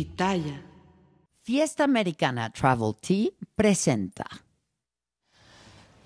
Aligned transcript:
Pitaya. 0.00 0.62
Fiesta 1.42 1.84
Americana 1.84 2.50
Travel 2.50 2.94
Tea 3.02 3.28
presenta. 3.54 4.24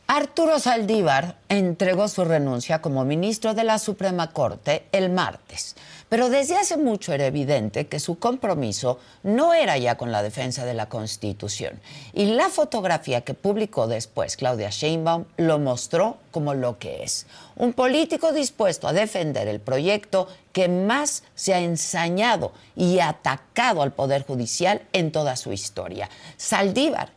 Arturo 0.08 0.58
Saldívar 0.58 1.38
entregó 1.48 2.08
su 2.08 2.24
renuncia 2.24 2.82
como 2.82 3.04
ministro 3.04 3.54
de 3.54 3.62
la 3.62 3.78
Suprema 3.78 4.32
Corte 4.32 4.86
el 4.90 5.10
martes, 5.10 5.76
pero 6.08 6.28
desde 6.28 6.56
hace 6.56 6.76
mucho 6.76 7.12
era 7.12 7.26
evidente 7.26 7.86
que 7.86 8.00
su 8.00 8.18
compromiso 8.18 8.98
no 9.22 9.54
era 9.54 9.78
ya 9.78 9.96
con 9.96 10.10
la 10.10 10.24
defensa 10.24 10.64
de 10.64 10.74
la 10.74 10.88
Constitución. 10.88 11.80
Y 12.12 12.26
la 12.34 12.48
fotografía 12.48 13.20
que 13.20 13.34
publicó 13.34 13.86
después 13.86 14.36
Claudia 14.36 14.70
Sheinbaum 14.70 15.24
lo 15.36 15.60
mostró 15.60 16.18
como 16.32 16.52
lo 16.52 16.80
que 16.80 17.04
es, 17.04 17.26
un 17.56 17.72
político 17.72 18.32
dispuesto 18.32 18.88
a 18.88 18.92
defender 18.92 19.48
el 19.48 19.60
proyecto 19.60 20.28
que 20.52 20.68
más 20.68 21.22
se 21.34 21.54
ha 21.54 21.60
ensañado 21.60 22.52
y 22.76 22.98
atacado 22.98 23.82
al 23.82 23.92
Poder 23.92 24.24
Judicial 24.24 24.82
en 24.92 25.12
toda 25.12 25.36
su 25.36 25.52
historia. 25.52 26.08
Saldívar 26.36 27.10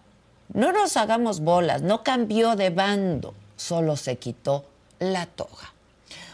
no 0.54 0.72
nos 0.72 0.96
hagamos 0.96 1.42
bolas, 1.42 1.82
no 1.82 2.04
cambió 2.04 2.56
de 2.56 2.70
bando, 2.70 3.34
solo 3.56 3.98
se 3.98 4.18
quitó 4.18 4.66
la 5.00 5.26
toga. 5.26 5.74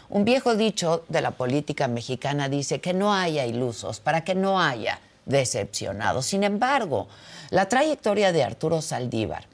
Un 0.08 0.24
viejo 0.24 0.54
dicho 0.54 1.04
de 1.08 1.20
la 1.20 1.32
política 1.32 1.88
mexicana 1.88 2.48
dice 2.48 2.80
que 2.80 2.94
no 2.94 3.12
haya 3.12 3.46
ilusos 3.46 4.00
para 4.00 4.22
que 4.22 4.34
no 4.34 4.60
haya 4.60 5.00
decepcionados. 5.26 6.26
Sin 6.26 6.44
embargo, 6.44 7.08
la 7.50 7.68
trayectoria 7.68 8.30
de 8.30 8.44
Arturo 8.44 8.82
Saldívar 8.82 9.46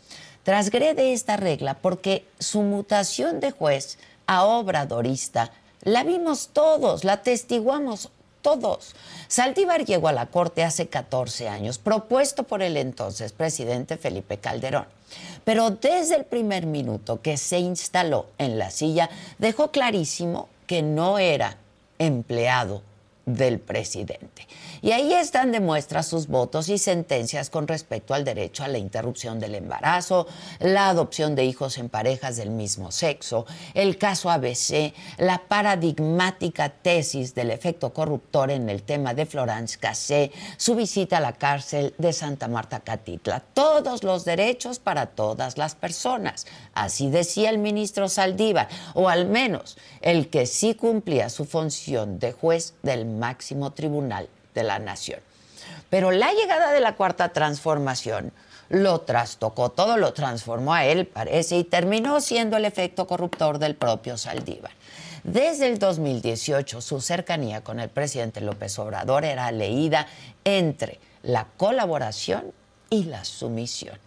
transgrede 0.43 1.13
esta 1.13 1.37
regla 1.37 1.75
porque 1.75 2.27
su 2.39 2.63
mutación 2.63 3.41
de 3.41 3.53
juez 3.53 3.99
a 4.31 4.45
obradorista 4.45 5.51
la 5.83 6.05
vimos 6.05 6.51
todos, 6.53 7.03
la 7.03 7.23
testiguamos 7.25 8.11
todos. 8.43 8.95
Saldívar 9.27 9.85
llegó 9.85 10.07
a 10.07 10.13
la 10.13 10.27
Corte 10.27 10.63
hace 10.63 10.87
14 10.87 11.49
años, 11.49 11.79
propuesto 11.79 12.45
por 12.45 12.63
el 12.63 12.77
entonces 12.77 13.33
presidente 13.33 13.97
Felipe 13.97 14.39
Calderón. 14.39 14.87
Pero 15.45 15.71
desde 15.71 16.15
el 16.15 16.25
primer 16.25 16.67
minuto 16.67 17.21
que 17.21 17.37
se 17.37 17.59
instaló 17.59 18.27
en 18.39 18.57
la 18.57 18.71
silla, 18.71 19.11
dejó 19.39 19.73
clarísimo 19.73 20.49
que 20.69 20.83
no 20.83 21.19
era 21.19 21.57
empleado 21.99 22.83
del 23.27 23.59
presidente. 23.59 24.47
Y 24.83 24.93
ahí 24.93 25.13
están 25.13 25.53
de 25.53 25.61
muestra 25.61 26.03
sus 26.03 26.27
votos 26.27 26.71
y 26.71 26.79
sentencias 26.79 27.51
con 27.51 27.69
respecto 27.69 28.15
al 28.15 28.25
derecho 28.25 28.65
a 28.65 28.69
la 28.69 28.79
interrupción 28.79 29.39
del 29.39 29.55
embarazo, 29.55 30.27
la 30.59 30.89
adopción 30.89 31.35
de 31.35 31.45
hijos 31.45 31.77
en 31.77 31.91
parejas 31.91 32.37
del 32.37 32.51
mismo 32.51 32.91
sexo, 32.91 33.45
el 33.75 33.99
caso 33.99 34.31
ABC, 34.31 34.95
la 35.19 35.43
paradigmática 35.49 36.71
tesis 36.71 37.35
del 37.35 37.51
efecto 37.51 37.93
corruptor 37.93 38.51
en 38.51 38.71
el 38.71 38.83
tema 38.83 39.13
de 39.13 39.27
Florence 39.27 39.79
Cassé, 39.79 40.33
su 40.57 40.75
visita 40.75 41.19
a 41.19 41.21
la 41.21 41.35
cárcel 41.35 41.95
de 41.99 42.15
Santa 42.15 42.49
Marta 42.49 42.81
Catitla. 42.81 43.41
Todos 43.53 44.03
los 44.03 44.25
derechos 44.25 44.79
para 44.79 45.07
todas 45.07 45.59
las 45.59 45.75
personas. 45.75 46.47
Así 46.73 47.11
decía 47.11 47.51
el 47.51 47.59
ministro 47.59 48.09
Saldívar, 48.09 48.69
o 48.95 49.11
al 49.11 49.27
menos 49.27 49.77
el 50.01 50.31
que 50.31 50.47
sí 50.47 50.75
cumplía 50.75 51.29
su 51.29 51.45
función 51.45 52.19
de 52.19 52.33
juez 52.33 52.75
del 52.83 53.05
máximo 53.05 53.73
tribunal 53.73 54.29
de 54.55 54.63
la 54.63 54.79
nación. 54.79 55.21
Pero 55.89 56.11
la 56.11 56.33
llegada 56.33 56.73
de 56.73 56.81
la 56.81 56.97
cuarta 56.97 57.31
transformación 57.31 58.33
lo 58.69 59.01
trastocó 59.01 59.71
todo, 59.71 59.97
lo 59.97 60.13
transformó 60.13 60.75
a 60.75 60.85
él, 60.85 61.07
parece, 61.07 61.57
y 61.57 61.65
terminó 61.65 62.21
siendo 62.21 62.57
el 62.57 62.65
efecto 62.65 63.07
corruptor 63.07 63.59
del 63.59 63.75
propio 63.75 64.17
Saldívar. 64.17 64.71
Desde 65.25 65.67
el 65.67 65.79
2018, 65.79 66.81
su 66.81 67.01
cercanía 67.01 67.63
con 67.63 67.81
el 67.81 67.89
presidente 67.91 68.41
López 68.41 68.79
Obrador 68.79 69.25
era 69.25 69.51
leída 69.53 70.07
entre 70.45 70.99
la 71.23 71.47
colaboración 71.57 72.53
y 72.89 73.05
la 73.05 73.25
sumisión. 73.25 73.99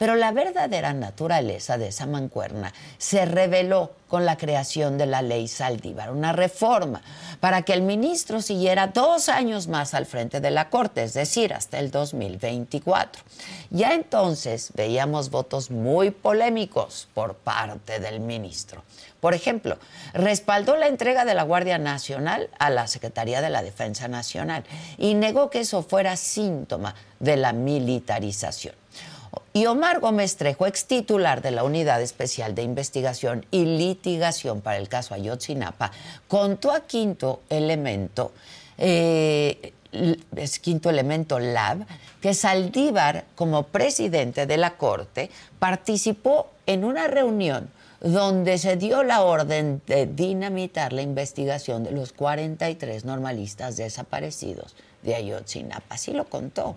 Pero 0.00 0.16
la 0.16 0.32
verdadera 0.32 0.94
naturaleza 0.94 1.76
de 1.76 1.88
esa 1.88 2.06
mancuerna 2.06 2.72
se 2.96 3.26
reveló 3.26 3.92
con 4.08 4.24
la 4.24 4.38
creación 4.38 4.96
de 4.96 5.04
la 5.04 5.20
ley 5.20 5.46
Saldívar, 5.46 6.10
una 6.10 6.32
reforma 6.32 7.02
para 7.38 7.60
que 7.60 7.74
el 7.74 7.82
ministro 7.82 8.40
siguiera 8.40 8.86
dos 8.86 9.28
años 9.28 9.68
más 9.68 9.92
al 9.92 10.06
frente 10.06 10.40
de 10.40 10.50
la 10.50 10.70
Corte, 10.70 11.02
es 11.02 11.12
decir, 11.12 11.52
hasta 11.52 11.78
el 11.78 11.90
2024. 11.90 13.22
Ya 13.68 13.92
entonces 13.92 14.72
veíamos 14.74 15.28
votos 15.28 15.70
muy 15.70 16.10
polémicos 16.12 17.06
por 17.12 17.34
parte 17.34 18.00
del 18.00 18.20
ministro. 18.20 18.82
Por 19.20 19.34
ejemplo, 19.34 19.76
respaldó 20.14 20.76
la 20.76 20.88
entrega 20.88 21.26
de 21.26 21.34
la 21.34 21.42
Guardia 21.42 21.76
Nacional 21.76 22.48
a 22.58 22.70
la 22.70 22.86
Secretaría 22.86 23.42
de 23.42 23.50
la 23.50 23.62
Defensa 23.62 24.08
Nacional 24.08 24.64
y 24.96 25.12
negó 25.12 25.50
que 25.50 25.60
eso 25.60 25.82
fuera 25.82 26.16
síntoma 26.16 26.94
de 27.18 27.36
la 27.36 27.52
militarización. 27.52 28.74
Y 29.52 29.66
Omar 29.66 30.00
Gómez 30.00 30.36
Trejo, 30.36 30.66
ex 30.66 30.86
titular 30.86 31.42
de 31.42 31.50
la 31.50 31.64
Unidad 31.64 32.00
Especial 32.02 32.54
de 32.54 32.62
Investigación 32.62 33.46
y 33.50 33.64
Litigación 33.64 34.60
para 34.60 34.78
el 34.78 34.88
caso 34.88 35.14
Ayotzinapa, 35.14 35.90
contó 36.28 36.72
a 36.72 36.80
Quinto 36.80 37.40
Elemento, 37.48 38.32
eh, 38.78 39.72
es 40.36 40.58
Quinto 40.60 40.88
Elemento 40.88 41.38
Lab, 41.38 41.84
que 42.20 42.32
Saldívar, 42.32 43.24
como 43.34 43.64
presidente 43.64 44.46
de 44.46 44.56
la 44.56 44.76
Corte, 44.76 45.30
participó 45.58 46.50
en 46.66 46.84
una 46.84 47.08
reunión 47.08 47.70
donde 48.00 48.56
se 48.56 48.76
dio 48.76 49.02
la 49.02 49.22
orden 49.22 49.82
de 49.86 50.06
dinamitar 50.06 50.92
la 50.92 51.02
investigación 51.02 51.84
de 51.84 51.90
los 51.90 52.12
43 52.12 53.04
normalistas 53.04 53.76
desaparecidos 53.76 54.74
de 55.02 55.14
Ayotzinapa. 55.16 55.94
Así 55.94 56.12
lo 56.12 56.24
contó. 56.24 56.76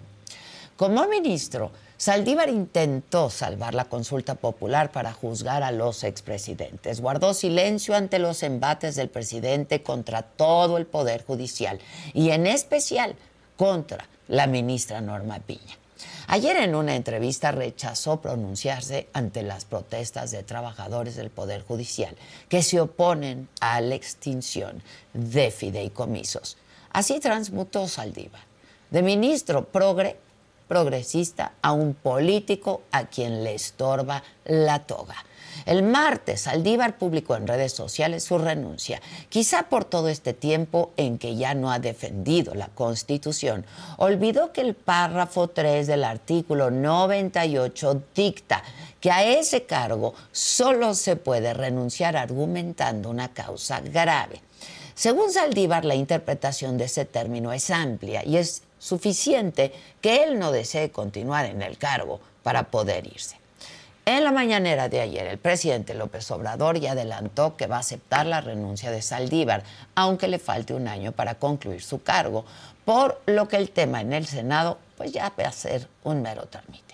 Como 0.75 1.07
ministro, 1.07 1.71
Saldívar 1.97 2.49
intentó 2.49 3.29
salvar 3.29 3.73
la 3.75 3.85
consulta 3.85 4.35
popular 4.35 4.91
para 4.91 5.13
juzgar 5.13 5.63
a 5.63 5.71
los 5.71 6.03
expresidentes. 6.03 6.99
Guardó 6.99 7.33
silencio 7.33 7.95
ante 7.95 8.19
los 8.19 8.43
embates 8.43 8.95
del 8.95 9.09
presidente 9.09 9.83
contra 9.83 10.23
todo 10.23 10.77
el 10.77 10.85
Poder 10.85 11.23
Judicial 11.23 11.79
y 12.13 12.31
en 12.31 12.47
especial 12.47 13.15
contra 13.57 14.07
la 14.27 14.47
ministra 14.47 15.01
Norma 15.01 15.39
Piña. 15.39 15.77
Ayer 16.27 16.57
en 16.57 16.75
una 16.75 16.95
entrevista 16.95 17.51
rechazó 17.51 18.21
pronunciarse 18.21 19.07
ante 19.13 19.43
las 19.43 19.65
protestas 19.65 20.31
de 20.31 20.43
trabajadores 20.43 21.15
del 21.15 21.29
Poder 21.29 21.63
Judicial 21.63 22.15
que 22.49 22.63
se 22.63 22.81
oponen 22.81 23.49
a 23.61 23.81
la 23.81 23.95
extinción 23.95 24.81
de 25.13 25.51
fideicomisos. 25.51 26.57
Así 26.91 27.19
transmutó 27.19 27.87
Saldívar. 27.87 28.41
De 28.89 29.01
ministro 29.01 29.65
progre 29.65 30.17
progresista 30.73 31.51
a 31.61 31.71
un 31.71 31.93
político 31.93 32.81
a 32.91 33.05
quien 33.05 33.43
le 33.43 33.53
estorba 33.53 34.23
la 34.45 34.79
toga. 34.79 35.13
El 35.67 35.83
martes, 35.83 36.41
Saldívar 36.41 36.97
publicó 36.97 37.35
en 37.35 37.45
redes 37.45 37.73
sociales 37.73 38.23
su 38.23 38.39
renuncia, 38.39 38.99
quizá 39.29 39.69
por 39.69 39.85
todo 39.85 40.09
este 40.09 40.33
tiempo 40.33 40.89
en 40.97 41.19
que 41.19 41.35
ya 41.35 41.53
no 41.53 41.71
ha 41.71 41.77
defendido 41.77 42.55
la 42.55 42.69
Constitución. 42.69 43.67
Olvidó 43.97 44.51
que 44.51 44.61
el 44.61 44.73
párrafo 44.73 45.47
3 45.47 45.85
del 45.85 46.03
artículo 46.03 46.71
98 46.71 48.01
dicta 48.15 48.63
que 48.99 49.11
a 49.11 49.23
ese 49.23 49.67
cargo 49.67 50.15
solo 50.31 50.95
se 50.95 51.17
puede 51.17 51.53
renunciar 51.53 52.17
argumentando 52.17 53.11
una 53.11 53.31
causa 53.31 53.79
grave. 53.79 54.41
Según 54.95 55.31
Saldívar, 55.31 55.85
la 55.85 55.93
interpretación 55.93 56.79
de 56.79 56.85
ese 56.85 57.05
término 57.05 57.53
es 57.53 57.69
amplia 57.69 58.25
y 58.25 58.37
es 58.37 58.62
suficiente 58.83 59.71
que 60.01 60.23
él 60.23 60.37
no 60.37 60.51
desee 60.51 60.91
continuar 60.91 61.45
en 61.45 61.61
el 61.61 61.77
cargo 61.77 62.19
para 62.43 62.63
poder 62.63 63.07
irse. 63.07 63.37
En 64.05 64.25
la 64.25 64.33
mañanera 64.33 64.89
de 64.89 64.99
ayer, 64.99 65.25
el 65.27 65.37
presidente 65.37 65.93
López 65.93 66.29
Obrador 66.31 66.77
ya 66.77 66.91
adelantó 66.91 67.55
que 67.55 67.67
va 67.67 67.77
a 67.77 67.79
aceptar 67.79 68.25
la 68.25 68.41
renuncia 68.41 68.91
de 68.91 69.01
Saldívar, 69.01 69.63
aunque 69.95 70.27
le 70.27 70.39
falte 70.39 70.73
un 70.73 70.89
año 70.89 71.13
para 71.13 71.35
concluir 71.35 71.81
su 71.81 72.03
cargo, 72.03 72.43
por 72.83 73.21
lo 73.25 73.47
que 73.47 73.55
el 73.55 73.69
tema 73.69 74.01
en 74.01 74.11
el 74.11 74.27
Senado 74.27 74.77
pues 74.97 75.13
ya 75.13 75.31
va 75.39 75.47
a 75.47 75.51
ser 75.53 75.87
un 76.03 76.21
mero 76.21 76.45
trámite. 76.47 76.92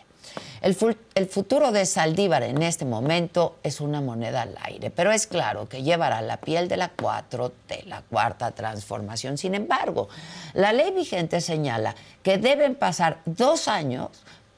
El, 0.61 0.75
futuro 0.75 1.71
de 1.71 1.85
Saldívar 1.85 2.43
en 2.43 2.61
este 2.61 2.83
momento 2.83 3.55
es 3.63 3.79
una 3.79 4.01
moneda 4.01 4.41
al 4.41 4.57
aire, 4.63 4.89
pero 4.89 5.11
es 5.11 5.25
claro 5.25 5.69
que 5.69 5.83
llevará 5.83 6.21
la 6.21 6.37
piel 6.37 6.67
de 6.67 6.75
la 6.75 6.95
4T, 6.95 7.85
la 7.85 8.01
cuarta 8.01 8.51
transformación. 8.51 9.37
Sin 9.37 9.55
embargo, 9.55 10.09
la 10.53 10.73
ley 10.73 10.91
vigente 10.91 11.39
señala 11.39 11.95
que 12.23 12.37
deben 12.37 12.75
pasar 12.75 13.21
dos 13.25 13.69
años 13.69 14.09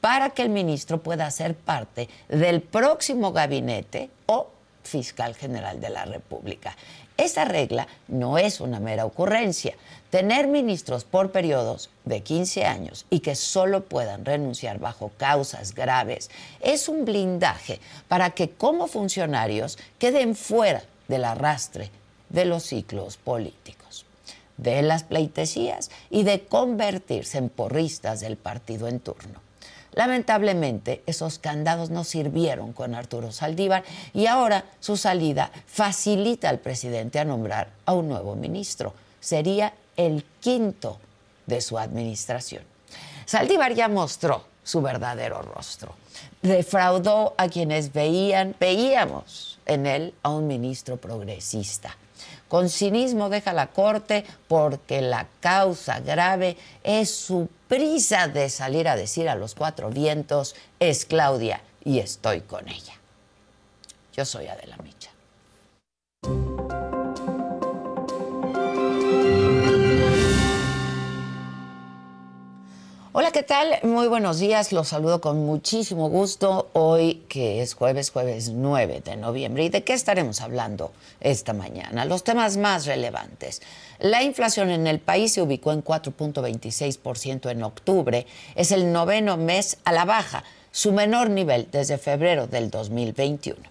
para 0.02 0.32
que 0.32 0.42
el 0.42 0.50
ministro 0.50 1.04
pueda 1.04 1.30
ser 1.30 1.54
parte 1.56 2.10
del 2.28 2.62
próximo 2.62 3.32
gabinete 3.32 4.10
o 4.26 4.50
fiscal 4.84 5.36
general 5.36 5.80
de 5.80 5.92
la 5.92 6.06
República. 6.06 6.76
Esta 7.16 7.46
regla 7.46 7.88
no 8.08 8.40
es 8.40 8.60
una 8.60 8.80
mera 8.80 9.06
ocurrencia. 9.06 9.76
Tener 10.12 10.48
ministros 10.48 11.06
por 11.06 11.32
periodos 11.32 11.90
de 12.04 12.22
15 12.22 12.66
años 12.66 13.06
y 13.10 13.22
que 13.22 13.34
solo 13.34 13.86
puedan 13.86 14.26
renunciar 14.26 14.78
bajo 14.78 15.10
causas 15.18 15.74
graves 15.74 16.30
es 16.60 16.90
un 16.90 17.06
blindaje 17.06 17.80
para 18.10 18.32
que 18.32 18.50
como 18.50 18.88
funcionarios 18.88 19.78
queden 20.00 20.36
fuera 20.36 20.84
del 21.08 21.24
arrastre 21.24 21.92
de 22.28 22.44
los 22.44 22.64
ciclos 22.64 23.16
políticos, 23.16 24.06
de 24.58 24.82
las 24.82 25.04
pleitesías 25.04 25.90
y 26.10 26.24
de 26.24 26.42
convertirse 26.42 27.38
en 27.38 27.48
porristas 27.48 28.20
del 28.20 28.36
partido 28.36 28.90
en 28.90 29.00
turno. 29.00 29.40
Lamentablemente, 29.94 31.04
esos 31.06 31.40
candados 31.40 31.90
no 31.90 32.04
sirvieron 32.04 32.74
con 32.74 32.96
Arturo 32.96 33.32
Saldívar 33.32 33.86
y 34.14 34.26
ahora 34.26 34.66
su 34.82 34.98
salida 34.98 35.52
facilita 35.68 36.50
al 36.50 36.60
presidente 36.60 37.18
a 37.18 37.26
nombrar 37.26 37.70
a 37.86 37.94
un 37.94 38.10
nuevo 38.10 38.36
ministro. 38.36 38.94
Sería 39.22 39.74
el 40.06 40.24
quinto 40.40 41.00
de 41.46 41.62
su 41.62 41.78
administración. 41.78 42.64
Saldívar 43.26 43.74
ya 43.74 43.88
mostró 43.88 44.44
su 44.64 44.82
verdadero 44.82 45.42
rostro. 45.42 45.96
Defraudó 46.42 47.34
a 47.38 47.48
quienes 47.48 47.94
veían, 47.94 48.56
veíamos 48.60 49.60
en 49.66 49.86
él 49.86 50.14
a 50.24 50.30
un 50.30 50.48
ministro 50.48 50.98
progresista. 50.98 51.96
Con 52.48 52.70
cinismo 52.70 53.30
deja 53.30 53.54
la 53.54 53.68
corte 53.68 54.26
porque 54.48 55.02
la 55.02 55.28
causa 55.40 56.02
grave 56.02 56.58
es 56.84 57.10
su 57.10 57.48
prisa 57.70 58.28
de 58.28 58.50
salir 58.50 58.90
a 58.90 58.98
decir 58.98 59.30
a 59.30 59.36
los 59.36 59.56
cuatro 59.56 59.90
vientos, 59.90 60.56
es 60.80 61.06
Claudia 61.06 61.62
y 61.86 62.00
estoy 62.00 62.42
con 62.42 62.68
ella. 62.68 62.94
Yo 64.14 64.26
soy 64.26 64.48
Adela 64.48 64.76
Micha. 64.84 65.12
Hola, 73.14 73.32
¿qué 73.32 73.44
tal? 73.44 73.78
Muy 73.84 74.08
buenos 74.08 74.40
días, 74.40 74.72
los 74.72 74.88
saludo 74.88 75.20
con 75.20 75.46
muchísimo 75.46 76.08
gusto 76.08 76.70
hoy 76.72 77.16
que 77.28 77.62
es 77.62 77.74
jueves, 77.74 78.10
jueves 78.10 78.52
9 78.52 79.02
de 79.04 79.18
noviembre. 79.18 79.66
¿Y 79.66 79.70
de 79.70 79.84
qué 79.84 79.92
estaremos 79.92 80.40
hablando 80.40 80.94
esta 81.20 81.52
mañana? 81.52 82.06
Los 82.06 82.24
temas 82.24 82.56
más 82.56 82.86
relevantes. 82.86 83.62
La 84.00 84.24
inflación 84.24 84.70
en 84.70 84.88
el 84.88 85.00
país 85.00 85.34
se 85.34 85.42
ubicó 85.42 85.74
en 85.74 85.84
4.26% 85.84 87.52
en 87.52 87.64
octubre, 87.64 88.28
es 88.56 88.72
el 88.72 88.94
noveno 88.94 89.36
mes 89.36 89.78
a 89.84 89.92
la 89.92 90.06
baja, 90.06 90.46
su 90.72 90.94
menor 90.94 91.30
nivel 91.30 91.68
desde 91.70 91.98
febrero 91.98 92.48
del 92.48 92.72
2021. 92.72 93.71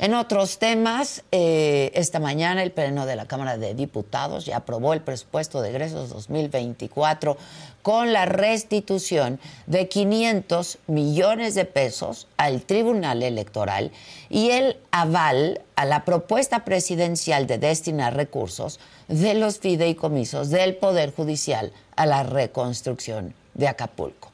En 0.00 0.14
otros 0.14 0.60
temas, 0.60 1.24
eh, 1.32 1.90
esta 1.92 2.20
mañana 2.20 2.62
el 2.62 2.70
Pleno 2.70 3.04
de 3.04 3.16
la 3.16 3.26
Cámara 3.26 3.58
de 3.58 3.74
Diputados 3.74 4.46
ya 4.46 4.58
aprobó 4.58 4.92
el 4.92 5.00
presupuesto 5.00 5.60
de 5.60 5.70
egresos 5.70 6.08
2024 6.10 7.36
con 7.82 8.12
la 8.12 8.24
restitución 8.24 9.40
de 9.66 9.88
500 9.88 10.78
millones 10.86 11.56
de 11.56 11.64
pesos 11.64 12.28
al 12.36 12.62
Tribunal 12.62 13.24
Electoral 13.24 13.90
y 14.30 14.50
el 14.50 14.76
aval 14.92 15.62
a 15.74 15.84
la 15.84 16.04
propuesta 16.04 16.64
presidencial 16.64 17.48
de 17.48 17.58
destinar 17.58 18.14
recursos 18.14 18.78
de 19.08 19.34
los 19.34 19.58
fideicomisos 19.58 20.50
del 20.50 20.76
Poder 20.76 21.12
Judicial 21.12 21.72
a 21.96 22.06
la 22.06 22.22
reconstrucción 22.22 23.34
de 23.54 23.66
Acapulco. 23.66 24.27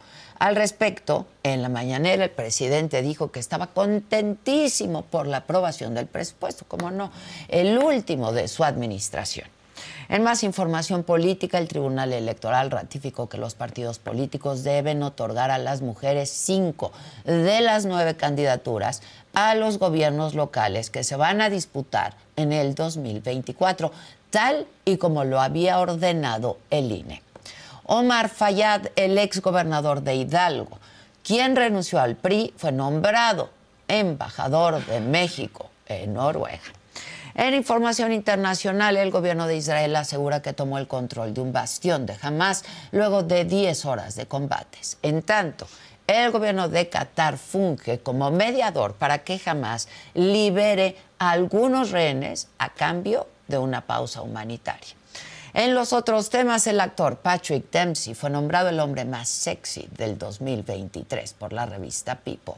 Al 0.44 0.56
respecto, 0.56 1.26
en 1.43 1.62
la 1.62 1.70
mañanera 1.70 2.23
el 2.23 2.31
presidente 2.31 3.00
dijo 3.00 3.32
que 3.32 3.41
estaba 3.41 3.69
contentísimo 3.69 5.00
por 5.00 5.26
la 5.26 5.38
aprobación 5.38 5.94
del 5.94 6.06
presupuesto, 6.06 6.67
como 6.69 6.91
no, 6.91 7.11
el 7.49 7.79
último 7.79 8.31
de 8.31 8.46
su 8.49 8.62
administración. 8.62 9.49
En 10.11 10.23
más 10.23 10.43
información 10.43 11.02
política, 11.02 11.56
el 11.56 11.69
Tribunal 11.69 12.12
Electoral 12.12 12.70
ratificó 12.70 13.26
que 13.26 13.38
los 13.38 13.55
partidos 13.55 13.99
políticos 13.99 14.64
deben 14.64 15.02
otorgar 15.02 15.50
a 15.50 15.56
las 15.56 15.81
mujeres 15.81 16.29
cinco 16.29 16.93
de 17.25 17.62
las 17.62 17.87
nueve 17.87 18.14
candidaturas 18.14 19.00
a 19.32 19.55
los 19.55 19.79
gobiernos 19.79 20.35
locales 20.35 20.91
que 20.91 21.05
se 21.05 21.17
van 21.17 21.41
a 21.41 21.49
disputar 21.49 22.19
en 22.37 22.52
el 22.52 22.75
2024, 22.75 23.93
tal 24.29 24.67
y 24.85 24.99
como 24.99 25.25
lo 25.25 25.41
había 25.41 25.81
ordenado 25.81 26.58
el 26.69 26.93
INE. 26.93 27.24
Omar 27.86 28.31
Fayad, 28.31 28.86
el 28.96 29.19
ex 29.19 29.42
gobernador 29.42 30.00
de 30.00 30.14
Hidalgo, 30.14 30.78
quien 31.22 31.54
renunció 31.54 32.00
al 32.00 32.16
PRI, 32.16 32.54
fue 32.56 32.72
nombrado 32.72 33.50
embajador 33.88 34.84
de 34.86 35.00
México 35.00 35.70
en 35.86 36.14
Noruega. 36.14 36.62
En 37.34 37.52
información 37.52 38.12
internacional, 38.12 38.96
el 38.96 39.10
gobierno 39.10 39.46
de 39.46 39.56
Israel 39.56 39.96
asegura 39.96 40.40
que 40.40 40.54
tomó 40.54 40.78
el 40.78 40.86
control 40.86 41.34
de 41.34 41.42
un 41.42 41.52
bastión 41.52 42.06
de 42.06 42.16
Hamas 42.22 42.64
luego 42.90 43.22
de 43.22 43.44
10 43.44 43.84
horas 43.84 44.14
de 44.14 44.26
combates. 44.26 44.96
En 45.02 45.20
tanto, 45.20 45.66
el 46.06 46.31
gobierno 46.31 46.69
de 46.69 46.88
Qatar 46.88 47.36
funge 47.36 47.98
como 47.98 48.31
mediador 48.31 48.94
para 48.94 49.25
que 49.25 49.38
Hamas 49.44 49.88
libere 50.14 50.96
a 51.19 51.32
algunos 51.32 51.90
rehenes 51.90 52.48
a 52.56 52.70
cambio 52.70 53.26
de 53.48 53.58
una 53.58 53.82
pausa 53.82 54.22
humanitaria. 54.22 54.94
En 55.56 55.73
los 55.73 55.93
otros 55.93 56.31
temas, 56.31 56.67
el 56.67 56.81
actor 56.81 57.19
Patrick 57.19 57.71
Dempsey 57.71 58.15
fue 58.15 58.29
nombrado 58.29 58.71
el 58.71 58.81
hombre 58.81 59.05
más 59.05 59.29
sexy 59.29 59.89
del 59.97 60.19
2023 60.19 61.33
por 61.35 61.53
la 61.53 61.65
revista 61.65 62.17
People. 62.17 62.55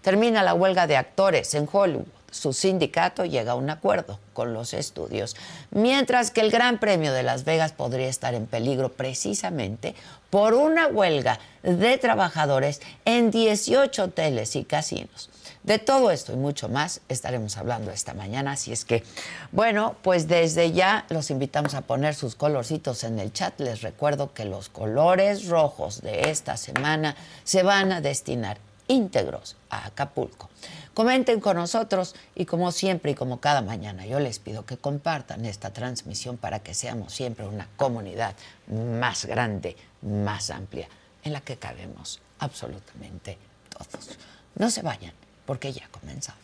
Termina 0.00 0.44
la 0.44 0.54
huelga 0.54 0.86
de 0.86 0.96
actores 0.96 1.52
en 1.54 1.68
Hollywood. 1.70 2.06
Su 2.30 2.52
sindicato 2.52 3.24
llega 3.24 3.52
a 3.52 3.56
un 3.56 3.68
acuerdo 3.68 4.20
con 4.32 4.54
los 4.54 4.74
estudios, 4.74 5.34
mientras 5.72 6.30
que 6.30 6.40
el 6.40 6.52
Gran 6.52 6.78
Premio 6.78 7.12
de 7.12 7.24
Las 7.24 7.44
Vegas 7.44 7.72
podría 7.72 8.06
estar 8.06 8.32
en 8.34 8.46
peligro 8.46 8.92
precisamente 8.92 9.96
por 10.30 10.54
una 10.54 10.86
huelga 10.86 11.40
de 11.64 11.98
trabajadores 11.98 12.80
en 13.04 13.32
18 13.32 14.04
hoteles 14.04 14.54
y 14.54 14.62
casinos. 14.62 15.30
De 15.66 15.80
todo 15.80 16.12
esto 16.12 16.32
y 16.32 16.36
mucho 16.36 16.68
más 16.68 17.00
estaremos 17.08 17.56
hablando 17.56 17.90
esta 17.90 18.14
mañana, 18.14 18.52
así 18.52 18.72
es 18.72 18.84
que, 18.84 19.02
bueno, 19.50 19.96
pues 20.02 20.28
desde 20.28 20.70
ya 20.70 21.06
los 21.08 21.32
invitamos 21.32 21.74
a 21.74 21.80
poner 21.80 22.14
sus 22.14 22.36
colorcitos 22.36 23.02
en 23.02 23.18
el 23.18 23.32
chat. 23.32 23.58
Les 23.58 23.82
recuerdo 23.82 24.32
que 24.32 24.44
los 24.44 24.68
colores 24.68 25.48
rojos 25.48 26.02
de 26.02 26.30
esta 26.30 26.56
semana 26.56 27.16
se 27.42 27.64
van 27.64 27.90
a 27.90 28.00
destinar 28.00 28.58
íntegros 28.86 29.56
a 29.68 29.86
Acapulco. 29.86 30.48
Comenten 30.94 31.40
con 31.40 31.56
nosotros 31.56 32.14
y 32.36 32.44
como 32.44 32.70
siempre 32.70 33.10
y 33.10 33.14
como 33.16 33.40
cada 33.40 33.60
mañana 33.60 34.06
yo 34.06 34.20
les 34.20 34.38
pido 34.38 34.64
que 34.64 34.76
compartan 34.76 35.44
esta 35.44 35.72
transmisión 35.72 36.36
para 36.36 36.60
que 36.60 36.74
seamos 36.74 37.12
siempre 37.12 37.44
una 37.44 37.66
comunidad 37.76 38.36
más 38.68 39.24
grande, 39.24 39.76
más 40.00 40.50
amplia, 40.50 40.88
en 41.24 41.32
la 41.32 41.40
que 41.40 41.56
cabemos 41.56 42.20
absolutamente 42.38 43.36
todos. 43.68 44.16
No 44.54 44.70
se 44.70 44.82
vayan 44.82 45.25
porque 45.46 45.72
ya 45.72 45.88
comenzamos. 45.88 46.42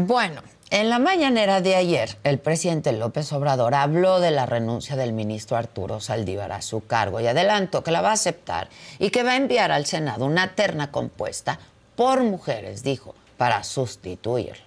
Bueno, 0.00 0.42
en 0.70 0.90
la 0.90 1.00
mañanera 1.00 1.60
de 1.60 1.74
ayer, 1.74 2.18
el 2.22 2.38
presidente 2.38 2.92
López 2.92 3.32
Obrador 3.32 3.74
habló 3.74 4.20
de 4.20 4.30
la 4.30 4.46
renuncia 4.46 4.94
del 4.94 5.12
ministro 5.12 5.56
Arturo 5.56 5.98
Saldívar 5.98 6.52
a 6.52 6.62
su 6.62 6.86
cargo 6.86 7.20
y 7.20 7.26
adelantó 7.26 7.82
que 7.82 7.90
la 7.90 8.00
va 8.00 8.10
a 8.10 8.12
aceptar 8.12 8.68
y 9.00 9.10
que 9.10 9.24
va 9.24 9.32
a 9.32 9.36
enviar 9.36 9.72
al 9.72 9.86
Senado 9.86 10.24
una 10.24 10.54
terna 10.54 10.92
compuesta 10.92 11.58
por 11.96 12.22
mujeres, 12.22 12.84
dijo, 12.84 13.16
para 13.36 13.64
sustituirlo. 13.64 14.62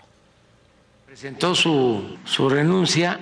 Presentó 1.06 1.56
su, 1.56 2.18
su 2.26 2.50
renuncia 2.50 3.18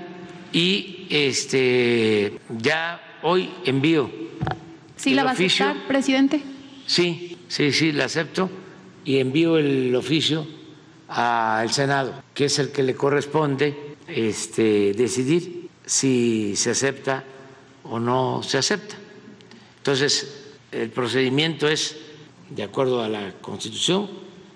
y 0.52 1.06
este 1.12 2.40
ya 2.58 3.00
hoy 3.22 3.54
envío. 3.66 4.10
¿Sí 4.96 5.14
la 5.14 5.26
va 5.26 5.30
a 5.30 5.34
aceptar, 5.34 5.76
presidente? 5.88 6.42
Sí, 6.88 7.38
sí, 7.50 7.72
sí, 7.72 7.92
la 7.92 8.06
acepto 8.06 8.50
y 9.06 9.20
envío 9.20 9.60
el 9.60 9.96
oficio 9.96 10.58
al 11.10 11.72
Senado, 11.72 12.24
que 12.34 12.46
es 12.46 12.60
el 12.60 12.72
que 12.72 12.84
le 12.84 12.96
corresponde 12.96 13.96
este, 14.08 14.94
decidir 14.94 15.70
si 15.86 16.56
se 16.56 16.72
acepta 16.72 17.24
o 17.84 18.00
no 18.00 18.44
se 18.44 18.60
acepta. 18.60 18.96
Entonces, 19.78 20.52
el 20.72 20.92
procedimiento 20.92 21.68
es, 21.68 21.98
de 22.50 22.64
acuerdo 22.64 23.04
a 23.04 23.10
la 23.10 23.34
Constitución, 23.42 24.08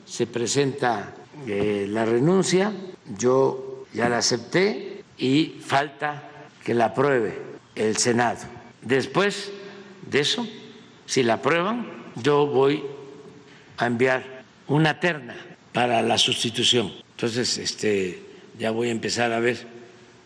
se 0.06 0.28
presenta 0.28 1.16
eh, 1.48 1.88
la 1.90 2.06
renuncia, 2.06 2.72
yo 3.18 3.86
ya 3.94 4.10
la 4.10 4.20
acepté 4.20 5.04
y 5.18 5.60
falta 5.60 6.30
que 6.64 6.76
la 6.76 6.86
apruebe 6.86 7.40
el 7.76 7.98
Senado. 7.98 8.42
Después 8.82 9.52
de 10.08 10.20
eso, 10.20 10.48
si 11.08 11.24
la 11.24 11.36
aprueban, 11.36 12.12
yo 12.16 12.46
voy 12.46 12.84
a 13.78 13.88
enviar 13.88 14.44
una 14.68 15.00
terna 15.00 15.36
para 15.74 16.02
la 16.02 16.18
sustitución. 16.18 16.94
Entonces, 17.12 17.58
este, 17.58 18.22
ya 18.58 18.72
voy 18.72 18.90
a 18.90 18.92
empezar 18.92 19.32
a 19.34 19.40
ver 19.40 19.66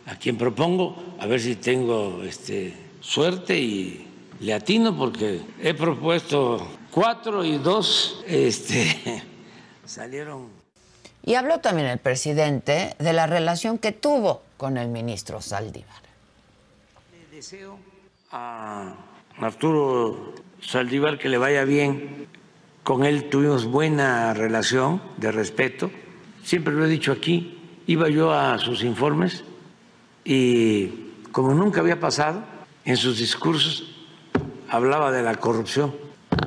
a 0.06 0.16
quién 0.16 0.38
propongo, 0.38 1.16
a 1.20 1.26
ver 1.26 1.40
si 1.40 1.56
tengo 1.56 2.22
este, 2.24 2.74
suerte 3.02 3.58
y 3.58 4.08
le 4.40 4.54
atino 4.54 4.96
porque 4.96 5.42
he 5.62 5.74
propuesto 5.74 6.68
cuatro 6.92 7.44
y 7.44 7.58
dos 7.58 8.24
este, 8.28 9.24
salieron. 9.86 10.50
Y 11.24 11.36
habló 11.36 11.60
también 11.60 11.88
el 11.88 11.98
presidente 11.98 12.96
de 13.00 13.14
la 13.14 13.28
relación 13.28 13.78
que 13.78 13.92
tuvo 13.92 14.44
con 14.56 14.78
el 14.78 14.88
ministro 14.88 15.42
Saldívar. 15.42 16.02
Le 17.12 17.36
deseo 17.36 17.78
a 18.32 18.96
Arturo 19.40 20.34
Saldívar 20.62 21.18
que 21.18 21.30
le 21.30 21.38
vaya 21.38 21.66
bien. 21.66 22.28
Con 22.88 23.04
él 23.04 23.28
tuvimos 23.28 23.66
buena 23.66 24.34
relación 24.34 25.02
de 25.18 25.30
respeto. 25.34 25.92
Siempre 26.42 26.74
lo 26.74 26.86
he 26.86 26.88
dicho 26.88 27.12
aquí, 27.12 27.60
iba 27.86 28.08
yo 28.08 28.32
a 28.32 28.58
sus 28.60 28.82
informes 28.82 29.44
y 30.24 30.88
como 31.34 31.54
nunca 31.54 31.82
había 31.82 32.00
pasado, 32.00 32.46
en 32.86 32.96
sus 32.96 33.18
discursos 33.18 33.94
hablaba 34.70 35.12
de 35.12 35.22
la 35.22 35.36
corrupción 35.36 35.96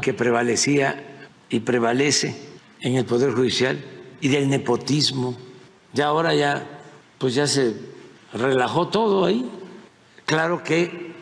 que 0.01 0.15
prevalecía 0.15 1.29
y 1.51 1.61
prevalece 1.61 2.35
en 2.81 2.95
el 2.95 3.05
Poder 3.05 3.35
Judicial 3.35 3.79
y 4.23 4.29
del 4.29 4.49
nepotismo. 4.49 5.37
Ya 5.93 6.07
ahora 6.07 6.35
ya, 6.35 6.67
pues 7.19 7.35
ya 7.35 7.47
se 7.47 7.75
relajó 8.33 8.89
todo 8.89 9.27
ahí. 9.27 9.47
Claro 10.25 10.65
que 10.65 11.13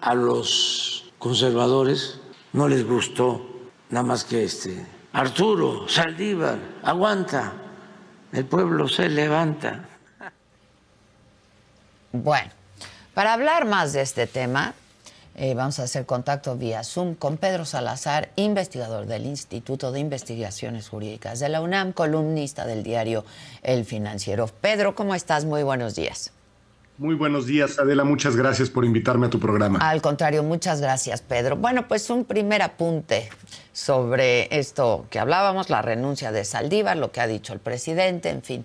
a 0.00 0.14
los 0.14 1.12
conservadores 1.18 2.20
no 2.54 2.68
les 2.68 2.86
gustó 2.88 3.51
nada 3.92 4.04
más 4.04 4.24
que 4.24 4.44
este 4.44 4.84
Arturo 5.12 5.86
Saldívar, 5.86 6.58
aguanta, 6.82 7.52
el 8.32 8.46
pueblo 8.46 8.88
se 8.88 9.08
levanta. 9.10 9.86
Bueno, 12.10 12.50
para 13.12 13.34
hablar 13.34 13.66
más 13.66 13.92
de 13.92 14.00
este 14.00 14.26
tema, 14.26 14.72
eh, 15.34 15.52
vamos 15.54 15.78
a 15.78 15.82
hacer 15.82 16.06
contacto 16.06 16.56
vía 16.56 16.82
Zoom 16.84 17.14
con 17.14 17.36
Pedro 17.36 17.66
Salazar, 17.66 18.30
investigador 18.36 19.04
del 19.04 19.26
Instituto 19.26 19.92
de 19.92 20.00
Investigaciones 20.00 20.88
Jurídicas 20.88 21.38
de 21.38 21.50
la 21.50 21.60
UNAM, 21.60 21.92
columnista 21.92 22.64
del 22.66 22.82
diario 22.82 23.26
El 23.62 23.84
Financiero. 23.84 24.46
Pedro, 24.46 24.94
¿cómo 24.94 25.14
estás? 25.14 25.44
Muy 25.44 25.62
buenos 25.62 25.94
días. 25.94 26.32
Muy 26.98 27.14
buenos 27.14 27.46
días, 27.46 27.78
Adela. 27.78 28.04
Muchas 28.04 28.36
gracias 28.36 28.70
por 28.70 28.84
invitarme 28.84 29.26
a 29.26 29.30
tu 29.30 29.40
programa. 29.40 29.78
Al 29.78 30.02
contrario, 30.02 30.42
muchas 30.42 30.80
gracias, 30.80 31.22
Pedro. 31.22 31.56
Bueno, 31.56 31.88
pues 31.88 32.10
un 32.10 32.24
primer 32.24 32.62
apunte 32.62 33.30
sobre 33.72 34.48
esto 34.56 35.06
que 35.10 35.18
hablábamos, 35.18 35.70
la 35.70 35.82
renuncia 35.82 36.30
de 36.30 36.44
Saldívar, 36.44 36.96
lo 36.96 37.10
que 37.10 37.20
ha 37.20 37.26
dicho 37.26 37.52
el 37.52 37.60
presidente, 37.60 38.28
en 38.28 38.42
fin. 38.42 38.64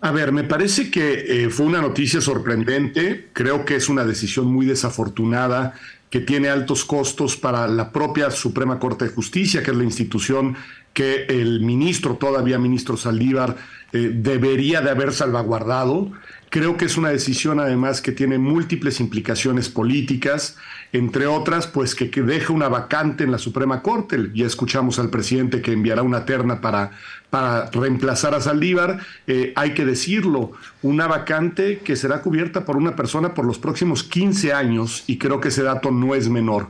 A 0.00 0.10
ver, 0.10 0.32
me 0.32 0.44
parece 0.44 0.90
que 0.90 1.44
eh, 1.44 1.50
fue 1.50 1.66
una 1.66 1.80
noticia 1.80 2.20
sorprendente. 2.20 3.30
Creo 3.32 3.64
que 3.64 3.76
es 3.76 3.88
una 3.88 4.04
decisión 4.04 4.46
muy 4.46 4.66
desafortunada 4.66 5.74
que 6.10 6.20
tiene 6.20 6.48
altos 6.48 6.84
costos 6.84 7.36
para 7.36 7.66
la 7.66 7.90
propia 7.90 8.30
Suprema 8.30 8.78
Corte 8.78 9.06
de 9.06 9.10
Justicia, 9.10 9.62
que 9.62 9.70
es 9.70 9.76
la 9.76 9.84
institución 9.84 10.56
que 10.92 11.24
el 11.24 11.60
ministro, 11.60 12.16
todavía 12.16 12.58
ministro 12.58 12.96
Saldívar, 12.96 13.56
eh, 13.92 14.10
debería 14.14 14.80
de 14.80 14.90
haber 14.90 15.12
salvaguardado. 15.12 16.12
Creo 16.54 16.76
que 16.76 16.84
es 16.84 16.96
una 16.96 17.08
decisión 17.08 17.58
además 17.58 18.00
que 18.00 18.12
tiene 18.12 18.38
múltiples 18.38 19.00
implicaciones 19.00 19.68
políticas, 19.68 20.56
entre 20.92 21.26
otras, 21.26 21.66
pues 21.66 21.96
que, 21.96 22.06
deja 22.22 22.52
una 22.52 22.68
vacante 22.68 23.24
en 23.24 23.32
la 23.32 23.38
Suprema 23.38 23.82
Corte. 23.82 24.30
Ya 24.34 24.46
escuchamos 24.46 25.00
al 25.00 25.10
presidente 25.10 25.60
que 25.60 25.72
enviará 25.72 26.04
una 26.04 26.24
terna 26.24 26.60
para, 26.60 26.92
para 27.28 27.68
reemplazar 27.72 28.36
a 28.36 28.40
Saldívar. 28.40 29.00
Eh, 29.26 29.52
hay 29.56 29.74
que 29.74 29.84
decirlo, 29.84 30.52
una 30.80 31.08
vacante 31.08 31.80
que 31.80 31.96
será 31.96 32.22
cubierta 32.22 32.64
por 32.64 32.76
una 32.76 32.94
persona 32.94 33.34
por 33.34 33.46
los 33.46 33.58
próximos 33.58 34.04
15 34.04 34.52
años 34.52 35.02
y 35.08 35.18
creo 35.18 35.40
que 35.40 35.48
ese 35.48 35.64
dato 35.64 35.90
no 35.90 36.14
es 36.14 36.28
menor. 36.28 36.68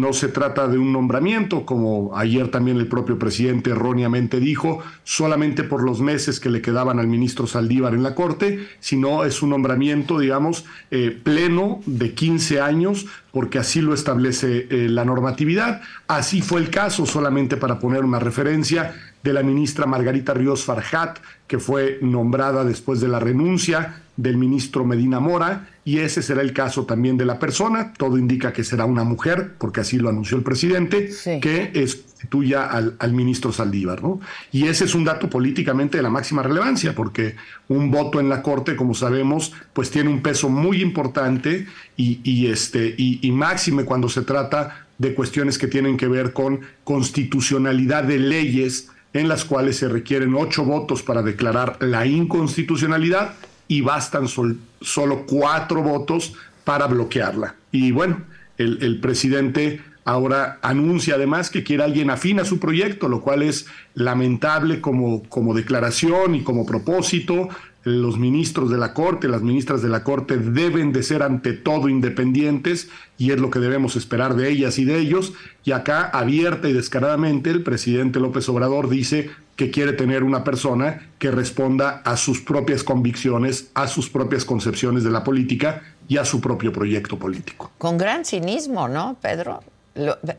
No 0.00 0.12
se 0.12 0.28
trata 0.28 0.68
de 0.68 0.78
un 0.78 0.92
nombramiento, 0.92 1.64
como 1.64 2.16
ayer 2.16 2.48
también 2.48 2.76
el 2.76 2.86
propio 2.86 3.18
presidente 3.18 3.70
erróneamente 3.70 4.40
dijo, 4.40 4.82
solamente 5.04 5.64
por 5.64 5.82
los 5.82 6.00
meses 6.00 6.40
que 6.40 6.50
le 6.50 6.60
quedaban 6.60 6.98
al 6.98 7.06
ministro 7.06 7.46
Saldívar 7.46 7.94
en 7.94 8.02
la 8.02 8.14
Corte, 8.14 8.68
sino 8.80 9.24
es 9.24 9.42
un 9.42 9.50
nombramiento, 9.50 10.18
digamos, 10.18 10.64
eh, 10.90 11.18
pleno 11.22 11.80
de 11.86 12.14
15 12.14 12.60
años, 12.60 13.06
porque 13.32 13.58
así 13.58 13.80
lo 13.80 13.94
establece 13.94 14.66
eh, 14.70 14.88
la 14.88 15.04
normatividad. 15.04 15.80
Así 16.08 16.42
fue 16.42 16.60
el 16.60 16.70
caso, 16.70 17.06
solamente 17.06 17.56
para 17.56 17.78
poner 17.78 18.04
una 18.04 18.18
referencia, 18.18 18.94
de 19.26 19.32
la 19.32 19.42
ministra 19.42 19.86
Margarita 19.86 20.34
Ríos 20.34 20.64
Farjat, 20.64 21.18
que 21.48 21.58
fue 21.58 21.98
nombrada 22.00 22.64
después 22.64 23.00
de 23.00 23.08
la 23.08 23.18
renuncia 23.18 24.02
del 24.16 24.36
ministro 24.36 24.84
Medina 24.84 25.18
Mora, 25.18 25.68
y 25.86 26.00
ese 26.00 26.20
será 26.20 26.42
el 26.42 26.52
caso 26.52 26.84
también 26.84 27.16
de 27.16 27.24
la 27.24 27.38
persona. 27.38 27.92
Todo 27.96 28.18
indica 28.18 28.52
que 28.52 28.64
será 28.64 28.86
una 28.86 29.04
mujer, 29.04 29.52
porque 29.56 29.82
así 29.82 29.98
lo 29.98 30.08
anunció 30.08 30.36
el 30.36 30.42
presidente, 30.42 31.08
que 31.40 31.70
sustituya 31.86 32.66
al, 32.66 32.96
al, 32.98 33.12
ministro 33.12 33.52
Saldívar. 33.52 34.02
¿no? 34.02 34.20
Y 34.50 34.66
ese 34.66 34.86
es 34.86 34.96
un 34.96 35.04
dato 35.04 35.30
políticamente 35.30 35.98
de 35.98 36.02
la 36.02 36.10
máxima 36.10 36.42
relevancia, 36.42 36.92
porque 36.92 37.36
un 37.68 37.92
voto 37.92 38.18
en 38.18 38.28
la 38.28 38.42
Corte, 38.42 38.74
como 38.74 38.94
sabemos, 38.94 39.52
pues 39.72 39.92
tiene 39.92 40.10
un 40.10 40.22
peso 40.22 40.48
muy 40.48 40.82
importante 40.82 41.68
y, 41.96 42.18
y 42.24 42.48
este, 42.48 42.92
y, 42.98 43.20
y 43.22 43.30
máxime 43.30 43.84
cuando 43.84 44.08
se 44.08 44.22
trata 44.22 44.88
de 44.98 45.14
cuestiones 45.14 45.56
que 45.56 45.68
tienen 45.68 45.96
que 45.96 46.08
ver 46.08 46.32
con 46.32 46.62
constitucionalidad 46.82 48.02
de 48.02 48.18
leyes 48.18 48.88
en 49.12 49.28
las 49.28 49.44
cuales 49.44 49.76
se 49.76 49.88
requieren 49.88 50.34
ocho 50.34 50.64
votos 50.64 51.04
para 51.04 51.22
declarar 51.22 51.76
la 51.80 52.06
inconstitucionalidad 52.06 53.34
y 53.68 53.80
bastan 53.80 54.26
solo 54.28 55.26
cuatro 55.26 55.82
votos 55.82 56.34
para 56.64 56.86
bloquearla. 56.86 57.54
Y 57.72 57.92
bueno, 57.92 58.22
el, 58.58 58.82
el, 58.82 59.00
presidente 59.00 59.82
ahora 60.04 60.58
anuncia 60.62 61.14
además 61.14 61.50
que 61.50 61.62
quiere 61.62 61.84
alguien 61.84 62.10
afín 62.10 62.40
a 62.40 62.44
su 62.44 62.58
proyecto, 62.58 63.08
lo 63.08 63.20
cual 63.20 63.42
es 63.42 63.66
lamentable 63.94 64.80
como, 64.80 65.22
como 65.24 65.54
declaración 65.54 66.34
y 66.34 66.42
como 66.42 66.64
propósito 66.64 67.48
los 67.86 68.18
ministros 68.18 68.68
de 68.68 68.78
la 68.78 68.92
Corte, 68.92 69.28
las 69.28 69.42
ministras 69.42 69.80
de 69.80 69.88
la 69.88 70.02
Corte 70.02 70.38
deben 70.38 70.92
de 70.92 71.04
ser 71.04 71.22
ante 71.22 71.52
todo 71.52 71.88
independientes 71.88 72.88
y 73.16 73.30
es 73.30 73.38
lo 73.38 73.48
que 73.48 73.60
debemos 73.60 73.94
esperar 73.94 74.34
de 74.34 74.50
ellas 74.50 74.80
y 74.80 74.84
de 74.84 74.98
ellos. 74.98 75.34
Y 75.62 75.70
acá, 75.70 76.02
abierta 76.02 76.68
y 76.68 76.72
descaradamente, 76.72 77.48
el 77.48 77.62
presidente 77.62 78.18
López 78.18 78.48
Obrador 78.48 78.88
dice 78.88 79.30
que 79.54 79.70
quiere 79.70 79.92
tener 79.92 80.24
una 80.24 80.42
persona 80.42 81.10
que 81.20 81.30
responda 81.30 82.02
a 82.04 82.16
sus 82.16 82.40
propias 82.40 82.82
convicciones, 82.82 83.70
a 83.74 83.86
sus 83.86 84.10
propias 84.10 84.44
concepciones 84.44 85.04
de 85.04 85.12
la 85.12 85.22
política 85.22 85.82
y 86.08 86.16
a 86.16 86.24
su 86.24 86.40
propio 86.40 86.72
proyecto 86.72 87.16
político. 87.20 87.70
Con 87.78 87.98
gran 87.98 88.24
cinismo, 88.24 88.88
¿no, 88.88 89.16
Pedro? 89.22 89.62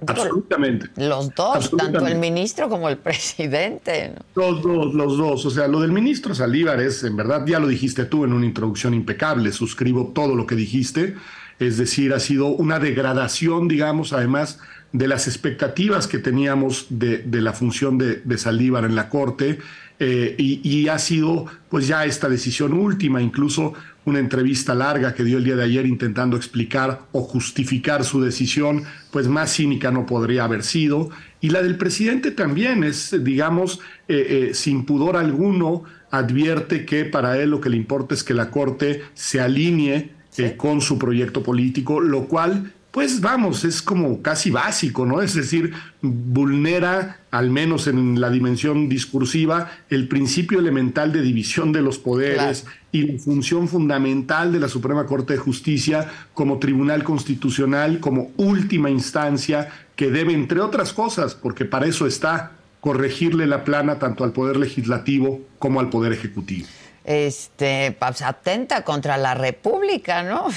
Absolutamente. 0.08 0.90
Los 0.98 1.34
dos, 1.34 1.72
tanto 1.78 2.06
el 2.06 2.18
ministro 2.18 2.70
como 2.70 2.90
el 2.90 2.98
presidente. 2.98 4.14
Los 4.36 4.62
dos, 4.62 4.94
los 4.94 5.18
dos. 5.18 5.46
O 5.46 5.50
sea, 5.50 5.68
lo 5.68 5.80
del 5.80 5.92
ministro 5.92 6.36
Salívar 6.36 6.80
es, 6.82 7.04
en 7.04 7.16
verdad, 7.16 7.46
ya 7.46 7.60
lo 7.60 7.68
dijiste 7.68 8.06
tú 8.06 8.24
en 8.26 8.34
una 8.34 8.46
introducción 8.46 8.94
impecable, 8.94 9.52
suscribo 9.52 10.12
todo 10.14 10.36
lo 10.36 10.46
que 10.46 10.56
dijiste. 10.56 11.16
Es 11.60 11.78
decir, 11.78 12.14
ha 12.14 12.20
sido 12.20 12.48
una 12.48 12.80
degradación, 12.80 13.68
digamos, 13.68 14.14
además 14.14 14.60
de 14.92 15.08
las 15.08 15.28
expectativas 15.28 16.08
que 16.08 16.20
teníamos 16.20 16.88
de, 16.90 17.20
de 17.20 17.42
la 17.42 17.54
función 17.54 17.98
de, 17.98 18.22
de 18.24 18.38
Saldívar 18.38 18.86
en 18.86 18.96
la 18.96 19.10
Corte. 19.10 19.60
Eh, 20.00 20.36
y, 20.38 20.62
y, 20.64 20.90
ha 20.90 21.00
sido 21.00 21.48
pues 21.70 21.88
ya 21.88 22.06
esta 22.06 22.30
decisión 22.30 22.74
última, 22.74 23.20
incluso 23.20 23.74
una 24.06 24.20
entrevista 24.20 24.76
larga 24.76 25.16
que 25.16 25.24
dio 25.24 25.40
el 25.40 25.44
día 25.44 25.56
de 25.56 25.64
ayer 25.64 25.88
intentando 25.88 26.38
explicar 26.38 27.02
o 27.14 27.22
justificar 27.22 28.04
su 28.04 28.22
decisión, 28.22 28.84
pues 29.18 29.30
más 29.30 29.52
cínica 29.52 29.90
no 29.90 30.06
podría 30.06 30.44
haber 30.44 30.62
sido. 30.62 31.10
Y 31.42 31.50
la 31.50 31.64
del 31.64 31.76
presidente 31.76 32.30
también 32.30 32.84
es, 32.84 33.16
digamos, 33.24 33.80
eh, 34.08 34.50
eh, 34.50 34.54
sin 34.54 34.86
pudor 34.86 35.18
alguno, 35.18 35.86
advierte 36.12 36.86
que 36.86 37.04
para 37.04 37.40
él 37.40 37.50
lo 37.50 37.60
que 37.60 37.72
le 37.72 37.78
importa 37.78 38.14
es 38.14 38.24
que 38.24 38.36
la 38.36 38.52
Corte 38.52 39.02
se 39.16 39.42
alinee 39.42 40.12
eh, 40.38 40.54
con 40.56 40.82
su 40.82 41.00
proyecto 41.00 41.42
político, 41.42 42.00
lo 42.00 42.28
cual 42.28 42.74
pues 42.92 43.22
vamos, 43.22 43.64
es 43.64 43.82
como 43.82 44.22
casi 44.22 44.50
básico, 44.50 45.06
¿no? 45.06 45.22
Es 45.22 45.36
decir, 45.36 45.74
vulnera, 46.02 47.20
al 47.32 47.52
menos 47.52 47.88
en 47.88 48.20
la 48.20 48.30
dimensión 48.30 48.90
discursiva, 48.90 49.72
el 49.90 50.08
principio 50.08 50.60
elemental 50.60 51.12
de 51.12 51.22
división 51.22 51.72
de 51.72 51.82
los 51.82 52.00
poderes 52.00 52.66
y 52.92 53.04
la 53.04 53.20
función 53.20 53.68
fundamental 53.68 54.52
de 54.52 54.60
la 54.60 54.68
Suprema 54.68 55.06
Corte 55.06 55.34
de 55.34 55.40
Justicia 55.40 56.10
como 56.34 56.58
tribunal 56.58 57.04
constitucional, 57.04 58.00
como 58.00 58.32
última 58.38 58.90
instancia 58.90 59.70
que 59.96 60.10
debe, 60.10 60.34
entre 60.34 60.62
otras 60.62 60.94
cosas, 60.94 61.36
porque 61.36 61.66
para 61.66 61.86
eso 61.86 62.08
está, 62.08 62.54
corregirle 62.80 63.48
la 63.48 63.64
plana 63.64 64.00
tanto 64.00 64.24
al 64.24 64.32
Poder 64.32 64.58
Legislativo 64.58 65.42
como 65.60 65.80
al 65.80 65.90
Poder 65.90 66.14
Ejecutivo 66.14 66.68
este, 67.08 67.94
pues, 67.98 68.22
atenta 68.22 68.84
contra 68.84 69.18
la 69.18 69.34
República, 69.34 70.24
¿no? 70.24 70.48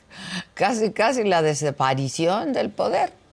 casi, 0.54 0.90
casi 0.90 1.22
la 1.22 1.42
desaparición 1.42 2.52
del 2.52 2.70
poder. 2.70 3.21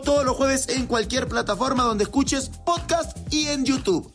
todos 0.00 0.24
los 0.24 0.36
jueves 0.36 0.68
en 0.68 0.86
cualquier 0.86 1.26
plataforma 1.28 1.84
donde 1.84 2.04
escuches 2.04 2.50
podcast 2.64 3.16
y 3.32 3.48
en 3.48 3.64
YouTube. 3.64 4.12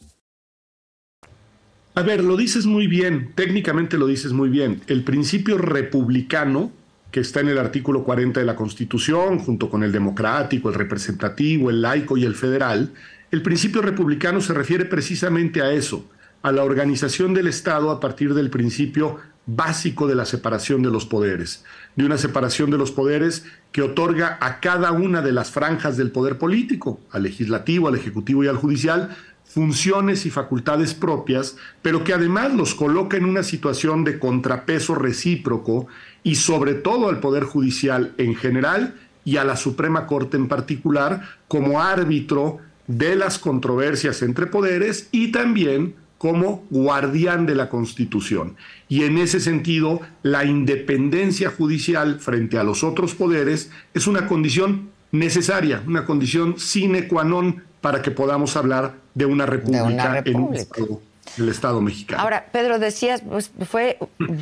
A 1.93 2.01
ver, 2.01 2.23
lo 2.23 2.35
dices 2.35 2.65
muy 2.65 2.87
bien, 2.87 3.31
técnicamente 3.35 3.97
lo 3.97 4.07
dices 4.07 4.33
muy 4.33 4.49
bien. 4.49 4.81
El 4.87 5.03
principio 5.03 5.57
republicano, 5.57 6.71
que 7.09 7.21
está 7.21 7.39
en 7.39 7.47
el 7.47 7.57
artículo 7.57 8.03
40 8.03 8.41
de 8.41 8.45
la 8.45 8.57
Constitución, 8.57 9.39
junto 9.39 9.69
con 9.69 9.81
el 9.81 9.93
democrático, 9.93 10.67
el 10.67 10.75
representativo, 10.75 11.69
el 11.69 11.81
laico 11.81 12.17
y 12.17 12.25
el 12.25 12.35
federal, 12.35 12.91
el 13.31 13.41
principio 13.41 13.81
republicano 13.81 14.41
se 14.41 14.53
refiere 14.53 14.83
precisamente 14.83 15.61
a 15.61 15.71
eso, 15.71 16.05
a 16.41 16.51
la 16.51 16.63
organización 16.63 17.33
del 17.33 17.47
Estado 17.47 17.89
a 17.89 17.99
partir 17.99 18.33
del 18.33 18.49
principio 18.49 19.17
básico 19.45 20.07
de 20.07 20.15
la 20.15 20.25
separación 20.25 20.81
de 20.81 20.91
los 20.91 21.05
poderes, 21.05 21.63
de 21.95 22.05
una 22.05 22.17
separación 22.17 22.69
de 22.71 22.77
los 22.77 22.91
poderes 22.91 23.45
que 23.71 23.81
otorga 23.81 24.37
a 24.41 24.59
cada 24.59 24.91
una 24.91 25.21
de 25.21 25.31
las 25.31 25.51
franjas 25.51 25.97
del 25.97 26.11
poder 26.11 26.37
político, 26.37 26.99
al 27.11 27.23
legislativo, 27.23 27.87
al 27.87 27.95
ejecutivo 27.95 28.43
y 28.43 28.47
al 28.47 28.57
judicial, 28.57 29.15
funciones 29.45 30.25
y 30.25 30.31
facultades 30.31 30.93
propias, 30.93 31.55
pero 31.81 32.03
que 32.03 32.13
además 32.13 32.53
los 32.53 32.75
coloca 32.75 33.15
en 33.15 33.25
una 33.25 33.43
situación 33.43 34.03
de 34.03 34.19
contrapeso 34.19 34.95
recíproco 34.95 35.87
y 36.23 36.35
sobre 36.35 36.73
todo 36.73 37.07
al 37.07 37.19
Poder 37.19 37.43
Judicial 37.43 38.13
en 38.17 38.35
general 38.35 38.95
y 39.23 39.37
a 39.37 39.45
la 39.45 39.55
Suprema 39.55 40.07
Corte 40.07 40.35
en 40.35 40.47
particular 40.47 41.21
como 41.47 41.81
árbitro 41.81 42.59
de 42.87 43.15
las 43.15 43.39
controversias 43.39 44.21
entre 44.21 44.47
poderes 44.47 45.07
y 45.11 45.31
también 45.31 45.95
como 46.25 46.65
guardián 46.71 47.45
de 47.45 47.53
la 47.53 47.69
Constitución. 47.69 48.55
Y 48.89 49.03
en 49.03 49.19
ese 49.19 49.39
sentido, 49.39 50.01
la 50.23 50.43
independencia 50.43 51.51
judicial 51.51 52.19
frente 52.19 52.57
a 52.57 52.63
los 52.63 52.83
otros 52.83 53.13
poderes 53.13 53.69
es 53.93 54.07
una 54.07 54.25
condición 54.25 54.89
necesaria, 55.11 55.83
una 55.85 56.03
condición 56.03 56.57
sine 56.57 57.07
qua 57.07 57.23
non 57.23 57.61
para 57.79 58.01
que 58.01 58.09
podamos 58.09 58.57
hablar 58.57 58.97
de 59.13 59.27
una 59.27 59.45
república, 59.45 60.23
en 60.25 60.99
el 61.37 61.49
Estado 61.49 61.79
mexicano. 61.79 62.23
Ahora, 62.23 62.49
Pedro, 62.51 62.79
decías, 62.79 63.21
pues 63.21 63.51
fue 63.69 63.99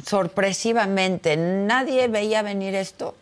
sorpresivamente, 0.07 1.35
¿nadie 1.35 2.07
veía 2.07 2.43
venir 2.43 2.75
esto? 2.75 3.17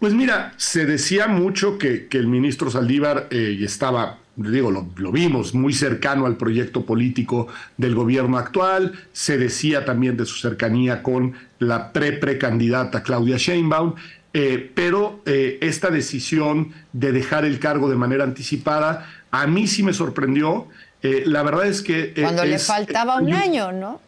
Pues 0.00 0.12
mira, 0.12 0.54
se 0.56 0.86
decía 0.86 1.28
mucho 1.28 1.78
que, 1.78 2.08
el 2.10 2.26
ministro 2.26 2.68
Saldívar 2.68 3.28
eh, 3.30 3.60
estaba 3.62 4.23
digo, 4.36 4.70
lo, 4.70 5.12
vimos 5.12 5.54
muy 5.54 5.72
cercano 5.72 6.26
al 6.26 6.36
proyecto 6.36 6.84
político 6.84 7.48
del 7.76 7.94
gobierno 7.94 8.38
actual, 8.38 8.92
se 9.12 9.38
decía 9.38 9.84
también 9.84 10.16
de 10.16 10.26
su 10.26 10.36
cercanía 10.36 11.02
con 11.02 11.34
la 11.58 11.92
pre-precandidata 11.92 13.02
Claudia 13.02 13.36
Sheinbaum, 13.36 13.94
eh, 14.32 14.72
pero 14.74 15.20
eh, 15.26 15.58
esta 15.60 15.90
decisión 15.90 16.72
de 16.92 17.12
dejar 17.12 17.44
el 17.44 17.60
cargo 17.60 17.88
de 17.88 17.96
manera 17.96 18.24
anticipada 18.24 19.08
a 19.34 19.48
mí 19.48 19.66
sí 19.66 19.82
me 19.82 19.92
sorprendió. 19.92 20.68
Eh, 21.02 21.24
la 21.26 21.42
verdad 21.42 21.66
es 21.66 21.82
que... 21.82 22.14
Cuando 22.14 22.44
le 22.44 22.58
faltaba 22.60 23.16
un 23.16 23.32
año, 23.32 23.72
¿no? 23.72 24.00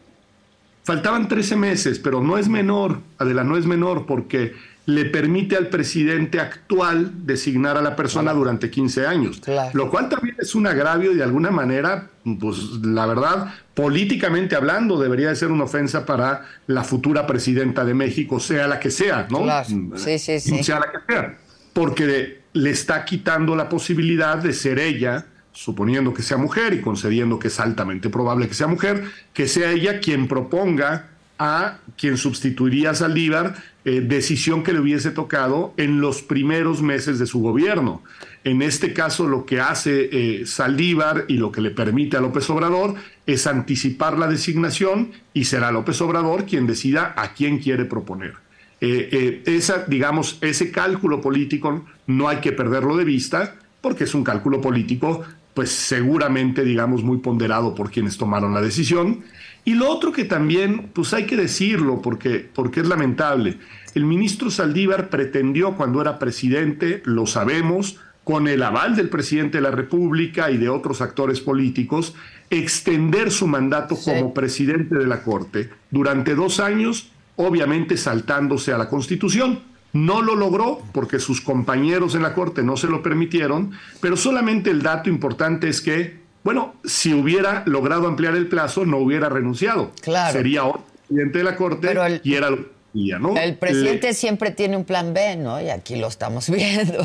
Faltaban 0.85 1.27
13 1.27 1.57
meses, 1.57 1.99
pero 1.99 2.23
no 2.23 2.39
es 2.39 2.49
menor, 2.49 3.01
Adela, 3.19 3.43
no 3.43 3.57
es 3.57 3.67
menor, 3.67 4.07
porque 4.07 4.55
le 4.87 5.05
permite 5.05 5.57
al 5.57 5.66
presidente 5.66 6.40
actual 6.40 7.27
designar 7.27 7.77
a 7.77 7.83
la 7.83 7.96
persona 7.96 8.33
durante 8.33 8.70
15 8.70 9.07
años. 9.07 9.42
Lo 9.72 9.90
cual 9.90 10.09
también 10.09 10.37
es 10.38 10.55
un 10.55 10.66
agravio 10.68 11.12
y 11.12 11.16
de 11.16 11.25
alguna 11.25 11.51
manera, 11.51 12.09
pues 12.40 12.59
la 12.83 13.05
verdad, 13.07 13.53
políticamente 13.75 14.55
hablando, 14.55 14.99
debería 14.99 15.29
de 15.29 15.37
ser 15.37 15.51
una 15.51 15.64
ofensa 15.64 16.07
para 16.07 16.46
la 16.68 16.85
futura 16.85 17.27
presidenta 17.27 17.85
de 17.85 17.94
México, 17.94 18.38
sea 18.38 18.68
la 18.68 18.79
que 18.79 18.92
sea, 18.92 19.27
¿no? 19.29 19.40
Mm, 19.40 19.96
sí, 19.96 20.20
sí, 20.20 20.38
sí. 20.38 20.62
Sea 20.62 20.79
la 20.79 20.92
que 20.92 21.12
sea. 21.12 21.37
Porque 21.72 22.42
le 22.53 22.70
está 22.70 23.05
quitando 23.05 23.57
la 23.57 23.68
posibilidad 23.68 24.38
de 24.38 24.53
ser 24.53 24.79
ella, 24.79 25.27
suponiendo 25.51 26.14
que 26.14 26.22
sea 26.22 26.37
mujer 26.37 26.75
y 26.75 26.81
concediendo 26.81 27.40
que 27.40 27.49
es 27.49 27.59
altamente 27.59 28.09
probable 28.09 28.46
que 28.46 28.55
sea 28.55 28.68
mujer, 28.68 29.05
que 29.35 29.49
sea 29.49 29.72
ella 29.72 29.99
quien 29.99 30.29
proponga 30.29 31.16
a 31.38 31.79
quien 31.96 32.16
sustituiría 32.16 32.90
a 32.90 32.94
Saldívar, 32.94 33.57
eh, 33.85 34.01
decisión 34.01 34.62
que 34.62 34.72
le 34.72 34.81
hubiese 34.81 35.11
tocado 35.11 35.75
en 35.77 36.01
los 36.01 36.22
primeros 36.22 36.83
meses 36.83 37.18
de 37.18 37.27
su 37.27 37.40
gobierno. 37.40 38.03
En 38.44 38.62
este 38.62 38.92
caso, 38.92 39.27
lo 39.27 39.44
que 39.44 39.61
hace 39.61 40.09
eh, 40.12 40.46
Saldívar 40.46 41.25
y 41.29 41.37
lo 41.37 41.53
que 41.53 41.61
le 41.61 41.70
permite 41.70 42.16
a 42.16 42.20
López 42.20 42.49
Obrador 42.51 42.94
es 43.27 43.46
anticipar 43.46 44.18
la 44.18 44.29
designación 44.29 45.12
y 45.35 45.44
será 45.44 45.72
López 45.72 46.01
Obrador 46.01 46.46
quien 46.46 46.66
decida 46.66 47.14
a 47.16 47.35
quién 47.35 47.59
quiere 47.59 47.85
proponer. 47.85 48.35
Eh, 48.81 49.42
esa, 49.46 49.85
digamos, 49.87 50.38
ese 50.42 50.70
cálculo 50.70 51.20
político 51.20 51.85
no 52.07 52.29
hay 52.29 52.38
que 52.38 52.53
perderlo 52.53 52.96
de 52.96 53.05
vista 53.05 53.57
porque 53.81 54.05
es 54.05 54.14
un 54.14 54.25
cálculo 54.25 54.61
político, 54.61 55.22
pues 55.55 55.70
seguramente, 55.70 56.64
digamos, 56.64 57.03
muy 57.03 57.18
ponderado 57.18 57.75
por 57.75 57.90
quienes 57.90 58.18
tomaron 58.18 58.53
la 58.53 58.61
decisión 58.61 59.25
y 59.67 59.75
lo 59.75 59.91
otro 59.91 60.13
que 60.13 60.25
también, 60.25 60.91
pues 60.93 61.13
hay 61.13 61.27
que 61.27 61.37
decirlo 61.37 62.01
porque, 62.01 62.49
porque 62.55 62.81
es 62.81 62.87
lamentable, 62.87 63.59
el 63.97 64.05
ministro 64.05 64.49
Saldívar 64.49 65.11
pretendió 65.11 65.75
cuando 65.75 66.01
era 66.01 66.21
presidente, 66.21 67.03
lo 67.05 67.27
sabemos, 67.27 67.99
con 68.23 68.47
el 68.47 68.63
aval 68.63 68.95
del 68.95 69.09
presidente 69.09 69.59
de 69.59 69.63
la 69.63 69.73
República 69.73 70.53
y 70.53 70.57
de 70.57 70.69
otros 70.69 71.01
actores 71.01 71.41
políticos, 71.41 72.15
extender 72.49 73.33
su 73.33 73.49
mandato 73.49 73.97
como 73.97 74.33
presidente 74.33 74.95
de 74.95 75.07
la 75.09 75.25
Corte 75.25 75.69
durante 75.91 76.37
dos 76.37 76.61
años, 76.61 77.11
obviamente 77.35 77.97
saltándose 77.97 78.73
a 78.73 78.79
la 78.79 78.89
Constitución. 78.89 79.63
No 79.93 80.23
lo 80.23 80.37
logró 80.37 80.81
porque 80.93 81.19
sus 81.19 81.41
compañeros 81.41 82.15
en 82.15 82.23
la 82.23 82.35
Corte 82.35 82.63
no 82.63 82.77
se 82.77 82.87
lo 82.87 83.03
permitieron, 83.03 83.73
pero 84.01 84.17
solamente 84.17 84.71
el 84.71 84.83
dato 84.83 85.11
importante 85.11 85.69
es 85.69 85.81
que 85.81 86.26
bueno, 86.47 86.77
si 86.85 87.13
hubiera 87.13 87.65
logrado 87.67 88.07
ampliar 88.07 88.37
el 88.37 88.47
plazo, 88.47 88.87
no 88.87 88.99
hubiera 88.99 89.29
renunciado. 89.29 89.91
Claro. 90.01 90.33
Sería 90.33 90.65
otro 90.65 90.85
presidente 91.09 91.39
de 91.39 91.45
la 91.45 91.57
Corte 91.57 92.21
y 92.23 92.35
era 92.35 92.51
lo 92.51 92.57
que 92.59 93.19
¿no? 93.19 93.37
El 93.37 93.57
presidente 93.57 94.15
siempre 94.15 94.53
tiene 94.53 94.77
un 94.77 94.85
plan 94.85 95.13
B, 95.13 95.35
¿no? 95.35 95.61
Y 95.61 95.71
aquí 95.71 95.97
lo 95.97 96.07
estamos 96.07 96.49
viendo. 96.51 97.05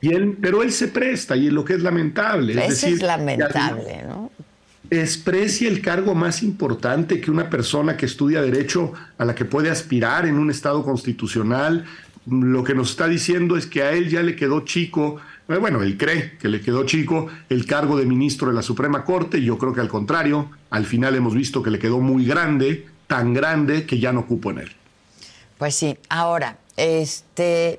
Y 0.00 0.12
él, 0.12 0.36
pero 0.42 0.64
él 0.64 0.72
se 0.72 0.88
presta, 0.88 1.36
y 1.36 1.46
es 1.46 1.52
lo 1.52 1.64
que 1.64 1.74
es 1.74 1.82
lamentable. 1.82 2.66
Es, 2.66 2.82
es 2.82 3.00
lamentable, 3.00 4.02
¿no? 4.08 4.32
desprecia 4.90 5.68
el 5.68 5.80
cargo 5.80 6.16
más 6.16 6.42
importante 6.42 7.20
que 7.20 7.30
una 7.30 7.48
persona 7.48 7.96
que 7.96 8.06
estudia 8.06 8.42
derecho 8.42 8.92
a 9.18 9.24
la 9.24 9.36
que 9.36 9.44
puede 9.44 9.70
aspirar 9.70 10.26
en 10.26 10.36
un 10.36 10.50
Estado 10.50 10.82
constitucional. 10.82 11.84
Lo 12.26 12.64
que 12.64 12.74
nos 12.74 12.90
está 12.90 13.06
diciendo 13.06 13.56
es 13.56 13.66
que 13.66 13.82
a 13.84 13.92
él 13.92 14.10
ya 14.10 14.20
le 14.22 14.34
quedó 14.34 14.64
chico, 14.64 15.16
eh, 15.16 15.31
bueno, 15.46 15.82
él 15.82 15.98
cree 15.98 16.38
que 16.38 16.48
le 16.48 16.60
quedó 16.60 16.84
chico 16.84 17.28
el 17.48 17.66
cargo 17.66 17.96
de 17.96 18.06
ministro 18.06 18.48
de 18.48 18.54
la 18.54 18.62
Suprema 18.62 19.04
Corte, 19.04 19.42
yo 19.42 19.58
creo 19.58 19.72
que 19.72 19.80
al 19.80 19.88
contrario, 19.88 20.50
al 20.70 20.86
final 20.86 21.14
hemos 21.14 21.34
visto 21.34 21.62
que 21.62 21.70
le 21.70 21.78
quedó 21.78 22.00
muy 22.00 22.24
grande, 22.24 22.86
tan 23.06 23.34
grande 23.34 23.86
que 23.86 23.98
ya 23.98 24.12
no 24.12 24.26
cupo 24.26 24.50
en 24.50 24.58
él. 24.58 24.72
Pues 25.58 25.74
sí, 25.74 25.96
ahora, 26.08 26.58
este, 26.76 27.78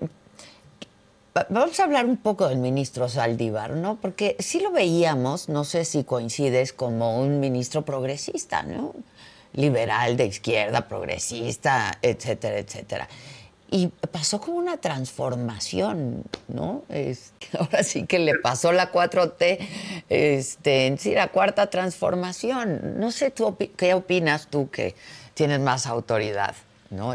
Vamos 1.50 1.80
a 1.80 1.86
hablar 1.86 2.06
un 2.06 2.18
poco 2.18 2.48
del 2.48 2.60
ministro 2.60 3.10
Saldívar, 3.10 3.72
¿no? 3.72 3.96
Porque 4.00 4.36
sí 4.38 4.60
lo 4.60 4.72
veíamos, 4.72 5.50
no 5.50 5.64
sé 5.64 5.84
si 5.84 6.04
coincides, 6.04 6.74
como 6.74 7.20
un 7.20 7.40
ministro 7.40 7.84
progresista, 7.84 8.62
¿no? 8.62 8.94
Liberal, 9.54 10.16
de 10.16 10.28
izquierda, 10.28 10.88
progresista, 10.88 11.98
etcétera, 12.04 12.60
etcétera. 12.60 13.10
Y 13.74 13.90
pasó 14.12 14.40
como 14.40 14.58
una 14.58 14.78
transformación, 14.78 16.24
¿no? 16.48 16.84
Es, 16.90 17.34
ahora 17.60 17.82
sí 17.82 18.06
que 18.06 18.20
le 18.20 18.38
pasó 18.38 18.72
la 18.72 18.92
4T, 18.92 19.58
este, 20.10 20.86
en 20.86 21.00
sí, 21.00 21.16
la 21.16 21.30
cuarta 21.30 21.72
transformación. 21.72 23.00
No 23.00 23.12
sé 23.12 23.32
tú, 23.32 23.58
qué 23.76 23.96
opinas 23.96 24.48
tú 24.48 24.70
que 24.70 24.94
tienes 25.34 25.60
más 25.60 25.88
autoridad. 25.88 26.56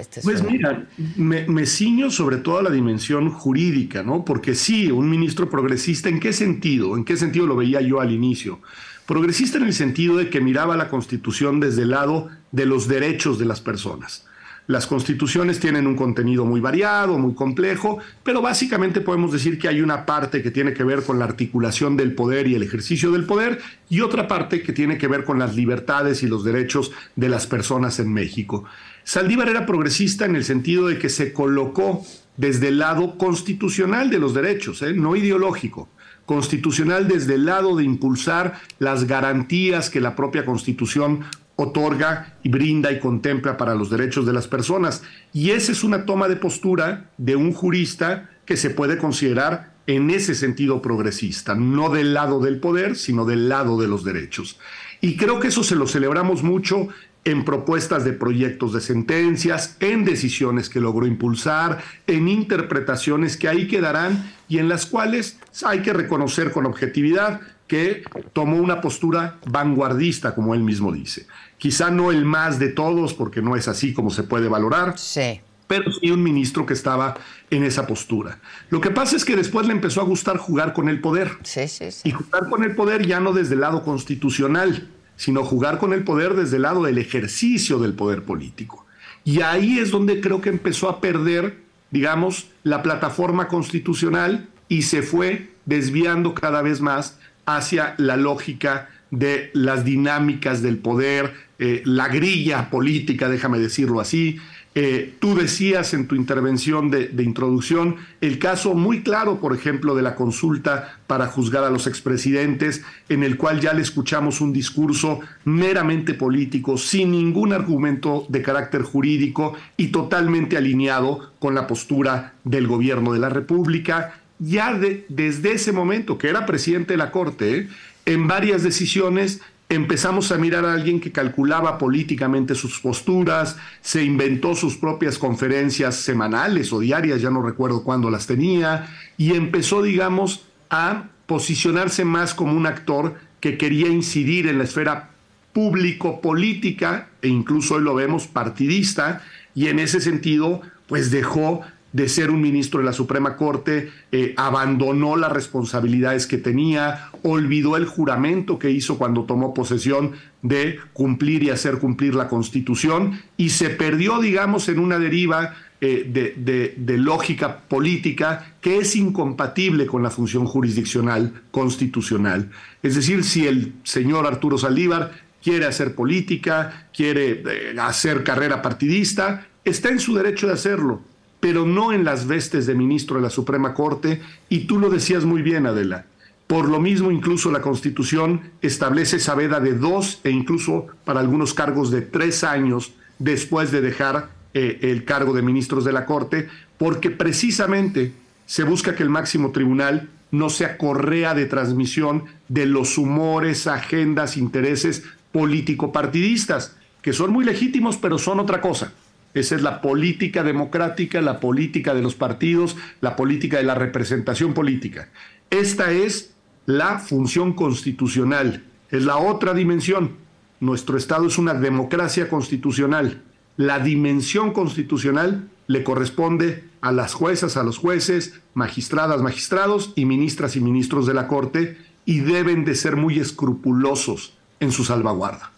Este 0.01 0.23
pues 0.23 0.43
mira, 0.43 0.89
me, 1.17 1.67
ciño 1.67 2.11
sobre 2.11 2.39
todo 2.39 2.59
a 2.59 2.63
la 2.65 2.71
dimensión 2.71 3.31
jurídica, 3.31 4.03
¿no? 4.03 4.25
Porque 4.25 4.57
sí, 4.57 4.91
un 4.91 5.09
ministro 5.09 5.49
progresista, 5.49 6.09
¿en 6.09 6.19
qué 6.19 6.33
sentido? 6.33 6.97
¿En 6.97 7.05
qué 7.05 7.17
sentido 7.17 7.47
lo 7.47 7.55
veía 7.55 7.81
yo 7.81 8.01
al 8.01 8.11
inicio? 8.11 8.59
Progresista 9.07 9.59
en 9.59 9.65
el 9.65 9.73
sentido 9.73 10.17
de 10.17 10.31
que 10.31 10.41
miraba 10.41 10.77
la 10.77 10.89
Constitución 10.89 11.61
desde 11.61 11.83
el 11.83 11.91
lado 11.91 12.29
de 12.51 12.67
los 12.67 12.89
derechos 12.89 13.39
de 13.39 13.45
las 13.45 13.61
personas. 13.61 14.27
Las 14.69 14.87
constituciones 14.87 15.61
tienen 15.61 15.87
un 15.87 15.97
contenido 15.97 16.45
muy 16.45 16.61
variado, 16.61 17.17
muy 17.17 17.33
complejo, 17.35 18.01
pero 18.23 18.43
básicamente 18.43 19.01
podemos 19.01 19.33
decir 19.33 19.59
que 19.59 19.67
hay 19.67 19.81
una 19.81 20.05
parte 20.05 20.43
que 20.43 20.51
tiene 20.51 20.75
que 20.75 20.85
ver 20.85 21.03
con 21.05 21.19
la 21.19 21.25
articulación 21.25 21.97
del 21.97 22.15
poder 22.15 22.47
y 22.47 22.55
el 22.55 22.63
ejercicio 22.63 23.11
del 23.11 23.25
poder 23.25 23.61
y 23.89 24.03
otra 24.03 24.29
parte 24.29 24.63
que 24.63 24.75
tiene 24.75 24.99
que 24.99 25.09
ver 25.09 25.25
con 25.25 25.39
las 25.39 25.57
libertades 25.57 26.23
y 26.23 26.27
los 26.27 26.45
derechos 26.45 26.93
de 27.17 27.31
las 27.31 27.47
personas 27.47 27.99
en 27.99 28.13
México. 28.13 28.65
Saldívar 29.05 29.49
era 29.49 29.65
progresista 29.65 30.27
en 30.27 30.37
el 30.37 30.45
sentido 30.45 30.87
de 30.87 30.99
que 30.99 31.09
se 31.09 31.33
colocó 31.33 32.05
desde 32.37 32.69
el 32.69 32.79
lado 32.79 33.17
constitucional 33.17 34.11
de 34.11 34.19
los 34.19 34.35
derechos, 34.35 34.83
¿eh? 34.83 34.93
no 34.93 35.17
ideológico, 35.17 35.89
constitucional 36.27 37.09
desde 37.09 37.37
el 37.37 37.47
lado 37.47 37.75
de 37.75 37.85
impulsar 37.85 38.61
las 38.79 39.07
garantías 39.07 39.89
que 39.89 40.03
la 40.03 40.15
propia 40.15 40.45
constitución 40.45 41.21
otorga 41.61 42.37
y 42.45 42.51
brinda 42.51 42.93
y 42.93 43.01
contempla 43.01 43.57
para 43.57 43.75
los 43.75 43.91
derechos 43.91 44.25
de 44.25 44.33
las 44.33 44.47
personas. 44.47 45.03
Y 45.33 45.51
esa 45.51 45.73
es 45.73 45.83
una 45.83 46.07
toma 46.07 46.29
de 46.29 46.37
postura 46.37 47.11
de 47.19 47.35
un 47.35 47.53
jurista 47.53 48.31
que 48.47 48.57
se 48.57 48.71
puede 48.71 48.97
considerar 48.97 49.75
en 49.89 50.11
ese 50.11 50.37
sentido 50.37 50.81
progresista, 50.81 51.57
no 51.57 51.91
del 51.91 52.15
lado 52.15 52.41
del 52.41 52.61
poder, 52.61 52.95
sino 52.95 53.25
del 53.25 53.49
lado 53.49 53.81
de 53.81 53.89
los 53.89 54.05
derechos. 54.05 54.61
Y 55.01 55.17
creo 55.17 55.41
que 55.41 55.49
eso 55.49 55.65
se 55.65 55.75
lo 55.75 55.89
celebramos 55.89 56.45
mucho 56.45 56.89
en 57.25 57.45
propuestas 57.45 58.05
de 58.05 58.13
proyectos 58.13 58.73
de 58.73 58.81
sentencias, 58.81 59.77
en 59.81 60.05
decisiones 60.05 60.69
que 60.69 60.81
logró 60.81 61.07
impulsar, 61.07 61.83
en 62.07 62.29
interpretaciones 62.29 63.37
que 63.37 63.49
ahí 63.49 63.67
quedarán 63.67 64.33
y 64.49 64.59
en 64.59 64.69
las 64.69 64.87
cuales 64.87 65.39
hay 65.67 65.81
que 65.83 65.93
reconocer 65.93 66.53
con 66.53 66.67
objetividad 66.67 67.41
que 67.69 68.03
tomó 68.33 68.57
una 68.57 68.81
postura 68.81 69.39
vanguardista, 69.47 70.35
como 70.35 70.55
él 70.55 70.63
mismo 70.63 70.91
dice. 70.91 71.27
Quizá 71.59 71.91
no 71.91 72.11
el 72.11 72.25
más 72.25 72.59
de 72.59 72.69
todos, 72.71 73.15
porque 73.15 73.43
no 73.43 73.55
es 73.55 73.69
así 73.69 73.93
como 73.93 74.11
se 74.11 74.23
puede 74.25 74.49
valorar. 74.49 74.99
Sí. 74.99 75.41
Pero 75.67 75.93
sí 75.93 76.11
un 76.11 76.23
ministro 76.23 76.65
que 76.65 76.73
estaba 76.73 77.15
en 77.51 77.63
esa 77.63 77.87
postura. 77.87 78.41
Lo 78.71 78.81
que 78.81 78.91
pasa 78.91 79.17
es 79.17 79.25
que 79.25 79.37
después 79.37 79.67
le 79.67 79.75
empezó 79.75 80.01
a 80.01 80.05
gustar 80.05 80.39
jugar 80.39 80.73
con 80.73 80.89
el 80.89 81.01
poder. 81.01 81.31
Sí, 81.43 81.69
sí, 81.69 81.93
sí. 81.93 82.09
Y 82.09 82.13
jugar 82.13 82.49
con 82.49 82.65
el 82.65 82.75
poder 82.75 83.07
ya 83.07 83.21
no 83.21 83.33
desde 83.35 83.55
el 83.55 83.61
lado 83.61 83.85
constitucional, 83.85 84.89
sino 85.17 85.45
jugar 85.45 85.79
con 85.79 85.93
el 85.93 86.05
poder 86.05 86.35
desde 86.35 86.57
el 86.57 86.63
lado 86.63 86.85
del 86.85 86.97
ejercicio 86.97 87.79
del 87.79 87.93
poder 87.93 88.23
político. 88.23 88.87
Y 89.25 89.43
ahí 89.43 89.79
es 89.79 89.91
donde 89.91 90.23
creo 90.23 90.41
que 90.41 90.49
empezó 90.49 90.89
a 90.89 91.03
perder, 91.03 91.59
digamos, 91.91 92.49
la 92.63 92.83
plataforma 92.83 93.49
constitucional 93.49 94.49
y 94.69 94.83
se 94.83 95.03
fue 95.03 95.51
desviando 95.67 96.35
cada 96.35 96.63
vez 96.63 96.81
más 96.81 97.19
hacia 97.57 97.95
la 97.99 98.17
lógica 98.17 98.91
de 99.11 99.51
las 99.55 99.85
dinámicas 99.85 100.61
del 100.61 100.79
poder, 100.79 101.33
eh, 101.59 101.83
la 101.85 102.09
grilla 102.09 102.69
política, 102.71 103.29
déjame 103.29 103.59
decirlo 103.59 104.01
así, 104.01 104.39
eh, 104.75 105.15
tú 105.19 105.35
decías 105.35 105.95
en 105.95 106.07
tu 106.07 106.15
intervención 106.15 106.91
de, 106.91 107.11
introducción 107.25 107.97
el 108.21 108.39
caso 108.39 108.75
muy 108.75 109.03
claro, 109.03 109.41
por 109.41 109.53
ejemplo, 109.53 109.97
de 109.97 110.03
la 110.03 110.15
consulta 110.15 111.01
para 111.07 111.27
juzgar 111.27 111.65
a 111.65 111.71
los 111.71 111.87
expresidentes, 111.87 112.85
en 113.09 113.25
el 113.25 113.39
cual 113.39 113.61
ya 113.61 113.73
le 113.73 113.83
escuchamos 113.83 114.41
un 114.41 114.53
discurso 114.53 115.21
meramente 115.45 116.15
político, 116.15 116.77
sin 116.77 117.11
ningún 117.11 117.55
argumento 117.55 118.27
de 118.29 118.43
carácter 118.43 118.83
jurídico 118.83 119.55
y 119.77 119.89
totalmente 119.89 120.57
alineado 120.57 121.33
con 121.41 121.55
la 121.55 121.67
postura 121.67 122.35
del 122.45 122.69
gobierno 122.69 123.15
de 123.15 123.19
la 123.19 123.31
República. 123.31 124.21
Ya 124.39 124.79
desde 125.09 125.53
ese 125.53 125.73
momento, 125.73 126.17
que 126.17 126.29
era 126.29 126.47
presidente 126.47 126.93
de 126.93 126.99
la 126.99 127.11
Corte, 127.11 127.69
en 128.07 128.27
varias 128.29 128.63
decisiones 128.63 129.41
empezamos 129.69 130.33
a 130.33 130.39
mirar 130.39 130.65
a 130.65 130.73
alguien 130.73 131.01
que 131.01 131.13
calculaba 131.13 131.77
políticamente 131.77 132.55
sus 132.55 132.81
posturas, 132.81 133.57
se 133.83 134.03
inventó 134.03 134.55
sus 134.55 134.77
propias 134.77 135.19
conferencias 135.19 135.97
semanales 135.97 136.73
o 136.73 136.81
diarias, 136.81 137.21
ya 137.21 137.31
no 137.31 137.43
recuerdo 137.43 137.83
cuándo 137.83 138.11
las 138.11 138.27
tenía, 138.27 138.89
y 139.19 139.35
empezó, 139.35 139.83
digamos, 139.83 140.47
a 140.71 141.09
posicionarse 141.27 142.05
más 142.05 142.33
como 142.33 142.55
un 142.55 142.67
actor 142.67 143.17
que 143.41 143.59
quería 143.59 143.89
incidir 143.89 144.47
en 144.47 144.59
la 144.59 144.65
esfera 144.65 145.11
público-política 145.53 147.09
e 147.21 147.29
incluso 147.29 147.75
hoy 147.75 147.83
lo 147.83 147.95
vemos 147.95 148.27
partidista, 148.27 149.23
y 149.55 149.67
en 149.67 149.81
ese 149.81 150.01
sentido, 150.01 150.63
pues 150.87 151.11
dejó 151.11 151.61
de 151.93 152.09
ser 152.09 152.31
un 152.31 152.41
ministro 152.41 152.81
de 152.81 152.87
la 152.87 152.93
Suprema 152.93 153.37
Corte, 153.37 153.91
eh, 154.13 154.35
abandonó 154.37 155.17
las 155.17 155.33
responsabilidades 155.33 156.27
que 156.27 156.39
tenía, 156.39 157.11
olvidó 157.23 157.77
el 157.77 157.87
juramento 157.87 158.59
que 158.59 158.71
hizo 158.71 158.99
cuando 158.99 159.25
tomó 159.25 159.55
posesión 159.55 160.13
de 160.43 160.79
cumplir 160.93 161.43
y 161.43 161.51
hacer 161.51 161.79
cumplir 161.79 162.15
la 162.15 162.29
Constitución 162.29 163.21
y 163.37 163.51
se 163.51 163.71
perdió, 163.71 164.21
digamos, 164.21 164.69
en 164.69 164.79
una 164.79 164.99
deriva 164.99 165.55
eh, 165.81 166.05
de, 166.09 166.75
de, 166.77 166.99
lógica 166.99 167.61
política 167.61 168.55
que 168.61 168.79
es 168.79 168.97
incompatible 168.97 169.87
con 169.87 170.03
la 170.03 170.11
función 170.11 170.45
jurisdiccional 170.45 171.43
constitucional. 171.53 172.51
Es 172.83 172.97
decir, 172.97 173.23
si 173.23 173.47
el 173.47 173.75
señor 173.85 174.27
Arturo 174.27 174.59
Saldívar 174.59 175.13
quiere 175.41 175.67
hacer 175.67 175.95
política, 175.95 176.89
quiere 176.93 177.43
eh, 177.47 177.77
hacer 177.81 178.25
carrera 178.25 178.61
partidista, 178.61 179.47
está 179.65 179.89
en 179.89 180.01
su 180.01 180.15
derecho 180.15 180.49
de 180.49 180.55
hacerlo 180.55 181.01
pero 181.41 181.67
no 181.67 181.93
en 181.93 182.05
las 182.05 182.27
vestes 182.27 182.67
de 182.67 182.75
ministro 182.75 183.17
de 183.17 183.23
la 183.23 183.31
Suprema 183.31 183.75
Corte, 183.75 184.21
y 184.49 184.61
tú 184.61 184.79
lo 184.79 184.91
decías 184.91 185.25
muy 185.25 185.43
bien, 185.43 185.67
Adela. 185.67 186.07
Por 186.47 186.69
lo 186.69 186.81
mismo, 186.81 187.11
incluso 187.11 187.51
la 187.51 187.61
Constitución 187.61 188.41
establece 188.63 189.17
esa 189.17 189.35
veda 189.35 189.61
de 189.61 189.75
dos 189.75 190.21
e 190.25 190.31
incluso 190.31 190.87
para 191.05 191.21
algunos 191.21 191.53
cargos 191.53 191.91
de 191.91 192.01
tres 192.01 192.43
años 192.43 192.95
después 193.19 193.71
de 193.71 193.83
dejar 193.83 194.31
eh, 194.55 194.79
el 194.83 195.05
cargo 195.05 195.35
de 195.35 195.43
ministros 195.43 195.85
de 195.85 195.93
la 195.93 196.07
Corte, 196.07 196.49
porque 196.79 197.11
precisamente 197.11 198.15
se 198.47 198.63
busca 198.63 198.95
que 198.95 199.03
el 199.03 199.11
máximo 199.11 199.53
tribunal 199.53 200.09
no 200.31 200.49
sea 200.49 200.79
correa 200.79 201.35
de 201.35 201.45
transmisión 201.47 202.25
de 202.49 202.67
los 202.67 202.97
humores, 202.97 203.67
agendas, 203.67 204.37
intereses 204.37 205.05
político-partidistas, 205.33 206.77
que 207.03 207.13
son 207.13 207.31
muy 207.31 207.45
legítimos, 207.45 207.99
pero 207.99 208.19
son 208.19 208.41
otra 208.41 208.61
cosa. 208.61 208.93
Esa 209.35 209.55
es 209.55 209.63
la 209.63 209.81
política 209.81 210.43
democrática, 210.43 211.21
la 211.21 211.41
política 211.41 211.95
de 211.95 212.03
los 212.03 212.15
partidos, 212.15 212.77
la 213.01 213.17
política 213.17 213.59
de 213.59 213.65
la 213.65 213.75
representación 213.75 214.55
política. 214.55 215.09
Esta 215.51 215.93
es 215.93 216.35
la 216.67 216.99
función 216.99 217.53
constitucional, 217.53 218.65
es 218.91 219.05
la 219.05 219.17
otra 219.17 219.55
dimensión. 219.55 220.17
Nuestro 220.61 220.97
Estado 220.97 221.27
es 221.27 221.39
una 221.39 221.55
democracia 221.55 222.29
constitucional. 222.29 223.23
La 223.57 223.79
dimensión 223.79 224.53
constitucional 224.53 225.49
le 225.67 225.85
corresponde 225.85 226.65
a 226.81 226.93
las 226.93 227.15
juezas, 227.15 227.57
a 227.57 227.63
los 227.63 227.79
jueces, 227.79 228.41
magistradas, 228.55 229.21
magistrados 229.21 229.93
y 229.95 230.05
ministras 230.05 230.57
y 230.57 230.61
ministros 230.61 231.07
de 231.07 231.15
la 231.15 231.29
Corte 231.29 231.77
y 232.05 232.21
deben 232.21 232.65
de 232.65 232.75
ser 232.75 232.97
muy 232.97 233.19
escrupulosos 233.19 234.35
en 234.61 234.73
su 234.73 234.85
salvaguarda. 234.85 235.53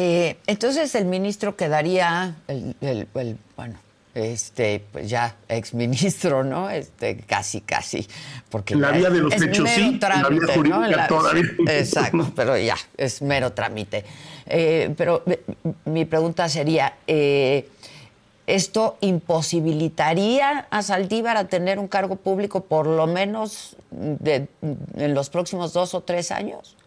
Eh, 0.00 0.36
entonces 0.46 0.94
el 0.94 1.06
ministro 1.06 1.56
quedaría, 1.56 2.36
el, 2.46 3.08
bueno, 3.56 3.74
este, 4.14 4.84
pues 4.92 5.10
ya 5.10 5.34
exministro, 5.48 6.44
¿no? 6.44 6.70
Este, 6.70 7.16
casi, 7.16 7.62
casi. 7.62 8.06
Porque 8.48 8.76
la 8.76 8.92
vía 8.92 9.10
de 9.10 9.18
los 9.18 9.34
hechos 9.34 9.68
sí, 9.68 9.98
la 10.00 10.28
vía 10.28 10.54
jurídica 10.54 11.08
todavía. 11.08 11.42
Exacto, 11.66 12.30
pero 12.36 12.56
ya, 12.56 12.76
es 12.96 13.22
mero 13.22 13.52
trámite. 13.54 14.04
Eh, 14.46 14.94
pero 14.96 15.24
mi 15.86 16.04
pregunta 16.04 16.48
sería, 16.48 16.94
eh, 17.08 17.68
¿esto 18.46 18.98
imposibilitaría 19.00 20.68
a 20.70 20.82
Saldívar 20.84 21.36
a 21.36 21.48
tener 21.48 21.80
un 21.80 21.88
cargo 21.88 22.14
público 22.14 22.62
por 22.62 22.86
lo 22.86 23.08
menos 23.08 23.74
en 23.90 25.14
los 25.14 25.28
próximos 25.28 25.72
dos 25.72 25.94
o 25.94 26.02
tres 26.02 26.30
años? 26.30 26.77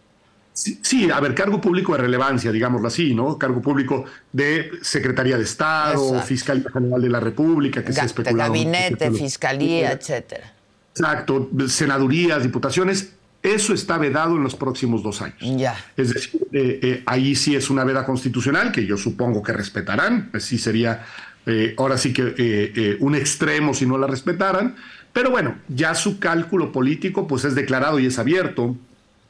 Sí, 0.54 1.10
a 1.10 1.20
ver, 1.20 1.34
cargo 1.34 1.62
público 1.62 1.94
de 1.94 2.00
relevancia, 2.00 2.52
digámoslo 2.52 2.88
así, 2.88 3.16
¿no? 3.16 3.38
Cargo 3.38 3.62
público 3.62 4.06
de 4.32 4.72
Secretaría 4.82 5.38
de 5.38 5.44
Estado, 5.44 6.22
Fiscalía 6.22 6.70
General 6.72 7.02
de 7.02 7.10
la 7.10 7.20
República, 7.20 7.84
que 7.84 7.94
se 7.94 8.02
ha 8.02 8.06
especulado. 8.06 8.52
Gabinete, 8.52 9.12
Fiscalía, 9.12 9.94
etcétera. 9.94 10.54
Exacto, 10.94 11.50
senadurías, 11.68 12.44
diputaciones, 12.44 13.14
eso 13.42 13.74
está 13.74 13.98
vedado 13.98 14.36
en 14.36 14.44
los 14.44 14.56
próximos 14.56 15.02
dos 15.02 15.22
años. 15.22 15.40
Ya. 15.42 15.76
Es 15.98 16.14
decir, 16.14 16.42
eh, 16.52 16.80
eh, 16.84 17.04
ahí 17.06 17.36
sí 17.36 17.56
es 17.56 17.70
una 17.70 17.84
veda 17.84 18.06
constitucional 18.06 18.72
que 18.72 18.86
yo 18.86 18.98
supongo 18.98 19.42
que 19.42 19.54
respetarán, 19.54 20.30
pues 20.32 20.44
sí 20.44 20.58
sería 20.58 21.06
eh, 21.46 21.74
ahora 21.78 21.98
sí 21.98 22.14
que 22.14 22.98
un 23.00 23.16
extremo 23.16 23.74
si 23.74 23.86
no 23.86 23.98
la 23.98 24.06
respetaran, 24.06 24.76
pero 25.12 25.32
bueno, 25.32 25.56
ya 25.70 25.96
su 25.96 26.20
cálculo 26.20 26.72
político 26.72 27.26
pues 27.28 27.46
es 27.46 27.56
declarado 27.56 28.00
y 28.00 28.06
es 28.06 28.20
abierto 28.20 28.76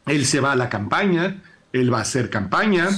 él 0.06 0.26
se 0.26 0.40
va 0.40 0.54
a 0.54 0.56
la 0.56 0.70
campaña, 0.70 1.42
él 1.74 1.94
va 1.94 2.00
a 2.00 2.02
hacer 2.02 2.30
campaña. 2.30 2.90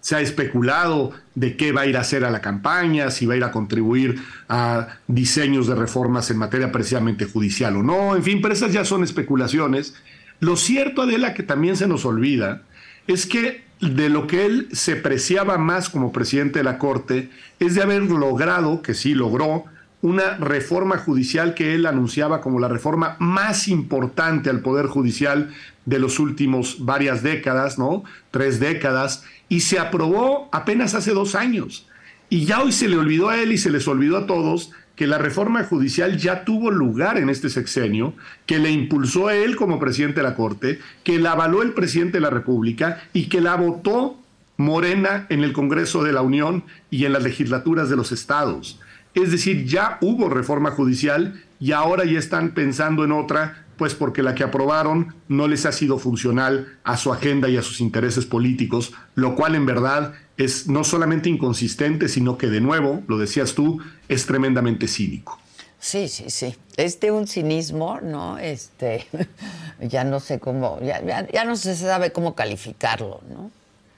Se 0.00 0.16
ha 0.16 0.20
especulado 0.20 1.12
de 1.36 1.56
qué 1.56 1.70
va 1.70 1.82
a 1.82 1.86
ir 1.86 1.96
a 1.96 2.00
hacer 2.00 2.24
a 2.24 2.30
la 2.30 2.40
campaña, 2.40 3.10
si 3.12 3.24
va 3.24 3.34
a 3.34 3.36
ir 3.36 3.44
a 3.44 3.52
contribuir 3.52 4.20
a 4.48 4.98
diseños 5.06 5.68
de 5.68 5.76
reformas 5.76 6.28
en 6.30 6.38
materia 6.38 6.72
precisamente 6.72 7.24
judicial 7.24 7.76
o 7.76 7.84
no, 7.84 8.16
en 8.16 8.24
fin, 8.24 8.42
pero 8.42 8.52
esas 8.52 8.72
ya 8.72 8.84
son 8.84 9.04
especulaciones. 9.04 9.94
Lo 10.40 10.56
cierto, 10.56 11.02
Adela, 11.02 11.34
que 11.34 11.44
también 11.44 11.76
se 11.76 11.86
nos 11.86 12.04
olvida, 12.04 12.62
es 13.06 13.26
que 13.26 13.62
de 13.80 14.08
lo 14.08 14.26
que 14.26 14.44
él 14.44 14.68
se 14.72 14.96
preciaba 14.96 15.56
más 15.58 15.88
como 15.88 16.12
presidente 16.12 16.58
de 16.60 16.64
la 16.64 16.78
Corte 16.78 17.30
es 17.60 17.76
de 17.76 17.82
haber 17.82 18.02
logrado, 18.02 18.82
que 18.82 18.94
sí 18.94 19.14
logró, 19.14 19.66
una 20.02 20.36
reforma 20.36 20.98
judicial 20.98 21.54
que 21.54 21.74
él 21.74 21.86
anunciaba 21.86 22.40
como 22.40 22.60
la 22.60 22.68
reforma 22.68 23.16
más 23.20 23.68
importante 23.68 24.50
al 24.50 24.60
Poder 24.60 24.86
Judicial 24.86 25.50
de 25.86 25.98
los 25.98 26.18
últimos 26.18 26.84
varias 26.84 27.22
décadas, 27.22 27.78
¿no? 27.78 28.04
Tres 28.30 28.60
décadas, 28.60 29.24
y 29.48 29.60
se 29.60 29.78
aprobó 29.78 30.48
apenas 30.52 30.94
hace 30.94 31.12
dos 31.12 31.34
años. 31.34 31.86
Y 32.28 32.44
ya 32.44 32.62
hoy 32.62 32.72
se 32.72 32.88
le 32.88 32.96
olvidó 32.96 33.28
a 33.28 33.38
él 33.38 33.52
y 33.52 33.58
se 33.58 33.70
les 33.70 33.86
olvidó 33.86 34.18
a 34.18 34.26
todos 34.26 34.72
que 34.96 35.06
la 35.06 35.18
reforma 35.18 35.64
judicial 35.64 36.18
ya 36.18 36.44
tuvo 36.44 36.70
lugar 36.70 37.16
en 37.16 37.28
este 37.28 37.48
sexenio, 37.48 38.14
que 38.46 38.58
le 38.58 38.70
impulsó 38.70 39.28
a 39.28 39.34
él 39.34 39.56
como 39.56 39.78
presidente 39.78 40.20
de 40.20 40.28
la 40.28 40.34
Corte, 40.34 40.80
que 41.04 41.18
la 41.18 41.32
avaló 41.32 41.62
el 41.62 41.72
presidente 41.72 42.18
de 42.18 42.22
la 42.22 42.30
República 42.30 43.02
y 43.12 43.28
que 43.28 43.40
la 43.40 43.56
votó 43.56 44.18
Morena 44.56 45.26
en 45.28 45.44
el 45.44 45.52
Congreso 45.52 46.02
de 46.02 46.12
la 46.12 46.22
Unión 46.22 46.64
y 46.90 47.04
en 47.04 47.12
las 47.12 47.22
legislaturas 47.22 47.88
de 47.88 47.96
los 47.96 48.12
estados. 48.12 48.80
Es 49.14 49.30
decir, 49.30 49.66
ya 49.66 49.98
hubo 50.00 50.28
reforma 50.28 50.70
judicial 50.70 51.42
y 51.60 51.72
ahora 51.72 52.04
ya 52.04 52.18
están 52.18 52.54
pensando 52.54 53.04
en 53.04 53.12
otra, 53.12 53.66
pues 53.76 53.94
porque 53.94 54.22
la 54.22 54.34
que 54.34 54.44
aprobaron 54.44 55.14
no 55.28 55.48
les 55.48 55.66
ha 55.66 55.72
sido 55.72 55.98
funcional 55.98 56.78
a 56.84 56.96
su 56.96 57.12
agenda 57.12 57.48
y 57.48 57.56
a 57.56 57.62
sus 57.62 57.80
intereses 57.80 58.26
políticos, 58.26 58.92
lo 59.14 59.34
cual 59.34 59.54
en 59.54 59.66
verdad 59.66 60.14
es 60.36 60.66
no 60.66 60.82
solamente 60.82 61.28
inconsistente, 61.28 62.08
sino 62.08 62.38
que 62.38 62.48
de 62.48 62.60
nuevo, 62.60 63.02
lo 63.06 63.18
decías 63.18 63.54
tú, 63.54 63.80
es 64.08 64.26
tremendamente 64.26 64.88
cínico. 64.88 65.38
Sí, 65.78 66.08
sí, 66.08 66.30
sí. 66.30 66.54
Es 66.76 67.00
de 67.00 67.10
un 67.10 67.26
cinismo, 67.26 68.00
¿no? 68.00 68.38
Este, 68.38 69.06
ya 69.80 70.04
no 70.04 70.20
sé 70.20 70.38
cómo, 70.38 70.80
ya, 70.80 71.26
ya 71.30 71.44
no 71.44 71.56
se 71.56 71.76
sabe 71.76 72.12
cómo 72.12 72.34
calificarlo, 72.34 73.20
¿no? 73.28 73.50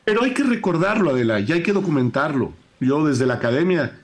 Pero 0.05 0.23
hay 0.23 0.35
que 0.35 0.43
recordarlo, 0.43 1.11
Adela, 1.11 1.41
y 1.41 1.53
hay 1.53 1.63
que 1.63 1.73
documentarlo. 1.73 2.53
Yo 2.81 3.07
desde 3.07 3.27
la 3.27 3.35
academia 3.35 4.01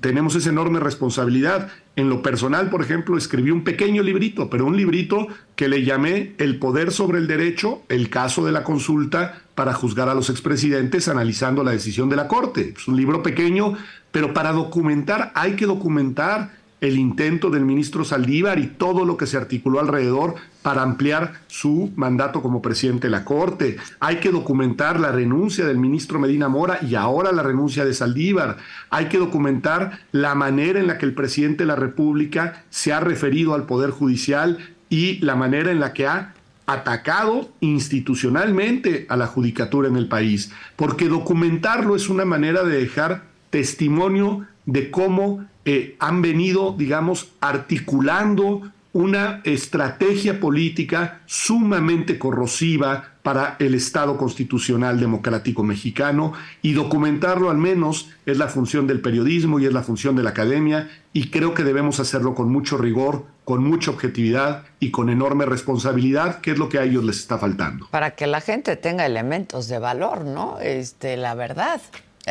tenemos 0.00 0.34
esa 0.34 0.50
enorme 0.50 0.80
responsabilidad. 0.80 1.70
En 1.96 2.08
lo 2.08 2.22
personal, 2.22 2.70
por 2.70 2.82
ejemplo, 2.82 3.18
escribí 3.18 3.50
un 3.50 3.64
pequeño 3.64 4.02
librito, 4.02 4.48
pero 4.48 4.66
un 4.66 4.76
librito 4.76 5.26
que 5.56 5.68
le 5.68 5.84
llamé 5.84 6.34
El 6.38 6.58
poder 6.58 6.90
sobre 6.92 7.18
el 7.18 7.26
derecho, 7.26 7.82
el 7.88 8.08
caso 8.08 8.44
de 8.44 8.52
la 8.52 8.64
consulta 8.64 9.42
para 9.54 9.74
juzgar 9.74 10.08
a 10.08 10.14
los 10.14 10.30
expresidentes 10.30 11.08
analizando 11.08 11.64
la 11.64 11.72
decisión 11.72 12.08
de 12.08 12.16
la 12.16 12.28
Corte. 12.28 12.74
Es 12.76 12.88
un 12.88 12.96
libro 12.96 13.22
pequeño, 13.22 13.74
pero 14.10 14.32
para 14.32 14.52
documentar 14.52 15.32
hay 15.34 15.56
que 15.56 15.66
documentar 15.66 16.57
el 16.80 16.98
intento 16.98 17.50
del 17.50 17.64
ministro 17.64 18.04
Saldívar 18.04 18.58
y 18.58 18.68
todo 18.68 19.04
lo 19.04 19.16
que 19.16 19.26
se 19.26 19.36
articuló 19.36 19.80
alrededor 19.80 20.36
para 20.62 20.82
ampliar 20.82 21.40
su 21.46 21.90
mandato 21.96 22.42
como 22.42 22.62
presidente 22.62 23.08
de 23.08 23.10
la 23.10 23.24
Corte. 23.24 23.76
Hay 24.00 24.16
que 24.16 24.30
documentar 24.30 25.00
la 25.00 25.12
renuncia 25.12 25.66
del 25.66 25.78
ministro 25.78 26.18
Medina 26.18 26.48
Mora 26.48 26.78
y 26.82 26.94
ahora 26.94 27.32
la 27.32 27.42
renuncia 27.42 27.84
de 27.84 27.94
Saldívar. 27.94 28.58
Hay 28.90 29.06
que 29.06 29.18
documentar 29.18 30.00
la 30.12 30.34
manera 30.34 30.78
en 30.78 30.86
la 30.86 30.98
que 30.98 31.06
el 31.06 31.14
presidente 31.14 31.64
de 31.64 31.68
la 31.68 31.76
República 31.76 32.64
se 32.70 32.92
ha 32.92 33.00
referido 33.00 33.54
al 33.54 33.66
Poder 33.66 33.90
Judicial 33.90 34.58
y 34.88 35.18
la 35.18 35.36
manera 35.36 35.70
en 35.70 35.80
la 35.80 35.92
que 35.92 36.06
ha 36.06 36.34
atacado 36.66 37.48
institucionalmente 37.60 39.06
a 39.08 39.16
la 39.16 39.26
judicatura 39.26 39.88
en 39.88 39.96
el 39.96 40.06
país, 40.06 40.52
porque 40.76 41.08
documentarlo 41.08 41.96
es 41.96 42.10
una 42.10 42.26
manera 42.26 42.62
de 42.62 42.78
dejar 42.78 43.22
testimonio 43.48 44.46
de 44.68 44.90
cómo 44.90 45.46
eh, 45.64 45.96
han 45.98 46.20
venido, 46.20 46.74
digamos, 46.76 47.30
articulando 47.40 48.70
una 48.92 49.40
estrategia 49.44 50.40
política 50.40 51.20
sumamente 51.24 52.18
corrosiva 52.18 53.12
para 53.22 53.56
el 53.60 53.74
Estado 53.74 54.18
constitucional 54.18 55.00
democrático 55.00 55.62
mexicano 55.62 56.34
y 56.60 56.72
documentarlo 56.72 57.48
al 57.48 57.56
menos 57.56 58.10
es 58.26 58.36
la 58.36 58.48
función 58.48 58.86
del 58.86 59.00
periodismo 59.00 59.58
y 59.58 59.66
es 59.66 59.72
la 59.72 59.82
función 59.82 60.16
de 60.16 60.22
la 60.22 60.30
academia 60.30 60.90
y 61.14 61.30
creo 61.30 61.54
que 61.54 61.64
debemos 61.64 61.98
hacerlo 61.98 62.34
con 62.34 62.50
mucho 62.50 62.76
rigor, 62.76 63.24
con 63.44 63.64
mucha 63.64 63.90
objetividad 63.90 64.64
y 64.80 64.90
con 64.90 65.08
enorme 65.08 65.46
responsabilidad, 65.46 66.40
que 66.40 66.50
es 66.50 66.58
lo 66.58 66.68
que 66.68 66.78
a 66.78 66.84
ellos 66.84 67.04
les 67.04 67.18
está 67.18 67.38
faltando. 67.38 67.88
Para 67.90 68.10
que 68.12 68.26
la 68.26 68.42
gente 68.42 68.76
tenga 68.76 69.06
elementos 69.06 69.68
de 69.68 69.78
valor, 69.78 70.24
¿no? 70.24 70.58
Este, 70.60 71.16
la 71.16 71.34
verdad, 71.34 71.80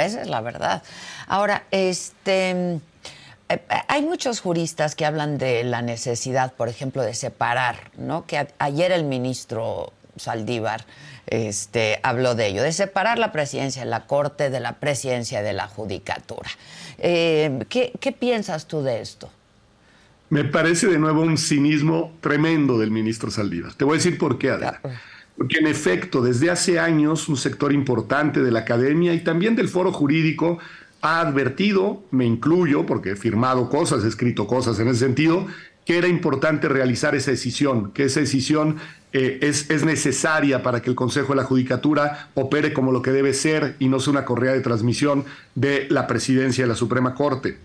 esa 0.05 0.21
es 0.21 0.27
la 0.27 0.41
verdad. 0.41 0.83
Ahora, 1.27 1.63
este 1.71 2.79
eh, 3.49 3.61
hay 3.87 4.01
muchos 4.01 4.41
juristas 4.41 4.95
que 4.95 5.05
hablan 5.05 5.37
de 5.37 5.63
la 5.63 5.81
necesidad, 5.81 6.53
por 6.53 6.69
ejemplo, 6.69 7.01
de 7.01 7.13
separar, 7.13 7.91
¿no? 7.97 8.25
Que 8.25 8.47
ayer 8.59 8.91
el 8.91 9.03
ministro 9.05 9.93
Saldívar 10.17 10.85
este, 11.27 11.99
habló 12.03 12.35
de 12.35 12.47
ello, 12.47 12.63
de 12.63 12.73
separar 12.73 13.19
la 13.19 13.31
presidencia 13.31 13.83
de 13.83 13.89
la 13.89 14.05
Corte 14.05 14.49
de 14.49 14.59
la 14.59 14.79
presidencia 14.79 15.41
de 15.41 15.53
la 15.53 15.67
Judicatura. 15.67 16.49
Eh, 16.97 17.65
¿qué, 17.69 18.15
piensas 18.17 18.67
tú 18.67 18.81
de 18.81 19.01
esto? 19.01 19.29
Me 20.29 20.43
parece 20.43 20.87
de 20.87 20.97
nuevo 20.97 21.21
un 21.21 21.37
cinismo 21.37 22.13
tremendo 22.19 22.77
del 22.77 22.91
ministro 22.91 23.31
Saldívar. 23.31 23.73
Te 23.75 23.85
voy 23.85 23.95
a 23.95 23.97
decir 23.97 24.17
por 24.17 24.37
qué, 24.37 24.49
Adela. 24.49 24.81
Porque 25.37 25.59
en 25.59 25.67
efecto, 25.67 26.21
desde 26.21 26.49
hace 26.49 26.79
años 26.79 27.29
un 27.29 27.37
sector 27.37 27.71
importante 27.71 28.41
de 28.41 28.51
la 28.51 28.59
academia 28.59 29.13
y 29.13 29.23
también 29.23 29.55
del 29.55 29.69
foro 29.69 29.91
jurídico 29.91 30.57
ha 31.01 31.19
advertido, 31.19 32.03
me 32.09 32.25
incluyo, 32.25 32.85
porque 32.87 33.11
he 33.11 33.15
firmado 33.15 33.69
cosas, 33.69 34.03
he 34.03 34.07
escrito 34.07 34.47
cosas 34.47 34.79
en 34.79 34.87
ese 34.87 34.99
sentido, 34.99 35.45
que 35.85 35.97
era 35.97 36.07
importante 36.07 36.67
realizar 36.67 37.15
esa 37.15 37.31
decisión, 37.31 37.91
que 37.91 38.05
esa 38.05 38.19
decisión 38.19 38.77
eh, 39.13 39.39
es, 39.41 39.69
es, 39.69 39.85
necesaria 39.85 40.61
para 40.63 40.81
que 40.81 40.89
el 40.89 40.95
Consejo 40.95 41.29
de 41.29 41.37
la 41.37 41.43
Judicatura 41.43 42.29
opere 42.33 42.73
como 42.73 42.91
lo 42.91 43.01
que 43.01 43.11
debe 43.11 43.33
ser 43.33 43.75
y 43.79 43.87
no 43.87 43.99
sea 43.99 44.11
una 44.11 44.25
correa 44.25 44.53
de 44.53 44.59
transmisión 44.59 45.23
de 45.55 45.87
la 45.89 46.07
presidencia 46.07 46.63
de 46.63 46.67
la 46.67 46.75
Suprema 46.75 47.13
Corte. 47.13 47.57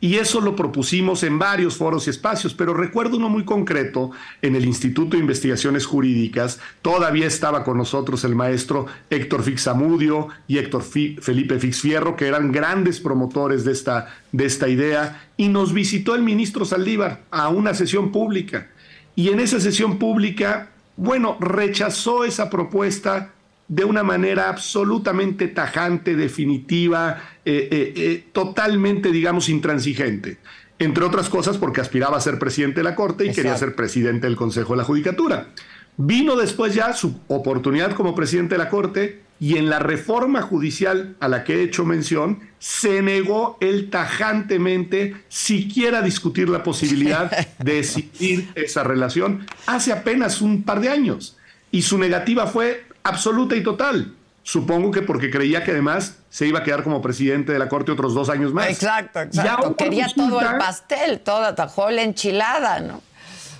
Y 0.00 0.14
eso 0.14 0.40
lo 0.40 0.54
propusimos 0.54 1.24
en 1.24 1.40
varios 1.40 1.76
foros 1.76 2.06
y 2.06 2.10
espacios, 2.10 2.54
pero 2.54 2.72
recuerdo 2.72 3.16
uno 3.16 3.28
muy 3.28 3.44
concreto 3.44 4.12
en 4.42 4.54
el 4.54 4.64
Instituto 4.64 5.16
de 5.16 5.22
Investigaciones 5.22 5.86
Jurídicas. 5.86 6.60
Todavía 6.82 7.26
estaba 7.26 7.64
con 7.64 7.78
nosotros 7.78 8.22
el 8.22 8.36
maestro 8.36 8.86
Héctor 9.10 9.42
Fixamudio 9.42 10.28
y 10.46 10.58
Héctor 10.58 10.84
Felipe 10.84 11.58
Fixfierro, 11.58 12.14
que 12.14 12.28
eran 12.28 12.52
grandes 12.52 13.00
promotores 13.00 13.64
de 13.64 13.72
esta, 13.72 14.14
de 14.30 14.46
esta 14.46 14.68
idea, 14.68 15.28
y 15.36 15.48
nos 15.48 15.72
visitó 15.72 16.14
el 16.14 16.22
ministro 16.22 16.64
Saldívar 16.64 17.22
a 17.32 17.48
una 17.48 17.74
sesión 17.74 18.12
pública. 18.12 18.68
Y 19.16 19.30
en 19.30 19.40
esa 19.40 19.58
sesión 19.58 19.98
pública, 19.98 20.70
bueno, 20.96 21.36
rechazó 21.40 22.24
esa 22.24 22.50
propuesta 22.50 23.32
de 23.68 23.84
una 23.84 24.02
manera 24.02 24.48
absolutamente 24.48 25.46
tajante, 25.48 26.16
definitiva, 26.16 27.22
eh, 27.44 27.68
eh, 27.70 27.92
eh, 27.96 28.24
totalmente, 28.32 29.12
digamos, 29.12 29.48
intransigente. 29.50 30.38
Entre 30.78 31.04
otras 31.04 31.28
cosas 31.28 31.58
porque 31.58 31.80
aspiraba 31.80 32.16
a 32.16 32.20
ser 32.20 32.38
presidente 32.38 32.80
de 32.80 32.84
la 32.84 32.94
Corte 32.94 33.26
y 33.26 33.32
quería 33.32 33.56
ser 33.56 33.74
presidente 33.74 34.26
del 34.26 34.36
Consejo 34.36 34.72
de 34.72 34.78
la 34.78 34.84
Judicatura. 34.84 35.48
Vino 35.96 36.36
después 36.36 36.74
ya 36.74 36.92
su 36.92 37.20
oportunidad 37.26 37.92
como 37.94 38.14
presidente 38.14 38.54
de 38.54 38.58
la 38.58 38.70
Corte 38.70 39.22
y 39.40 39.56
en 39.56 39.68
la 39.68 39.80
reforma 39.80 40.42
judicial 40.42 41.16
a 41.20 41.28
la 41.28 41.44
que 41.44 41.56
he 41.56 41.62
hecho 41.62 41.84
mención, 41.84 42.40
se 42.58 43.02
negó 43.02 43.56
él 43.60 43.90
tajantemente 43.90 45.16
siquiera 45.28 46.02
discutir 46.02 46.48
la 46.48 46.62
posibilidad 46.62 47.30
de 47.58 47.74
decidir 47.74 48.48
esa 48.54 48.82
relación 48.82 49.46
hace 49.66 49.92
apenas 49.92 50.40
un 50.40 50.62
par 50.62 50.80
de 50.80 50.88
años. 50.88 51.36
Y 51.70 51.82
su 51.82 51.98
negativa 51.98 52.46
fue 52.46 52.87
absoluta 53.08 53.56
y 53.56 53.62
total. 53.62 54.14
Supongo 54.42 54.90
que 54.90 55.02
porque 55.02 55.30
creía 55.30 55.62
que 55.62 55.72
además 55.72 56.16
se 56.30 56.46
iba 56.46 56.60
a 56.60 56.62
quedar 56.62 56.82
como 56.82 57.02
presidente 57.02 57.52
de 57.52 57.58
la 57.58 57.68
Corte 57.68 57.92
otros 57.92 58.14
dos 58.14 58.30
años 58.30 58.54
más. 58.54 58.68
Exacto, 58.68 59.20
exacto. 59.20 59.76
Quería 59.76 60.08
todo 60.14 60.40
el 60.40 60.56
pastel, 60.56 61.20
toda, 61.20 61.54
tajó 61.54 61.90
la 61.90 62.02
enchilada, 62.02 62.80
¿no? 62.80 63.02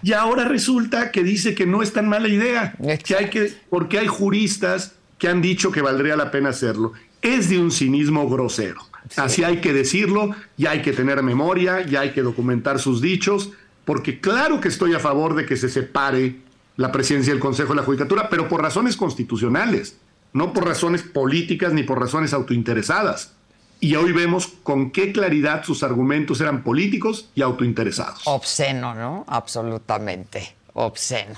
Y 0.03 0.13
ahora 0.13 0.45
resulta 0.45 1.11
que 1.11 1.23
dice 1.23 1.55
que 1.55 1.67
no 1.67 1.83
es 1.83 1.93
tan 1.93 2.09
mala 2.09 2.29
idea, 2.29 2.75
que 3.05 3.17
hay 3.17 3.29
que, 3.29 3.53
porque 3.69 3.99
hay 3.99 4.07
juristas 4.07 4.95
que 5.19 5.29
han 5.29 5.43
dicho 5.43 5.71
que 5.73 5.83
valdría 5.83 6.17
la 6.17 6.31
pena 6.31 6.51
hacerlo. 6.51 6.93
Es 7.21 7.51
de 7.51 7.59
un 7.59 7.71
cinismo 7.71 8.29
grosero. 8.29 8.81
Así 9.17 9.43
hay 9.43 9.61
que 9.61 9.73
decirlo, 9.73 10.35
ya 10.57 10.71
hay 10.71 10.83
que 10.83 10.93
tener 10.93 11.23
memoria, 11.23 11.83
ya 11.83 12.01
hay 12.01 12.13
que 12.13 12.23
documentar 12.23 12.79
sus 12.79 13.01
dichos, 13.01 13.51
porque 13.85 14.21
claro 14.21 14.61
que 14.61 14.69
estoy 14.69 14.95
a 14.95 15.01
favor 15.01 15.35
de 15.35 15.47
que 15.47 15.57
se 15.57 15.69
separe 15.69 16.37
la 16.79 16.93
presidencia 16.93 17.33
del 17.33 17.41
Consejo 17.41 17.71
de 17.71 17.81
la 17.81 17.83
Judicatura, 17.83 18.29
pero 18.31 18.49
por 18.49 18.63
razones 18.63 18.97
constitucionales, 18.97 19.99
no 20.33 20.53
por 20.53 20.65
razones 20.65 21.03
políticas 21.03 21.73
ni 21.73 21.83
por 21.83 22.01
razones 22.01 22.33
autointeresadas. 22.33 23.33
Y 23.81 23.97
hoy 23.97 24.13
vemos 24.13 24.47
con 24.63 24.93
qué 24.93 25.13
claridad 25.13 25.65
sus 25.65 25.83
argumentos 25.83 26.41
eran 26.41 26.63
políticos 26.63 27.31
y 27.35 27.43
autointeresados. 27.43 28.23
Obsceno, 28.27 28.95
¿no? 28.95 29.25
Absolutamente. 29.27 30.55
Obsceno. 30.73 31.35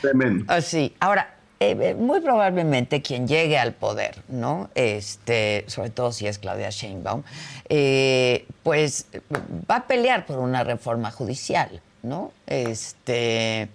Tremendo. 0.00 0.44
Así. 0.46 0.94
Ahora, 1.00 1.34
eh, 1.58 1.76
eh, 1.80 1.94
muy 1.94 2.20
probablemente 2.20 3.02
quien 3.02 3.26
llegue 3.26 3.58
al 3.58 3.72
poder, 3.72 4.22
¿no? 4.28 4.70
Este, 4.76 5.64
sobre 5.66 5.90
todo 5.90 6.12
si 6.12 6.28
es 6.28 6.38
Claudia 6.38 6.70
Sheinbaum, 6.70 7.24
eh, 7.68 8.46
pues 8.62 9.06
va 9.68 9.76
a 9.76 9.86
pelear 9.88 10.26
por 10.26 10.38
una 10.38 10.62
reforma 10.62 11.10
judicial, 11.10 11.80
¿no? 12.04 12.30
Este, 12.46 13.68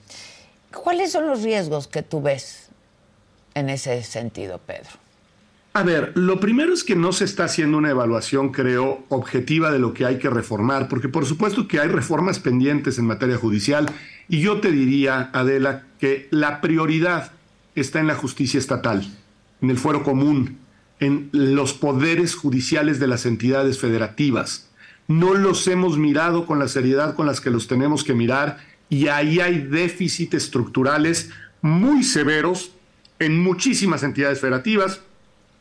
¿cuáles 0.74 1.12
son 1.12 1.28
los 1.28 1.44
riesgos 1.44 1.88
que 1.88 2.02
tú 2.02 2.22
ves 2.22 2.70
en 3.54 3.70
ese 3.70 4.04
sentido, 4.04 4.60
Pedro? 4.60 4.90
A 5.74 5.84
ver, 5.84 6.12
lo 6.16 6.42
primero 6.42 6.74
es 6.74 6.84
que 6.84 6.98
no 6.98 7.14
se 7.14 7.24
está 7.24 7.46
haciendo 7.46 7.78
una 7.78 7.92
evaluación, 7.92 8.52
creo, 8.52 9.06
objetiva 9.08 9.72
de 9.72 9.80
lo 9.80 9.94
que 9.94 10.06
hay 10.06 10.18
que 10.18 10.30
reformar, 10.30 10.90
porque 10.90 11.08
por 11.08 11.26
supuesto 11.26 11.68
que 11.68 11.80
hay 11.80 11.88
reformas 11.88 12.40
pendientes 12.40 12.98
en 12.98 13.06
materia 13.06 13.38
judicial, 13.38 13.86
y 14.28 14.42
yo 14.42 14.60
te 14.60 14.70
diría, 14.70 15.30
Adela, 15.32 15.84
que 15.98 16.28
la 16.30 16.60
prioridad 16.60 17.32
está 17.74 18.02
en 18.02 18.08
la 18.08 18.16
justicia 18.16 18.58
estatal, 18.60 19.10
en 19.62 19.70
el 19.70 19.78
fuero 19.78 20.04
común, 20.04 20.58
en 21.00 21.30
los 21.32 21.74
poderes 21.74 22.36
judiciales 22.36 23.00
de 23.00 23.08
las 23.08 23.26
entidades 23.26 23.80
federativas. 23.80 24.70
No 25.08 25.34
los 25.34 25.68
hemos 25.68 25.98
mirado 25.98 26.46
con 26.46 26.60
la 26.60 26.68
seriedad 26.68 27.16
con 27.16 27.26
las 27.26 27.40
que 27.40 27.50
los 27.50 27.68
tenemos 27.68 28.04
que 28.04 28.14
mirar 28.14 28.58
y 28.92 29.08
ahí 29.08 29.40
hay 29.40 29.60
déficits 29.60 30.34
estructurales 30.34 31.32
muy 31.62 32.04
severos 32.04 32.74
en 33.20 33.40
muchísimas 33.40 34.04
entidades 34.04 34.42
federativas, 34.42 35.00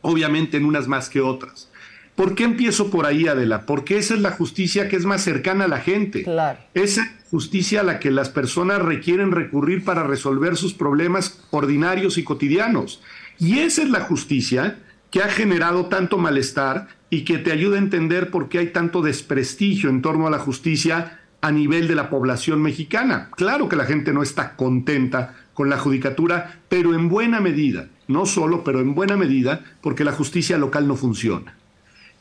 obviamente 0.01 0.57
en 0.57 0.65
unas 0.65 0.89
más 0.89 1.09
que 1.09 1.21
otras. 1.21 1.69
¿Por 2.15 2.35
qué 2.35 2.43
empiezo 2.43 2.91
por 2.91 3.05
ahí, 3.05 3.29
Adela? 3.29 3.65
Porque 3.65 3.97
esa 3.97 4.15
es 4.15 4.19
la 4.19 4.31
justicia 4.31 4.89
que 4.89 4.97
es 4.97 5.05
más 5.05 5.23
cercana 5.23 5.63
a 5.63 5.69
la 5.69 5.79
gente. 5.79 6.23
Claro. 6.23 6.59
Esa 6.73 7.09
justicia 7.31 7.79
a 7.79 7.83
la 7.83 7.99
que 7.99 8.11
las 8.11 8.29
personas 8.29 8.81
requieren 8.81 9.31
recurrir 9.31 9.85
para 9.85 10.03
resolver 10.03 10.57
sus 10.57 10.73
problemas 10.73 11.41
ordinarios 11.51 12.17
y 12.17 12.25
cotidianos. 12.25 13.01
Y 13.39 13.59
esa 13.59 13.83
es 13.83 13.89
la 13.89 14.01
justicia 14.01 14.77
que 15.09 15.23
ha 15.23 15.29
generado 15.29 15.85
tanto 15.85 16.17
malestar 16.17 16.89
y 17.09 17.23
que 17.23 17.37
te 17.37 17.53
ayuda 17.53 17.77
a 17.77 17.79
entender 17.79 18.29
por 18.29 18.49
qué 18.49 18.59
hay 18.59 18.67
tanto 18.67 19.01
desprestigio 19.01 19.89
en 19.89 20.01
torno 20.01 20.27
a 20.27 20.31
la 20.31 20.39
justicia 20.39 21.20
a 21.41 21.51
nivel 21.51 21.87
de 21.87 21.95
la 21.95 22.09
población 22.09 22.61
mexicana. 22.61 23.29
Claro 23.35 23.67
que 23.67 23.75
la 23.75 23.85
gente 23.85 24.13
no 24.13 24.21
está 24.21 24.55
contenta 24.55 25.35
con 25.53 25.69
la 25.69 25.77
judicatura, 25.77 26.59
pero 26.69 26.93
en 26.93 27.09
buena 27.09 27.41
medida, 27.41 27.87
no 28.07 28.25
solo, 28.25 28.63
pero 28.63 28.79
en 28.79 28.93
buena 28.93 29.17
medida, 29.17 29.61
porque 29.81 30.03
la 30.03 30.11
justicia 30.11 30.57
local 30.57 30.87
no 30.87 30.95
funciona. 30.95 31.55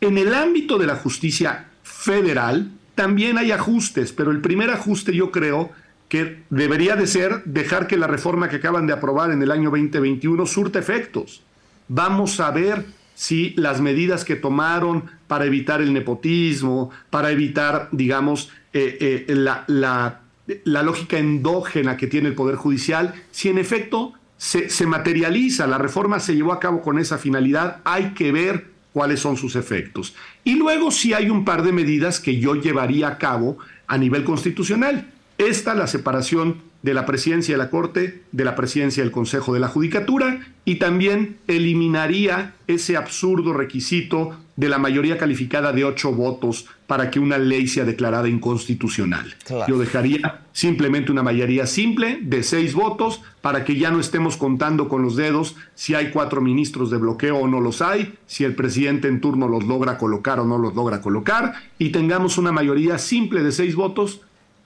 En 0.01 0.17
el 0.17 0.35
ámbito 0.35 0.79
de 0.79 0.87
la 0.87 0.97
justicia 0.97 1.69
federal 1.83 2.73
también 2.95 3.39
hay 3.39 3.53
ajustes, 3.53 4.13
pero 4.13 4.31
el 4.31 4.41
primer 4.41 4.71
ajuste 4.71 5.15
yo 5.15 5.31
creo 5.31 5.71
que 6.09 6.43
debería 6.51 6.97
de 6.97 7.07
ser 7.07 7.45
dejar 7.45 7.87
que 7.87 7.97
la 7.97 8.07
reforma 8.07 8.49
que 8.49 8.57
acaban 8.57 8.87
de 8.87 8.93
aprobar 8.93 9.31
en 9.31 9.43
el 9.43 9.51
año 9.51 9.71
2021 9.71 10.45
surta 10.47 10.79
efectos. 10.79 11.43
Vamos 11.89 12.41
a 12.41 12.51
ver 12.51 12.85
si 13.15 13.55
las 13.57 13.81
medidas 13.81 14.25
que 14.25 14.37
tomaron 14.37 15.05
para 15.31 15.45
evitar 15.45 15.81
el 15.81 15.93
nepotismo, 15.93 16.91
para 17.09 17.31
evitar, 17.31 17.89
digamos, 17.93 18.51
eh, 18.73 19.27
eh, 19.29 19.35
la, 19.37 19.63
la, 19.69 20.83
lógica 20.83 21.19
endógena 21.19 21.97
que 21.97 22.09
tiene 22.09 22.31
el 22.31 22.35
Poder 22.35 22.57
Judicial, 22.57 23.15
si 23.31 23.49
en 23.49 23.59
efecto 23.59 24.15
se, 24.37 24.87
materializa, 24.89 25.69
la 25.69 25.79
reforma 25.79 26.19
se 26.19 26.35
llevó 26.35 26.53
a 26.53 26.59
cabo 26.59 26.83
con 26.83 26.99
esa 26.99 27.17
finalidad, 27.17 27.77
hay 27.85 28.11
que 28.15 28.33
ver 28.33 28.71
cuáles 28.93 29.21
son 29.21 29.37
sus 29.37 29.55
efectos. 29.55 30.17
Y 30.43 30.57
luego 30.57 30.91
sí 30.91 31.15
hay 31.15 31.31
un 31.31 31.45
par 31.45 31.63
de 31.63 31.71
medidas 31.71 32.19
que 32.19 32.41
yo 32.41 32.57
llevaría 32.57 33.07
a 33.07 33.19
cabo 33.19 33.57
a 33.87 33.99
nivel 33.99 34.25
constitucional. 34.25 35.13
Esta, 35.39 35.77
la 35.77 35.87
separación 35.87 36.57
de 36.83 36.95
la 36.95 37.07
presidencia 37.07 37.55
de 37.55 37.59
la 37.59 37.71
Corte, 37.71 38.25
de 38.33 38.45
la 38.45 38.57
presidencia 38.57 39.05
del 39.05 39.13
Consejo 39.13 39.55
de 39.55 39.61
la 39.61 39.69
Judicatura, 39.69 40.41
y 40.65 40.77
también 40.77 41.37
eliminaría 41.47 42.55
ese 42.67 42.97
absurdo 42.97 43.53
requisito 43.53 44.37
de 44.61 44.69
la 44.69 44.77
mayoría 44.77 45.17
calificada 45.17 45.73
de 45.73 45.87
ocho 45.87 46.13
votos 46.13 46.67
para 46.87 47.11
que 47.11 47.19
una 47.19 47.39
ley 47.39 47.67
sea 47.67 47.87
declarada 47.87 48.29
inconstitucional. 48.29 49.35
Yo 49.67 49.79
dejaría 49.79 50.43
simplemente 50.53 51.11
una 51.11 51.23
mayoría 51.23 51.67
simple 51.67 52.19
de 52.21 52.43
seis 52.43 52.75
votos 52.75 53.23
para 53.41 53.65
que 53.65 53.77
ya 53.77 53.91
no 53.91 54.01
estemos 54.01 54.37
contando 54.37 54.87
con 54.87 55.03
los 55.03 55.17
dedos 55.17 55.57
si 55.75 55.95
hay 55.95 56.11
cuatro 56.11 56.43
ministros 56.43 56.91
de 56.91 56.99
bloqueo 56.99 57.39
o 57.39 57.49
no 57.49 57.59
los 57.59 57.81
hay, 57.81 58.19
si 58.27 58.45
el 58.45 58.55
presidente 58.55 59.09
en 59.09 59.23
turno 59.23 59.49
los 59.49 59.65
logra 59.65 59.97
colocar 59.97 60.39
o 60.41 60.45
no 60.45 60.59
los 60.59 60.75
logra 60.75 61.01
colocar, 61.01 61.55
y 61.79 61.89
tengamos 61.89 62.37
una 62.37 62.53
mayoría 62.53 62.99
simple 62.99 63.43
de 63.43 63.53
seis 63.53 63.75
votos 63.75 64.21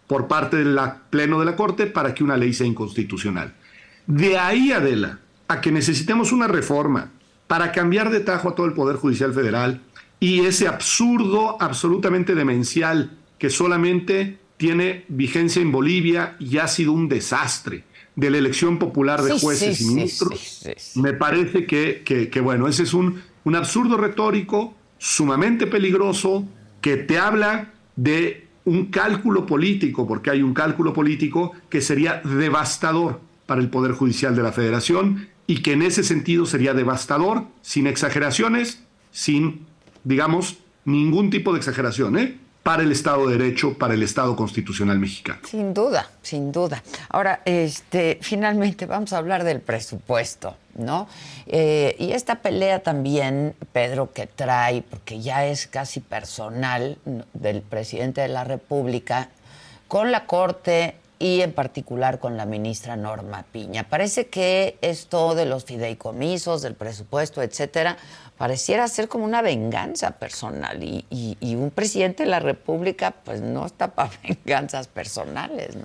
por 0.09 0.27
parte 0.27 0.57
del 0.57 0.77
Pleno 1.11 1.39
de 1.39 1.47
la 1.47 1.55
Corte 1.55 1.87
para 1.87 2.15
que 2.15 2.25
una 2.25 2.37
ley 2.37 2.53
sea 2.53 2.67
inconstitucional. 2.67 3.55
De 4.09 4.39
ahí, 4.39 4.73
Adela, 4.73 5.21
a 5.47 5.61
que 5.61 5.71
necesitemos 5.71 6.33
una 6.33 6.49
reforma 6.49 7.11
para 7.47 7.73
cambiar 7.73 8.11
de 8.11 8.21
tajo 8.21 8.49
a 8.49 8.55
todo 8.55 8.67
el 8.67 8.73
Poder 8.73 8.97
Judicial 8.97 9.33
Federal 9.33 9.81
y 10.21 10.41
ese 10.41 10.69
absurdo 10.69 11.57
absolutamente 11.61 12.35
demencial 12.35 13.11
que 13.39 13.51
solamente 13.51 14.39
tiene 14.57 15.05
vigencia 15.09 15.61
en 15.61 15.73
Bolivia 15.73 16.37
y 16.39 16.59
ha 16.59 16.69
sido 16.69 16.93
un 16.93 17.09
desastre 17.09 17.85
de 18.17 18.31
la 18.31 18.39
elección 18.39 18.79
popular 18.79 19.23
de 19.23 19.39
jueces 19.39 19.81
y 19.81 19.87
ministros, 19.87 20.65
me 20.95 21.13
parece 21.13 21.67
que, 21.67 22.03
que, 22.05 22.41
bueno, 22.41 22.69
ese 22.69 22.85
es 22.85 22.95
un, 22.95 23.21
un 23.43 23.57
absurdo 23.57 23.97
retórico 23.97 24.75
sumamente 24.99 25.67
peligroso 25.67 26.49
que 26.81 26.97
te 26.97 27.19
habla 27.19 27.73
de 27.97 28.47
un 28.65 28.87
cálculo 28.87 29.47
político, 29.47 30.07
porque 30.07 30.31
hay 30.31 30.43
un 30.43 30.55
cálculo 30.55 30.93
político 30.93 31.53
que 31.69 31.81
sería 31.81 32.23
devastador 32.25 33.21
para 33.47 33.61
el 33.61 33.69
Poder 33.69 33.93
Judicial 33.93 34.35
de 34.35 34.43
la 34.43 34.53
Federación 34.53 35.29
y 35.47 35.63
que 35.63 35.73
en 35.73 35.83
ese 35.83 36.03
sentido 36.03 36.47
sería 36.47 36.75
devastador, 36.75 37.45
sin 37.63 37.87
exageraciones, 37.87 38.81
sin, 39.11 39.67
digamos, 40.05 40.59
ningún 40.85 41.31
tipo 41.31 41.53
de 41.53 41.59
exageración, 41.59 42.19
¿eh? 42.19 42.39
para 42.65 42.83
el 42.83 42.91
Estado 42.93 43.29
de 43.29 43.37
Derecho, 43.37 43.75
para 43.75 43.93
el 43.93 44.03
Estado 44.03 44.35
constitucional 44.35 44.99
mexicano. 44.99 45.41
Sin 45.47 45.75
duda, 45.75 46.09
sin 46.23 46.51
duda. 46.51 46.83
Ahora, 47.11 47.43
este, 47.45 48.19
finalmente 48.23 48.87
vamos 48.87 49.13
a 49.13 49.19
hablar 49.19 49.45
del 49.45 49.61
presupuesto, 49.61 50.57
¿no? 50.75 51.07
Eh, 51.47 51.95
y 51.99 52.13
esta 52.13 52.37
pelea 52.37 52.83
también, 52.83 53.55
Pedro, 53.75 54.13
que 54.15 54.27
trae, 54.27 54.81
porque 54.81 55.21
ya 55.21 55.45
es 55.45 55.67
casi 55.67 56.01
personal 56.01 56.97
del 57.35 57.61
presidente 57.61 58.23
de 58.23 58.29
la 58.29 58.45
República, 58.45 59.29
con 59.87 60.11
la 60.11 60.25
Corte 60.25 60.97
y 61.19 61.41
en 61.41 61.53
particular 61.53 62.19
con 62.19 62.37
la 62.37 62.47
ministra 62.47 62.97
Norma 62.97 63.45
Piña. 63.51 63.85
Parece 63.89 64.27
que 64.27 64.79
esto 64.81 65.35
de 65.35 65.47
los 65.47 65.65
fideicomisos, 65.65 66.63
del 66.63 66.75
presupuesto, 66.75 67.43
etcétera, 67.43 67.97
pareciera 68.37 68.89
ser 68.89 69.09
como 69.09 69.25
una 69.25 69.43
venganza 69.43 70.19
personal 70.19 70.83
y, 70.83 71.07
un 71.55 71.71
presidente 71.71 72.25
de 72.25 72.29
la 72.31 72.41
República 72.41 73.15
pues 73.25 73.41
no 73.41 73.65
está 73.65 73.95
para 73.95 74.11
venganzas 74.29 74.89
personales, 74.89 75.77
¿no? 75.77 75.85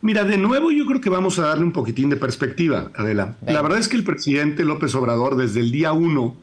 Mira, 0.00 0.22
de 0.22 0.38
nuevo 0.38 0.70
yo 0.70 0.86
creo 0.86 1.00
que 1.00 1.10
vamos 1.10 1.40
a 1.40 1.42
darle 1.42 1.64
un 1.64 1.72
poquitín 1.72 2.08
de 2.08 2.16
perspectiva, 2.16 2.92
Adela. 2.94 3.34
La 3.44 3.62
verdad 3.62 3.80
es 3.80 3.88
que 3.88 3.96
el 3.96 4.04
presidente 4.04 4.64
López 4.64 4.94
Obrador 4.94 5.34
desde 5.36 5.58
el 5.58 5.72
día 5.72 5.92
uno 5.92 6.36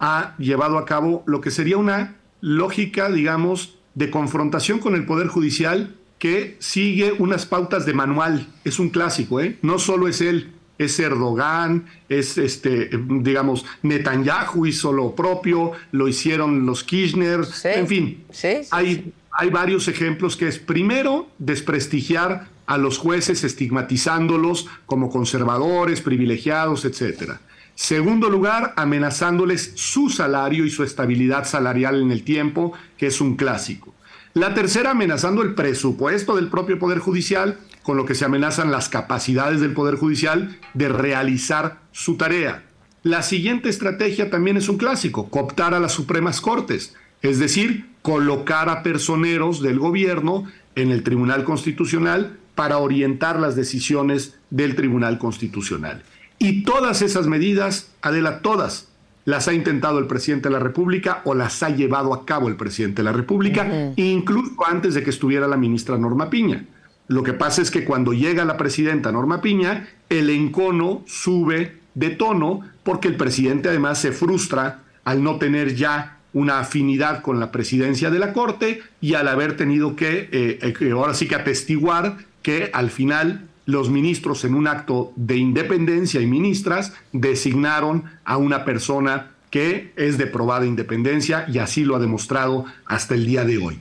ha 0.00 0.34
llevado 0.38 0.78
a 0.78 0.86
cabo 0.86 1.22
lo 1.26 1.42
que 1.42 1.50
sería 1.50 1.76
una 1.76 2.16
lógica, 2.40 3.10
digamos, 3.10 3.74
de 3.94 4.10
confrontación 4.10 4.78
con 4.78 4.94
el 4.94 5.04
Poder 5.04 5.26
Judicial 5.26 5.94
que 6.22 6.54
sigue 6.60 7.10
unas 7.18 7.46
pautas 7.46 7.84
de 7.84 7.94
manual. 7.94 8.46
Es 8.62 8.78
un 8.78 8.90
clásico, 8.90 9.40
¿eh? 9.40 9.56
No 9.60 9.80
solo 9.80 10.06
es 10.06 10.20
él, 10.20 10.52
es 10.78 11.00
Erdogan, 11.00 11.86
es 12.08 12.38
este, 12.38 12.90
digamos, 12.92 13.66
Netanyahu 13.82 14.66
hizo 14.66 14.92
lo 14.92 15.16
propio, 15.16 15.72
lo 15.90 16.06
hicieron 16.06 16.64
los 16.64 16.84
Kirchner, 16.84 17.40
en 17.64 17.88
fin, 17.88 18.24
hay, 18.70 19.12
hay 19.32 19.50
varios 19.50 19.88
ejemplos 19.88 20.36
que 20.36 20.46
es 20.46 20.60
primero 20.60 21.26
desprestigiar 21.38 22.46
a 22.66 22.78
los 22.78 22.98
jueces 22.98 23.42
estigmatizándolos 23.42 24.68
como 24.86 25.10
conservadores, 25.10 26.02
privilegiados, 26.02 26.84
etcétera. 26.84 27.40
Segundo 27.74 28.30
lugar, 28.30 28.74
amenazándoles 28.76 29.72
su 29.74 30.08
salario 30.08 30.64
y 30.64 30.70
su 30.70 30.84
estabilidad 30.84 31.46
salarial 31.46 32.00
en 32.00 32.12
el 32.12 32.22
tiempo, 32.22 32.74
que 32.96 33.08
es 33.08 33.20
un 33.20 33.34
clásico. 33.34 33.91
La 34.34 34.54
tercera, 34.54 34.92
amenazando 34.92 35.42
el 35.42 35.54
presupuesto 35.54 36.36
del 36.36 36.48
propio 36.48 36.78
Poder 36.78 37.00
Judicial, 37.00 37.58
con 37.82 37.98
lo 37.98 38.06
que 38.06 38.14
se 38.14 38.24
amenazan 38.24 38.70
las 38.70 38.88
capacidades 38.88 39.60
del 39.60 39.74
Poder 39.74 39.96
Judicial 39.96 40.58
de 40.72 40.88
realizar 40.88 41.80
su 41.92 42.16
tarea. 42.16 42.62
La 43.02 43.22
siguiente 43.22 43.68
estrategia 43.68 44.30
también 44.30 44.56
es 44.56 44.70
un 44.70 44.78
clásico, 44.78 45.28
cooptar 45.28 45.74
a 45.74 45.80
las 45.80 45.92
Supremas 45.92 46.40
Cortes, 46.40 46.94
es 47.20 47.40
decir, 47.40 47.90
colocar 48.00 48.70
a 48.70 48.82
personeros 48.82 49.60
del 49.60 49.78
gobierno 49.78 50.46
en 50.76 50.92
el 50.92 51.02
Tribunal 51.02 51.44
Constitucional 51.44 52.38
para 52.54 52.78
orientar 52.78 53.38
las 53.38 53.54
decisiones 53.54 54.38
del 54.48 54.76
Tribunal 54.76 55.18
Constitucional. 55.18 56.04
Y 56.38 56.62
todas 56.62 57.02
esas 57.02 57.26
medidas, 57.26 57.92
Adela, 58.00 58.40
todas 58.40 58.91
las 59.24 59.48
ha 59.48 59.52
intentado 59.52 59.98
el 59.98 60.06
presidente 60.06 60.48
de 60.48 60.54
la 60.54 60.58
República 60.58 61.22
o 61.24 61.34
las 61.34 61.62
ha 61.62 61.70
llevado 61.70 62.12
a 62.12 62.24
cabo 62.26 62.48
el 62.48 62.56
presidente 62.56 63.02
de 63.02 63.04
la 63.04 63.12
República, 63.12 63.92
incluso 63.96 64.52
antes 64.66 64.94
de 64.94 65.02
que 65.02 65.10
estuviera 65.10 65.46
la 65.46 65.56
ministra 65.56 65.96
Norma 65.98 66.28
Piña. 66.30 66.64
Lo 67.08 67.22
que 67.22 67.32
pasa 67.32 67.62
es 67.62 67.70
que 67.70 67.84
cuando 67.84 68.12
llega 68.12 68.44
la 68.44 68.56
presidenta 68.56 69.12
Norma 69.12 69.40
Piña, 69.40 69.88
el 70.08 70.30
encono 70.30 71.02
sube 71.06 71.76
de 71.94 72.10
tono 72.10 72.60
porque 72.82 73.08
el 73.08 73.16
presidente 73.16 73.68
además 73.68 73.98
se 73.98 74.12
frustra 74.12 74.80
al 75.04 75.22
no 75.22 75.36
tener 75.36 75.74
ya 75.74 76.18
una 76.32 76.60
afinidad 76.60 77.22
con 77.22 77.38
la 77.38 77.52
presidencia 77.52 78.10
de 78.10 78.18
la 78.18 78.32
Corte 78.32 78.80
y 79.00 79.14
al 79.14 79.28
haber 79.28 79.56
tenido 79.56 79.96
que, 79.96 80.28
eh, 80.32 80.74
eh, 80.80 80.90
ahora 80.92 81.14
sí 81.14 81.28
que 81.28 81.34
atestiguar 81.34 82.16
que 82.42 82.70
al 82.72 82.90
final 82.90 83.48
los 83.66 83.90
ministros 83.90 84.44
en 84.44 84.54
un 84.54 84.66
acto 84.66 85.12
de 85.16 85.36
independencia 85.36 86.20
y 86.20 86.26
ministras 86.26 86.92
designaron 87.12 88.04
a 88.24 88.36
una 88.36 88.64
persona 88.64 89.30
que 89.50 89.92
es 89.96 90.18
de 90.18 90.26
probada 90.26 90.66
independencia 90.66 91.46
y 91.52 91.58
así 91.58 91.84
lo 91.84 91.96
ha 91.96 91.98
demostrado 91.98 92.64
hasta 92.86 93.14
el 93.14 93.26
día 93.26 93.44
de 93.44 93.58
hoy. 93.58 93.80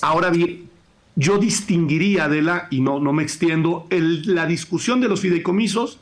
Ahora 0.00 0.30
bien, 0.30 0.70
yo 1.14 1.38
distinguiría 1.38 2.28
de 2.28 2.42
la, 2.42 2.68
y 2.70 2.80
no, 2.80 2.98
no 3.00 3.12
me 3.12 3.22
extiendo, 3.22 3.86
la 3.90 4.46
discusión 4.46 5.00
de 5.00 5.08
los 5.08 5.20
fideicomisos 5.20 6.00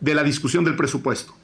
de 0.00 0.14
la 0.14 0.22
discusión 0.22 0.64
del 0.64 0.76
presupuesto. 0.76 1.34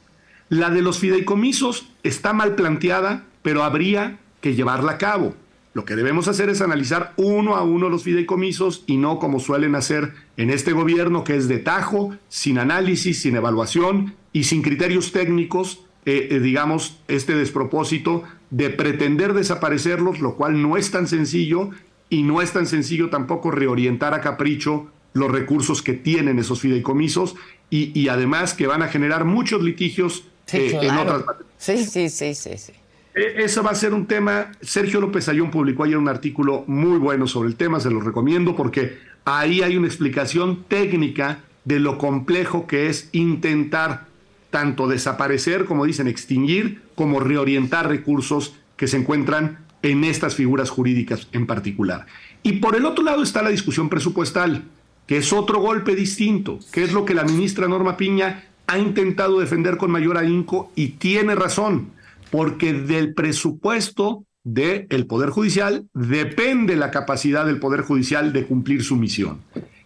La 0.49 0.71
de 0.71 0.83
los 0.83 0.99
fideicomisos 0.99 1.87
está 2.03 2.33
mal 2.33 2.55
planteada, 2.55 3.25
pero 3.43 3.65
habría 3.65 4.19
que 4.41 4.55
llevarla 4.55 4.93
a 4.93 4.99
cabo. 4.99 5.35
Lo 5.77 5.85
que 5.85 5.95
debemos 5.95 6.27
hacer 6.27 6.49
es 6.49 6.63
analizar 6.63 7.13
uno 7.19 7.55
a 7.55 7.63
uno 7.63 7.91
los 7.91 8.03
fideicomisos 8.03 8.83
y 8.87 8.97
no 8.97 9.19
como 9.19 9.41
suelen 9.41 9.75
hacer 9.75 10.15
en 10.39 10.49
este 10.49 10.73
gobierno, 10.73 11.23
que 11.23 11.37
es 11.37 11.49
de 11.49 11.59
tajo, 11.59 12.17
sin 12.31 12.57
análisis, 12.59 13.21
sin 13.21 13.37
evaluación 13.37 14.15
y 14.33 14.45
sin 14.45 14.63
criterios 14.63 15.13
técnicos, 15.13 15.85
eh, 16.07 16.29
eh, 16.31 16.41
digamos, 16.41 17.03
este 17.09 17.35
despropósito 17.35 18.23
de 18.49 18.71
pretender 18.71 19.35
desaparecerlos, 19.35 20.21
lo 20.21 20.37
cual 20.37 20.63
no 20.63 20.79
es 20.79 20.91
tan 20.91 21.07
sencillo 21.09 21.69
y 22.09 22.23
no 22.23 22.41
es 22.41 22.55
tan 22.55 22.67
sencillo 22.67 23.11
tampoco 23.11 23.51
reorientar 23.51 24.15
a 24.15 24.23
capricho 24.23 24.87
los 25.13 25.31
recursos 25.31 25.83
que 25.83 25.93
tienen 25.93 26.39
esos 26.39 26.59
fideicomisos 26.59 27.37
y, 27.69 28.09
además 28.09 28.55
que 28.55 28.67
van 28.67 28.83
a 28.83 28.89
generar 28.89 29.27
muchos 29.27 29.63
litigios 29.63 30.25
eh, 30.55 30.79
en 30.81 30.97
otras 30.97 31.23
Sí, 31.59 31.85
sí, 31.85 32.09
sí, 32.09 32.35
sí, 32.35 32.57
sí. 32.57 32.73
E, 33.17 33.43
eso 33.45 33.63
va 33.63 33.71
a 33.71 33.75
ser 33.75 33.95
un 33.95 34.07
tema. 34.07 34.53
Sergio 34.61 35.01
López 35.01 35.29
Ayón 35.29 35.51
publicó 35.51 35.85
ayer 35.85 35.97
un 35.97 36.09
artículo 36.09 36.65
muy 36.67 36.99
bueno 36.99 37.27
sobre 37.27 37.49
el 37.49 37.57
tema, 37.57 37.81
se 37.81 37.91
lo 37.91 38.01
recomiendo 38.01 38.55
porque 38.55 38.99
ahí 39.25 39.63
hay 39.63 39.77
una 39.77 39.87
explicación 39.87 40.65
técnica 40.69 41.41
de 41.65 41.81
lo 41.81 41.99
complejo 41.99 42.67
que 42.67 42.89
es 42.89 43.09
intentar 43.13 44.07
tanto 44.51 44.87
desaparecer, 44.87 45.65
como 45.65 45.85
dicen, 45.85 46.07
extinguir, 46.07 46.83
como 46.95 47.19
reorientar 47.19 47.89
recursos 47.89 48.55
que 48.77 48.87
se 48.87 48.99
encuentran 48.99 49.65
en 49.83 50.05
estas 50.05 50.35
figuras 50.35 50.71
jurídicas 50.71 51.27
en 51.33 51.47
particular. 51.47 52.07
Y 52.43 52.55
por 52.55 52.77
el 52.77 52.85
otro 52.85 53.03
lado 53.03 53.23
está 53.23 53.43
la 53.43 53.51
discusión 53.51 53.89
presupuestal, 53.89 54.65
que 55.07 55.19
es 55.19 55.33
otro 55.33 55.59
golpe 55.61 55.97
distinto, 55.97 56.59
que 56.71 56.85
es 56.85 56.93
lo 56.93 57.05
que 57.05 57.15
la 57.15 57.25
ministra 57.25 57.67
Norma 57.67 57.97
Piña 57.97 58.45
ha 58.67 58.79
intentado 58.79 59.41
defender 59.41 59.77
con 59.77 59.91
mayor 59.91 60.19
ahínco 60.19 60.71
y 60.75 60.89
tiene 60.89 61.35
razón 61.35 61.91
porque 62.37 62.75
del 62.75 63.15
presupuesto 63.15 64.27
del 64.45 65.07
Poder 65.07 65.31
Judicial 65.31 65.87
depende 65.95 66.77
la 66.77 66.91
capacidad 66.91 67.47
del 67.47 67.59
Poder 67.59 67.81
Judicial 67.81 68.35
de 68.35 68.45
cumplir 68.45 68.85
su 68.85 68.97
misión. 68.97 69.41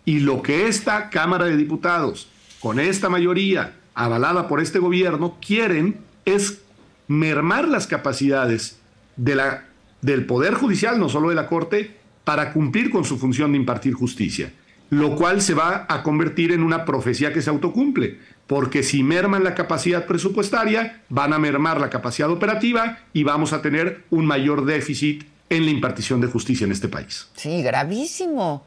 Y 0.05 0.19
lo 0.19 0.43
que 0.43 0.67
esta 0.67 1.11
Cámara 1.11 1.45
de 1.45 1.57
Diputados, 1.57 2.29
con 2.59 2.81
esta 2.81 3.09
mayoría 3.09 3.77
avalada 3.95 4.49
por 4.49 4.61
este 4.61 4.81
gobierno, 4.81 5.37
quieren 5.41 5.99
es 6.25 6.61
mermar 7.07 7.69
las 7.69 7.87
capacidades 7.87 8.81
del 9.15 10.27
Poder 10.27 10.55
Judicial, 10.55 10.99
no 10.99 11.09
solo 11.09 11.29
de 11.29 11.37
la 11.37 11.47
Corte, 11.47 11.99
para 12.25 12.53
cumplir 12.53 12.91
con 12.91 13.05
su 13.05 13.17
función 13.17 13.53
de 13.53 13.59
impartir 13.59 13.95
justicia, 13.95 14.53
lo 14.91 15.15
cual 15.15 15.41
se 15.41 15.55
va 15.55 15.87
a 15.89 16.03
convertir 16.03 16.51
en 16.51 16.65
una 16.65 16.85
profecía 16.85 17.33
que 17.33 17.43
se 17.43 17.51
autocumple 17.51 18.19
porque 18.51 18.83
si 18.83 19.05
merman 19.05 19.45
la 19.45 19.55
capacidad 19.55 20.07
presupuestaria, 20.07 21.03
van 21.09 21.33
a 21.33 21.39
mermar 21.39 21.81
la 21.81 21.89
capacidad 21.89 22.29
operativa 22.29 22.99
y 23.13 23.23
vamos 23.23 23.53
a 23.53 23.63
tener 23.63 24.03
un 24.11 24.27
mayor 24.27 24.65
déficit 24.65 25.23
en 25.49 25.67
la 25.67 25.71
impartición 25.71 26.21
de 26.21 26.27
justicia 26.27 26.65
en 26.65 26.73
este 26.73 26.89
país. 26.89 27.29
Sí, 27.37 27.63
gravísimo. 27.63 28.67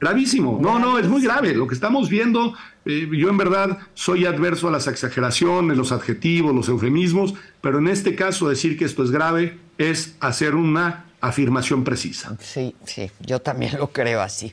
Gravísimo. 0.00 0.58
No, 0.60 0.80
no, 0.80 0.98
es 0.98 1.06
muy 1.06 1.22
grave. 1.22 1.54
Lo 1.54 1.68
que 1.68 1.74
estamos 1.74 2.08
viendo, 2.08 2.54
eh, 2.84 3.08
yo 3.16 3.28
en 3.28 3.36
verdad 3.36 3.78
soy 3.94 4.26
adverso 4.26 4.66
a 4.66 4.72
las 4.72 4.88
exageraciones, 4.88 5.76
los 5.76 5.92
adjetivos, 5.92 6.52
los 6.52 6.68
eufemismos, 6.68 7.34
pero 7.60 7.78
en 7.78 7.86
este 7.86 8.16
caso 8.16 8.48
decir 8.48 8.76
que 8.76 8.86
esto 8.86 9.04
es 9.04 9.12
grave 9.12 9.56
es 9.78 10.16
hacer 10.18 10.56
una 10.56 11.04
afirmación 11.20 11.84
precisa. 11.84 12.36
Sí, 12.40 12.74
sí, 12.84 13.08
yo 13.20 13.40
también 13.40 13.78
lo 13.78 13.92
creo 13.92 14.20
así. 14.20 14.52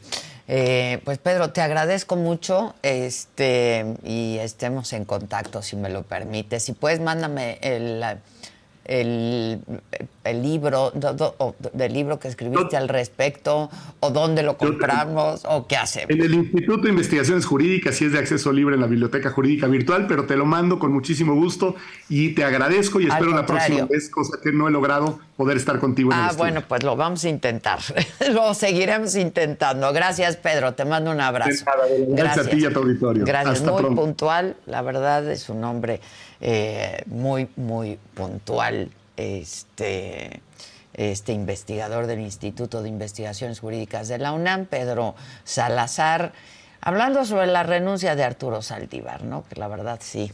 Eh, 0.56 1.02
pues 1.04 1.18
Pedro, 1.18 1.50
te 1.50 1.62
agradezco 1.62 2.16
mucho 2.16 2.76
este, 2.84 3.96
y 4.04 4.38
estemos 4.38 4.94
en 4.94 5.04
contacto 5.04 5.64
si 5.64 5.76
me 5.76 5.90
lo 5.90 6.04
permites. 6.04 6.62
Si 6.62 6.74
puedes, 6.74 7.00
mándame 7.00 7.58
el, 7.62 8.04
el, 8.86 9.60
el 10.24 10.42
libro, 10.42 10.92
del 11.74 11.94
libro 11.94 12.20
que 12.20 12.28
escribiste 12.28 12.78
al 12.78 12.90
respecto, 12.90 13.70
o 14.00 14.10
dónde 14.10 14.44
lo 14.44 14.58
compramos, 14.58 15.44
o 15.48 15.68
qué 15.68 15.78
hacemos. 15.78 16.10
En 16.10 16.22
el 16.22 16.34
Instituto 16.34 16.84
de 16.84 16.90
Investigaciones 16.90 17.46
Jurídicas, 17.46 17.96
sí 17.96 18.06
es 18.06 18.12
de 18.12 18.20
acceso 18.20 18.52
libre 18.52 18.76
en 18.76 18.82
la 18.82 18.88
Biblioteca 18.88 19.32
Jurídica 19.32 19.68
Virtual, 19.68 20.08
pero 20.08 20.26
te 20.26 20.36
lo 20.36 20.46
mando 20.46 20.80
con 20.80 20.92
muchísimo 20.92 21.36
gusto 21.36 21.76
y 22.10 22.30
te 22.30 22.44
agradezco 22.44 23.00
y 23.00 23.08
espero 23.08 23.32
la 23.32 23.46
próxima 23.46 23.86
vez, 23.86 24.10
cosa 24.10 24.38
que 24.42 24.52
no 24.52 24.68
he 24.68 24.72
logrado, 24.72 25.20
poder 25.38 25.58
estar 25.58 25.80
contigo 25.80 26.12
en 26.12 26.20
ah, 26.20 26.30
el 26.32 26.38
bueno, 26.38 26.62
pues 26.68 26.84
lo 26.84 26.96
vamos 26.96 27.24
a 27.24 27.30
intentar. 27.30 27.80
lo 28.32 28.54
seguiremos 28.54 29.16
intentando. 29.16 29.92
Gracias, 29.94 30.38
Pedro. 30.38 30.74
Te 30.74 30.86
mando 30.86 31.12
un 31.12 31.22
abrazo. 31.22 31.66
Gracias, 32.10 32.48
a 32.48 32.50
ti 32.50 32.58
y 32.58 32.66
a 32.66 32.74
tu 32.74 32.80
auditorio. 32.80 33.26
Gracias, 33.26 33.62
muy 33.62 33.96
puntual. 33.96 34.56
La 34.66 34.82
verdad 34.82 35.30
es 35.32 35.50
un 35.50 35.64
hombre 35.64 36.02
eh, 36.46 37.04
muy, 37.06 37.48
muy 37.56 37.98
puntual 38.16 38.92
este, 39.16 40.42
este 40.94 41.32
investigador 41.32 42.06
del 42.06 42.20
Instituto 42.20 42.84
de 42.84 42.90
Investigaciones 42.90 43.62
Jurídicas 43.62 44.10
de 44.10 44.18
la 44.18 44.34
UNAM, 44.34 44.66
Pedro 44.66 45.16
Salazar, 45.46 46.34
hablando 46.82 47.24
sobre 47.24 47.48
la 47.48 47.64
renuncia 47.64 48.18
de 48.18 48.26
Arturo 48.26 48.62
Saldívar, 48.62 49.24
¿no? 49.24 49.46
Que 49.46 49.58
la 49.58 49.70
verdad 49.70 50.00
sí, 50.02 50.34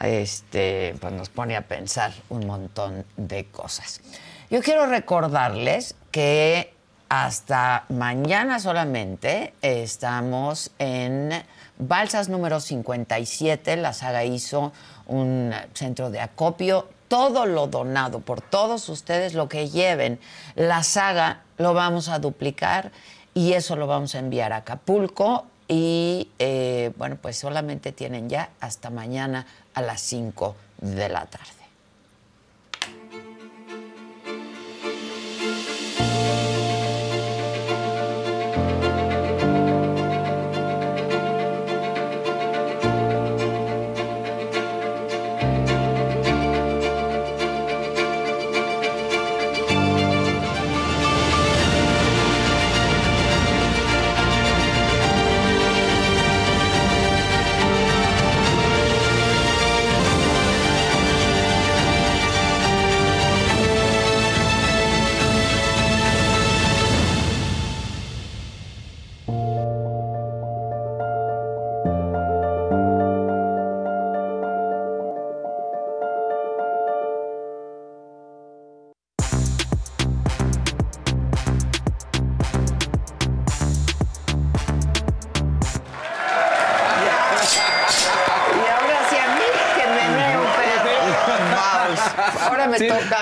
este, 0.00 0.94
pues 1.00 1.12
nos 1.12 1.30
pone 1.30 1.56
a 1.56 1.62
pensar 1.62 2.12
un 2.28 2.46
montón 2.46 3.04
de 3.16 3.46
cosas. 3.46 4.02
Yo 4.50 4.62
quiero 4.62 4.86
recordarles 4.86 5.96
que 6.12 6.72
hasta 7.08 7.86
mañana 7.88 8.60
solamente 8.60 9.52
estamos 9.62 10.70
en 10.78 11.30
Balsas 11.78 12.28
número 12.28 12.60
57. 12.60 13.76
La 13.76 13.92
saga 13.92 14.24
hizo 14.24 14.72
un 15.06 15.52
centro 15.74 16.10
de 16.10 16.20
acopio 16.20 16.88
todo 17.08 17.46
lo 17.46 17.66
donado 17.66 18.20
por 18.20 18.40
todos 18.40 18.88
ustedes, 18.88 19.34
lo 19.34 19.48
que 19.48 19.68
lleven, 19.68 20.18
la 20.56 20.82
saga 20.82 21.42
lo 21.58 21.74
vamos 21.74 22.08
a 22.08 22.18
duplicar 22.18 22.90
y 23.34 23.52
eso 23.52 23.76
lo 23.76 23.86
vamos 23.86 24.14
a 24.14 24.18
enviar 24.18 24.52
a 24.52 24.56
Acapulco. 24.56 25.46
Y 25.68 26.28
eh, 26.38 26.92
bueno, 26.96 27.16
pues 27.20 27.38
solamente 27.38 27.92
tienen 27.92 28.28
ya 28.28 28.50
hasta 28.60 28.90
mañana 28.90 29.46
a 29.74 29.82
las 29.82 30.00
5 30.00 30.56
de 30.80 31.08
la 31.08 31.26
tarde. 31.26 31.63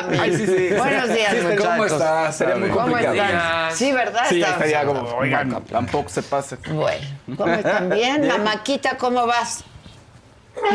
Me 0.07 0.17
toca 0.17 0.23
a 0.23 0.27
mí. 0.27 0.33
Ay, 0.33 0.37
sí, 0.37 0.47
sí. 0.47 0.75
Buenos 0.77 1.09
días, 1.15 1.33
Sí, 1.33 1.41
muchachos. 1.41 1.67
¿Cómo 1.67 1.85
estás? 1.87 2.37
Sería 2.37 2.57
muy 2.57 2.69
¿Cómo 2.71 2.99
están? 2.99 3.73
Sí, 3.73 3.93
¿verdad? 3.93 4.25
Sí, 4.29 4.41
Estamos 4.41 4.63
estaría 4.65 4.87
como, 4.87 5.03
oigan, 5.17 5.65
tampoco 5.65 6.09
se 6.09 6.23
pase. 6.23 6.57
Bueno, 6.71 7.07
¿cómo 7.37 7.53
están? 7.53 7.91
¿Bien? 7.95 8.27
Mamáquita, 8.27 8.97
¿cómo 8.97 9.27
vas? 9.27 9.65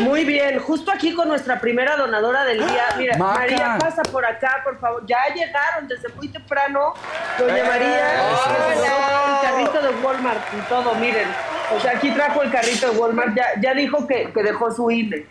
Muy 0.00 0.24
bien, 0.24 0.58
justo 0.58 0.90
aquí 0.90 1.14
con 1.14 1.28
nuestra 1.28 1.60
primera 1.60 1.96
donadora 1.96 2.44
del 2.44 2.58
día. 2.58 2.84
Mira, 2.98 3.16
Maca. 3.16 3.38
María, 3.38 3.76
pasa 3.78 4.02
por 4.02 4.26
acá, 4.26 4.60
por 4.64 4.78
favor. 4.80 5.04
Ya 5.06 5.18
llegaron 5.32 5.86
desde 5.86 6.08
muy 6.14 6.28
temprano. 6.28 6.94
Doña 7.38 7.64
María, 7.64 8.22
Hola. 8.44 9.40
el 9.40 9.48
carrito 9.48 9.80
de 9.82 10.02
Walmart 10.04 10.40
y 10.52 10.68
todo, 10.68 10.94
miren. 10.96 11.28
O 11.76 11.80
sea, 11.80 11.92
aquí 11.96 12.10
trajo 12.10 12.42
el 12.42 12.50
carrito 12.50 12.90
de 12.90 12.98
Walmart. 12.98 13.36
Ya, 13.36 13.46
ya 13.60 13.72
dijo 13.74 14.04
que, 14.06 14.32
que 14.32 14.42
dejó 14.42 14.70
su 14.72 14.90
INE. 14.90 15.24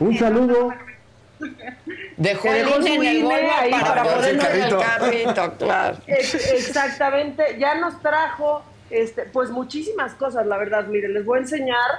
Un 0.00 0.18
saludo. 0.18 0.72
Dejó 2.20 2.42
Que 2.42 2.60
el 2.60 2.66
dejó 2.66 2.80
INE 2.80 2.94
en 2.94 3.02
el 3.24 3.50
ahí 3.50 3.70
para 3.70 3.84
para 3.86 4.02
ponerlo 4.02 4.28
en 4.28 4.62
el 4.62 4.78
carrito, 4.78 5.54
claro. 5.56 5.96
Ex- 6.06 6.34
exactamente, 6.52 7.56
ya 7.58 7.76
nos 7.76 7.98
trajo 8.02 8.62
este, 8.90 9.22
pues 9.22 9.48
muchísimas 9.50 10.12
cosas, 10.12 10.44
la 10.46 10.58
verdad. 10.58 10.84
Miren, 10.84 11.14
les 11.14 11.24
voy 11.24 11.38
a 11.38 11.40
enseñar 11.42 11.90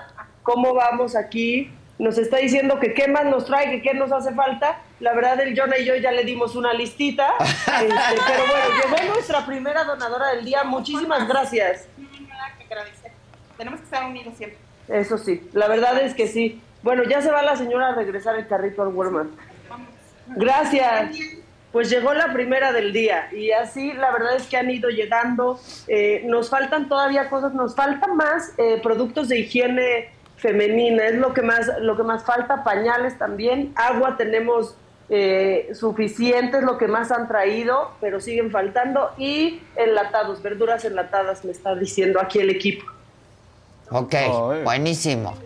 cómo 0.44 0.76
vamos 0.76 1.16
aquí. 1.16 1.74
Nos 1.98 2.20
está 2.20 2.38
diciendo 2.38 2.80
que 2.80 2.94
qué 2.94 3.08
más 3.08 3.26
nos 3.26 3.46
trae, 3.46 3.72
que 3.72 3.82
qué 3.82 3.96
nos 3.96 4.12
hace 4.12 4.32
falta. 4.34 4.80
La 5.00 5.14
verdad, 5.14 5.40
el 5.42 5.60
Jonah 5.60 5.80
y 5.80 5.86
yo 5.86 5.96
ya 5.96 6.12
le 6.12 6.24
dimos 6.24 6.56
una 6.56 6.72
listita. 6.74 7.34
Este, 7.40 8.22
pero 8.28 8.44
bueno, 8.46 8.98
llegó 9.00 9.14
nuestra 9.14 9.44
primera 9.46 9.84
donadora 9.86 10.28
del 10.36 10.46
día. 10.46 10.64
Muchísimas 10.64 11.28
gracias. 11.28 11.88
nada 11.98 12.54
que 12.60 12.66
agradecer. 12.66 13.12
Tenemos 13.58 13.80
que 13.80 13.86
estar 13.86 14.04
unidos 14.06 14.36
siempre. 14.38 14.60
Eso 14.88 15.18
sí, 15.18 15.50
la 15.54 15.68
verdad 15.68 16.00
es 16.00 16.14
que 16.14 16.28
sí. 16.28 16.62
Bueno, 16.84 17.04
ya 17.04 17.22
se 17.24 17.32
va 17.32 17.42
la 17.42 17.56
señora 17.56 17.90
a 17.90 17.96
regresar 17.96 18.36
el 18.36 18.48
carrito 18.48 18.84
al 18.84 18.90
Walmart. 18.90 19.30
Gracias. 20.36 21.18
Pues 21.72 21.90
llegó 21.90 22.14
la 22.14 22.34
primera 22.34 22.74
del 22.74 22.92
día 22.92 23.30
y 23.32 23.52
así 23.52 23.94
la 23.94 24.12
verdad 24.12 24.36
es 24.36 24.48
que 24.48 24.58
han 24.58 24.70
ido 24.70 24.90
llegando. 24.90 25.58
Eh, 25.88 26.24
nos 26.26 26.50
faltan 26.50 26.90
todavía 26.90 27.30
cosas, 27.30 27.54
nos 27.54 27.76
faltan 27.76 28.18
más 28.18 28.52
eh, 28.58 28.80
productos 28.84 29.30
de 29.30 29.40
higiene 29.40 30.10
femenina, 30.36 31.06
es 31.06 31.16
lo 31.16 31.34
que 31.34 31.44
más, 31.44 31.70
lo 31.80 31.96
que 31.96 32.04
más 32.04 32.24
falta, 32.24 32.64
pañales 32.64 33.18
también, 33.18 33.72
agua 33.76 34.18
tenemos 34.18 34.76
eh, 35.08 35.70
suficiente, 35.74 36.58
es 36.58 36.64
lo 36.64 36.78
que 36.78 36.88
más 36.88 37.12
han 37.12 37.28
traído, 37.28 37.92
pero 38.02 38.20
siguen 38.20 38.50
faltando 38.50 39.12
y 39.18 39.62
enlatados, 39.76 40.42
verduras 40.42 40.84
enlatadas, 40.84 41.46
me 41.46 41.52
está 41.52 41.76
diciendo 41.76 42.20
aquí 42.20 42.40
el 42.40 42.50
equipo. 42.50 42.86
Ok, 43.92 44.16
buenísimo. 44.64 45.38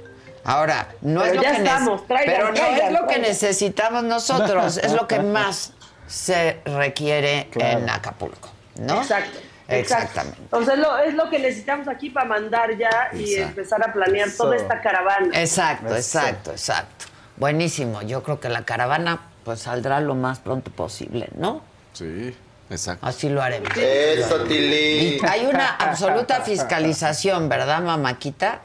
Ahora, 0.46 0.88
no 1.02 1.22
Pero 1.22 1.32
es 1.32 1.36
lo 1.38 1.42
ya 1.44 1.52
que 1.52 1.58
estamos, 1.58 2.08
traigan, 2.08 2.36
pero 2.36 2.48
no 2.50 2.54
traigan, 2.54 2.94
es 2.96 3.02
lo 3.02 3.08
que 3.08 3.20
necesitamos 3.20 4.04
nosotros, 4.04 4.78
es 4.78 4.92
lo 4.94 5.08
que 5.08 5.20
más 5.38 5.74
se 6.08 6.62
requiere 6.66 7.50
Claro. 7.52 7.80
en 7.80 7.90
Acapulco, 7.90 8.50
¿no? 8.80 9.02
Exacto. 9.02 9.40
Exactamente. 9.68 10.38
Entonces 10.44 10.78
lo, 10.78 10.98
es 11.00 11.16
lo 11.16 11.28
que 11.32 11.40
necesitamos 11.40 11.88
aquí 11.88 12.12
para 12.12 12.28
mandar 12.28 12.78
ya 12.78 13.10
y 13.14 13.24
Exacto. 13.34 13.50
empezar 13.50 13.90
a 13.90 13.92
planear 13.92 14.30
toda 14.30 14.56
esta 14.56 14.80
caravana. 14.80 15.30
Exacto, 15.42 15.88
Eso. 15.88 16.20
exacto, 16.20 16.52
exacto. 16.52 17.06
Buenísimo. 17.38 18.04
Yo 18.04 18.22
creo 18.22 18.40
que 18.40 18.48
la 18.50 18.64
caravana 18.64 19.22
pues 19.44 19.62
saldrá 19.62 20.00
lo 20.00 20.14
más 20.14 20.38
pronto 20.40 20.70
posible, 20.70 21.30
¿no? 21.36 21.62
Sí, 21.94 22.36
exacto. 22.70 23.06
Así 23.08 23.30
lo 23.30 23.42
haremos. 23.42 23.70
Eso, 23.76 24.44
Tili. 24.44 25.20
hay 25.28 25.48
una 25.48 25.70
absoluta 25.76 26.42
fiscalización, 26.42 27.50
¿verdad, 27.50 27.82
mamáquita? 27.82 28.60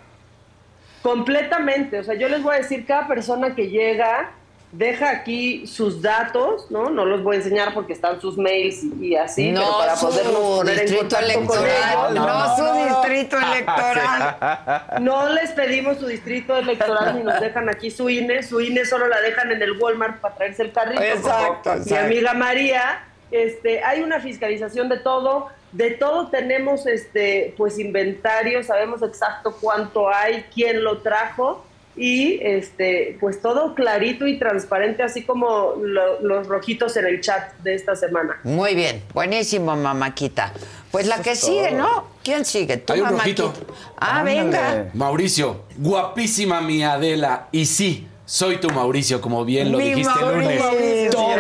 Completamente. 1.03 1.99
O 1.99 2.05
sea, 2.05 2.15
yo 2.15 2.29
les 2.29 2.43
voy 2.43 2.55
a 2.55 2.59
decir, 2.59 2.87
cada 2.87 3.07
persona 3.09 3.55
que 3.55 3.69
llega 3.69 4.33
deja 4.73 5.11
aquí 5.11 5.67
sus 5.67 6.01
datos, 6.01 6.71
¿no? 6.71 6.91
No 6.91 7.05
los 7.05 7.25
voy 7.25 7.37
a 7.37 7.39
enseñar 7.39 7.75
porque 7.75 7.93
están 7.93 8.21
sus 8.21 8.39
mails 8.39 8.85
y, 8.85 9.09
y 9.09 9.17
así, 9.17 9.51
pero 9.53 9.67
no 9.67 9.79
para 9.79 9.97
su 9.97 10.07
podernos 10.07 10.35
poner 10.39 10.75
en 10.75 10.81
distrito 10.87 11.17
contacto 11.17 11.27
con 11.27 11.59
electoral, 11.59 12.13
ellos. 12.13 12.27
no, 12.27 12.57
su 12.57 12.85
distrito 12.85 13.37
electoral. 13.53 14.85
No 15.01 15.29
les 15.31 15.51
pedimos 15.53 15.99
su 15.99 16.07
distrito 16.07 16.57
electoral 16.57 17.17
ni 17.17 17.25
nos 17.25 17.41
dejan 17.41 17.69
aquí 17.69 17.91
su 17.91 18.09
INE. 18.09 18.43
Su 18.43 18.61
INE 18.61 18.85
solo 18.85 19.09
la 19.09 19.21
dejan 19.21 19.51
en 19.51 19.61
el 19.61 19.73
Walmart 19.73 20.21
para 20.21 20.37
traerse 20.37 20.63
el 20.63 20.73
carrito. 20.73 21.03
Exacto, 21.03 21.73
Mi 21.87 21.97
amiga 21.97 22.35
María, 22.35 23.03
este, 23.33 23.83
hay 23.83 24.03
una 24.03 24.21
fiscalización 24.21 24.89
de 24.89 24.99
todo. 24.99 25.49
De 25.73 25.93
todo 25.93 26.29
tenemos 26.29 26.87
este, 26.87 27.55
pues 27.57 27.79
inventario, 27.79 28.63
sabemos 28.65 29.03
exacto 29.03 29.57
cuánto 29.61 30.09
hay, 30.13 30.45
quién 30.53 30.83
lo 30.83 30.99
trajo 30.99 31.65
y 31.97 32.39
este, 32.43 33.17
pues 33.21 33.41
todo 33.43 33.75
clarito 33.75 34.27
y 34.27 34.39
transparente, 34.39 35.03
así 35.03 35.23
como 35.25 35.75
lo- 35.81 36.21
los 36.23 36.47
rojitos 36.49 36.97
en 36.97 37.07
el 37.07 37.21
chat 37.21 37.53
de 37.59 37.75
esta 37.75 37.95
semana. 37.95 38.39
Muy 38.43 38.75
bien, 38.75 39.03
buenísimo, 39.13 39.77
mamáquita. 39.77 40.53
Pues 40.91 41.07
la 41.07 41.21
que 41.23 41.37
sigue, 41.37 41.71
¿no? 41.73 42.09
¿Quién 42.25 42.45
sigue? 42.45 42.77
¿Tú, 42.79 42.95
Hay 42.95 43.01
un 43.01 43.07
mamáquita? 43.11 43.43
rojito. 43.45 43.75
Ah, 43.97 44.23
venga. 44.25 44.91
Mauricio, 44.95 45.63
guapísima 45.77 46.61
mi 46.61 46.83
Adela. 46.83 47.47
Y 47.53 47.67
sí, 47.67 48.09
soy 48.33 48.59
tu 48.59 48.71
Mauricio, 48.71 49.21
como 49.21 49.45
bien 49.45 49.73
lo 49.73 49.79
Mi 49.79 49.91
dijiste 49.91 50.13
el 50.21 50.35
lunes. 50.35 50.61
Mauricio. 50.61 51.11
Todo 51.11 51.35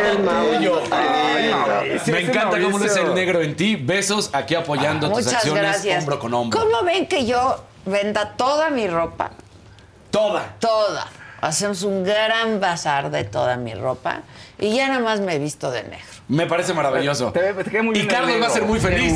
tuyo. 0.58 0.82
Mauricio, 0.90 2.12
Me 2.14 2.20
encanta 2.20 2.50
cómo 2.60 2.78
luce 2.78 2.86
Mauricio. 2.86 3.06
el 3.06 3.14
negro 3.14 3.40
en 3.42 3.54
ti. 3.54 3.76
Besos 3.76 4.30
aquí 4.32 4.56
apoyando 4.56 5.06
tus 5.08 5.18
Muchas 5.18 5.34
acciones 5.34 5.62
gracias. 5.62 6.00
hombro 6.00 6.18
con 6.18 6.34
hombro. 6.34 6.58
¿Cómo 6.60 6.82
ven 6.82 7.06
que 7.06 7.24
yo 7.26 7.62
venda 7.86 8.32
toda 8.36 8.70
mi 8.70 8.88
ropa? 8.88 9.30
Toda. 10.10 10.56
Toda. 10.58 11.06
Hacemos 11.40 11.84
un 11.84 12.02
gran 12.02 12.58
bazar 12.60 13.10
de 13.12 13.22
toda 13.22 13.56
mi 13.56 13.72
ropa 13.74 14.22
y 14.58 14.74
ya 14.74 14.88
nada 14.88 14.98
más 15.00 15.20
me 15.20 15.36
he 15.36 15.38
visto 15.38 15.70
de 15.70 15.84
negro. 15.84 16.19
Me 16.30 16.46
parece 16.46 16.72
maravilloso. 16.72 17.32
Te 17.32 17.52
te 17.52 17.82
muy 17.82 17.98
y 17.98 18.06
Carlos 18.06 18.40
va 18.40 18.46
a 18.46 18.50
ser 18.50 18.62
muy 18.62 18.78
feliz. 18.78 19.12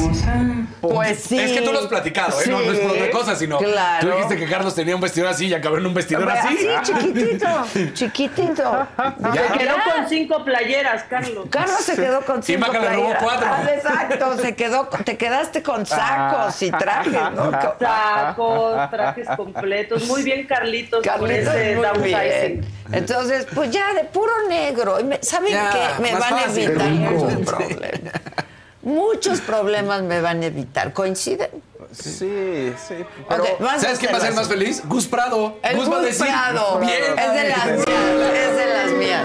Pues 0.80 1.20
sí. 1.20 1.38
Es 1.38 1.52
que 1.52 1.60
tú 1.62 1.72
lo 1.72 1.78
has 1.78 1.86
platicado, 1.86 2.40
¿eh? 2.40 2.44
No, 2.48 2.60
no 2.60 2.72
es 2.72 2.80
por 2.80 2.90
otra 2.90 3.10
cosa, 3.10 3.36
sino 3.36 3.58
Claro. 3.58 4.00
tú 4.10 4.14
dijiste 4.16 4.36
que 4.36 4.46
Carlos 4.50 4.74
tenía 4.74 4.96
un 4.96 5.00
vestidor 5.00 5.28
así 5.28 5.46
y 5.46 5.54
acabó 5.54 5.78
en 5.78 5.86
un 5.86 5.94
vestidor 5.94 6.28
así. 6.28 6.68
Así, 6.68 6.92
chiquitito, 6.92 7.46
chiquitito. 7.94 8.86
Se 9.32 9.58
quedó 9.58 9.74
con 9.94 10.08
cinco 10.08 10.44
playeras, 10.44 11.04
Carlos. 11.04 11.46
Carlos 11.50 11.80
se 11.80 11.94
quedó 11.94 12.20
con 12.22 12.42
cinco 12.42 12.66
Maca 12.66 12.80
le 12.80 12.88
robó 12.88 12.96
playeras. 13.10 13.22
cuatro. 13.22 13.46
Ah, 13.48 13.64
exacto, 13.72 14.38
se 14.38 14.56
quedó, 14.56 14.88
con- 14.90 15.04
te 15.04 15.16
quedaste 15.16 15.62
con 15.62 15.86
sacos 15.86 16.60
y 16.62 16.70
trajes, 16.72 17.12
¿no? 17.36 17.50
Sacos, 17.78 18.90
trajes 18.90 19.28
completos. 19.36 20.04
Muy 20.08 20.22
bien, 20.24 20.46
Carlitos, 20.46 21.02
Carlitos, 21.04 21.54
ese 21.54 21.76
muy 21.98 22.08
bien. 22.08 22.66
Entonces, 22.92 23.46
pues 23.54 23.70
ya 23.70 23.94
de 23.94 24.04
puro 24.04 24.32
negro. 24.48 24.98
Y 25.00 25.24
¿Saben 25.24 25.52
Ya, 25.52 25.70
qué? 25.70 26.02
Me 26.02 26.12
van 26.12 26.34
a 26.34 26.36
fácil. 26.38 26.68
Rico. 26.74 27.03
Muchos 27.11 27.46
problemas. 27.46 28.12
Muchos 28.82 29.40
problemas 29.40 30.02
me 30.02 30.20
van 30.20 30.42
a 30.42 30.46
evitar. 30.46 30.92
¿Coinciden? 30.92 31.48
Sí, 31.90 32.70
sí. 32.86 32.96
Pero 33.28 33.44
¿Sabes 33.78 33.98
quién 33.98 34.12
va 34.12 34.18
a 34.18 34.20
ser 34.20 34.34
más 34.34 34.46
feliz? 34.46 34.82
Gus 34.86 35.07
Prado. 35.07 35.59
El 35.62 35.76
Gus 35.78 35.90
va 35.90 35.94
a 35.94 35.98
Gus 36.00 36.07
decir. 36.09 36.26
Prado. 36.26 36.78
Bien. 36.80 37.02
Es 37.16 37.32
de 37.32 37.48
las 37.48 37.66
mías, 37.66 37.86
es 38.34 38.57
de 38.59 38.66
las 38.74 38.90
mías. 38.92 39.24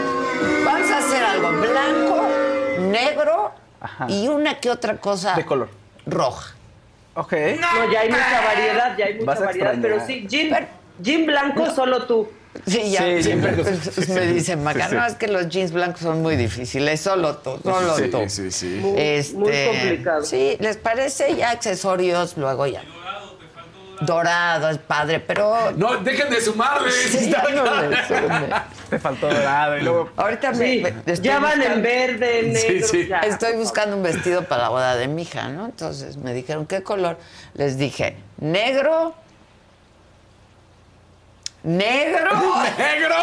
Vamos 0.63 0.89
a 0.91 0.97
hacer 0.99 1.23
algo 1.23 1.49
blanco, 1.59 2.27
negro 2.79 3.51
y 4.07 4.29
una 4.29 4.59
que 4.61 4.69
otra 4.69 4.95
cosa 4.95 5.35
De 5.35 5.45
color. 5.45 5.67
roja. 6.05 6.55
Ok. 7.15 7.33
No, 7.59 7.91
ya 7.91 7.99
hay 7.99 8.09
mucha 8.09 8.41
variedad, 8.45 8.97
ya 8.97 9.05
hay 9.07 9.13
mucha 9.15 9.25
variedad. 9.25 9.49
extrañar. 9.73 9.81
Pero 9.81 10.05
sí, 10.07 10.25
Jim, 10.29 10.55
Jim 11.03 11.25
Blanco, 11.25 11.69
solo 11.71 12.05
tú. 12.05 12.29
Sí, 12.65 12.91
ya 12.91 13.01
Sí, 13.03 13.23
siempre 13.23 13.55
sí, 13.63 13.91
pues, 13.95 14.09
me 14.09 14.25
dicen, 14.25 14.63
Maca, 14.63 14.89
no, 14.89 15.05
es 15.05 15.13
que 15.15 15.27
los 15.27 15.47
jeans 15.49 15.71
blancos 15.71 16.01
son 16.01 16.21
muy 16.21 16.35
difíciles, 16.35 16.99
solo 16.99 17.37
tú, 17.37 17.59
solo 17.63 17.95
Sí, 17.95 18.07
tú. 18.09 18.23
sí, 18.27 18.51
sí. 18.51 18.79
Muy, 18.81 18.99
Este, 18.99 19.35
muy 19.37 19.51
complicado. 19.67 20.23
Sí, 20.23 20.57
¿les 20.59 20.77
parece 20.77 21.35
ya 21.35 21.51
accesorios? 21.51 22.37
Luego 22.37 22.65
ya. 22.65 22.81
Dorado, 24.01 24.69
es 24.69 24.77
padre, 24.77 25.19
pero... 25.19 25.71
No, 25.75 25.97
dejen 25.97 26.29
de 26.29 26.39
sumarle. 26.39 26.89
No. 27.53 27.63
Te 28.89 28.97
faltó 28.97 29.27
dorado 29.27 29.77
y 29.77 29.81
luego. 29.81 30.09
Ahorita 30.15 30.51
me, 30.53 30.57
Sí, 30.57 30.81
me- 30.81 30.89
estoy 31.11 31.17
ya 31.27 31.39
van 31.39 31.61
en 31.61 31.67
buscando- 31.67 31.81
verde, 31.83 32.39
en 32.39 32.55
Sí, 32.55 32.67
negro. 32.69 32.87
sí. 32.87 33.07
ya. 33.07 33.19
Estoy 33.19 33.53
buscando 33.57 33.97
un 33.97 34.03
vestido 34.03 34.43
para 34.45 34.63
la 34.63 34.69
boda 34.69 34.95
de 34.95 35.07
mi 35.09 35.23
hija, 35.23 35.49
¿no? 35.49 35.65
Entonces 35.65 36.15
me 36.17 36.33
dijeron, 36.33 36.65
¿qué 36.65 36.81
color? 36.81 37.17
Les 37.55 37.77
dije, 37.77 38.15
negro, 38.39 39.13
negro, 41.63 42.31
Negro. 42.77 43.15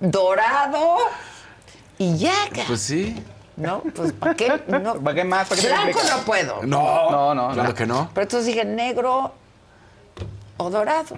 dorado 0.00 0.98
y 1.98 2.16
ya. 2.16 2.34
Pues 2.66 2.80
sí. 2.82 3.22
¿No? 3.56 3.80
Pues 3.94 4.12
¿para 4.12 4.34
qué? 4.34 4.62
No. 4.68 4.96
¿Para 4.96 5.14
qué 5.14 5.24
más? 5.24 5.48
¿Para 5.48 5.60
qué 5.60 5.66
te 5.68 5.72
Blanco 5.74 6.00
no 6.10 6.18
puedo. 6.24 6.62
No. 6.62 7.10
No, 7.10 7.34
no, 7.34 7.52
Claro 7.54 7.68
no. 7.70 7.74
que 7.74 7.86
no. 7.86 8.10
Pero 8.12 8.22
entonces 8.24 8.46
dije 8.46 8.64
negro 8.66 9.32
o 10.58 10.70
dorado. 10.70 11.16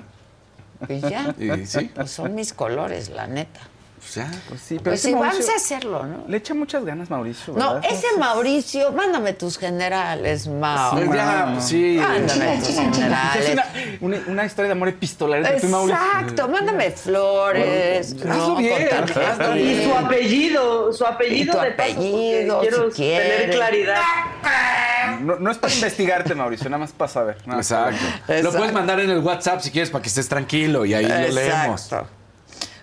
Y 0.89 1.01
ya. 1.01 1.35
Y 1.37 1.67
sí. 1.67 1.91
Pues 1.95 2.11
son 2.13 2.35
mis 2.37 2.53
colores, 2.53 3.09
la 3.09 3.27
neta. 3.27 3.61
Pues 4.09 4.15
ya. 4.15 4.31
Pues 4.49 4.61
sí, 4.63 4.75
pero 4.79 4.85
Pues 4.93 5.01
ese 5.01 5.09
sí, 5.09 5.15
Mauricio- 5.15 5.33
vamos 5.33 5.49
a 5.51 5.57
hacerlo, 5.57 6.07
¿no? 6.07 6.25
Le 6.29 6.37
echa 6.39 6.55
muchas 6.55 6.83
ganas, 6.83 7.11
Mauricio. 7.11 7.53
No, 7.55 7.79
ese 7.81 8.07
Mauricio, 8.19 8.91
mándame 8.93 9.35
tus 9.35 9.59
generales, 9.59 10.47
Mau. 10.49 10.97
Sí, 10.99 11.05
ya, 11.13 11.51
pues 11.53 11.65
sí. 11.65 11.99
Mándame 12.01 12.57
tus 12.59 12.69
Es 12.71 12.77
generales. 12.79 13.51
una, 13.53 13.67
una, 14.01 14.19
una 14.29 14.45
historia 14.47 14.69
de 14.69 14.73
amor 14.73 14.89
epistolar 14.89 15.41
entre 15.41 15.61
tú 15.61 15.69
Mauricio. 15.69 16.03
Exacto, 16.03 16.49
mándame 16.49 16.91
flores. 16.91 18.17
Hazlo 18.27 18.57
bien, 18.57 18.89
con 18.89 18.99
hazlo 19.05 19.15
tarjeta. 19.15 19.59
Y 19.59 19.85
su 19.85 19.95
apellido, 19.95 20.93
su 20.95 21.05
apellido 21.07 21.53
Y 21.53 21.57
tu 21.57 21.61
de 21.63 21.69
apellido, 21.69 22.61
quiero 22.61 22.91
quieres. 22.91 23.41
tener 23.41 23.55
claridad. 23.57 24.03
No, 25.21 25.37
no 25.37 25.51
es 25.51 25.59
para 25.59 25.75
investigarte, 25.75 26.35
Mauricio, 26.35 26.71
nada 26.71 26.79
más 26.81 26.93
para 26.93 27.11
saber. 27.11 27.37
Exacto. 27.47 27.99
ver. 28.27 28.43
Lo 28.43 28.53
puedes 28.53 28.73
mandar 28.73 29.01
en 29.01 29.11
el 29.11 29.19
WhatsApp 29.19 29.61
si 29.61 29.71
quieres 29.71 29.91
para 29.91 30.01
que 30.01 30.09
estés 30.09 30.29
tranquilo 30.29 30.87
y 30.87 30.95
ahí 30.95 31.07
lo 31.07 31.35
leemos. 31.35 31.91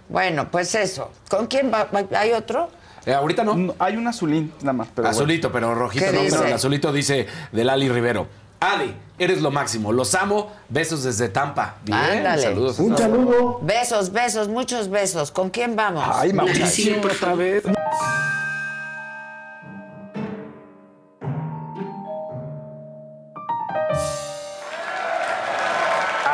Bueno, 0.10 0.50
pues 0.52 0.76
eso. 0.76 1.12
¿Con 1.30 1.48
quién 1.48 1.72
va? 1.74 1.88
¿Hay 2.18 2.32
otro? 2.32 2.70
Eh, 3.06 3.14
ahorita 3.14 3.44
no. 3.44 3.56
No, 3.56 3.76
Hay 3.80 3.98
un 3.98 4.08
azulín 4.08 4.52
nada 4.62 4.74
más, 4.74 4.88
pero 4.94 5.04
bueno. 5.08 5.18
azulito, 5.18 5.52
pero 5.52 5.76
rojito 5.76 6.06
¿Qué 6.06 6.12
no, 6.12 6.20
pero 6.30 6.46
el 6.46 6.54
azulito 6.54 6.92
dice 6.92 7.28
de 7.52 7.64
Lali 7.64 7.90
Rivero. 7.90 8.28
Adi, 8.60 8.96
eres 9.20 9.42
lo 9.42 9.52
máximo. 9.52 9.92
Los 9.92 10.16
amo. 10.16 10.52
Besos 10.70 11.04
desde 11.04 11.30
Tampa. 11.30 11.76
Bien, 11.84 11.98
Ándale. 11.98 12.42
saludos. 12.42 12.80
Un 12.80 12.98
saludo. 12.98 13.60
Besos, 13.62 14.12
besos, 14.12 14.48
muchos 14.48 14.90
besos. 14.90 15.32
¿Con 15.32 15.50
quién 15.50 15.76
vamos? 15.76 16.04
Ay, 16.12 16.34
Mauricio, 16.34 16.98
otra 17.02 17.36
vez. 17.36 17.64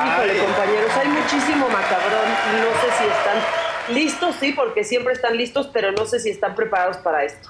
Híjole, 0.05 0.37
compañeros, 0.39 0.91
hay 0.99 1.07
muchísimo 1.09 1.67
macabrón 1.69 2.27
y 2.51 2.55
no 2.61 2.71
sé 2.81 2.87
si 2.97 3.03
están 3.05 3.60
listos, 3.93 4.35
sí, 4.39 4.53
porque 4.53 4.83
siempre 4.83 5.13
están 5.13 5.37
listos, 5.37 5.69
pero 5.71 5.91
no 5.91 6.05
sé 6.05 6.19
si 6.19 6.29
están 6.29 6.55
preparados 6.55 6.97
para 6.97 7.23
esto. 7.23 7.49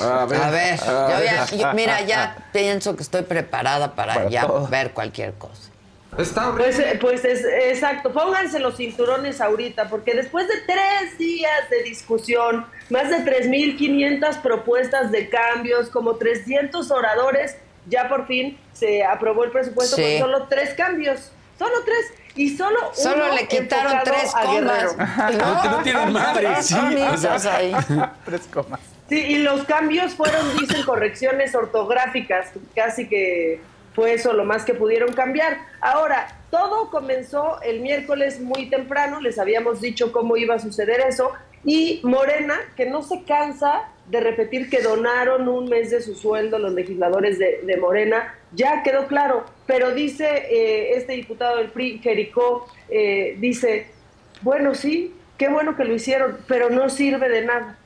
A 0.00 0.24
ver. 0.26 0.40
A 0.40 0.50
ver, 0.50 0.80
a 0.80 1.10
yo 1.10 1.18
ver. 1.18 1.24
ya- 1.24 1.46
yo- 1.56 1.72
mira, 1.74 2.00
ya 2.02 2.48
pienso 2.52 2.96
que 2.96 3.02
estoy 3.02 3.22
preparada 3.22 3.94
para, 3.94 4.14
Para 4.14 4.28
ya 4.30 4.46
todo. 4.46 4.66
ver 4.68 4.92
cualquier 4.92 5.34
cosa. 5.34 5.70
Pues, 6.16 6.78
eh, 6.78 6.96
pues 7.00 7.24
es 7.24 7.44
exacto, 7.44 8.12
pónganse 8.12 8.60
los 8.60 8.76
cinturones 8.76 9.40
ahorita, 9.40 9.88
porque 9.88 10.14
después 10.14 10.46
de 10.46 10.54
tres 10.64 11.18
días 11.18 11.68
de 11.70 11.82
discusión, 11.82 12.66
más 12.88 13.10
de 13.10 13.24
3.500 13.24 14.40
propuestas 14.40 15.10
de 15.10 15.28
cambios, 15.28 15.88
como 15.88 16.14
300 16.14 16.88
oradores, 16.92 17.56
ya 17.88 18.08
por 18.08 18.28
fin 18.28 18.56
se 18.72 19.02
aprobó 19.04 19.42
el 19.42 19.50
presupuesto 19.50 19.96
Sí. 19.96 20.02
con 20.20 20.30
solo 20.30 20.46
tres 20.48 20.74
cambios, 20.74 21.32
solo 21.58 21.74
tres, 21.84 22.12
y 22.36 22.56
solo 22.56 22.78
Solo 22.92 23.26
uno 23.26 23.34
le 23.34 23.46
quitaron 23.46 23.98
tres 24.04 24.32
comas. 24.32 24.96
Guerrero. 24.96 25.62
Que 25.62 25.68
no 25.68 25.82
tienen 25.82 26.12
madre, 26.12 26.48
Tres 26.48 26.66
sí, 26.66 26.74
comitas 26.74 27.24
o 27.24 27.38
sea. 27.38 27.56
ahí. 27.56 27.72
Tres 28.24 28.42
comas. 28.52 28.80
Sí, 29.08 29.18
y 29.18 29.38
los 29.38 29.64
cambios 29.64 30.14
fueron, 30.14 30.56
dicen, 30.58 30.82
correcciones 30.84 31.54
ortográficas, 31.54 32.48
casi 32.74 33.06
que 33.06 33.60
fue 33.94 34.14
eso 34.14 34.32
lo 34.32 34.44
más 34.44 34.64
que 34.64 34.74
pudieron 34.74 35.12
cambiar. 35.12 35.58
Ahora, 35.80 36.38
todo 36.50 36.90
comenzó 36.90 37.60
el 37.62 37.80
miércoles 37.80 38.40
muy 38.40 38.70
temprano, 38.70 39.20
les 39.20 39.38
habíamos 39.38 39.80
dicho 39.80 40.10
cómo 40.10 40.36
iba 40.36 40.54
a 40.54 40.58
suceder 40.58 41.00
eso, 41.00 41.32
y 41.64 42.00
Morena, 42.02 42.56
que 42.76 42.86
no 42.86 43.02
se 43.02 43.22
cansa 43.24 43.88
de 44.06 44.20
repetir 44.20 44.68
que 44.68 44.82
donaron 44.82 45.48
un 45.48 45.68
mes 45.68 45.90
de 45.90 46.02
su 46.02 46.14
sueldo 46.14 46.58
los 46.58 46.72
legisladores 46.72 47.38
de, 47.38 47.76
Morena, 47.80 48.38
ya 48.52 48.82
quedó 48.82 49.06
claro, 49.06 49.44
pero 49.66 49.94
dice 49.94 50.26
eh, 50.26 50.96
este 50.96 51.14
diputado 51.14 51.56
del 51.56 51.70
PRI, 51.70 51.98
Jericó, 51.98 52.66
eh, 52.88 53.36
dice, 53.38 53.86
bueno, 54.42 54.74
sí, 54.74 55.14
qué 55.38 55.48
bueno 55.48 55.76
que 55.76 55.84
lo 55.84 55.94
hicieron, 55.94 56.38
pero 56.46 56.70
no 56.70 56.88
sirve 56.90 57.28
de 57.28 57.44
nada. 57.44 57.78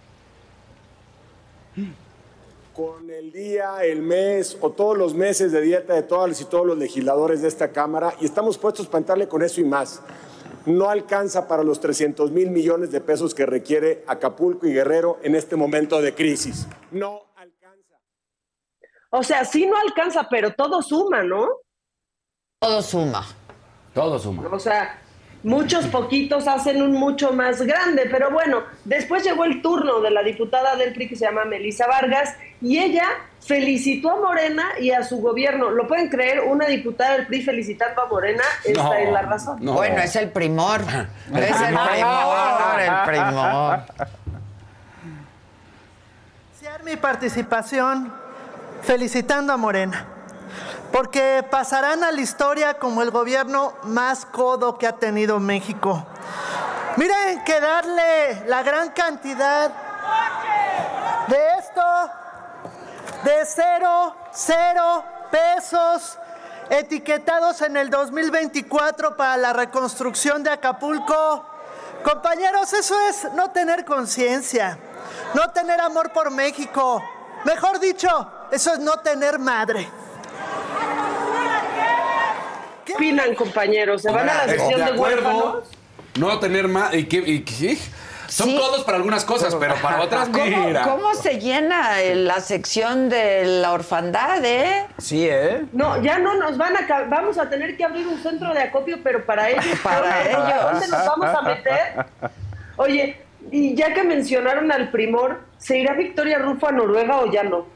con 2.75 3.11
el 3.11 3.33
día, 3.33 3.79
el 3.83 4.03
mes 4.03 4.57
o 4.61 4.71
todos 4.71 4.97
los 4.97 5.13
meses 5.13 5.51
de 5.51 5.61
dieta 5.61 5.95
de 5.95 6.05
todas 6.05 6.41
y 6.41 6.45
todos 6.45 6.65
los 6.65 6.79
legisladores 6.79 7.43
de 7.43 7.49
esta 7.49 7.73
Cámara 7.73 8.15
y 8.21 8.25
estamos 8.25 8.57
puestos 8.57 8.87
para 8.87 8.99
entrarle 8.99 9.27
con 9.27 9.43
eso 9.43 9.61
y 9.61 9.65
más. 9.65 10.01
No 10.69 10.91
alcanza 10.91 11.49
para 11.49 11.63
los 11.63 11.81
300 11.81 12.31
mil 12.31 12.51
millones 12.51 12.91
de 12.91 13.01
pesos 13.01 13.35
que 13.35 13.47
requiere 13.47 14.05
Acapulco 14.07 14.67
y 14.67 14.75
Guerrero 14.75 15.19
en 15.23 15.35
este 15.35 15.57
momento 15.57 16.03
de 16.03 16.15
crisis. 16.15 16.69
No 16.91 17.23
alcanza. 17.37 17.99
O 19.11 19.23
sea, 19.23 19.47
sí 19.47 19.67
no 19.67 19.79
alcanza, 19.79 20.29
pero 20.29 20.53
todo 20.53 20.83
suma, 20.83 21.23
¿no? 21.23 21.49
Todo 22.61 22.83
suma. 22.83 23.27
Todo 23.95 24.19
suma. 24.19 24.47
O 24.53 24.59
sea, 24.59 25.01
muchos 25.43 25.87
poquitos 25.87 26.49
hacen 26.49 26.83
un 26.83 26.93
mucho 26.93 27.33
más 27.33 27.63
grande, 27.63 28.09
pero 28.11 28.31
bueno, 28.31 28.63
después 28.85 29.23
llegó 29.23 29.45
el 29.45 29.63
turno 29.63 30.01
de 30.01 30.11
la 30.11 30.23
diputada 30.23 30.77
del 30.77 30.93
PRI 30.93 31.09
que 31.09 31.17
se 31.17 31.25
llama 31.27 31.45
Melisa 31.45 31.87
Vargas 31.87 32.35
y 32.61 32.79
ella 32.79 33.05
felicitó 33.41 34.11
a 34.11 34.21
Morena 34.21 34.65
y 34.81 34.91
a 34.91 35.03
su 35.05 35.21
gobierno. 35.21 35.71
¿Lo 35.71 35.87
pueden 35.87 36.09
creer? 36.09 36.41
Una 36.41 36.67
diputada 36.67 37.13
del 37.17 37.27
PRI 37.27 37.43
felicitando 37.43 38.03
a 38.03 38.07
Morena, 38.07 38.43
esta 38.65 38.83
No, 38.83 38.95
es 38.95 39.13
la 39.13 39.23
razón. 39.23 39.59
no. 39.61 39.73
Bueno, 39.75 39.99
es 39.99 40.17
el 40.17 40.31
primor. 40.31 40.81
es 40.83 41.61
el 41.61 41.77
primor, 41.77 42.81
el 42.81 42.93
primor. 43.07 43.81
Iniciar 46.53 46.83
mi 46.85 46.97
participación 46.97 48.13
felicitando 48.83 49.53
a 49.53 49.57
Morena, 49.57 50.07
porque 50.93 51.45
pasarán 51.51 52.03
a 52.05 52.13
la 52.13 52.21
historia 52.21 52.75
como 52.75 53.03
el 53.03 53.11
gobierno 53.11 53.75
más 53.85 54.25
codo 54.27 54.79
que 54.79 54.87
ha 54.87 54.93
tenido 54.93 55.39
México. 55.39 56.05
Miren 56.97 57.45
que 57.45 57.61
darle 57.61 58.45
la 58.47 58.63
gran 58.63 58.91
cantidad 58.91 59.71
de 61.29 61.49
esto, 61.59 62.11
de 63.25 63.45
cero, 63.45 64.17
cero 64.33 65.05
pesos 65.31 66.19
etiquetados 66.71 67.63
en 67.63 67.77
el 67.77 67.91
2024 67.91 69.17
para 69.17 69.37
la 69.37 69.53
reconstrucción 69.53 70.43
de 70.43 70.51
Acapulco. 70.51 71.45
Compañeros, 72.03 72.73
eso 72.73 72.99
es 73.09 73.33
no 73.35 73.51
tener 73.51 73.85
conciencia, 73.85 74.79
no 75.35 75.51
tener 75.51 75.81
amor 75.81 76.13
por 76.13 76.31
México. 76.31 77.03
Mejor 77.45 77.81
dicho, 77.81 78.09
eso 78.51 78.73
es 78.73 78.79
no 78.79 78.99
tener 78.99 79.39
madre. 79.39 79.89
¿Qué 82.99 83.05
opinan, 83.07 83.35
compañeros? 83.35 84.03
¿Se 84.03 84.11
van 84.11 84.29
a 84.29 84.35
la 84.35 84.49
sesión 84.49 84.85
de, 84.85 84.93
huérfanos? 84.93 85.43
acuerdo. 85.45 85.63
No 86.19 86.39
tener 86.41 86.67
más. 86.69 86.93
¿Y 86.95 87.05
qué? 87.05 87.19
y 87.19 87.41
qué? 87.43 87.79
Son 88.27 88.49
Sí. 88.49 88.59
codos 88.59 88.85
para 88.85 88.97
algunas 88.99 89.25
cosas, 89.25 89.55
pero 89.55 89.75
para 89.77 90.01
otras, 90.03 90.29
¿Cómo, 90.29 90.45
mira. 90.67 90.83
cómo 90.83 91.15
se 91.15 91.39
llena 91.41 91.97
la 92.15 92.41
sección 92.41 93.09
de 93.09 93.45
la 93.47 93.73
orfandad, 93.73 94.45
eh? 94.45 94.85
Sí, 94.99 95.27
¿eh? 95.31 95.65
No, 95.73 96.03
ya 96.03 96.19
no 96.19 96.35
nos 96.35 96.59
van 96.59 96.75
a... 96.77 97.05
Vamos 97.05 97.39
a 97.39 97.49
tener 97.49 97.77
que 97.77 97.85
abrir 97.85 98.07
un 98.07 98.21
centro 98.23 98.53
de 98.53 98.61
acopio, 98.63 98.99
pero 99.03 99.25
para 99.25 99.49
ellos. 99.49 99.65
Para 99.83 100.01
¿dónde- 100.25 100.31
ellos. 100.33 100.73
¿Dónde 100.73 100.89
nos 100.89 101.07
vamos 101.07 101.37
a 101.37 101.43
meter? 101.43 102.07
Oye, 102.77 103.17
y 103.51 103.75
ya 103.75 103.95
que 103.95 104.03
mencionaron 104.03 104.71
al 104.73 104.91
primor, 104.91 105.41
¿se 105.57 105.79
irá 105.79 105.95
Victoria 105.95 106.39
Rufo 106.39 106.69
a 106.69 106.73
Noruega 106.73 107.19
o 107.21 107.31
ya 107.33 107.45
no? 107.45 107.67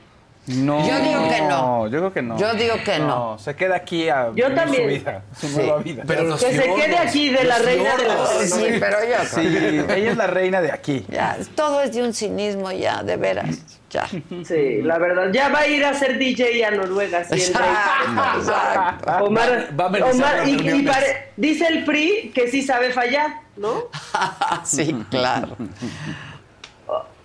No. 0.46 0.84
Yo 0.88 0.98
digo 0.98 1.28
que 1.28 1.40
no. 1.42 1.86
Yo 1.88 1.98
creo 1.98 2.12
que 2.12 2.22
no. 2.22 2.36
Yo 2.36 2.54
digo 2.54 2.74
que 2.84 2.98
no. 2.98 3.38
se 3.38 3.54
queda 3.54 3.76
aquí 3.76 4.08
a 4.08 4.26
Yo 4.26 4.32
vivir 4.32 4.54
también. 4.56 4.82
su 4.82 4.88
vida, 4.88 5.22
su 5.38 5.46
Sí. 5.48 5.56
nueva 5.56 5.78
vida. 5.78 6.02
Pero 6.04 6.24
los 6.24 6.42
Que 6.44 6.52
se 6.56 6.62
quede 6.74 6.98
aquí 6.98 7.28
de 7.30 7.44
la 7.44 7.58
los 7.58 7.66
reina 7.66 7.90
de 7.96 8.02
televisión. 8.02 8.48
Sí, 8.60 8.66
pero 8.80 8.96
yo 9.04 9.24
Sí, 9.40 9.84
ella 9.88 10.10
es 10.10 10.16
la 10.16 10.26
reina 10.26 10.60
de 10.60 10.72
aquí. 10.72 11.06
Ya, 11.08 11.36
todo 11.54 11.80
es 11.82 11.92
de 11.94 12.02
un 12.02 12.12
cinismo 12.12 12.72
ya, 12.72 13.04
de 13.04 13.16
veras. 13.16 13.56
Ya. 13.90 14.06
Sí, 14.08 14.80
la 14.82 14.98
verdad. 14.98 15.30
Ya 15.32 15.48
va 15.50 15.60
a 15.60 15.66
ir 15.68 15.84
a 15.84 15.94
ser 15.94 16.18
DJ 16.18 16.64
a 16.64 16.70
Noruega. 16.72 17.20
el 17.30 17.38
Exacto. 17.38 19.24
Omar, 19.24 19.68
Va 19.78 19.84
a 19.84 19.88
Omar, 20.10 20.38
las 20.38 20.48
y- 20.48 20.52
y, 20.52 20.56
reuniones. 20.58 20.92
pare- 20.94 21.28
dice 21.36 21.66
el 21.68 21.84
PRI 21.84 22.32
que 22.34 22.48
sí 22.50 22.62
sabe 22.62 22.90
fallar, 22.90 23.42
¿no? 23.56 23.84
sí, 24.64 24.96
claro. 25.10 25.56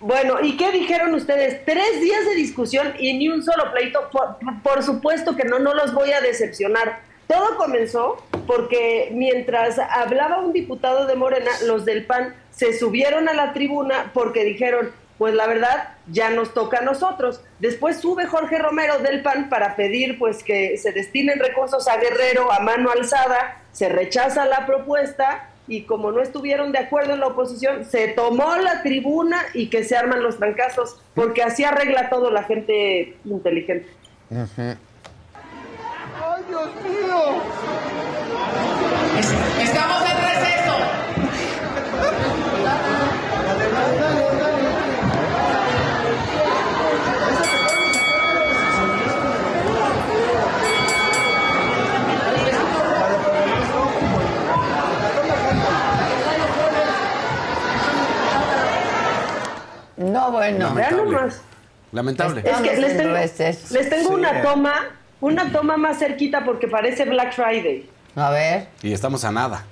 Bueno, 0.00 0.40
¿y 0.40 0.56
qué 0.56 0.70
dijeron 0.70 1.14
ustedes? 1.14 1.64
Tres 1.64 2.00
días 2.00 2.24
de 2.24 2.34
discusión 2.36 2.94
y 2.98 3.14
ni 3.18 3.28
un 3.28 3.42
solo 3.42 3.72
pleito. 3.72 4.08
Por, 4.10 4.36
por 4.62 4.82
supuesto 4.82 5.34
que 5.34 5.44
no, 5.44 5.58
no 5.58 5.74
los 5.74 5.92
voy 5.92 6.12
a 6.12 6.20
decepcionar. 6.20 7.00
Todo 7.26 7.56
comenzó 7.56 8.24
porque 8.46 9.10
mientras 9.12 9.78
hablaba 9.78 10.38
un 10.38 10.52
diputado 10.52 11.06
de 11.06 11.14
Morena, 11.14 11.50
los 11.66 11.84
del 11.84 12.06
PAN 12.06 12.34
se 12.50 12.78
subieron 12.78 13.28
a 13.28 13.34
la 13.34 13.52
tribuna 13.52 14.10
porque 14.14 14.44
dijeron, 14.44 14.92
pues 15.18 15.34
la 15.34 15.46
verdad, 15.46 15.96
ya 16.06 16.30
nos 16.30 16.54
toca 16.54 16.78
a 16.78 16.82
nosotros. 16.82 17.42
Después 17.58 18.00
sube 18.00 18.26
Jorge 18.26 18.56
Romero 18.58 19.00
del 19.00 19.20
PAN 19.20 19.48
para 19.50 19.74
pedir 19.74 20.18
pues 20.18 20.44
que 20.44 20.78
se 20.78 20.92
destinen 20.92 21.40
recursos 21.40 21.88
a 21.88 21.98
Guerrero 21.98 22.52
a 22.52 22.60
mano 22.60 22.90
alzada, 22.90 23.62
se 23.72 23.88
rechaza 23.88 24.46
la 24.46 24.64
propuesta 24.64 25.47
y 25.68 25.82
como 25.82 26.10
no 26.10 26.20
estuvieron 26.20 26.72
de 26.72 26.78
acuerdo 26.78 27.12
en 27.14 27.20
la 27.20 27.28
oposición, 27.28 27.84
se 27.84 28.08
tomó 28.08 28.56
la 28.56 28.82
tribuna 28.82 29.42
y 29.54 29.68
que 29.68 29.84
se 29.84 29.96
arman 29.96 30.22
los 30.22 30.38
trancazos, 30.38 31.00
porque 31.14 31.42
así 31.42 31.64
arregla 31.64 32.08
todo 32.08 32.30
la 32.30 32.42
gente 32.44 33.16
inteligente. 33.24 33.88
Estamos 39.60 40.02
en 40.02 40.06
receso. 40.06 40.07
Lamentable. 59.98 60.96
nomás. 61.04 61.40
Lamentable. 61.92 62.42
Es 62.44 62.56
que 62.58 62.76
les 62.76 62.96
tengo, 62.96 63.14
les 63.14 63.90
tengo 63.90 64.08
Sí. 64.08 64.14
una 64.14 64.42
toma, 64.42 64.74
una 65.20 65.50
toma 65.50 65.76
más 65.76 65.98
cerquita 65.98 66.44
porque 66.44 66.68
parece 66.68 67.04
Black 67.04 67.32
Friday. 67.32 67.88
A 68.14 68.30
ver. 68.30 68.68
Y 68.82 68.92
estamos 68.92 69.24
a 69.24 69.32
nada. 69.32 69.64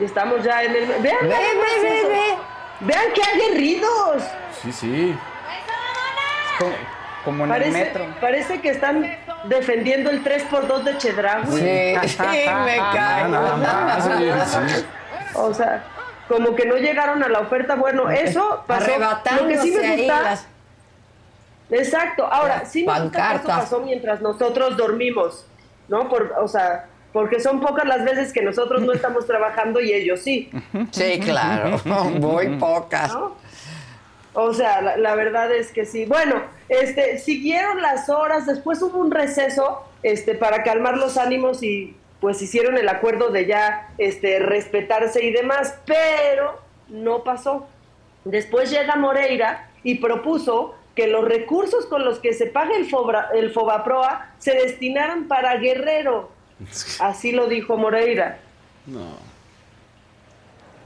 Y 0.00 0.04
estamos 0.04 0.42
ya 0.42 0.62
en 0.64 0.74
el. 0.74 0.86
Vean, 1.02 1.02
Ve, 1.02 1.28
ve, 1.28 1.82
ve, 1.82 2.08
ve. 2.08 2.22
Vean 2.80 3.04
qué 3.14 3.22
aguerridos. 3.22 4.22
Sí, 4.62 4.72
sí. 4.72 5.16
Como, 6.58 6.72
como 7.24 7.44
en 7.44 7.50
Parece, 7.50 7.68
el 7.68 7.84
metro. 7.86 8.06
parece 8.20 8.60
que 8.60 8.70
están 8.70 9.06
defendiendo 9.44 10.10
el 10.10 10.22
3x2 10.24 10.82
de 10.82 10.98
Chedraui. 10.98 11.44
Sí, 11.46 12.08
sí, 12.08 12.22
me 12.22 12.76
cae. 12.92 13.28
Nada 13.28 13.56
más, 13.56 14.06
oye, 14.06 14.32
sí. 14.46 14.84
O 15.34 15.54
sea, 15.54 15.84
como 16.28 16.54
que 16.54 16.64
no 16.66 16.76
llegaron 16.76 17.22
a 17.22 17.28
la 17.28 17.40
oferta. 17.40 17.74
Bueno, 17.74 18.10
eso 18.10 18.64
pasó. 18.66 18.90
Lo 18.98 19.48
que 19.48 19.58
sí 19.58 19.70
me 19.72 19.86
ahí 19.86 19.98
gusta. 19.98 20.22
las- 20.22 20.46
Exacto. 21.70 22.26
Ahora, 22.30 22.58
Las 22.60 22.72
sí 22.72 22.84
me 22.84 22.92
gusta 22.92 23.02
que 23.02 23.06
eso 23.18 23.20
pancartas. 23.42 23.58
pasó 23.64 23.80
mientras 23.80 24.20
nosotros 24.20 24.76
dormimos, 24.76 25.46
¿no? 25.88 26.08
Por, 26.08 26.34
o 26.38 26.46
sea, 26.48 26.86
porque 27.12 27.40
son 27.40 27.60
pocas 27.60 27.86
las 27.86 28.04
veces 28.04 28.32
que 28.32 28.42
nosotros 28.42 28.82
no 28.82 28.92
estamos 28.92 29.26
trabajando 29.26 29.80
y 29.80 29.92
ellos 29.92 30.20
sí. 30.20 30.50
Sí, 30.90 31.18
claro. 31.20 31.80
Muy 31.84 32.56
pocas. 32.58 33.12
¿no? 33.14 33.36
O 34.34 34.52
sea, 34.54 34.80
la, 34.82 34.96
la 34.96 35.14
verdad 35.14 35.50
es 35.52 35.72
que 35.72 35.84
sí. 35.86 36.04
Bueno, 36.06 36.42
este, 36.68 37.18
siguieron 37.18 37.80
las 37.82 38.08
horas, 38.10 38.46
después 38.46 38.80
hubo 38.82 38.98
un 38.98 39.10
receso 39.10 39.82
este, 40.02 40.34
para 40.34 40.62
calmar 40.62 40.96
los 40.96 41.16
ánimos 41.18 41.62
y 41.62 41.96
pues 42.22 42.40
hicieron 42.40 42.78
el 42.78 42.88
acuerdo 42.88 43.28
de 43.30 43.44
ya 43.46 43.90
este, 43.98 44.38
respetarse 44.38 45.22
y 45.22 45.30
demás, 45.32 45.74
pero 45.84 46.58
no 46.88 47.22
pasó. 47.24 47.66
Después 48.24 48.70
llega 48.70 48.96
Moreira 48.96 49.68
y 49.82 49.96
propuso 49.96 50.74
que 50.94 51.08
los 51.08 51.24
recursos 51.24 51.84
con 51.86 52.04
los 52.04 52.20
que 52.20 52.32
se 52.32 52.46
paga 52.46 52.76
el, 52.76 52.88
Fobra- 52.88 53.28
el 53.34 53.50
Fobaproa 53.52 54.30
se 54.38 54.52
destinaran 54.54 55.26
para 55.28 55.56
Guerrero. 55.56 56.30
Así 57.00 57.32
lo 57.32 57.48
dijo 57.48 57.76
Moreira. 57.76 58.38
No. 58.86 59.16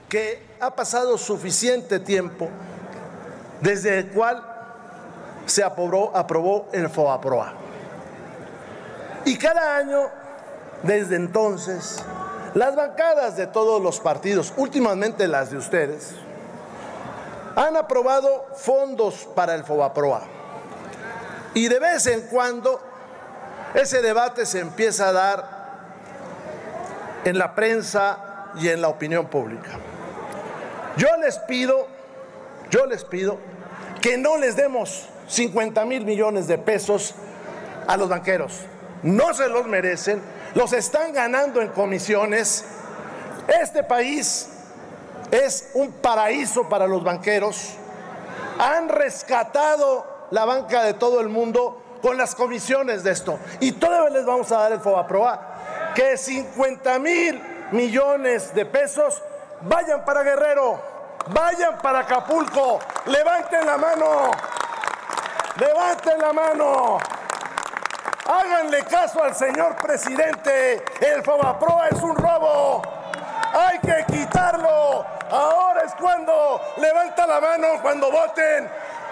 que 0.09 0.43
ha 0.61 0.75
pasado 0.75 1.19
suficiente 1.19 1.99
tiempo 2.01 2.49
desde 3.61 3.99
el 3.99 4.09
cual 4.09 4.43
se 5.47 5.63
aprobó, 5.65 6.13
aprobó 6.17 6.69
el 6.73 6.89
FOAPROA. 6.89 7.53
Y 9.25 9.37
cada 9.37 9.77
año, 9.77 10.03
desde 10.83 11.17
entonces, 11.17 12.03
las 12.55 12.77
bancadas 12.77 13.37
de 13.37 13.47
todos 13.47 13.83
los 13.83 14.01
partidos, 14.01 14.53
últimamente 14.57 15.29
las 15.29 15.51
de 15.51 15.59
ustedes, 15.59 16.15
han 17.55 17.77
aprobado 17.77 18.47
fondos 18.55 19.29
para 19.35 19.55
el 19.55 19.65
FOBAPROA. 19.65 20.23
Y 21.55 21.69
de 21.69 21.79
vez 21.79 22.07
en 22.07 22.23
cuando 22.23 22.81
ese 23.75 24.03
debate 24.03 24.47
se 24.47 24.61
empieza 24.61 25.09
a 25.09 25.13
dar 25.13 25.57
en 27.25 27.39
la 27.39 27.55
prensa 27.55 28.53
y 28.57 28.69
en 28.69 28.81
la 28.81 28.89
opinión 28.89 29.27
pública. 29.27 29.73
Yo 30.97 31.09
les 31.21 31.39
pido, 31.41 31.87
yo 32.71 32.87
les 32.87 33.05
pido 33.05 33.39
que 34.01 34.17
no 34.17 34.39
les 34.39 34.57
demos 34.57 35.09
50 35.29 35.85
mil 35.85 36.05
millones 36.05 36.47
de 36.47 36.59
pesos 36.59 37.15
a 37.87 37.97
los 37.97 38.09
banqueros. 38.09 38.61
No 39.03 39.35
se 39.35 39.49
los 39.49 39.67
merecen, 39.67 40.23
los 40.57 40.73
están 40.73 41.13
ganando 41.13 41.61
en 41.61 41.69
comisiones. 41.69 42.65
Este 43.61 43.85
país 43.85 44.49
es 45.31 45.71
un 45.75 45.93
paraíso 45.93 46.67
para 46.67 46.87
los 46.87 47.05
banqueros. 47.05 47.75
Han 48.59 48.89
rescatado 48.89 50.29
la 50.31 50.47
banca 50.47 50.83
de 50.83 50.95
todo 50.95 51.21
el 51.21 51.29
mundo 51.29 51.99
con 52.01 52.17
las 52.17 52.35
comisiones 52.35 53.05
de 53.05 53.13
esto. 53.13 53.39
Y 53.61 53.73
todavía 53.73 54.09
les 54.09 54.25
vamos 54.25 54.51
a 54.51 54.61
dar 54.61 54.73
el 54.73 54.81
FOBAPROA 54.81 55.93
que 55.95 56.17
50 56.17 56.99
mil 57.01 57.43
millones 57.73 58.55
de 58.55 58.65
pesos 58.65 59.23
vayan 59.61 60.07
para 60.07 60.23
Guerrero, 60.23 60.81
vayan 61.35 61.77
para 61.83 61.99
Acapulco, 62.01 62.79
levanten 63.05 63.67
la 63.67 63.77
mano, 63.77 64.31
levanten 65.61 66.19
la 66.19 66.33
mano. 66.33 66.99
Háganle 68.29 68.85
caso 68.85 69.23
al 69.23 69.35
señor 69.35 69.77
presidente, 69.77 70.85
el 71.01 71.23
FOBAPROA 71.23 71.89
es 71.89 72.03
un 72.03 72.17
robo. 72.17 72.83
Hay 73.53 73.79
que 73.79 74.05
quitarlo. 74.13 75.07
Ahora 75.31 75.83
es 75.85 75.95
cuando 75.95 76.61
levanta 76.77 77.27
la 77.27 77.41
mano 77.41 77.69
cuando 77.81 78.11
voten. 78.11 78.69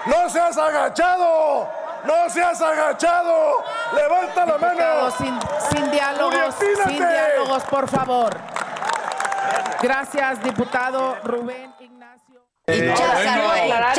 No 0.07 0.29
seas 0.29 0.57
agachado. 0.59 1.69
No 2.05 2.29
seas 2.29 2.61
agachado. 2.61 3.65
Levanta 3.95 4.47
la 4.47 4.59
mano. 4.59 5.11
sin, 5.13 5.39
sin 5.71 5.91
diálogos, 5.91 6.55
sin 6.87 6.97
diálogos, 6.99 7.63
por 7.65 7.89
favor. 7.89 8.37
Gracias, 9.81 10.43
diputado 10.43 11.17
Rubén. 11.25 11.84
Y 12.67 12.81
Moreira 12.81 13.93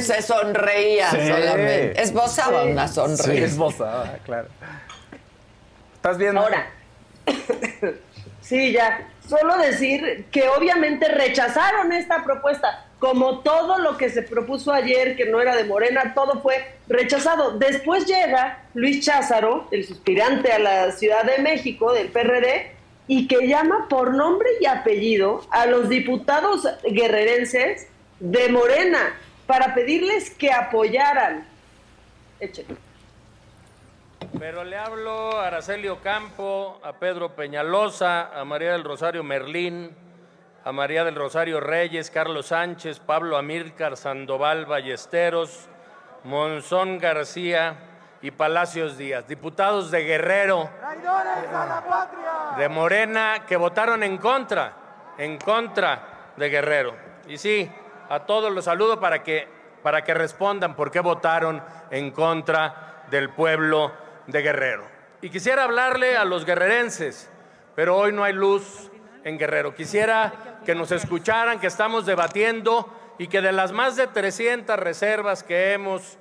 se, 0.00 0.22
sonreía 0.22 1.10
Sí. 1.10 1.16
solamente. 1.26 2.00
Esbozaba 2.00 2.62
una 2.64 2.86
sonrisa. 2.86 3.24
Sí, 3.24 3.36
esbozada, 3.38 4.18
claro. 4.24 4.46
¿Estás 5.94 6.18
viendo? 6.18 6.40
Ahora, 6.40 6.70
sí, 8.40 8.72
ya. 8.72 9.08
Solo 9.28 9.56
decir 9.58 10.26
que 10.30 10.48
obviamente 10.48 11.08
rechazaron 11.08 11.92
esta 11.92 12.22
propuesta, 12.22 12.86
como 13.00 13.38
todo 13.40 13.78
lo 13.78 13.96
que 13.96 14.10
se 14.10 14.22
propuso 14.22 14.72
ayer, 14.72 15.16
que 15.16 15.26
no 15.26 15.40
era 15.40 15.56
de 15.56 15.64
Morena, 15.64 16.12
todo 16.14 16.40
fue 16.42 16.74
rechazado. 16.88 17.58
Después 17.58 18.06
llega 18.06 18.62
Luis 18.74 19.04
Cházaro, 19.04 19.66
el 19.72 19.84
suspirante 19.86 20.52
a 20.52 20.58
la 20.58 20.92
Ciudad 20.92 21.24
de 21.24 21.38
México 21.42 21.92
del 21.92 22.08
PRD, 22.08 22.72
y 23.14 23.28
que 23.28 23.46
llama 23.46 23.88
por 23.90 24.14
nombre 24.14 24.48
y 24.58 24.64
apellido 24.64 25.42
a 25.50 25.66
los 25.66 25.90
diputados 25.90 26.66
guerrerenses 26.82 27.86
de 28.20 28.48
Morena 28.48 29.20
para 29.46 29.74
pedirles 29.74 30.30
que 30.30 30.50
apoyaran. 30.50 31.46
Pero 34.38 34.64
le 34.64 34.78
hablo 34.78 35.38
a 35.38 35.48
Araceli 35.48 35.88
Ocampo, 35.88 36.80
a 36.82 36.94
Pedro 36.94 37.36
Peñalosa, 37.36 38.30
a 38.32 38.46
María 38.46 38.72
del 38.72 38.82
Rosario 38.82 39.22
Merlín, 39.22 39.90
a 40.64 40.72
María 40.72 41.04
del 41.04 41.14
Rosario 41.14 41.60
Reyes, 41.60 42.10
Carlos 42.10 42.46
Sánchez, 42.46 42.98
Pablo 42.98 43.36
Amílcar 43.36 43.98
Sandoval 43.98 44.64
Ballesteros, 44.64 45.68
Monzón 46.24 46.96
García 46.96 47.91
y 48.22 48.30
Palacios 48.30 48.96
Díaz, 48.96 49.26
diputados 49.26 49.90
de 49.90 50.04
Guerrero, 50.04 50.70
de 52.56 52.68
Morena, 52.68 53.44
que 53.46 53.56
votaron 53.56 54.04
en 54.04 54.16
contra, 54.16 54.72
en 55.18 55.38
contra 55.38 56.32
de 56.36 56.48
Guerrero. 56.48 56.94
Y 57.26 57.36
sí, 57.36 57.68
a 58.08 58.20
todos 58.20 58.52
los 58.52 58.64
saludo 58.64 59.00
para 59.00 59.24
que, 59.24 59.48
para 59.82 60.04
que 60.04 60.14
respondan 60.14 60.76
por 60.76 60.92
qué 60.92 61.00
votaron 61.00 61.62
en 61.90 62.12
contra 62.12 63.04
del 63.10 63.30
pueblo 63.30 63.92
de 64.28 64.40
Guerrero. 64.40 64.84
Y 65.20 65.30
quisiera 65.30 65.64
hablarle 65.64 66.16
a 66.16 66.24
los 66.24 66.44
guerrerenses, 66.44 67.28
pero 67.74 67.96
hoy 67.96 68.12
no 68.12 68.22
hay 68.22 68.34
luz 68.34 68.90
en 69.24 69.36
Guerrero. 69.36 69.74
Quisiera 69.74 70.60
que 70.64 70.76
nos 70.76 70.92
escucharan, 70.92 71.58
que 71.58 71.66
estamos 71.66 72.06
debatiendo 72.06 72.88
y 73.18 73.26
que 73.26 73.40
de 73.40 73.50
las 73.50 73.72
más 73.72 73.96
de 73.96 74.06
300 74.06 74.78
reservas 74.78 75.42
que 75.42 75.72
hemos 75.72 76.18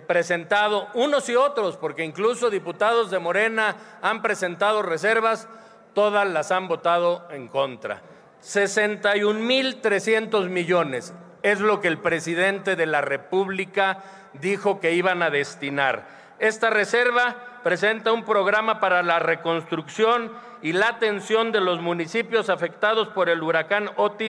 presentado, 0.00 0.88
unos 0.94 1.28
y 1.28 1.36
otros, 1.36 1.76
porque 1.76 2.04
incluso 2.04 2.50
diputados 2.50 3.10
de 3.10 3.18
Morena 3.18 3.76
han 4.02 4.22
presentado 4.22 4.82
reservas, 4.82 5.48
todas 5.94 6.28
las 6.28 6.50
han 6.50 6.68
votado 6.68 7.26
en 7.30 7.48
contra. 7.48 8.02
61.300 8.42 10.48
millones 10.48 11.14
es 11.42 11.60
lo 11.60 11.80
que 11.80 11.88
el 11.88 11.98
presidente 11.98 12.76
de 12.76 12.86
la 12.86 13.00
República 13.00 14.02
dijo 14.34 14.80
que 14.80 14.92
iban 14.92 15.22
a 15.22 15.30
destinar. 15.30 16.06
Esta 16.38 16.70
reserva 16.70 17.60
presenta 17.62 18.12
un 18.12 18.24
programa 18.24 18.80
para 18.80 19.02
la 19.02 19.18
reconstrucción 19.18 20.32
y 20.62 20.72
la 20.72 20.88
atención 20.88 21.52
de 21.52 21.60
los 21.60 21.80
municipios 21.80 22.50
afectados 22.50 23.08
por 23.08 23.28
el 23.28 23.42
huracán 23.42 23.90
Otis. 23.96 24.28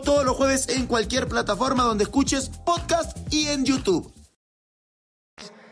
todos 0.00 0.24
los 0.24 0.36
jueves 0.36 0.68
en 0.68 0.86
cualquier 0.86 1.28
plataforma 1.28 1.84
donde 1.84 2.04
escuches 2.04 2.50
podcast 2.64 3.16
y 3.32 3.48
en 3.48 3.64
YouTube. 3.64 4.12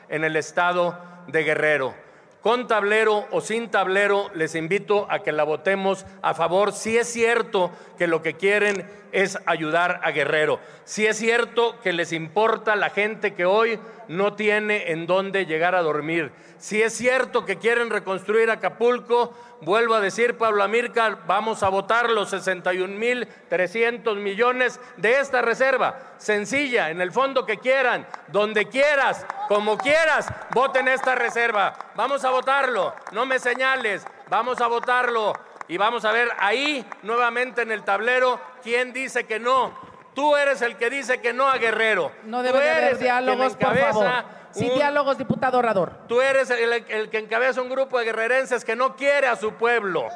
en 0.08 0.22
el 0.24 0.36
estado 0.36 0.98
de 1.28 1.42
Guerrero. 1.42 1.94
Con 2.40 2.66
tablero 2.66 3.26
o 3.32 3.40
sin 3.40 3.70
tablero, 3.70 4.30
les 4.34 4.54
invito 4.54 5.06
a 5.10 5.20
que 5.20 5.32
la 5.32 5.44
votemos 5.44 6.04
a 6.20 6.34
favor. 6.34 6.72
Si 6.72 6.96
es 6.98 7.08
cierto 7.08 7.70
que 7.96 8.06
lo 8.06 8.20
que 8.20 8.34
quieren 8.34 8.86
es 9.14 9.38
ayudar 9.46 10.00
a 10.02 10.10
Guerrero. 10.10 10.58
Si 10.84 11.06
es 11.06 11.16
cierto 11.16 11.78
que 11.80 11.92
les 11.92 12.12
importa 12.12 12.74
la 12.74 12.90
gente 12.90 13.32
que 13.32 13.46
hoy 13.46 13.78
no 14.08 14.34
tiene 14.34 14.90
en 14.90 15.06
dónde 15.06 15.46
llegar 15.46 15.74
a 15.74 15.82
dormir. 15.82 16.32
Si 16.58 16.82
es 16.82 16.94
cierto 16.94 17.44
que 17.44 17.58
quieren 17.58 17.90
reconstruir 17.90 18.50
Acapulco, 18.50 19.32
vuelvo 19.60 19.94
a 19.94 20.00
decir, 20.00 20.36
Pablo 20.36 20.64
Amílcar, 20.64 21.26
vamos 21.26 21.62
a 21.62 21.68
votar 21.68 22.10
los 22.10 22.32
61.300 22.32 24.16
millones 24.16 24.80
de 24.96 25.20
esta 25.20 25.42
reserva. 25.42 26.14
Sencilla, 26.18 26.90
en 26.90 27.00
el 27.00 27.12
fondo 27.12 27.46
que 27.46 27.58
quieran, 27.58 28.06
donde 28.28 28.66
quieras, 28.66 29.24
como 29.48 29.78
quieras, 29.78 30.26
voten 30.52 30.88
esta 30.88 31.14
reserva. 31.14 31.74
Vamos 31.94 32.24
a 32.24 32.30
votarlo, 32.30 32.94
no 33.12 33.26
me 33.26 33.38
señales, 33.38 34.04
vamos 34.28 34.60
a 34.60 34.66
votarlo. 34.66 35.32
Y 35.68 35.76
vamos 35.78 36.04
a 36.04 36.12
ver 36.12 36.28
ahí 36.38 36.84
nuevamente 37.02 37.62
en 37.62 37.72
el 37.72 37.82
tablero 37.84 38.40
quién 38.62 38.92
dice 38.92 39.24
que 39.24 39.38
no. 39.38 39.72
Tú 40.14 40.36
eres 40.36 40.62
el 40.62 40.76
que 40.76 40.90
dice 40.90 41.20
que 41.20 41.32
no 41.32 41.48
a 41.48 41.56
Guerrero. 41.58 42.12
No 42.24 42.42
debe 42.42 42.60
de 42.60 42.70
haber 42.70 42.98
diálogos, 42.98 43.56
por 43.56 43.76
favor. 43.76 44.06
Sin 44.52 44.70
un- 44.70 44.76
diálogos, 44.76 45.18
diputado 45.18 45.58
Orador. 45.58 45.92
Tú 46.06 46.20
eres 46.20 46.48
el, 46.50 46.72
el 46.72 47.10
que 47.10 47.18
encabeza 47.18 47.60
un 47.60 47.68
grupo 47.68 47.98
de 47.98 48.04
guerrerenses 48.04 48.64
que 48.64 48.76
no 48.76 48.94
quiere 48.94 49.26
a 49.26 49.34
su 49.34 49.54
pueblo. 49.54 50.06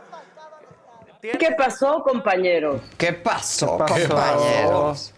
¿Qué 1.20 1.50
pasó, 1.58 2.02
compañeros? 2.04 2.80
¿Qué 2.96 3.12
pasó, 3.12 3.76
¿Qué 3.86 4.06
pasó? 4.06 4.08
compañeros? 4.08 5.14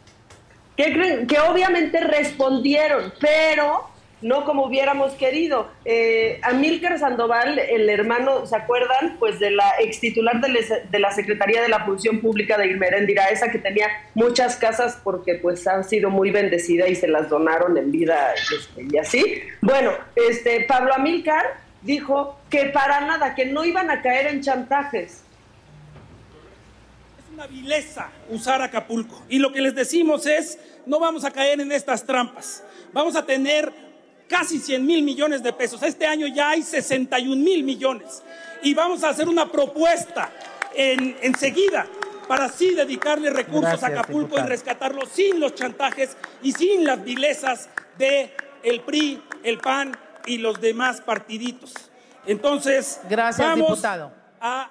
¿Qué 0.77 0.93
creen? 0.95 1.27
Que 1.27 1.39
obviamente 1.41 2.01
respondieron, 2.01 3.13
pero 3.21 3.90
no 4.23 4.45
como 4.45 4.67
hubiéramos 4.67 5.13
querido. 5.15 5.69
Eh, 5.85 6.41
Sandoval, 6.99 7.59
el 7.59 7.89
hermano, 7.89 8.47
¿se 8.47 8.57
acuerdan? 8.57 9.17
Pues 9.19 9.39
de 9.39 9.51
la 9.51 9.75
ex 9.81 10.01
titular 10.01 10.41
de, 10.41 10.99
la 10.99 11.13
Secretaría 11.13 11.63
de 11.63 11.69
la 11.69 11.85
Función 11.85 12.21
Pública 12.21 12.59
de 12.59 12.67
Irmerendira, 12.67 13.29
esa 13.29 13.51
que 13.51 13.59
tenía 13.59 13.89
muchas 14.15 14.57
casas 14.57 14.99
porque 15.03 15.37
pues 15.37 15.67
ha 15.67 15.83
sido 15.83 16.11
muy 16.11 16.31
bendecida 16.31 16.89
y 16.89 16.95
se 16.95 17.09
las 17.09 17.29
donaron 17.29 17.77
en 17.77 17.91
vida 17.91 18.35
este, 18.35 18.87
y 18.91 18.99
así. 18.99 19.43
Bueno, 19.61 19.93
este 20.17 20.65
Pablo 20.69 20.95
Amílcar 20.95 21.45
dijo 21.83 22.39
que 22.51 22.67
para 22.67 23.01
nada, 23.01 23.35
que 23.35 23.47
no 23.47 23.65
iban 23.65 23.91
a 23.91 24.03
caer 24.03 24.27
en 24.27 24.43
chantajes. 24.43 25.23
una 27.33 27.47
vileza 27.47 28.11
usar 28.29 28.61
Acapulco. 28.63 29.23
Y 29.29 29.39
lo 29.39 29.53
que 29.53 29.61
les 29.61 29.75
decimos 29.75 30.27
es, 30.27 30.59
no 30.87 30.99
vamos 30.99 31.25
a 31.25 31.31
caer 31.31 31.61
en 31.61 31.73
estas 31.73 32.05
trampas. 32.05 32.63
Vamos 32.93 33.17
a 33.17 33.25
tener 33.25 33.73
casi 34.31 34.61
100 34.61 34.87
mil 34.87 35.03
millones 35.03 35.43
de 35.43 35.53
pesos. 35.53 35.83
Este 35.83 36.07
año 36.07 36.29
ya 36.29 36.51
hay 36.51 36.63
61 36.63 37.37
mil 37.37 37.65
millones. 37.65 38.23
Y 38.63 38.73
vamos 38.75 39.03
a 39.03 39.09
hacer 39.09 39.29
una 39.29 39.51
propuesta 39.51 40.31
en, 40.75 41.17
enseguida 41.21 41.87
para 42.29 42.45
así 42.45 42.75
dedicarle 42.75 43.31
recursos 43.31 43.63
Gracias, 43.81 43.83
a 43.83 43.87
Acapulco 43.89 44.21
diputado. 44.29 44.47
y 44.47 44.51
rescatarlo 44.51 45.07
sin 45.07 45.41
los 45.41 45.55
chantajes 45.57 46.17
y 46.43 46.53
sin 46.53 46.85
las 46.85 47.03
vilezas 47.03 47.69
de 47.99 48.33
el 48.63 48.81
PRI, 48.83 49.21
el 49.43 49.59
PAN 49.59 49.99
y 50.27 50.39
los 50.39 50.61
demás 50.61 51.01
partiditos. 51.01 51.75
Entonces, 52.27 53.01
Gracias, 53.11 53.45
vamos 53.45 53.69
diputado. 53.71 54.13
a 54.41 54.71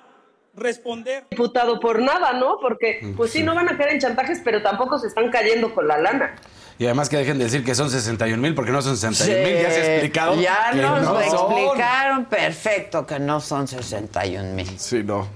responder 0.56 1.26
Diputado, 1.32 1.80
por 1.80 2.00
nada, 2.02 2.34
¿no? 2.34 2.60
Porque 2.62 3.14
pues 3.18 3.32
sí, 3.32 3.44
no 3.44 3.56
van 3.56 3.68
a 3.68 3.78
caer 3.78 3.92
en 3.94 4.00
chantajes, 4.00 4.42
pero 4.44 4.62
tampoco 4.62 4.98
se 4.98 5.08
están 5.08 5.30
cayendo 5.30 5.74
con 5.74 5.88
la 5.88 5.98
lana. 5.98 6.36
Y 6.80 6.86
además 6.86 7.10
que 7.10 7.18
dejen 7.18 7.38
de 7.38 7.44
decir 7.44 7.64
que 7.64 7.76
son 7.76 7.92
61 7.92 8.42
mil, 8.42 8.56
porque 8.56 8.72
no 8.72 8.82
son 8.82 8.96
61 8.98 9.44
mil. 9.48 9.62
Ya 9.62 9.70
se 9.70 9.82
ha 9.82 9.94
explicado. 9.96 10.36
Ya 10.36 10.70
que 10.72 10.78
nos 10.82 11.02
no 11.04 11.14
lo 11.14 11.24
son. 11.30 11.52
explicaron 11.52 12.26
perfecto 12.26 13.06
que 13.06 13.20
no 13.20 13.42
son 13.42 13.68
61 13.68 14.54
mil. 14.56 14.80
Sí, 14.80 15.04
no. 15.04 15.28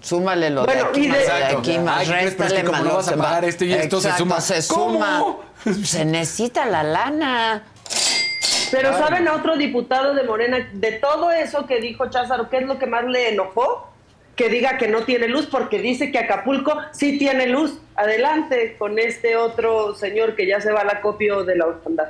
Súmale 0.00 0.50
lo 0.50 0.64
Bueno, 0.64 0.84
de 0.84 0.88
aquí, 0.90 1.04
y 1.06 1.08
más 1.08 1.18
de- 1.18 1.24
de 1.24 1.30
Exacto. 1.30 1.58
aquí, 1.58 1.78
más 1.78 1.98
Ay, 1.98 2.06
¿crees? 2.06 2.08
Pero 2.08 2.28
es 2.28 2.38
réstale, 2.38 2.60
que 2.60 2.66
como 2.66 2.72
más 2.72 2.82
no 2.84 2.88
lo 2.90 2.96
vas 2.96 3.08
a 3.08 3.10
se 3.10 3.16
va. 3.16 3.24
pagar 3.24 3.44
esto 3.46 3.64
y 3.64 3.72
esto 3.72 4.00
se 4.00 4.12
suma. 4.16 4.40
se 4.40 4.66
¿Cómo? 4.68 4.92
suma. 5.64 5.84
Se 5.84 6.04
necesita 6.04 6.66
la 6.66 6.82
lana. 6.82 7.62
Pero 8.70 8.90
Claro. 8.90 9.04
¿saben 9.06 9.28
a 9.28 9.34
otro 9.34 9.56
diputado 9.56 10.14
de 10.14 10.22
Morena 10.24 10.58
de 10.74 10.92
todo 10.92 11.30
eso 11.32 11.64
que 11.66 11.80
dijo 11.80 12.08
Cházaro, 12.10 12.50
qué 12.50 12.58
es 12.58 12.66
lo 12.66 12.78
que 12.78 12.86
más 12.86 13.04
le 13.04 13.30
enojó? 13.32 13.88
Que 14.36 14.48
diga 14.48 14.78
que 14.78 14.88
no 14.88 15.04
tiene 15.04 15.28
luz 15.28 15.46
porque 15.46 15.78
dice 15.78 16.10
que 16.10 16.18
Acapulco 16.18 16.76
sí 16.92 17.18
tiene 17.18 17.46
luz. 17.46 17.78
Adelante 17.94 18.76
con 18.78 18.98
este 18.98 19.36
otro 19.36 19.94
señor 19.94 20.34
que 20.34 20.46
ya 20.46 20.60
se 20.60 20.72
va 20.72 20.80
al 20.80 20.90
acopio 20.90 21.44
de 21.44 21.56
la 21.56 21.66
orfandad. 21.66 22.08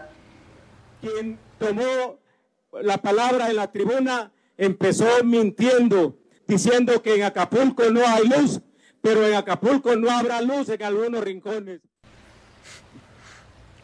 quien 1.00 1.38
tomó 1.58 2.18
la 2.80 2.98
palabra 2.98 3.50
en 3.50 3.56
la 3.56 3.70
tribuna 3.70 4.32
empezó 4.56 5.22
mintiendo, 5.22 6.16
diciendo 6.46 7.02
que 7.02 7.16
en 7.16 7.24
Acapulco 7.24 7.84
no 7.90 8.06
hay 8.06 8.26
luz, 8.26 8.60
pero 9.02 9.26
en 9.26 9.34
Acapulco 9.34 9.94
no 9.96 10.10
habrá 10.10 10.40
luz 10.40 10.68
en 10.70 10.82
algunos 10.82 11.22
rincones. 11.22 11.80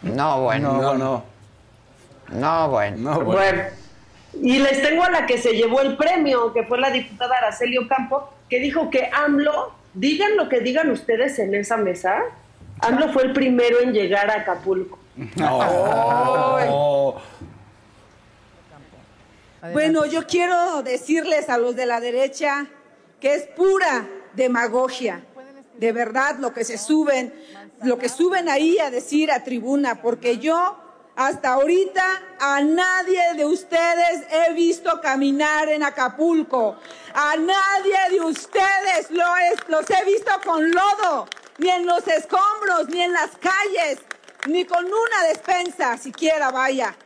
No, 0.03 0.43
bueno. 0.43 0.81
No, 0.81 0.95
no. 0.97 1.25
No, 2.33 2.69
bueno. 2.71 2.97
No, 2.97 3.25
Bueno, 3.25 3.63
y 4.35 4.59
les 4.59 4.83
tengo 4.83 5.03
a 5.05 5.11
la 5.11 5.27
que 5.27 5.39
se 5.39 5.53
llevó 5.53 5.81
el 5.81 5.97
premio, 5.97 6.53
que 6.53 6.65
fue 6.65 6.79
la 6.79 6.91
diputada 6.91 7.37
Araceli 7.37 7.79
Ocampo, 7.79 8.33
que 8.49 8.61
dijo 8.61 8.91
que 8.91 9.11
AMLO, 9.13 9.73
digan 9.95 10.37
lo 10.37 10.49
que 10.49 10.61
digan 10.61 10.91
ustedes 10.91 11.39
en 11.39 11.55
esa 11.55 11.77
mesa, 11.77 12.23
AMLO 12.81 13.13
fue 13.13 13.25
el 13.25 13.33
primero 13.33 13.81
en 13.81 13.93
llegar 13.93 14.31
a 14.31 14.41
Acapulco. 14.41 14.99
No. 15.37 17.21
Bueno, 19.73 20.07
yo 20.07 20.27
quiero 20.27 20.83
decirles 20.83 21.51
a 21.51 21.59
los 21.59 21.77
de 21.77 21.85
la 21.85 22.01
derecha 22.01 22.67
que 23.21 23.35
es 23.35 23.43
pura 23.43 24.09
demagogia. 24.33 25.23
De 25.77 25.93
verdad, 25.93 26.37
lo 26.39 26.55
que 26.55 26.65
se 26.65 26.79
suben, 26.79 27.35
lo 27.83 27.99
que 27.99 28.09
suben 28.09 28.49
ahí 28.49 28.79
a 28.79 28.91
decir 28.91 29.31
a 29.31 29.45
tribuna, 29.45 30.01
porque 30.01 30.39
yo 30.39 30.79
hasta 31.17 31.51
ahorita 31.55 32.23
a 32.39 32.61
nadie 32.63 33.23
de 33.35 33.45
ustedes 33.45 34.23
he 34.31 34.53
visto 34.53 35.01
caminar 35.01 35.69
en 35.69 35.83
Acapulco. 35.83 36.77
A 37.15 37.37
nadie 37.37 37.97
de 38.11 38.21
ustedes 38.21 39.11
lo 39.11 39.25
es- 39.37 39.69
los 39.69 39.89
he 39.91 40.05
visto 40.05 40.31
con 40.45 40.71
lodo, 40.71 41.29
ni 41.59 41.69
en 41.71 41.85
los 41.87 42.07
escombros, 42.09 42.89
ni 42.89 43.03
en 43.03 43.13
las 43.13 43.31
calles, 43.37 43.99
ni 44.47 44.65
con 44.65 44.85
una 44.87 45.25
despensa 45.29 45.99
siquiera, 45.99 46.51
vaya. 46.51 46.97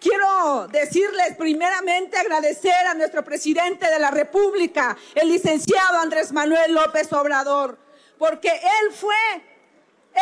Quiero 0.00 0.66
decirles 0.68 1.36
primeramente 1.36 2.18
agradecer 2.18 2.86
a 2.88 2.94
nuestro 2.94 3.22
presidente 3.22 3.88
de 3.88 3.98
la 4.00 4.10
República, 4.10 4.96
el 5.14 5.28
licenciado 5.28 5.98
Andrés 5.98 6.32
Manuel 6.32 6.72
López 6.74 7.12
Obrador, 7.12 7.78
porque 8.18 8.48
él 8.48 8.92
fue 8.92 9.14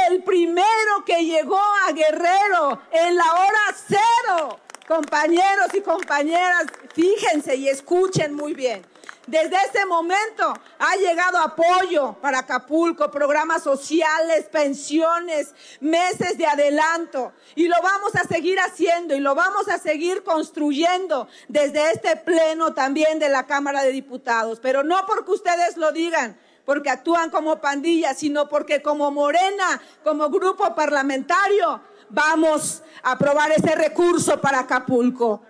el 0.08 0.22
primero 0.22 1.04
que 1.04 1.24
llegó 1.24 1.60
a 1.86 1.92
Guerrero 1.92 2.80
en 2.90 3.16
la 3.16 3.32
hora 3.32 3.76
cero. 3.88 4.60
Compañeros 4.86 5.68
y 5.74 5.82
compañeras, 5.82 6.66
fíjense 6.94 7.54
y 7.54 7.68
escuchen 7.68 8.34
muy 8.34 8.54
bien. 8.54 8.84
Desde 9.30 9.56
ese 9.68 9.86
momento 9.86 10.52
ha 10.80 10.96
llegado 10.96 11.38
apoyo 11.38 12.14
para 12.20 12.40
Acapulco, 12.40 13.12
programas 13.12 13.62
sociales, 13.62 14.46
pensiones, 14.50 15.54
meses 15.78 16.36
de 16.36 16.46
adelanto. 16.46 17.32
Y 17.54 17.68
lo 17.68 17.76
vamos 17.80 18.16
a 18.16 18.26
seguir 18.26 18.58
haciendo 18.58 19.14
y 19.14 19.20
lo 19.20 19.36
vamos 19.36 19.68
a 19.68 19.78
seguir 19.78 20.24
construyendo 20.24 21.28
desde 21.46 21.92
este 21.92 22.16
pleno 22.16 22.74
también 22.74 23.20
de 23.20 23.28
la 23.28 23.46
Cámara 23.46 23.84
de 23.84 23.92
Diputados. 23.92 24.58
Pero 24.58 24.82
no 24.82 25.06
porque 25.06 25.30
ustedes 25.30 25.76
lo 25.76 25.92
digan, 25.92 26.36
porque 26.70 26.88
actúan 26.88 27.30
como 27.30 27.60
pandilla, 27.60 28.14
sino 28.14 28.48
porque 28.48 28.80
como 28.80 29.10
Morena, 29.10 29.82
como 30.04 30.30
grupo 30.30 30.72
parlamentario, 30.72 31.80
vamos 32.08 32.84
a 33.02 33.10
aprobar 33.10 33.50
ese 33.50 33.74
recurso 33.74 34.40
para 34.40 34.60
Acapulco. 34.60 35.42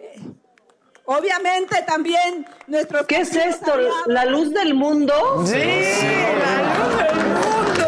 Eh, 0.00 0.20
obviamente 1.04 1.84
también 1.86 2.44
nuestros... 2.66 3.06
¿Qué 3.06 3.18
es 3.20 3.36
esto? 3.36 3.74
¿La 4.06 4.24
luz 4.24 4.52
del 4.52 4.74
mundo? 4.74 5.14
Sí, 5.46 5.54
la 5.54 6.74
luz 6.74 6.98
del 6.98 7.14
mundo. 7.26 7.86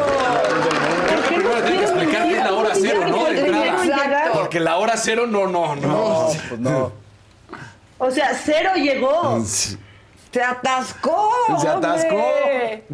Porque 4.34 4.60
la 4.60 4.76
hora 4.76 4.96
cero 4.96 5.26
no, 5.26 5.48
no, 5.48 5.74
no. 5.74 6.28
No. 6.58 6.92
Pues 7.98 8.12
o 8.12 8.14
sea, 8.14 8.40
cero 8.40 8.70
llegó. 8.76 9.42
Sí. 9.44 9.76
Se 10.38 10.44
atascó. 10.44 11.32
Se 11.60 11.68
atascó. 11.68 12.14
hombre. 12.14 12.84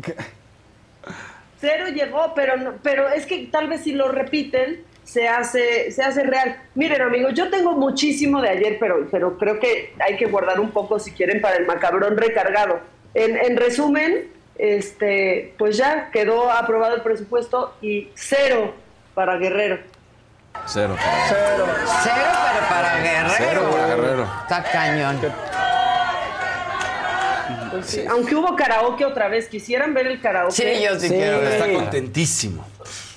Cero 1.61 1.87
llegó, 1.95 2.33
pero 2.35 2.57
no- 2.57 2.73
pero 2.83 3.09
es 3.11 3.27
que 3.27 3.49
tal 3.53 3.69
vez 3.69 3.83
si 3.83 3.93
lo 3.93 4.09
repiten 4.09 4.83
se 5.05 5.29
hace 5.29 5.91
se 5.93 6.03
hace 6.03 6.23
real. 6.23 6.57
Miren, 6.75 7.03
amigos, 7.03 7.35
yo 7.35 7.51
tengo 7.51 7.73
muchísimo 7.73 8.41
de 8.41 8.49
ayer, 8.49 8.79
pero 8.81 9.07
pero 9.11 9.37
creo 9.37 9.61
que 9.61 9.93
hay 10.01 10.17
que 10.17 10.25
guardar 10.27 10.59
un 10.59 10.71
poco 10.71 10.99
si 10.99 11.13
quieren 11.13 11.43
para 11.43 11.57
el 11.57 11.67
macabrón 11.67 12.17
recargado. 12.17 12.81
En, 13.13 13.37
en 13.37 13.59
resumen, 13.59 14.29
este, 14.57 15.55
pues 15.59 15.77
ya 15.77 16.11
quedó 16.11 16.51
aprobado 16.51 16.95
el 16.97 17.03
presupuesto 17.03 17.75
y 17.83 18.09
cero 18.15 18.73
para 19.15 19.37
Guerrero. 19.37 19.79
Cero. 20.67 20.97
Cero. 21.29 21.67
Cero, 22.03 22.17
pero 22.55 22.69
para 22.71 22.97
Guerrero. 23.01 23.35
Cero 23.37 23.69
para 23.71 23.87
Guerrero. 23.89 24.29
Está 24.43 24.63
cañón. 24.63 25.21
Pues 27.75 27.87
sí, 27.87 28.05
Aunque 28.09 28.37
hubo 28.37 28.55
karaoke 28.55 29.05
otra 29.05 29.29
vez, 29.29 29.49
quisieran 29.49 29.95
ver 29.95 30.07
el 30.07 30.21
karaoke. 30.21 30.53
Sí, 30.55 30.83
yo 30.85 30.99
sí 30.99 31.09
quiero 31.09 31.41
ver. 31.41 31.53
Está 31.61 31.73
contentísimo. 31.73 32.65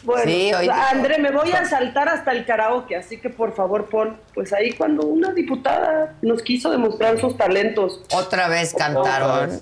Bueno, 0.04 0.24
Sí, 0.32 0.52
hoy- 0.54 0.70
André, 0.70 1.18
me 1.20 1.32
voy 1.32 1.52
a 1.52 1.66
saltar 1.66 2.08
hasta 2.10 2.32
el 2.32 2.46
karaoke, 2.46 2.96
así 2.96 3.18
que 3.20 3.30
por 3.30 3.54
favor 3.54 3.86
pon, 3.90 4.18
pues 4.34 4.54
ahí 4.54 4.72
cuando 4.74 5.06
una 5.06 5.32
diputada 5.34 6.16
nos 6.22 6.42
quiso 6.42 6.72
demostrar 6.72 7.20
sus 7.20 7.38
talentos. 7.38 8.02
Otra 8.14 8.48
vez 8.48 8.74
cantaron. 8.74 9.60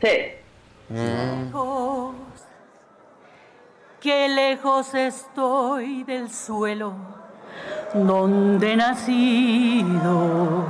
Sí. 0.00 0.08
Lejos, 0.88 2.14
qué 4.00 4.28
lejos 4.30 4.94
estoy 4.94 6.02
del 6.04 6.30
suelo 6.32 6.94
donde 7.94 8.72
he 8.72 8.76
nacido. 8.76 10.66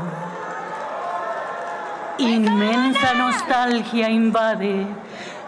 Inmensa 2.20 3.14
nostalgia 3.14 4.06
invade 4.06 4.84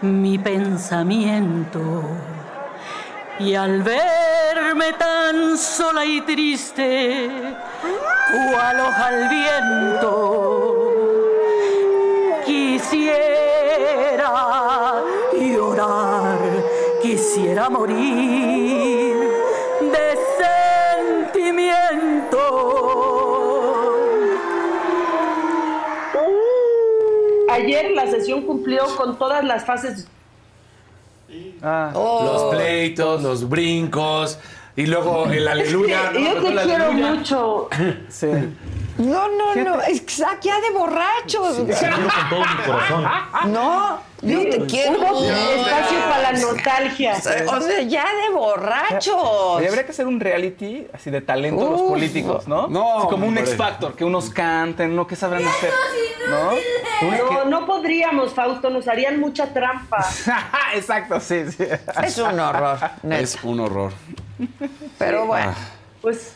mi 0.01 0.39
pensamiento. 0.39 2.01
Y 3.39 3.53
al 3.53 3.83
verme 3.83 4.93
tan 4.93 5.55
sola 5.55 6.03
y 6.03 6.21
triste, 6.21 7.29
cual 8.31 8.79
hoja 8.79 9.05
al 9.05 9.29
viento, 9.29 10.93
quisiera 12.43 14.33
llorar, 15.39 16.39
quisiera 17.03 17.69
morir 17.69 19.29
de 19.79 20.17
sentimiento. 21.33 22.82
Ayer 27.53 27.91
la 27.91 28.09
sesión 28.09 28.41
cumplió 28.41 28.83
con 28.95 29.17
todas 29.17 29.43
las 29.43 29.65
fases. 29.65 30.07
Oh. 31.63 32.23
Los 32.25 32.55
pleitos, 32.55 33.21
los 33.23 33.49
brincos 33.49 34.37
y 34.75 34.85
luego 34.85 35.25
el 35.31 35.47
aleluya. 35.47 36.11
Es 36.11 36.11
que 36.17 36.23
yo 36.23 36.33
¿no? 36.35 36.41
te 36.41 36.47
El 36.49 36.59
quiero 36.61 36.85
aleluya. 36.85 37.13
mucho. 37.13 37.69
Sí. 38.09 38.27
No, 38.97 39.27
no, 39.29 39.55
no. 39.55 39.81
Exacto, 39.83 40.47
ya 40.47 40.61
de 40.61 40.69
borrachos. 40.71 41.55
con 41.57 41.67
todo 42.29 42.39
mi 42.39 42.63
corazón. 42.65 43.05
No, 43.51 43.99
yo 44.23 44.49
te 44.49 44.65
quiero. 44.65 44.99
Hubo 44.99 45.23
espacio 45.29 45.99
para 46.09 46.31
la 46.31 46.39
nostalgia. 46.39 47.15
O 47.15 47.21
sea, 47.61 47.81
ya 47.81 48.05
de 48.05 48.33
borrachos. 48.33 49.15
Oye, 49.15 49.67
habría 49.67 49.85
que 49.85 49.91
hacer 49.91 50.07
un 50.07 50.19
reality 50.19 50.87
así 50.93 51.11
de 51.11 51.21
talento 51.21 51.63
de 51.63 51.69
los 51.71 51.81
Uf. 51.81 51.89
políticos, 51.89 52.47
¿no? 52.47 52.67
No, 52.67 52.99
Así 52.99 53.07
como 53.07 53.27
un. 53.27 53.37
X 53.37 53.55
Factor, 53.55 53.95
que 53.95 54.05
unos 54.05 54.29
canten, 54.29 54.95
¿no? 54.95 55.05
¿Qué 55.05 55.15
sabrán 55.15 55.45
hacer? 55.45 55.71
¿No? 56.29 56.51
No, 57.09 57.45
no 57.45 57.65
podríamos, 57.65 58.33
Fausto, 58.33 58.69
nos 58.69 58.87
harían 58.87 59.19
mucha 59.19 59.53
trampa. 59.53 60.05
Exacto, 60.75 61.19
sí, 61.19 61.51
sí. 61.51 61.65
Es 62.03 62.17
un 62.17 62.39
horror, 62.39 62.79
neta. 63.03 63.21
Es 63.21 63.37
un 63.43 63.59
horror. 63.59 63.91
Pero 64.97 65.25
bueno. 65.25 65.53
Pues 66.01 66.33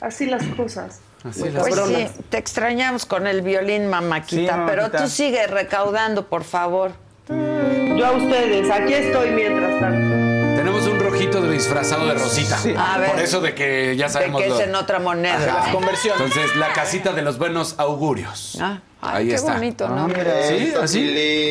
así 0.00 0.26
las 0.26 0.44
cosas. 0.56 1.00
Así 1.24 1.48
las 1.50 1.66
Pues 1.66 1.74
sí, 1.86 2.06
te 2.28 2.36
extrañamos 2.38 3.06
con 3.06 3.26
el 3.26 3.40
violín, 3.42 3.88
mamáquita, 3.88 4.54
Sí, 4.56 4.60
pero 4.66 4.90
tú 4.90 5.08
sigue 5.08 5.46
recaudando, 5.46 6.26
por 6.26 6.44
favor. 6.44 6.92
Yo 7.28 8.06
a 8.06 8.12
ustedes, 8.12 8.70
aquí 8.70 8.92
estoy 8.92 9.30
mientras 9.30 9.80
tanto. 9.80 10.14
Tenemos 10.56 10.86
un 10.86 11.00
rojito 11.00 11.40
de 11.40 11.50
disfrazado 11.52 12.06
de 12.06 12.14
Rosita. 12.14 12.58
A 12.78 12.98
ver. 12.98 13.10
Por 13.12 13.20
eso 13.20 13.40
de 13.40 13.54
que 13.54 13.96
ya 13.96 14.06
De 14.06 14.12
sabemos. 14.12 14.42
que 14.42 14.48
lo- 14.48 14.60
es 14.60 14.68
en 14.68 14.74
otra 14.74 14.98
moneda. 14.98 15.36
Ajá. 15.36 15.60
Las 15.64 15.68
conversiones. 15.74 16.20
Entonces, 16.20 16.56
la 16.56 16.72
casita 16.74 17.12
de 17.12 17.22
los 17.22 17.38
buenos 17.38 17.74
augurios. 17.78 18.58
Ah, 18.60 18.80
ay, 19.00 19.22
Ahí 19.22 19.28
qué 19.28 19.34
está. 19.36 19.54
bonito, 19.54 19.86
Ah, 19.88 19.94
¿no? 19.96 20.08
mira. 20.08 20.42
Sí, 20.48 20.72
así. 20.80 21.00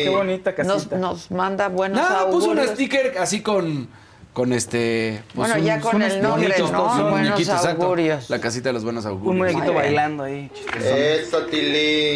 Qué 0.04 0.08
bonita 0.10 0.54
Nos, 0.58 0.66
casita. 0.84 0.96
nos 0.98 1.30
manda 1.32 1.68
buenos 1.68 1.98
Nada, 2.00 2.26
puso 2.30 2.50
un 2.50 2.58
augurios. 2.58 2.70
sticker 2.76 3.18
así 3.18 3.40
con, 3.42 3.88
con 4.34 4.52
este. 4.52 5.22
pues, 5.34 5.48
Bueno, 5.50 5.64
ya 5.64 5.80
con 5.80 6.02
el 6.02 6.20
nombre, 6.20 6.54
¿no? 6.58 6.64
un 6.66 6.72
Buenos 6.72 7.10
muñequito, 7.10 7.52
exacto. 7.52 7.82
augurios. 7.84 8.28
La 8.28 8.40
casita 8.40 8.68
de 8.68 8.72
los 8.74 8.84
buenos 8.84 9.06
augurios. 9.06 9.30
Un 9.30 9.38
muñequito 9.38 9.64
Muy 9.64 9.72
bien. 9.72 9.82
bailando 9.84 10.24
ahí. 10.24 10.50
Eso, 10.84 11.46
Tili. 11.46 12.14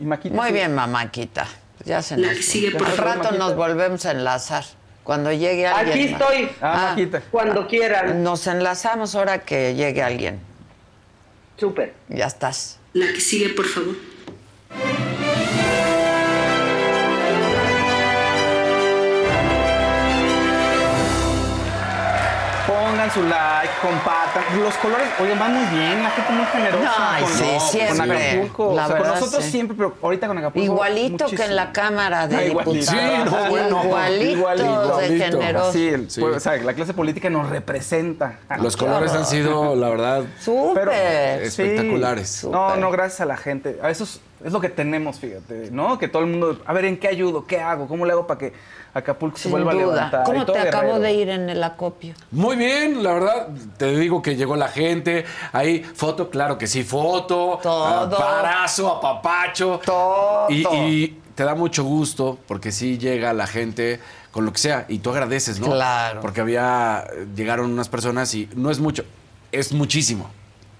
Y 0.00 0.04
Maquita. 0.04 0.34
Muy 0.34 0.48
sí. 0.48 0.52
bien, 0.54 0.74
mamáquita. 0.74 1.46
Ya 1.84 2.02
se 2.02 2.16
nos... 2.16 2.36
Sigue, 2.44 2.72
por 2.72 2.86
Al 2.86 2.92
favor, 2.94 3.04
rato 3.12 3.22
Maquita. 3.24 3.38
nos 3.44 3.54
volvemos 3.56 4.04
a 4.06 4.10
enlazar. 4.10 4.64
Cuando 5.04 5.32
llegue 5.32 5.66
alguien. 5.66 5.98
Aquí 5.98 6.12
estoy, 6.12 6.50
Ah, 6.60 6.88
Maquita. 6.90 7.22
cuando 7.30 7.66
quieran. 7.66 8.22
Nos 8.22 8.46
enlazamos 8.46 9.14
ahora 9.14 9.38
que 9.40 9.74
llegue 9.74 10.02
alguien. 10.02 10.40
Súper. 11.56 11.94
Ya 12.08 12.26
estás. 12.26 12.78
La 12.92 13.06
que 13.12 13.20
sigue, 13.20 13.50
por 13.50 13.66
favor. 13.66 13.94
Pongan 23.08 23.14
su 23.14 23.22
like, 23.22 23.72
compartan. 23.80 24.42
Los 24.60 24.74
colores, 24.76 25.08
oigan, 25.20 25.38
van 25.38 25.54
muy 25.54 25.78
bien. 25.78 26.02
La 26.02 26.10
gente 26.10 26.32
muy 26.32 26.44
generosa. 26.46 27.14
Ay, 27.14 27.22
con, 27.22 27.32
sí, 27.32 27.44
con 27.44 27.60
siempre. 27.60 28.30
Acapulco. 28.30 28.74
La 28.74 28.84
o 28.84 28.88
sea, 28.88 28.98
con 28.98 29.06
nosotros 29.08 29.44
sí. 29.44 29.50
siempre, 29.50 29.76
pero 29.76 29.94
ahorita 30.02 30.26
con 30.26 30.38
Acapulco. 30.38 30.64
Igualito 30.64 31.26
que 31.26 31.44
en 31.44 31.56
la 31.56 31.72
Cámara 31.72 32.26
de 32.28 32.36
Ah, 32.36 32.44
igualito. 32.44 32.72
Diputados. 32.72 33.00
Sí, 33.00 33.30
no, 33.30 33.48
bueno. 33.48 33.82
Igualito, 33.84 34.96
de 34.98 35.06
Igualito. 35.06 35.24
generoso. 35.38 35.72
Sí, 35.72 35.88
el- 35.88 36.10
Sí. 36.10 36.20
pues, 36.20 36.36
o 36.36 36.40
sea, 36.40 36.56
la 36.56 36.72
clase 36.74 36.94
política 36.94 37.30
nos 37.30 37.48
representa. 37.48 38.38
Los 38.60 38.76
colores 38.76 39.12
han 39.12 39.24
sido, 39.26 39.74
la 39.74 39.88
verdad, 39.88 40.24
Súper. 40.40 40.88
Sí. 41.50 41.62
espectaculares. 41.62 42.44
No, 42.44 42.76
no, 42.76 42.90
gracias 42.90 43.20
a 43.20 43.26
la 43.26 43.36
gente. 43.36 43.78
A 43.82 43.90
eso 43.90 44.04
es, 44.44 44.52
lo 44.52 44.60
que 44.60 44.68
tenemos, 44.68 45.18
fíjate, 45.18 45.70
¿no? 45.70 45.98
Que 45.98 46.08
todo 46.08 46.22
el 46.22 46.30
mundo, 46.30 46.60
a 46.64 46.72
ver, 46.72 46.84
¿en 46.84 46.98
qué 46.98 47.08
ayudo? 47.08 47.46
¿Qué 47.46 47.60
hago? 47.60 47.86
¿Cómo 47.88 48.06
le 48.06 48.12
hago 48.12 48.26
para 48.26 48.38
que 48.38 48.52
Acapulco 48.94 49.36
se 49.38 49.48
vuelva 49.48 49.72
a 49.72 49.74
duda. 49.74 49.84
levantar? 49.84 50.22
Y 50.22 50.24
¿Cómo 50.24 50.46
te 50.46 50.58
acabo 50.58 50.94
Guerrero. 50.94 51.00
de 51.00 51.12
ir 51.12 51.28
en 51.28 51.50
el 51.50 51.62
acopio? 51.62 52.14
Muy 52.30 52.56
bien, 52.56 53.02
la 53.02 53.14
verdad, 53.14 53.48
te 53.76 53.96
digo 53.96 54.22
que 54.22 54.36
llegó 54.36 54.56
la 54.56 54.68
gente, 54.68 55.24
ahí 55.52 55.82
foto, 55.82 56.30
claro 56.30 56.58
que 56.58 56.66
sí, 56.66 56.84
foto, 56.84 57.58
Todo. 57.62 58.16
parazo, 58.16 58.96
apapacho. 58.96 59.80
Todo. 59.84 60.46
Y, 60.50 60.66
y 60.74 61.20
te 61.34 61.44
da 61.44 61.54
mucho 61.54 61.84
gusto 61.84 62.38
porque 62.46 62.72
sí 62.72 62.98
llega 62.98 63.32
la 63.32 63.46
gente 63.46 64.00
con 64.30 64.44
lo 64.44 64.52
que 64.52 64.58
sea 64.58 64.86
y 64.88 64.98
tú 64.98 65.10
agradeces, 65.10 65.58
¿no? 65.60 65.66
Claro. 65.66 66.20
Porque 66.20 66.40
había, 66.40 67.04
llegaron 67.34 67.70
unas 67.72 67.88
personas 67.88 68.34
y 68.34 68.48
no 68.54 68.70
es 68.70 68.78
mucho, 68.78 69.04
es 69.52 69.72
muchísimo. 69.72 70.30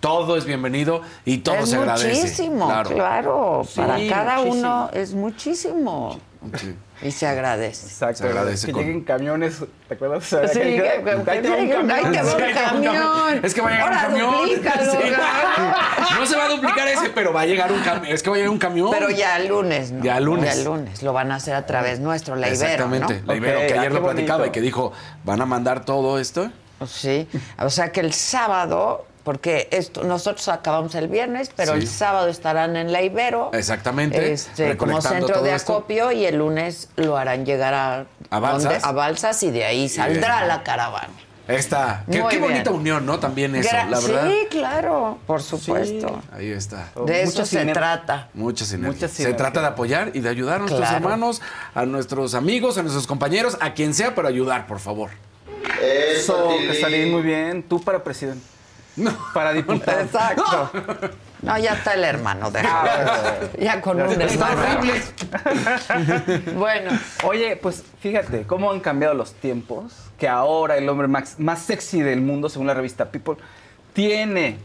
Todo 0.01 0.37
es 0.37 0.45
bienvenido 0.45 1.03
y 1.25 1.39
todo 1.39 1.57
es 1.57 1.71
se 1.71 1.77
agradece. 1.77 2.15
muchísimo, 2.21 2.67
claro. 2.95 3.63
Sí, 3.69 3.81
Para 3.81 3.99
cada 4.09 4.37
muchísimo. 4.39 4.59
uno 4.61 4.91
es 4.93 5.15
muchísimo. 5.15 6.21
Sí. 6.57 6.77
Y 7.03 7.11
se 7.11 7.27
agradece. 7.27 7.87
Exacto. 7.87 8.19
Se 8.23 8.29
agradece 8.29 8.67
Que 8.67 8.73
con- 8.73 8.83
lleguen 8.83 9.01
camiones, 9.03 9.59
¿te 9.89 9.95
acuerdas? 9.95 10.25
Sí, 10.25 10.37
que- 10.61 11.03
que- 11.05 11.15
un 11.17 11.25
que 11.25 11.43
camión. 11.43 11.91
va 11.91 11.95
un 12.01 12.15
Sí, 12.15 12.55
camión. 12.55 13.41
Es 13.45 13.55
que 13.55 13.61
va 13.61 13.69
a 13.69 13.73
llegar 13.73 13.93
Ahora 13.93 13.97
un 13.97 14.03
camión. 14.05 14.35
No 16.19 16.27
se 16.27 16.37
va 16.37 16.45
a 16.45 16.49
duplicar 16.49 16.89
ese, 16.89 17.11
pero 17.11 17.33
va 17.33 17.41
a 17.43 17.47
llegar 17.47 17.73
un 17.73 17.81
camión. 17.81 18.13
Es 18.15 18.23
que 18.23 18.31
va 18.31 18.37
a 18.37 18.39
llegar 18.39 18.53
un 18.53 18.59
camión. 18.59 18.89
Pero 18.93 19.11
ya 19.11 19.37
el 19.37 19.49
lunes, 19.49 19.91
¿no? 19.93 20.05
Ya 20.05 20.19
el 20.19 20.25
lunes. 20.25 20.45
Ya 20.55 20.61
el 20.61 20.65
lunes. 20.65 21.03
Lo 21.03 21.13
van 21.13 21.33
a 21.33 21.37
hacer 21.37 21.55
a 21.55 21.67
través 21.67 21.99
nuestro, 22.01 22.37
la 22.37 22.49
Ibero, 22.49 22.65
Exactamente, 22.65 23.21
¿no? 23.21 23.27
la 23.27 23.35
Ibero, 23.37 23.59
que 23.67 23.75
ah, 23.75 23.81
ayer 23.81 23.89
qué 23.89 23.95
lo 23.95 24.03
platicaba 24.05 24.39
bonito. 24.39 24.51
y 24.51 24.53
que 24.53 24.61
dijo, 24.61 24.93
van 25.25 25.41
a 25.43 25.47
mandar 25.47 25.85
todo 25.85 26.19
esto. 26.21 26.51
Sí. 26.87 27.27
O 27.59 27.71
sea 27.71 27.91
que 27.91 27.99
el 28.01 28.13
sábado, 28.13 29.07
porque 29.25 29.69
esto 29.71 30.05
nosotros 30.05 30.49
acabamos 30.49 30.95
el 30.95 31.09
viernes, 31.09 31.51
pero 31.55 31.73
Sí. 31.75 31.81
el 31.81 31.89
sábado 31.89 32.29
estarán 32.29 32.77
en 32.77 32.93
la 32.93 33.03
Ibero. 33.03 33.51
Exactamente. 33.53 34.33
Este, 34.33 34.77
como 34.77 35.01
centro 35.03 35.43
de 35.43 35.55
esto. 35.55 35.73
acopio 35.77 36.13
y 36.13 36.25
el 36.27 36.37
lunes 36.39 36.89
lo 36.97 37.17
harán 37.17 37.45
llegar 37.45 37.75
a, 37.75 38.07
¿A 38.31 38.39
Balsas? 38.39 38.63
¿dónde? 38.65 38.81
a 38.83 38.93
Balsas 38.93 39.43
y 39.43 39.51
de 39.51 39.65
ahí 39.65 39.89
saldrá 39.89 40.45
la 40.47 40.63
caravana. 40.63 41.09
Esta. 41.47 42.05
Qué, 42.11 42.23
qué 42.29 42.39
bonita 42.39 42.71
unión, 42.71 43.07
¿no? 43.07 43.19
También 43.19 43.57
eso, 43.57 43.71
Gra- 43.71 43.89
la 43.89 44.01
verdad. 44.01 44.29
Sí, 44.29 44.47
claro, 44.51 45.19
por 45.27 45.43
supuesto. 45.43 46.21
Ahí 46.31 46.51
está. 46.51 46.91
De 47.07 47.23
eso 47.23 47.47
se 47.47 47.65
trata. 47.67 48.29
Mucha 48.35 48.67
sinergia. 48.67 48.93
Mucha 48.93 49.09
Se 49.09 49.33
trata 49.33 49.63
de 49.63 49.67
apoyar 49.69 50.11
y 50.13 50.21
de 50.21 50.29
ayudar 50.29 50.57
a 50.57 50.59
nuestros 50.59 50.81
Claro. 50.87 50.97
hermanos, 50.97 51.41
a 51.75 51.87
nuestros 51.87 52.35
amigos, 52.35 52.77
a 52.77 52.83
nuestros 52.83 53.07
compañeros, 53.07 53.57
a 53.63 53.73
quien 53.73 53.95
sea, 53.95 54.15
pero 54.15 54.29
ayudar, 54.29 54.67
por 54.67 54.79
favor. 54.79 55.09
Eso, 55.83 56.51
Casarín, 56.69 57.13
muy 57.13 57.23
bien. 57.23 57.63
Tú 57.63 57.81
para 57.83 58.05
presidente. 58.05 58.45
No. 58.99 59.17
Para 59.33 59.53
diputado. 59.53 60.01
Exacto. 60.01 60.71
No, 61.41 61.57
ya 61.57 61.75
está 61.75 61.95
el 61.95 62.03
hermano 62.03 62.51
de 62.51 62.63
Ya 63.61 63.81
con 63.81 64.01
un 64.01 64.21
hermano. 64.21 64.63
bueno. 66.57 66.91
Oye, 67.23 67.57
pues 67.57 67.85
fíjate 68.01 68.43
cómo 68.43 68.71
han 68.73 68.81
cambiado 68.81 69.15
los 69.15 69.35
tiempos. 69.35 69.95
Que 70.19 70.29
ahora 70.29 70.77
el 70.77 70.89
hombre 70.89 71.07
más, 71.07 71.39
más 71.39 71.61
sexy 71.61 72.03
del 72.03 72.21
mundo, 72.21 72.49
según 72.49 72.67
la 72.67 72.75
revista 72.75 73.13
People, 73.13 73.37
tiene 73.93 74.59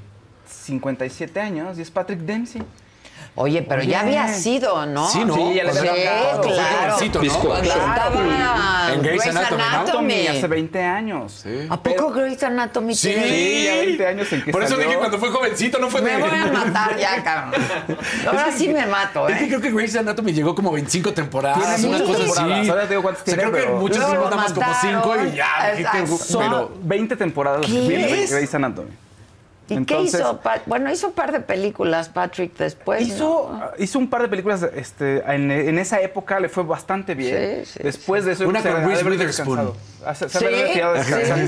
57 0.49 1.39
años 1.39 1.77
y 1.77 1.83
es 1.83 1.91
Patrick 1.91 2.21
Dempsey. 2.21 2.63
Oye, 3.35 3.63
pero 3.63 3.81
ya 3.81 4.01
había 4.01 4.27
sido, 4.31 4.85
¿no? 4.85 5.09
Sí, 5.09 5.25
¿no? 5.25 5.33
Sí, 5.33 5.53
ya 5.55 5.63
le 5.63 5.73
Sí, 5.73 5.79
había 5.87 6.39
claro. 6.39 6.93
jovencito, 6.93 7.23
¿no? 7.23 7.33
Cuando 7.39 7.63
estaba 7.71 8.91
En 8.93 9.01
Grey's 9.01 9.25
Anatomy, 9.25 9.61
Anatomy. 9.63 10.27
hace 10.27 10.47
20 10.47 10.83
años. 10.83 11.43
¿A 11.69 11.81
poco 11.81 12.11
Grey's 12.11 12.43
Anatomy 12.43 12.93
Sí, 12.93 13.09
tiene? 13.09 13.63
ya 13.63 13.73
20 13.85 14.05
años 14.07 14.33
en 14.33 14.43
que 14.43 14.51
Por 14.51 14.61
eso 14.61 14.73
salió. 14.75 14.85
dije 14.87 14.99
cuando 14.99 15.17
fue 15.17 15.29
jovencito, 15.29 15.79
no 15.79 15.89
fue 15.89 16.03
Me 16.03 16.11
de- 16.11 16.17
voy 16.21 16.29
a 16.29 16.45
matar 16.53 16.95
ya, 16.97 17.23
cabrón. 17.23 17.59
Ahora 18.27 18.51
sí 18.55 18.67
me 18.69 18.85
mato, 18.85 19.27
Es 19.27 19.37
que 19.39 19.45
¿eh? 19.45 19.47
creo 19.47 19.61
que 19.61 19.71
Grey's 19.71 19.95
Anatomy 19.95 20.31
llegó 20.33 20.53
como 20.53 20.71
25 20.71 21.13
temporadas, 21.13 21.77
Tiene 21.77 21.87
unas 21.95 22.01
muchas 22.01 22.07
cosas 22.07 22.35
temporadas. 22.35 22.59
así. 22.61 22.69
Ahora 22.69 22.81
te 22.83 22.89
digo 22.89 23.01
cuántas 23.01 23.23
tiene, 23.23 23.41
creo 23.41 23.51
que 23.53 23.65
muchos 23.71 23.97
nada 23.97 24.35
más 24.35 24.53
como 24.53 24.67
mataron. 24.67 25.01
5 25.01 25.15
y 25.25 25.35
ya. 25.35 25.73
pero 26.37 26.71
20 26.83 27.15
temporadas 27.15 27.65
¿Qué? 27.65 28.27
Grey's 28.29 28.53
Anatomy. 28.53 28.89
¿Y 29.69 29.75
Entonces- 29.75 30.11
qué 30.11 30.17
hizo? 30.19 30.39
Pa- 30.41 30.61
Bueno, 30.65 30.91
hizo 30.91 31.07
un 31.07 31.13
par 31.13 31.31
de 31.31 31.39
películas 31.39 32.09
Patrick 32.09 32.55
después. 32.57 33.01
Hizo, 33.01 33.49
¿no? 33.57 33.71
hizo 33.81 33.97
un 33.97 34.09
par 34.09 34.21
de 34.23 34.27
películas 34.27 34.61
este, 34.75 35.19
en, 35.33 35.49
en 35.51 35.79
esa 35.79 36.01
época, 36.01 36.39
le 36.39 36.49
fue 36.49 36.63
bastante 36.63 37.15
bien. 37.15 37.63
Sí, 37.65 37.71
sí, 37.73 37.79
Después 37.81 38.25
de 38.25 38.33
eso, 38.33 38.47
Una 38.47 38.61
se 38.61 38.69
con 38.71 38.83
Reese 38.83 39.05
Witherspoon. 39.05 39.71
Ah, 40.05 40.13
Se, 40.13 40.27
se 40.27 40.37
ha 40.37 40.39
Sí, 40.41 40.45
de 40.45 40.53
haber 40.53 40.67
retirado 40.67 40.95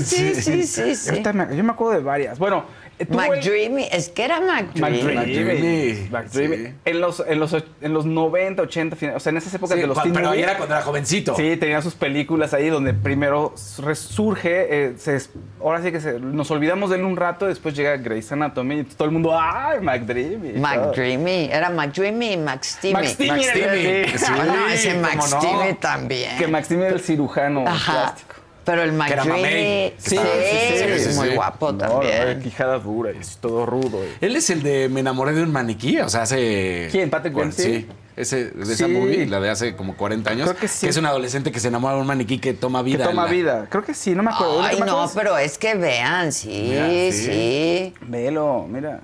sí, 0.00 0.34
sí, 0.42 0.62
sí, 0.66 0.94
sí. 0.96 1.22
Yo 1.22 1.62
me 1.64 1.72
acuerdo 1.72 1.92
de 1.92 2.00
varias. 2.04 2.38
Bueno, 2.38 2.64
McDreamy, 3.10 3.88
es 3.92 4.08
que 4.08 4.24
era 4.24 4.40
McDreamy. 4.40 5.02
McDreamy. 5.02 6.08
McDreamy. 6.10 6.74
En 6.84 7.00
los, 7.00 7.22
en, 7.26 7.38
los, 7.40 7.54
en 7.80 7.92
los 7.92 8.06
90, 8.06 8.62
80, 8.62 8.96
fin- 8.96 9.10
o 9.14 9.20
sea, 9.20 9.30
en 9.30 9.36
esas 9.36 9.52
épocas 9.54 9.74
Sí, 9.76 9.80
de 9.82 9.86
los 9.86 10.02
teen 10.02 10.14
pero 10.14 10.30
ahí 10.30 10.42
era 10.42 10.56
cuando 10.56 10.74
era 10.74 10.82
jovencito. 10.84 11.34
Sí, 11.36 11.56
tenía 11.56 11.82
sus 11.82 11.94
películas 11.94 12.54
ahí 12.54 12.68
donde 12.70 12.94
primero 12.94 13.54
resurge, 13.82 14.66
eh, 14.70 14.94
se, 14.98 15.20
ahora 15.60 15.82
sí 15.82 15.92
que 15.92 16.00
se- 16.00 16.18
nos 16.20 16.50
olvidamos 16.50 16.90
de 16.90 16.96
él 16.96 17.04
un 17.04 17.16
rato, 17.16 17.46
después 17.46 17.74
llega 17.74 17.96
Grey's 17.96 18.30
Anatomy 18.32 18.80
y 18.80 18.84
todo 18.84 19.04
el 19.06 19.10
mundo, 19.12 19.38
¡ay, 19.38 19.80
McDreamy! 19.80 20.52
McDreamy, 20.54 21.50
era 21.52 21.70
McDreamy 21.70 22.32
y 22.32 22.36
McSteamy. 22.38 22.94
McSteamy 22.94 23.40
que- 23.42 24.12
Sí, 24.18 24.32
bueno, 24.34 24.66
ese 24.68 24.88
cómo 24.94 25.00
no. 25.02 25.08
McSteamy 25.16 25.74
también. 25.74 26.38
Que 26.38 26.46
McSteamy 26.48 26.84
era 26.84 26.94
el 26.94 27.00
cirujano 27.00 27.64
Ajá. 27.66 27.92
plástico. 27.92 28.25
Pero 28.66 28.82
el 28.82 28.92
mamey. 28.92 29.94
sí, 29.96 30.16
Sí, 30.16 30.18
sí, 30.18 30.98
sí, 30.98 31.10
sí, 31.12 31.14
muy 31.16 31.28
sí. 31.30 31.34
guapo 31.36 31.72
No, 31.72 31.78
también. 31.78 32.36
no, 32.38 32.42
quijada 32.44 32.78
dura 32.78 33.12
y 33.12 33.20
todo 33.40 33.64
rudo. 33.64 34.00
y- 34.04 34.24
Él 34.24 34.36
es 34.36 34.50
el 34.50 34.62
de 34.62 34.88
Me 34.90 35.00
enamoré 35.00 35.32
de 35.32 35.42
un 35.42 35.52
maniquí, 35.52 35.98
o 36.00 36.08
sea, 36.08 36.22
hace... 36.22 36.88
¿Quién, 36.90 37.08
Patrick 37.08 37.32
Bueno? 37.32 37.52
Sí, 37.52 37.86
ese, 38.16 38.50
de 38.50 38.72
esa 38.74 38.88
movie, 38.88 39.26
la 39.26 39.40
de 39.40 39.50
hace 39.50 39.76
como 39.76 39.96
40 39.96 40.30
años. 40.30 40.48
Creo 40.48 40.60
que 40.60 40.68
sí. 40.68 40.88
es 40.88 40.96
un 40.96 41.06
adolescente 41.06 41.52
que 41.52 41.60
se 41.60 41.68
enamora 41.68 41.94
de 41.94 42.00
un 42.00 42.06
maniquí 42.06 42.38
que 42.38 42.54
toma 42.54 42.80
Que 42.80 42.90
vida. 42.90 43.04
toma 43.04 43.24
La- 43.26 43.30
vida. 43.30 43.66
Creo 43.70 43.84
que 43.84 43.94
sí, 43.94 44.14
no 44.14 44.22
me 44.22 44.30
acuerdo. 44.30 44.60
Ay, 44.62 44.80
¿Me 44.80 44.86
no, 44.86 45.08
pero 45.14 45.38
es 45.38 45.56
que 45.58 45.74
vean, 45.74 46.32
sí, 46.32 46.66
Mira, 46.70 46.88
sí. 46.88 47.12
sí. 47.12 47.94
Velo, 48.02 48.66
mira. 48.68 49.00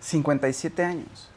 57 0.00 0.84
años. 0.84 1.30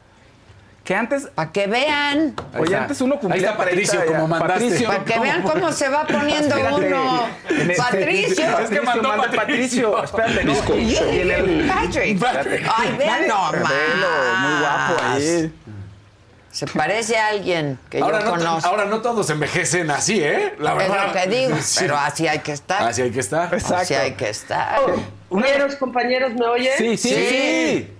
Que 0.90 0.96
antes. 0.96 1.28
Para 1.36 1.52
que 1.52 1.68
vean. 1.68 2.34
Oye, 2.58 2.74
antes 2.74 3.00
uno 3.00 3.20
cumplía 3.20 3.34
Ahí 3.34 3.44
está 3.44 3.56
Patricio, 3.56 3.92
30 4.00 4.06
ya. 4.12 4.18
como 4.18 4.26
mandaste. 4.26 4.52
Patricio. 4.64 4.88
Para 4.88 5.04
que 5.04 5.20
vean 5.20 5.42
cómo 5.42 5.72
se 5.72 5.88
va 5.88 6.04
poniendo 6.04 6.56
Espérate. 6.56 6.74
uno. 6.88 7.26
Este- 7.48 7.74
Patricio. 7.76 8.58
Es 8.58 8.70
que 8.70 8.80
mandó 8.80 9.08
mandó 9.08 9.22
Patricio. 9.36 9.92
Patricio. 9.92 10.04
Espérate, 10.04 10.44
no. 10.44 10.76
Y 10.80 10.96
el- 10.96 11.68
Patrick. 12.18 12.68
Ay, 12.76 12.96
vean 12.98 13.28
nomás. 13.28 13.72
Muy 14.40 14.60
guapo 14.60 15.02
ahí. 15.14 15.52
Se 16.50 16.66
parece 16.66 17.16
a 17.16 17.28
alguien 17.28 17.78
que 17.88 18.00
Ahora 18.00 18.18
yo 18.18 18.24
no, 18.24 18.30
conozco. 18.32 18.68
ahora 18.68 18.84
no 18.86 19.00
todos 19.00 19.30
envejecen 19.30 19.92
así, 19.92 20.20
¿eh? 20.20 20.56
La 20.58 20.72
es 20.72 20.76
verdad. 20.78 21.06
lo 21.06 21.12
que 21.12 21.26
digo, 21.28 21.56
Sí. 21.62 21.78
pero 21.82 21.96
así 21.98 22.26
hay 22.26 22.40
que 22.40 22.50
estar. 22.50 22.82
Así 22.82 23.02
hay 23.02 23.12
que 23.12 23.20
estar. 23.20 23.54
Así 23.54 23.94
hay 23.94 24.14
que 24.14 24.28
estar. 24.28 24.80
Compañeros, 25.28 25.76
compañeros, 25.76 26.32
¿me 26.34 26.46
oyen? 26.46 26.72
Sí, 26.76 26.96
sí, 26.96 27.08
Sí. 27.10 27.28
sí. 27.30 27.96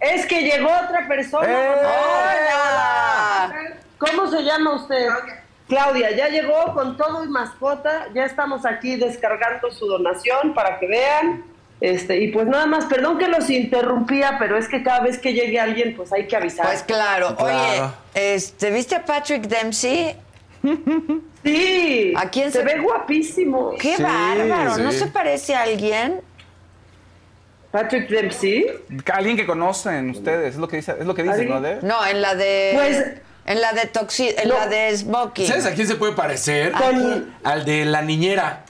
Es 0.00 0.26
que 0.26 0.42
llegó 0.42 0.68
otra 0.68 1.06
persona. 1.08 1.48
¡Eh! 1.48 1.76
¡Hola! 1.80 3.54
¿Cómo 3.98 4.30
se 4.30 4.42
llama 4.42 4.74
usted? 4.74 5.08
Claudia, 5.68 6.10
ya 6.14 6.28
llegó 6.28 6.72
con 6.74 6.96
todo 6.96 7.24
y 7.24 7.28
mascota. 7.28 8.06
Ya 8.14 8.24
estamos 8.24 8.64
aquí 8.66 8.96
descargando 8.96 9.70
su 9.70 9.86
donación 9.86 10.54
para 10.54 10.78
que 10.78 10.86
vean. 10.86 11.44
Este, 11.80 12.16
y 12.18 12.28
pues 12.28 12.46
nada 12.46 12.66
más, 12.66 12.86
perdón 12.86 13.18
que 13.18 13.28
los 13.28 13.50
interrumpía, 13.50 14.36
pero 14.38 14.56
es 14.56 14.66
que 14.68 14.82
cada 14.82 15.00
vez 15.00 15.18
que 15.18 15.34
llegue 15.34 15.58
alguien, 15.60 15.94
pues 15.96 16.12
hay 16.12 16.26
que 16.26 16.36
avisar. 16.36 16.66
Pues 16.66 16.82
claro. 16.82 17.36
Oye, 17.38 17.82
este, 18.14 18.70
¿viste 18.70 18.94
a 18.96 19.04
Patrick 19.04 19.42
Dempsey? 19.46 20.16
sí, 21.44 22.14
¿A 22.16 22.28
quién 22.30 22.50
se 22.50 22.58
se- 22.58 22.64
ve 22.64 22.78
guapísimo. 22.80 23.72
¡Qué 23.78 23.96
Sí, 23.96 24.02
bárbaro! 24.02 24.78
¿No 24.78 24.90
se 24.92 25.06
parece 25.06 25.54
a 25.54 25.62
alguien? 25.62 26.20
Patrick 27.76 28.08
Dempsey. 28.08 28.66
Alguien 29.12 29.36
que 29.36 29.44
conocen 29.46 30.10
ustedes, 30.10 30.54
es 30.54 30.60
lo 30.60 30.66
que 30.68 30.76
dice, 30.76 30.94
es 30.98 31.04
lo 31.06 31.14
que 31.14 31.22
dicen, 31.22 31.48
¿no? 31.48 31.60
De- 31.60 31.78
No, 31.82 32.06
en 32.06 32.22
la 32.22 32.34
de. 32.34 32.70
Pues- 32.74 33.04
En 33.48 33.60
la 33.60 33.72
de 33.74 33.86
Toxi, 33.86 34.30
en 34.36 34.48
No. 34.48 34.56
la 34.56 34.66
de 34.66 34.96
Smokey. 34.96 35.46
¿Sabes 35.46 35.66
a 35.66 35.72
quién 35.74 35.86
se 35.86 35.94
puede 35.94 36.14
parecer? 36.14 36.72
Con- 36.72 37.32
Al 37.44 37.64
de 37.64 37.84
La 37.84 38.02
Niñera. 38.02 38.64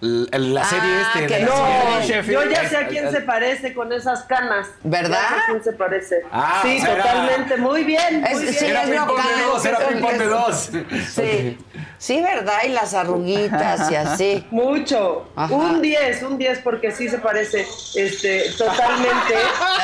La 0.00 0.64
serie 0.64 0.84
Ah, 0.94 1.12
este. 1.14 1.26
que 1.26 1.34
de 1.34 1.40
la 1.40 1.46
no. 1.46 2.22
Yo 2.22 2.44
ya 2.50 2.68
sé 2.68 2.76
a 2.78 2.86
quién 2.88 3.10
se 3.10 3.20
parece 3.20 3.74
con 3.74 3.92
esas 3.92 4.22
canas. 4.22 4.68
¿Verdad? 4.82 5.18
Ya 5.20 5.28
sé 5.28 5.34
a 5.42 5.46
quién 5.50 5.64
se 5.64 5.72
parece. 5.74 6.22
Ah, 6.32 6.60
sí, 6.62 6.78
era- 6.82 6.96
totalmente. 7.02 7.56
Muy 7.58 7.84
bien, 7.84 8.24
Es- 8.24 8.38
sí, 8.38 8.64
bien. 8.64 8.76
Era 8.76 8.82
es 8.84 8.90
ping 8.90 9.06
pong 9.06 9.36
de 9.36 9.42
dos, 9.44 9.64
era 9.66 9.76
es- 9.78 9.84
ping 9.88 10.00
pong 10.00 10.12
de 10.16 10.24
es- 10.24 10.30
dos. 10.30 10.70
Sí. 11.14 11.58
Sí, 11.98 12.22
¿verdad? 12.22 12.58
Y 12.64 12.68
las 12.70 12.94
arruguitas 12.94 13.90
y 13.90 13.94
así. 13.94 14.46
Mucho. 14.50 15.28
Ajá. 15.36 15.52
Un 15.54 15.82
10, 15.82 16.22
un 16.22 16.38
10 16.38 16.60
porque 16.60 16.92
sí 16.92 17.08
se 17.10 17.18
parece 17.18 17.66
este, 17.94 18.44
totalmente. 18.56 19.34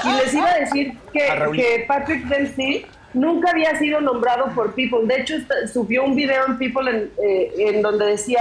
y 0.04 0.12
les 0.24 0.32
iba 0.32 0.48
a 0.50 0.58
decir 0.60 0.96
que, 1.12 1.28
A 1.28 1.34
Raúl. 1.34 1.56
que 1.56 1.84
Patrick 1.86 2.24
Dempsey 2.24 2.86
nunca 3.12 3.50
había 3.50 3.78
sido 3.78 4.00
nombrado 4.00 4.46
por 4.54 4.74
People. 4.74 5.00
De 5.04 5.20
hecho, 5.20 5.34
subió 5.70 6.04
un 6.04 6.16
video 6.16 6.46
en 6.46 6.56
People 6.56 6.90
en, 6.90 7.10
eh, 7.22 7.52
en 7.58 7.82
donde 7.82 8.06
decía, 8.06 8.40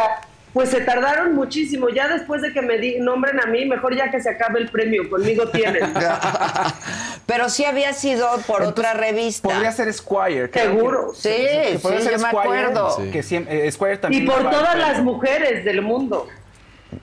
pues 0.55 0.69
se 0.69 0.79
tardaron 0.79 1.35
muchísimo. 1.35 1.89
Ya 1.89 2.07
después 2.07 2.41
de 2.41 2.53
que 2.53 2.61
me 2.61 2.77
di- 2.77 2.97
nombren 2.99 3.41
a 3.41 3.45
mí, 3.45 3.65
mejor 3.65 3.93
ya 3.93 4.09
que 4.09 4.21
se 4.21 4.29
acabe 4.29 4.61
el 4.61 4.69
premio. 4.69 5.09
Conmigo 5.09 5.49
tienen. 5.49 5.83
Pero 7.25 7.49
sí 7.49 7.65
había 7.65 7.91
sido 7.91 8.29
por 8.47 8.61
otra 8.63 8.93
revista. 8.93 9.49
Podría 9.49 9.73
ser 9.73 9.91
Squire. 9.93 10.49
Seguro. 10.53 11.09
que- 11.11 11.15
Sí, 11.17 11.29
que 11.29 11.71
sí, 11.73 11.77
podría 11.79 12.01
ser 12.01 12.11
yo 12.13 12.19
me 12.19 12.29
Squire, 12.29 12.43
acuerdo. 12.43 12.95
Sí. 12.97 13.11
Que 13.11 13.21
siempre, 13.21 13.67
eh, 13.67 13.71
Squire 13.73 13.97
también. 13.97 14.23
y 14.23 14.25
por 14.27 14.49
todas 14.49 14.77
las 14.77 15.01
mujeres 15.03 15.65
del 15.65 15.81
mundo. 15.81 16.27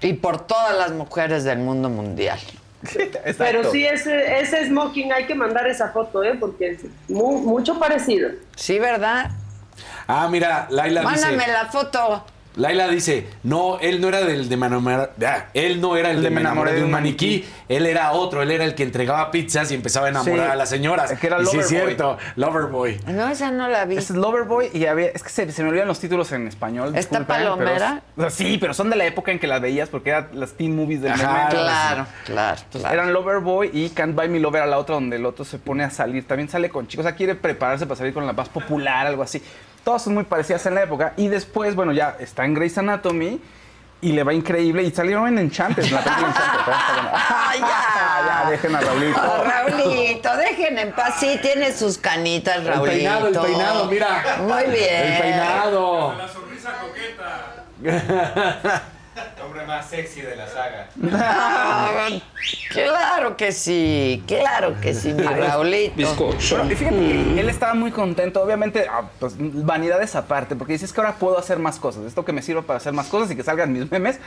Y 0.00 0.14
por 0.14 0.46
todas 0.46 0.74
las 0.78 0.92
mujeres 0.92 1.44
del 1.44 1.58
mundo 1.58 1.90
mundial. 1.90 2.38
Exacto. 2.84 3.34
Pero 3.36 3.70
sí, 3.70 3.84
ese, 3.84 4.40
ese 4.40 4.64
smoking 4.66 5.12
hay 5.12 5.26
que 5.26 5.34
mandar 5.34 5.66
esa 5.66 5.88
foto, 5.90 6.24
¿eh? 6.24 6.34
Porque 6.40 6.70
es 6.70 6.78
mu- 7.08 7.38
mucho 7.40 7.78
parecido. 7.78 8.30
Sí, 8.56 8.78
¿verdad? 8.78 9.30
Ah, 10.06 10.26
mira, 10.30 10.66
Laila 10.70 11.02
Mándame 11.02 11.34
dice. 11.34 11.52
la 11.52 11.66
foto. 11.66 12.24
Laila 12.56 12.88
dice, 12.88 13.26
no, 13.44 13.78
él 13.80 14.00
no 14.00 14.08
era 14.08 14.20
del 14.20 14.48
de 14.48 14.56
me 14.56 14.66
enamoré- 14.66 15.08
ah, 15.26 15.46
él 15.54 15.80
no 15.80 15.96
era 15.96 16.10
el 16.10 16.22
de, 16.22 16.30
me 16.30 16.40
enamoré 16.40 16.72
de 16.74 16.84
un 16.84 16.90
maniquí, 16.90 17.44
él 17.68 17.86
era 17.86 18.12
otro, 18.12 18.42
él 18.42 18.50
era 18.50 18.64
el 18.64 18.74
que 18.74 18.82
entregaba 18.82 19.30
pizzas 19.30 19.70
y 19.70 19.74
empezaba 19.74 20.06
a 20.06 20.10
enamorar 20.10 20.46
Sí, 20.46 20.52
a 20.52 20.54
las 20.56 20.68
señoras. 20.68 21.12
que 21.18 21.26
era 21.26 21.40
y 21.40 21.46
sí 21.46 21.58
es 21.58 21.68
cierto, 21.68 22.18
Loverboy. 22.36 23.00
No, 23.06 23.28
esa 23.28 23.50
no 23.50 23.68
la 23.68 23.84
vi. 23.86 23.96
Es 23.96 24.10
Loverboy 24.10 24.70
y 24.74 24.84
había. 24.86 25.06
Es 25.08 25.22
que 25.22 25.30
se, 25.30 25.50
se 25.50 25.62
me 25.62 25.70
olvidan 25.70 25.88
los 25.88 25.98
títulos 25.98 26.30
en 26.32 26.46
español. 26.48 26.88
¿Está 26.96 27.18
disculpen, 27.20 27.26
pero 27.26 27.50
Palomera? 27.56 28.02
es- 28.16 28.18
o 28.18 28.20
sea, 28.20 28.30
sí, 28.30 28.58
pero 28.60 28.74
son 28.74 28.90
de 28.90 28.96
la 28.96 29.06
época 29.06 29.32
en 29.32 29.38
que 29.38 29.46
las 29.46 29.60
veías 29.60 29.88
porque 29.88 30.10
eran 30.10 30.28
las 30.34 30.52
teen 30.52 30.76
movies 30.76 31.00
del 31.02 31.12
Ajá, 31.12 31.26
momento. 31.32 31.56
Claro, 31.56 32.06
claro, 32.26 32.60
claro. 32.70 32.94
Eran 32.94 33.12
Loverboy 33.12 33.70
y 33.72 33.88
Can't 33.90 34.14
Buy 34.14 34.28
Me 34.28 34.40
Lover 34.40 34.62
a 34.62 34.66
la 34.66 34.78
otra, 34.78 34.94
donde 34.96 35.16
el 35.16 35.24
otro 35.26 35.44
se 35.44 35.58
pone 35.58 35.84
a 35.84 35.90
salir. 35.90 36.26
También 36.26 36.48
sale 36.48 36.68
con 36.68 36.86
chicos. 36.86 37.06
O 37.06 37.08
sea, 37.08 37.16
quiere 37.16 37.34
prepararse 37.34 37.86
para 37.86 37.96
salir 37.96 38.12
con 38.12 38.26
la 38.26 38.32
más 38.34 38.48
popular, 38.48 39.06
algo 39.06 39.22
así. 39.22 39.42
Todas 39.84 40.02
son 40.02 40.14
muy 40.14 40.24
parecidas 40.24 40.64
en 40.66 40.74
la 40.76 40.82
época. 40.82 41.12
Y 41.16 41.28
después, 41.28 41.74
bueno, 41.74 41.92
ya 41.92 42.16
está 42.20 42.44
en 42.44 42.54
Grey's 42.54 42.78
Anatomy 42.78 43.40
y 44.00 44.12
le 44.12 44.22
va 44.24 44.32
increíble. 44.32 44.82
Y 44.82 44.90
salieron 44.92 45.26
en 45.28 45.38
Enchanted, 45.38 45.84
en 45.84 45.94
la 45.94 46.02
película 46.02 46.28
Enchanted. 46.28 46.62
pero 46.64 46.76
está 46.76 46.92
bueno. 46.94 47.10
Ah, 47.14 47.52
ya. 47.58 47.64
ya, 48.44 48.50
dejen 48.50 48.74
a 48.76 48.80
Raulito. 48.80 49.20
Ah, 49.20 49.44
Raulito, 49.68 50.36
dejen 50.36 50.78
en 50.78 50.92
paz. 50.92 51.14
Sí, 51.18 51.38
tiene 51.42 51.72
sus 51.72 51.98
canitas, 51.98 52.56
El 52.58 52.68
Raulito. 52.68 52.96
peinado, 52.96 53.26
el 53.28 53.38
peinado, 53.38 53.84
mira. 53.86 54.36
Muy 54.40 54.62
bien. 54.64 55.12
El 55.12 55.20
peinado. 55.20 56.14
La 56.16 56.28
sonrisa 56.28 56.70
coqueta. 56.80 57.64
El 59.14 59.42
hombre 59.42 59.66
más 59.66 59.90
sexy 59.90 60.22
de 60.22 60.36
la 60.36 60.48
saga. 60.48 60.88
Claro 62.70 63.36
que 63.36 63.52
sí, 63.52 64.24
claro 64.26 64.74
que 64.80 64.94
sí, 64.94 65.12
mi 65.12 65.22
Raulito. 65.22 65.94
Pero 65.96 66.64
y 66.70 66.74
fíjate 66.74 66.96
que 66.96 67.40
él 67.40 67.48
estaba 67.50 67.74
muy 67.74 67.90
contento, 67.90 68.42
obviamente, 68.42 68.86
ah, 68.90 69.10
pues, 69.18 69.34
vanidades 69.38 70.14
aparte, 70.16 70.56
porque 70.56 70.72
dices 70.72 70.92
que 70.92 71.00
ahora 71.00 71.16
puedo 71.16 71.38
hacer 71.38 71.58
más 71.58 71.78
cosas, 71.78 72.04
esto 72.04 72.24
que 72.24 72.32
me 72.32 72.40
sirve 72.40 72.62
para 72.62 72.78
hacer 72.78 72.94
más 72.94 73.08
cosas 73.08 73.30
y 73.30 73.36
que 73.36 73.42
salgan 73.42 73.72
mis 73.72 73.90
memes. 73.90 74.18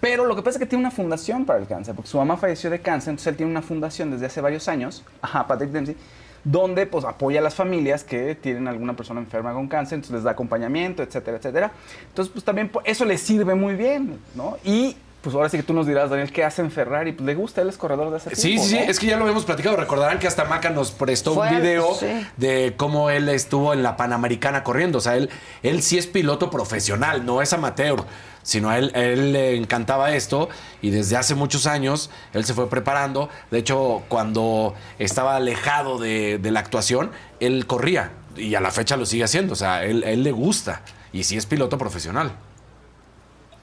Pero 0.00 0.24
lo 0.24 0.34
que 0.36 0.42
pasa 0.42 0.56
es 0.56 0.60
que 0.60 0.66
tiene 0.66 0.84
una 0.84 0.92
fundación 0.92 1.44
para 1.44 1.58
el 1.58 1.66
cáncer, 1.66 1.94
porque 1.94 2.08
su 2.08 2.16
mamá 2.16 2.36
falleció 2.36 2.70
de 2.70 2.80
cáncer, 2.80 3.10
entonces 3.10 3.26
él 3.26 3.36
tiene 3.36 3.50
una 3.50 3.62
fundación 3.62 4.10
desde 4.12 4.26
hace 4.26 4.40
varios 4.40 4.68
años, 4.68 5.04
ajá, 5.20 5.46
Patrick 5.46 5.70
Dempsey, 5.70 5.96
donde 6.44 6.86
pues 6.86 7.04
apoya 7.04 7.40
a 7.40 7.42
las 7.42 7.54
familias 7.54 8.04
que 8.04 8.34
tienen 8.34 8.68
alguna 8.68 8.94
persona 8.94 9.20
enferma 9.20 9.52
con 9.52 9.68
cáncer, 9.68 9.96
entonces 9.96 10.14
les 10.14 10.24
da 10.24 10.32
acompañamiento, 10.32 11.02
etcétera, 11.02 11.36
etcétera. 11.36 11.72
Entonces, 12.08 12.32
pues 12.32 12.44
también 12.44 12.70
eso 12.84 13.04
le 13.04 13.18
sirve 13.18 13.54
muy 13.54 13.74
bien, 13.74 14.18
¿no? 14.34 14.56
Y 14.64 14.96
pues 15.20 15.34
ahora 15.34 15.48
sí 15.48 15.56
que 15.58 15.62
tú 15.62 15.74
nos 15.74 15.86
dirás, 15.86 16.08
Daniel, 16.10 16.32
¿qué 16.32 16.44
hace 16.44 16.62
en 16.62 16.70
Ferrari? 16.70 17.12
Pues 17.12 17.26
le 17.26 17.34
gusta, 17.34 17.60
él 17.60 17.68
es 17.68 17.76
corredor 17.76 18.10
de 18.10 18.16
ese 18.16 18.34
Sí, 18.34 18.52
tipo, 18.52 18.62
sí, 18.62 18.68
sí, 18.70 18.74
¿no? 18.76 18.80
es 18.82 18.98
que 18.98 19.06
ya 19.06 19.16
lo 19.16 19.22
habíamos 19.22 19.44
platicado. 19.44 19.76
Recordarán 19.76 20.18
que 20.18 20.26
hasta 20.26 20.44
Maca 20.44 20.70
nos 20.70 20.92
prestó 20.92 21.34
Fue, 21.34 21.48
un 21.48 21.56
video 21.56 21.94
sí. 21.94 22.06
de 22.36 22.74
cómo 22.76 23.10
él 23.10 23.28
estuvo 23.28 23.72
en 23.72 23.82
la 23.82 23.96
Panamericana 23.96 24.64
corriendo. 24.64 24.98
O 24.98 25.00
sea, 25.00 25.16
él, 25.16 25.28
él 25.62 25.82
sí 25.82 25.98
es 25.98 26.06
piloto 26.06 26.50
profesional, 26.50 27.26
no 27.26 27.42
es 27.42 27.52
amateur, 27.52 28.04
sino 28.42 28.70
a 28.70 28.78
él, 28.78 28.92
a 28.94 29.00
él 29.00 29.32
le 29.32 29.56
encantaba 29.56 30.14
esto 30.14 30.48
y 30.80 30.88
desde 30.88 31.16
hace 31.18 31.34
muchos 31.34 31.66
años 31.66 32.10
él 32.32 32.44
se 32.46 32.54
fue 32.54 32.70
preparando. 32.70 33.28
De 33.50 33.58
hecho, 33.58 34.02
cuando 34.08 34.74
estaba 34.98 35.36
alejado 35.36 35.98
de, 35.98 36.38
de 36.38 36.50
la 36.50 36.60
actuación, 36.60 37.10
él 37.40 37.66
corría 37.66 38.12
y 38.36 38.54
a 38.54 38.60
la 38.60 38.70
fecha 38.70 38.96
lo 38.96 39.04
sigue 39.04 39.24
haciendo. 39.24 39.52
O 39.52 39.56
sea, 39.56 39.84
él, 39.84 40.02
a 40.04 40.10
él 40.10 40.22
le 40.22 40.32
gusta 40.32 40.80
y 41.12 41.24
sí 41.24 41.36
es 41.36 41.44
piloto 41.44 41.76
profesional. 41.76 42.32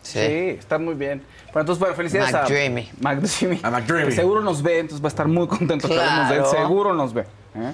Sí. 0.04 0.20
está 0.20 0.78
muy 0.78 0.94
bien. 0.94 1.22
Bueno, 1.58 1.74
entonces, 1.74 1.80
bueno, 1.80 1.96
felicidades 1.96 2.34
McDreamy. 2.34 2.90
a 3.04 3.16
McDreamy. 3.16 3.60
A 3.64 3.72
McDreamy. 3.72 4.12
Seguro 4.12 4.42
nos 4.42 4.62
ve, 4.62 4.78
entonces 4.78 5.04
va 5.04 5.08
a 5.08 5.10
estar 5.10 5.28
muy 5.28 5.48
contento 5.48 5.88
que 5.88 6.00
hablemos 6.00 6.30
de 6.30 6.36
él. 6.36 6.42
Claro. 6.44 6.58
Seguro 6.58 6.94
nos 6.94 7.14
ve. 7.16 7.22
¿eh? 7.56 7.74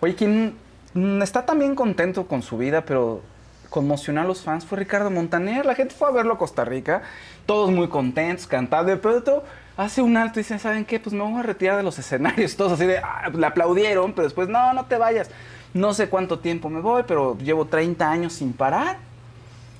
Oye, 0.00 0.16
quien 0.16 0.56
mm, 0.94 1.22
está 1.22 1.46
también 1.46 1.76
contento 1.76 2.26
con 2.26 2.42
su 2.42 2.58
vida, 2.58 2.80
pero 2.84 3.20
conmocionó 3.68 4.22
a 4.22 4.24
los 4.24 4.40
fans 4.40 4.66
fue 4.66 4.78
Ricardo 4.78 5.12
Montaner. 5.12 5.64
La 5.64 5.76
gente 5.76 5.94
fue 5.94 6.08
a 6.08 6.10
verlo 6.10 6.34
a 6.34 6.38
Costa 6.38 6.64
Rica, 6.64 7.02
todos 7.46 7.70
muy 7.70 7.86
contentos, 7.86 8.48
cantando. 8.48 8.90
De 8.90 8.96
pronto 8.96 9.44
hace 9.76 10.02
un 10.02 10.16
alto 10.16 10.40
y 10.40 10.42
dice, 10.42 10.58
¿saben 10.58 10.84
qué? 10.84 10.98
Pues 10.98 11.14
me 11.14 11.22
voy 11.22 11.38
a 11.38 11.44
retirar 11.44 11.76
de 11.76 11.84
los 11.84 11.96
escenarios. 12.00 12.56
Todos 12.56 12.72
así 12.72 12.84
de, 12.84 12.98
ah, 12.98 13.30
le 13.32 13.46
aplaudieron, 13.46 14.12
pero 14.12 14.24
después, 14.24 14.48
no, 14.48 14.72
no 14.72 14.86
te 14.86 14.96
vayas. 14.96 15.30
No 15.72 15.94
sé 15.94 16.08
cuánto 16.08 16.40
tiempo 16.40 16.68
me 16.68 16.80
voy, 16.80 17.04
pero 17.06 17.38
llevo 17.38 17.66
30 17.66 18.10
años 18.10 18.32
sin 18.32 18.52
parar. 18.52 18.98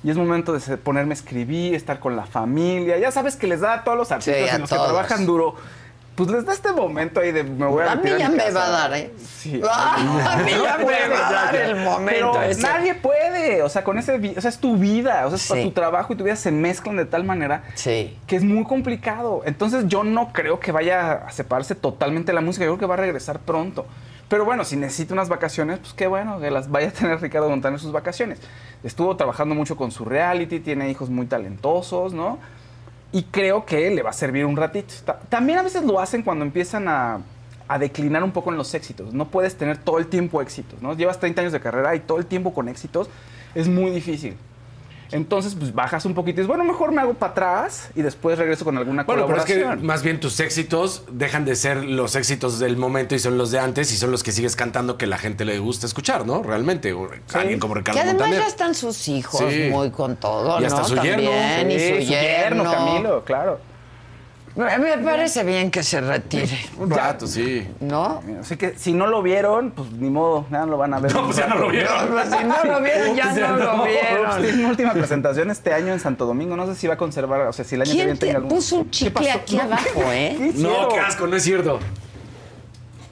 Y 0.03 0.09
es 0.09 0.17
momento 0.17 0.53
de 0.53 0.77
ponerme 0.77 1.11
a 1.11 1.15
escribir, 1.15 1.75
estar 1.75 1.99
con 1.99 2.15
la 2.15 2.25
familia. 2.25 2.97
Ya 2.97 3.11
sabes 3.11 3.35
que 3.35 3.45
les 3.47 3.59
da 3.61 3.73
a 3.73 3.83
todos 3.83 3.97
los 3.97 4.11
artistas 4.11 4.53
en 4.55 4.61
los 4.61 4.69
todos. 4.69 4.81
que 4.83 4.89
trabajan 4.93 5.25
duro. 5.25 5.55
Pues 6.15 6.29
les 6.29 6.45
da 6.45 6.53
este 6.53 6.71
momento 6.73 7.21
ahí 7.21 7.31
de 7.31 7.43
me 7.43 7.65
voy 7.67 7.83
a 7.85 7.93
A 7.93 7.95
mí 7.95 8.09
ya 8.19 8.29
mi 8.29 8.35
me 8.35 8.51
va 8.51 8.65
a 8.65 8.69
dar, 8.69 8.93
¿eh? 8.95 9.13
Sí. 9.17 9.61
Ah, 9.69 10.33
a 10.33 10.37
mí 10.43 10.51
ya 10.51 10.77
me 10.77 10.83
puede, 10.83 11.07
va 11.07 11.27
a 11.29 11.31
dar 11.31 11.55
el 11.55 11.75
momento 11.77 12.31
Pero 12.33 12.41
ese. 12.43 12.61
nadie 12.63 12.95
puede. 12.95 13.63
O 13.63 13.69
sea, 13.69 13.83
con 13.83 13.97
ese. 13.97 14.15
O 14.37 14.41
sea, 14.41 14.49
es 14.49 14.57
tu 14.57 14.75
vida. 14.75 15.25
O 15.25 15.29
sea, 15.29 15.37
es 15.37 15.41
Sí. 15.61 15.63
tu 15.63 15.71
trabajo 15.71 16.13
y 16.13 16.17
tu 16.17 16.23
vida 16.25 16.35
se 16.35 16.51
mezclan 16.51 16.97
de 16.97 17.05
tal 17.05 17.23
manera 17.23 17.63
que 18.27 18.35
es 18.35 18.43
muy 18.43 18.65
complicado. 18.65 19.41
Entonces, 19.45 19.85
yo 19.87 20.03
no 20.03 20.33
creo 20.33 20.59
que 20.59 20.71
vaya 20.71 21.11
a 21.27 21.31
separarse 21.31 21.75
totalmente 21.75 22.31
de 22.31 22.35
la 22.35 22.41
música. 22.41 22.65
Yo 22.65 22.71
creo 22.71 22.79
que 22.79 22.85
va 22.87 22.95
a 22.95 22.97
regresar 22.97 23.39
pronto. 23.39 23.85
Pero 24.31 24.45
bueno, 24.45 24.63
si 24.63 24.77
necesita 24.77 25.13
unas 25.13 25.27
vacaciones, 25.29 25.77
pues 25.79 25.93
qué 25.93 26.07
bueno 26.07 26.39
que 26.39 26.49
las 26.49 26.71
vaya 26.71 26.87
a 26.87 26.91
tener 26.91 27.19
Ricardo 27.21 27.49
Montaner 27.49 27.79
sus 27.79 27.91
vacaciones. 27.91 28.39
Estuvo 28.83 29.15
trabajando 29.17 29.53
mucho 29.53 29.75
con 29.75 29.91
su 29.91 30.05
reality, 30.05 30.59
tiene 30.61 30.89
hijos 30.89 31.09
muy 31.09 31.25
talentosos, 31.27 32.13
¿no? 32.13 32.39
Y 33.11 33.23
creo 33.23 33.65
que 33.65 33.91
le 33.91 34.01
va 34.01 34.11
a 34.11 34.13
servir 34.13 34.45
un 34.45 34.55
ratito. 34.55 34.93
Ta- 35.05 35.19
También 35.27 35.59
a 35.59 35.63
veces 35.63 35.83
lo 35.83 35.99
hacen 35.99 36.23
cuando 36.23 36.45
empiezan 36.45 36.87
a, 36.87 37.19
a 37.67 37.77
declinar 37.77 38.23
un 38.23 38.31
poco 38.31 38.51
en 38.51 38.57
los 38.57 38.73
éxitos. 38.73 39.13
No 39.13 39.25
puedes 39.27 39.57
tener 39.57 39.77
todo 39.77 39.99
el 39.99 40.07
tiempo 40.07 40.41
éxitos, 40.41 40.81
¿no? 40.81 40.93
Llevas 40.95 41.19
30 41.19 41.41
años 41.41 41.51
de 41.53 41.59
carrera 41.59 41.93
y 41.93 41.99
todo 41.99 42.17
el 42.17 42.25
tiempo 42.25 42.53
con 42.53 42.69
éxitos 42.69 43.09
es 43.53 43.67
muy 43.67 43.91
difícil. 43.91 44.37
Entonces, 45.11 45.55
pues 45.59 45.73
bajas 45.73 46.05
un 46.05 46.13
poquito 46.13 46.35
y 46.39 46.43
dices, 46.43 46.47
bueno, 46.47 46.63
mejor 46.63 46.91
me 46.91 47.01
hago 47.01 47.13
para 47.13 47.31
atrás 47.31 47.89
y 47.95 48.01
después 48.01 48.37
regreso 48.37 48.63
con 48.63 48.77
alguna 48.77 49.03
Bueno, 49.03 49.25
pero 49.27 49.39
es 49.39 49.43
colaboración. 49.45 49.79
que 49.79 49.85
más 49.85 50.03
bien 50.03 50.19
tus 50.19 50.39
éxitos 50.39 51.03
dejan 51.11 51.43
de 51.45 51.55
ser 51.55 51.83
los 51.83 52.15
éxitos 52.15 52.59
del 52.59 52.77
momento 52.77 53.13
y 53.15 53.19
son 53.19 53.37
los 53.37 53.51
de 53.51 53.59
antes 53.59 53.91
y 53.91 53.97
son 53.97 54.11
los 54.11 54.23
que 54.23 54.31
sigues 54.31 54.55
cantando 54.55 54.97
que 54.97 55.07
la 55.07 55.17
gente 55.17 55.43
le 55.45 55.59
gusta 55.59 55.85
escuchar, 55.85 56.25
¿no? 56.25 56.43
Realmente. 56.43 56.93
O 56.93 57.09
Alguien 57.33 57.59
como 57.59 57.73
Ricardo 57.73 57.97
Que 57.97 58.03
además 58.03 58.21
Montaner. 58.21 58.39
ya 58.41 58.47
están 58.47 58.73
sus 58.75 59.07
hijos 59.09 59.41
Sí. 59.51 59.67
muy 59.69 59.91
con 59.91 60.15
todo, 60.15 60.61
Y 60.61 60.65
hasta 60.65 60.81
¿no? 60.81 60.87
su 60.87 60.95
yerno. 60.95 61.29
Y 61.69 61.79
su 61.79 62.09
yerno, 62.11 62.63
yerno. 62.63 62.71
Camilo, 62.71 63.23
claro. 63.25 63.59
Me 64.55 64.77
me 64.77 64.97
parece 64.97 65.43
bien 65.45 65.71
que 65.71 65.81
se 65.81 66.01
retire. 66.01 66.57
Un 66.77 66.89
rato, 66.91 67.25
sí. 67.25 67.65
¿No? 67.79 68.21
Así 68.41 68.57
que 68.57 68.77
si 68.77 68.91
no 68.93 69.07
lo 69.07 69.21
vieron, 69.21 69.71
pues 69.71 69.89
ni 69.93 70.09
modo, 70.09 70.45
ya 70.51 70.59
no 70.59 70.65
lo 70.67 70.77
van 70.77 70.93
a 70.93 70.99
ver. 70.99 71.13
No, 71.15 71.25
pues 71.25 71.37
ya 71.37 71.47
no 71.47 71.55
lo 71.55 71.69
vieron. 71.69 72.09
Pues 72.09 72.27
si 72.29 72.43
no 72.43 72.63
lo 72.65 72.81
vieron, 72.81 73.15
ya 73.15 73.33
no 73.33 73.55
lo 73.57 73.83
vieron. 73.85 74.41
Tiene 74.41 74.59
una 74.59 74.69
última 74.69 74.93
presentación 74.93 75.49
este 75.51 75.73
año 75.73 75.93
en 75.93 75.99
Santo 76.01 76.25
Domingo. 76.25 76.57
No 76.57 76.65
sé 76.67 76.75
si 76.75 76.87
va 76.87 76.95
a 76.95 76.97
conservar, 76.97 77.41
o 77.47 77.53
sea, 77.53 77.63
si 77.63 77.75
el 77.75 77.81
año 77.83 77.91
que 77.91 77.95
¿Quién 77.95 78.05
viene 78.07 78.19
te 78.19 78.25
tenga 78.25 78.37
algún... 78.39 78.49
puso 78.49 78.75
un 78.77 78.89
chicle 78.91 79.31
aquí 79.31 79.57
abajo, 79.57 80.01
eh? 80.11 80.35
¿Qué 80.37 80.51
No, 80.61 80.89
qué 80.89 80.99
asco, 80.99 81.27
no 81.27 81.35
es 81.37 81.43
cierto. 81.43 81.79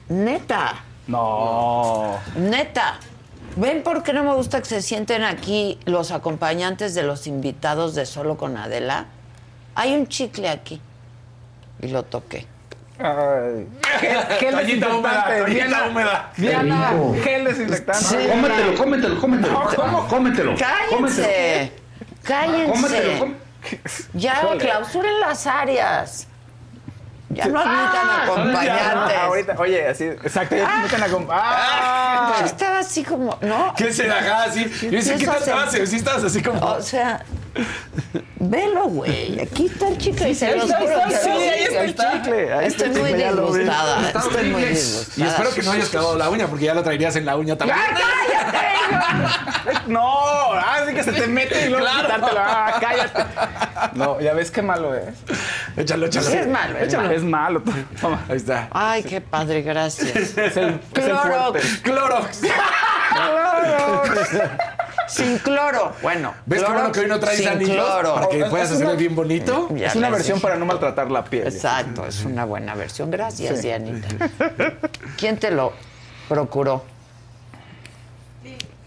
Neta, 0.08 0.74
No. 1.06 2.18
neta. 2.36 2.98
¿Ven 3.56 3.82
por 3.82 4.02
qué 4.02 4.12
no 4.12 4.22
me 4.24 4.34
gusta 4.34 4.60
que 4.60 4.66
se 4.66 4.82
sienten 4.82 5.24
aquí 5.24 5.78
los 5.84 6.12
acompañantes 6.12 6.94
de 6.94 7.02
los 7.02 7.26
invitados 7.26 7.94
de 7.94 8.06
Solo 8.06 8.36
con 8.36 8.56
Adela? 8.56 9.06
Hay 9.74 9.94
un 9.94 10.06
chicle 10.06 10.48
aquí. 10.48 10.80
Y 11.82 11.88
lo 11.88 12.02
toqué. 12.04 12.46
Ay. 12.98 13.66
Gel, 14.00 14.18
gel 14.38 14.50
Toallita 14.52 14.88
húmeda, 14.94 15.24
desinfectante. 15.28 15.38
toallita 15.38 15.66
Diana, 15.66 15.86
húmeda. 15.88 16.30
Diana, 16.36 16.92
gel 17.24 17.44
desinfectante. 17.44 18.04
Sí. 18.04 18.16
Cómetelo, 18.28 18.74
cómetelo, 18.76 19.20
cómetelo. 19.20 19.52
No, 19.52 19.66
¿cómo? 19.74 20.08
Cómetelo. 20.08 20.54
¡Cállense! 20.56 21.72
¡Cállense! 22.22 22.70
Cómetelo, 22.72 23.18
cóm- 23.18 23.34
Ya, 24.14 24.42
clausuren 24.58 25.20
las 25.20 25.46
áreas. 25.46 26.26
Ya 27.30 27.46
no 27.46 27.60
admitan 27.60 28.10
acompañantes. 28.24 29.16
Ah, 29.16 29.24
ahorita, 29.26 29.54
oye, 29.58 29.86
así, 29.86 30.04
exacto, 30.04 30.56
ya 30.56 30.66
te 30.66 30.76
invitan 30.76 31.02
a 31.04 31.06
comp- 31.08 31.28
¡Ah! 31.30 32.34
Yo 32.40 32.46
estaba 32.46 32.78
así 32.80 33.04
como, 33.04 33.38
¿no? 33.40 33.72
¿Qué 33.76 33.92
será? 33.92 34.18
Ajá, 34.18 34.50
sí. 34.52 34.64
Yo 34.82 34.90
decía, 34.90 35.16
¿qué 35.16 35.26
haces? 35.52 35.90
Sí 35.90 35.96
estabas 35.96 36.24
así 36.24 36.42
como... 36.42 36.58
O 36.60 36.82
sea, 36.82 37.22
velo, 38.38 38.84
güey. 38.84 39.40
Aquí 39.40 39.66
está 39.66 39.88
el 39.88 39.98
chicle 39.98 40.30
y 40.30 40.34
se 40.34 40.56
los 40.56 40.72
juro 40.72 40.88
está, 40.88 41.08
que 41.08 41.14
sí, 41.16 41.20
sí, 41.22 41.30
ahí 41.38 41.62
está 41.64 41.82
el 42.12 42.22
chicle, 42.22 42.52
ahí 42.52 42.66
está 42.66 42.86
Estoy 42.86 43.12
el 43.12 43.36
muy 43.36 43.52
disgustada. 43.52 44.06
Está 44.06 44.18
Estoy 44.20 44.50
muy 44.50 44.62
disgustada. 44.64 45.26
Y 45.26 45.30
espero 45.30 45.54
que 45.54 45.62
no 45.62 45.72
hayas 45.72 45.88
clavado 45.88 46.16
la 46.16 46.30
uña 46.30 46.46
porque 46.46 46.64
ya 46.64 46.74
lo 46.74 46.82
traerías 46.82 47.16
en 47.16 47.26
la 47.26 47.36
uña 47.36 47.56
también. 47.56 47.78
No, 49.86 50.52
ah, 50.52 50.78
sí 50.86 50.94
que 50.94 51.02
se 51.02 51.12
te 51.12 51.26
mete 51.26 51.66
y 51.66 51.68
luego 51.68 51.86
quitártelo. 51.86 52.40
Ah, 52.40 52.74
cállate. 52.80 53.24
No, 53.94 54.20
ya 54.20 54.32
ves 54.34 54.50
qué 54.50 54.62
malo 54.62 54.94
es. 54.94 55.08
Échalo, 55.76 56.06
échalo. 56.06 56.26
Sí, 56.26 56.36
es 56.36 56.48
malo, 56.48 56.78
Échalo. 56.78 57.02
malo. 57.02 57.14
Es 57.14 57.22
malo. 57.22 57.62
Toma. 58.00 58.24
Ahí 58.28 58.36
está. 58.36 58.68
Ay, 58.72 59.02
qué 59.02 59.20
padre, 59.20 59.62
gracias. 59.62 60.16
Es 60.16 60.36
el, 60.36 60.46
es 60.46 60.56
el 60.56 60.80
Clorox. 60.92 61.82
Clorox. 61.82 62.40
Sin 65.10 65.38
cloro. 65.38 65.92
Bueno, 66.02 66.34
¿Ves 66.46 66.62
qué 66.62 66.70
bueno 66.72 66.92
que 66.92 67.00
hoy 67.00 67.08
no 67.08 67.18
traes 67.20 67.38
sin 67.38 67.48
anillos? 67.48 67.74
cloro. 67.76 68.14
Para 68.14 68.28
que 68.28 68.44
puedas 68.46 68.70
hacerlo 68.70 68.96
bien 68.96 69.14
bonito. 69.14 69.68
Ya 69.74 69.88
Es 69.88 69.96
una 69.96 70.10
versión 70.10 70.36
dije. 70.36 70.42
para 70.46 70.56
no 70.58 70.66
maltratar 70.66 71.10
la 71.10 71.24
piel. 71.24 71.46
Exacto, 71.46 72.06
es 72.06 72.24
una 72.24 72.44
buena 72.44 72.74
versión. 72.74 73.10
Gracias, 73.10 73.62
Dianita. 73.62 74.08
¿Quién 75.16 75.36
te 75.38 75.50
lo 75.50 75.72
procuró? 76.28 76.84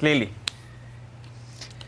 Lili. 0.01 0.33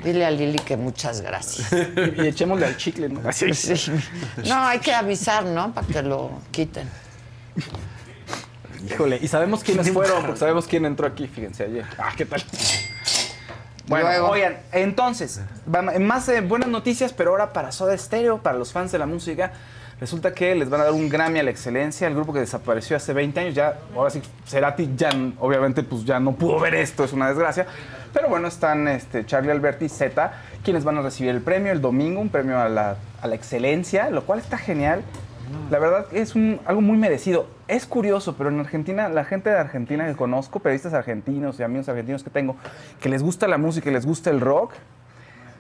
Dile 0.03 0.25
a 0.25 0.31
Lili 0.31 0.59
que 0.59 0.77
muchas 0.77 1.21
gracias. 1.21 1.71
Y, 2.17 2.21
y 2.21 2.27
echémosle 2.27 2.65
al 2.67 2.77
chicle, 2.77 3.09
¿no? 3.09 3.27
Así. 3.27 3.53
Sí. 3.53 3.91
No, 4.47 4.55
hay 4.67 4.79
que 4.79 4.93
avisar, 4.93 5.43
¿no? 5.45 5.73
Para 5.73 5.87
que 5.87 6.01
lo 6.03 6.29
quiten. 6.51 6.87
Híjole, 8.87 9.17
y 9.21 9.27
sabemos 9.27 9.63
quiénes 9.63 9.91
fueron, 9.91 10.21
porque 10.23 10.39
sabemos 10.39 10.67
quién 10.67 10.85
entró 10.85 11.07
aquí, 11.07 11.27
fíjense 11.27 11.63
ayer. 11.63 11.85
Ah, 11.97 12.11
¿qué 12.15 12.25
tal? 12.25 12.43
Bueno, 13.87 14.07
Luego. 14.07 14.29
oigan, 14.29 14.57
entonces, 14.71 15.41
más 15.99 16.27
eh, 16.29 16.41
buenas 16.41 16.69
noticias, 16.69 17.13
pero 17.13 17.31
ahora 17.31 17.53
para 17.53 17.71
Soda 17.71 17.95
Stereo, 17.95 18.39
para 18.39 18.57
los 18.57 18.71
fans 18.71 18.91
de 18.91 18.97
la 18.97 19.05
música, 19.05 19.51
resulta 19.99 20.33
que 20.33 20.55
les 20.55 20.69
van 20.69 20.81
a 20.81 20.85
dar 20.85 20.93
un 20.93 21.07
Grammy 21.07 21.39
a 21.39 21.43
la 21.43 21.51
excelencia, 21.51 22.07
el 22.07 22.15
grupo 22.15 22.33
que 22.33 22.39
desapareció 22.39 22.97
hace 22.97 23.13
20 23.13 23.39
años, 23.39 23.53
ya, 23.53 23.77
ahora 23.95 24.09
sí, 24.09 24.21
Cerati 24.47 24.89
ya, 24.95 25.11
obviamente, 25.39 25.83
pues 25.83 26.03
ya 26.03 26.19
no 26.19 26.33
pudo 26.33 26.59
ver 26.59 26.73
esto, 26.73 27.03
es 27.03 27.13
una 27.13 27.27
desgracia, 27.27 27.67
pero 28.11 28.27
bueno, 28.27 28.47
están 28.47 28.87
este, 28.87 29.23
Charlie 29.25 29.51
Alberti 29.51 29.85
y 29.85 29.89
Zeta, 29.89 30.33
quienes 30.63 30.83
van 30.83 30.97
a 30.97 31.01
recibir 31.01 31.31
el 31.31 31.41
premio 31.41 31.71
el 31.71 31.81
domingo, 31.81 32.21
un 32.21 32.29
premio 32.29 32.59
a 32.59 32.69
la, 32.69 32.95
a 33.21 33.27
la 33.27 33.35
excelencia, 33.35 34.09
lo 34.09 34.25
cual 34.25 34.39
está 34.39 34.57
genial. 34.57 35.03
La 35.69 35.79
verdad 35.79 36.05
es 36.11 36.35
un- 36.35 36.59
algo 36.65 36.81
muy 36.81 36.97
merecido. 36.97 37.47
Es 37.67 37.85
curioso, 37.85 38.35
pero 38.37 38.49
en 38.49 38.59
Argentina, 38.59 39.09
la 39.09 39.23
gente 39.25 39.49
de 39.49 39.57
Argentina 39.57 40.05
que 40.05 40.15
conozco, 40.15 40.59
periodistas 40.59 40.93
argentinos 40.93 41.59
y 41.59 41.63
amigos 41.63 41.89
argentinos 41.89 42.23
que 42.23 42.29
tengo, 42.29 42.55
que 42.99 43.09
les 43.09 43.23
gusta 43.23 43.47
la 43.47 43.57
música 43.57 43.89
y 43.89 43.93
les 43.93 44.05
gusta 44.05 44.29
el 44.29 44.41
rock, 44.41 44.73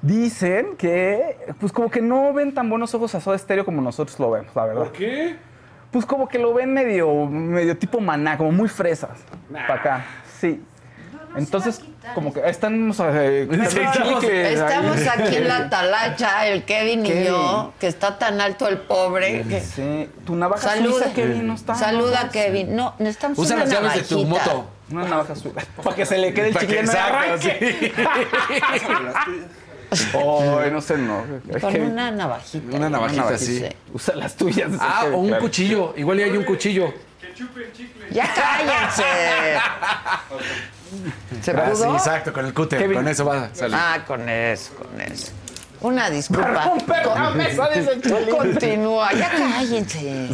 dicen 0.01 0.75
que, 0.77 1.37
pues 1.59 1.71
como 1.71 1.89
que 1.89 2.01
no 2.01 2.33
ven 2.33 2.53
tan 2.53 2.69
buenos 2.69 2.93
ojos 2.93 3.15
a 3.15 3.21
Soda 3.21 3.37
Stereo 3.37 3.65
como 3.65 3.81
nosotros 3.81 4.19
lo 4.19 4.31
vemos, 4.31 4.55
la 4.55 4.65
verdad. 4.65 4.83
¿Por 4.83 4.91
qué? 4.91 5.35
Pues 5.91 6.05
como 6.05 6.27
que 6.27 6.37
lo 6.37 6.53
ven 6.53 6.73
medio, 6.73 7.25
medio 7.25 7.77
tipo 7.77 7.99
maná, 7.99 8.37
como 8.37 8.51
muy 8.51 8.67
fresas. 8.67 9.17
Para 9.51 9.73
acá, 9.79 10.05
sí. 10.39 10.61
Entonces, 11.37 11.81
como 12.13 12.33
que 12.33 12.41
estamos... 12.49 12.99
eh, 13.01 13.47
Estamos, 13.51 13.91
chicle, 13.93 14.53
estamos 14.53 14.97
ahí. 14.97 15.07
aquí 15.07 15.35
en 15.37 15.47
la 15.47 15.69
talacha, 15.69 16.47
el 16.47 16.63
Kevin 16.63 17.05
y 17.05 17.09
Kevin. 17.09 17.25
yo, 17.25 17.73
que 17.79 17.87
está 17.87 18.17
tan 18.17 18.39
alto 18.41 18.67
el 18.67 18.77
pobre. 18.79 19.43
que- 19.43 19.61
Sí, 19.61 20.09
tu 20.25 20.35
navaja 20.35 20.69
Saluda, 20.69 21.03
suiza, 21.03 21.13
Kevin, 21.13 21.47
no 21.47 21.53
está. 21.55 21.75
Saluda 21.75 22.21
no, 22.23 22.27
a 22.27 22.31
Kevin. 22.31 22.75
No, 22.75 22.93
necesitamos 22.99 23.37
Usa 23.39 23.55
una 23.55 23.65
las 23.65 23.73
llaves 23.73 23.93
de 23.95 24.01
tu 24.15 24.25
moto. 24.25 24.67
Una 24.91 25.05
navaja 25.07 25.35
suiza. 25.35 25.61
Para 25.83 25.95
que 25.95 26.05
se 26.05 26.17
le 26.17 26.33
quede 26.33 26.47
el 26.49 26.53
Para 26.53 26.67
que- 26.67 26.75
chicle 27.39 27.93
y 30.67 30.71
no 30.71 30.81
sé, 30.81 30.97
no. 30.97 31.23
Con 31.61 31.81
una 31.81 32.11
navajita. 32.11 32.75
Una 32.75 32.89
navajita, 32.89 33.23
navajita, 33.23 33.37
sí. 33.37 33.65
Usa 33.93 34.15
las 34.15 34.35
tuyas. 34.35 34.71
Ah, 34.79 35.05
o 35.13 35.17
un 35.17 35.27
claro. 35.27 35.43
cuchillo. 35.43 35.93
Igual 35.95 36.17
ya 36.19 36.25
hay 36.25 36.37
un 36.37 36.43
cuchillo. 36.43 36.93
Ya 38.11 38.33
cállense. 38.33 39.03
¿Se 41.41 41.51
Ah, 41.51 41.65
pudo? 41.71 41.75
sí, 41.75 41.89
exacto, 41.95 42.31
con 42.33 42.45
el 42.45 42.53
cúter. 42.53 42.79
Kevin. 42.79 42.97
Con 42.97 43.07
eso 43.07 43.25
va 43.25 43.43
a 43.45 43.55
salir. 43.55 43.75
Ah, 43.77 43.99
con 44.05 44.27
eso, 44.29 44.73
con 44.75 45.01
eso. 45.01 45.31
Una 45.81 46.09
disculpa. 46.09 46.71
mesa, 47.35 47.69
dice 47.69 47.91
el 47.93 48.01
Tú 48.01 48.09
Cholín. 48.09 48.29
Continúa, 48.35 49.11
ya 49.13 49.29
cállense. 49.29 50.29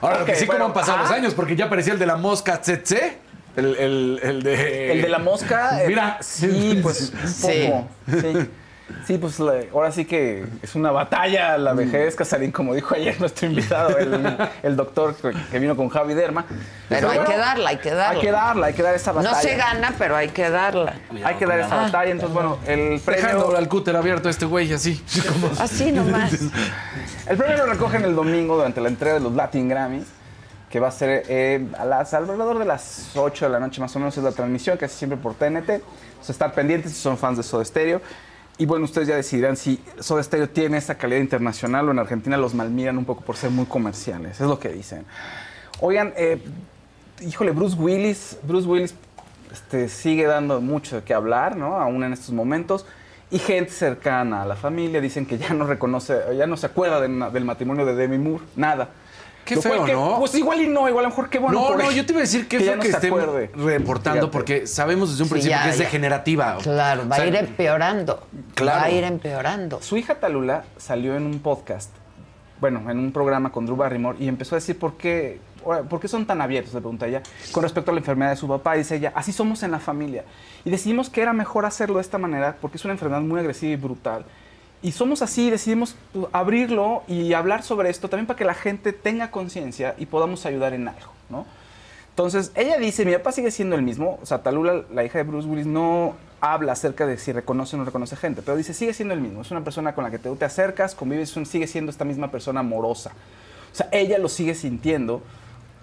Ahora, 0.00 0.18
lo 0.20 0.24
que 0.24 0.34
sí, 0.34 0.44
bueno, 0.44 0.64
como 0.64 0.74
han 0.74 0.74
pasado 0.74 0.98
ah. 0.98 1.02
los 1.02 1.10
años, 1.10 1.34
porque 1.34 1.56
ya 1.56 1.66
aparecía 1.66 1.92
el 1.94 1.98
de 1.98 2.06
la 2.06 2.16
mosca 2.16 2.60
tsetse. 2.60 3.18
El, 3.56 3.76
el, 3.76 4.20
el 4.22 4.42
de. 4.42 4.92
El 4.92 5.02
de 5.02 5.08
la 5.08 5.18
mosca. 5.18 5.82
eh, 5.82 5.86
Mira. 5.88 6.18
Sí, 6.20 6.80
pues 6.82 7.12
un 7.22 7.28
Sí. 7.28 7.68
poco. 7.70 7.88
Sí. 8.20 8.50
Sí, 9.06 9.18
pues 9.18 9.38
la- 9.38 9.60
ahora 9.72 9.92
sí 9.92 10.04
que 10.06 10.44
es 10.62 10.74
una 10.74 10.90
batalla 10.90 11.58
la 11.58 11.74
vejez, 11.74 12.14
Casarín, 12.16 12.50
como 12.52 12.74
dijo 12.74 12.94
ayer 12.94 13.20
nuestro 13.20 13.46
invitado, 13.46 13.98
el, 13.98 14.36
el 14.62 14.76
doctor 14.76 15.14
que, 15.50 15.58
vino 15.58 15.76
con 15.76 15.88
Javi 15.90 16.14
Derma. 16.14 16.46
Pero 16.88 17.10
hay 17.10 17.18
bueno, 17.18 17.30
que 17.30 17.36
darla, 17.36 17.70
hay 17.70 17.76
que 17.78 17.90
darla. 17.90 18.08
Hay 18.20 18.20
que 18.26 18.30
darla, 18.30 18.66
hay 18.68 18.72
que 18.74 18.82
dar 18.82 18.94
esa 18.94 19.12
batalla. 19.12 19.34
No 19.36 19.42
se 19.42 19.56
gana, 19.56 19.94
pero 19.98 20.16
hay 20.16 20.28
que 20.30 20.48
darla. 20.48 20.94
Hay 21.22 21.34
que 21.34 21.44
dar 21.46 21.60
esa 21.60 21.80
Ah. 21.80 21.84
batalla. 21.84 22.10
Entonces, 22.12 22.32
bueno, 22.34 22.58
el 22.66 23.00
premio. 23.00 23.22
Dejando 23.26 23.56
al 23.56 23.68
cúter 23.68 23.94
abierto 23.96 24.28
a 24.28 24.30
este 24.30 24.46
güey 24.46 24.72
así. 24.72 25.02
como- 25.28 25.50
Así 25.60 25.92
nomás. 25.92 26.32
El 27.26 27.36
premio 27.38 27.56
lo 27.56 27.66
recogen 27.66 28.04
el 28.04 28.14
domingo 28.14 28.56
durante 28.56 28.80
la 28.82 28.88
entrega 28.88 29.14
de 29.14 29.20
los 29.20 29.32
Latin 29.32 29.66
Grammys, 29.68 30.04
que 30.68 30.78
va 30.78 30.88
a 30.88 30.90
ser 30.90 31.24
eh, 31.28 31.66
a 31.78 31.84
las, 31.86 32.12
alrededor 32.12 32.58
de 32.58 32.66
las 32.66 33.12
8 33.16 33.46
de 33.46 33.50
la 33.50 33.60
noche 33.60 33.80
más 33.80 33.94
o 33.96 33.98
menos 33.98 34.16
es 34.18 34.22
la 34.24 34.32
transmisión, 34.32 34.76
casi 34.76 34.94
siempre 34.98 35.18
por 35.18 35.32
TNT. 35.34 35.70
Entonces, 35.70 36.30
estar 36.30 36.52
pendientes 36.52 36.92
si 36.92 37.00
son 37.00 37.16
fans 37.16 37.38
de 37.38 37.42
Soda 37.42 37.64
Stereo. 37.64 38.02
Y 38.56 38.66
bueno, 38.66 38.84
ustedes 38.84 39.08
ya 39.08 39.16
decidirán 39.16 39.56
si 39.56 39.82
Soda 39.98 40.22
Stereo 40.22 40.48
tiene 40.48 40.76
esa 40.78 40.96
calidad 40.96 41.20
internacional 41.20 41.88
o 41.88 41.90
en 41.90 41.98
Argentina 41.98 42.36
los 42.36 42.54
malmiran 42.54 42.96
un 42.96 43.04
poco 43.04 43.22
por 43.22 43.36
ser 43.36 43.50
muy 43.50 43.66
comerciales. 43.66 44.40
Es 44.40 44.46
lo 44.46 44.58
que 44.60 44.68
dicen. 44.68 45.04
Oigan, 45.80 46.12
eh, 46.16 46.40
híjole, 47.20 47.50
Bruce 47.50 47.76
Willis, 47.76 48.38
Bruce 48.44 48.68
Willis 48.68 48.94
este, 49.52 49.88
sigue 49.88 50.26
dando 50.26 50.60
mucho 50.60 50.96
de 50.96 51.02
qué 51.02 51.14
hablar, 51.14 51.56
¿no? 51.56 51.76
Aún 51.76 52.04
en 52.04 52.12
estos 52.12 52.30
momentos. 52.30 52.86
Y 53.30 53.38
gente 53.40 53.72
cercana 53.72 54.42
a 54.42 54.46
la 54.46 54.54
familia 54.54 55.00
dicen 55.00 55.26
que 55.26 55.36
ya 55.38 55.52
no 55.52 55.66
reconoce, 55.66 56.16
ya 56.36 56.46
no 56.46 56.56
se 56.56 56.66
acuerda 56.66 57.00
del 57.00 57.44
matrimonio 57.44 57.84
de 57.84 57.96
Demi 57.96 58.18
Moore, 58.18 58.44
nada. 58.54 58.90
Qué 59.44 59.56
Lo 59.56 59.62
cual 59.62 59.72
feo, 59.74 59.84
que- 59.84 59.92
¿no? 59.92 60.18
Pues 60.18 60.34
igual 60.34 60.60
y 60.62 60.66
no, 60.68 60.88
igual 60.88 61.04
a 61.04 61.08
lo 61.08 61.14
mejor 61.14 61.28
qué 61.30 61.38
bueno. 61.38 61.60
no, 61.60 61.66
por 61.68 61.82
no, 61.82 61.90
él, 61.90 61.96
yo 61.96 62.06
te 62.06 62.12
iba 62.12 62.20
a 62.20 62.22
decir 62.22 62.48
que, 62.48 62.58
ya 62.64 62.64
fue 62.64 62.76
no 62.76 62.82
que 62.82 63.06
acuerde. 63.06 63.50
reportando, 63.54 64.20
Fíjate. 64.22 64.32
porque 64.32 64.66
sabemos 64.66 65.10
desde 65.10 65.22
un 65.22 65.28
Sí, 65.28 65.32
principio 65.34 65.56
ya, 65.58 65.64
que 65.64 65.70
es 65.70 65.78
ya. 65.78 65.84
degenerativa. 65.84 66.56
Claro, 66.62 67.02
va 67.08 67.12
O 67.12 67.14
sea, 67.16 67.24
a 67.24 67.28
ir 67.28 67.36
empeorando. 67.36 68.26
Claro. 68.54 68.80
Va 68.80 68.86
a 68.86 68.90
ir 68.90 69.04
empeorando. 69.04 69.82
Su 69.82 69.96
hija 69.96 70.14
Talula 70.16 70.64
salió 70.76 71.14
en 71.16 71.26
un 71.26 71.40
podcast, 71.40 71.90
bueno, 72.60 72.90
en 72.90 72.98
un 72.98 73.12
programa 73.12 73.50
con 73.52 73.66
Drew 73.66 73.76
Barrymore 73.76 74.16
y 74.20 74.28
empezó 74.28 74.54
a 74.54 74.58
decir 74.58 74.78
por 74.78 74.96
qué, 74.96 75.38
por 75.88 76.00
qué 76.00 76.08
son 76.08 76.26
tan 76.26 76.40
abiertos, 76.40 76.72
le 76.74 76.80
pregunta 76.80 77.06
ella, 77.06 77.22
con 77.52 77.62
respecto 77.62 77.90
a 77.90 77.94
la 77.94 78.00
enfermedad 78.00 78.30
de 78.30 78.36
su 78.36 78.48
papá. 78.48 78.74
Dice 78.74 78.96
ella, 78.96 79.12
así 79.14 79.32
somos 79.32 79.62
en 79.62 79.70
la 79.72 79.78
familia. 79.78 80.24
Y 80.64 80.70
decidimos 80.70 81.10
que 81.10 81.20
era 81.22 81.32
mejor 81.32 81.66
hacerlo 81.66 81.96
de 81.96 82.02
esta 82.02 82.16
manera 82.18 82.56
porque 82.60 82.76
es 82.78 82.84
una 82.84 82.92
enfermedad 82.92 83.20
muy 83.20 83.40
agresiva 83.40 83.72
y 83.72 83.76
brutal. 83.76 84.24
Y 84.84 84.92
somos 84.92 85.22
así, 85.22 85.50
decidimos 85.50 85.96
pues, 86.12 86.26
abrirlo 86.32 87.02
y 87.08 87.32
hablar 87.32 87.62
sobre 87.62 87.88
esto 87.88 88.08
también 88.10 88.26
para 88.26 88.36
que 88.36 88.44
la 88.44 88.52
gente 88.54 88.92
tenga 88.92 89.30
conciencia 89.30 89.94
y 89.96 90.04
podamos 90.06 90.44
ayudar 90.44 90.74
en 90.74 90.86
algo, 90.86 91.10
¿no? 91.30 91.46
Entonces, 92.10 92.52
ella 92.54 92.76
dice, 92.78 93.04
mi 93.06 93.12
papá 93.14 93.32
sigue 93.32 93.50
siendo 93.50 93.76
el 93.76 93.82
mismo, 93.82 94.18
o 94.22 94.26
sea, 94.26 94.42
Talula, 94.42 94.82
la 94.92 95.02
hija 95.02 95.18
de 95.18 95.24
Bruce 95.24 95.48
Willis, 95.48 95.66
no 95.66 96.14
habla 96.40 96.72
acerca 96.72 97.06
de 97.06 97.16
si 97.16 97.32
reconoce 97.32 97.74
o 97.74 97.78
no 97.78 97.86
reconoce 97.86 98.14
gente, 98.14 98.42
pero 98.42 98.58
dice, 98.58 98.74
sigue 98.74 98.92
siendo 98.92 99.14
el 99.14 99.20
mismo, 99.22 99.40
es 99.40 99.50
una 99.50 99.64
persona 99.64 99.94
con 99.94 100.04
la 100.04 100.10
que 100.10 100.18
te, 100.18 100.28
te 100.30 100.44
acercas, 100.44 100.94
convives, 100.94 101.34
sigue 101.46 101.66
siendo 101.66 101.90
esta 101.90 102.04
misma 102.04 102.30
persona 102.30 102.60
amorosa. 102.60 103.10
O 103.72 103.74
sea, 103.74 103.88
ella 103.90 104.18
lo 104.18 104.28
sigue 104.28 104.54
sintiendo 104.54 105.22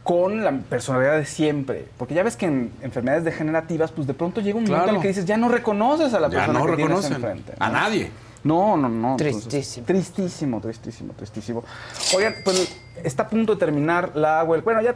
con 0.03 0.43
la 0.43 0.51
personalidad 0.51 1.17
de 1.17 1.25
siempre, 1.25 1.87
porque 1.97 2.13
ya 2.13 2.21
ves 2.23 2.37
que 2.37 2.45
en 2.45 2.71
enfermedades 2.81 3.23
degenerativas, 3.23 3.91
pues 3.91 4.05
de 4.05 4.13
pronto 4.13 4.41
llega 4.41 4.57
un 4.59 4.65
momento 4.65 4.89
en 4.89 4.95
el 4.95 5.01
que 5.01 5.07
dices, 5.09 5.25
ya 5.25 5.37
no 5.37 5.49
reconoces 5.49 6.13
a 6.13 6.19
la 6.19 6.29
Ya 6.29 6.37
persona 6.45 6.59
no 6.59 6.65
que 6.67 6.75
tienes 6.75 6.87
reconocen 7.03 7.13
enfrente. 7.15 7.53
a 7.59 7.67
¿no? 7.67 7.73
nadie. 7.73 8.11
No, 8.43 8.75
no, 8.77 8.89
no. 8.89 9.11
entonces, 9.11 9.47
Tristísimo. 9.47 9.85
tristísimo, 9.85 10.61
tristísimo, 10.61 11.13
tristísimo. 11.13 11.63
Oigan, 12.15 12.35
pues 12.43 12.75
está 13.03 13.23
a 13.23 13.27
punto 13.29 13.53
de 13.53 13.59
terminar 13.59 14.15
la 14.15 14.43
huelga. 14.43 14.63
Bueno, 14.63 14.81
ya, 14.81 14.95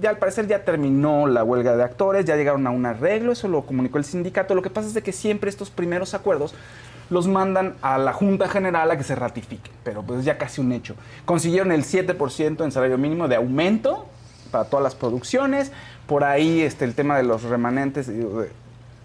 ya 0.00 0.10
al 0.10 0.18
parecer 0.18 0.46
ya 0.46 0.64
terminó 0.64 1.26
la 1.26 1.42
huelga 1.42 1.76
de 1.76 1.82
actores, 1.82 2.24
ya 2.24 2.36
llegaron 2.36 2.66
a 2.66 2.70
un 2.70 2.86
arreglo, 2.86 3.32
eso 3.32 3.48
lo 3.48 3.62
comunicó 3.66 3.98
el 3.98 4.04
sindicato. 4.04 4.54
Lo 4.54 4.62
que 4.62 4.70
pasa 4.70 4.88
es 4.88 4.94
de 4.94 5.02
que 5.02 5.12
siempre 5.12 5.50
estos 5.50 5.70
primeros 5.70 6.14
acuerdos 6.14 6.54
los 7.10 7.28
mandan 7.28 7.74
a 7.82 7.98
la 7.98 8.12
Junta 8.12 8.48
General 8.48 8.90
a 8.90 8.96
que 8.96 9.04
se 9.04 9.14
ratifiquen, 9.14 9.72
pero 9.84 10.02
pues 10.02 10.24
ya 10.24 10.38
casi 10.38 10.60
un 10.60 10.72
hecho. 10.72 10.96
Consiguieron 11.24 11.72
el 11.72 11.84
7% 11.84 12.64
en 12.64 12.72
salario 12.72 12.98
mínimo 12.98 13.28
de 13.28 13.36
aumento 13.36 14.06
para 14.50 14.64
todas 14.64 14.82
las 14.82 14.94
producciones, 14.94 15.72
por 16.06 16.24
ahí 16.24 16.60
este, 16.60 16.84
el 16.84 16.94
tema 16.94 17.16
de 17.16 17.22
los 17.24 17.42
remanentes, 17.44 18.10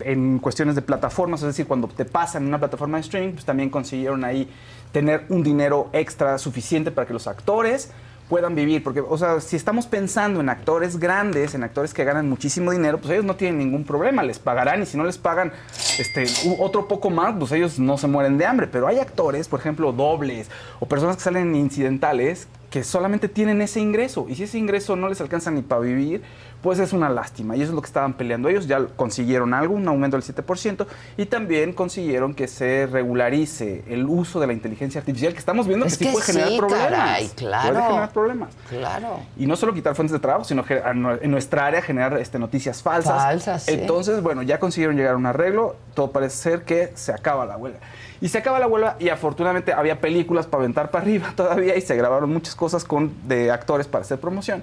en 0.05 0.39
cuestiones 0.39 0.75
de 0.75 0.81
plataformas, 0.81 1.41
es 1.41 1.47
decir, 1.47 1.67
cuando 1.67 1.87
te 1.87 2.05
pasan 2.05 2.45
una 2.45 2.59
plataforma 2.59 2.97
de 2.97 3.01
streaming, 3.01 3.33
pues 3.33 3.45
también 3.45 3.69
consiguieron 3.69 4.23
ahí 4.23 4.49
tener 4.91 5.25
un 5.29 5.43
dinero 5.43 5.89
extra 5.93 6.37
suficiente 6.37 6.91
para 6.91 7.07
que 7.07 7.13
los 7.13 7.27
actores 7.27 7.91
puedan 8.31 8.55
vivir, 8.55 8.81
porque, 8.81 9.01
o 9.01 9.17
sea, 9.17 9.41
si 9.41 9.57
estamos 9.57 9.87
pensando 9.87 10.39
en 10.39 10.47
actores 10.47 10.97
grandes, 10.97 11.53
en 11.53 11.65
actores 11.65 11.93
que 11.93 12.05
ganan 12.05 12.29
muchísimo 12.29 12.71
dinero, 12.71 12.97
pues 12.97 13.11
ellos 13.11 13.25
no 13.25 13.35
tienen 13.35 13.59
ningún 13.59 13.83
problema, 13.83 14.23
les 14.23 14.39
pagarán 14.39 14.81
y 14.81 14.85
si 14.85 14.95
no 14.95 15.03
les 15.03 15.17
pagan 15.17 15.51
este, 15.99 16.23
otro 16.57 16.87
poco 16.87 17.09
más, 17.09 17.35
pues 17.37 17.51
ellos 17.51 17.77
no 17.77 17.97
se 17.97 18.07
mueren 18.07 18.37
de 18.37 18.45
hambre, 18.45 18.67
pero 18.67 18.87
hay 18.87 18.99
actores, 18.99 19.49
por 19.49 19.59
ejemplo, 19.59 19.91
dobles 19.91 20.49
o 20.79 20.85
personas 20.85 21.17
que 21.17 21.23
salen 21.23 21.53
incidentales 21.57 22.47
que 22.69 22.85
solamente 22.85 23.27
tienen 23.27 23.61
ese 23.61 23.81
ingreso 23.81 24.27
y 24.29 24.35
si 24.35 24.43
ese 24.43 24.57
ingreso 24.57 24.95
no 24.95 25.09
les 25.09 25.19
alcanza 25.19 25.51
ni 25.51 25.61
para 25.61 25.81
vivir, 25.81 26.21
pues 26.61 26.79
es 26.79 26.93
una 26.93 27.09
lástima. 27.09 27.55
Y 27.55 27.61
eso 27.61 27.71
es 27.71 27.75
lo 27.75 27.81
que 27.81 27.87
estaban 27.87 28.13
peleando 28.13 28.49
ellos. 28.49 28.67
Ya 28.67 28.85
consiguieron 28.95 29.53
algo, 29.53 29.75
un 29.75 29.87
aumento 29.87 30.17
del 30.17 30.23
7%, 30.23 30.85
y 31.17 31.25
también 31.25 31.73
consiguieron 31.73 32.33
que 32.33 32.47
se 32.47 32.87
regularice 32.87 33.83
el 33.87 34.05
uso 34.05 34.39
de 34.39 34.47
la 34.47 34.53
inteligencia 34.53 34.99
artificial, 34.99 35.33
que 35.33 35.39
estamos 35.39 35.67
viendo 35.67 35.85
Es 35.85 35.97
que 35.97 36.05
sí 36.05 36.05
que 36.05 36.11
puede 36.13 36.25
generar 36.25 36.57
problemas. 36.57 36.89
caray, 36.89 37.23
Puede 37.27 37.35
claro. 37.35 37.87
generar 37.87 38.11
problemas. 38.11 38.53
Claro. 38.69 39.19
Y 39.37 39.45
no 39.45 39.55
solo 39.55 39.73
quitar 39.73 39.95
fuentes 39.95 40.13
de 40.13 40.19
trabajo, 40.19 40.43
sino 40.43 40.63
que 40.63 40.81
en 40.85 41.31
nuestra 41.31 41.65
área 41.65 41.81
generar 41.81 42.17
este, 42.17 42.39
noticias 42.39 42.81
falsas. 42.81 43.21
Falsas, 43.21 43.63
sí. 43.63 43.73
Entonces, 43.73 44.21
bueno, 44.21 44.41
ya 44.41 44.59
consiguieron 44.59 44.95
llegar 44.95 45.13
a 45.13 45.17
un 45.17 45.25
arreglo. 45.25 45.75
Todo 45.93 46.11
parece 46.11 46.37
ser 46.37 46.63
que 46.63 46.91
se 46.95 47.11
acaba 47.11 47.45
la 47.45 47.57
huelga. 47.57 47.79
Y 48.21 48.27
se 48.29 48.37
acaba 48.37 48.59
la 48.59 48.67
huelga 48.67 48.97
y 48.99 49.09
afortunadamente 49.09 49.73
había 49.73 49.99
películas 49.99 50.45
para 50.45 50.61
aventar 50.61 50.91
para 50.91 51.03
arriba 51.03 51.31
todavía 51.35 51.75
y 51.75 51.81
se 51.81 51.95
grabaron 51.95 52.31
muchas 52.31 52.55
cosas 52.55 52.83
con, 52.83 53.11
de 53.27 53.51
actores 53.51 53.87
para 53.87 54.03
hacer 54.03 54.19
promoción. 54.19 54.61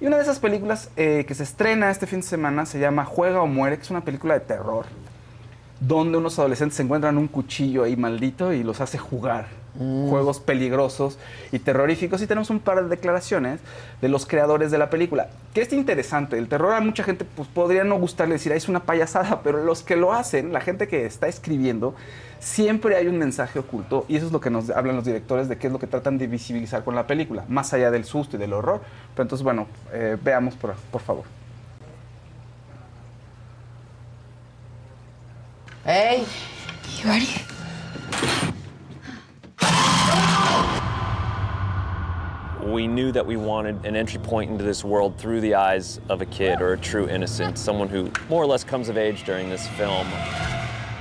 Y 0.00 0.06
una 0.06 0.16
de 0.16 0.22
esas 0.22 0.38
películas 0.40 0.90
eh, 0.96 1.24
que 1.26 1.34
se 1.34 1.42
estrena 1.42 1.90
este 1.90 2.06
fin 2.06 2.20
de 2.20 2.26
semana 2.26 2.66
se 2.66 2.78
llama 2.78 3.04
Juega 3.06 3.40
o 3.40 3.46
Muere, 3.46 3.76
que 3.76 3.82
es 3.82 3.90
una 3.90 4.02
película 4.04 4.34
de 4.34 4.40
terror, 4.40 4.84
donde 5.80 6.18
unos 6.18 6.38
adolescentes 6.38 6.78
encuentran 6.80 7.16
un 7.16 7.28
cuchillo 7.28 7.84
ahí 7.84 7.96
maldito 7.96 8.52
y 8.52 8.62
los 8.62 8.80
hace 8.80 8.98
jugar. 8.98 9.46
Juegos 9.78 10.40
peligrosos 10.40 11.18
y 11.52 11.58
terroríficos. 11.58 12.22
Y 12.22 12.26
tenemos 12.26 12.48
un 12.48 12.60
par 12.60 12.82
de 12.82 12.88
declaraciones 12.88 13.60
de 14.00 14.08
los 14.08 14.24
creadores 14.24 14.70
de 14.70 14.78
la 14.78 14.88
película. 14.88 15.28
Que 15.52 15.60
es 15.60 15.72
interesante. 15.74 16.38
El 16.38 16.48
terror 16.48 16.72
a 16.72 16.80
mucha 16.80 17.04
gente 17.04 17.26
pues, 17.26 17.46
podría 17.48 17.84
no 17.84 17.98
gustarle 17.98 18.36
decir, 18.36 18.52
"Ah, 18.52 18.56
es 18.56 18.70
una 18.70 18.84
payasada, 18.84 19.40
pero 19.44 19.62
los 19.64 19.82
que 19.82 19.96
lo 19.96 20.14
hacen, 20.14 20.54
la 20.54 20.62
gente 20.62 20.88
que 20.88 21.04
está 21.04 21.28
escribiendo, 21.28 21.94
siempre 22.38 22.96
hay 22.96 23.08
un 23.08 23.18
mensaje 23.18 23.58
oculto. 23.58 24.04
Y 24.08 24.16
eso 24.16 24.26
es 24.26 24.32
lo 24.32 24.40
que 24.40 24.50
nos 24.50 24.70
hablan 24.70 24.96
los 24.96 25.04
directores 25.04 25.48
de 25.48 25.58
qué 25.58 25.66
es 25.66 25.72
lo 25.72 25.78
que 25.78 25.86
tratan 25.86 26.18
de 26.18 26.26
visibilizar 26.26 26.84
con 26.84 26.94
la 26.94 27.06
película, 27.06 27.44
más 27.48 27.72
allá 27.72 27.90
del 27.90 28.04
susto 28.04 28.36
y 28.36 28.38
del 28.38 28.52
horror. 28.52 28.80
Pero 29.14 29.24
entonces, 29.24 29.42
bueno, 29.44 29.66
eh, 29.92 30.16
veamos 30.22 30.54
por, 30.54 30.74
por 30.90 31.00
favor. 31.00 31.24
¡Ey! 35.84 36.26
We 42.64 42.88
knew 42.88 43.12
that 43.12 43.24
we 43.24 43.36
wanted 43.36 43.86
an 43.86 43.94
entry 43.94 44.18
point 44.18 44.50
into 44.50 44.64
this 44.64 44.84
world 44.84 45.16
through 45.16 45.40
the 45.40 45.54
eyes 45.54 46.00
of 46.08 46.20
a 46.20 46.26
kid 46.26 46.60
or 46.60 46.72
a 46.72 46.76
true 46.76 47.08
innocent, 47.08 47.56
someone 47.56 47.88
who 47.88 48.10
more 48.28 48.42
or 48.42 48.46
less 48.46 48.64
comes 48.64 48.88
of 48.88 48.98
age 48.98 49.24
during 49.24 49.48
this 49.48 49.68
film. 49.68 50.08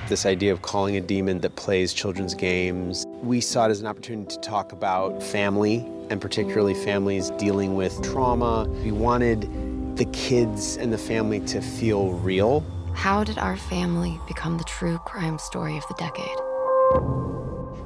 This 0.07 0.27
idea 0.27 0.53
of 0.53 0.61
calling 0.61 0.97
a 0.97 1.01
demon 1.01 1.39
that 1.39 1.55
plays 1.55 1.91
children's 1.91 2.35
games, 2.35 3.07
we 3.23 3.41
saw 3.41 3.65
it 3.65 3.71
as 3.71 3.81
an 3.81 3.87
opportunity 3.87 4.35
to 4.35 4.39
talk 4.39 4.71
about 4.71 5.23
family 5.23 5.77
and 6.11 6.21
particularly 6.21 6.75
families 6.75 7.31
dealing 7.39 7.73
with 7.73 7.99
trauma. 8.03 8.65
We 8.83 8.91
wanted 8.91 9.97
the 9.97 10.05
kids 10.05 10.77
and 10.77 10.93
the 10.93 10.99
family 10.99 11.39
to 11.47 11.59
feel 11.59 12.11
real. 12.11 12.63
How 12.93 13.23
did 13.23 13.39
our 13.39 13.57
family 13.57 14.19
become 14.27 14.59
the 14.59 14.63
true 14.65 14.99
crime 14.99 15.39
story 15.39 15.75
of 15.75 15.83
the 15.87 15.95
decade? 15.95 16.37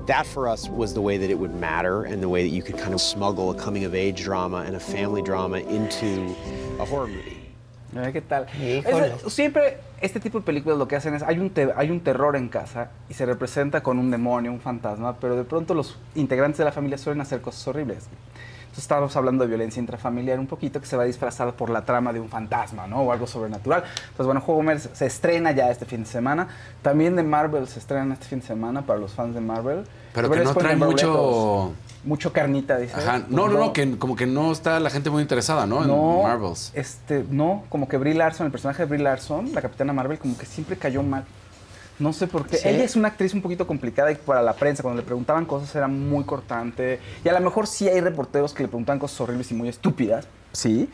That 0.05 0.25
for 0.25 0.49
us 0.49 0.67
was 0.67 0.93
the 0.93 1.01
way 1.01 1.15
that 1.15 1.29
it 1.29 1.39
would 1.39 1.55
matter 1.55 2.03
and 2.03 2.21
the 2.21 2.27
way 2.27 2.43
that 2.43 2.53
you 2.53 2.61
could 2.61 2.77
kind 2.77 2.93
of 2.93 2.99
smuggle 2.99 3.49
a 3.51 3.55
coming 3.55 3.85
of 3.85 3.95
age 3.95 4.21
drama 4.21 4.57
and 4.57 4.75
a 4.75 4.79
family 4.79 5.21
drama 5.21 5.59
into 5.59 6.35
a 6.79 6.85
horror 6.85 7.07
movie. 7.07 7.38
¿Qué 8.13 8.21
tal? 8.21 8.45
Es- 9.25 9.33
siempre 9.33 9.77
este 10.01 10.19
tipo 10.19 10.39
de 10.39 10.45
películas 10.45 10.77
lo 10.77 10.87
que 10.87 10.95
hacen 10.95 11.15
es, 11.15 11.23
hay 11.23 11.39
un, 11.39 11.49
te- 11.49 11.73
hay 11.75 11.89
un 11.91 11.99
terror 12.01 12.35
en 12.35 12.47
casa 12.49 12.89
y 13.09 13.13
se 13.15 13.25
representa 13.25 13.81
con 13.81 13.97
un 13.99 14.11
demonio, 14.11 14.51
un 14.51 14.59
fantasma, 14.61 15.15
pero 15.19 15.35
de 15.35 15.43
pronto 15.43 15.73
los 15.73 15.97
integrantes 16.15 16.57
de 16.59 16.65
la 16.65 16.71
familia 16.71 16.97
suelen 16.97 17.21
hacer 17.21 17.41
cosas 17.41 17.67
horribles. 17.67 18.05
Entonces 18.61 18.83
estábamos 18.83 19.15
hablando 19.17 19.43
de 19.43 19.47
violencia 19.49 19.79
intrafamiliar 19.79 20.39
un 20.39 20.45
poquito 20.45 20.79
que 20.79 20.85
se 20.85 20.95
va 20.95 21.03
disfrazada 21.03 21.51
por 21.53 21.71
la 21.71 21.83
trama 21.83 22.13
de 22.13 22.19
un 22.19 22.29
fantasma, 22.29 22.85
¿no? 22.85 23.01
O 23.01 23.11
algo 23.11 23.25
sobrenatural. 23.25 23.83
Entonces, 24.01 24.25
bueno, 24.27 24.41
Juego 24.41 24.59
Homer 24.61 24.79
se 24.79 25.07
estrena 25.07 25.51
ya 25.53 25.71
este 25.71 25.85
fin 25.85 26.01
de 26.03 26.05
semana. 26.09 26.47
También 26.83 27.15
de 27.15 27.23
Marvel 27.23 27.67
se 27.67 27.79
estrena 27.79 28.13
este 28.13 28.27
fin 28.27 28.41
de 28.41 28.45
semana 28.45 28.83
para 28.83 28.99
los 28.99 29.13
fans 29.13 29.33
de 29.33 29.41
Marvel. 29.41 29.85
Pero 30.13 30.29
Pero 30.29 30.41
que 30.43 30.45
no 30.45 30.53
trae 30.53 30.75
mucho. 30.75 31.73
Mucho 32.03 32.31
carnita, 32.31 32.77
dice. 32.77 32.95
Ajá. 32.95 33.23
No, 33.27 33.49
no, 33.49 33.59
no, 33.59 33.73
que 33.73 33.97
como 33.97 34.15
que 34.15 34.25
no 34.25 34.51
está 34.51 34.79
la 34.79 34.89
gente 34.89 35.09
muy 35.09 35.21
interesada, 35.21 35.65
¿no? 35.65 35.83
No, 35.83 36.17
En 36.17 36.23
Marvels. 36.23 36.71
Este, 36.73 37.25
no, 37.29 37.63
como 37.69 37.87
que 37.87 37.97
Brie 37.97 38.13
Larson, 38.13 38.45
el 38.45 38.51
personaje 38.51 38.83
de 38.83 38.89
Brie 38.89 39.03
Larson, 39.03 39.53
la 39.53 39.61
capitana 39.61 39.91
Marvel, 39.91 40.17
como 40.17 40.37
que 40.37 40.45
siempre 40.45 40.77
cayó 40.77 41.03
mal. 41.03 41.25
No 41.99 42.13
sé 42.13 42.27
por 42.27 42.47
qué. 42.47 42.57
¿Sí? 42.57 42.67
Ella 42.69 42.85
es 42.85 42.95
una 42.95 43.09
actriz 43.09 43.33
un 43.33 43.41
poquito 43.41 43.67
complicada 43.67 44.11
y 44.11 44.15
para 44.15 44.41
la 44.41 44.53
prensa, 44.53 44.81
cuando 44.81 45.01
le 45.01 45.05
preguntaban 45.05 45.45
cosas 45.45 45.75
era 45.75 45.89
muy 45.89 46.23
cortante. 46.23 46.99
Y 47.23 47.27
a 47.27 47.33
lo 47.33 47.41
mejor 47.41 47.67
sí 47.67 47.89
hay 47.89 47.99
reporteros 47.99 48.53
que 48.53 48.63
le 48.63 48.69
preguntan 48.69 48.97
cosas 48.99 49.19
horribles 49.19 49.51
y 49.51 49.55
muy 49.55 49.67
estúpidas, 49.67 50.25
sí. 50.53 50.89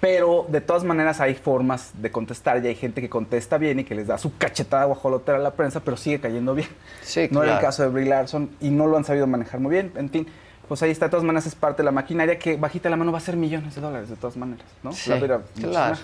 Pero 0.00 0.44
de 0.48 0.60
todas 0.60 0.84
maneras 0.84 1.20
hay 1.20 1.34
formas 1.34 1.92
de 2.00 2.10
contestar 2.12 2.62
y 2.62 2.68
hay 2.68 2.74
gente 2.74 3.00
que 3.00 3.08
contesta 3.08 3.58
bien 3.58 3.80
y 3.80 3.84
que 3.84 3.94
les 3.94 4.06
da 4.06 4.18
su 4.18 4.36
cachetada 4.36 4.84
guajolotera 4.84 5.38
a 5.38 5.40
la 5.40 5.54
prensa, 5.54 5.80
pero 5.80 5.96
sigue 5.96 6.20
cayendo 6.20 6.54
bien. 6.54 6.68
Sí, 7.02 7.28
No 7.30 7.42
era 7.42 7.54
el 7.54 7.60
caso 7.60 7.82
de 7.82 7.88
Brie 7.88 8.06
Larson 8.06 8.50
y 8.60 8.70
no 8.70 8.86
lo 8.86 8.96
han 8.96 9.04
sabido 9.04 9.26
manejar 9.26 9.60
muy 9.60 9.70
bien. 9.70 9.92
En 9.96 10.10
fin, 10.10 10.26
pues 10.68 10.82
ahí 10.82 10.90
está. 10.90 11.06
De 11.06 11.10
todas 11.10 11.24
maneras 11.24 11.46
es 11.46 11.54
parte 11.54 11.82
de 11.82 11.84
la 11.84 11.90
maquinaria 11.92 12.38
que 12.38 12.56
bajita 12.56 12.88
la 12.90 12.96
mano 12.96 13.12
va 13.12 13.18
a 13.18 13.20
ser 13.20 13.36
millones 13.36 13.74
de 13.74 13.80
dólares, 13.80 14.08
de 14.08 14.16
todas 14.16 14.36
maneras, 14.36 14.66
¿no? 14.82 14.92
Sí, 14.92 15.10
La 15.10 15.16
vera- 15.16 15.38
muchísima 15.38 15.70
claro. 15.70 15.96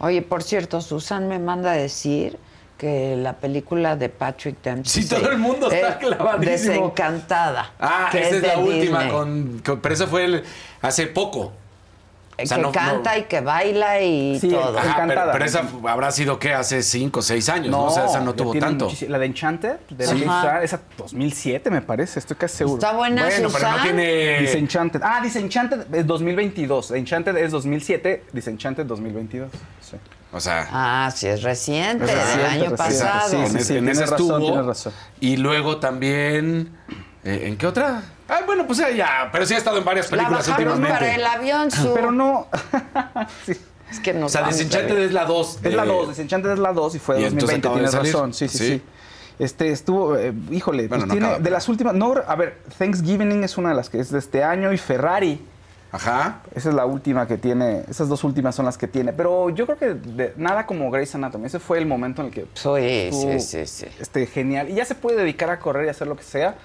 Oye, 0.00 0.22
por 0.22 0.42
cierto, 0.42 0.80
Susan 0.80 1.28
me 1.28 1.38
manda 1.38 1.72
a 1.72 1.74
decir 1.74 2.38
que 2.78 3.16
la 3.16 3.32
película 3.32 3.96
de 3.96 4.08
Patrick 4.08 4.62
Dempsey. 4.62 5.02
Sí, 5.02 5.08
todo 5.08 5.28
el 5.30 5.38
mundo 5.38 5.68
está 5.70 5.88
es 5.88 5.96
clavadísimo. 5.96 6.72
Desencantada. 6.74 7.72
Ah, 7.80 8.08
que 8.12 8.20
esa 8.20 8.36
es, 8.36 8.42
la 8.42 8.58
última, 8.58 9.08
con, 9.08 9.60
con- 9.66 9.80
pero 9.80 9.94
esa 9.94 10.06
fue 10.06 10.24
el- 10.24 10.44
hace 10.80 11.08
poco. 11.08 11.52
O 12.40 12.46
sea, 12.46 12.56
que 12.58 12.62
no- 12.62 12.70
canta 12.72 13.12
no- 13.14 13.18
y 13.18 13.22
que 13.24 13.40
baila 13.40 14.00
y 14.00 14.38
Sí, 14.38 14.48
todo. 14.50 14.78
Ajá, 14.78 14.80
pero, 14.80 14.90
Encantada. 15.04 15.32
pero 15.32 15.44
esa 15.44 15.64
habrá 15.88 16.10
sido, 16.12 16.38
¿qué? 16.38 16.54
Hace 16.54 16.82
5 16.82 17.18
o 17.18 17.22
6 17.22 17.48
años, 17.48 17.70
¿no? 17.70 17.86
O 17.86 17.90
sea, 17.90 18.06
esa 18.06 18.20
no 18.20 18.32
tuvo 18.34 18.54
tanto. 18.54 18.88
La 19.08 19.18
de 19.18 19.26
Enchanted, 19.26 19.76
de 19.90 20.06
Sí. 20.06 20.24
Ajá. 20.24 20.62
esa 20.62 20.80
2007 20.96 21.68
me 21.70 21.80
parece, 21.82 22.20
estoy 22.20 22.36
casi 22.36 22.58
seguro. 22.58 22.76
Está 22.78 22.92
buena, 22.96 23.24
Bueno, 23.26 23.48
pero 23.52 23.70
no 23.72 23.82
tiene... 23.82 24.38
Disenchanted. 24.40 25.00
Ah, 25.02 25.20
Disenchanted 25.22 25.92
es 25.94 26.06
2022. 26.06 26.92
Enchanted 26.92 27.36
es 27.38 27.50
2007, 27.50 28.24
Disenchanted 28.32 28.86
2022. 28.86 29.50
Sí. 29.80 29.96
O 30.32 30.38
sea... 30.40 30.68
Ah, 30.70 31.10
sí, 31.12 31.26
es 31.26 31.42
reciente, 31.42 32.04
Es 32.04 32.10
del 32.10 32.18
reciente, 32.20 32.44
año 32.46 32.70
reciente. 32.70 32.76
pasado. 32.76 33.30
Sí, 33.30 33.36
en, 33.36 33.50
sí, 33.50 33.58
en 33.58 33.66
tienes 33.84 33.98
esa 33.98 34.10
razón, 34.12 34.26
estuvo. 34.26 34.38
tienes 34.46 34.66
razón. 34.66 34.92
Y 35.20 35.36
luego 35.38 35.78
también... 35.78 36.76
eh, 37.24 37.44
¿En 37.46 37.56
qué 37.56 37.66
otra? 37.66 38.02
Ah, 38.28 38.40
bueno, 38.46 38.66
pues 38.66 38.78
ya, 38.78 38.90
ya, 38.90 39.28
pero 39.32 39.46
sí 39.46 39.54
ha 39.54 39.58
estado 39.58 39.78
en 39.78 39.84
varias 39.84 40.10
La 40.10 40.18
películas 40.18 40.46
bajaron 40.48 40.72
últimamente. 40.74 40.98
para 41.06 41.14
el 41.14 41.24
avión, 41.24 41.70
su. 41.70 41.94
Pero 41.94 42.12
no. 42.12 42.46
Es 43.90 44.00
que 44.00 44.12
no 44.12 44.26
O 44.26 44.28
sea, 44.28 44.46
Disenchanted 44.46 44.98
es 44.98 45.12
la 45.12 45.24
2. 45.24 45.60
Es 45.62 45.72
la 45.74 45.86
2, 45.86 46.08
Disenchanted 46.10 46.50
es 46.50 46.58
la 46.58 46.74
2 46.74 46.94
y 46.94 46.98
fue 46.98 47.14
de 47.14 47.22
Y 47.22 47.24
entonces 47.24 47.62
2020, 47.62 47.68
acaba 47.68 47.80
de 47.80 47.88
tienes 47.90 48.12
razón. 48.14 48.34
Sí, 48.34 48.46
sí, 48.48 48.58
Sí. 48.58 48.66
sí. 48.68 48.82
Este 49.38 49.70
estuvo, 49.70 50.16
eh, 50.18 50.34
híjole, 50.50 50.88
Bueno, 50.88 51.04
pues 51.04 51.08
no 51.08 51.12
tiene 51.14 51.26
acaba, 51.26 51.38
de 51.38 51.44
pero- 51.44 51.54
las 51.56 51.68
últimas, 51.70 51.94
no, 51.94 52.14
a 52.26 52.34
ver, 52.36 52.58
Thanksgiving 52.76 53.44
es 53.44 53.56
una 53.56 53.70
de 53.70 53.76
las 53.76 53.88
que 53.88 54.00
es 54.00 54.10
de 54.10 54.18
este 54.18 54.44
año 54.44 54.72
y 54.74 54.78
Ferrari. 54.78 55.40
Ajá. 55.90 56.40
Esa 56.54 56.68
es 56.68 56.74
la 56.74 56.84
última 56.84 57.26
que 57.26 57.38
tiene, 57.38 57.84
esas 57.88 58.10
dos 58.10 58.24
últimas 58.24 58.54
son 58.54 58.66
las 58.66 58.76
que 58.76 58.88
tiene, 58.88 59.14
pero 59.14 59.48
yo 59.48 59.64
creo 59.64 59.78
que 59.78 59.94
de- 59.94 60.34
nada 60.36 60.66
como 60.66 60.90
Grey's 60.90 61.14
Anatomy, 61.14 61.46
ese 61.46 61.58
fue 61.58 61.78
el 61.78 61.86
momento 61.86 62.20
en 62.20 62.28
el 62.28 62.34
que 62.34 62.46
Sí, 62.52 63.10
sí, 63.10 63.40
sí, 63.40 63.66
sí. 63.66 63.86
Este, 63.98 64.26
genial, 64.26 64.68
y 64.68 64.74
ya 64.74 64.84
se 64.84 64.94
puede 64.96 65.16
dedicar 65.16 65.48
a 65.48 65.58
correr 65.60 65.86
y 65.86 65.88
hacer 65.88 66.08
lo 66.08 66.16
que 66.16 66.24
sea, 66.24 66.56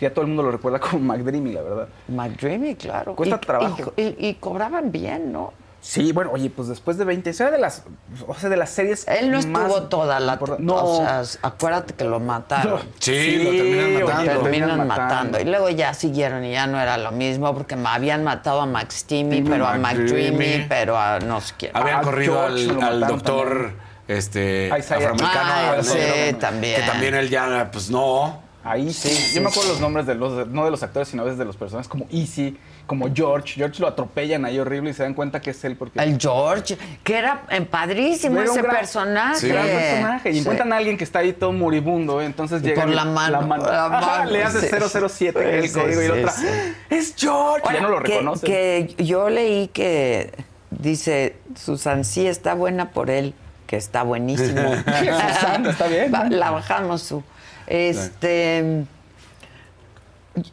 ya 0.00 0.10
todo 0.12 0.22
el 0.22 0.28
mundo 0.28 0.42
lo 0.42 0.50
recuerda 0.52 0.78
como 0.80 0.98
McDreamy, 1.00 1.52
la 1.52 1.62
verdad. 1.62 1.88
McDreamy, 2.08 2.74
claro. 2.76 3.14
Cuesta 3.16 3.36
Y- 3.36 3.46
trabajo. 3.46 3.92
Y, 3.96 4.02
y- 4.02 4.16
y 4.28 4.34
cobraban 4.34 4.90
bien, 4.92 5.32
¿no? 5.32 5.52
Sí, 5.80 6.10
bueno, 6.10 6.32
oye, 6.32 6.50
pues 6.50 6.66
después 6.66 6.98
de 6.98 7.04
20, 7.04 7.30
esa 7.30 7.44
era 7.44 7.52
de 7.52 7.58
las, 7.62 7.84
o 8.26 8.34
sea, 8.34 8.50
de 8.50 8.56
las 8.56 8.68
series 8.68 9.06
Él 9.06 9.30
no 9.30 9.36
más 9.42 9.68
estuvo 9.70 9.82
toda 9.84 10.18
la... 10.18 10.36
No. 10.58 10.74
O 10.74 10.96
sea, 10.96 11.22
acuérdate 11.42 11.94
que 11.94 12.02
lo 12.04 12.18
mataron. 12.18 12.80
Sí, 12.98 13.36
lo 13.44 13.50
terminan 13.52 13.94
matando. 14.04 14.34
Lo 14.34 14.40
terminan 14.42 14.68
terminan 14.68 14.86
matando. 14.88 15.40
Y 15.40 15.44
luego 15.44 15.68
ya 15.70 15.94
siguieron 15.94 16.44
y 16.44 16.50
ya 16.50 16.66
no 16.66 16.80
era 16.80 16.98
lo 16.98 17.12
mismo 17.12 17.54
porque 17.54 17.76
me 17.76 17.88
habían 17.88 18.24
matado 18.24 18.60
a 18.60 18.66
Max 18.66 19.04
Timmy, 19.04 19.40
pero 19.42 19.68
a 19.68 19.78
McDreamy. 19.78 20.32
McDreamy, 20.32 20.66
pero 20.68 20.98
a 20.98 21.20
no 21.20 21.40
sé 21.40 21.54
quién. 21.56 21.70
Habían 21.76 22.02
corrido 22.02 22.42
al, 22.42 22.82
al 22.82 23.00
doctor 23.06 23.48
también. 23.48 23.76
este, 24.08 24.66
Isaiah. 24.76 24.96
afroamericano. 24.98 25.40
Ah, 25.52 25.70
al 25.76 25.84
sí, 25.84 25.98
también. 26.40 26.80
Que 26.80 26.86
también 26.88 27.14
él 27.14 27.28
ya, 27.30 27.68
pues 27.72 27.88
no. 27.88 28.42
Ahí 28.64 28.92
sí. 28.92 29.08
Sí, 29.08 29.36
Yo 29.36 29.42
me 29.42 29.50
sí, 29.50 29.52
acuerdo 29.52 29.62
sí. 29.62 29.68
los 29.68 29.80
nombres 29.80 30.06
de 30.06 30.14
los, 30.14 30.46
no 30.48 30.64
de 30.64 30.70
los 30.70 30.82
actores, 30.82 31.08
sino 31.08 31.22
a 31.22 31.24
veces 31.24 31.38
de 31.38 31.44
los 31.44 31.56
personajes, 31.56 31.88
como 31.88 32.06
Easy, 32.10 32.56
como 32.86 33.08
George. 33.14 33.54
George 33.54 33.80
lo 33.80 33.86
atropellan 33.88 34.44
ahí 34.44 34.58
horrible 34.58 34.90
y 34.90 34.94
se 34.94 35.04
dan 35.04 35.14
cuenta 35.14 35.40
que 35.40 35.50
es 35.50 35.64
él 35.64 35.76
porque... 35.76 35.98
El 36.00 36.18
George, 36.20 36.76
que 37.04 37.16
era 37.16 37.42
padrísimo 37.70 38.40
Era 38.40 38.50
ese 38.50 38.60
gran- 38.62 38.76
personaje. 38.76 39.48
Gran 39.48 39.66
personaje. 39.66 40.30
Y 40.30 40.32
Sí. 40.34 40.38
encuentran 40.40 40.72
a 40.72 40.76
alguien 40.76 40.98
que 40.98 41.04
está 41.04 41.20
ahí 41.20 41.32
todo 41.32 41.52
moribundo, 41.52 42.20
¿eh? 42.20 42.26
entonces 42.26 42.60
llega 42.62 42.82
por 42.82 42.92
la 42.92 43.04
mano, 43.04 43.40
la 43.58 43.86
Ajá, 43.86 44.00
mano, 44.18 44.30
le 44.30 44.42
hace 44.42 44.60
sí. 44.60 44.66
007 45.08 45.58
el 45.60 45.68
Sí, 45.68 45.78
código 45.78 46.00
y 46.02 46.04
sí, 46.04 46.08
la 46.08 46.14
otra. 46.14 46.30
sí. 46.32 46.46
¡Es 46.90 47.14
George! 47.16 47.62
Ahora, 47.64 47.74
ya 47.78 47.80
no 47.82 47.88
lo 47.90 48.02
que- 48.02 48.12
reconoce. 48.12 48.46
Que, 48.46 48.94
yo 49.04 49.30
leí 49.30 49.68
que 49.68 50.32
dice, 50.70 51.36
Susan, 51.54 52.04
sí 52.04 52.26
está 52.26 52.54
buena 52.54 52.90
por 52.90 53.08
él, 53.10 53.34
que 53.66 53.76
está 53.76 54.02
buenísimo. 54.02 54.74
Susan, 54.84 55.66
está 55.66 55.86
bien. 55.86 56.12
La 56.30 56.50
bajamos 56.50 57.02
su. 57.02 57.22
Este. 57.68 58.84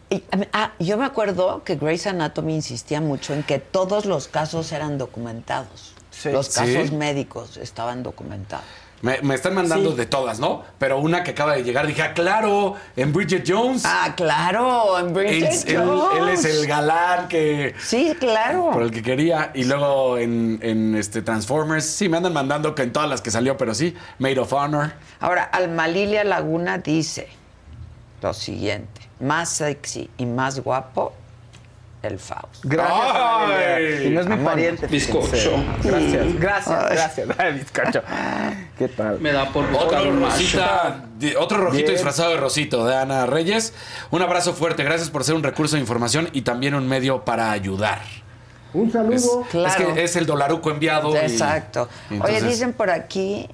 y- 0.09 0.23
ah, 0.53 0.73
yo 0.79 0.97
me 0.97 1.05
acuerdo 1.05 1.63
que 1.63 1.75
Grey's 1.75 2.07
Anatomy 2.07 2.55
insistía 2.55 3.01
mucho 3.01 3.33
en 3.33 3.43
que 3.43 3.59
todos 3.59 4.05
los 4.05 4.27
casos 4.27 4.71
eran 4.71 4.97
documentados. 4.97 5.93
Sí. 6.11 6.29
Los 6.31 6.47
Sí. 6.47 6.59
casos 6.59 6.91
médicos 6.91 7.57
estaban 7.57 8.03
documentados. 8.03 8.65
Me, 9.01 9.19
me 9.21 9.35
están 9.35 9.53
mandando 9.53 9.91
Sí. 9.91 9.97
de 9.97 10.05
todas, 10.05 10.39
¿no? 10.39 10.63
Pero 10.79 10.99
una 10.99 11.23
que 11.23 11.31
acaba 11.31 11.53
de 11.55 11.63
llegar, 11.63 11.85
dije, 11.85 12.01
ah, 12.01 12.13
claro, 12.13 12.75
en 12.95 13.13
Bridget 13.13 13.43
Jones. 13.47 13.83
Ah, 13.85 14.13
claro, 14.15 14.97
en 14.97 15.13
Bridget 15.13 15.67
él, 15.67 15.77
Jones. 15.77 16.17
él 16.17 16.29
es 16.29 16.45
el 16.45 16.65
galán 16.65 17.27
que 17.27 17.75
Sí, 17.79 18.15
claro. 18.19 18.71
por 18.71 18.81
el 18.83 18.91
que 18.91 19.03
quería. 19.03 19.51
Y 19.53 19.65
luego 19.65 20.17
en, 20.17 20.59
en, 20.63 20.95
este 20.95 21.21
Transformers, 21.21 21.85
sí, 21.85 22.09
me 22.09 22.17
andan 22.17 22.33
mandando 22.33 22.73
que 22.73 22.83
en 22.83 22.93
todas 22.93 23.09
las 23.09 23.21
que 23.21 23.29
salió, 23.31 23.57
pero 23.57 23.75
sí, 23.75 23.95
Made 24.17 24.39
of 24.39 24.51
Honor. 24.53 24.93
Ahora, 25.19 25.43
Alma 25.43 25.87
Lilia 25.87 26.23
Laguna 26.23 26.77
dice 26.79 27.27
lo 28.21 28.33
siguiente: 28.33 29.01
más 29.19 29.49
sexy 29.49 30.09
y 30.17 30.25
más 30.25 30.61
guapo, 30.61 31.13
el 32.05 32.19
Faust. 32.19 32.63
Gracias. 32.63 34.01
Y 34.05 34.09
no 34.09 34.21
es 34.21 34.27
mi 34.27 34.37
pariente. 34.37 34.87
Bizcocho. 34.87 35.51
Gracias, 35.83 36.33
gracias, 36.39 36.67
Ay. 36.83 36.95
gracias. 36.95 37.27
Ay, 37.37 37.53
bizcocho. 37.53 38.01
¿Qué 38.77 38.87
tal? 38.89 39.19
Me 39.19 39.31
da 39.31 39.51
por 39.51 39.69
buscar 39.71 39.99
Otro 39.99 40.09
un 40.09 40.21
Rosita, 40.21 41.03
di- 41.17 41.35
otro 41.35 41.57
rojito 41.57 41.83
Bien. 41.83 41.93
disfrazado 41.93 42.31
de 42.31 42.37
Rosito, 42.37 42.85
de 42.85 42.95
Ana 42.95 43.25
Reyes. 43.25 43.73
Un 44.11 44.21
abrazo 44.21 44.53
fuerte, 44.53 44.83
gracias 44.83 45.09
por 45.09 45.23
ser 45.23 45.35
un 45.35 45.43
recurso 45.43 45.75
de 45.75 45.81
información 45.81 46.29
y 46.33 46.41
también 46.41 46.75
un 46.75 46.87
medio 46.87 47.23
para 47.25 47.51
ayudar. 47.51 48.01
Un 48.73 48.91
saludo. 48.91 49.15
Es, 49.15 49.29
Claro. 49.51 49.67
es 49.67 49.75
que 49.95 50.03
es 50.03 50.15
el 50.17 50.25
dolaruco 50.25 50.69
enviado. 50.71 51.15
Exacto. 51.15 51.87
y 52.09 52.15
Oye, 52.15 52.15
entonces- 52.37 52.43
dicen 52.49 52.73
por 52.73 52.89
aquí 52.89 53.47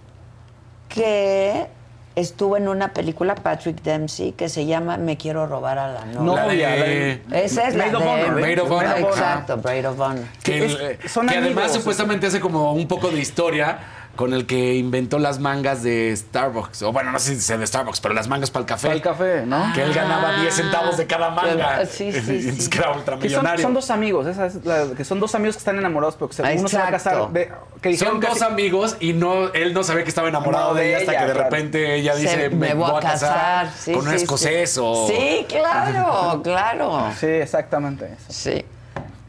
que 0.89 1.67
estuvo 2.15 2.57
en 2.57 2.67
una 2.67 2.89
película 2.93 3.35
Patrick 3.35 3.81
Dempsey 3.83 4.33
que 4.33 4.49
se 4.49 4.65
llama 4.65 4.97
Me 4.97 5.17
quiero 5.17 5.47
robar 5.47 5.77
a 5.79 5.87
la 5.91 6.05
novia. 6.05 6.69
De- 6.69 7.21
Esa 7.31 7.67
es 7.67 7.75
la 7.75 7.85
Maid 7.85 7.95
of 7.95 8.03
de 8.03 8.09
Honor, 8.09 8.41
Maid 8.41 8.61
of 8.61 8.71
Honor. 8.71 8.97
Exacto, 8.99 9.57
Braid 9.57 9.87
of 9.87 9.99
Honor. 9.99 10.23
Que, 10.43 10.65
Es- 10.65 10.79
el- 10.79 11.09
son 11.09 11.27
que 11.27 11.37
además 11.37 11.57
amigos. 11.65 11.73
supuestamente 11.77 12.27
hace 12.27 12.39
como 12.39 12.73
un 12.73 12.87
poco 12.87 13.09
de 13.09 13.19
historia 13.19 13.79
con 14.15 14.33
el 14.33 14.45
que 14.45 14.75
inventó 14.75 15.17
las 15.19 15.39
mangas 15.39 15.81
de 15.83 16.13
Starbucks. 16.15 16.81
O 16.83 16.91
bueno, 16.91 17.11
no 17.11 17.19
sé 17.19 17.35
si 17.35 17.41
sea 17.41 17.57
de 17.57 17.65
Starbucks, 17.65 18.01
pero 18.01 18.13
las 18.13 18.27
mangas 18.27 18.51
para 18.51 18.61
el 18.61 18.67
café. 18.67 18.87
Para 18.87 18.95
el 18.95 19.01
café, 19.01 19.43
¿no? 19.45 19.71
Que 19.73 19.83
él 19.83 19.93
ganaba 19.93 20.41
10 20.41 20.53
centavos 20.53 20.97
de 20.97 21.07
cada 21.07 21.29
manga. 21.31 21.79
Ah, 21.81 21.85
sí, 21.85 22.11
sí, 22.11 22.17
Y 22.17 22.19
entonces 22.49 22.63
sí. 22.65 22.69
que 22.69 22.77
era 22.77 23.19
Que 23.19 23.29
son, 23.61 23.73
dos 23.73 23.89
amigos, 23.89 24.27
esa 24.27 24.45
es 24.47 24.63
la- 24.65 24.87
que 24.95 25.03
son 25.05 25.19
dos 25.19 25.33
amigos 25.33 25.55
que 25.55 25.59
están 25.59 25.77
enamorados, 25.77 26.15
pero 26.15 26.27
que 26.29 26.35
se- 26.35 26.43
uno 26.43 26.67
se 26.67 26.77
va 26.77 26.87
a 26.87 26.91
casar. 26.91 27.29
de- 27.29 27.51
que 27.81 27.89
dijeron 27.89 28.13
Son 28.15 28.21
casi- 28.21 28.33
dos 28.39 28.41
amigos 28.43 28.97
y 28.99 29.13
no, 29.13 29.47
él 29.53 29.73
no 29.73 29.83
sabía 29.83 30.03
que 30.03 30.09
estaba 30.09 30.27
enamorado 30.29 30.69
No, 30.69 30.73
de 30.75 30.83
de 30.83 30.89
ella 30.89 30.97
hasta 30.99 31.11
ella, 31.13 31.19
que 31.21 31.25
de 31.27 31.33
claro. 31.33 31.49
repente 31.49 31.95
ella 31.95 32.13
Se- 32.13 32.19
dice, 32.19 32.49
me, 32.51 32.73
voy 32.75 32.91
a 32.95 32.99
casar, 32.99 33.71
sí, 33.75 33.91
con 33.93 34.07
un 34.07 34.13
escocés 34.13 34.71
sí. 34.71 34.79
o... 34.83 35.07
Sí, 35.07 35.45
claro, 35.49 36.41
claro. 36.43 37.11
Sí, 37.19 37.25
exactamente 37.27 38.05
eso. 38.05 38.25
Sí. 38.27 38.63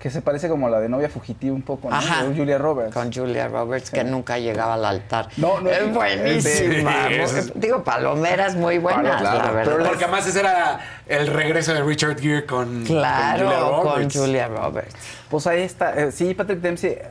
Que 0.03 0.11
se 0.11 0.21
parece 0.21 0.49
como 0.49 0.67
a 0.67 0.71
la 0.71 0.81
de 0.81 0.89
novia 0.89 1.09
fugitiva 1.09 1.55
un 1.55 1.63
poco, 1.63 1.89
¿no? 1.89 1.95
Ajá. 1.95 2.25
De 2.25 2.35
Julia 2.37 2.59
Roberts. 2.59 2.93
Con 2.93 3.13
Julia 3.13 3.47
Roberts, 3.47 3.89
que 3.93 4.03
nunca 4.03 4.37
llegaba 4.37 4.75
al 4.75 4.85
altar. 4.85 5.29
No, 5.37 5.61
no, 5.61 5.71
es 5.71 5.95
buenísima. 5.95 7.07
Sí, 7.09 7.15
es- 7.15 7.53
Digo, 7.55 7.85
palomeras 7.85 8.57
muy 8.57 8.79
buenas, 8.79 9.21
Claro, 9.21 9.39
la 9.39 9.51
verdad. 9.53 9.73
Pero 9.77 9.89
porque 9.89 10.05
además 10.05 10.27
ese 10.27 10.41
era 10.41 10.81
el 11.07 11.29
regreso 11.29 11.73
de 11.73 11.83
Richard 11.85 12.19
Gere 12.19 12.45
con, 12.47 12.83
Claro, 12.85 13.45
con 13.45 13.53
Julia 13.55 13.61
con 13.71 13.85
Roberts. 13.85 14.17
Julia 14.19 14.49
Roberts. 14.49 14.95
Pues 15.31 15.47
ahí 15.47 15.63
está. 15.63 15.95
Eh, 15.97 16.11
sí, 16.11 16.35
Patrick 16.35 16.59
Dempsey 16.61 16.91
eh, 16.91 17.03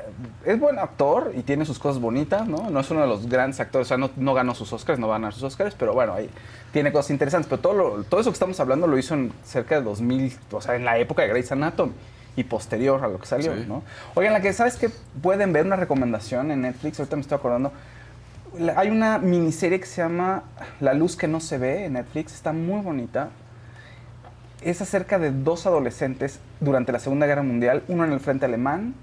es 0.45 0.59
buen 0.59 0.77
actor 0.77 1.31
y 1.33 1.43
tiene 1.43 1.63
sus 1.65 1.79
cosas 1.79 2.01
bonitas, 2.01 2.45
¿no? 2.45 2.69
No 2.69 2.81
es 2.81 2.91
uno 2.91 2.99
de 3.01 3.07
los 3.07 3.27
grandes 3.29 3.61
actores, 3.61 3.87
o 3.87 3.89
sea, 3.89 3.97
no, 3.97 4.09
no 4.17 4.33
ganó 4.33 4.53
sus 4.53 4.71
Oscars, 4.73 4.99
no 4.99 5.07
va 5.07 5.15
a 5.15 5.17
ganar 5.19 5.33
sus 5.33 5.43
Oscars, 5.43 5.75
pero 5.79 5.93
bueno, 5.93 6.13
ahí 6.13 6.29
tiene 6.73 6.91
cosas 6.91 7.11
interesantes. 7.11 7.47
Pero 7.49 7.61
todo, 7.61 7.73
lo- 7.73 8.03
todo 8.03 8.19
eso 8.19 8.31
que 8.31 8.35
estamos 8.35 8.59
hablando 8.59 8.85
lo 8.85 8.97
hizo 8.97 9.13
en 9.13 9.31
cerca 9.45 9.75
de 9.75 9.81
2000, 9.81 10.37
o 10.51 10.59
sea, 10.61 10.75
en 10.75 10.83
la 10.83 10.97
época 10.97 11.21
de 11.21 11.29
Grey's 11.29 11.51
Anatomy 11.53 11.93
y 12.35 12.43
posterior 12.43 13.03
a 13.03 13.07
lo 13.07 13.19
que 13.19 13.25
salió, 13.25 13.53
Sí. 13.55 13.65
¿no? 13.67 13.83
Oigan, 14.15 14.33
la 14.33 14.41
que, 14.41 14.53
¿sabes 14.53 14.77
qué? 14.77 14.89
Pueden 15.21 15.53
ver 15.53 15.65
una 15.65 15.75
recomendación 15.75 16.51
en 16.51 16.61
Netflix, 16.61 16.99
ahorita 16.99 17.15
me 17.15 17.21
estoy 17.21 17.37
acordando. 17.37 17.71
Hay 18.75 18.89
una 18.89 19.17
miniserie 19.17 19.79
que 19.79 19.85
se 19.85 20.01
llama 20.01 20.43
La 20.79 20.93
luz 20.93 21.15
que 21.15 21.27
no 21.27 21.39
se 21.39 21.57
ve 21.57 21.85
en 21.85 21.93
Netflix, 21.93 22.33
está 22.33 22.51
muy 22.53 22.81
bonita 22.81 23.29
es 24.61 24.81
acerca 24.81 25.17
de 25.19 25.31
dos 25.31 25.65
adolescentes 25.65 26.39
durante 26.59 26.91
la 26.91 26.99
Segunda 26.99 27.25
Guerra 27.25 27.43
Mundial, 27.43 27.83
uno 27.87 28.05
en 28.05 28.11
el 28.11 28.19
frente 28.19 28.45
alemán 28.45 28.93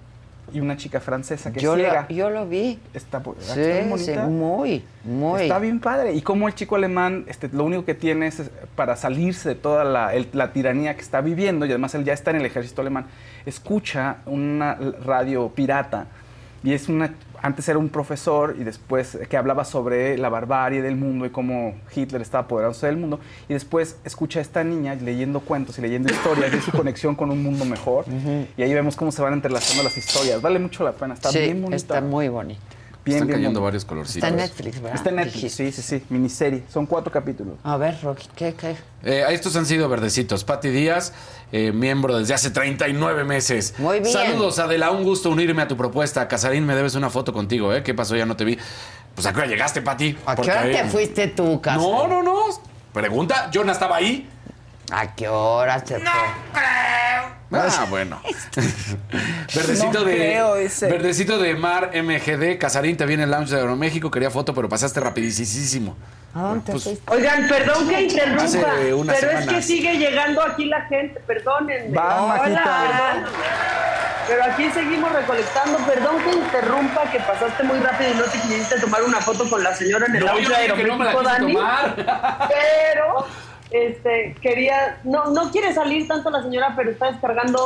y 0.52 0.60
una 0.60 0.76
chica 0.76 1.00
francesa 1.00 1.52
que 1.52 1.60
Yo 1.60 1.74
es 1.74 1.78
lo, 1.82 1.84
ciega. 1.84 2.06
yo 2.08 2.30
lo 2.30 2.46
vi. 2.46 2.78
Está, 2.94 3.22
Sí, 3.22 3.30
está 3.40 3.54
bien 3.56 3.84
sí, 3.98 4.10
bonita. 4.12 4.26
muy, 4.26 4.84
muy. 5.04 5.42
Está 5.42 5.58
bien 5.58 5.80
padre. 5.80 6.12
Y 6.14 6.22
como 6.22 6.48
el 6.48 6.54
chico 6.54 6.76
alemán, 6.76 7.24
este, 7.28 7.48
lo 7.52 7.64
único 7.64 7.84
que 7.84 7.94
tiene 7.94 8.26
es, 8.28 8.42
para 8.76 8.96
salirse 8.96 9.50
de 9.50 9.54
toda 9.54 9.84
la, 9.84 10.14
el- 10.14 10.28
la 10.32 10.52
tiranía 10.52 10.94
que 10.94 11.00
está 11.02 11.20
viviendo, 11.20 11.66
y 11.66 11.70
además 11.70 11.94
él 11.94 12.04
ya 12.04 12.12
está 12.12 12.30
en 12.30 12.36
el 12.36 12.46
ejército 12.46 12.80
alemán, 12.82 13.06
escucha 13.46 14.16
una 14.26 14.74
radio 15.04 15.48
pirata. 15.54 16.06
Y 16.64 16.72
es 16.72 16.88
una. 16.88 17.14
Antes 17.42 17.68
era 17.68 17.78
un 17.78 17.88
profesor 17.88 18.56
y 18.58 18.64
después 18.64 19.18
que 19.28 19.36
hablaba 19.36 19.64
sobre 19.64 20.18
la 20.18 20.28
barbarie 20.28 20.82
del 20.82 20.96
mundo 20.96 21.26
y 21.26 21.30
cómo 21.30 21.74
Hitler 21.94 22.22
estaba 22.22 22.44
apoderándose 22.44 22.86
del 22.86 22.96
mundo. 22.96 23.20
Y 23.48 23.52
después 23.54 23.96
escucha 24.04 24.38
a 24.40 24.42
esta 24.42 24.64
niña 24.64 24.94
leyendo 24.94 25.40
cuentos 25.40 25.78
y 25.78 25.82
leyendo 25.82 26.12
historias 26.12 26.52
de 26.52 26.60
su 26.60 26.72
conexión 26.72 27.14
con 27.14 27.30
un 27.30 27.42
mundo 27.42 27.64
mejor. 27.64 28.04
Y 28.56 28.62
ahí 28.62 28.74
vemos 28.74 28.96
cómo 28.96 29.12
se 29.12 29.22
van 29.22 29.32
entrelazando 29.32 29.82
las 29.82 29.96
historias. 29.96 30.42
Vale 30.42 30.58
mucho 30.58 30.84
la 30.84 30.92
pena. 30.92 31.14
Está 31.14 31.30
sí, 31.30 31.38
bien 31.40 31.62
bonita. 31.62 31.76
está 31.76 32.00
muy 32.00 32.28
bonito. 32.28 32.60
Bien, 33.08 33.16
Están 33.16 33.28
bien 33.28 33.38
cayendo 33.38 33.60
varios 33.62 33.84
colorcitos. 33.84 34.16
Está 34.16 34.28
en 34.28 34.36
Netflix, 34.36 34.80
¿verdad? 34.80 34.96
Está 34.96 35.10
en 35.10 35.16
Netflix, 35.16 35.54
sí, 35.54 35.72
sí, 35.72 35.82
sí. 35.82 36.04
Miniserie. 36.10 36.64
Son 36.70 36.84
cuatro 36.84 37.10
capítulos. 37.10 37.54
A 37.64 37.76
ver, 37.76 37.98
Rocky, 38.02 38.28
¿qué, 38.36 38.54
qué? 38.54 38.76
Eh, 39.02 39.24
estos 39.30 39.56
han 39.56 39.64
sido 39.64 39.88
verdecitos. 39.88 40.44
Pati 40.44 40.68
Díaz, 40.68 41.14
eh, 41.50 41.72
miembro 41.72 42.18
desde 42.18 42.34
hace 42.34 42.50
39 42.50 43.24
meses. 43.24 43.74
Muy 43.78 44.00
bien. 44.00 44.12
Saludos, 44.12 44.58
Adela. 44.58 44.90
Un 44.90 45.04
gusto 45.04 45.30
unirme 45.30 45.62
a 45.62 45.68
tu 45.68 45.76
propuesta. 45.76 46.28
Casarín, 46.28 46.66
me 46.66 46.74
debes 46.74 46.94
una 46.94 47.08
foto 47.08 47.32
contigo, 47.32 47.72
¿eh? 47.72 47.82
¿Qué 47.82 47.94
pasó? 47.94 48.14
Ya 48.14 48.26
no 48.26 48.36
te 48.36 48.44
vi. 48.44 48.58
Pues 49.14 49.26
a 49.26 49.32
qué 49.32 49.38
hora 49.38 49.48
llegaste, 49.48 49.80
Pati. 49.80 50.18
¿A 50.26 50.36
qué 50.36 50.50
hora 50.50 50.62
te 50.62 50.84
fuiste 50.84 51.28
tú, 51.28 51.60
Casa? 51.60 51.78
No, 51.78 52.06
no, 52.06 52.22
no. 52.22 52.36
Pregunta, 52.92 53.50
yo 53.50 53.64
no 53.64 53.72
estaba 53.72 53.96
ahí. 53.96 54.28
¿A 54.90 55.14
qué 55.14 55.28
hora 55.28 55.82
te 55.82 55.98
fue? 55.98 56.04
Ah, 57.50 57.86
bueno. 57.88 58.20
verdecito 59.54 60.00
No 60.00 60.04
de. 60.04 60.14
creo 60.16 60.56
ese. 60.56 60.88
Verdecito 60.88 61.38
de 61.38 61.54
Mar 61.54 61.90
MGD. 61.94 62.58
Casarín, 62.58 62.96
te 62.96 63.06
viene 63.06 63.24
el 63.24 63.30
lounge 63.30 63.50
de 63.54 63.60
Aeroméxico. 63.60 64.10
Quería 64.10 64.30
foto, 64.30 64.52
pero 64.54 64.68
pasaste 64.68 65.00
rapidísimo. 65.00 65.96
¿A 66.34 66.42
dónde 66.42 66.64
te 66.66 66.72
Pues? 66.72 66.88
Oigan, 67.06 67.48
perdón 67.48 67.88
que 67.88 68.02
interrumpa, 68.02 68.68
pero 69.06 69.30
es 69.30 69.46
que 69.46 69.62
sigue 69.62 69.96
llegando 69.96 70.42
aquí 70.42 70.66
la 70.66 70.82
gente, 70.82 71.20
perdónenme. 71.26 71.96
Va, 71.96 72.34
Hola. 72.34 72.38
Majita. 72.38 73.24
Pero 74.28 74.44
aquí 74.44 74.70
seguimos 74.70 75.10
recolectando, 75.10 75.78
perdón 75.86 76.16
que 76.22 76.32
interrumpa, 76.36 77.10
que 77.10 77.18
pasaste 77.20 77.62
muy 77.62 77.78
rápido 77.78 78.10
y 78.10 78.14
no 78.14 78.24
te 78.24 78.38
quisiste 78.40 78.78
tomar 78.78 79.02
una 79.02 79.22
foto 79.22 79.48
con 79.48 79.64
la 79.64 79.74
señora 79.74 80.04
en 80.04 80.16
el 80.16 80.20
No, 80.26 80.38
la 80.38 80.56
aeroméxico, 80.58 81.22
Dani. 81.22 81.54
tomar. 81.54 81.94
Pero, 81.96 83.26
este, 83.70 84.34
quería, 84.40 84.98
no, 85.04 85.26
no 85.26 85.50
quiere 85.50 85.74
salir 85.74 86.06
tanto 86.08 86.30
la 86.30 86.42
señora, 86.42 86.74
pero 86.76 86.90
está 86.90 87.10
descargando 87.12 87.58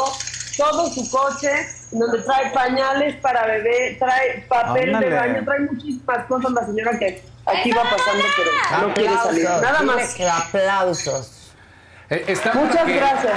todo 0.57 0.91
su 0.91 1.11
coche, 1.11 1.51
donde 1.93 2.20
trae 2.23 2.51
pañales 2.51 3.16
para 3.16 3.47
bebé, 3.47 3.97
trae 3.99 4.45
papel 4.49 4.95
Ándale. 4.95 5.11
de 5.11 5.16
baño, 5.16 5.45
trae 5.45 5.61
muchísimas 5.61 6.27
cosas 6.27 6.53
la 6.53 6.66
señora 6.66 6.99
que 6.99 7.23
aquí 7.47 7.73
va 7.73 7.83
pasando, 7.85 8.24
pero 8.37 8.51
no 8.89 8.95
quiere 8.95 9.15
salir. 9.16 9.45
Nada 9.45 9.83
más. 9.83 10.15
que 10.15 10.29
aplausos. 10.29 11.53
Eh, 12.11 12.24
está 12.29 12.53
Muchas 12.53 12.85
que- 12.85 12.97
gracias. 12.97 13.33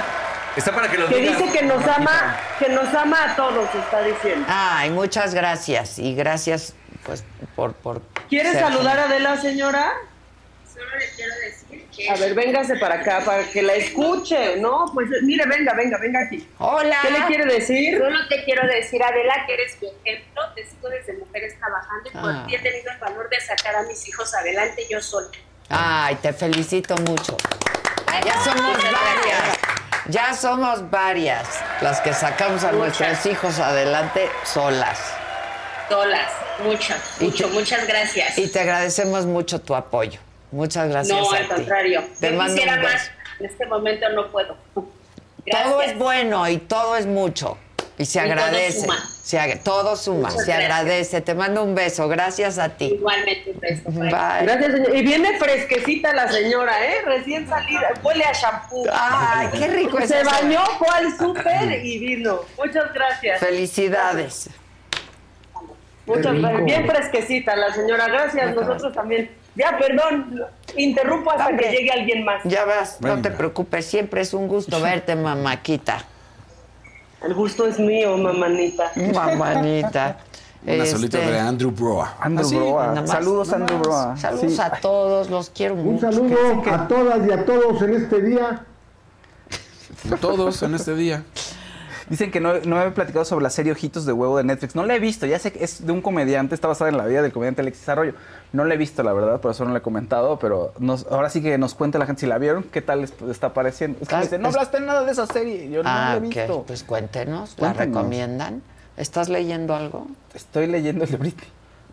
Está 0.56 0.72
para 0.74 0.90
que 0.90 0.96
lo 0.96 1.06
Que 1.08 1.16
digas. 1.16 1.38
dice 1.38 1.52
que 1.52 1.64
nos 1.66 1.86
ama, 1.86 2.36
que 2.58 2.70
nos 2.70 2.92
ama 2.94 3.32
a 3.32 3.36
todos, 3.36 3.68
está 3.74 4.00
diciendo. 4.02 4.46
Ay, 4.48 4.88
muchas 4.90 5.34
gracias. 5.34 5.98
Y 5.98 6.14
gracias, 6.14 6.74
pues, 7.04 7.24
por... 7.54 7.74
por 7.74 8.00
¿Quiere 8.30 8.54
saludar 8.58 8.98
a 8.98 9.04
Adela, 9.04 9.36
señora? 9.38 9.92
Solo 10.76 10.96
le 10.98 11.08
quiero 11.16 11.34
decir 11.36 11.86
que... 11.96 12.10
A 12.10 12.14
ver, 12.16 12.34
véngase 12.34 12.76
para 12.76 12.96
acá, 12.96 13.22
para 13.24 13.44
que 13.44 13.62
la 13.62 13.74
escuche, 13.74 14.56
¿no? 14.58 14.84
Pues 14.92 15.08
mire, 15.22 15.46
venga, 15.46 15.72
venga, 15.74 15.96
venga 15.98 16.20
aquí. 16.20 16.46
Hola. 16.58 16.98
¿Qué 17.02 17.10
le 17.10 17.24
quiere 17.26 17.44
decir? 17.46 17.98
Solo 17.98 18.28
te 18.28 18.44
quiero 18.44 18.66
decir, 18.66 19.02
Adela, 19.02 19.44
que 19.46 19.54
eres 19.54 19.76
mi 19.80 19.88
ejemplo. 19.88 20.42
Te 20.54 20.66
sigo 20.66 20.88
desde 20.90 21.14
Mujeres 21.14 21.58
Trabajando 21.58 22.10
y 22.12 22.16
Ah. 22.16 22.20
por 22.20 22.46
ti 22.46 22.54
he 22.56 22.58
tenido 22.58 22.90
el 22.92 22.98
valor 22.98 23.28
de 23.30 23.40
sacar 23.40 23.74
a 23.76 23.82
mis 23.84 24.06
hijos 24.08 24.34
adelante 24.34 24.84
yo 24.90 25.00
sola. 25.00 25.28
Ay, 25.70 26.14
te 26.16 26.32
felicito 26.32 26.94
mucho. 26.98 27.36
Ya 28.24 28.34
somos 28.44 28.76
varias. 28.76 29.58
Ya 30.08 30.34
somos 30.34 30.90
varias 30.90 31.48
las 31.80 32.00
que 32.00 32.12
sacamos 32.12 32.62
a 32.64 32.70
nuestros 32.72 33.24
hijos 33.26 33.58
adelante 33.58 34.28
solas. 34.44 35.00
Solas, 35.88 36.30
muchas, 36.62 37.00
Y 37.20 37.24
mucho, 37.24 37.46
te- 37.48 37.52
muchas 37.52 37.86
gracias. 37.86 38.38
Y 38.38 38.48
te 38.50 38.60
agradecemos 38.60 39.24
mucho 39.26 39.60
tu 39.60 39.74
apoyo. 39.74 40.20
Muchas 40.56 40.88
gracias. 40.88 41.18
no, 41.18 41.30
al 41.30 41.48
contrario. 41.48 42.02
Te 42.18 42.30
Yo 42.32 42.36
mando 42.38 42.54
quisiera 42.54 42.76
un 42.76 42.82
más. 42.82 42.92
beso. 42.92 43.10
En 43.40 43.46
este 43.46 43.66
momento 43.66 44.08
no 44.10 44.30
puedo. 44.32 44.56
Gracias. 45.44 45.64
Todo 45.70 45.82
es 45.82 45.98
bueno 45.98 46.48
y 46.48 46.56
todo 46.56 46.96
es 46.96 47.06
mucho. 47.06 47.58
Y 47.98 48.04
se 48.04 48.18
Y 48.18 48.22
todo 48.22 48.32
agradece. 48.32 48.80
suma. 48.80 48.98
Se 49.22 49.38
ag- 49.38 49.62
todo 49.62 49.96
suma, 49.96 50.28
Muchas 50.30 50.44
se 50.44 50.52
gracias. 50.52 50.70
agradece. 50.70 51.20
Te 51.20 51.34
mando 51.34 51.62
un 51.64 51.74
beso. 51.74 52.08
Gracias 52.08 52.58
a 52.58 52.70
ti. 52.70 52.86
Igualmente 52.94 53.50
un 53.52 53.60
beso. 53.60 53.82
Bye. 53.90 54.00
Bye. 54.10 54.42
Gracias, 54.42 54.72
señor. 54.72 54.96
Y 54.96 55.02
viene 55.02 55.38
fresquecita 55.38 56.12
la 56.14 56.30
señora, 56.30 56.84
¿eh? 56.86 57.02
Recién 57.04 57.48
salida, 57.48 57.88
huele 58.02 58.24
a 58.24 58.32
shampoo. 58.32 58.84
Ay, 58.92 59.48
qué 59.58 59.68
rico 59.68 59.98
es 59.98 60.08
Se 60.08 60.20
eso. 60.20 60.30
bañó, 60.30 60.64
fue 60.78 60.88
al 60.88 61.16
súper 61.18 61.84
y 61.84 61.98
vino. 61.98 62.40
Muchas 62.56 62.92
gracias. 62.94 63.40
Felicidades. 63.40 64.50
Muchas 66.06 66.34
gracias. 66.34 66.64
Bien 66.64 66.86
fresquecita 66.86 67.56
la 67.56 67.72
señora. 67.74 68.08
Gracias, 68.08 68.54
nosotros 68.54 68.92
también. 68.94 69.30
Ya, 69.56 69.76
perdón, 69.78 70.42
interrumpo 70.76 71.30
hasta 71.30 71.46
Hombre. 71.48 71.64
que 71.70 71.76
llegue 71.76 71.90
alguien 71.90 72.24
más. 72.24 72.42
Ya 72.44 72.64
vas, 72.64 73.00
no 73.00 73.20
te 73.22 73.30
preocupes. 73.30 73.86
Siempre 73.86 74.20
es 74.20 74.34
un 74.34 74.48
gusto 74.48 74.80
verte, 74.82 75.16
mamáquita. 75.16 76.04
El 77.22 77.34
gusto 77.34 77.66
es 77.66 77.78
mío, 77.78 78.16
mamanita. 78.18 78.92
Mamanita. 79.14 80.18
Una 80.66 80.84
solita 80.84 81.18
Este, 81.18 81.30
de 81.30 81.38
Andrew 81.38 81.70
Broa. 81.70 82.16
Andrew 82.20 82.44
¿Ah, 82.44 82.48
sí? 82.48 82.56
Broa. 82.56 83.06
Saludos, 83.06 83.52
Andrew. 83.52 83.78
Broa. 83.78 84.16
Saludos 84.16 84.52
Sí. 84.52 84.60
a 84.60 84.70
todos, 84.80 85.30
los 85.30 85.50
quiero 85.50 85.74
Un 85.74 85.94
mucho. 85.94 86.10
saludo 86.12 86.62
a 86.70 86.88
todas 86.88 87.26
y 87.26 87.30
a 87.32 87.44
todos 87.44 87.82
en 87.82 87.94
este 87.94 88.20
día. 88.22 88.64
Todos 90.20 90.62
en 90.62 90.74
este 90.74 90.94
día. 90.94 91.22
Dicen 92.08 92.30
que 92.30 92.38
no, 92.40 92.54
no 92.64 92.80
he 92.80 92.90
platicado 92.92 93.24
sobre 93.24 93.42
la 93.42 93.50
serie 93.50 93.72
Ojitos 93.72 94.06
de 94.06 94.12
Huevo 94.12 94.36
de 94.36 94.44
Netflix. 94.44 94.76
No 94.76 94.84
la 94.86 94.94
he 94.94 95.00
visto. 95.00 95.26
Ya 95.26 95.38
sé 95.40 95.52
que 95.52 95.64
es 95.64 95.84
de 95.84 95.90
un 95.92 96.00
comediante. 96.02 96.54
Está 96.54 96.68
basada 96.68 96.88
en 96.88 96.96
la 96.96 97.04
vida 97.06 97.20
del 97.20 97.32
comediante 97.32 97.62
Alexis 97.62 97.88
Arroyo. 97.88 98.14
No 98.52 98.64
la 98.64 98.74
he 98.74 98.76
visto, 98.76 99.02
la 99.02 99.12
verdad. 99.12 99.40
Por 99.40 99.50
eso 99.50 99.64
no 99.64 99.72
la 99.72 99.78
he 99.78 99.82
comentado. 99.82 100.38
Pero 100.38 100.72
nos- 100.78 101.06
ahora 101.10 101.30
sí 101.30 101.42
que 101.42 101.58
nos 101.58 101.74
cuente 101.74 101.98
la 101.98 102.06
gente 102.06 102.20
si 102.20 102.26
la 102.26 102.38
vieron. 102.38 102.62
¿Qué 102.62 102.80
tal 102.80 103.00
les 103.00 103.12
está 103.28 103.52
pareciendo? 103.52 103.98
Es 104.00 104.08
que 104.08 104.14
Ah, 104.14 104.20
dicen, 104.20 104.40
no 104.40 104.48
hablaste 104.48 104.80
nada 104.80 105.04
de 105.04 105.10
esa 105.12 105.26
serie. 105.26 105.68
Yo 105.68 105.82
no 105.82 105.88
Ah, 105.88 106.10
la 106.12 106.16
he 106.18 106.20
visto. 106.20 106.62
Pues 106.64 106.84
cuéntenos, 106.84 107.56
¿la 107.58 107.72
recomiendan? 107.72 108.62
¿Estás 108.96 109.28
leyendo 109.28 109.74
algo? 109.74 110.06
Estoy 110.32 110.68
leyendo 110.68 111.04
el 111.04 111.10
de 111.10 111.16
Britney. 111.16 111.48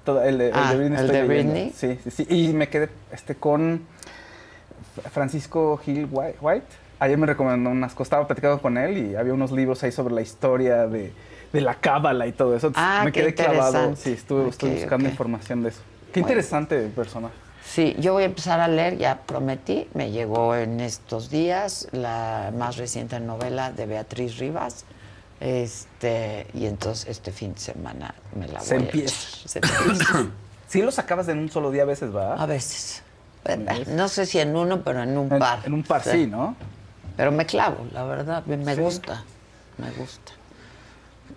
Todo- 0.05 0.21
el, 0.21 0.37
de, 0.37 0.49
el 0.49 0.53
Ah, 0.55 0.71
de 0.71 0.77
Britney. 0.77 0.99
¿el 0.99 1.05
estoy 1.05 1.21
de. 1.21 1.27
Britney? 1.27 1.73
Sí, 1.75 1.99
sí, 2.03 2.11
sí. 2.11 2.27
Y 2.29 2.53
me 2.53 2.69
quedé 2.69 2.89
este, 3.11 3.33
con 3.35 3.81
Francisco 5.11 5.77
Gil 5.77 6.07
White. 6.11 6.67
Ayer 7.03 7.17
me 7.17 7.25
recomendó 7.27 7.69
unas 7.69 7.91
cosas. 7.93 8.05
Estaba 8.07 8.27
platicando 8.27 8.61
con 8.61 8.77
él 8.77 8.97
y 8.97 9.15
había 9.17 9.33
unos 9.33 9.51
libros 9.51 9.83
ahí 9.83 9.91
sobre 9.91 10.13
la 10.15 10.21
historia 10.21 10.87
de, 10.87 11.11
de 11.51 11.61
la 11.61 11.75
cábala 11.75 12.27
y 12.27 12.31
todo 12.31 12.55
eso. 12.55 12.71
Ah, 12.75 13.01
me 13.03 13.11
qué 13.11 13.19
quedé 13.21 13.33
clavado. 13.35 13.93
Sí, 13.97 14.13
estuve, 14.13 14.43
buscando 14.45 15.05
ok. 15.07 15.11
información 15.11 15.63
de 15.63 15.69
eso. 15.69 15.81
Qué 16.13 16.21
Bueno. 16.21 16.31
interesante 16.31 16.79
personaje. 16.95 17.33
Sí, 17.65 17.93
yo 17.99 18.13
voy 18.13 18.23
a 18.23 18.27
empezar 18.27 18.61
a 18.61 18.69
leer, 18.69 18.97
ya 18.97 19.19
prometí, 19.25 19.87
me 19.93 20.11
llegó 20.11 20.55
en 20.55 20.79
estos 20.79 21.29
días 21.29 21.89
la 21.91 22.53
más 22.57 22.77
reciente 22.77 23.19
novela 23.19 23.71
de 23.73 23.85
Beatriz 23.85 24.37
Rivas. 24.37 24.85
Este, 25.41 26.47
y 26.53 26.67
entonces 26.67 27.09
este 27.09 27.33
fin 27.33 27.53
de 27.53 27.59
semana 27.59 28.15
me 28.33 28.47
la 28.47 28.59
voy 28.59 28.67
Se 28.67 28.75
a 28.75 28.77
empieza. 28.77 29.47
Se 29.47 29.59
empieza. 29.59 30.25
Sí 30.69 30.81
los 30.81 30.97
acabas 30.97 31.27
en 31.27 31.37
un 31.37 31.51
solo 31.51 31.69
día 31.69 31.83
a 31.83 31.85
veces, 31.85 32.15
¿va? 32.15 32.33
A 32.41 32.45
veces. 32.47 33.03
No 33.89 34.07
sé 34.07 34.25
si 34.25 34.39
en 34.39 34.55
uno, 34.55 34.81
pero 34.83 35.03
en 35.03 35.17
un 35.17 35.31
En- 35.31 35.37
par. 35.39 35.59
en 35.65 35.73
un 35.73 35.83
par, 35.83 36.01
sí, 36.01 36.25
¿no? 36.25 36.55
Pero 37.17 37.31
me 37.31 37.45
clavo, 37.45 37.85
la 37.91 38.03
verdad, 38.03 38.43
me 38.45 38.57
me 38.57 38.75
gusta. 38.75 39.23
Me 39.77 39.91
gusta. 39.91 40.31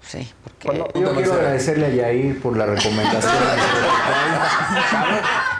Sí, 0.03 0.31
porque... 0.45 0.69
Yo 0.95 1.15
quiero 1.15 1.33
agradecerle 1.35 1.87
a 1.87 1.91
Yair 1.91 2.41
por 2.41 2.57
la 2.57 2.67
recomendación. 2.67 3.33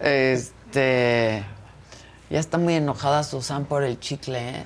Este. 0.00 1.44
Ya 2.30 2.40
está 2.40 2.58
muy 2.58 2.74
enojada 2.74 3.22
Susan 3.22 3.64
por 3.66 3.84
el 3.84 4.00
chicle, 4.00 4.48
¿eh? 4.50 4.64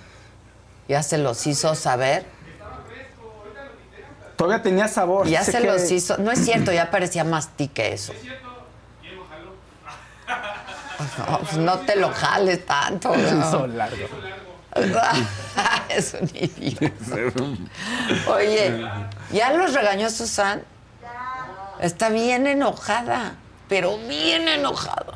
Ya 0.88 1.02
se 1.02 1.18
los 1.18 1.46
hizo 1.46 1.74
saber. 1.74 2.24
Todavía 4.36 4.62
tenía 4.62 4.88
sabor. 4.88 5.26
Ya 5.26 5.42
se 5.44 5.52
que- 5.52 5.60
los 5.66 5.90
hizo. 5.90 6.16
No 6.18 6.30
es 6.30 6.38
cierto, 6.44 6.72
ya 6.72 6.90
parecía 6.90 7.24
mastique 7.24 7.92
eso. 7.92 8.12
No, 10.98 11.38
pues 11.40 11.56
no 11.56 11.78
te 11.80 11.96
lo 11.96 12.10
jales 12.10 12.64
tanto. 12.66 13.16
¿no? 13.16 13.50
Son 13.50 13.76
largos. 13.76 14.10
es 15.88 16.14
un 16.20 16.28
idiota. 16.34 16.92
Oye, 18.28 18.86
¿ya 19.32 19.52
los 19.52 19.74
regañó 19.74 20.10
Susan? 20.10 20.62
Está 21.80 22.08
bien 22.08 22.46
enojada, 22.46 23.34
pero 23.68 23.98
bien 23.98 24.48
enojada. 24.48 25.14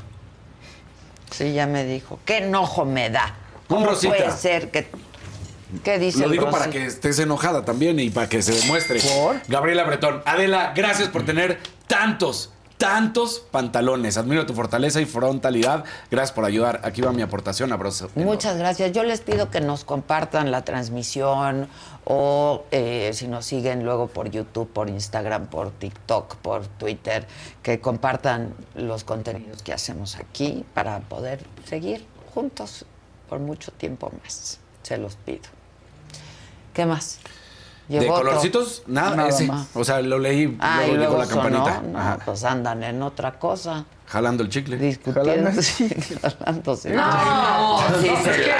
Sí, 1.30 1.52
ya 1.52 1.66
me 1.66 1.84
dijo. 1.84 2.20
¿Qué 2.24 2.38
enojo 2.38 2.84
me 2.84 3.10
da? 3.10 3.34
¿Cómo 3.68 3.86
Rosita. 3.86 4.14
puede 4.16 4.30
ser 4.32 4.70
que... 4.70 4.88
¿Qué 5.82 5.98
dice 5.98 6.20
Lo 6.20 6.28
digo 6.28 6.50
para 6.50 6.68
que 6.68 6.84
estés 6.84 7.18
enojada 7.18 7.64
también 7.64 7.98
y 7.98 8.10
para 8.10 8.28
que 8.28 8.42
se 8.42 8.52
demuestre. 8.52 9.00
Gabriela 9.48 9.84
Bretón. 9.84 10.22
Adela, 10.26 10.72
gracias 10.76 11.08
por 11.08 11.24
tener 11.24 11.60
tantos, 11.86 12.52
tantos 12.82 13.38
pantalones. 13.38 14.16
Admiro 14.16 14.44
tu 14.44 14.54
fortaleza 14.54 15.00
y 15.00 15.04
frontalidad. 15.04 15.84
Gracias 16.10 16.32
por 16.32 16.44
ayudar. 16.44 16.80
Aquí 16.82 17.00
va 17.00 17.12
mi 17.12 17.22
aportación. 17.22 17.72
Abrazo. 17.72 18.10
Muchas 18.16 18.56
gracias. 18.56 18.90
Yo 18.90 19.04
les 19.04 19.20
pido 19.20 19.50
que 19.50 19.60
nos 19.60 19.84
compartan 19.84 20.50
la 20.50 20.64
transmisión 20.64 21.68
o 22.04 22.64
eh, 22.72 23.12
si 23.14 23.28
nos 23.28 23.46
siguen 23.46 23.84
luego 23.84 24.08
por 24.08 24.32
YouTube, 24.32 24.68
por 24.68 24.90
Instagram, 24.90 25.46
por 25.46 25.70
TikTok, 25.70 26.34
por 26.38 26.66
Twitter, 26.66 27.24
que 27.62 27.80
compartan 27.80 28.52
los 28.74 29.04
contenidos 29.04 29.62
que 29.62 29.72
hacemos 29.72 30.16
aquí 30.16 30.64
para 30.74 30.98
poder 31.02 31.46
seguir 31.64 32.04
juntos 32.34 32.84
por 33.28 33.38
mucho 33.38 33.70
tiempo 33.70 34.10
más. 34.24 34.58
Se 34.82 34.98
los 34.98 35.14
pido. 35.14 35.48
¿Qué 36.74 36.84
más? 36.84 37.20
De 37.88 37.98
otro. 38.08 38.14
colorcitos, 38.24 38.82
nada, 38.86 39.16
Nada 39.16 39.28
ese. 39.28 39.46
más. 39.46 39.66
O 39.74 39.84
sea, 39.84 40.00
lo 40.00 40.18
leí, 40.18 40.56
Ah, 40.60 40.82
y 40.84 40.92
luego 40.96 41.02
llegó 41.02 41.16
luego 41.16 41.18
la 41.18 41.26
campanita. 41.28 41.74
sonó. 41.76 41.88
No, 41.92 41.98
Ajá. 41.98 42.18
pues 42.24 42.44
andan 42.44 42.82
en 42.84 43.02
otra 43.02 43.38
cosa. 43.38 43.84
Jalando 44.06 44.42
el 44.42 44.48
chicle. 44.48 44.76
Discutiendo. 44.76 45.50
Jalándose. 46.38 46.90
No, 46.90 47.78
sí 48.00 48.08
no, 48.10 48.24
se. 48.24 48.52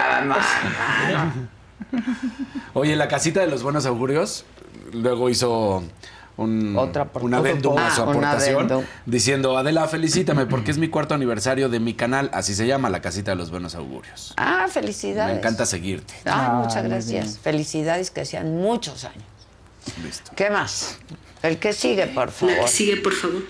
Oye, 2.75 2.97
la 2.97 3.09
casita 3.09 3.41
de 3.41 3.47
los 3.49 3.63
buenos 3.63 3.87
augurios 3.87 4.45
luego 4.93 5.29
hizo 5.29 5.83
un, 6.37 6.77
Otra 6.77 7.05
por- 7.05 7.23
un 7.25 7.35
adendum 7.35 7.77
a 7.79 7.95
su. 7.95 8.01
Ah, 8.01 8.05
un 8.05 8.11
aportación 8.25 8.85
diciendo, 9.07 9.57
Adela, 9.59 9.87
felicítame 9.87 10.47
porque 10.47 10.71
es 10.71 10.79
mi 10.79 10.89
cuarto 10.89 11.15
aniversario 11.15 11.69
de 11.69 11.79
mi 11.81 11.95
canal, 11.95 12.31
así 12.33 12.55
se 12.55 12.67
llama, 12.67 12.89
la 12.91 13.01
casita 13.03 13.33
de 13.33 13.37
los 13.37 13.51
buenos 13.51 13.75
augurios. 13.75 14.33
Ah, 14.37 14.67
felicidades. 14.71 15.33
Me 15.35 15.39
encanta 15.39 15.67
seguirte. 15.67 16.15
Ah, 16.25 16.63
muchas 16.65 16.85
gracias. 16.85 17.09
bien. 17.11 17.29
Felicidades 17.43 18.11
que 18.11 18.25
sean 18.25 18.57
muchos 18.57 19.05
años. 19.05 19.25
Listo. 20.05 20.31
¿Qué 20.35 20.49
más? 20.51 20.99
El 21.43 21.59
que 21.59 21.73
sigue, 21.73 22.07
por 22.07 22.31
favor. 22.31 22.55
La 22.57 22.63
que 22.63 22.69
sigue, 22.69 22.97
por 22.99 23.13
favor. 23.13 23.43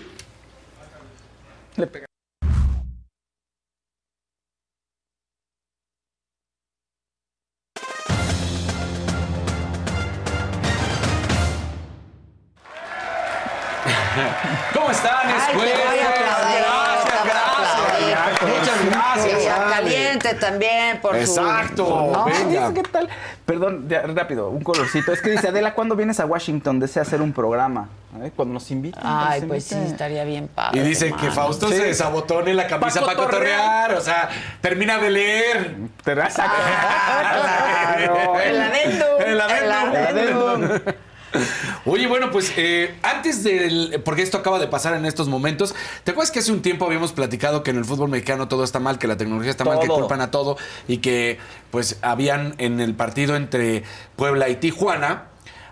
¿Cómo 14.73 14.91
están? 14.91 15.29
Es 15.29 15.43
Ay, 15.47 15.55
jueves. 15.55 15.73
aplaudir, 15.73 16.03
Gracias, 16.03 17.03
te 17.03 17.19
voy 17.19 17.29
a 17.29 17.33
gracias. 17.33 17.73
aplaudir. 17.73 18.57
Muchas 18.59 18.85
gracias. 18.85 19.43
Y 19.43 19.47
a 19.47 19.55
Ale. 19.55 19.73
Caliente 19.73 20.33
también, 20.35 21.01
por 21.01 21.15
Exacto, 21.15 21.85
su... 21.85 22.11
¿no? 22.11 22.25
venga. 22.25 22.73
¿Qué 22.73 22.83
tal? 22.83 23.09
Perdón, 23.45 23.87
ya, 23.89 24.01
rápido, 24.03 24.49
un 24.49 24.63
colorcito. 24.63 25.11
Es 25.11 25.21
que 25.21 25.31
dice, 25.31 25.49
Adela, 25.49 25.73
¿cuándo 25.73 25.95
vienes 25.95 26.19
a 26.19 26.25
Washington? 26.25 26.79
Desea 26.79 27.01
hacer 27.01 27.21
un 27.21 27.33
programa. 27.33 27.89
¿eh? 28.21 28.31
Cuando 28.35 28.53
nos 28.53 28.69
inviten. 28.71 29.01
Ay, 29.03 29.41
nos 29.41 29.47
pues 29.49 29.65
sí, 29.65 29.75
estaría 29.85 30.23
bien 30.23 30.47
padre. 30.47 30.79
Y 30.79 30.83
dice 30.83 31.11
que. 31.13 31.29
Fausto 31.31 31.67
Sí. 31.67 31.75
se 31.75 31.83
desabotone 31.85 32.53
la 32.53 32.67
camisa 32.67 32.99
Pa' 33.01 33.07
para 33.07 33.17
cotorrear. 33.17 33.93
O 33.95 34.01
sea, 34.01 34.29
termina 34.61 34.97
de 34.97 35.09
leer. 35.09 35.75
Te 36.03 36.15
das 36.15 36.37
a- 36.39 36.45
Claro. 37.97 38.39
El 38.39 38.61
adendum. 38.61 39.21
El 39.25 39.41
adendum. 39.41 39.95
El 39.95 40.07
adendum. 40.07 40.79
Oye, 41.85 42.07
bueno, 42.07 42.31
pues 42.31 42.51
eh, 42.57 42.95
antes 43.01 43.43
del. 43.43 44.01
Porque 44.03 44.21
esto 44.21 44.37
acaba 44.37 44.59
de 44.59 44.67
pasar 44.67 44.93
en 44.95 45.05
estos 45.05 45.27
momentos. 45.27 45.75
¿Te 46.03 46.11
acuerdas 46.11 46.31
que 46.31 46.39
hace 46.39 46.51
un 46.51 46.61
tiempo 46.61 46.85
habíamos 46.85 47.11
platicado 47.11 47.63
que 47.63 47.71
en 47.71 47.77
el 47.77 47.85
fútbol 47.85 48.09
mexicano 48.09 48.47
todo 48.47 48.63
está 48.63 48.79
mal, 48.79 48.99
que 48.99 49.07
la 49.07 49.17
tecnología 49.17 49.51
está 49.51 49.65
mal, 49.65 49.79
que 49.79 49.87
culpan 49.87 50.21
a 50.21 50.31
todo 50.31 50.57
y 50.87 50.97
que, 50.97 51.39
pues, 51.71 51.97
habían 52.01 52.55
en 52.57 52.79
el 52.79 52.93
partido 52.95 53.35
entre 53.35 53.83
Puebla 54.15 54.49
y 54.49 54.55
Tijuana, 54.55 55.25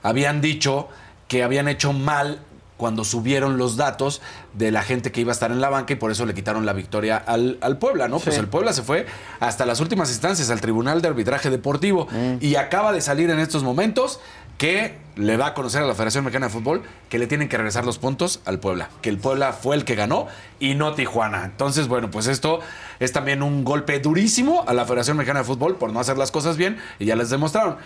habían 0.03 0.41
dicho 0.41 0.89
que 1.27 1.43
habían 1.43 1.67
hecho 1.67 1.93
mal 1.93 2.41
cuando 2.81 3.03
subieron 3.03 3.59
los 3.59 3.77
datos 3.77 4.23
de 4.55 4.71
la 4.71 4.81
gente 4.81 5.11
que 5.11 5.21
iba 5.21 5.31
a 5.31 5.33
estar 5.33 5.51
en 5.51 5.61
la 5.61 5.69
banca 5.69 5.93
y 5.93 5.97
por 5.97 6.09
eso 6.09 6.25
le 6.25 6.33
quitaron 6.33 6.65
la 6.65 6.73
victoria 6.73 7.15
al, 7.15 7.59
al 7.61 7.77
Puebla, 7.77 8.07
¿no? 8.07 8.17
Pues 8.17 8.39
el 8.39 8.47
Puebla 8.47 8.73
se 8.73 8.81
fue 8.81 9.05
hasta 9.39 9.67
las 9.67 9.81
últimas 9.81 10.09
instancias, 10.09 10.49
al 10.49 10.61
Tribunal 10.61 10.99
de 10.99 11.09
Arbitraje 11.09 11.51
Deportivo, 11.51 12.07
y 12.39 12.55
acaba 12.55 12.91
de 12.91 13.01
salir 13.01 13.29
en 13.29 13.37
estos 13.37 13.61
momentos 13.61 14.19
que 14.61 14.93
le 15.15 15.37
va 15.37 15.47
a 15.47 15.53
conocer 15.55 15.81
a 15.81 15.87
la 15.87 15.95
Federación 15.95 16.23
Mexicana 16.23 16.45
de 16.45 16.53
Fútbol 16.53 16.83
que 17.09 17.17
le 17.17 17.25
tienen 17.25 17.49
que 17.49 17.57
regresar 17.57 17.83
los 17.83 17.97
puntos 17.97 18.41
al 18.45 18.59
Puebla, 18.59 18.89
que 19.01 19.09
el 19.09 19.17
Puebla 19.17 19.53
fue 19.53 19.75
el 19.75 19.85
que 19.85 19.95
ganó 19.95 20.27
y 20.59 20.75
no 20.75 20.93
Tijuana. 20.93 21.45
Entonces, 21.45 21.87
bueno, 21.87 22.11
pues 22.11 22.27
esto 22.27 22.59
es 22.99 23.11
también 23.11 23.41
un 23.41 23.63
golpe 23.63 23.99
durísimo 23.99 24.63
a 24.67 24.75
la 24.75 24.85
Federación 24.85 25.17
Mexicana 25.17 25.39
de 25.39 25.45
Fútbol 25.45 25.77
por 25.77 25.91
no 25.91 25.99
hacer 25.99 26.15
las 26.19 26.29
cosas 26.29 26.57
bien 26.57 26.77
y 26.99 27.05
ya 27.05 27.15
les 27.15 27.31
demostraron. 27.31 27.77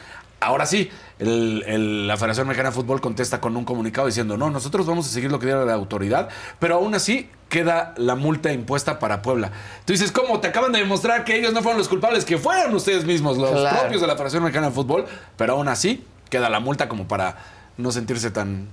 Ahora 0.41 0.65
sí, 0.65 0.91
el- 1.17 1.63
el- 1.65 2.07
la 2.09 2.17
Federación 2.17 2.45
Mexicana 2.45 2.71
de 2.71 2.75
Fútbol 2.75 2.99
contesta 2.99 3.39
con 3.39 3.55
un 3.55 3.63
comunicado 3.63 4.07
diciendo, 4.07 4.35
no, 4.35 4.49
nosotros 4.49 4.85
vamos 4.85 5.07
a 5.07 5.09
seguir 5.11 5.31
lo 5.31 5.39
que 5.39 5.45
diga 5.45 5.63
la 5.63 5.73
autoridad, 5.75 6.27
pero 6.59 6.75
aún 6.75 6.93
así 6.93 7.29
queda 7.47 7.93
la 7.95 8.15
multa 8.15 8.51
impuesta 8.51 8.99
para 8.99 9.21
Puebla. 9.21 9.49
Tú 9.85 9.93
dices, 9.93 10.11
¿cómo? 10.11 10.41
Te 10.41 10.49
acaban 10.49 10.73
de 10.73 10.79
demostrar 10.79 11.23
que 11.23 11.37
ellos 11.37 11.53
no 11.53 11.61
fueron 11.61 11.77
los 11.79 11.87
culpables, 11.87 12.25
que 12.25 12.37
fueron 12.37 12.75
ustedes 12.75 13.05
mismos, 13.05 13.37
los 13.37 13.49
Claro. 13.51 13.79
propios 13.79 14.01
de 14.01 14.07
la 14.07 14.15
Federación 14.15 14.43
Mexicana 14.43 14.67
de 14.67 14.73
Fútbol, 14.73 15.05
pero 15.37 15.53
aún 15.53 15.69
así 15.69 16.03
queda 16.29 16.49
la 16.49 16.59
multa 16.59 16.87
como 16.89 17.07
para 17.07 17.37
no 17.77 17.91
sentirse 17.91 18.31
tan 18.31 18.67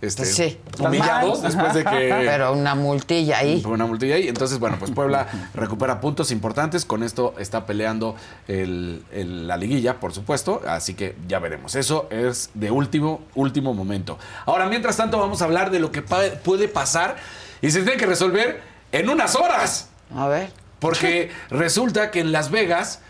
este, 0.00 0.22
Pues 0.22 0.34
sí. 0.36 0.58
humillados 0.78 1.42
después 1.42 1.74
de 1.74 1.82
que... 1.82 1.90
Pero 2.24 2.52
una 2.52 2.76
multilla 2.76 3.38
ahí. 3.38 3.60
Una 3.66 3.84
multilla 3.84 4.14
ahí. 4.14 4.28
Entonces, 4.28 4.60
bueno, 4.60 4.76
pues 4.78 4.92
Puebla 4.92 5.26
recupera 5.54 6.00
puntos 6.00 6.30
importantes. 6.30 6.84
Con 6.84 7.02
esto 7.02 7.34
está 7.38 7.66
peleando 7.66 8.14
el- 8.46 9.02
el- 9.12 9.48
la 9.48 9.56
liguilla, 9.56 9.98
por 9.98 10.12
supuesto. 10.14 10.62
Así 10.68 10.94
que 10.94 11.16
ya 11.26 11.40
veremos. 11.40 11.74
Eso 11.74 12.06
es 12.10 12.50
de 12.54 12.70
último, 12.70 13.22
último 13.34 13.74
momento. 13.74 14.18
Ahora, 14.46 14.66
mientras 14.68 14.96
tanto, 14.96 15.18
vamos 15.18 15.42
a 15.42 15.46
hablar 15.46 15.72
de 15.72 15.80
lo 15.80 15.90
que 15.90 16.02
pa- 16.02 16.30
puede 16.44 16.68
pasar 16.68 17.16
y 17.60 17.72
se 17.72 17.82
tiene 17.82 17.98
que 17.98 18.06
resolver 18.06 18.60
en 18.92 19.08
unas 19.08 19.34
horas. 19.34 19.88
A 20.14 20.28
ver. 20.28 20.52
Porque 20.78 21.32
resulta 21.50 22.12
que 22.12 22.20
en 22.20 22.30
Las 22.30 22.52
Vegas 22.52 23.00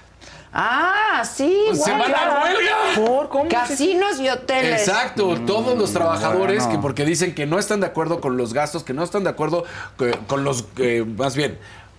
Ah, 0.53 1.23
sí. 1.31 1.57
Pues 1.69 1.85
se 1.85 1.91
van 1.91 2.03
a 2.15 2.43
huelga. 2.43 2.77
¿Por? 3.07 3.29
¿Cómo? 3.29 3.49
Casinos 3.49 4.19
y 4.19 4.29
hoteles. 4.29 4.89
Exacto, 4.89 5.37
todos 5.47 5.77
los 5.77 5.93
trabajadores 5.93 6.65
bueno. 6.65 6.79
que 6.79 6.83
porque 6.83 7.05
dicen 7.05 7.35
que 7.35 7.47
no 7.47 7.59
están 7.59 7.81
de 7.81 7.87
acuerdo 7.87 8.21
con 8.21 8.37
los 8.37 8.55
gastos, 8.55 8.83
que 8.83 8.93
no 8.95 9.03
están 9.03 9.25
de 9.25 9.31
acuerdo 9.31 9.65
que- 9.99 10.17
con 10.27 10.45
los, 10.45 10.65
eh, 10.79 11.05
más 11.17 11.37
bien, 11.37 11.59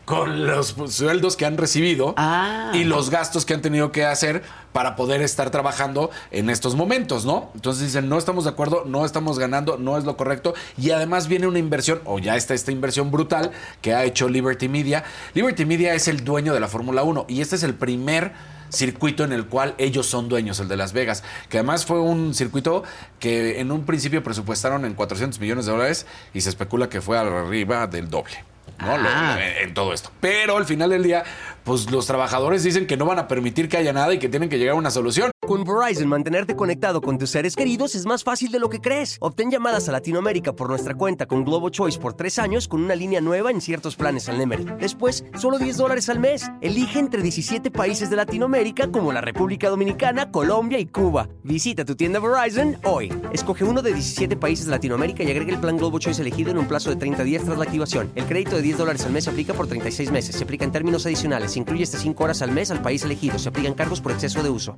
con 0.09 0.47
los 0.47 0.73
sueldos 0.87 1.37
que 1.37 1.45
han 1.45 1.55
recibido 1.55 2.15
Ah. 2.17 2.71
y 2.73 2.83
los 2.83 3.11
gastos 3.11 3.45
que 3.45 3.53
han 3.53 3.61
tenido 3.61 3.91
que 3.91 4.05
hacer 4.05 4.41
para 4.73 4.95
poder 4.95 5.21
estar 5.21 5.51
trabajando 5.51 6.09
en 6.31 6.49
estos 6.49 6.73
momentos, 6.73 7.25
¿no? 7.25 7.51
Entonces 7.53 7.83
dicen, 7.83 8.09
no 8.09 8.17
estamos 8.17 8.45
de 8.45 8.49
acuerdo, 8.49 8.85
no 8.87 9.05
estamos 9.05 9.37
ganando, 9.37 9.77
no 9.77 9.99
es 9.99 10.05
lo 10.05 10.17
correcto 10.17 10.55
y 10.79 10.89
además 10.89 11.27
viene 11.27 11.45
una 11.45 11.59
inversión, 11.59 12.01
o 12.05 12.17
ya 12.17 12.35
está 12.35 12.55
esta 12.55 12.71
inversión 12.71 13.11
brutal 13.11 13.51
que 13.83 13.93
ha 13.93 14.03
hecho 14.03 14.27
Liberty 14.29 14.67
Media. 14.67 15.03
Liberty 15.35 15.65
Media 15.65 15.93
es 15.93 16.07
el 16.07 16.23
dueño 16.23 16.55
de 16.55 16.59
la 16.59 16.67
Fórmula 16.67 17.03
1 17.03 17.25
y 17.29 17.41
este 17.41 17.55
es 17.57 17.61
el 17.61 17.75
primer 17.75 18.31
circuito 18.69 19.23
en 19.23 19.31
el 19.31 19.45
cual 19.45 19.75
ellos 19.77 20.07
son 20.07 20.27
dueños, 20.27 20.59
el 20.59 20.67
de 20.67 20.77
Las 20.77 20.91
Vegas, 20.91 21.23
que 21.49 21.59
además 21.59 21.85
fue 21.85 21.99
un 21.99 22.33
circuito 22.33 22.81
que 23.19 23.59
en 23.59 23.71
un 23.71 23.85
principio 23.85 24.23
presupuestaron 24.23 24.85
en 24.85 24.95
400 24.95 25.39
millones 25.39 25.67
de 25.67 25.71
dólares 25.71 26.07
y 26.33 26.41
se 26.41 26.49
especula 26.49 26.89
que 26.89 26.99
fue 26.99 27.15
arriba 27.15 27.85
del 27.85 28.09
doble. 28.09 28.43
¿No? 28.79 28.97
Lo- 28.97 29.09
Ah. 29.09 29.37
en 29.61 29.73
todo 29.73 29.93
esto. 29.93 30.11
Pero 30.19 30.57
al 30.57 30.65
final 30.65 30.89
del 30.89 31.03
día, 31.03 31.23
pues 31.69 31.91
los 31.91 32.07
trabajadores 32.07 32.63
dicen 32.63 32.87
que 32.87 32.97
no 32.97 33.05
van 33.05 33.19
a 33.19 33.27
permitir 33.27 33.69
que 33.69 33.77
haya 33.77 33.93
nada 33.93 34.11
y 34.11 34.17
que 34.17 34.27
tienen 34.27 34.49
que 34.49 34.57
llegar 34.57 34.73
a 34.73 34.79
una 34.79 34.89
solución. 34.89 35.29
Con 35.39 35.63
Verizon, 35.63 36.07
mantenerte 36.07 36.55
conectado 36.55 36.99
con 36.99 37.19
tus 37.19 37.29
seres 37.29 37.55
queridos 37.55 37.93
es 37.93 38.07
más 38.07 38.23
fácil 38.23 38.51
de 38.51 38.57
lo 38.57 38.69
que 38.69 38.81
crees. 38.81 39.17
Obtén 39.19 39.51
llamadas 39.51 39.87
a 39.87 39.91
Latinoamérica 39.91 40.53
por 40.53 40.69
nuestra 40.69 40.95
cuenta 40.95 41.27
con 41.27 41.45
Globo 41.45 41.69
Choice 41.69 41.99
por 41.99 42.13
tres 42.13 42.39
años 42.39 42.67
con 42.67 42.83
una 42.83 42.95
línea 42.95 43.21
nueva 43.21 43.51
en 43.51 43.61
ciertos 43.61 43.95
planes 43.95 44.27
al 44.29 44.39
Nemery. 44.39 44.65
Después, 44.79 45.23
solo 45.37 45.59
10 45.59 45.77
dólares 45.77 46.09
al 46.09 46.17
mes. 46.17 46.49
Elige 46.61 46.97
entre 46.97 47.21
17 47.21 47.69
países 47.69 48.09
de 48.09 48.15
Latinoamérica 48.15 48.87
como 48.91 49.13
la 49.13 49.21
República 49.21 49.69
Dominicana, 49.69 50.31
Colombia 50.31 50.79
y 50.79 50.87
Cuba. 50.87 51.29
Visita 51.43 51.85
tu 51.85 51.95
tienda 51.95 52.19
Verizon 52.19 52.77
hoy. 52.83 53.13
Escoge 53.31 53.63
uno 53.63 53.83
de 53.83 53.93
17 53.93 54.37
países 54.37 54.65
de 54.65 54.71
Latinoamérica 54.71 55.23
y 55.23 55.29
agrega 55.29 55.53
el 55.53 55.59
plan 55.59 55.77
Globo 55.77 55.99
Choice 55.99 56.19
elegido 56.19 56.49
en 56.49 56.57
un 56.57 56.67
plazo 56.67 56.89
de 56.89 56.95
30 56.95 57.23
días 57.23 57.43
tras 57.43 57.59
la 57.59 57.65
activación. 57.65 58.11
El 58.15 58.25
crédito 58.25 58.55
de 58.55 58.63
10 58.63 58.79
dólares 58.79 59.05
al 59.05 59.11
mes 59.11 59.25
se 59.25 59.29
aplica 59.29 59.53
por 59.53 59.67
36 59.67 60.11
meses. 60.11 60.35
Se 60.35 60.43
aplica 60.43 60.65
en 60.65 60.71
términos 60.71 61.05
adicionales. 61.05 61.58
Incluye 61.59 61.83
hasta 61.83 61.97
5 61.97 62.23
horas 62.23 62.41
al 62.41 62.51
mes 62.51 62.71
al 62.71 62.81
país 62.81 63.03
elegido. 63.03 63.37
Se 63.37 63.49
aplican 63.49 63.73
cargos 63.73 63.99
por 63.99 64.13
exceso 64.13 64.41
de 64.41 64.49
uso. 64.49 64.77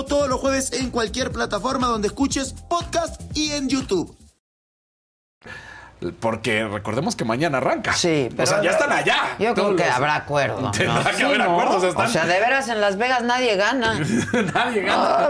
todos 0.05 0.27
los 0.29 0.39
jueves 0.39 0.71
en 0.73 0.89
cualquier 0.91 1.31
plataforma 1.31 1.87
donde 1.87 2.07
escuches 2.07 2.53
podcast 2.69 3.21
y 3.35 3.51
en 3.51 3.69
YouTube. 3.69 4.15
Porque 6.19 6.67
recordemos 6.67 7.15
que 7.15 7.25
mañana 7.25 7.59
arranca. 7.59 7.93
Sí, 7.93 8.27
O 8.35 8.45
sea, 8.47 8.63
ya 8.63 8.71
están 8.71 8.91
allá. 8.91 9.35
Yo 9.37 9.53
creo 9.53 9.75
que 9.75 9.83
los- 9.85 9.93
habrá 9.93 10.15
acuerdo. 10.15 10.59
¿no? 10.59 10.71
Tendrá 10.71 11.03
que 11.11 11.17
Sí, 11.17 11.23
haber 11.23 11.37
¿no? 11.37 11.51
acuerdos. 11.51 11.83
O 11.83 11.87
Están... 11.89 12.09
sea, 12.09 12.25
de 12.25 12.39
veras 12.39 12.67
en 12.69 12.81
Las 12.81 12.97
Vegas 12.97 13.21
nadie 13.21 13.55
gana. 13.55 13.93
Nadie 14.55 14.81
gana. 14.81 15.29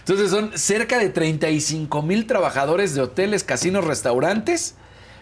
Entonces 0.00 0.28
son 0.30 0.58
cerca 0.58 0.98
de 0.98 1.08
35 1.08 2.02
mil 2.02 2.26
trabajadores 2.26 2.96
de 2.96 3.02
hoteles, 3.02 3.44
casinos, 3.44 3.84
restaurantes. 3.84 4.74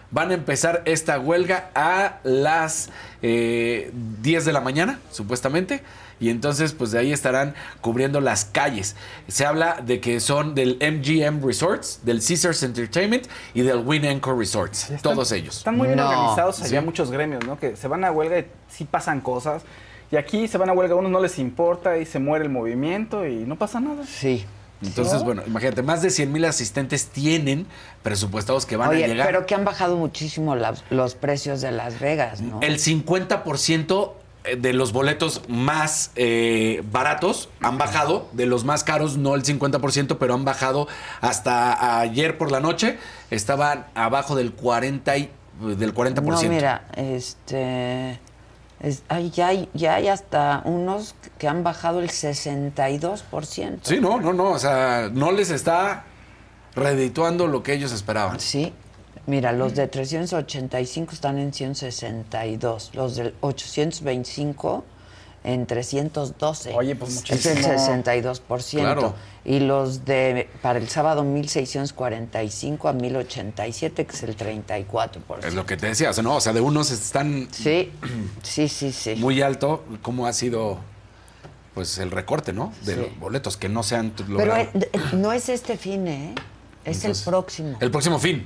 Van 0.09 0.31
a 0.31 0.33
empezar 0.33 0.81
esta 0.85 1.19
huelga 1.19 1.69
a 1.75 2.17
las 2.23 2.89
eh, 3.21 3.91
10 3.93 4.45
de 4.45 4.51
la 4.53 4.61
mañana, 4.61 4.99
supuestamente. 5.11 5.83
Y 6.21 6.29
entonces, 6.29 6.71
pues 6.73 6.91
de 6.91 6.99
ahí 6.99 7.11
estarán 7.11 7.55
cubriendo 7.81 8.21
las 8.21 8.45
calles. 8.45 8.95
Se 9.27 9.45
habla 9.45 9.81
de 9.83 9.99
que 9.99 10.19
son 10.21 10.55
del 10.55 10.77
MGM 10.79 11.43
Resorts, 11.45 11.99
del 12.05 12.21
Caesars 12.25 12.61
Entertainment 12.63 13.25
y 13.55 13.61
del 13.63 13.79
Win 13.79 14.05
Anchor 14.05 14.37
Resorts. 14.37 14.91
todos 15.01 15.31
ellos. 15.33 15.57
Están 15.57 15.75
muy 15.77 15.87
bien 15.87 15.97
No. 15.97 16.07
organizados 16.07 16.61
allá 16.61 16.79
Sí. 16.79 16.85
muchos 16.85 17.11
gremios, 17.11 17.43
¿no? 17.45 17.59
Que 17.59 17.75
se 17.75 17.87
van 17.87 18.05
a 18.05 18.11
huelga 18.11 18.39
y 18.39 18.45
sí 18.69 18.85
pasan 18.85 19.19
cosas. 19.19 19.63
Y 20.11 20.15
aquí 20.17 20.47
se 20.47 20.57
van 20.59 20.69
a 20.69 20.73
huelga, 20.73 20.93
a 20.93 20.97
unos 20.97 21.11
no 21.11 21.19
les 21.19 21.39
importa 21.39 21.97
y 21.97 22.05
se 22.05 22.19
muere 22.19 22.45
el 22.45 22.51
movimiento 22.51 23.25
y 23.25 23.37
no 23.37 23.55
pasa 23.57 23.79
nada. 23.79 24.05
Sí. 24.05 24.45
Entonces, 24.83 25.19
¿No? 25.19 25.25
bueno, 25.25 25.43
imagínate, 25.45 25.83
más 25.83 26.01
de 26.01 26.09
100 26.09 26.31
mil 26.31 26.43
asistentes 26.45 27.05
tienen 27.07 27.67
presupuestados 28.01 28.65
que 28.65 28.75
van 28.77 28.89
Oye, 28.89 29.05
a 29.05 29.07
llegar. 29.07 29.27
pero 29.27 29.45
que 29.45 29.53
han 29.55 29.63
bajado 29.63 29.95
muchísimo 29.95 30.55
los 30.89 31.15
precios 31.15 31.61
de 31.61 31.71
Las 31.71 31.99
Vegas, 31.99 32.41
¿no? 32.41 32.59
El 32.61 32.79
50% 32.79 34.15
de 34.57 34.73
los 34.73 34.91
boletos 34.91 35.41
más 35.47 36.11
eh, 36.15 36.81
baratos 36.91 37.49
han 37.61 37.77
bajado, 37.77 38.27
de 38.33 38.45
los 38.47 38.65
más 38.65 38.83
caros 38.83 39.17
no 39.17 39.35
el 39.35 39.43
50%, 39.43 40.17
pero 40.19 40.33
han 40.33 40.45
bajado 40.45 40.87
hasta 41.21 41.99
ayer 41.99 42.37
por 42.37 42.51
la 42.51 42.59
noche, 42.59 42.97
estaban 43.29 43.85
abajo 43.93 44.35
del 44.35 44.53
40 44.53 45.17
y- 45.17 45.29
del 45.77 45.93
40%. 45.93 46.21
No, 46.23 46.41
mira, 46.49 46.87
este... 46.95 48.19
es- 48.79 49.03
ay, 49.09 49.29
ya, 49.29 49.47
hay, 49.47 49.69
ya 49.75 49.93
hay 49.95 50.07
hasta 50.07 50.63
unos 50.65 51.13
que 51.37 51.47
han 51.47 51.63
bajado 51.63 51.99
el 51.99 52.09
62%. 52.09 53.79
Sí, 53.83 53.99
no, 53.99 54.19
no, 54.19 54.33
no, 54.33 54.51
o 54.51 54.59
sea, 54.59 55.09
no 55.13 55.31
les 55.31 55.51
está 55.51 56.05
redituando 56.75 57.47
lo 57.47 57.63
que 57.63 57.73
ellos 57.73 57.91
esperaban. 57.91 58.39
Sí. 58.39 58.73
Mira, 59.27 59.51
los 59.51 59.75
de 59.75 59.87
385 59.87 61.13
están 61.13 61.37
en 61.37 61.53
162, 61.53 62.91
los 62.93 63.15
del 63.15 63.33
825 63.41 64.83
en 65.43 65.65
312. 65.65 66.73
Oye, 66.75 66.95
pues 66.95 67.23
Es 67.29 67.45
el 67.45 67.55
muchísimo. 67.57 68.03
62%. 68.03 68.79
Claro. 68.79 69.13
Y 69.45 69.59
los 69.59 70.05
de 70.05 70.49
para 70.61 70.77
el 70.79 70.87
sábado 70.89 71.23
1645 71.23 72.87
a 72.89 72.93
1087, 72.93 74.05
que 74.05 74.15
es 74.15 74.23
el 74.23 74.35
34%. 74.37 75.45
Es 75.45 75.53
lo 75.53 75.65
que 75.65 75.77
te 75.77 75.87
decía, 75.87 76.09
o 76.09 76.13
sea, 76.13 76.23
no, 76.23 76.35
o 76.35 76.41
sea, 76.41 76.53
de 76.53 76.61
unos 76.61 76.91
están 76.91 77.47
Sí, 77.51 77.91
sí, 78.43 78.67
sí, 78.67 78.91
sí. 78.91 79.15
muy 79.15 79.41
alto, 79.41 79.83
cómo 80.01 80.27
ha 80.27 80.33
sido 80.33 80.77
pues 81.73 81.97
el 81.99 82.11
recorte, 82.11 82.53
¿no? 82.53 82.73
De 82.85 82.95
Sí. 82.95 82.99
los 83.01 83.19
boletos 83.19 83.55
que 83.57 83.69
no 83.69 83.81
se 83.81 83.95
han 83.95 84.11
Pero 84.11 84.29
logrado. 84.29 84.59
eh, 84.61 84.69
eh, 84.73 84.89
no 85.13 85.31
es 85.31 85.47
este 85.49 85.77
fin, 85.77 86.07
¿eh? 86.07 86.35
Es 86.83 86.97
Entonces, 86.97 87.25
el 87.25 87.31
próximo. 87.31 87.77
El 87.79 87.91
próximo 87.91 88.19
fin. 88.19 88.45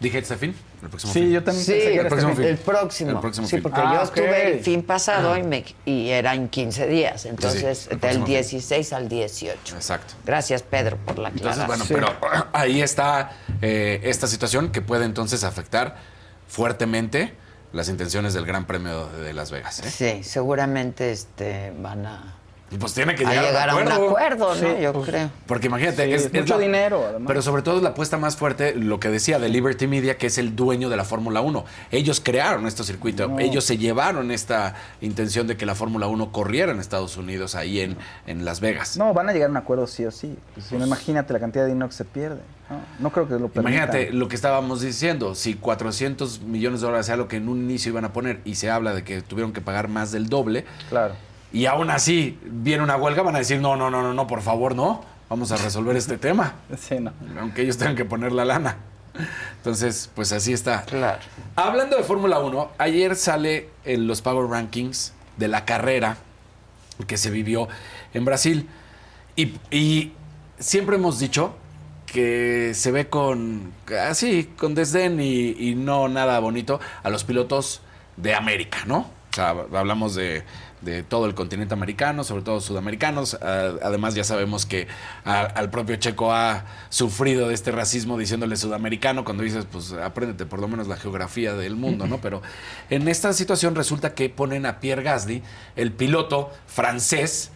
¿Dije 0.00 0.18
este 0.18 0.36
fin? 0.36 0.54
El 0.82 0.88
próximo 0.90 1.12
Sí, 1.12 1.20
fin. 1.20 1.30
yo 1.30 1.42
también 1.44 1.64
Sí, 1.64 1.72
pensé 1.72 1.84
que 1.86 1.92
el 1.92 1.98
era 2.00 2.02
este 2.08 2.16
próximo, 2.16 2.34
fin. 2.36 2.44
el 2.46 2.58
próximo. 2.58 3.10
El 3.12 3.18
próximo 3.20 3.46
sí, 3.46 3.50
fin. 3.56 3.62
porque 3.62 3.80
Ah, 3.80 3.94
yo 3.94 4.02
estuve 4.02 4.52
el 4.54 4.60
fin 4.60 4.82
pasado 4.82 5.36
y, 5.38 5.42
me, 5.42 5.64
y 5.86 6.08
era 6.10 6.34
en 6.34 6.48
15 6.48 6.86
días, 6.88 7.24
entonces 7.26 7.84
el 7.84 7.90
del 7.90 7.98
próximo 8.00 8.26
fin. 8.26 8.34
16 8.34 8.92
al 8.92 9.08
18. 9.08 9.76
Exacto. 9.76 10.14
Gracias, 10.26 10.62
Pedro, 10.62 10.96
por 10.98 11.18
la 11.18 11.28
Entonces, 11.30 11.62
aclaración. 11.62 12.00
bueno, 12.00 12.16
pero 12.20 12.48
ahí 12.52 12.82
está 12.82 13.32
eh, 13.62 14.00
esta 14.04 14.26
situación 14.26 14.72
que 14.72 14.82
puede 14.82 15.04
entonces 15.04 15.42
afectar 15.44 15.96
fuertemente 16.48 17.34
las 17.72 17.88
intenciones 17.88 18.34
del 18.34 18.44
Gran 18.46 18.66
Premio 18.66 19.06
de 19.08 19.32
Las 19.32 19.50
Vegas. 19.50 19.80
¿eh? 19.80 19.90
Sí, 19.90 20.22
seguramente 20.24 21.10
este, 21.12 21.72
van 21.80 22.06
a, 22.06 22.34
pues 22.78 22.94
tiene 22.94 23.14
que 23.14 23.24
a 23.24 23.30
llegar, 23.30 23.70
a 23.70 23.76
un 23.76 23.88
acuerdo, 23.90 24.54
¿no? 24.54 24.60
Sí, 24.60 24.82
yo 24.82 24.92
pues, 24.92 25.06
creo. 25.08 25.30
Porque 25.46 25.66
imagínate, 25.66 26.04
Sí, 26.06 26.12
es, 26.26 26.32
mucho 26.32 26.54
la- 26.56 26.60
dinero, 26.62 27.04
además. 27.08 27.26
Pero 27.28 27.42
sobre 27.42 27.62
todo 27.62 27.76
es 27.78 27.82
la 27.82 27.90
apuesta 27.90 28.16
más 28.16 28.36
fuerte, 28.36 28.74
lo 28.74 29.00
que 29.00 29.08
decía 29.08 29.38
de 29.38 29.48
Liberty 29.48 29.86
Media, 29.86 30.16
que 30.18 30.26
es 30.28 30.38
el 30.38 30.56
dueño 30.56 30.88
de 30.88 30.96
la 30.96 31.04
Fórmula 31.04 31.40
1. 31.40 31.64
Ellos 31.90 32.20
crearon 32.24 32.66
este 32.66 32.84
circuito, 32.84 33.28
No. 33.28 33.38
ellos 33.38 33.64
se 33.64 33.78
llevaron 33.78 34.30
esta 34.30 34.74
intención 35.00 35.46
de 35.46 35.56
que 35.56 35.66
la 35.66 35.74
Fórmula 35.74 36.06
1 36.06 36.32
corriera 36.32 36.72
en 36.72 36.80
Estados 36.80 37.16
Unidos, 37.16 37.54
ahí 37.54 37.80
en, 37.80 37.96
en 38.26 38.44
Las 38.44 38.60
Vegas. 38.60 38.96
No, 38.96 39.12
van 39.14 39.28
a 39.28 39.32
llegar 39.32 39.48
a 39.48 39.50
un 39.50 39.56
acuerdo 39.56 39.86
sí 39.86 40.04
o 40.04 40.10
sí. 40.10 40.36
Pues, 40.54 40.70
no, 40.72 40.84
imagínate 40.86 41.32
la 41.32 41.40
cantidad 41.40 41.64
de 41.64 41.70
dinero 41.70 41.88
que 41.88 41.94
se 41.96 42.04
pierde. 42.04 42.40
No, 42.70 42.80
no 42.98 43.10
creo 43.12 43.26
que 43.28 43.34
lo 43.34 43.48
permitan. 43.48 43.62
Imagínate 43.74 44.10
lo 44.12 44.26
que 44.26 44.34
estábamos 44.36 44.80
diciendo, 44.80 45.34
si 45.34 45.54
400 45.54 46.40
millones 46.40 46.80
de 46.80 46.86
dólares 46.86 47.04
sea 47.06 47.16
lo 47.16 47.28
que 47.28 47.36
en 47.36 47.48
un 47.50 47.58
inicio 47.58 47.90
iban 47.90 48.06
a 48.06 48.12
poner 48.14 48.40
y 48.46 48.54
se 48.54 48.70
habla 48.70 48.94
de 48.94 49.04
que 49.04 49.20
tuvieron 49.20 49.52
que 49.52 49.60
pagar 49.60 49.88
más 49.88 50.12
del 50.12 50.28
doble, 50.30 50.64
Claro. 50.88 51.14
Y 51.54 51.66
aún 51.66 51.88
así 51.88 52.36
viene 52.42 52.82
una 52.82 52.96
huelga, 52.96 53.22
van 53.22 53.36
a 53.36 53.38
decir, 53.38 53.60
no, 53.60 53.76
no, 53.76 53.88
no, 53.88 54.02
no, 54.02 54.12
no, 54.12 54.26
por 54.26 54.42
favor, 54.42 54.74
no, 54.74 55.04
vamos 55.30 55.52
a 55.52 55.56
resolver 55.56 55.96
este 55.96 56.18
tema, 56.18 56.54
Sí, 56.76 56.96
no. 56.98 57.12
aunque 57.40 57.62
ellos 57.62 57.78
tengan 57.78 57.94
que 57.94 58.04
poner 58.04 58.32
la 58.32 58.44
lana. 58.44 58.76
Entonces, 59.58 60.10
pues 60.16 60.32
así 60.32 60.52
está. 60.52 60.82
Claro. 60.82 61.20
Hablando 61.54 61.96
de 61.96 62.02
Fórmula 62.02 62.40
1, 62.40 62.72
ayer 62.78 63.14
sale 63.14 63.68
en 63.84 64.08
los 64.08 64.20
Power 64.20 64.50
Rankings 64.50 65.12
de 65.36 65.46
la 65.46 65.64
carrera 65.64 66.16
que 67.06 67.16
se 67.16 67.30
vivió 67.30 67.68
en 68.12 68.24
Brasil. 68.24 68.68
Y, 69.36 69.54
y 69.70 70.12
siempre 70.58 70.96
hemos 70.96 71.20
dicho 71.20 71.54
que 72.06 72.72
se 72.74 72.90
ve 72.90 73.08
con 73.08 73.72
así, 74.08 74.50
con 74.56 74.74
desdén 74.74 75.20
y, 75.20 75.50
y 75.56 75.76
no 75.76 76.08
nada 76.08 76.40
bonito 76.40 76.80
a 77.04 77.10
los 77.10 77.22
pilotos 77.22 77.80
de 78.16 78.34
América, 78.34 78.78
¿no? 78.86 78.98
O 79.30 79.34
sea, 79.34 79.50
hablamos 79.50 80.16
de, 80.16 80.44
de 80.84 81.02
todo 81.02 81.26
el 81.26 81.34
continente 81.34 81.74
americano, 81.74 82.24
sobre 82.24 82.42
todo 82.42 82.60
sudamericanos. 82.60 83.34
Ah, 83.40 83.72
además, 83.82 84.14
ya 84.14 84.24
sabemos 84.24 84.66
que 84.66 84.86
a- 85.24 85.40
al 85.42 85.70
propio 85.70 85.96
Checo 85.96 86.32
ha 86.32 86.64
sufrido 86.90 87.48
de 87.48 87.54
este 87.54 87.72
racismo 87.72 88.18
diciéndole 88.18 88.56
sudamericano 88.56 89.24
cuando 89.24 89.42
dices, 89.42 89.66
pues 89.70 89.92
apréndete 89.92 90.46
por 90.46 90.60
lo 90.60 90.68
menos 90.68 90.86
la 90.86 90.96
geografía 90.96 91.54
del 91.54 91.76
mundo, 91.76 92.06
¿no? 92.06 92.18
Pero 92.20 92.42
en 92.90 93.08
esta 93.08 93.32
situación 93.32 93.74
resulta 93.74 94.14
que 94.14 94.28
ponen 94.28 94.66
a 94.66 94.80
Pierre 94.80 95.02
Gasly, 95.02 95.42
el 95.76 95.92
piloto 95.92 96.50
francés, 96.66 97.50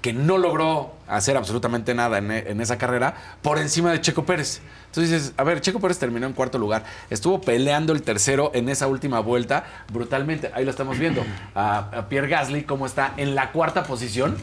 que 0.00 0.12
no 0.12 0.38
logró 0.38 0.94
hacer 1.06 1.36
absolutamente 1.36 1.94
nada 1.94 2.18
en, 2.18 2.30
en 2.30 2.60
esa 2.60 2.78
carrera 2.78 3.14
por 3.42 3.58
encima 3.58 3.92
de 3.92 4.00
Checo 4.00 4.24
Pérez. 4.24 4.60
Entonces 4.86 5.10
dices, 5.10 5.34
a 5.36 5.42
ver, 5.44 5.60
Checo 5.60 5.80
Pérez 5.80 5.98
terminó 5.98 6.26
en 6.26 6.34
cuarto 6.34 6.56
lugar, 6.56 6.84
estuvo 7.10 7.40
peleando 7.40 7.92
el 7.92 8.02
tercero 8.02 8.52
en 8.54 8.68
esa 8.68 8.86
última 8.86 9.20
vuelta 9.20 9.64
brutalmente. 9.92 10.50
Ahí 10.54 10.64
lo 10.64 10.70
estamos 10.70 10.98
viendo. 10.98 11.24
A, 11.54 12.06
Pierre 12.08 12.28
Gasly, 12.28 12.62
como 12.62 12.86
está 12.86 13.12
en 13.16 13.34
la 13.34 13.50
cuarta 13.50 13.82
posición, 13.82 14.36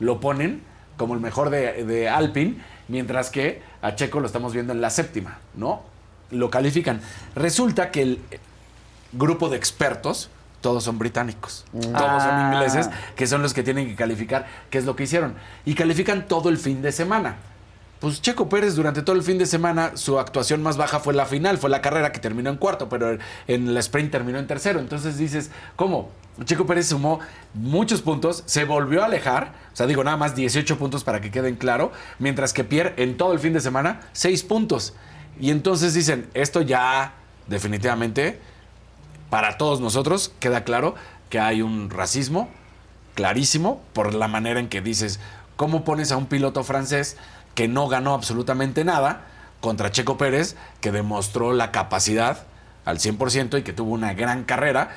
lo 0.00 0.20
ponen 0.20 0.62
como 0.96 1.14
el 1.14 1.20
mejor 1.20 1.50
de, 1.50 1.84
de 1.84 2.08
Alpine, 2.08 2.56
mientras 2.88 3.30
que 3.30 3.62
a 3.82 3.94
Checo 3.94 4.20
lo 4.20 4.26
estamos 4.26 4.52
viendo 4.52 4.72
en 4.72 4.80
la 4.80 4.90
séptima, 4.90 5.38
¿no? 5.54 5.82
Lo 6.30 6.50
califican. 6.50 7.00
Resulta 7.34 7.90
que 7.90 8.02
el 8.02 8.20
grupo 9.12 9.48
de 9.48 9.56
expertos 9.56 10.30
todos 10.60 10.84
son 10.84 10.98
británicos. 10.98 11.64
Mm. 11.72 11.80
Todos 11.80 12.22
son 12.22 12.32
Ah. 12.34 12.50
ingleses, 12.52 12.90
que 13.16 13.26
son 13.26 13.42
los 13.42 13.54
que 13.54 13.62
tienen 13.62 13.86
que 13.88 13.94
calificar 13.94 14.46
qué 14.70 14.78
es 14.78 14.84
lo 14.84 14.96
que 14.96 15.04
hicieron. 15.04 15.34
Y 15.64 15.74
califican 15.74 16.26
todo 16.26 16.48
el 16.48 16.58
fin 16.58 16.82
de 16.82 16.92
semana. 16.92 17.36
Pues 18.00 18.22
Checo 18.22 18.48
Pérez 18.48 18.76
durante 18.76 19.02
todo 19.02 19.16
el 19.16 19.24
fin 19.24 19.38
de 19.38 19.46
semana 19.46 19.92
su 19.96 20.20
actuación 20.20 20.62
más 20.62 20.76
baja 20.76 21.00
fue 21.00 21.14
la 21.14 21.26
final, 21.26 21.58
fue 21.58 21.68
la 21.68 21.80
carrera 21.80 22.12
que 22.12 22.20
terminó 22.20 22.48
en 22.48 22.56
cuarto, 22.56 22.88
pero 22.88 23.18
en 23.48 23.74
la 23.74 23.80
sprint 23.80 24.12
terminó 24.12 24.38
en 24.38 24.46
tercero. 24.46 24.78
Entonces 24.78 25.18
dices, 25.18 25.50
¿cómo? 25.74 26.10
Checo 26.44 26.64
Pérez 26.64 26.86
sumó 26.86 27.18
muchos 27.54 28.00
puntos, 28.00 28.44
se 28.46 28.64
volvió 28.64 29.02
a 29.02 29.06
alejar, 29.06 29.52
o 29.72 29.76
sea, 29.76 29.86
digo 29.86 30.04
nada 30.04 30.16
más 30.16 30.36
18 30.36 30.78
puntos 30.78 31.02
para 31.02 31.20
que 31.20 31.32
queden 31.32 31.56
claro, 31.56 31.90
mientras 32.20 32.52
que 32.52 32.62
Pierre 32.62 32.94
en 32.98 33.16
todo 33.16 33.32
el 33.32 33.40
fin 33.40 33.52
de 33.52 33.60
semana 33.60 34.02
6 34.12 34.44
puntos. 34.44 34.94
Y 35.40 35.50
entonces 35.50 35.92
dicen, 35.92 36.28
esto 36.34 36.62
ya 36.62 37.14
definitivamente 37.48 38.38
para 39.30 39.58
todos 39.58 39.80
nosotros 39.80 40.32
queda 40.40 40.64
claro 40.64 40.94
que 41.30 41.38
hay 41.40 41.62
un 41.62 41.90
racismo 41.90 42.48
clarísimo 43.14 43.82
por 43.92 44.14
la 44.14 44.28
manera 44.28 44.60
en 44.60 44.68
que 44.68 44.80
dices, 44.80 45.20
¿cómo 45.56 45.84
pones 45.84 46.12
a 46.12 46.16
un 46.16 46.26
piloto 46.26 46.62
francés 46.64 47.16
que 47.54 47.68
no 47.68 47.88
ganó 47.88 48.14
absolutamente 48.14 48.84
nada 48.84 49.26
contra 49.60 49.90
Checo 49.90 50.16
Pérez, 50.16 50.56
que 50.80 50.92
demostró 50.92 51.52
la 51.52 51.72
capacidad 51.72 52.44
al 52.84 52.98
100% 52.98 53.58
y 53.58 53.62
que 53.62 53.72
tuvo 53.72 53.92
una 53.92 54.14
gran 54.14 54.44
carrera? 54.44 54.90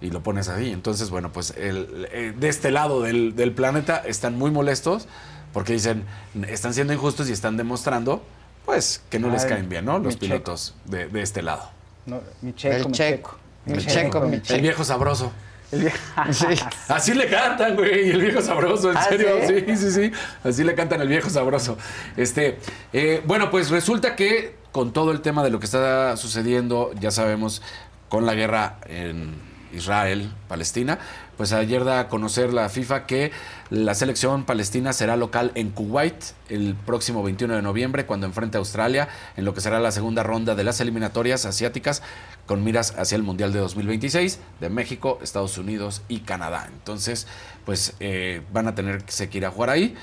Y 0.00 0.10
lo 0.10 0.22
pones 0.22 0.48
así. 0.48 0.70
Entonces, 0.70 1.10
bueno, 1.10 1.32
pues 1.32 1.50
el- 1.56 2.08
eh, 2.12 2.32
de 2.36 2.48
este 2.48 2.70
lado 2.70 3.02
del, 3.02 3.34
del 3.34 3.52
planeta 3.52 3.96
están 3.98 4.38
muy 4.38 4.52
molestos 4.52 5.08
porque 5.52 5.72
dicen, 5.72 6.04
están 6.46 6.72
siendo 6.74 6.92
injustos 6.92 7.28
y 7.28 7.32
están 7.32 7.56
demostrando, 7.56 8.22
pues, 8.64 9.02
que 9.10 9.18
no 9.18 9.28
les 9.30 9.44
caen 9.46 9.68
bien, 9.68 9.84
¿no? 9.86 9.98
Los 9.98 10.16
pilotos 10.16 10.74
de, 10.84 11.08
de 11.08 11.22
este 11.22 11.42
lado. 11.42 11.70
No, 12.06 12.20
mi 12.42 12.54
checo, 12.54 12.76
El 12.76 12.86
mi 12.86 12.92
checo. 12.92 13.30
checo. 13.30 13.38
El 13.74 13.86
checo, 13.86 14.20
mi 14.20 14.36
El 14.36 14.42
checo. 14.42 14.62
viejo 14.62 14.84
sabroso. 14.84 15.32
El 15.70 15.80
viejo. 15.80 15.98
Así 16.88 17.14
le 17.14 17.28
cantan, 17.28 17.76
güey, 17.76 18.10
el 18.10 18.20
viejo 18.22 18.40
sabroso, 18.40 18.90
en 18.90 18.96
¿Ah, 18.96 19.02
serio. 19.04 19.28
sí? 19.46 19.64
Sí, 19.66 19.76
sí, 19.76 19.90
sí. 19.90 20.12
Así 20.42 20.64
le 20.64 20.74
cantan 20.74 21.00
el 21.00 21.08
viejo 21.08 21.28
sabroso. 21.30 21.76
Este, 22.16 22.58
eh, 22.92 23.22
bueno, 23.26 23.50
pues 23.50 23.70
resulta 23.70 24.16
que 24.16 24.56
con 24.72 24.92
todo 24.92 25.12
el 25.12 25.20
tema 25.20 25.42
de 25.44 25.50
lo 25.50 25.58
que 25.60 25.66
está 25.66 26.16
sucediendo, 26.16 26.90
ya 26.98 27.10
sabemos, 27.10 27.62
con 28.08 28.24
la 28.24 28.34
guerra 28.34 28.78
en 28.86 29.34
Israel, 29.72 30.30
Palestina, 30.48 30.98
pues 31.38 31.52
ayer 31.52 31.84
da 31.84 32.00
a 32.00 32.08
conocer 32.08 32.52
la 32.52 32.68
FIFA 32.68 33.06
que 33.06 33.32
la 33.70 33.94
selección 33.94 34.44
palestina 34.44 34.92
será 34.92 35.16
local 35.16 35.52
en 35.54 35.70
Kuwait 35.70 36.16
el 36.50 36.74
próximo 36.74 37.22
21 37.22 37.54
de 37.54 37.62
noviembre 37.62 38.04
cuando 38.04 38.26
enfrente 38.26 38.58
a 38.58 38.60
Australia 38.60 39.08
en 39.36 39.46
lo 39.46 39.54
que 39.54 39.62
será 39.62 39.80
la 39.80 39.92
segunda 39.92 40.22
ronda 40.22 40.54
de 40.54 40.64
las 40.64 40.80
eliminatorias 40.80 41.46
asiáticas 41.46 42.02
con 42.44 42.64
miras 42.64 42.94
hacia 42.98 43.16
el 43.16 43.22
Mundial 43.22 43.52
de 43.52 43.60
2026 43.60 44.40
de 44.60 44.68
México, 44.68 45.18
Estados 45.22 45.56
Unidos 45.56 46.02
y 46.08 46.20
Canadá. 46.20 46.68
Entonces, 46.72 47.26
pues 47.64 47.94
eh, 48.00 48.42
van 48.52 48.68
a 48.68 48.74
tener 48.74 49.04
que 49.04 49.38
ir 49.38 49.46
a 49.46 49.50
jugar 49.50 49.70
ahí. 49.70 49.94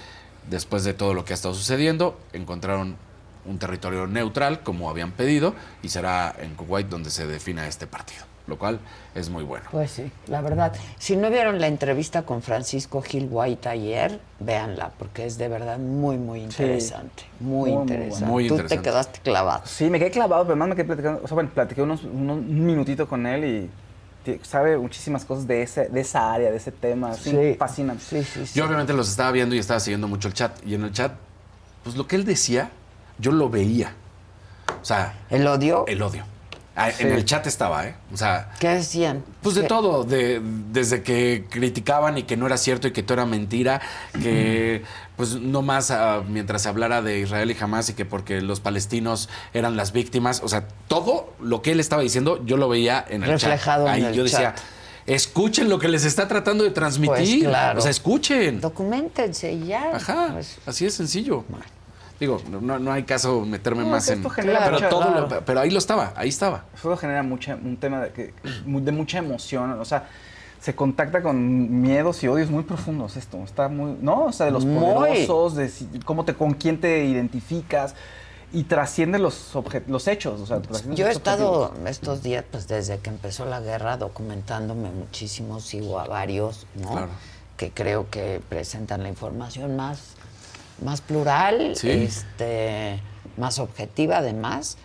Después 0.49 0.83
de 0.83 0.93
todo 0.93 1.13
lo 1.13 1.25
que 1.25 1.33
ha 1.33 1.35
estado 1.35 1.53
sucediendo, 1.53 2.19
encontraron 2.31 2.97
un 3.45 3.59
territorio 3.59 4.07
neutral 4.07 4.63
como 4.63 4.89
habían 4.89 5.11
pedido 5.11 5.55
y 5.81 5.89
será 5.89 6.35
en 6.39 6.55
Kuwait 6.55 6.87
donde 6.87 7.09
se 7.09 7.27
defina 7.27 7.67
este 7.67 7.87
partido, 7.87 8.25
lo 8.47 8.57
cual 8.59 8.79
es 9.15 9.29
muy 9.29 9.43
bueno. 9.43 9.65
Pues 9.71 9.91
sí, 9.91 10.11
la 10.27 10.41
verdad. 10.41 10.73
Si 10.99 11.15
no 11.15 11.29
vieron 11.29 11.59
la 11.59 11.67
entrevista 11.67 12.23
con 12.23 12.41
Francisco 12.41 13.01
Gil 13.01 13.27
White 13.31 13.67
ayer, 13.69 14.19
véanla, 14.39 14.91
porque 14.99 15.25
es 15.25 15.37
de 15.37 15.47
verdad 15.47 15.79
muy, 15.79 16.17
muy 16.17 16.41
interesante. 16.41 17.23
Muy, 17.39 17.71
Muy, 17.71 17.71
muy 17.71 17.81
interesante. 17.81 18.25
Muy 18.25 18.47
Tú 18.47 18.53
interesante. 18.55 18.83
te 18.83 18.89
quedaste 18.89 19.19
clavado. 19.21 19.61
Sí, 19.65 19.89
me 19.89 19.97
quedé 19.99 20.11
clavado, 20.11 20.43
pero 20.43 20.55
más 20.55 20.67
me 20.67 20.75
quedé 20.75 20.85
platicando. 20.85 21.21
O 21.23 21.27
sea, 21.27 21.35
bueno, 21.35 21.49
platiqué 21.53 21.81
unos, 21.81 22.03
unos- 22.03 22.37
un 22.37 22.65
minutito 22.65 23.07
con 23.07 23.25
él 23.25 23.43
y 23.45 23.71
sabe 24.43 24.77
muchísimas 24.77 25.23
cosas 25.25 25.47
de, 25.47 25.61
ese, 25.61 25.87
de 25.89 26.01
esa 26.01 26.33
área, 26.33 26.51
de 26.51 26.57
ese 26.57 26.71
tema. 26.71 27.13
Sí, 27.15 27.31
Sí. 27.31 27.55
fascinante. 27.57 28.03
Sí, 28.03 28.23
sí, 28.23 28.45
sí. 28.47 28.59
Yo 28.59 28.65
obviamente 28.65 28.93
los 28.93 29.09
estaba 29.09 29.31
viendo 29.31 29.55
y 29.55 29.59
estaba 29.59 29.79
siguiendo 29.79 30.07
mucho 30.07 30.27
el 30.27 30.33
chat. 30.33 30.51
Y 30.65 30.75
en 30.75 30.83
el 30.83 30.91
chat, 30.91 31.13
pues 31.83 31.95
lo 31.95 32.07
que 32.07 32.15
él 32.15 32.25
decía, 32.25 32.69
yo 33.17 33.31
lo 33.31 33.49
veía. 33.49 33.93
O 34.81 34.85
sea, 34.85 35.13
¿El 35.29 35.47
odio? 35.47 35.85
el 35.87 36.01
odio. 36.01 36.23
Ah, 36.77 36.91
Sí. 36.91 37.03
En 37.03 37.13
el 37.13 37.23
chat 37.23 37.47
estaba, 37.47 37.87
¿eh? 37.87 37.95
O 38.13 38.17
sea, 38.17 38.51
¿Qué 38.59 38.67
decían? 38.67 39.23
Pues 39.41 39.55
de 39.55 39.61
¿Qué? 39.61 39.67
todo, 39.67 40.03
de, 40.03 40.41
desde 40.71 41.03
que 41.03 41.45
criticaban 41.49 42.17
y 42.17 42.23
que 42.23 42.35
no 42.35 42.45
era 42.47 42.57
cierto 42.57 42.87
y 42.87 42.91
que 42.91 43.01
todo 43.01 43.13
era 43.13 43.25
mentira, 43.25 43.79
que 44.21 44.83
pues 45.15 45.35
no 45.35 45.61
más 45.61 45.89
ah, 45.91 46.21
mientras 46.27 46.63
se 46.63 46.69
hablara 46.69 47.01
de 47.01 47.19
Israel 47.19 47.49
y 47.49 47.57
Hamas 47.63 47.89
y 47.89 47.93
que 47.93 48.03
porque 48.03 48.41
los 48.41 48.59
palestinos 48.59 49.29
eran 49.53 49.77
las 49.77 49.93
víctimas, 49.93 50.41
o 50.43 50.49
sea, 50.49 50.67
todo 50.89 51.33
lo 51.39 51.61
que 51.61 51.71
él 51.71 51.79
estaba 51.79 52.01
diciendo 52.01 52.43
yo 52.45 52.57
lo 52.57 52.67
veía 52.67 53.05
en 53.07 53.23
el 53.23 53.29
Reflejado 53.29 53.85
chat. 53.85 53.95
en 53.97 54.03
Ahí 54.03 54.09
el 54.09 54.13
yo 54.17 54.23
decía, 54.23 54.55
chat. 54.55 54.59
escuchen 55.05 55.69
lo 55.69 55.79
que 55.79 55.87
les 55.87 56.03
está 56.03 56.27
tratando 56.27 56.65
de 56.65 56.71
transmitir, 56.71 57.39
Pues 57.43 57.49
claro. 57.49 57.79
o 57.79 57.81
sea, 57.81 57.91
escuchen. 57.91 58.59
Documentense 58.59 59.53
y 59.53 59.67
ya. 59.67 59.95
Ajá, 59.95 60.31
Pues, 60.33 60.57
así 60.65 60.85
es 60.85 60.93
sencillo. 60.93 61.45
Digo, 62.19 62.41
no, 62.49 62.79
no 62.79 62.91
hay 62.93 63.03
caso 63.03 63.41
meterme 63.41 63.83
No, 63.83 63.89
más 63.89 64.05
que 64.07 64.13
en... 64.13 64.19
esto 64.19 64.29
genera 64.29 64.59
pero, 64.63 64.73
mucha- 64.75 64.89
todo 64.89 65.09
lo- 65.27 65.45
pero 65.45 65.59
ahí 65.59 65.69
lo 65.69 65.79
estaba, 65.79 66.13
ahí 66.15 66.29
estaba. 66.29 66.63
Eso 66.75 66.95
genera 66.95 67.23
mucha, 67.23 67.55
un 67.55 67.75
tema 67.77 67.99
de, 68.01 68.11
que- 68.11 68.33
de 68.65 68.91
mucha 68.91 69.17
emoción. 69.17 69.71
O 69.79 69.85
sea, 69.85 70.07
se 70.61 70.73
contacta 70.75 71.21
con 71.21 71.81
miedos 71.81 72.23
y 72.23 72.27
odios 72.27 72.49
muy 72.49 72.63
profundos 72.63 73.17
esto. 73.17 73.37
Está 73.43 73.67
muy. 73.67 73.97
¿No? 74.01 74.25
O 74.25 74.31
sea, 74.31 74.45
de 74.45 74.51
los 74.53 74.65
Muy. 74.65 74.93
poderosos, 74.93 75.55
de 75.55 75.67
si- 75.69 75.87
cómo 76.05 76.23
te, 76.25 76.33
con 76.35 76.53
quién 76.53 76.79
te 76.79 77.03
identificas. 77.05 77.95
Y 78.53 78.63
trasciende 78.63 79.19
los, 79.19 79.51
los 79.87 80.07
hechos. 80.07 80.39
O 80.39 80.45
sea, 80.45 80.61
trasciende 80.61 80.95
Yo 80.95 81.07
he 81.07 81.11
estado 81.11 81.63
objetivos. 81.63 81.89
estos 81.89 82.23
días, 82.23 82.45
pues 82.49 82.67
desde 82.69 82.99
que 82.99 83.09
empezó 83.09 83.43
la 83.45 83.59
guerra, 83.59 83.97
documentándome 83.97 84.89
muchísimo, 84.91 85.59
sigo 85.59 85.99
a 85.99 86.05
varios, 86.07 86.65
¿no? 86.75 86.91
Claro. 86.91 87.09
Que 87.57 87.71
creo 87.71 88.09
que 88.09 88.41
presentan 88.47 89.03
la 89.03 89.09
información 89.09 89.75
más, 89.75 90.14
más 90.83 91.01
plural, 91.01 91.75
Sí. 91.75 91.89
este, 91.89 92.99
más 93.37 93.59
objetiva 93.59 94.17
además. 94.17 94.77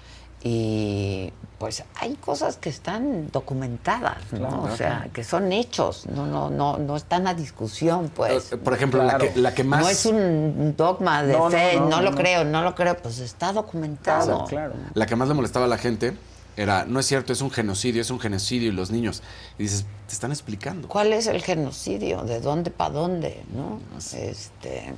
Y 0.42 1.32
pues 1.58 1.84
hay 1.96 2.14
cosas 2.14 2.56
que 2.56 2.70
están 2.70 3.30
documentadas, 3.30 4.16
¿no? 4.32 4.38
Claro, 4.38 4.62
o 4.62 4.76
sea, 4.76 4.96
claro. 4.96 5.12
que 5.12 5.22
son 5.24 5.52
hechos, 5.52 6.06
no, 6.06 6.26
no, 6.26 6.48
no, 6.48 6.78
no 6.78 6.96
están 6.96 7.26
a 7.26 7.34
discusión, 7.34 8.10
pues. 8.14 8.50
Eh, 8.52 8.56
Por 8.56 8.72
ejemplo, 8.72 9.04
la, 9.04 9.18
que, 9.18 9.32
la 9.36 9.54
que 9.54 9.64
más... 9.64 9.82
No 9.82 9.88
es 9.90 10.06
un 10.06 10.74
dogma 10.78 11.22
de 11.22 11.34
No, 11.34 11.50
fe, 11.50 11.74
no, 11.76 11.80
no, 11.82 11.88
no, 11.96 12.02
lo 12.02 12.12
creo, 12.16 12.44
no 12.44 12.62
lo 12.62 12.74
creo, 12.74 12.96
pues 12.96 13.18
está 13.18 13.52
documentado. 13.52 14.46
La 14.94 15.04
que 15.04 15.14
más 15.16 15.28
le 15.28 15.34
molestaba 15.34 15.66
a 15.66 15.68
la 15.68 15.76
gente 15.76 16.16
era, 16.56 16.86
no 16.86 16.98
es 16.98 17.04
cierto, 17.06 17.34
es 17.34 17.42
un 17.42 17.50
genocidio, 17.50 18.00
es 18.00 18.10
un 18.10 18.18
genocidio 18.20 18.70
y 18.70 18.72
los 18.72 18.90
niños. 18.90 19.22
Y 19.58 19.64
dices, 19.64 19.84
te 20.06 20.14
están 20.14 20.30
explicando. 20.30 20.88
¿Cuál 20.88 21.12
es 21.12 21.26
el 21.26 21.42
genocidio? 21.42 22.22
¿De 22.22 22.40
dónde 22.40 22.70
para 22.70 22.90
dónde? 22.94 23.42
¿No? 23.54 23.78
Este, 24.16 24.94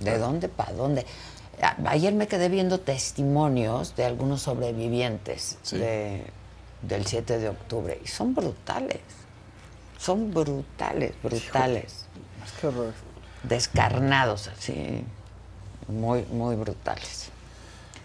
¿De 0.00 0.18
dónde 0.18 0.48
para 0.48 0.72
dónde? 0.72 1.06
Ayer 1.86 2.14
me 2.14 2.26
quedé 2.26 2.48
viendo 2.48 2.80
testimonios 2.80 3.94
de 3.96 4.04
algunos 4.06 4.42
sobrevivientes 4.42 5.58
Sí. 5.62 5.76
de- 5.78 6.24
del 6.82 7.06
7 7.06 7.38
de 7.38 7.48
octubre 7.50 8.00
y 8.02 8.08
son 8.08 8.34
brutales. 8.34 9.00
Son 9.98 10.32
brutales, 10.32 11.12
brutales. 11.22 12.06
Qué 12.60 12.66
horror. 12.68 12.94
Descarnados 13.42 14.48
así. 14.48 15.04
Muy, 15.88 16.24
muy 16.30 16.56
brutales. 16.56 17.28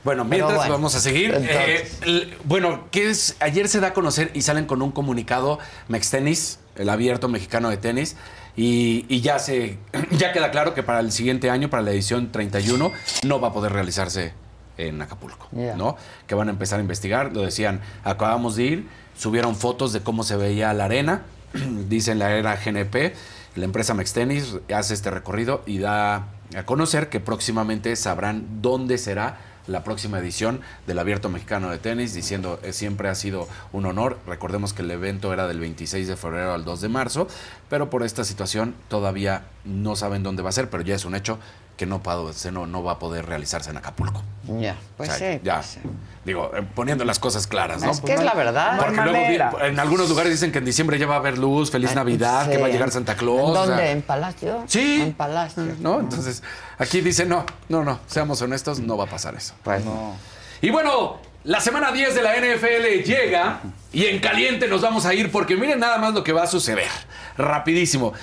Bueno, 0.04 0.24
mientras 0.26 0.56
bueno, 0.56 0.74
vamos 0.74 0.94
a 0.96 1.00
seguir. 1.00 1.32
entonces. 1.34 1.50
Eh, 1.58 1.88
el- 2.06 2.38
bueno, 2.44 2.88
¿qué 2.92 3.10
es? 3.10 3.36
Ayer 3.40 3.68
se 3.70 3.80
da 3.80 3.88
a 3.88 3.94
conocer 3.94 4.30
y 4.34 4.42
salen 4.42 4.66
con 4.66 4.82
un 4.82 4.92
comunicado 4.92 5.58
Mextenis, 5.88 6.60
el 6.76 6.90
abierto 6.90 7.28
mexicano 7.30 7.70
de 7.70 7.78
tenis, 7.78 8.16
y, 8.56 9.06
y 9.10 9.22
ya 9.22 9.40
se 9.40 9.78
ya 10.18 10.32
queda 10.32 10.52
claro 10.52 10.74
que 10.74 10.84
para 10.84 11.00
el 11.00 11.12
siguiente 11.12 11.50
año, 11.50 11.70
para 11.70 11.84
la 11.84 11.92
edición 11.92 12.32
31, 12.32 12.92
no 13.24 13.40
va 13.40 13.50
a 13.50 13.54
poder 13.54 13.74
realizarse 13.74 14.34
en 14.78 15.02
Acapulco. 15.02 15.48
¿no? 15.52 15.98
Que 16.28 16.36
van 16.36 16.48
a 16.48 16.52
empezar 16.52 16.80
a 16.80 16.82
investigar, 16.82 17.34
lo 17.34 17.42
decían, 17.42 17.82
acabamos 18.04 18.56
de 18.56 18.64
ir, 18.64 18.88
subieron 19.18 19.56
fotos 19.56 19.94
de 19.94 20.02
cómo 20.02 20.24
se 20.24 20.36
veía 20.36 20.74
la 20.74 20.86
arena, 20.86 21.24
dicen 21.90 22.20
la 22.20 22.36
era 22.36 22.56
GNP, 22.56 23.14
la 23.56 23.66
empresa 23.66 23.94
Mextenis 23.94 24.58
hace 24.74 24.94
este 24.94 25.10
recorrido 25.12 25.64
y 25.66 25.80
da 25.80 26.28
a 26.56 26.64
conocer 26.66 27.10
que 27.10 27.20
próximamente 27.20 27.96
sabrán 27.96 28.62
dónde 28.62 28.98
será 28.98 29.38
la 29.68 29.84
próxima 29.84 30.20
edición 30.20 30.62
del 30.88 31.00
Abierto 31.00 31.30
Mexicano 31.30 31.70
de 31.70 31.78
Tenis, 31.78 32.14
diciendo 32.14 32.60
eh, 32.64 32.74
siempre 32.74 33.10
ha 33.10 33.16
sido 33.16 33.48
un 33.72 33.86
honor. 33.86 34.20
Recordemos 34.28 34.74
que 34.74 34.82
el 34.82 34.92
evento 34.92 35.34
era 35.34 35.48
del 35.48 35.60
26 35.60 36.08
de 36.08 36.16
febrero 36.16 36.54
al 36.54 36.66
2 36.66 36.82
de 36.82 36.90
marzo, 36.90 37.28
pero 37.70 37.90
por 37.90 38.04
esta 38.04 38.24
situación 38.24 38.76
todavía 38.88 39.46
no 39.64 39.96
saben 39.96 40.24
dónde 40.24 40.44
va 40.44 40.50
a 40.50 40.54
ser, 40.54 40.70
pero 40.70 40.84
ya 40.84 40.96
es 40.96 41.06
un 41.06 41.16
hecho 41.16 41.40
que 41.78 41.86
no, 41.86 42.02
va 42.02 42.92
a 42.92 43.00
poder 43.00 43.26
realizarse 43.26 43.70
en 43.70 43.78
Acapulco. 43.78 44.24
Ya, 44.60 44.76
pues 44.98 45.10
O 45.10 45.14
sea, 45.14 45.34
sí. 45.34 45.40
ya. 45.44 45.56
pues 45.56 45.68
sí. 45.68 45.80
Digo, 46.26 46.52
eh, 46.56 46.64
poniendo 46.74 47.06
las 47.06 47.20
cosas 47.20 47.46
claras, 47.46 47.82
¿no? 47.84 47.92
Es 47.92 48.02
que 48.02 48.14
es 48.14 48.24
la 48.24 48.34
verdad. 48.34 48.78
Porque 48.80 49.02
luego 49.02 49.60
en 49.62 49.80
algunos 49.80 50.10
lugares 50.10 50.32
dicen 50.32 50.52
que 50.52 50.58
en 50.58 50.66
diciembre 50.66 50.98
ya 50.98 51.06
va 51.06 51.16
a 51.16 51.20
haber 51.20 51.38
luz, 51.38 51.70
feliz 51.70 51.94
Navidad, 51.94 52.50
que 52.50 52.58
va 52.58 52.68
a 52.68 52.70
llegar 52.70 52.90
Santa 52.92 53.16
Claus. 53.16 53.40
¿En 53.40 53.46
o 53.46 53.54
sea, 53.54 53.66
dónde? 53.66 53.92
¿En 53.92 54.02
Palacio? 54.02 54.64
Sí. 54.68 55.02
En 55.04 55.14
Palacio. 55.14 55.64
¿no? 55.80 56.00
Entonces, 56.00 56.42
aquí 56.80 57.02
dice, 57.02 57.26
no, 57.26 57.46
no, 57.70 57.84
no, 57.84 58.00
seamos 58.08 58.42
honestos, 58.42 58.80
no 58.80 58.98
va 58.98 59.04
a 59.04 59.08
pasar 59.08 59.36
eso. 59.36 59.54
Pues 59.64 59.86
No. 59.86 60.16
Y 60.62 60.72
bueno, 60.72 61.20
la 61.44 61.60
semana 61.60 61.92
10 61.92 62.16
de 62.16 62.22
la 62.24 62.36
NFL 62.38 63.04
llega 63.04 63.60
Y 63.94 64.06
en 64.06 64.20
caliente 64.20 64.68
nos 64.68 64.82
vamos 64.82 65.06
a 65.06 65.14
ir 65.14 65.32
porque 65.32 65.56
miren 65.56 65.80
nada 65.80 66.00
más 66.00 66.14
lo 66.14 66.24
que 66.24 66.32
va 66.32 66.44
a 66.44 66.48
suceder. 66.48 66.90
Rapidísimo. 67.38 68.14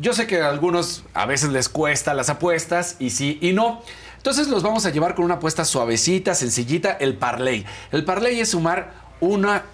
Yo 0.00 0.12
sé 0.12 0.26
que 0.26 0.40
a 0.40 0.48
algunos 0.48 1.04
a 1.12 1.26
veces 1.26 1.50
les 1.50 1.68
cuesta 1.68 2.14
las 2.14 2.30
apuestas 2.30 2.96
y 3.00 3.10
sí 3.10 3.38
y 3.42 3.52
no. 3.52 3.82
Entonces 4.16 4.48
los 4.48 4.62
vamos 4.62 4.86
a 4.86 4.90
llevar 4.90 5.14
con 5.14 5.24
una 5.24 5.34
apuesta 5.34 5.64
suavecita, 5.64 6.34
sencillita, 6.34 6.92
el 6.92 7.16
parlay. 7.16 7.66
El 7.90 8.04
parlay 8.04 8.38
es 8.40 8.50
sumar 8.50 8.92
una, 9.20 9.64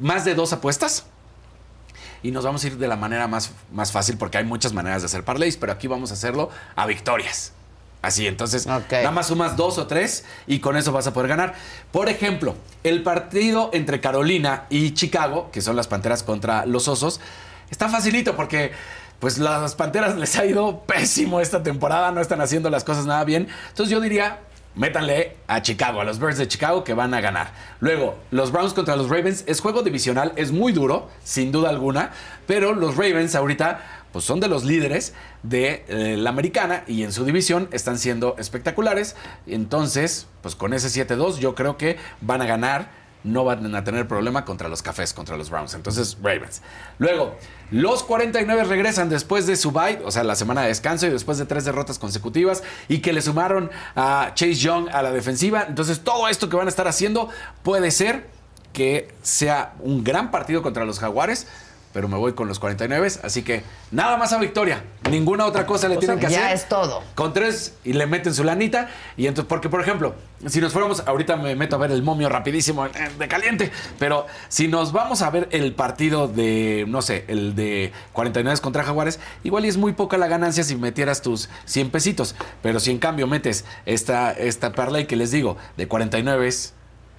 más 0.00 0.24
de 0.24 0.34
dos 0.34 0.52
apuestas. 0.52 1.04
Y 2.22 2.30
nos 2.30 2.44
vamos 2.44 2.64
a 2.64 2.68
ir 2.68 2.78
de 2.78 2.88
la 2.88 2.96
manera 2.96 3.28
más, 3.28 3.52
más 3.72 3.92
fácil 3.92 4.16
porque 4.16 4.38
hay 4.38 4.44
muchas 4.44 4.72
maneras 4.72 5.02
de 5.02 5.06
hacer 5.06 5.24
parlays, 5.24 5.58
pero 5.58 5.72
aquí 5.72 5.86
vamos 5.86 6.10
a 6.10 6.14
hacerlo 6.14 6.48
a 6.76 6.86
victorias. 6.86 7.52
Así, 8.00 8.26
entonces, 8.26 8.66
nada 8.66 9.10
más 9.10 9.28
sumas 9.28 9.56
dos 9.56 9.78
o 9.78 9.86
tres 9.86 10.24
y 10.46 10.58
con 10.60 10.76
eso 10.76 10.92
vas 10.92 11.06
a 11.06 11.12
poder 11.14 11.28
ganar. 11.28 11.54
Por 11.90 12.08
ejemplo, 12.10 12.54
el 12.82 13.02
partido 13.02 13.70
entre 13.72 14.00
Carolina 14.00 14.64
y 14.68 14.92
Chicago, 14.92 15.50
que 15.50 15.62
son 15.62 15.74
las 15.74 15.88
Panteras 15.88 16.22
contra 16.22 16.66
los 16.66 16.86
Osos, 16.86 17.20
está 17.70 17.88
facilito 17.88 18.36
porque 18.36 18.72
pues 19.20 19.38
las 19.38 19.74
Panteras 19.74 20.16
les 20.18 20.36
ha 20.38 20.44
ido 20.44 20.80
pésimo 20.80 21.40
esta 21.40 21.62
temporada, 21.62 22.10
no 22.10 22.20
están 22.20 22.40
haciendo 22.40 22.70
las 22.70 22.84
cosas 22.84 23.06
nada 23.06 23.24
bien. 23.24 23.48
Entonces 23.68 23.90
yo 23.90 24.00
diría, 24.00 24.40
métanle 24.74 25.36
a 25.46 25.62
Chicago, 25.62 26.00
a 26.00 26.04
los 26.04 26.18
Birds 26.18 26.38
de 26.38 26.48
Chicago 26.48 26.84
que 26.84 26.94
van 26.94 27.14
a 27.14 27.20
ganar. 27.20 27.52
Luego, 27.80 28.16
los 28.30 28.52
Browns 28.52 28.74
contra 28.74 28.96
los 28.96 29.08
Ravens 29.08 29.44
es 29.46 29.60
juego 29.60 29.82
divisional, 29.82 30.32
es 30.36 30.52
muy 30.52 30.72
duro, 30.72 31.08
sin 31.22 31.52
duda 31.52 31.70
alguna, 31.70 32.10
pero 32.46 32.74
los 32.74 32.96
Ravens 32.96 33.34
ahorita 33.34 34.04
pues 34.14 34.24
son 34.24 34.38
de 34.38 34.46
los 34.46 34.62
líderes 34.62 35.12
de 35.42 35.84
eh, 35.88 36.16
la 36.16 36.30
americana 36.30 36.84
y 36.86 37.02
en 37.02 37.12
su 37.12 37.24
división 37.24 37.68
están 37.72 37.98
siendo 37.98 38.36
espectaculares. 38.38 39.16
Entonces, 39.44 40.28
pues 40.40 40.54
con 40.54 40.72
ese 40.72 40.86
7-2 40.88 41.38
yo 41.38 41.56
creo 41.56 41.76
que 41.76 41.96
van 42.20 42.40
a 42.40 42.46
ganar, 42.46 42.90
no 43.24 43.44
van 43.44 43.74
a 43.74 43.82
tener 43.82 44.06
problema 44.06 44.44
contra 44.44 44.68
los 44.68 44.82
cafés, 44.82 45.12
contra 45.12 45.36
los 45.36 45.50
Browns. 45.50 45.74
Entonces, 45.74 46.16
Ravens. 46.22 46.62
Luego, 46.98 47.36
los 47.74 48.04
49 48.04 48.62
regresan 48.62 49.08
después 49.08 49.48
de 49.48 49.56
su 49.56 49.72
bye, 49.72 49.98
o 50.04 50.12
sea, 50.12 50.22
la 50.22 50.36
semana 50.36 50.62
de 50.62 50.68
descanso 50.68 51.08
y 51.08 51.10
después 51.10 51.38
de 51.38 51.44
tres 51.44 51.64
derrotas 51.64 51.98
consecutivas 51.98 52.62
y 52.86 52.98
que 52.98 53.12
le 53.12 53.20
sumaron 53.20 53.68
a 53.96 54.30
Chase 54.34 54.54
Young 54.54 54.88
a 54.92 55.02
la 55.02 55.10
defensiva. 55.10 55.64
Entonces, 55.68 56.04
todo 56.04 56.28
esto 56.28 56.48
que 56.48 56.54
van 56.54 56.68
a 56.68 56.70
estar 56.70 56.86
haciendo 56.86 57.28
puede 57.64 57.90
ser 57.90 58.28
que 58.72 59.12
sea 59.22 59.74
un 59.80 60.04
gran 60.04 60.30
partido 60.30 60.62
contra 60.62 60.84
los 60.84 61.00
Jaguares 61.00 61.48
pero 61.94 62.08
me 62.08 62.16
voy 62.18 62.32
con 62.32 62.48
los 62.48 62.58
49, 62.58 63.08
así 63.22 63.42
que 63.42 63.62
nada 63.92 64.16
más 64.16 64.32
a 64.32 64.38
victoria, 64.38 64.82
ninguna 65.08 65.46
otra 65.46 65.64
cosa 65.64 65.88
le 65.88 65.96
O 65.96 66.00
tienen 66.00 66.18
sea, 66.18 66.28
que 66.28 66.34
ya 66.34 66.46
hacer. 66.46 66.56
es 66.56 66.68
todo. 66.68 67.04
Con 67.14 67.32
tres 67.32 67.76
y 67.84 67.92
le 67.92 68.06
meten 68.06 68.34
su 68.34 68.42
lanita 68.42 68.90
y 69.16 69.28
entonces 69.28 69.48
porque 69.48 69.68
por 69.68 69.80
ejemplo, 69.80 70.16
si 70.46 70.60
nos 70.60 70.72
fuéramos 70.72 71.04
ahorita 71.06 71.36
me 71.36 71.54
meto 71.54 71.76
a 71.76 71.78
ver 71.78 71.92
el 71.92 72.02
momio 72.02 72.28
rapidísimo 72.28 72.84
eh, 72.84 72.90
de 73.16 73.28
caliente, 73.28 73.70
pero 74.00 74.26
si 74.48 74.66
nos 74.66 74.90
vamos 74.90 75.22
a 75.22 75.30
ver 75.30 75.48
el 75.52 75.72
partido 75.72 76.26
de 76.26 76.84
no 76.88 77.00
sé, 77.00 77.24
el 77.28 77.54
de 77.54 77.92
49 78.12 78.60
contra 78.60 78.82
Jaguares, 78.82 79.20
igual 79.44 79.64
y 79.64 79.68
es 79.68 79.76
muy 79.76 79.92
poca 79.92 80.18
la 80.18 80.26
ganancia 80.26 80.64
si 80.64 80.74
metieras 80.74 81.22
tus 81.22 81.48
100 81.66 81.90
pesitos, 81.90 82.34
pero 82.60 82.80
si 82.80 82.90
en 82.90 82.98
cambio 82.98 83.28
metes 83.28 83.64
esta 83.86 84.32
esta 84.32 84.72
parlay 84.72 85.06
que 85.06 85.14
les 85.14 85.30
digo 85.30 85.56
de 85.76 85.86
49 85.86 86.50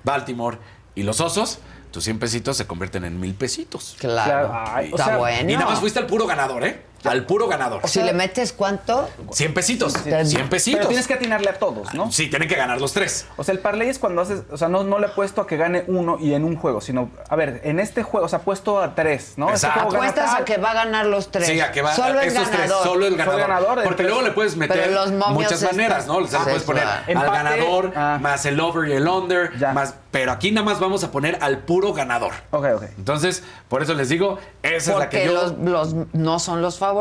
Baltimore 0.03 0.57
y 0.95 1.03
los 1.03 1.22
Osos, 1.22 1.60
tus 1.95 2.03
100 2.03 2.19
pesitos 2.19 2.57
se 2.57 2.67
convierten 2.67 3.05
en 3.05 3.17
mil 3.22 3.34
pesitos. 3.35 3.95
Claro. 3.99 4.51
Ay, 4.53 4.89
Y- 4.91 4.95
está 4.95 5.15
bueno. 5.15 5.49
Y 5.49 5.53
nada 5.53 5.67
más 5.67 5.80
fuiste 5.80 5.97
al 5.97 6.05
puro 6.07 6.27
ganador, 6.27 6.65
¿eh? 6.65 6.81
Al 7.10 7.26
puro 7.26 7.48
ganador. 7.48 7.88
si 7.88 8.02
le 8.02 8.14
metes 8.14 8.53
cuánto, 8.53 9.10
100 9.32 9.53
pesitos. 9.53 9.94
Sí. 9.94 10.11
100 10.26 10.49
pesitos. 10.49 10.80
Pero 10.80 10.90
tienes 10.90 11.07
que 11.07 11.14
atinarle 11.14 11.49
a 11.49 11.60
todos, 11.60 11.94
¿no? 11.94 12.11
Sí, 12.11 12.27
tienen 12.30 12.48
que 12.48 12.56
ganar 12.56 12.80
los 12.80 12.94
tres. 12.94 13.26
O 13.38 13.44
sea, 13.44 13.53
el 13.53 13.60
parlay 13.60 13.90
es 13.90 13.99
cuando 13.99 14.22
haces, 14.22 14.44
o 14.52 14.57
sea, 14.57 14.68
no, 14.68 14.84
no 14.84 14.99
le 14.99 15.07
he 15.07 15.10
puesto 15.10 15.41
a 15.41 15.48
que 15.48 15.57
gane 15.57 15.84
uno 15.88 16.18
y 16.19 16.34
en 16.34 16.44
un 16.44 16.56
juego, 16.56 16.82
sino, 16.82 17.10
a 17.30 17.36
ver, 17.36 17.61
en 17.64 17.80
este 17.80 18.03
juego, 18.03 18.26
o 18.26 18.30
sea, 18.30 18.40
puesto 18.40 18.82
a 18.82 18.95
tres, 18.95 19.34
¿no? 19.38 19.49
Este 19.52 19.68
Exacto. 19.68 19.95
apuestas 19.95 20.34
a 20.34 20.45
que 20.45 20.57
va 20.57 20.72
a 20.72 20.73
ganar 20.73 21.06
los 21.06 21.32
tres. 21.32 21.48
Sí, 21.48 21.60
a 21.60 21.72
que 21.72 21.82
va 21.82 21.94
Solo 21.94 22.19
el 22.22 22.27
esos 22.27 22.49
tres, 22.49 22.61
ganador. 22.61 22.84
solo 22.84 23.06
el 23.07 23.15
ganador. 23.15 23.34
Solo 23.41 23.45
el 23.45 23.49
ganador, 23.49 23.84
Porque 23.84 24.03
luego 24.03 24.22
le 24.22 24.32
puedes 24.32 24.56
meter 24.56 24.91
los 24.91 25.11
muchas 25.11 25.61
maneras, 25.64 26.07
¿no? 26.07 26.18
O 26.18 26.27
sea, 26.27 26.40
le 26.40 26.45
puedes 26.45 26.64
poner 26.64 26.84
al 26.84 27.03
Empate, 27.07 27.32
ganador, 27.32 27.94
ah. 27.95 28.18
más 28.22 28.45
el 28.45 28.60
over 28.60 28.90
y 28.90 28.94
el 28.94 29.07
under, 29.07 29.52
más, 29.73 29.95
pero 30.11 30.32
aquí 30.32 30.52
nada 30.52 30.65
más 30.65 30.80
vamos 30.80 31.03
a 31.03 31.11
poner 31.11 31.38
al 31.41 31.60
puro 31.60 31.94
ganador. 31.94 32.34
Ok, 32.52 32.65
ok. 32.76 32.84
Entonces, 32.98 33.44
por 33.68 33.84
eso 33.84 33.94
les 33.94 34.10
digo, 34.10 34.40
esa 34.64 34.94
es 34.94 34.98
la 34.98 35.10
que 35.10 35.26
yo. 35.26 35.34
los, 35.34 35.57
los 35.60 35.95
no 36.14 36.40
son 36.40 36.61
los 36.61 36.77
favoritos. 36.80 36.94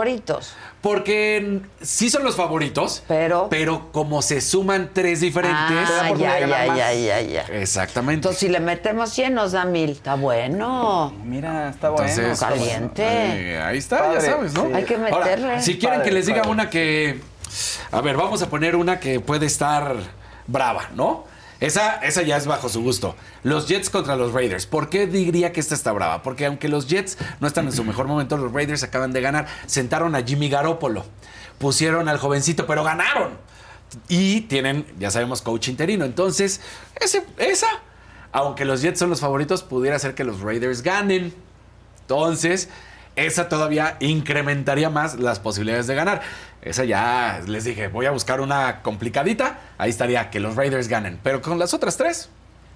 Porque 0.80 1.60
sí 1.80 2.10
son 2.10 2.24
los 2.24 2.36
favoritos, 2.36 3.02
pero, 3.08 3.48
pero 3.48 3.90
como 3.92 4.20
se 4.20 4.40
suman 4.40 4.90
tres 4.92 5.20
diferentes. 5.20 5.88
Ah, 5.90 6.12
ya, 6.16 6.40
ya, 6.40 6.66
ya, 6.74 6.92
ya, 6.92 7.20
ya. 7.22 7.42
Exactamente. 7.52 8.16
Entonces, 8.18 8.40
si 8.40 8.48
le 8.48 8.60
metemos 8.60 9.10
100, 9.10 9.32
nos 9.34 9.52
da 9.52 9.64
mil. 9.64 9.90
Está 9.90 10.14
bueno. 10.16 11.14
Mira, 11.24 11.70
está 11.70 11.88
bueno. 11.90 12.06
Entonces, 12.06 12.38
Caliente. 12.40 13.06
Ahí, 13.06 13.54
ahí 13.54 13.78
está, 13.78 13.98
Padre, 14.00 14.14
ya 14.14 14.20
sabes, 14.20 14.52
¿no? 14.54 14.66
sí. 14.66 14.72
Hay 14.74 14.84
que 14.84 14.94
Ahora, 14.96 15.10
meterle. 15.18 15.62
si 15.62 15.78
quieren 15.78 16.00
Padre, 16.00 16.10
que 16.10 16.14
les 16.14 16.26
diga 16.26 16.38
padre. 16.42 16.50
una 16.52 16.70
que. 16.70 17.20
A 17.90 18.00
ver, 18.00 18.16
vamos 18.16 18.42
a 18.42 18.50
poner 18.50 18.76
una 18.76 19.00
que 19.00 19.20
puede 19.20 19.46
estar 19.46 19.94
brava, 20.46 20.90
¿no? 20.94 21.24
Esa, 21.60 21.96
esa 21.96 22.22
ya 22.22 22.36
es 22.36 22.46
bajo 22.46 22.68
su 22.68 22.82
gusto. 22.82 23.14
Los 23.42 23.68
Jets 23.68 23.90
contra 23.90 24.16
los 24.16 24.32
Raiders. 24.32 24.66
¿Por 24.66 24.88
qué 24.88 25.06
diría 25.06 25.52
que 25.52 25.60
esta 25.60 25.74
está 25.74 25.92
brava? 25.92 26.22
Porque 26.22 26.46
aunque 26.46 26.68
los 26.68 26.88
Jets 26.88 27.16
no 27.40 27.46
están 27.46 27.66
en 27.66 27.72
su 27.72 27.84
mejor 27.84 28.06
momento, 28.06 28.36
los 28.36 28.52
Raiders 28.52 28.82
acaban 28.82 29.12
de 29.12 29.20
ganar. 29.20 29.46
Sentaron 29.66 30.14
a 30.14 30.22
Jimmy 30.22 30.48
Garoppolo. 30.48 31.04
Pusieron 31.58 32.08
al 32.08 32.18
jovencito, 32.18 32.66
pero 32.66 32.82
ganaron. 32.84 33.38
Y 34.08 34.42
tienen, 34.42 34.86
ya 34.98 35.10
sabemos, 35.10 35.42
coach 35.42 35.68
interino. 35.68 36.04
Entonces, 36.04 36.60
ese, 37.00 37.24
esa, 37.38 37.68
aunque 38.32 38.64
los 38.64 38.82
Jets 38.82 38.98
son 38.98 39.10
los 39.10 39.20
favoritos, 39.20 39.62
pudiera 39.62 39.98
ser 39.98 40.14
que 40.14 40.24
los 40.24 40.40
Raiders 40.40 40.82
ganen. 40.82 41.32
Entonces, 42.00 42.68
esa 43.16 43.48
todavía 43.48 43.96
incrementaría 44.00 44.90
más 44.90 45.18
las 45.20 45.38
posibilidades 45.38 45.86
de 45.86 45.94
ganar. 45.94 46.22
Esa 46.64 46.84
ya 46.84 47.42
les 47.46 47.64
dije, 47.64 47.88
voy 47.88 48.06
a 48.06 48.10
buscar 48.10 48.40
una 48.40 48.80
complicadita. 48.82 49.58
Ahí 49.78 49.90
estaría 49.90 50.30
que 50.30 50.40
los 50.40 50.56
Raiders 50.56 50.88
ganen. 50.88 51.20
Pero 51.22 51.42
con 51.42 51.58
las 51.58 51.74
otras 51.74 51.96
tres, 51.98 52.30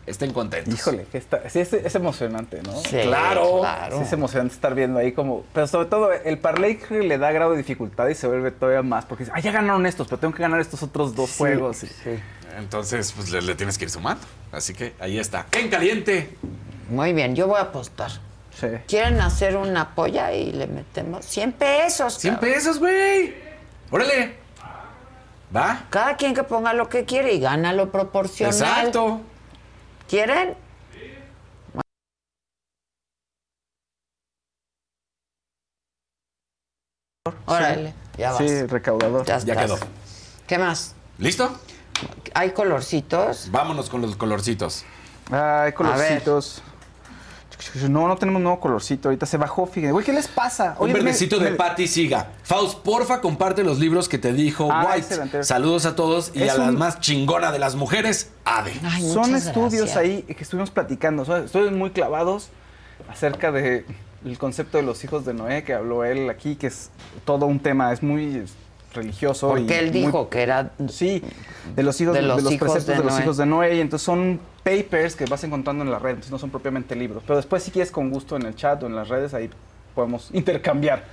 estén 0.06 0.32
contentos. 0.34 0.74
Híjole, 0.74 1.06
que 1.10 1.16
está, 1.16 1.48
sí, 1.48 1.60
es, 1.60 1.72
es 1.72 1.94
emocionante, 1.94 2.60
¿no? 2.62 2.76
Sí, 2.82 2.98
Claro. 3.02 3.60
claro. 3.60 3.96
Sí, 3.98 4.02
es 4.04 4.12
emocionante 4.12 4.54
estar 4.54 4.74
viendo 4.74 4.98
ahí 4.98 5.12
como. 5.12 5.44
Pero 5.54 5.66
sobre 5.66 5.88
todo, 5.88 6.12
el 6.12 6.36
parlay 6.38 6.76
que 6.76 7.00
le 7.00 7.16
da 7.16 7.32
grado 7.32 7.52
de 7.52 7.56
dificultad 7.58 8.08
y 8.08 8.14
se 8.14 8.26
vuelve 8.26 8.50
todavía 8.50 8.82
más. 8.82 9.06
Porque 9.06 9.24
dice, 9.24 9.32
ah, 9.34 9.40
ya 9.40 9.52
ganaron 9.52 9.86
estos, 9.86 10.06
pero 10.06 10.18
tengo 10.20 10.34
que 10.34 10.42
ganar 10.42 10.60
estos 10.60 10.82
otros 10.82 11.14
dos 11.14 11.34
juegos. 11.38 11.82
y- 11.84 11.88
Entonces, 12.58 13.12
pues 13.12 13.30
le, 13.30 13.40
le 13.40 13.54
tienes 13.54 13.78
que 13.78 13.84
ir 13.84 13.90
sumando. 13.90 14.22
Así 14.52 14.74
que 14.74 14.94
ahí 15.00 15.18
está. 15.18 15.46
En 15.52 15.68
caliente. 15.70 16.36
Muy 16.90 17.12
bien, 17.14 17.34
yo 17.34 17.46
voy 17.46 17.58
a 17.58 17.62
apostar. 17.62 18.10
Sí. 18.58 18.66
¿Quieren 18.88 19.20
hacer 19.20 19.56
una 19.56 19.94
polla 19.94 20.32
y 20.32 20.52
le 20.52 20.66
metemos 20.66 21.24
100 21.24 21.52
pesos? 21.52 22.18
100 22.18 22.34
cabrón? 22.34 22.52
pesos, 22.52 22.78
güey. 22.80 23.47
Órale. 23.90 24.36
¿Va? 25.54 25.86
Cada 25.88 26.16
quien 26.16 26.34
que 26.34 26.42
ponga 26.42 26.74
lo 26.74 26.88
que 26.88 27.04
quiere 27.04 27.32
y 27.32 27.40
gana 27.40 27.72
lo 27.72 27.90
proporcional. 27.90 28.54
Exacto. 28.54 29.20
¿Quieren? 30.08 30.56
Órale, 37.46 37.94
ya 38.16 38.32
vas. 38.32 38.38
Sí, 38.38 38.66
recaudador. 38.66 39.24
Ya, 39.26 39.38
quedó. 39.56 39.78
¿Qué 40.46 40.58
más? 40.58 40.94
¿Listo? 41.18 41.58
¿Hay 42.34 42.52
colorcitos? 42.52 43.50
Vámonos 43.50 43.90
con 43.90 44.00
los 44.02 44.16
colorcitos. 44.16 44.84
Ay, 45.30 45.72
colorcitos. 45.72 46.62
No, 47.88 48.06
no 48.06 48.16
tenemos 48.16 48.40
nuevo 48.40 48.60
colorcito. 48.60 49.08
Ahorita 49.08 49.26
se 49.26 49.36
bajó, 49.36 49.66
fíjense. 49.66 49.92
Güey, 49.92 50.04
¿qué 50.04 50.12
les 50.12 50.28
pasa? 50.28 50.76
Un 50.78 50.84
Oye, 50.84 50.92
verdecito 50.94 51.38
de 51.38 51.50
me- 51.50 51.56
Patty 51.56 51.88
Siga. 51.88 52.28
Faust, 52.44 52.78
porfa, 52.80 53.20
comparte 53.20 53.64
los 53.64 53.78
libros 53.78 54.08
que 54.08 54.16
te 54.18 54.32
dijo 54.32 54.68
Ah, 54.70 54.84
White. 54.86 54.98
excelente. 54.98 55.44
Saludos 55.44 55.84
a 55.86 55.96
todos 55.96 56.30
y 56.34 56.42
Es 56.44 56.52
a 56.52 56.58
la 56.58 56.64
un- 56.68 56.76
más 56.78 57.00
chingona 57.00 57.50
de 57.50 57.58
las 57.58 57.74
mujeres, 57.74 58.30
Ade. 58.44 58.72
Ay, 58.84 59.10
Son 59.10 59.34
estudios 59.34 59.72
gracias. 59.92 59.96
ahí 59.96 60.22
que 60.22 60.42
estuvimos 60.42 60.70
platicando. 60.70 61.24
Son 61.24 61.44
estudios 61.44 61.72
muy 61.72 61.90
clavados 61.90 62.48
acerca 63.10 63.50
de 63.52 63.84
el 64.24 64.38
concepto 64.38 64.78
de 64.78 64.84
los 64.84 65.02
hijos 65.04 65.24
de 65.24 65.34
Noé 65.34 65.64
que 65.64 65.74
habló 65.74 66.04
él 66.04 66.28
aquí, 66.30 66.56
que 66.56 66.66
es 66.68 66.90
todo 67.24 67.46
un 67.46 67.60
tema, 67.60 67.92
es 67.92 68.02
muy 68.02 68.44
religioso. 68.94 69.48
y 69.56 69.60
Porque 69.62 69.78
él 69.78 69.86
muy- 69.92 70.00
dijo 70.02 70.28
que 70.28 70.42
era 70.42 70.70
Sí, 70.88 71.22
de 71.76 71.82
los 71.82 72.00
hijos 72.00 72.14
De 72.14 72.20
de 72.22 72.26
los 72.26 72.42
los, 72.42 72.52
hijos 72.52 72.70
preceptos 72.72 72.96
de 72.96 73.02
de, 73.02 73.04
los 73.10 73.20
hijos 73.20 73.36
de 73.36 73.46
Noé. 73.46 73.76
Y 73.76 73.80
entonces 73.80 74.04
son 74.04 74.40
papers 74.68 75.16
que 75.16 75.24
vas 75.26 75.42
encontrando 75.44 75.84
en 75.84 75.90
la 75.90 75.98
red, 75.98 76.10
entonces 76.10 76.32
no 76.32 76.38
son 76.38 76.50
propiamente 76.50 76.94
libros. 76.94 77.22
Pero 77.26 77.36
después 77.36 77.62
si 77.62 77.70
quieres 77.70 77.90
con 77.90 78.10
gusto 78.10 78.36
en 78.36 78.42
el 78.42 78.54
chat 78.54 78.82
o 78.82 78.86
en 78.86 78.94
las 78.96 79.08
redes, 79.08 79.34
ahí 79.34 79.48
podemos 79.94 80.30
intercambiar. 80.32 81.04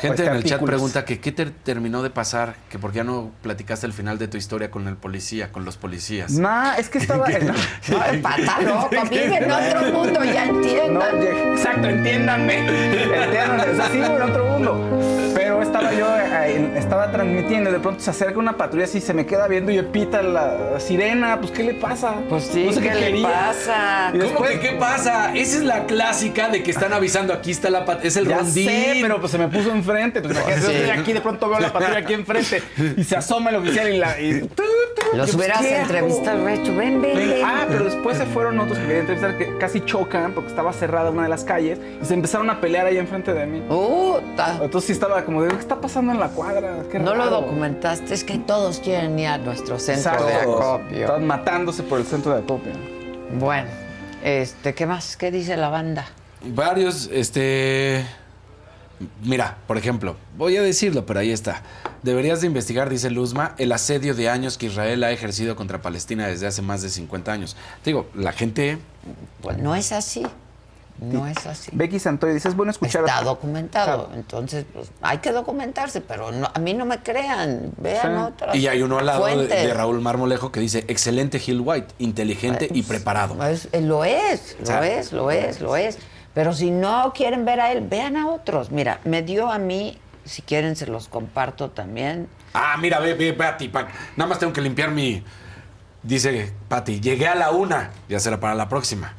Gente 0.00 0.22
este, 0.22 0.26
en 0.26 0.36
el 0.38 0.44
chat 0.44 0.62
pregunta 0.62 1.04
que 1.04 1.20
qué 1.20 1.32
te 1.32 1.44
terminó 1.44 2.02
de 2.02 2.08
pasar, 2.08 2.54
que 2.70 2.78
por 2.78 2.92
qué 2.92 2.98
ya 2.98 3.04
no 3.04 3.30
platicaste 3.42 3.86
el 3.86 3.92
final 3.92 4.16
de 4.18 4.26
tu 4.26 4.38
historia 4.38 4.70
con 4.70 4.88
el 4.88 4.96
policía, 4.96 5.52
con 5.52 5.66
los 5.66 5.76
policías. 5.76 6.32
Nah, 6.32 6.76
es 6.76 6.88
que 6.88 6.96
estaba... 6.96 7.28
no, 7.28 7.52
No, 7.90 8.06
en 8.06 9.52
otro 9.52 9.92
mundo, 9.92 10.24
ya 10.24 10.46
entiendan. 10.46 11.22
exacto, 11.52 11.88
entiéndanme. 11.88 12.58
Entiéndanme. 12.60 13.70
O 13.70 13.76
sea, 13.76 13.88
sí 13.90 13.98
vivo 13.98 14.16
en 14.16 14.22
otro 14.22 14.46
mundo. 14.46 15.30
Pero 15.34 15.41
estaba 15.60 15.92
yo, 15.92 16.06
eh, 16.16 16.72
estaba 16.76 17.10
transmitiendo 17.10 17.68
y 17.70 17.72
de 17.72 17.80
pronto 17.80 18.00
se 18.00 18.10
acerca 18.10 18.38
una 18.38 18.56
patrulla 18.56 18.84
así, 18.84 19.00
se 19.00 19.12
me 19.12 19.26
queda 19.26 19.48
viendo 19.48 19.70
y 19.72 19.82
pita 19.82 20.22
la 20.22 20.78
sirena. 20.78 21.38
Pues, 21.40 21.50
¿qué 21.52 21.64
le 21.64 21.74
pasa? 21.74 22.14
Pues 22.28 22.44
sí, 22.44 22.64
No 22.64 22.72
sé 22.72 22.80
¿qué 22.80 22.94
le 22.94 23.00
quería. 23.00 23.28
pasa? 23.28 24.10
Y 24.14 24.18
¿Cómo 24.18 24.30
después- 24.30 24.50
que 24.52 24.60
qué 24.60 24.72
pasa? 24.76 25.34
Esa 25.34 25.56
es 25.58 25.64
la 25.64 25.84
clásica 25.86 26.48
de 26.48 26.62
que 26.62 26.70
están 26.70 26.92
avisando. 26.92 27.34
Aquí 27.34 27.50
está 27.50 27.68
la 27.70 27.84
pat- 27.84 28.04
es 28.04 28.16
el 28.16 28.28
ya 28.28 28.38
rondín. 28.38 28.68
sé, 28.68 28.98
pero 29.02 29.18
pues 29.20 29.32
se 29.32 29.38
me 29.38 29.48
puso 29.48 29.70
enfrente. 29.72 30.20
Pues 30.22 30.32
imagínate, 30.34 30.60
Sí. 30.66 30.72
yo 30.72 30.78
estoy 30.78 30.90
aquí, 31.00 31.12
de 31.12 31.20
pronto 31.20 31.48
veo 31.48 31.58
la 31.60 31.72
patrulla 31.72 31.98
aquí 31.98 32.14
enfrente 32.14 32.62
y 32.96 33.04
se 33.04 33.16
asoma 33.16 33.50
el 33.50 33.56
oficial 33.56 33.92
y 33.92 33.98
la. 33.98 34.20
Y, 34.20 34.40
tú, 34.40 34.62
tú, 34.94 35.16
Los 35.16 35.34
hubieras 35.34 35.62
entrevistado, 35.62 36.44
ven, 36.44 36.62
ven, 36.76 37.02
ven. 37.02 37.42
Ah, 37.44 37.64
pero 37.68 37.84
después 37.84 38.16
se 38.16 38.24
fueron 38.26 38.58
otros 38.60 38.78
que 38.78 38.84
querían 38.86 39.00
entrevistar 39.00 39.36
que 39.36 39.58
casi 39.58 39.80
chocan 39.84 40.32
porque 40.32 40.48
estaba 40.50 40.72
cerrada 40.72 41.10
una 41.10 41.24
de 41.24 41.28
las 41.28 41.44
calles 41.44 41.78
y 42.00 42.04
se 42.04 42.14
empezaron 42.14 42.48
a 42.50 42.60
pelear 42.60 42.86
ahí 42.86 42.96
enfrente 42.98 43.32
de 43.34 43.46
mí. 43.46 43.62
Entonces 44.62 44.86
sí 44.86 44.92
estaba 44.92 45.22
como 45.24 45.41
de, 45.42 45.50
¿qué 45.50 45.56
está 45.60 45.80
pasando 45.80 46.12
en 46.12 46.20
la 46.20 46.28
cuadra? 46.28 46.84
Qué 46.90 46.98
No 46.98 47.14
lo 47.14 47.24
raro". 47.24 47.42
documentaste, 47.42 48.14
es 48.14 48.24
que 48.24 48.38
todos 48.38 48.80
quieren 48.80 49.18
ir 49.18 49.26
a 49.28 49.38
nuestro 49.38 49.78
centro 49.78 50.12
Exacto. 50.12 50.26
de 50.26 50.34
acopio. 50.34 51.00
Estaban 51.00 51.26
matándose 51.26 51.82
por 51.82 51.98
el 52.00 52.06
centro 52.06 52.32
de 52.34 52.40
acopio. 52.40 52.72
Bueno, 53.38 53.68
este, 54.22 54.74
¿qué 54.74 54.86
más? 54.86 55.16
¿Qué 55.16 55.30
dice 55.30 55.56
la 55.56 55.68
banda? 55.68 56.06
Varios, 56.44 57.08
este. 57.12 58.04
Mira, 59.24 59.56
por 59.66 59.78
ejemplo, 59.78 60.16
voy 60.36 60.56
a 60.56 60.62
decirlo, 60.62 61.04
pero 61.06 61.20
ahí 61.20 61.32
está. 61.32 61.62
Deberías 62.02 62.40
de 62.40 62.46
investigar, 62.46 62.88
dice 62.88 63.10
Luzma, 63.10 63.54
el 63.58 63.72
asedio 63.72 64.14
de 64.14 64.28
años 64.28 64.58
que 64.58 64.66
Israel 64.66 65.02
ha 65.04 65.10
ejercido 65.10 65.56
contra 65.56 65.82
Palestina 65.82 66.26
desde 66.28 66.46
hace 66.46 66.62
más 66.62 66.82
de 66.82 66.88
50 66.88 67.32
años. 67.32 67.56
Te 67.82 67.90
digo, 67.90 68.06
la 68.14 68.32
gente. 68.32 68.78
Pues 69.40 69.58
no 69.58 69.74
es 69.74 69.90
así. 69.92 70.24
No 71.00 71.26
es 71.26 71.46
así. 71.46 71.70
Becky 71.74 71.98
Santoy 71.98 72.32
dice, 72.34 72.48
es 72.48 72.54
bueno 72.54 72.70
escuchar... 72.70 73.02
Está 73.04 73.22
documentado, 73.22 74.10
entonces 74.14 74.64
pues, 74.72 74.90
hay 75.00 75.18
que 75.18 75.32
documentarse, 75.32 76.00
pero 76.00 76.30
no- 76.30 76.48
a 76.54 76.58
mí 76.60 76.74
no 76.74 76.84
me 76.84 76.98
crean, 77.02 77.72
vean 77.78 78.16
Sí. 78.16 78.22
otras 78.32 78.54
Y 78.56 78.68
hay 78.68 78.82
uno 78.82 78.98
al 78.98 79.06
lado 79.06 79.26
de, 79.26 79.74
Raúl 79.74 80.00
Marmolejo 80.00 80.52
que 80.52 80.60
dice: 80.60 80.84
excelente 80.88 81.42
Hill 81.44 81.60
White, 81.60 81.94
inteligente 81.98 82.68
y 82.72 82.82
preparado. 82.84 83.42
Es- 83.44 83.68
eh, 83.72 83.80
lo 83.80 84.04
es, 84.04 84.56
lo 84.64 84.82
es, 84.82 85.12
lo 85.12 85.30
es, 85.32 85.60
lo 85.60 85.76
es. 85.76 85.98
Pero 86.34 86.52
si 86.52 86.70
no 86.70 87.12
quieren 87.14 87.44
ver 87.44 87.60
a 87.60 87.72
él, 87.72 87.80
vean 87.88 88.16
a 88.16 88.28
otros. 88.28 88.70
Mira, 88.70 89.00
me 89.04 89.22
dio 89.22 89.50
a 89.50 89.58
mí, 89.58 89.98
si 90.24 90.42
quieren 90.42 90.76
se 90.76 90.86
los 90.86 91.08
comparto 91.08 91.70
también. 91.70 92.28
Ah, 92.54 92.76
mira, 92.80 93.00
ve, 93.00 93.14
ve, 93.14 93.32
Pati, 93.32 93.68
pa- 93.68 93.88
nada 94.16 94.28
más 94.28 94.38
tengo 94.38 94.52
que 94.52 94.60
limpiar 94.60 94.90
mi. 94.92 95.22
Dice 96.02 96.52
Pati, 96.68 97.00
llegué 97.00 97.28
a 97.28 97.34
la 97.34 97.50
una, 97.50 97.90
ya 98.08 98.18
será 98.20 98.38
para 98.40 98.54
la 98.54 98.68
próxima. 98.68 99.14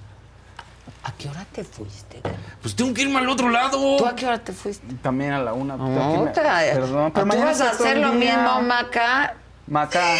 ¿A 1.05 1.11
qué 1.17 1.27
hora 1.27 1.45
te 1.51 1.63
fuiste? 1.65 2.21
Pues 2.61 2.75
tengo 2.75 2.93
que 2.93 3.01
irme 3.01 3.19
al 3.19 3.27
otro 3.27 3.49
lado. 3.49 3.97
¿Tú 3.97 4.05
a 4.05 4.15
qué 4.15 4.25
hora 4.25 4.39
te 4.39 4.53
fuiste? 4.53 4.87
También 5.01 5.33
a 5.33 5.39
la 5.39 5.53
una. 5.53 5.75
que 5.75 5.81
irme- 5.81 6.29
Otra. 6.29 6.59
Perdón, 6.73 7.11
pero 7.11 7.23
¿Tú 7.23 7.27
mañana 7.27 7.45
vas 7.51 7.61
a 7.61 7.69
hacer 7.71 7.97
lo 7.97 8.13
mismo, 8.13 8.61
Maca? 8.61 9.35
Maca. 9.67 10.15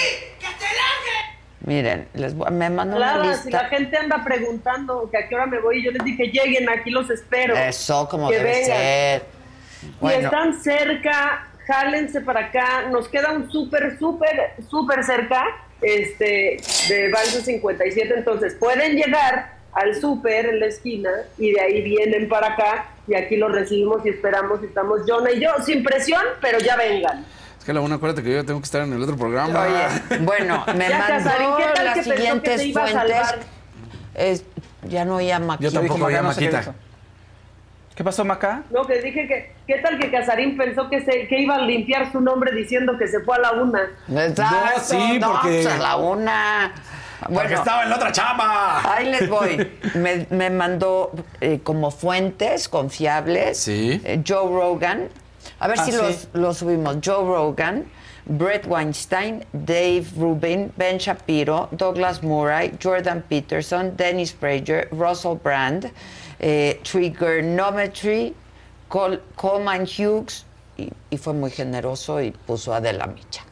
Miren, 1.66 2.10
les 2.14 2.36
voy- 2.36 2.52
me 2.52 2.70
mandó 2.70 2.98
una 2.98 3.14
Clara, 3.14 3.24
lista. 3.30 3.44
si 3.44 3.50
la 3.52 3.66
gente 3.70 3.98
anda 3.98 4.22
preguntando 4.26 5.10
que 5.10 5.18
a 5.18 5.30
qué 5.30 5.36
hora 5.36 5.46
me 5.46 5.60
voy, 5.60 5.82
yo 5.82 5.92
les 5.92 6.04
dije, 6.04 6.26
lleguen, 6.28 6.68
aquí 6.70 6.90
los 6.92 7.10
espero. 7.10 7.56
Eso 7.56 8.08
como 8.10 8.30
Que 8.30 8.38
debe 8.38 8.50
vengan. 8.52 8.66
ser. 8.78 9.26
Y 10.02 10.08
están 10.26 10.62
cerca, 10.62 11.48
jálense 11.66 12.20
para 12.20 12.48
acá. 12.48 12.84
Nos 12.92 13.08
queda 13.08 13.32
un 13.32 13.50
súper, 13.50 13.98
súper, 13.98 14.56
súper 14.70 15.06
cerca 15.06 15.46
este, 15.82 16.58
de 16.90 17.10
Balso 17.14 17.40
57. 17.40 18.14
Entonces 18.18 18.56
pueden 18.56 18.98
llegar 18.98 19.53
al 19.76 19.96
súper 20.00 20.46
en 20.46 20.60
la 20.60 20.68
esquina 20.68 21.10
y 21.38 21.52
de 21.52 21.62
ahí 21.62 21.82
vienen 21.82 22.28
para 22.30 22.54
acá 22.54 22.86
y 23.08 23.16
aquí 23.16 23.38
los 23.38 23.52
recibimos 23.52 24.06
y 24.06 24.10
esperamos. 24.10 24.60
y 24.62 24.66
Estamos 24.68 25.02
Jonah 25.08 25.32
y 25.32 25.40
yo, 25.42 25.50
sin 25.66 25.84
presión, 25.84 26.22
pero 26.42 26.60
ya 26.60 26.76
vengan. 26.76 27.26
Es 27.58 27.66
que 27.66 27.72
a 27.72 27.74
la 27.76 27.82
una, 27.82 27.96
acuérdate 27.96 28.24
que 28.24 28.34
yo 28.34 28.46
tengo 28.46 28.60
que 28.60 28.66
estar 28.66 28.82
en 28.82 28.94
el 28.94 29.02
otro 29.02 29.16
programa. 29.18 29.62
Oye, 29.64 30.20
bueno, 30.22 30.64
me 30.76 30.90
Ya, 30.90 31.00
mandó 31.24 31.58
¿qué 31.58 31.64
tal 31.74 31.86
las 31.86 31.94
que 31.96 32.04
que 32.04 32.10
te 32.16 32.74
fuentes. 32.74 33.36
Es- 34.16 34.44
ya 34.88 35.06
no 35.06 35.16
oía 35.16 35.40
Maquita. 35.40 35.70
Yo 35.72 35.80
tampoco 35.80 36.06
oía 36.06 36.22
no 36.22 36.34
sé 36.34 36.42
qué 36.48 36.52
Maquita. 36.52 36.74
¿Qué 37.96 38.04
pasó, 38.04 38.26
Maca? 38.26 38.64
No, 38.72 38.86
que 38.88 39.00
dije 39.02 39.28
que, 39.28 39.54
¿qué 39.68 39.80
tal 39.80 40.00
que 40.00 40.10
Casarín 40.10 40.58
pensó 40.58 40.90
que, 40.90 41.02
se, 41.06 41.28
que 41.28 41.40
iba 41.42 41.56
a 41.56 41.62
limpiar 41.62 42.12
su 42.12 42.20
nombre 42.22 42.52
diciendo 42.52 42.98
que 42.98 43.08
se 43.08 43.20
fue 43.20 43.36
a 43.38 43.40
la 43.40 43.52
una? 43.52 43.82
Exacto, 44.10 44.44
No, 44.76 44.84
sí, 44.84 45.20
no, 45.20 45.32
porque- 45.34 45.62
pues 45.64 45.68
a 45.68 45.78
la 45.78 45.96
una. 45.98 46.74
Porque 47.32 47.54
estaba 47.54 47.84
en 47.84 47.90
la 47.90 47.96
otra 47.98 48.12
chamba. 48.12 48.94
Ahí 48.96 49.06
les 49.12 49.30
voy. 49.30 49.72
Me, 49.96 50.26
me 50.30 50.50
mandó 50.50 51.12
eh, 51.42 51.60
como 51.64 51.92
fuentes 51.92 52.68
confiables 52.70 53.58
Sí. 53.60 54.02
eh, 54.04 54.22
Joe 54.28 54.48
Rogan. 54.50 55.10
A 55.60 55.68
ver 55.68 55.78
Ah, 55.80 55.86
si 55.86 55.92
sí. 55.92 55.98
los, 55.98 56.28
los 56.34 56.58
subimos. 56.58 56.98
Joe 57.04 57.24
Rogan, 57.26 57.86
Brett 58.26 58.66
Weinstein, 58.68 59.46
Dave 59.54 60.06
Rubin, 60.18 60.72
Ben 60.78 60.98
Shapiro, 60.98 61.68
Douglas 61.72 62.24
Murray, 62.24 62.74
Jordan 62.82 63.22
Peterson, 63.28 63.96
Dennis 63.96 64.34
Prager, 64.34 64.88
Russell 64.92 65.36
Brand, 65.42 65.92
eh, 66.40 66.80
Trigonometry, 66.84 68.34
Col- 68.90 69.22
Coleman 69.36 69.84
Hughes, 69.84 70.46
y, 70.78 70.90
y 71.10 71.18
fue 71.18 71.34
muy 71.34 71.52
generoso 71.52 72.22
y 72.22 72.32
puso 72.32 72.74
a 72.74 72.82
De 72.82 72.94
la 72.94 73.08
Micha. 73.08 73.44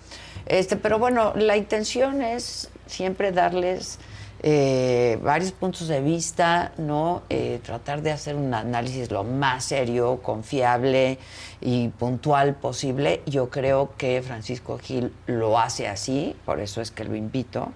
Este, 0.46 0.76
pero 0.76 0.98
bueno, 1.00 1.34
la 1.36 1.56
intención 1.58 2.22
es 2.22 2.70
siempre 2.92 3.32
darles 3.32 4.00
eh, 4.44 5.20
varios 5.24 5.52
puntos 5.52 5.88
de 5.88 6.02
vista, 6.02 6.74
¿no? 6.78 7.22
Eh, 7.30 7.60
tratar 7.64 8.02
de 8.02 8.12
hacer 8.12 8.36
un 8.36 8.54
análisis 8.54 9.12
lo 9.12 9.24
más 9.24 9.66
serio, 9.66 10.20
confiable 10.22 11.20
y 11.62 11.90
puntual 11.90 12.56
posible. 12.56 13.22
Yo 13.26 13.50
creo 13.50 13.94
que 13.98 14.22
Francisco 14.22 14.78
Gil 14.80 15.14
lo 15.28 15.60
hace 15.60 15.88
así, 15.88 16.36
por 16.46 16.60
eso 16.60 16.82
es 16.82 16.92
que 16.92 17.04
lo 17.04 17.16
invito. 17.16 17.72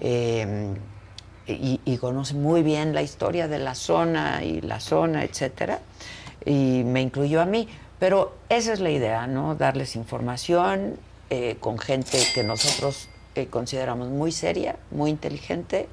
Eh, 0.00 0.74
y, 1.46 1.80
y 1.84 1.96
conoce 1.98 2.34
muy 2.34 2.62
bien 2.62 2.94
la 2.94 3.02
historia 3.02 3.48
de 3.48 3.58
la 3.58 3.74
zona 3.74 4.44
y 4.44 4.60
la 4.60 4.78
zona, 4.78 5.24
etcétera, 5.24 5.80
y 6.44 6.82
me 6.84 7.00
incluyó 7.00 7.40
a 7.40 7.46
mí. 7.46 7.68
Pero 7.98 8.34
esa 8.48 8.72
es 8.72 8.80
la 8.80 8.90
idea, 8.90 9.26
¿no? 9.26 9.56
Darles 9.56 9.94
información 9.94 10.96
eh, 11.28 11.56
con 11.60 11.78
gente 11.78 12.18
que 12.34 12.42
nosotros 12.42 13.09
consideramos 13.46 14.08
muy 14.08 14.32
seria, 14.32 14.76
muy 14.90 15.10
inteligente, 15.10 15.88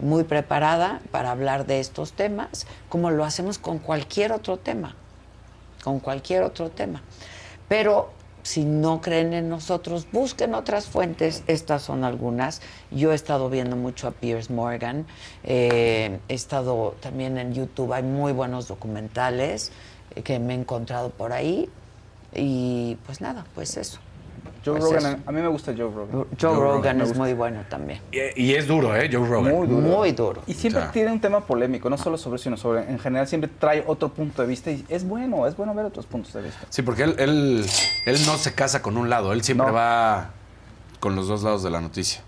muy 0.00 0.24
preparada 0.24 1.00
para 1.10 1.30
hablar 1.30 1.66
de 1.66 1.80
estos 1.80 2.12
temas, 2.12 2.66
como 2.88 3.10
lo 3.10 3.24
hacemos 3.24 3.58
con 3.58 3.78
cualquier 3.78 4.32
otro 4.32 4.56
tema, 4.58 4.96
con 5.82 6.00
cualquier 6.00 6.42
otro 6.42 6.70
tema. 6.70 7.02
Pero 7.68 8.10
si 8.44 8.64
no 8.64 9.00
creen 9.00 9.32
en 9.32 9.48
nosotros, 9.48 10.06
busquen 10.12 10.54
otras 10.54 10.86
fuentes. 10.86 11.42
Estas 11.46 11.80
son 11.82 12.04
algunas. 12.04 12.60
Yo 12.90 13.12
he 13.12 13.14
estado 13.14 13.48
viendo 13.48 13.74
mucho 13.74 14.06
a 14.06 14.10
Piers 14.10 14.50
Morgan. 14.50 15.06
eh, 15.44 16.20
he 16.28 16.34
estado 16.34 16.94
también 17.00 17.38
en 17.38 17.54
YouTube. 17.54 17.94
Hay 17.94 18.02
muy 18.02 18.32
buenos 18.32 18.68
documentales 18.68 19.72
que 20.24 20.38
me 20.38 20.54
he 20.54 20.58
encontrado 20.58 21.08
por 21.08 21.32
ahí. 21.32 21.70
Y 22.34 22.98
pues 23.06 23.22
nada, 23.22 23.46
pues 23.54 23.78
eso. 23.78 23.98
Joe 24.64 24.78
Pues 24.78 24.92
Rogan, 24.94 25.22
a 25.26 25.32
mí 25.32 25.40
me 25.42 25.48
gusta 25.48 25.72
Joe 25.76 25.90
Rogan. 25.92 26.10
Joe, 26.12 26.26
Joe 26.40 26.54
Rogan, 26.54 26.72
Rogan, 26.76 27.00
es 27.02 27.16
muy 27.16 27.34
bueno 27.34 27.64
también. 27.68 28.00
Y, 28.10 28.42
y 28.44 28.54
es 28.54 28.66
duro, 28.66 28.96
¿eh? 28.96 29.10
Joe 29.12 29.26
Rogan. 29.28 29.54
Muy 29.54 29.66
duro. 29.66 29.82
Muy 29.86 30.12
duro. 30.12 30.42
Y 30.46 30.54
siempre 30.54 30.80
O 30.80 30.84
sea. 30.84 30.92
tiene 30.92 31.12
un 31.12 31.20
tema 31.20 31.40
polémico, 31.40 31.90
no 31.90 31.98
solo 31.98 32.16
sobre 32.16 32.36
eso, 32.36 32.44
sino 32.44 32.56
sobre, 32.56 32.88
en 32.90 32.98
general 32.98 33.26
siempre 33.28 33.50
trae 33.58 33.84
otro 33.86 34.08
punto 34.08 34.40
de 34.42 34.48
vista 34.48 34.70
y 34.70 34.84
es 34.88 35.06
bueno, 35.06 35.46
es 35.46 35.56
bueno 35.56 35.74
ver 35.74 35.84
otros 35.84 36.06
puntos 36.06 36.32
de 36.32 36.42
vista. 36.42 36.66
Sí, 36.70 36.82
porque 36.82 37.02
él, 37.02 37.14
él, 37.18 37.66
él 38.06 38.16
no 38.26 38.38
se 38.38 38.54
casa 38.54 38.80
con 38.80 38.96
un 38.96 39.10
lado, 39.10 39.32
él 39.32 39.42
siempre 39.42 39.66
No. 39.66 39.72
va 39.74 40.30
con 41.00 41.14
los 41.14 41.28
dos 41.28 41.42
lados 41.42 41.62
de 41.62 41.70
la 41.70 41.80
noticia. 41.82 42.22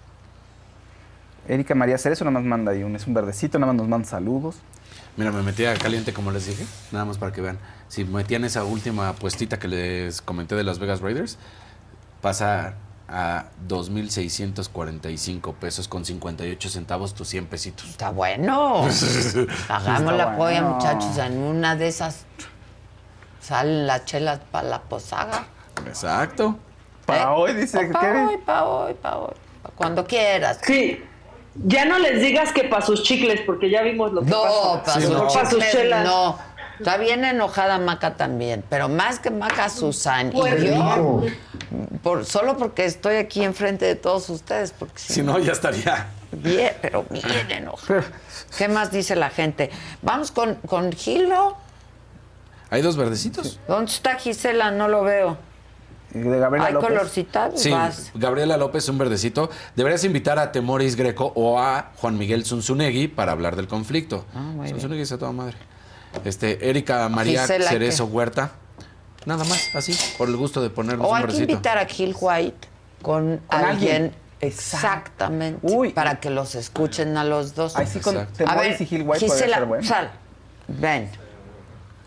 Erika 1.48 1.74
María 1.74 1.96
Cerezo 1.96 2.24
nada 2.24 2.32
más 2.40 2.44
manda 2.44 2.72
ahí 2.72 2.82
un, 2.82 2.96
es 2.96 3.06
un 3.06 3.14
verdecito, 3.14 3.58
nada 3.58 3.72
más 3.72 3.80
nos 3.80 3.88
manda 3.88 4.06
saludos. 4.08 4.56
Mira, 5.16 5.30
me 5.32 5.42
metí 5.42 5.64
a 5.64 5.74
caliente 5.74 6.12
como 6.12 6.30
les 6.30 6.46
dije, 6.46 6.66
nada 6.92 7.04
más 7.04 7.16
para 7.18 7.32
que 7.32 7.40
vean. 7.40 7.58
Si 7.88 8.04
metían 8.04 8.44
esa 8.44 8.64
última 8.64 9.12
puestita 9.14 9.58
que 9.58 9.68
les 9.68 10.20
comenté 10.20 10.56
de 10.56 10.64
Las 10.64 10.78
Vegas 10.78 11.00
Raiders, 11.00 11.38
pasa 12.30 12.74
a 13.08 13.44
2.645 13.68 15.54
pesos 15.54 15.86
con 15.86 16.04
58 16.04 16.68
centavos 16.70 17.14
tus 17.14 17.28
100 17.28 17.46
pesitos. 17.46 17.88
Está 17.88 18.10
bueno. 18.10 18.84
Hagamos 19.68 20.12
la 20.14 20.36
polla, 20.36 20.60
bueno. 20.62 20.70
muchachos. 20.74 21.16
En 21.18 21.38
una 21.38 21.76
de 21.76 21.86
esas 21.86 22.26
salen 23.40 23.86
las 23.86 24.06
chelas 24.06 24.40
para 24.50 24.66
la 24.68 24.82
posada. 24.82 25.46
Exacto. 25.86 26.56
Para 27.04 27.32
hoy, 27.32 27.54
dice 27.54 27.86
Para 27.92 28.26
hoy, 28.26 28.36
para 28.38 28.64
hoy, 28.64 28.94
para 28.94 29.18
hoy. 29.18 29.34
Pa' 29.62 29.70
Cuando 29.76 30.04
quieras. 30.04 30.58
Sí. 30.64 31.00
Ya 31.64 31.84
no 31.84 32.00
les 32.00 32.20
digas 32.20 32.52
que 32.52 32.64
para 32.64 32.84
sus 32.84 33.04
chicles, 33.04 33.40
porque 33.46 33.70
ya 33.70 33.82
vimos 33.82 34.12
lo 34.12 34.22
que 34.22 34.30
No, 34.30 34.82
pasa. 34.84 35.00
para 35.00 35.00
sus 35.06 35.32
Pa' 35.32 35.44
sus 35.44 35.50
chicles, 35.60 35.70
chelas. 35.70 36.04
no. 36.04 36.36
Está 36.78 36.96
bien 36.98 37.24
enojada 37.24 37.78
Maca 37.78 38.16
también, 38.16 38.62
pero 38.68 38.88
más 38.88 39.18
que 39.18 39.30
Maca, 39.30 39.68
Susan 39.68 40.28
y 40.28 40.32
Pues 40.32 40.62
yo, 40.62 41.22
por, 42.02 42.24
solo 42.24 42.56
porque 42.56 42.84
estoy 42.84 43.16
aquí 43.16 43.42
enfrente 43.42 43.84
de 43.84 43.94
todos 43.96 44.28
ustedes, 44.30 44.72
porque 44.72 44.98
si 44.98 45.14
Si 45.14 45.22
no, 45.22 45.38
ya 45.38 45.52
estaría. 45.52 46.08
Bien, 46.32 46.72
pero 46.82 47.04
bien 47.10 47.50
enojada. 47.50 48.04
¿Qué 48.58 48.68
más 48.68 48.92
dice 48.92 49.16
la 49.16 49.30
gente? 49.30 49.70
Vamos 50.02 50.30
con, 50.30 50.56
con 50.66 50.92
Gilo. 50.92 51.56
¿Hay 52.70 52.82
dos 52.82 52.96
verdecitos? 52.96 53.58
¿Dónde 53.68 53.90
está 53.92 54.16
Gisela? 54.16 54.70
No 54.70 54.88
lo 54.88 55.02
veo. 55.04 55.38
de 56.12 56.38
Gabriela 56.38 56.66
¿Hay 56.66 56.72
López. 56.74 56.88
colorcita? 56.88 57.50
Sí, 57.54 57.70
Vas. 57.70 58.10
Gabriela 58.14 58.56
López, 58.56 58.88
un 58.88 58.98
verdecito. 58.98 59.48
Deberías 59.76 60.02
invitar 60.04 60.38
a 60.38 60.50
Temoris 60.52 60.96
Greco 60.96 61.32
o 61.36 61.58
a 61.60 61.92
Juan 61.96 62.18
Miguel 62.18 62.44
Zunzunegui 62.44 63.08
para 63.08 63.32
hablar 63.32 63.54
del 63.56 63.68
conflicto. 63.68 64.26
Ah, 64.34 64.52
Zunzunegui 64.68 65.02
es 65.02 65.12
a 65.12 65.18
toda 65.18 65.32
madre. 65.32 65.56
Este, 66.24 66.68
Erika 66.70 67.09
María 67.09 67.43
Gisela, 67.43 67.68
Cerezo 67.70 68.06
¿qué? 68.06 68.12
Huerta. 68.12 68.51
Nada 69.24 69.44
más, 69.44 69.74
así, 69.74 69.97
por 70.18 70.28
el 70.28 70.36
gusto 70.36 70.62
de 70.62 70.70
ponernos 70.70 71.06
O 71.06 71.10
un 71.10 71.16
hay 71.16 71.24
que 71.26 71.36
invitar 71.38 71.78
a 71.78 71.86
Gil 71.86 72.14
White 72.18 72.68
con, 73.02 73.38
Con 73.38 73.60
alguien. 73.64 73.94
alguien. 74.05 74.14
Exactamente. 74.40 75.90
Para 75.94 76.20
que 76.20 76.30
los 76.30 76.55
escuchen 76.55 77.16
a 77.16 77.24
los 77.24 77.55
dos. 77.55 77.76
Ay, 77.76 77.86
sí, 77.86 77.98
con 78.01 78.16
Exacto. 78.16 78.44
a 78.47 78.55
ver, 78.56 78.80
y 78.80 78.86
Gil 78.86 79.02
White 79.02 79.24
Gisela, 79.26 79.56
ser 79.59 79.66
bueno. 79.66 79.84
sal. 79.84 80.10
Ven. 80.68 81.10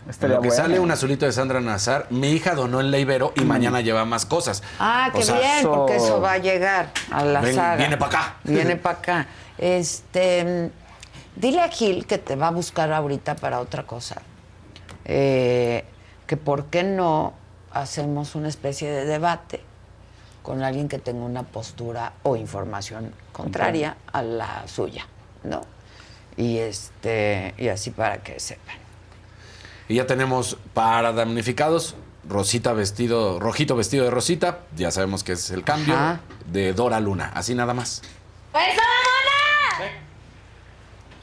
Estaría 0.09 0.37
Lo 0.37 0.41
que 0.41 0.49
sale 0.51 0.79
un 0.79 0.89
azulito 0.89 1.25
de 1.25 1.31
Sandra 1.31 1.59
Nazar. 1.61 2.07
Mi 2.09 2.31
hija 2.31 2.55
donó 2.55 2.79
el 2.79 2.93
Ibero 2.95 3.31
y 3.35 3.41
mañana 3.41 3.81
lleva 3.81 4.05
más 4.05 4.25
cosas. 4.25 4.63
Ah, 4.79 5.09
O 5.13 5.17
qué 5.19 5.23
sea, 5.25 5.37
bien, 5.39 5.67
porque 5.67 5.97
eso 5.97 6.19
va 6.21 6.33
a 6.33 6.37
llegar 6.39 6.91
a 7.11 7.23
la 7.25 7.41
Ven, 7.41 7.55
saga. 7.55 7.75
viene 7.75 7.97
pa' 7.97 8.05
acá. 8.07 8.35
Viene 8.43 8.75
para 8.75 8.97
acá. 8.97 9.27
Este, 9.57 10.71
dile 11.39 11.61
a 11.61 11.69
Gil 11.69 12.05
que 12.05 12.17
te 12.17 12.35
va 12.35 12.47
a 12.47 12.51
buscar 12.51 12.91
ahorita 12.91 13.35
para 13.35 13.59
otra 13.59 13.83
cosa. 13.87 14.21
Eh, 15.05 15.85
que 16.27 16.37
por 16.37 16.65
qué 16.65 16.83
no 16.83 17.33
hacemos 17.71 18.35
una 18.35 18.47
especie 18.47 18.91
de 18.91 19.05
debate 19.05 19.61
con 20.43 20.61
alguien 20.61 20.87
que 20.87 20.99
tenga 20.99 21.25
una 21.25 21.43
postura 21.43 22.13
o 22.23 22.35
información 22.35 23.13
contraria 23.31 23.97
a 24.11 24.21
la 24.21 24.67
suya, 24.67 25.07
¿no? 25.43 25.61
Y 26.37 26.57
este, 26.57 27.53
y 27.57 27.67
así 27.67 27.91
para 27.91 28.17
que 28.17 28.39
sepan. 28.39 28.77
Y 29.87 29.95
ya 29.95 30.05
tenemos 30.05 30.57
para 30.73 31.11
damnificados, 31.11 31.95
Rosita 32.27 32.73
vestido, 32.73 33.39
Rojito 33.39 33.75
vestido 33.75 34.05
de 34.05 34.11
Rosita, 34.11 34.59
ya 34.75 34.91
sabemos 34.91 35.23
que 35.23 35.31
es 35.31 35.49
el 35.49 35.63
cambio, 35.63 35.95
Ajá. 35.95 36.19
de 36.45 36.73
Dora 36.73 36.99
Luna, 36.99 37.31
así 37.33 37.55
nada 37.55 37.73
más. 37.73 38.03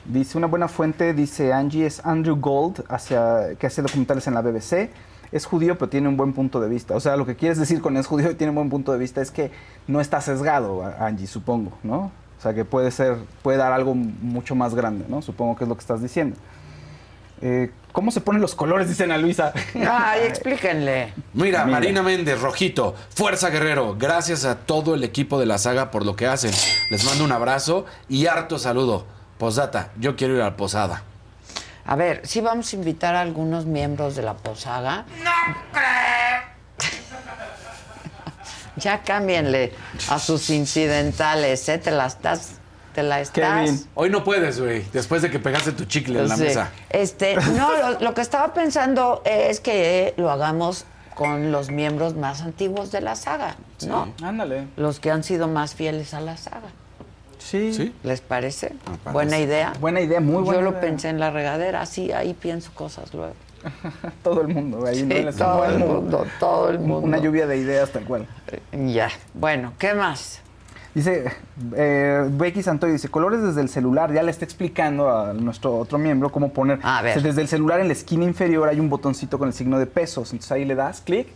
Dice 0.09 0.39
una 0.39 0.47
buena 0.47 0.69
fuente, 0.69 1.15
dice 1.15 1.53
Angie, 1.53 1.87
es 1.87 2.05
Andrew 2.05 2.37
Gold, 2.37 2.85
hacia, 2.89 3.57
que 3.59 3.67
hace 3.67 3.83
documentales 3.83 4.27
en 4.29 4.35
la 4.35 4.41
BBC. 4.41 4.91
Es 5.33 5.47
judío, 5.47 5.77
pero 5.77 5.89
tiene 5.89 6.09
un 6.09 6.17
buen 6.17 6.33
punto 6.33 6.61
de 6.61 6.69
vista. 6.69 6.95
O 6.95 7.01
sea, 7.01 7.17
lo 7.17 7.27
que 7.27 7.35
quieres 7.35 7.59
decir 7.59 7.81
con 7.81 7.97
es 7.97 8.07
judío 8.07 8.31
y 8.31 8.35
tiene 8.37 8.51
un 8.51 8.57
buen 8.57 8.71
punto 8.71 8.93
de 8.93 8.99
vista 8.99 9.21
es 9.21 9.33
que 9.33 9.51
no 9.89 10.01
está 10.01 10.21
sesgado, 10.21 10.85
Angie, 11.01 11.27
supongo, 11.27 11.73
¿no? 11.83 12.13
O 12.39 12.43
sea, 12.43 12.55
que 12.55 12.65
puede 12.65 12.91
ser, 12.93 13.17
puede 13.43 13.59
dar 13.59 13.73
algo 13.73 13.95
mucho 13.95 14.55
más 14.55 14.75
grande, 14.75 15.07
¿no? 15.09 15.23
Supongo 15.23 15.57
que 15.57 15.65
es 15.65 15.69
lo 15.69 15.75
que 15.75 15.81
estás 15.81 16.01
diciendo. 16.01 16.37
Eh, 17.41 17.71
¿Cómo 17.93 18.11
se 18.11 18.21
ponen 18.21 18.41
los 18.41 18.55
colores? 18.55 18.89
Dice 18.89 19.05
Ana 19.05 19.19
Luisa. 19.19 19.53
Ay, 19.75 20.23
explíquenle. 20.27 21.15
Mira, 21.33 21.65
Mira. 21.65 21.67
Marina 21.67 22.03
Méndez, 22.03 22.41
Rojito, 22.41 22.95
Fuerza 23.11 23.51
Guerrero, 23.51 23.97
gracias 23.99 24.45
a 24.45 24.57
todo 24.57 24.95
el 24.95 25.03
equipo 25.03 25.41
de 25.41 25.47
la 25.47 25.59
saga 25.59 25.91
por 25.91 26.07
lo 26.07 26.15
que 26.15 26.27
hacen. 26.27 26.53
Les 26.91 27.05
mando 27.05 27.25
un 27.25 27.33
abrazo 27.33 27.87
y 28.09 28.27
harto 28.27 28.59
saludo. 28.59 29.16
Posdata, 29.39 29.91
yo 29.99 30.17
quiero 30.17 30.35
ir 30.35 30.41
a 30.43 30.47
la 30.47 30.57
posada. 30.57 31.03
A 31.85 31.95
ver, 31.97 32.23
sí 32.27 32.41
vamos 32.41 32.73
a 32.73 32.77
invitar 32.77 33.15
a 33.15 33.21
algunos 33.21 33.67
miembros 33.67 34.17
de 34.17 34.23
la 34.23 34.35
posada. 34.35 35.05
¡No 35.23 35.31
Ya 38.77 39.03
cámbienle 39.03 39.73
a 40.11 40.19
sus 40.19 40.51
incidentales, 40.51 41.67
¿eh? 41.69 41.79
Te 41.79 41.91
la 41.91 42.07
estás... 42.07 42.53
Te 42.95 43.03
la 43.03 43.21
estás... 43.21 43.87
Hoy 43.95 44.09
no 44.11 44.25
puedes, 44.25 44.59
güey, 44.61 44.83
después 44.93 45.21
de 45.23 45.31
que 45.31 45.39
pegaste 45.39 45.73
tu 45.73 45.85
chicle 45.85 46.21
en 46.21 46.29
la 46.29 46.37
Sí. 46.37 46.43
mesa. 46.45 46.71
Este, 46.91 47.37
no, 47.37 47.73
lo, 47.93 48.01
lo 48.01 48.15
que 48.15 48.21
estaba 48.23 48.53
pensando 48.55 49.23
es 49.27 49.61
que 49.61 50.15
lo 50.17 50.31
hagamos 50.31 50.85
con 51.15 51.53
los 51.53 51.71
miembros 51.71 52.15
más 52.17 52.41
antiguos 52.43 52.93
de 52.93 53.01
la 53.03 53.17
saga, 53.17 53.57
¿no? 53.87 54.13
Ándale. 54.23 54.69
Los 54.77 54.99
que 55.01 55.11
han 55.11 55.25
sido 55.25 55.49
más 55.49 55.75
fieles 55.75 56.13
a 56.15 56.21
la 56.21 56.37
saga. 56.37 56.69
Sí. 57.47 57.95
¿Les 58.03 58.21
parece? 58.21 58.73
parece. 58.85 59.11
Buena 59.13 59.39
idea. 59.39 59.73
Buena 59.81 60.01
idea, 60.01 60.21
muy 60.21 60.43
buena 60.43 60.55
Yo 60.59 60.63
lo 60.63 60.71
idea. 60.71 60.81
pensé 60.81 61.09
en 61.09 61.21
la 61.21 61.31
regadera, 61.31 61.87
sí, 61.87 62.11
ahí 62.13 62.35
pienso 62.35 62.73
cosas 62.75 63.13
luego. 63.15 63.35
todo 64.23 64.43
el 64.43 64.49
mundo. 64.49 64.85
Ahí 64.87 64.97
Sí, 64.97 65.03
no 65.05 65.15
les- 65.15 65.37
todo 65.37 65.65
el 65.65 65.79
mundo, 65.79 66.27
todo 66.41 66.71
el 66.71 66.79
mundo. 66.79 67.07
Una 67.07 67.19
lluvia 67.19 67.47
de 67.47 67.57
ideas 67.57 67.91
tal 67.91 68.05
cual. 68.05 68.27
Ya. 68.73 69.09
Bueno, 69.35 69.73
¿qué 69.79 69.95
más? 69.95 70.41
Dice, 70.95 71.31
eh, 71.75 72.27
Becky 72.31 72.63
Santoy 72.63 72.91
dice, 72.93 73.09
colores 73.11 73.43
desde 73.43 73.61
el 73.61 73.69
celular. 73.69 74.13
Ya 74.13 74.23
le 74.23 74.31
está 74.31 74.45
explicando 74.45 75.11
a 75.11 75.35
nuestro 75.35 75.77
otro 75.79 75.99
miembro 75.99 76.31
cómo 76.33 76.51
poner. 76.53 76.79
A 76.83 77.03
ver. 77.03 77.21
Desde 77.23 77.43
el 77.43 77.49
celular 77.49 77.81
en 77.81 77.89
la 77.89 77.93
esquina 77.93 78.25
inferior 78.25 78.69
hay 78.69 78.81
un 78.81 78.89
botoncito 78.89 79.39
con 79.39 79.49
el 79.49 79.55
signo 79.55 79.79
de 79.79 79.87
pesos. 79.87 80.33
Entonces 80.33 80.53
ahí 80.53 80.65
le 80.65 80.75
das 80.75 81.03
clic 81.03 81.29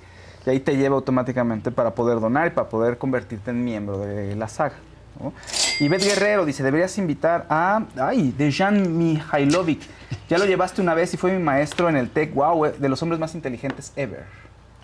y 0.46 0.50
ahí 0.50 0.60
te 0.60 0.76
lleva 0.76 0.94
automáticamente 0.96 1.70
para 1.70 1.94
poder 1.94 2.20
donar 2.20 2.46
y 2.46 2.50
para 2.50 2.68
poder 2.70 2.96
convertirte 2.96 3.50
en 3.50 3.62
miembro 3.64 3.98
de 3.98 4.34
la 4.34 4.48
saga. 4.48 4.76
¿no? 5.22 5.34
Y 5.80 5.88
Beth 5.88 6.02
Guerrero 6.04 6.44
dice, 6.44 6.62
deberías 6.62 6.96
invitar 6.98 7.46
a, 7.48 7.82
ay, 8.00 8.32
Dejan 8.36 8.96
Mihailovic. 8.98 9.80
Ya 10.28 10.38
lo 10.38 10.44
llevaste 10.44 10.80
una 10.82 10.94
vez 10.94 11.12
y 11.14 11.16
fue 11.16 11.32
mi 11.32 11.42
maestro 11.42 11.88
en 11.88 11.96
el 11.96 12.10
TEC, 12.10 12.34
wow, 12.34 12.66
de 12.78 12.88
los 12.88 13.02
hombres 13.02 13.18
más 13.18 13.34
inteligentes 13.34 13.92
ever. 13.96 14.24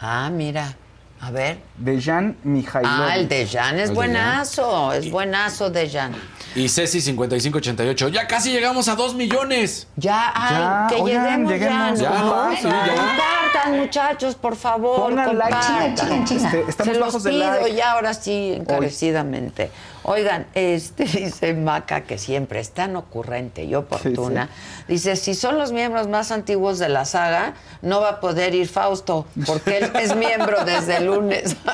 Ah, 0.00 0.30
mira. 0.32 0.74
A 1.20 1.30
ver. 1.30 1.58
Dejan 1.78 2.36
Mihailovic. 2.44 3.00
Ah, 3.10 3.16
el 3.16 3.26
de 3.28 3.46
Jan 3.46 3.78
es 3.78 3.88
El 3.88 3.94
buenazo, 3.94 4.92
es 4.92 5.10
buenazo 5.10 5.70
de 5.70 5.88
Jan. 5.88 6.12
Y 6.54 6.68
Ceci 6.68 7.00
5588, 7.00 8.08
ya 8.08 8.26
casi 8.26 8.50
llegamos 8.52 8.88
a 8.88 8.96
dos 8.96 9.14
millones. 9.14 9.88
Ya, 9.96 10.30
ay, 10.34 10.54
Ya, 10.56 10.86
que 10.88 11.02
oigan, 11.02 11.46
lleguemos, 11.46 11.98
lleguemos. 11.98 12.00
ya. 12.00 12.10
Ya, 12.12 12.18
¿no? 12.22 12.56
sí, 12.56 12.62
ya. 12.64 12.94
Compartan, 12.94 13.78
muchachos, 13.78 14.34
por 14.34 14.56
favor. 14.56 14.96
Pongan 15.10 15.38
like. 15.38 15.52
compartan. 15.54 15.94
Chinga, 15.94 16.08
chinga, 16.08 16.24
chinga. 16.24 16.48
Este, 16.48 16.70
estamos 16.70 16.92
Se 16.94 16.98
los 17.00 17.08
bajos 17.08 17.22
de 17.24 17.30
pido 17.30 17.50
like. 17.60 17.74
ya 17.74 17.92
ahora 17.92 18.14
sí, 18.14 18.52
encarecidamente. 18.54 19.70
Oigan, 20.08 20.46
este 20.54 21.04
dice 21.04 21.52
Maca, 21.54 22.02
que 22.02 22.16
siempre 22.16 22.60
es 22.60 22.70
tan 22.70 22.94
ocurrente 22.96 23.64
y 23.64 23.74
oportuna. 23.74 24.48
Dice, 24.86 25.16
si 25.16 25.34
son 25.34 25.58
los 25.58 25.72
miembros 25.72 26.06
más 26.06 26.30
antiguos 26.30 26.78
de 26.78 26.88
la 26.88 27.04
saga, 27.04 27.54
no 27.82 28.00
va 28.00 28.10
a 28.10 28.20
poder 28.20 28.54
ir 28.54 28.68
Fausto, 28.68 29.26
porque 29.46 29.78
él 29.78 29.90
es 30.00 30.14
miembro 30.14 30.64
desde 30.64 30.98
el 30.98 31.06
lunes. 31.06 31.56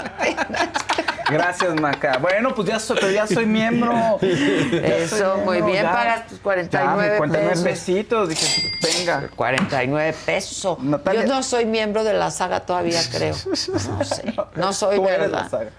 Gracias, 1.30 1.74
Maca. 1.80 2.18
Bueno, 2.18 2.54
pues 2.54 2.68
ya 2.68 2.78
soy, 2.78 2.96
pero 3.00 3.10
ya 3.12 3.26
soy 3.26 3.46
miembro. 3.46 3.92
Soy 4.20 4.82
Eso, 4.82 5.38
muy 5.44 5.62
bien, 5.62 5.84
ya. 5.84 5.92
pagas 5.92 6.26
tus 6.26 6.36
Ya, 6.38 6.42
49 6.42 7.16
49 7.16 7.48
pesos. 7.50 7.64
pesitos. 7.64 8.28
Dije, 8.28 8.72
venga. 8.82 9.28
49 9.34 10.14
pesos. 10.26 10.78
Yo 10.78 11.26
no 11.26 11.42
soy 11.42 11.64
miembro 11.64 12.04
de 12.04 12.12
la 12.14 12.30
saga 12.30 12.60
todavía, 12.60 13.00
creo. 13.10 13.34
No 13.46 14.04
sé. 14.04 14.34
No 14.56 14.72
soy 14.72 14.96
Tú 14.96 15.06
eres 15.08 15.20
verdad. 15.20 15.42
la 15.44 15.48
saga. 15.48 15.70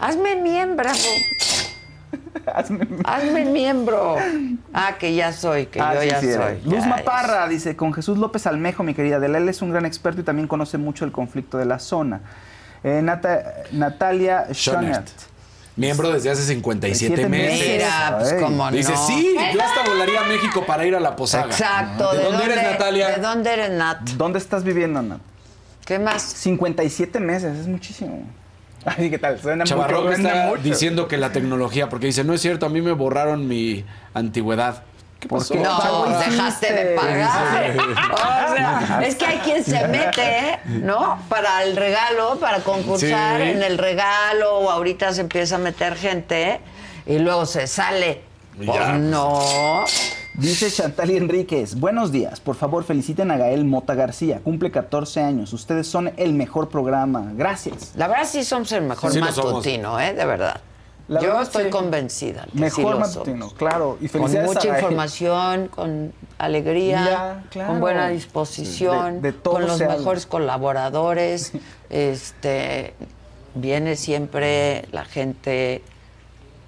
Hazme 0.00 0.36
miembro. 0.36 0.90
Hazme 3.04 3.44
miembro. 3.44 4.16
Ah, 4.72 4.94
que 4.98 5.14
ya 5.14 5.32
soy, 5.32 5.66
que 5.66 5.80
Ah, 5.80 5.94
yo 5.94 6.00
sí, 6.02 6.08
ya 6.08 6.20
sí, 6.20 6.32
soy. 6.32 6.60
Luz 6.64 6.82
Ya, 6.82 6.86
Maparra 6.86 7.46
dice, 7.48 7.76
con 7.76 7.92
Jesús 7.92 8.18
López 8.18 8.46
Almejo, 8.46 8.82
mi 8.82 8.94
querida 8.94 9.16
Adela, 9.16 9.38
él 9.38 9.48
es 9.48 9.62
un 9.62 9.70
gran 9.70 9.84
experto 9.86 10.20
y 10.20 10.24
también 10.24 10.48
conoce 10.48 10.78
mucho 10.78 11.04
el 11.04 11.12
conflicto 11.12 11.58
de 11.58 11.66
la 11.66 11.78
zona. 11.78 12.20
Eh, 12.84 13.00
Nata- 13.02 13.64
Natalia 13.72 14.46
Schonert. 14.52 15.08
Miembro 15.76 16.10
desde 16.10 16.30
hace 16.30 16.42
57 16.42 17.14
Siete 17.14 17.28
meses. 17.28 17.68
Mira, 17.68 18.16
pues, 18.18 18.34
cómo 18.42 18.68
Dice, 18.72 18.92
no. 18.92 19.06
sí, 19.06 19.36
yo 19.54 19.62
hasta 19.62 19.88
volaría 19.88 20.20
a 20.22 20.24
México 20.24 20.64
para 20.66 20.84
ir 20.84 20.96
a 20.96 21.00
la 21.00 21.14
posada. 21.14 21.46
Exacto. 21.46 22.12
¿De, 22.12 22.24
dónde, 22.24 22.44
eres, 22.44 22.62
Natalia? 22.64 23.08
¿De 23.10 23.20
dónde 23.22 23.52
eres, 23.52 23.70
Nat? 23.70 24.00
¿Dónde 24.16 24.38
estás 24.40 24.64
viviendo, 24.64 25.02
Nat? 25.02 25.20
¿Qué 25.84 26.00
más? 26.00 26.22
57 26.22 27.20
meses, 27.20 27.56
es 27.58 27.66
muchísimo. 27.68 28.22
Ay, 28.84 29.10
¿qué 29.10 29.18
tal? 29.18 29.40
Suena 29.40 29.64
Chavarro 29.64 30.02
mucho, 30.02 30.14
suena 30.14 30.28
está 30.30 30.46
mucho. 30.48 30.62
diciendo 30.62 31.08
que 31.08 31.16
la 31.18 31.30
tecnología, 31.32 31.88
porque 31.88 32.06
dice, 32.06 32.24
no 32.24 32.32
es 32.34 32.40
cierto, 32.40 32.66
a 32.66 32.68
mí 32.68 32.80
me 32.80 32.92
borraron 32.92 33.46
mi 33.48 33.84
antigüedad. 34.14 34.82
¿Qué 35.20 35.28
pasó? 35.28 35.54
No, 35.56 35.64
chavo? 35.82 36.06
dejaste 36.06 36.72
de 36.72 36.94
pagar. 36.94 37.28
O 38.50 38.54
sea, 38.54 39.00
es 39.04 39.16
que 39.16 39.26
hay 39.26 39.38
quien 39.38 39.64
se 39.64 39.86
mete, 39.88 40.60
¿no? 40.66 41.18
Para 41.28 41.64
el 41.64 41.76
regalo, 41.76 42.38
para 42.38 42.60
concursar 42.60 43.40
Sí. 43.40 43.48
en 43.50 43.62
el 43.62 43.78
regalo, 43.78 44.58
o 44.58 44.70
ahorita 44.70 45.12
se 45.12 45.22
empieza 45.22 45.56
a 45.56 45.58
meter 45.58 45.96
gente 45.96 46.60
y 47.04 47.18
luego 47.18 47.46
se 47.46 47.66
sale. 47.66 48.22
Pues 48.66 48.78
ya. 48.78 48.98
no. 48.98 49.84
Dice 50.34 50.70
Chantal 50.70 51.10
Enríquez, 51.10 51.74
buenos 51.78 52.12
días, 52.12 52.38
por 52.40 52.54
favor 52.54 52.84
feliciten 52.84 53.30
a 53.32 53.36
Gael 53.36 53.64
Mota 53.64 53.94
García, 53.94 54.40
cumple 54.44 54.70
14 54.70 55.20
años, 55.20 55.52
ustedes 55.52 55.88
son 55.88 56.12
el 56.16 56.32
mejor 56.32 56.68
programa, 56.68 57.32
gracias. 57.34 57.92
La 57.96 58.06
verdad 58.06 58.24
sí 58.30 58.44
somos 58.44 58.70
el 58.72 58.82
mejor 58.82 59.10
Sí 59.12 59.18
matutino, 59.20 59.98
¿eh? 59.98 60.14
De 60.14 60.24
verdad. 60.24 60.60
La 61.08 61.20
Yo 61.20 61.28
verdad, 61.28 61.42
estoy 61.42 61.64
sí. 61.64 61.70
convencida. 61.70 62.44
que 62.44 62.50
sí 62.52 62.58
Mejor 62.58 62.94
lo 62.94 63.00
matutino, 63.00 63.38
somos. 63.46 63.54
claro, 63.54 63.98
y 64.00 64.08
Con 64.08 64.20
mucha 64.22 64.74
a 64.74 64.76
información, 64.78 65.68
con 65.68 66.12
alegría, 66.38 67.04
Ya, 67.04 67.44
claro. 67.50 67.68
con 67.70 67.80
buena 67.80 68.08
disposición, 68.08 69.22
de- 69.22 69.32
de 69.32 69.38
todo 69.38 69.54
con 69.54 69.62
los 69.66 69.80
habla. 69.80 69.96
mejores 69.96 70.26
colaboradores. 70.26 71.52
Este 71.90 72.92
viene 73.54 73.96
siempre 73.96 74.86
la 74.92 75.04
gente 75.06 75.82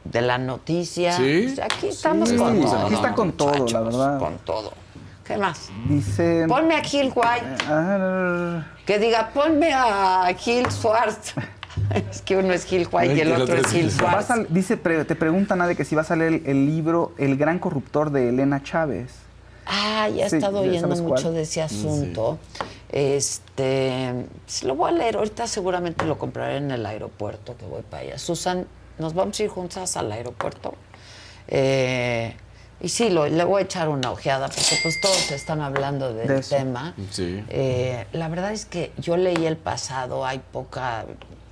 de 0.04 0.22
la 0.22 0.38
noticia. 0.38 1.12
Sí. 1.16 1.48
O 1.52 1.54
sea, 1.54 1.64
aquí 1.66 1.88
estamos 1.88 2.28
Sí, 2.28 2.36
con 2.36 2.52
aquí 2.56 2.62
todo. 2.62 2.88
está 2.88 3.14
con 3.14 3.32
todo, 3.32 3.66
la 3.68 3.80
verdad. 3.80 4.18
Con 4.18 4.38
todo. 4.38 4.72
¿Qué 5.24 5.36
más? 5.36 5.68
Dice... 5.88 6.46
Ponme 6.48 6.74
a 6.74 6.82
Gil 6.82 7.12
White. 7.14 7.64
Ah, 7.68 8.66
Que 8.84 8.98
diga, 8.98 9.30
ponme 9.32 9.72
a 9.72 10.32
Gil 10.36 10.66
Schwartz. 10.70 11.34
Es 12.10 12.20
que 12.22 12.36
uno 12.36 12.52
es 12.52 12.64
Gil 12.66 12.88
White 12.90 13.14
y 13.14 13.20
el 13.20 13.32
otro 13.32 13.56
es 13.56 13.66
Gil 13.68 13.90
Va 14.04 14.18
a 14.18 14.36
dice, 14.48 14.76
te 14.76 15.14
preguntan, 15.14 15.60
Ade, 15.62 15.76
que 15.76 15.84
si 15.84 15.94
va 15.94 16.02
a 16.02 16.04
salir 16.04 16.24
el, 16.24 16.42
el 16.46 16.66
libro 16.66 17.12
El 17.16 17.36
gran 17.36 17.58
corruptor 17.58 18.10
de 18.10 18.28
Elena 18.28 18.62
Chávez. 18.62 19.12
Ah, 19.66 20.08
ya 20.08 20.26
he 20.26 20.30
Sí, 20.30 20.36
estado 20.36 20.60
oyendo 20.60 20.88
mucho 20.88 21.04
cuál. 21.22 21.34
de 21.34 21.42
ese 21.42 21.62
asunto. 21.62 22.38
Este, 22.90 24.12
lo 24.64 24.74
voy 24.74 24.90
a 24.90 24.92
leer. 24.94 25.16
Ahorita 25.16 25.46
seguramente 25.46 26.04
lo 26.04 26.18
compraré 26.18 26.56
en 26.56 26.70
el 26.70 26.84
aeropuerto 26.84 27.56
que 27.56 27.66
voy 27.66 27.82
para 27.82 28.02
allá. 28.02 28.18
Susan, 28.18 28.66
nos 29.00 29.14
vamos 29.14 29.38
a 29.40 29.42
ir 29.42 29.48
juntas 29.48 29.96
al 29.96 30.12
aeropuerto. 30.12 30.74
Eh, 31.48 32.34
y 32.80 32.88
sí, 32.88 33.10
lo- 33.10 33.26
le 33.26 33.44
voy 33.44 33.62
a 33.62 33.64
echar 33.64 33.88
una 33.88 34.10
ojeada 34.10 34.48
porque 34.48 34.78
pues 34.82 35.00
todos 35.00 35.30
están 35.32 35.60
hablando 35.60 36.14
del 36.14 36.28
De 36.28 36.40
tema. 36.40 36.94
Sí. 37.10 37.42
Eh, 37.48 38.06
la 38.12 38.28
verdad 38.28 38.52
es 38.52 38.64
que 38.64 38.92
yo 38.98 39.16
leí 39.16 39.44
el 39.46 39.56
pasado, 39.56 40.24
hay 40.24 40.38
poca, 40.52 41.04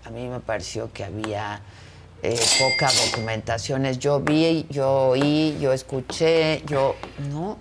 a 0.05 0.11
mí 0.11 0.27
me 0.29 0.41
pareció 0.41 0.93
que 0.93 1.05
había 1.05 1.61
eh, 2.23 2.39
poca 2.59 2.91
documentaciones. 3.07 3.99
Yo 3.99 4.21
vi, 4.21 4.67
yo 4.71 5.09
oí, 5.11 5.57
yo 5.61 5.73
escuché, 5.73 6.63
yo, 6.67 6.95
¿no? 7.31 7.59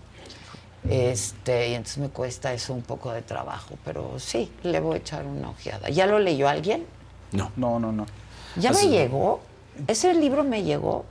Este, 0.90 1.70
y 1.70 1.74
entonces 1.74 1.98
me 1.98 2.10
cuesta 2.10 2.54
eso 2.54 2.74
un 2.74 2.82
poco 2.82 3.12
de 3.12 3.22
trabajo, 3.22 3.76
pero 3.84 4.18
sí, 4.20 4.52
le 4.64 4.80
voy 4.80 4.96
a 4.96 4.98
echar 5.00 5.26
una 5.26 5.50
ojeada. 5.50 5.90
¿Ya 5.90 6.06
lo 6.06 6.20
leyó 6.20 6.48
alguien? 6.48 6.86
No. 7.34 7.52
No, 7.58 7.80
no, 7.80 7.92
no. 7.92 8.06
¿Ya 8.56 8.72
me 8.72 8.88
llegó? 8.88 9.42
¿Ese 9.88 10.14
libro 10.14 10.44
me 10.44 10.64
llegó? 10.64 11.06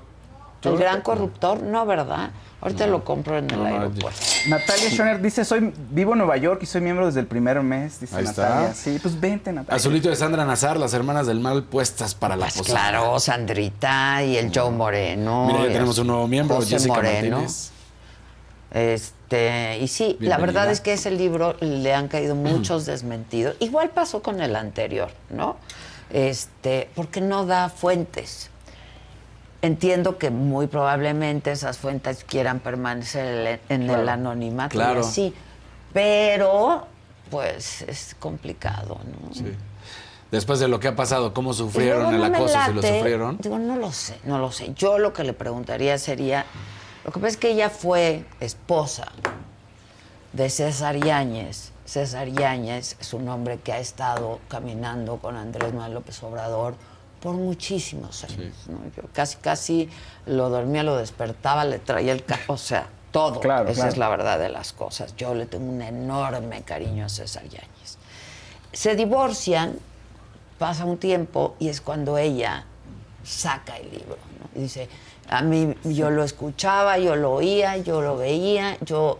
¿El 0.62 0.76
gran 0.78 1.00
corruptor? 1.02 1.62
No, 1.62 1.86
¿verdad? 1.86 2.30
Ahorita 2.60 2.88
lo 2.88 3.04
compro 3.04 3.38
en 3.38 3.48
el 3.50 3.64
aeropuerto. 3.64 4.18
Natalia 4.48 4.90
Schoner 4.90 5.20
dice, 5.22 5.44
soy 5.44 5.72
vivo 5.90 6.12
en 6.12 6.18
Nueva 6.18 6.36
York 6.38 6.60
y 6.62 6.66
soy 6.66 6.80
miembro 6.80 7.06
desde 7.06 7.20
el 7.20 7.26
primer 7.26 7.62
mes, 7.62 8.00
dice 8.00 8.16
Ahí 8.16 8.24
Natalia. 8.24 8.70
está. 8.70 8.74
Sí, 8.74 8.98
pues 9.00 9.20
vente, 9.20 9.52
Natalia. 9.52 9.76
Azulito 9.76 10.08
de 10.08 10.16
Sandra 10.16 10.44
Nazar, 10.44 10.76
las 10.76 10.92
hermanas 10.94 11.28
del 11.28 11.38
mal 11.38 11.62
puestas 11.64 12.16
para 12.16 12.34
la 12.34 12.46
Pues 12.46 12.56
posada. 12.58 12.88
claro, 12.90 13.20
Sandrita 13.20 14.24
y 14.24 14.36
el 14.38 14.50
Joe 14.52 14.70
Moreno. 14.72 15.46
Mira, 15.46 15.60
ya 15.66 15.72
tenemos 15.74 15.98
un 15.98 16.08
nuevo 16.08 16.26
miembro, 16.26 16.56
José 16.56 16.70
Jessica 16.70 16.94
Moreno. 16.94 17.36
Martínez. 17.36 17.70
Este, 18.72 19.78
y 19.80 19.88
sí, 19.88 20.16
la 20.20 20.38
verdad 20.38 20.70
es 20.70 20.80
que 20.80 20.94
ese 20.94 21.10
libro 21.10 21.56
le 21.60 21.94
han 21.94 22.08
caído 22.08 22.34
muchos 22.34 22.86
desmentidos. 22.86 23.54
Igual 23.60 23.90
pasó 23.90 24.22
con 24.22 24.40
el 24.40 24.56
anterior, 24.56 25.10
¿no? 25.30 25.56
Este, 26.10 26.90
porque 26.94 27.20
no 27.20 27.46
da 27.46 27.68
fuentes. 27.68 28.50
Entiendo 29.62 30.18
que 30.18 30.30
muy 30.30 30.66
probablemente 30.66 31.50
esas 31.52 31.78
fuentes 31.78 32.24
quieran 32.24 32.60
permanecer 32.60 33.60
en 33.68 33.82
el 33.82 33.88
Claro. 33.88 34.10
anonimato 34.10 34.70
Claro. 34.70 35.00
y 35.00 35.04
así. 35.04 35.34
Pero, 35.92 36.86
pues, 37.30 37.82
es 37.82 38.14
complicado, 38.18 38.98
¿no? 39.22 39.34
Sí. 39.34 39.44
Después 40.30 40.58
de 40.58 40.68
lo 40.68 40.78
que 40.80 40.88
ha 40.88 40.96
pasado, 40.96 41.32
¿cómo 41.32 41.52
sufrieron 41.54 42.12
el 42.14 42.20
no 42.20 42.26
acoso? 42.26 42.58
¿Si 42.66 42.72
lo 42.72 42.82
sufrieron? 42.82 43.38
Digo, 43.40 43.58
no 43.58 43.76
lo 43.76 43.92
sé, 43.92 44.18
no 44.24 44.38
lo 44.38 44.50
sé. 44.52 44.72
Yo 44.74 44.98
lo 44.98 45.12
que 45.12 45.24
le 45.24 45.32
preguntaría 45.32 45.96
sería, 45.98 46.44
lo 47.04 47.12
que 47.12 47.20
pasa 47.20 47.28
es 47.28 47.36
que 47.36 47.50
ella 47.50 47.70
fue 47.70 48.24
esposa 48.40 49.06
de 50.32 50.50
César 50.50 50.96
Yáñez. 50.96 51.72
César 51.84 52.28
Yáñez 52.28 52.96
es 53.00 53.14
un 53.14 53.28
hombre 53.28 53.58
que 53.58 53.72
ha 53.72 53.78
estado 53.78 54.40
caminando 54.48 55.16
con 55.18 55.36
Andrés 55.36 55.72
Manuel 55.72 55.94
López 55.94 56.20
Obrador 56.24 56.74
por 57.26 57.34
muchísimos 57.34 58.22
años. 58.22 58.54
¿no? 58.68 58.78
Yo 58.96 59.02
casi, 59.12 59.36
casi 59.38 59.88
lo 60.26 60.48
dormía, 60.48 60.84
lo 60.84 60.96
despertaba, 60.96 61.64
le 61.64 61.80
traía 61.80 62.12
el 62.12 62.24
carro, 62.24 62.54
o 62.54 62.56
sea, 62.56 62.86
todo. 63.10 63.40
Claro, 63.40 63.64
Esa 63.64 63.74
claro. 63.74 63.90
es 63.90 63.98
la 63.98 64.08
verdad 64.08 64.38
de 64.38 64.48
las 64.48 64.72
cosas. 64.72 65.16
Yo 65.16 65.34
le 65.34 65.46
tengo 65.46 65.68
un 65.68 65.82
enorme 65.82 66.62
cariño 66.62 67.04
a 67.04 67.08
César 67.08 67.42
Yáñez. 67.42 67.98
Se 68.72 68.94
divorcian, 68.94 69.76
pasa 70.56 70.84
un 70.84 70.98
tiempo 70.98 71.56
y 71.58 71.68
es 71.68 71.80
cuando 71.80 72.16
ella 72.16 72.64
saca 73.24 73.76
el 73.76 73.90
libro. 73.90 74.18
¿no? 74.38 74.60
Y 74.60 74.62
dice, 74.62 74.88
a 75.28 75.42
mí 75.42 75.74
yo 75.82 76.10
lo 76.10 76.22
escuchaba, 76.22 76.96
yo 76.98 77.16
lo 77.16 77.32
oía, 77.32 77.76
yo 77.78 78.02
lo 78.02 78.16
veía, 78.16 78.78
yo 78.82 79.18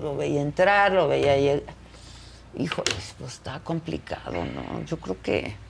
lo 0.00 0.16
veía 0.16 0.42
entrar, 0.42 0.92
lo 0.92 1.08
veía 1.08 1.36
llegar. 1.36 1.74
Híjoles, 2.56 3.16
pues 3.18 3.32
está 3.32 3.58
complicado, 3.64 4.44
¿no? 4.44 4.84
Yo 4.84 4.96
creo 4.98 5.20
que... 5.20 5.65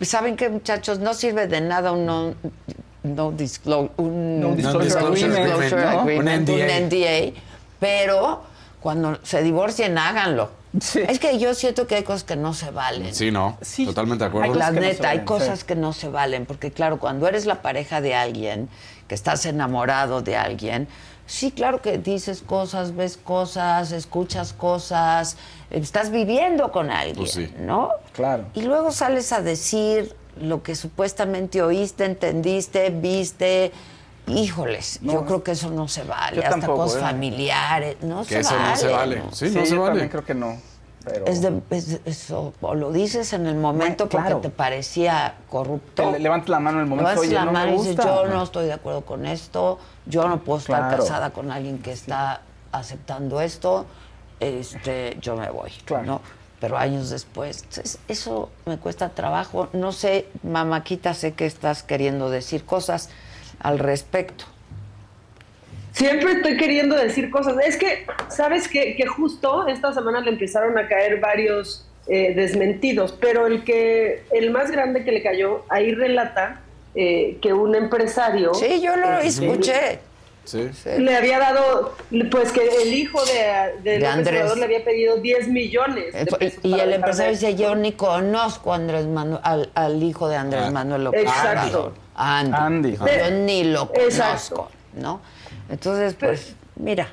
¿Saben 0.00 0.36
qué, 0.36 0.48
muchachos? 0.48 0.98
No 0.98 1.14
sirve 1.14 1.46
de 1.46 1.60
nada 1.60 1.92
un 1.92 2.06
no, 2.06 2.34
no 3.02 3.32
disclosure, 3.32 3.92
un 3.96 4.40
No 4.40 4.54
disclosure 4.54 4.98
agreement, 4.98 5.44
disclosure 5.44 5.82
¿no? 5.82 6.00
agreement, 6.00 6.48
Un 6.48 6.54
un 6.54 6.88
NDA. 6.88 7.40
Pero 7.78 8.42
cuando 8.80 9.18
se 9.22 9.42
divorcien, 9.42 9.98
háganlo. 9.98 10.50
Es 11.06 11.18
que 11.18 11.38
yo 11.38 11.54
siento 11.54 11.86
que 11.86 11.96
hay 11.96 12.02
cosas 12.02 12.24
que 12.24 12.36
no 12.36 12.54
se 12.54 12.70
valen. 12.70 13.14
Sí, 13.14 13.30
no. 13.30 13.58
Totalmente 13.84 14.24
de 14.24 14.28
acuerdo. 14.28 14.54
La 14.54 14.70
no 14.70 14.80
neta, 14.80 15.10
hay 15.10 15.20
cosas 15.20 15.60
sí. 15.60 15.66
que 15.66 15.74
no 15.74 15.92
se 15.92 16.08
valen, 16.08 16.46
porque 16.46 16.70
claro, 16.70 16.98
cuando 16.98 17.28
eres 17.28 17.44
la 17.44 17.60
pareja 17.60 18.00
de 18.00 18.14
alguien, 18.14 18.68
que 19.06 19.14
estás 19.14 19.44
enamorado 19.44 20.22
de 20.22 20.36
alguien, 20.36 20.88
sí, 21.26 21.50
claro 21.50 21.82
que 21.82 21.98
dices 21.98 22.40
cosas, 22.40 22.96
ves 22.96 23.18
cosas, 23.18 23.92
escuchas 23.92 24.54
cosas, 24.54 25.36
estás 25.72 26.10
viviendo 26.10 26.70
con 26.72 26.90
alguien, 26.90 27.16
Pues 27.16 27.32
sí. 27.32 27.52
¿no? 27.58 27.90
Claro. 28.12 28.44
Y 28.54 28.62
luego 28.62 28.92
sales 28.92 29.32
a 29.32 29.40
decir 29.42 30.14
lo 30.40 30.62
que 30.62 30.74
supuestamente 30.74 31.62
oíste, 31.62 32.04
entendiste, 32.04 32.90
viste. 32.90 33.72
Híjoles, 34.28 35.00
yo 35.02 35.24
creo 35.26 35.42
que 35.42 35.50
eso 35.50 35.70
no 35.70 35.88
se 35.88 36.04
vale. 36.04 36.36
Yo 36.36 36.42
Hasta 36.44 36.52
tampoco, 36.60 36.84
cosas 36.84 36.98
¿eh? 36.98 37.04
familiares, 37.06 37.96
no 38.02 38.20
Que 38.22 38.28
se 38.28 38.40
eso 38.40 38.54
vale. 38.54 38.68
no 38.70 38.76
se 38.76 38.86
vale. 38.88 39.16
¿no? 39.18 39.32
Sí, 39.32 39.50
no 39.50 39.66
se 39.66 39.74
yo 39.74 39.80
vale. 39.80 39.90
también 39.90 40.08
creo 40.10 40.24
que 40.24 40.34
no. 40.34 40.56
Pero... 41.04 41.26
Es 41.26 41.42
de, 41.42 41.60
es- 41.70 42.00
eso, 42.04 42.52
o 42.60 42.74
lo 42.76 42.92
dices 42.92 43.32
en 43.32 43.48
el 43.48 43.56
momento 43.56 44.04
Bueno, 44.06 44.10
claro. 44.10 44.36
porque 44.36 44.48
te 44.48 44.54
parecía 44.54 45.34
corrupto. 45.50 46.12
Le- 46.12 46.20
levantas 46.20 46.50
la 46.50 46.60
mano 46.60 46.78
en 46.78 46.84
el 46.84 46.88
momento, 46.90 47.10
Levantas 47.10 47.26
oye, 47.28 47.34
la 47.34 47.44
no 47.46 47.52
mano 47.52 47.74
y 47.74 47.78
dices, 47.78 47.96
yo 47.96 48.26
no 48.28 48.42
estoy 48.44 48.66
de 48.66 48.72
acuerdo 48.74 49.00
con 49.04 49.26
esto, 49.26 49.80
yo 50.06 50.28
no 50.28 50.38
puedo 50.44 50.60
estar 50.60 50.78
Claro. 50.88 51.02
casada 51.02 51.30
con 51.30 51.50
alguien 51.50 51.78
que 51.80 51.90
está 51.90 52.42
aceptando 52.70 53.40
esto, 53.40 53.86
este, 54.42 55.16
yo 55.20 55.36
me 55.36 55.50
voy, 55.50 55.70
¿no? 56.04 56.20
Pero 56.60 56.76
años 56.76 57.10
después, 57.10 57.62
entonces, 57.62 57.98
eso 58.08 58.50
me 58.66 58.76
cuesta 58.78 59.08
trabajo. 59.08 59.68
No 59.72 59.92
sé, 59.92 60.26
mamáquita, 60.42 61.14
sé 61.14 61.32
que 61.32 61.46
estás 61.46 61.82
queriendo 61.82 62.30
decir 62.30 62.64
cosas 62.64 63.10
al 63.60 63.78
respecto. 63.78 64.44
Siempre 65.92 66.32
estoy 66.32 66.56
queriendo 66.56 66.96
decir 66.96 67.30
cosas. 67.30 67.56
Es 67.64 67.76
que, 67.76 68.06
¿sabes 68.28 68.68
qué? 68.68 68.96
Que 68.96 69.06
justo 69.06 69.66
esta 69.66 69.92
semana 69.92 70.20
le 70.20 70.30
empezaron 70.30 70.78
a 70.78 70.88
caer 70.88 71.20
varios 71.20 71.86
eh, 72.06 72.32
desmentidos, 72.34 73.12
pero 73.12 73.46
el 73.46 73.62
que 73.64 74.24
el 74.32 74.50
más 74.50 74.70
grande 74.70 75.04
que 75.04 75.12
le 75.12 75.22
cayó, 75.22 75.64
ahí 75.68 75.94
relata 75.94 76.60
eh, 76.94 77.38
que 77.42 77.52
un 77.52 77.74
empresario... 77.74 78.54
Sí, 78.54 78.80
yo 78.80 78.96
lo 78.96 79.18
eh, 79.18 79.26
escuché. 79.26 80.00
Sí. 80.44 80.68
Le 80.98 81.16
había 81.16 81.38
dado, 81.38 81.94
pues 82.30 82.50
que 82.52 82.66
el 82.82 82.92
hijo 82.92 83.20
de, 83.24 83.80
de, 83.90 83.98
De 84.00 84.06
Andrés. 84.06 84.56
Le 84.56 84.64
había 84.64 84.84
pedido 84.84 85.16
10 85.18 85.48
millones. 85.48 86.12
de 86.12 86.26
pesos 86.26 86.58
Y 86.64 86.78
el 86.78 86.92
empresario 86.94 87.32
dice, 87.32 87.54
yo 87.54 87.74
ni 87.76 87.92
conozco 87.92 88.72
a 88.72 88.76
Andrés 88.76 89.06
Manuel, 89.06 89.40
al, 89.44 89.70
al 89.74 90.02
hijo 90.02 90.28
de 90.28 90.36
Andrés 90.36 90.64
Ah. 90.66 90.70
Manuel 90.70 91.04
López 91.04 91.22
Exacto. 91.22 91.92
Andy. 92.14 92.52
Andy. 92.56 92.96
Yo 92.96 93.30
ni 93.30 93.64
lo 93.64 93.90
Exacto. 93.94 94.56
conozco, 94.56 94.70
¿no? 94.94 95.20
Entonces, 95.70 96.14
pues, 96.18 96.54
mira. 96.76 97.08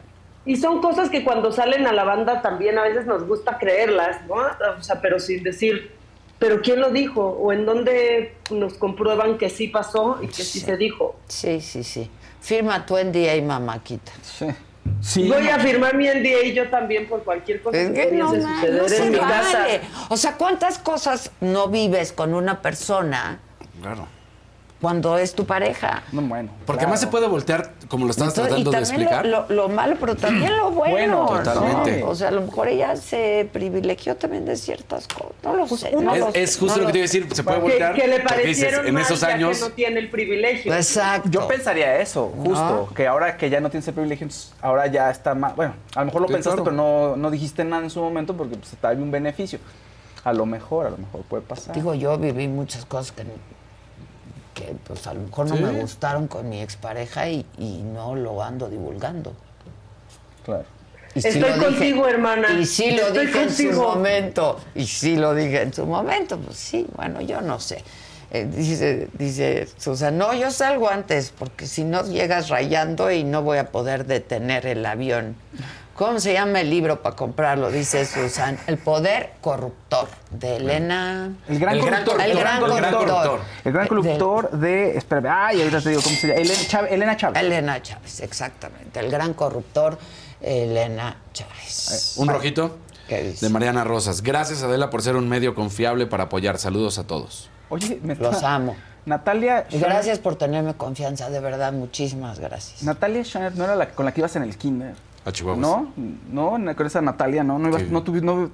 Y 0.45 0.55
son 0.55 0.81
cosas 0.81 1.09
que 1.09 1.23
cuando 1.23 1.51
salen 1.51 1.85
a 1.85 1.93
la 1.93 2.03
banda 2.05 2.41
también 2.41 2.77
a 2.79 2.83
veces 2.83 3.05
nos 3.05 3.27
gusta 3.27 3.57
creerlas, 3.59 4.25
¿no? 4.27 4.35
O 4.77 4.81
sea, 4.81 4.99
pero 5.01 5.19
sin 5.19 5.43
decir, 5.43 5.91
¿pero 6.39 6.61
quién 6.61 6.79
lo 6.79 6.89
dijo? 6.89 7.21
¿O 7.23 7.53
en 7.53 7.65
dónde 7.65 8.33
nos 8.49 8.73
comprueban 8.73 9.37
que 9.37 9.49
sí 9.49 9.67
pasó 9.67 10.17
y 10.21 10.27
que 10.27 10.43
sí 10.43 10.59
se 10.61 10.75
dijo? 10.77 11.15
Sí, 11.27 11.61
sí, 11.61 11.83
sí. 11.83 12.09
Firma 12.41 12.85
tu 12.85 12.95
NDA, 12.97 13.41
mamáquita. 13.43 14.11
Sí. 14.21 14.47
Sí, 15.01 15.27
Voy 15.29 15.47
a 15.47 15.59
firmar 15.59 15.95
mi 15.95 16.07
NDA 16.07 16.43
y 16.45 16.53
yo 16.53 16.69
también 16.69 17.07
por 17.07 17.23
cualquier 17.23 17.61
cosa 17.61 17.77
Es 17.77 17.89
que 17.91 18.09
que 18.09 18.15
no, 18.15 18.29
pudiese 18.29 18.47
ma, 18.47 18.55
suceder 18.61 18.75
no 18.81 18.83
en 18.83 18.89
se 18.89 19.09
mi 19.11 19.17
casa. 19.17 19.59
vale. 19.59 19.81
O 20.09 20.17
sea, 20.17 20.33
¿cuántas 20.33 20.79
cosas 20.79 21.31
no 21.41 21.67
vives 21.67 22.11
con 22.11 22.33
una 22.33 22.61
persona 22.61 23.39
Claro. 23.81 24.07
Cuando 24.81 25.17
es 25.17 25.33
tu 25.35 25.45
pareja? 25.45 26.03
No, 26.11 26.21
bueno. 26.21 26.49
Porque 26.65 26.87
más 26.87 26.99
se 26.99 27.07
puede 27.07 27.27
voltear, 27.27 27.71
como 27.89 28.05
lo 28.05 28.11
estabas 28.11 28.37
Entonces, 28.37 28.63
tratando 28.63 28.71
de 28.71 28.77
y 28.77 28.81
también 28.81 29.01
explicar. 29.09 29.25
Lo, 29.25 29.41
lo- 29.49 29.67
lo 29.67 29.69
malo, 29.69 29.97
pero 29.99 30.15
también 30.15 30.55
lo 30.57 30.71
bueno. 30.71 30.91
Bueno, 30.93 31.23
¿no? 31.23 31.37
totalmente. 31.43 32.03
O 32.03 32.15
sea, 32.15 32.29
a 32.29 32.31
lo 32.31 32.41
mejor 32.41 32.67
ella 32.69 32.95
se 32.95 33.49
privilegió 33.51 34.15
también 34.15 34.45
de 34.45 34.55
ciertas 34.55 35.07
cosas. 35.07 35.33
No 35.43 35.53
lo 35.55 35.67
sé. 35.67 35.91
no 35.91 36.13
es, 36.13 36.19
lo 36.19 36.31
sé, 36.31 36.43
es 36.43 36.57
justo 36.57 36.75
no 36.77 36.81
lo 36.81 36.87
que 36.87 36.91
te 36.93 36.97
iba 36.99 37.03
a 37.03 37.07
decir, 37.07 37.27
se 37.35 37.43
puede 37.43 37.59
voltear. 37.59 37.93
que 37.95 38.07
le 38.07 38.19
dices, 38.19 38.23
parecieron 38.29 38.87
en 38.87 38.97
esos 38.97 39.23
años. 39.23 39.57
que 39.57 39.63
no 39.65 39.71
tiene 39.71 39.99
el 39.99 40.09
privilegio. 40.09 40.73
Exacto. 40.73 41.29
Yo 41.29 41.47
pensaría 41.47 41.99
eso, 41.99 42.31
justo, 42.37 42.87
No. 42.89 42.93
que 42.95 43.07
ahora 43.07 43.35
que 43.37 43.49
ya 43.49 43.59
no 43.59 43.69
tienes 43.69 43.87
el 43.87 43.93
privilegio, 43.93 44.27
ahora 44.61 44.87
ya 44.87 45.09
está 45.09 45.35
más... 45.35 45.55
Bueno, 45.55 45.73
a 45.95 45.99
lo 45.99 46.05
mejor 46.05 46.21
lo 46.21 46.27
Sí, 46.27 46.33
pensaste, 46.35 46.61
claro. 46.61 46.63
pero 46.63 46.75
no, 46.77 47.15
no 47.17 47.31
dijiste 47.31 47.63
nada 47.65 47.83
en 47.83 47.89
su 47.89 47.99
momento 48.01 48.35
porque 48.37 48.55
pues, 48.55 48.71
te 48.79 48.87
había 48.87 49.03
un 49.03 49.11
beneficio. 49.11 49.59
A 50.23 50.33
lo 50.33 50.45
mejor, 50.45 50.87
a 50.87 50.89
lo 50.89 50.97
mejor 50.97 51.21
puede 51.23 51.43
pasar. 51.43 51.73
Digo, 51.75 51.93
yo 51.95 52.17
viví 52.17 52.47
muchas 52.47 52.85
cosas 52.85 53.11
que, 53.13 53.23
que 54.59 54.75
pues 54.85 55.07
a 55.07 55.13
lo 55.13 55.21
mejor 55.21 55.47
no 55.47 55.55
Sí. 55.57 55.63
me 55.63 55.71
gustaron 55.81 56.27
con 56.27 56.49
mi 56.49 56.61
expareja 56.61 57.27
y, 57.29 57.45
y 57.57 57.81
no 57.83 58.15
lo 58.15 58.43
ando 58.43 58.69
divulgando. 58.69 59.33
Claro. 60.43 60.65
Y 61.15 61.21
sí 61.21 61.27
Estoy 61.29 61.41
lo 61.41 61.47
dije. 61.55 61.65
contigo, 61.65 62.07
hermana. 62.07 62.51
Y 62.51 62.65
sí 62.65 62.91
lo 62.91 63.07
Estoy 63.07 63.25
dije 63.27 63.41
en 63.43 63.49
su 63.49 63.63
contigo. 63.63 63.83
momento. 63.95 64.59
Y 64.75 64.85
sí 64.85 65.15
lo 65.15 65.33
dije 65.33 65.61
en 65.63 65.73
su 65.73 65.85
momento. 65.85 66.37
Pues 66.37 66.57
sí, 66.57 66.85
bueno, 66.95 67.21
yo 67.21 67.41
no 67.41 67.59
sé. 67.59 67.83
Eh, 68.31 68.45
dice, 68.45 69.07
dice 69.17 69.67
Susan, 69.77 70.15
no, 70.17 70.35
yo 70.35 70.51
salgo 70.51 70.87
antes 70.89 71.33
porque 71.37 71.65
si 71.65 71.83
no 71.83 72.03
llegas 72.05 72.49
rayando 72.49 73.09
y 73.11 73.23
no 73.23 73.41
voy 73.41 73.57
a 73.57 73.71
poder 73.71 74.05
detener 74.05 74.67
el 74.67 74.85
avión. 74.85 75.35
¿Cómo 75.99 76.17
se 76.21 76.31
llama 76.31 76.61
el 76.61 76.69
libro 76.69 77.01
para 77.01 77.13
comprarlo? 77.13 77.69
Dice 77.69 78.05
Susan. 78.05 78.57
El 78.67 78.77
poder 78.77 79.33
corruptor 79.41 80.07
de 80.31 80.55
Elena. 80.55 81.29
El 81.49 81.59
gran, 81.59 81.75
El 81.75 81.85
gran 81.85 82.05
corruptor. 82.05 82.21
El 82.29 82.39
gran 82.39 82.59
corruptor. 82.61 83.39
El 83.65 83.73
gran 83.73 83.83
De- 83.83 83.89
corruptor 83.89 84.51
de. 84.51 84.97
Espérame. 84.97 85.27
Ay, 85.29 85.59
ahorita 85.59 85.81
te 85.81 85.89
digo 85.89 86.01
cómo 86.01 86.15
se 86.15 86.27
llama. 86.29 86.39
Elena 86.39 86.67
Chávez. 86.69 86.91
Elena 86.93 87.17
Chávez. 87.17 87.43
Elena 87.43 87.81
Chávez, 87.81 88.19
exactamente. 88.21 88.97
El 89.01 89.11
gran 89.11 89.33
corruptor 89.33 89.99
Elena 90.39 91.17
Chávez. 91.33 92.13
Un 92.15 92.29
rojito 92.29 92.77
¿Qué 93.09 93.21
dice? 93.21 93.45
de 93.45 93.51
Mariana 93.51 93.83
Rosas. 93.83 94.23
Gracias, 94.23 94.63
Adela, 94.63 94.89
por 94.89 95.01
ser 95.01 95.17
un 95.17 95.27
medio 95.27 95.53
confiable 95.53 96.07
para 96.07 96.23
apoyar. 96.23 96.57
Saludos 96.59 96.97
a 96.97 97.03
todos. 97.07 97.49
Oye, 97.67 97.99
me 98.01 98.15
Los 98.15 98.41
amo. 98.43 98.77
Natalia. 99.05 99.65
Gracias 99.69 100.19
por 100.19 100.37
tenerme 100.37 100.75
confianza, 100.75 101.29
de 101.29 101.41
verdad, 101.41 101.73
muchísimas 101.73 102.39
gracias. 102.39 102.83
Natalia 102.83 103.25
Schneider 103.25 103.57
no 103.57 103.65
era 103.65 103.75
la 103.75 103.89
con 103.89 104.05
la 104.05 104.13
que 104.13 104.21
ibas 104.21 104.35
en 104.37 104.43
el 104.43 104.55
kinder. 104.57 104.93
A 105.29 105.31
Chihuahua. 105.31 105.61
No, 105.61 105.93
no, 106.57 106.75
con 106.75 106.87
esa 106.87 107.01
Natalia, 107.01 107.43
no, 107.43 107.59
no 107.59 107.69
ibas, 107.69 107.83
no 107.83 108.03
tuvi- 108.03 108.21
no, 108.23 108.49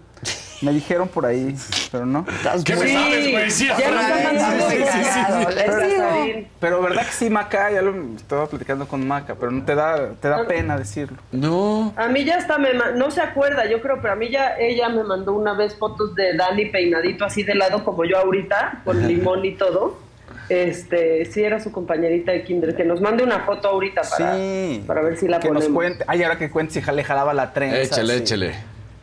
me 0.61 0.71
dijeron 0.73 1.07
por 1.07 1.25
ahí, 1.25 1.55
pero 1.89 2.05
no. 2.05 2.25
¿Qué 2.65 2.75
me 2.75 2.93
sabes, 2.93 3.31
güey? 3.31 3.49
Sí, 3.49 3.67
ya 3.67 3.89
nos 3.91 4.01
Rafael, 4.01 4.27
han 4.27 4.35
mandado 4.35 4.69
sí, 4.69 4.75
sí, 4.77 4.83
sí, 4.83 5.03
sí, 5.03 5.21
cagado, 5.23 5.49
sí. 5.49 6.33
les 6.33 6.45
Pero, 6.59 6.81
verdad 6.81 7.05
que 7.05 7.11
sí, 7.13 7.29
Maca, 7.29 7.71
ya 7.71 7.81
lo 7.81 7.93
estaba 8.17 8.47
platicando 8.47 8.87
con 8.89 9.07
Maca, 9.07 9.35
pero 9.35 9.51
no 9.51 9.63
te 9.63 9.73
da, 9.73 10.09
te 10.19 10.27
da 10.27 10.45
pena 10.45 10.77
decirlo. 10.77 11.17
No. 11.31 11.93
A 11.95 12.09
mí 12.09 12.25
ya 12.25 12.35
hasta 12.37 12.57
me 12.57 12.73
no 12.73 13.09
se 13.09 13.21
acuerda, 13.21 13.65
yo 13.69 13.81
creo, 13.81 14.01
pero 14.01 14.13
a 14.13 14.15
mí 14.17 14.29
ya 14.29 14.57
ella 14.59 14.89
me 14.89 15.03
mandó 15.03 15.31
una 15.31 15.53
vez 15.53 15.77
fotos 15.77 16.13
de 16.13 16.35
Dani 16.35 16.65
peinadito 16.65 17.23
así 17.23 17.43
de 17.43 17.55
lado 17.55 17.85
como 17.85 18.03
yo 18.03 18.17
ahorita, 18.17 18.81
con 18.83 19.07
limón 19.07 19.45
y 19.45 19.51
todo. 19.55 20.03
Este, 20.49 21.25
sí 21.25 21.43
era 21.43 21.59
su 21.59 21.71
compañerita 21.71 22.31
de 22.31 22.43
kinder, 22.43 22.75
que 22.75 22.83
nos 22.85 23.01
mande 23.01 23.23
una 23.23 23.39
foto 23.41 23.67
ahorita 23.69 24.01
para, 24.03 24.35
Sí. 24.35 24.83
para 24.85 25.01
ver 25.01 25.17
si 25.17 25.27
la 25.27 25.39
que 25.39 25.47
ponemos. 25.47 25.69
nos 25.69 25.75
cuente. 25.75 26.03
Ay, 26.07 26.23
ahora 26.23 26.37
que 26.37 26.49
cuente 26.49 26.73
si 26.79 26.91
le 26.91 27.03
jalaba 27.03 27.33
la 27.33 27.51
trenza. 27.53 27.77
Échale, 27.81 28.13
sí. 28.17 28.19
échale. 28.23 28.55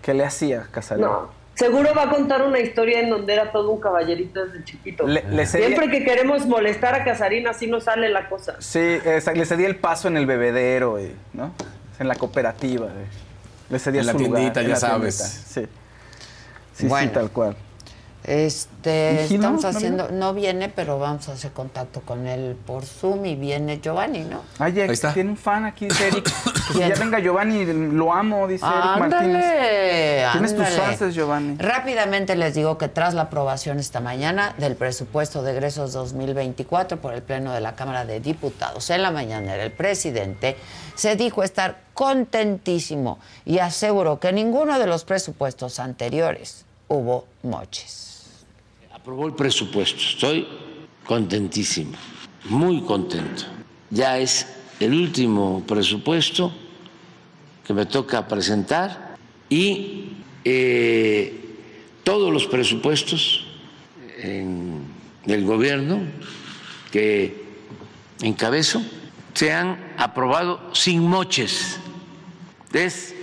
¿Qué 0.02 0.14
le 0.14 0.24
hacía, 0.24 0.66
Casarín? 0.70 1.05
No, 1.05 1.31
seguro 1.55 1.90
va 1.97 2.05
a 2.05 2.10
contar 2.10 2.43
una 2.43 2.59
historia 2.60 3.01
en 3.01 3.10
donde 3.10 3.32
era 3.35 3.52
todo 3.52 3.70
un 3.70 3.81
caballerito 3.81 4.44
desde 4.47 4.64
chiquito. 4.64 5.06
Le- 5.06 5.24
le 5.31 5.47
cedía- 5.47 5.66
Siempre 5.69 5.90
que 5.90 6.05
queremos 6.05 6.47
molestar 6.47 6.94
a 6.94 7.05
Casarín 7.05 7.47
así 7.48 7.66
nos 7.66 7.85
sale 7.85 8.09
la 8.09 8.28
cosa. 8.28 8.56
Sí, 8.60 8.98
esa- 9.05 9.32
le 9.32 9.44
cedí 9.47 9.64
el 9.64 9.77
paso 9.77 10.09
en 10.09 10.16
el 10.16 10.27
bebedero, 10.27 10.98
eh, 10.98 11.12
¿no? 11.32 11.52
En 11.98 12.09
la 12.09 12.14
cooperativa. 12.16 12.86
eh. 12.86 13.06
Le 13.70 13.78
cedí 13.78 13.98
En 13.98 14.06
la 14.06 14.12
su 14.12 14.19
lugar, 14.19 14.35
tiendita, 14.40 14.60
en 14.60 14.66
ya 14.66 14.73
la 14.74 14.81
sabes. 14.81 15.16
tiendita, 15.19 15.69
Sí. 15.69 15.77
Sí, 16.74 16.86
Bueno. 16.89 17.09
sí, 17.09 17.14
tal 17.14 17.31
cual. 17.31 17.56
Este, 18.24 19.24
estamos 19.24 19.62
¿No 19.64 19.68
haciendo, 19.68 20.08
no 20.10 20.32
viene, 20.32 20.68
pero 20.68 20.98
vamos 20.98 21.28
a 21.28 21.32
hacer 21.32 21.50
contacto 21.52 22.02
con 22.02 22.26
él 22.28 22.56
por 22.66 22.84
Zoom 22.84 23.26
y 23.26 23.34
viene 23.34 23.80
Giovanni, 23.80 24.20
¿no? 24.20 24.42
Ay, 24.60 24.78
Ahí 24.80 24.90
está. 24.90 25.12
tiene 25.12 25.30
un 25.30 25.36
fan 25.36 25.64
aquí, 25.64 25.88
dice 25.88 26.06
Eric. 26.08 26.24
Que 26.24 26.30
si 26.62 26.72
¿Quién? 26.74 26.88
ya 26.90 26.94
venga 26.94 27.18
Giovanni, 27.18 27.64
lo 27.64 28.12
amo, 28.12 28.46
dice 28.46 28.64
Eric 28.64 28.98
Martínez. 28.98 29.44
Ándale, 29.44 30.26
Tienes 30.32 30.56
tus 30.56 30.66
ándale. 30.66 30.96
fans, 30.96 31.14
Giovanni. 31.14 31.56
Rápidamente 31.58 32.36
les 32.36 32.54
digo 32.54 32.78
que 32.78 32.88
tras 32.88 33.14
la 33.14 33.22
aprobación 33.22 33.80
esta 33.80 33.98
mañana 34.00 34.54
del 34.58 34.76
presupuesto 34.76 35.42
de 35.42 35.52
egresos 35.52 35.92
2024 35.92 37.00
por 37.00 37.14
el 37.14 37.22
Pleno 37.22 37.52
de 37.52 37.60
la 37.60 37.74
Cámara 37.74 38.04
de 38.04 38.20
Diputados 38.20 38.88
en 38.90 39.02
la 39.02 39.10
mañanera, 39.10 39.64
el 39.64 39.72
presidente 39.72 40.56
se 40.94 41.16
dijo 41.16 41.42
estar 41.42 41.80
contentísimo 41.94 43.18
y 43.44 43.58
aseguró 43.58 44.20
que 44.20 44.32
ninguno 44.32 44.78
de 44.78 44.86
los 44.86 45.04
presupuestos 45.04 45.80
anteriores 45.80 46.64
hubo 46.88 47.26
moches. 47.42 48.11
Aprobó 49.02 49.26
el 49.26 49.34
presupuesto, 49.34 49.98
estoy 49.98 50.46
contentísimo, 51.04 51.90
muy 52.44 52.82
contento. 52.82 53.42
Ya 53.90 54.16
es 54.16 54.46
el 54.78 54.94
último 54.94 55.64
presupuesto 55.66 56.52
que 57.66 57.74
me 57.74 57.84
toca 57.84 58.28
presentar 58.28 59.16
y 59.48 60.04
eh, 60.44 61.56
todos 62.04 62.32
los 62.32 62.46
presupuestos 62.46 63.44
en 64.18 64.84
el 65.26 65.44
gobierno 65.46 65.98
que 66.92 67.42
encabezo 68.20 68.84
se 69.34 69.52
han 69.52 69.94
aprobado 69.98 70.72
sin 70.74 71.02
moches. 71.02 71.80
Es 72.72 73.16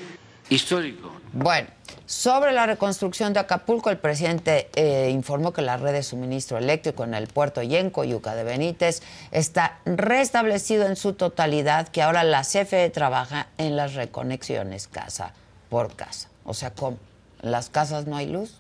histórico. 0.49 1.09
Bueno, 1.31 1.69
sobre 2.09 2.53
la 2.53 2.65
reconstrucción 2.65 3.33
de 3.33 3.39
Acapulco, 3.39 3.91
el 3.91 3.99
presidente 3.99 4.67
eh, 4.73 5.11
informó 5.11 5.53
que 5.53 5.61
la 5.61 5.77
red 5.77 5.93
de 5.93 6.01
suministro 6.01 6.57
eléctrico 6.57 7.03
en 7.03 7.13
el 7.13 7.27
puerto 7.27 7.61
y 7.61 7.75
en 7.75 7.91
Coyuca 7.91 8.33
de 8.33 8.43
Benítez 8.43 9.03
está 9.29 9.77
restablecido 9.85 10.87
en 10.87 10.95
su 10.95 11.13
totalidad, 11.13 11.87
que 11.89 12.01
ahora 12.01 12.23
la 12.23 12.41
CFE 12.41 12.89
trabaja 12.89 13.49
en 13.59 13.75
las 13.75 13.93
reconexiones 13.93 14.87
casa 14.87 15.33
por 15.69 15.95
casa. 15.95 16.29
O 16.45 16.55
sea, 16.55 16.71
¿cómo? 16.71 16.97
¿En 17.43 17.51
las 17.51 17.69
casas 17.69 18.07
no 18.07 18.17
hay 18.17 18.25
luz? 18.25 18.55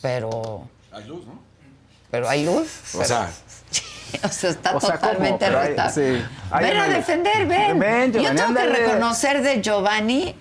Pero... 0.00 0.66
Hay 0.92 1.04
luz, 1.04 1.26
¿no? 1.26 1.38
Pero 2.10 2.26
hay 2.26 2.46
luz. 2.46 2.94
O 2.94 2.98
Pero- 3.00 3.04
sea, 3.08 3.30
o 4.24 4.28
sea, 4.28 4.48
está 4.50 4.76
O 4.76 4.80
sea, 4.80 4.98
¿cómo? 4.98 5.10
totalmente 5.12 5.50
restable. 5.50 5.92
sí. 5.92 6.24
Ven 6.58 6.76
a 6.78 6.88
defender, 6.88 7.46
ven. 7.46 7.78
Ven, 7.78 8.12
Yo 8.14 8.34
tengo 8.34 8.54
que 8.54 8.66
reconocer 8.66 9.42
de 9.42 9.60
Giovanni 9.60 10.34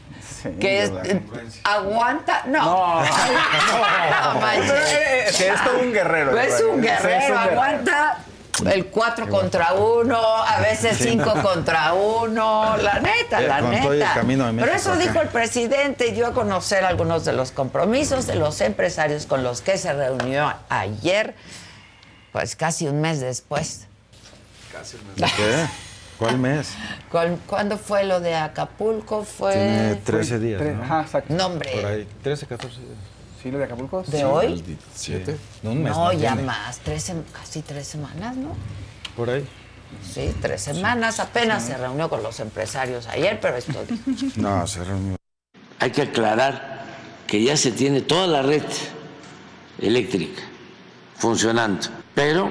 Sí, 0.44 0.50
que 0.60 0.84
es- 0.84 0.92
eh, 1.06 1.22
aguanta. 1.64 2.44
No. 2.48 2.62
No, 2.64 3.02
No, 4.34 4.40
manches. 4.42 4.72
Pero, 4.72 4.86
eh, 4.86 5.26
eh, 5.30 5.54
es 5.54 5.64
todo 5.64 5.80
un 5.80 5.94
guerrero. 5.94 6.38
Es 6.40 6.62
un 6.62 6.82
Sí, 6.82 6.88
es 6.88 7.02
guerrero, 7.02 7.34
un 7.36 7.40
aguanta 7.40 8.18
el 8.72 8.86
4 8.86 9.30
contra 9.30 9.74
1, 9.74 10.16
a 10.16 10.60
veces 10.60 10.98
5 11.00 11.34
contra 11.42 11.94
1, 11.94 12.78
la 12.78 13.00
neta, 13.00 13.40
la 13.42 13.62
neta. 13.62 14.14
camino 14.14 14.46
de 14.46 14.60
Pero 14.62 14.74
eso 14.74 14.92
acá. 14.92 15.00
dijo 15.00 15.22
el 15.22 15.30
presidente 15.30 16.08
y 16.08 16.12
dio 16.12 16.28
a 16.28 16.34
conocer 16.34 16.86
algunos 16.86 17.26
de 17.26 17.34
los 17.34 17.52
compromisos 17.52 18.28
de 18.28 18.36
los 18.36 18.62
empresarios 18.62 19.26
con 19.26 19.44
los 19.44 19.62
que 19.62 19.78
se 19.80 19.92
reunió 19.92 20.54
ayer, 20.70 21.36
pues 22.32 22.56
casi 22.56 22.88
un 22.88 23.02
mes 23.02 23.20
después. 23.22 23.88
¿De 25.16 25.26
qué? 25.26 25.66
¿Cuál 26.18 26.38
mes? 26.38 26.74
¿Cuál- 27.12 27.38
¿Cuándo 27.48 27.78
fue 27.78 28.04
lo 28.06 28.20
de 28.20 28.36
Acapulco? 28.36 29.24
Fue 29.24 29.54
Tiene 29.54 29.96
13 29.96 30.40
días, 30.40 30.62
Tre- 30.62 30.76
¿no? 30.76 30.84
Ajá, 30.84 31.02
exacto. 31.02 31.34
No, 31.34 31.48
hombre. 31.48 31.72
Por 31.74 31.86
ahí, 31.86 32.08
13, 32.22 32.46
14 32.46 32.80
días. 32.80 32.92
¿Sí, 33.42 33.52
lo 33.52 33.58
de 33.58 33.66
Acapulco? 33.66 34.04
¿De 34.08 34.18
Sí. 34.20 34.24
hoy? 34.24 34.78
¿Siete? 34.96 35.38
No, 35.64 35.72
un 35.72 35.84
mes. 35.84 35.92
No, 35.94 36.14
ya 36.14 36.32
tiene. 36.34 36.44
más, 36.44 36.78
tres, 36.80 37.12
casi 37.34 37.62
tres 37.62 37.88
semanas, 37.88 38.36
¿no? 38.38 38.56
Por 39.18 39.30
ahí. 39.30 39.46
Sí, 40.02 40.34
tres 40.42 40.62
semanas. 40.62 41.20
Apenas 41.20 41.64
se 41.66 41.76
reunió 41.78 42.10
con 42.10 42.24
los 42.24 42.40
empresarios 42.40 43.08
ayer, 43.08 43.40
pero 43.42 43.58
esto 43.58 43.84
No, 44.38 44.66
se 44.66 44.84
reunió. 44.84 45.16
Hay 45.80 45.92
que 45.92 46.04
aclarar 46.04 46.84
que 47.28 47.44
ya 47.44 47.58
se 47.58 47.72
tiene 47.72 48.02
toda 48.02 48.26
la 48.28 48.42
red 48.42 48.64
eléctrica 49.80 50.42
funcionando, 51.18 51.88
pero 52.16 52.50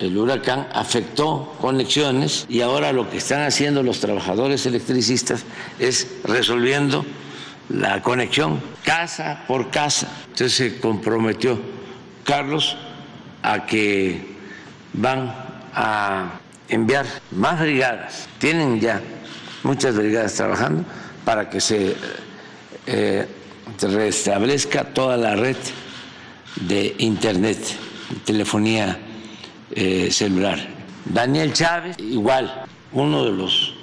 el 0.00 0.16
huracán 0.16 0.66
afectó 0.72 1.54
conexiones 1.60 2.46
y 2.48 2.62
ahora 2.62 2.90
lo 2.92 3.10
que 3.10 3.18
están 3.18 3.42
haciendo 3.42 3.82
los 3.82 4.00
trabajadores 4.00 4.64
electricistas 4.64 5.44
es 5.78 6.08
resolviendo 6.24 7.04
la 7.68 8.02
conexión 8.02 8.62
casa 8.82 9.44
por 9.46 9.70
casa. 9.70 10.08
Entonces 10.22 10.54
se 10.54 10.80
comprometió 10.80 11.60
Carlos 12.24 12.78
a 13.42 13.66
que 13.66 14.36
van 14.94 15.34
a 15.74 16.40
enviar 16.70 17.04
más 17.30 17.60
brigadas. 17.60 18.26
Tienen 18.38 18.80
ya 18.80 19.02
muchas 19.62 19.96
brigadas 19.96 20.32
trabajando 20.34 20.82
para 21.26 21.50
que 21.50 21.60
se 21.60 21.94
eh, 22.86 23.26
restablezca 23.82 24.84
toda 24.94 25.18
la 25.18 25.36
red 25.36 25.56
de 26.56 26.94
internet, 26.98 27.58
telefonía 28.24 28.98
eh, 29.72 30.10
celular. 30.10 30.58
Daniel 31.04 31.52
Chávez, 31.52 31.96
igual, 31.98 32.64
uno 32.92 33.24
de 33.24 33.32
los 33.32 33.74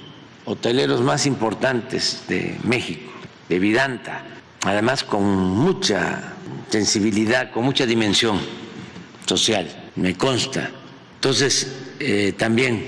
hoteleros 0.44 1.00
más 1.00 1.26
importantes 1.26 2.24
de 2.28 2.58
México, 2.62 3.10
de 3.48 3.58
Vidanta, 3.58 4.24
además 4.64 5.04
con 5.04 5.24
mucha 5.24 6.34
sensibilidad, 6.68 7.50
con 7.50 7.64
mucha 7.64 7.86
dimensión 7.86 8.38
social, 9.26 9.68
me 9.96 10.14
consta. 10.16 10.70
Entonces, 11.16 11.76
eh, 12.00 12.32
también 12.36 12.84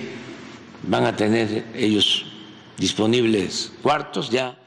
van 0.83 1.05
a 1.05 1.17
tener 1.17 1.67
ellos 1.75 2.27
disponibles 2.79 3.73
cuartos 3.83 4.31
ya 4.31 4.60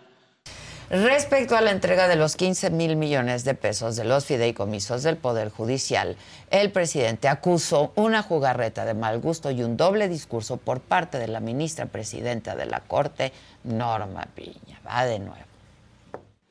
Respecto 0.93 1.57
a 1.57 1.61
la 1.61 1.71
entrega 1.71 2.07
de 2.07 2.15
los 2.15 2.35
15 2.35 2.69
mil 2.69 2.95
millones 2.97 3.43
de 3.45 3.55
pesos 3.55 3.95
de 3.95 4.03
los 4.03 4.25
fideicomisos 4.25 5.01
del 5.01 5.17
Poder 5.17 5.49
Judicial, 5.49 6.15
el 6.51 6.71
presidente 6.71 7.27
acusó 7.27 7.93
una 7.95 8.21
jugarreta 8.21 8.85
de 8.85 8.93
mal 8.93 9.19
gusto 9.19 9.49
y 9.49 9.63
un 9.63 9.75
doble 9.75 10.07
discurso 10.07 10.57
por 10.57 10.81
parte 10.81 11.17
de 11.17 11.27
la 11.27 11.39
ministra 11.39 11.87
presidenta 11.87 12.55
de 12.55 12.67
la 12.67 12.81
Corte, 12.81 13.33
Norma 13.63 14.27
Piña. 14.35 14.79
Va 14.85 15.03
de 15.05 15.17
nuevo. 15.17 15.41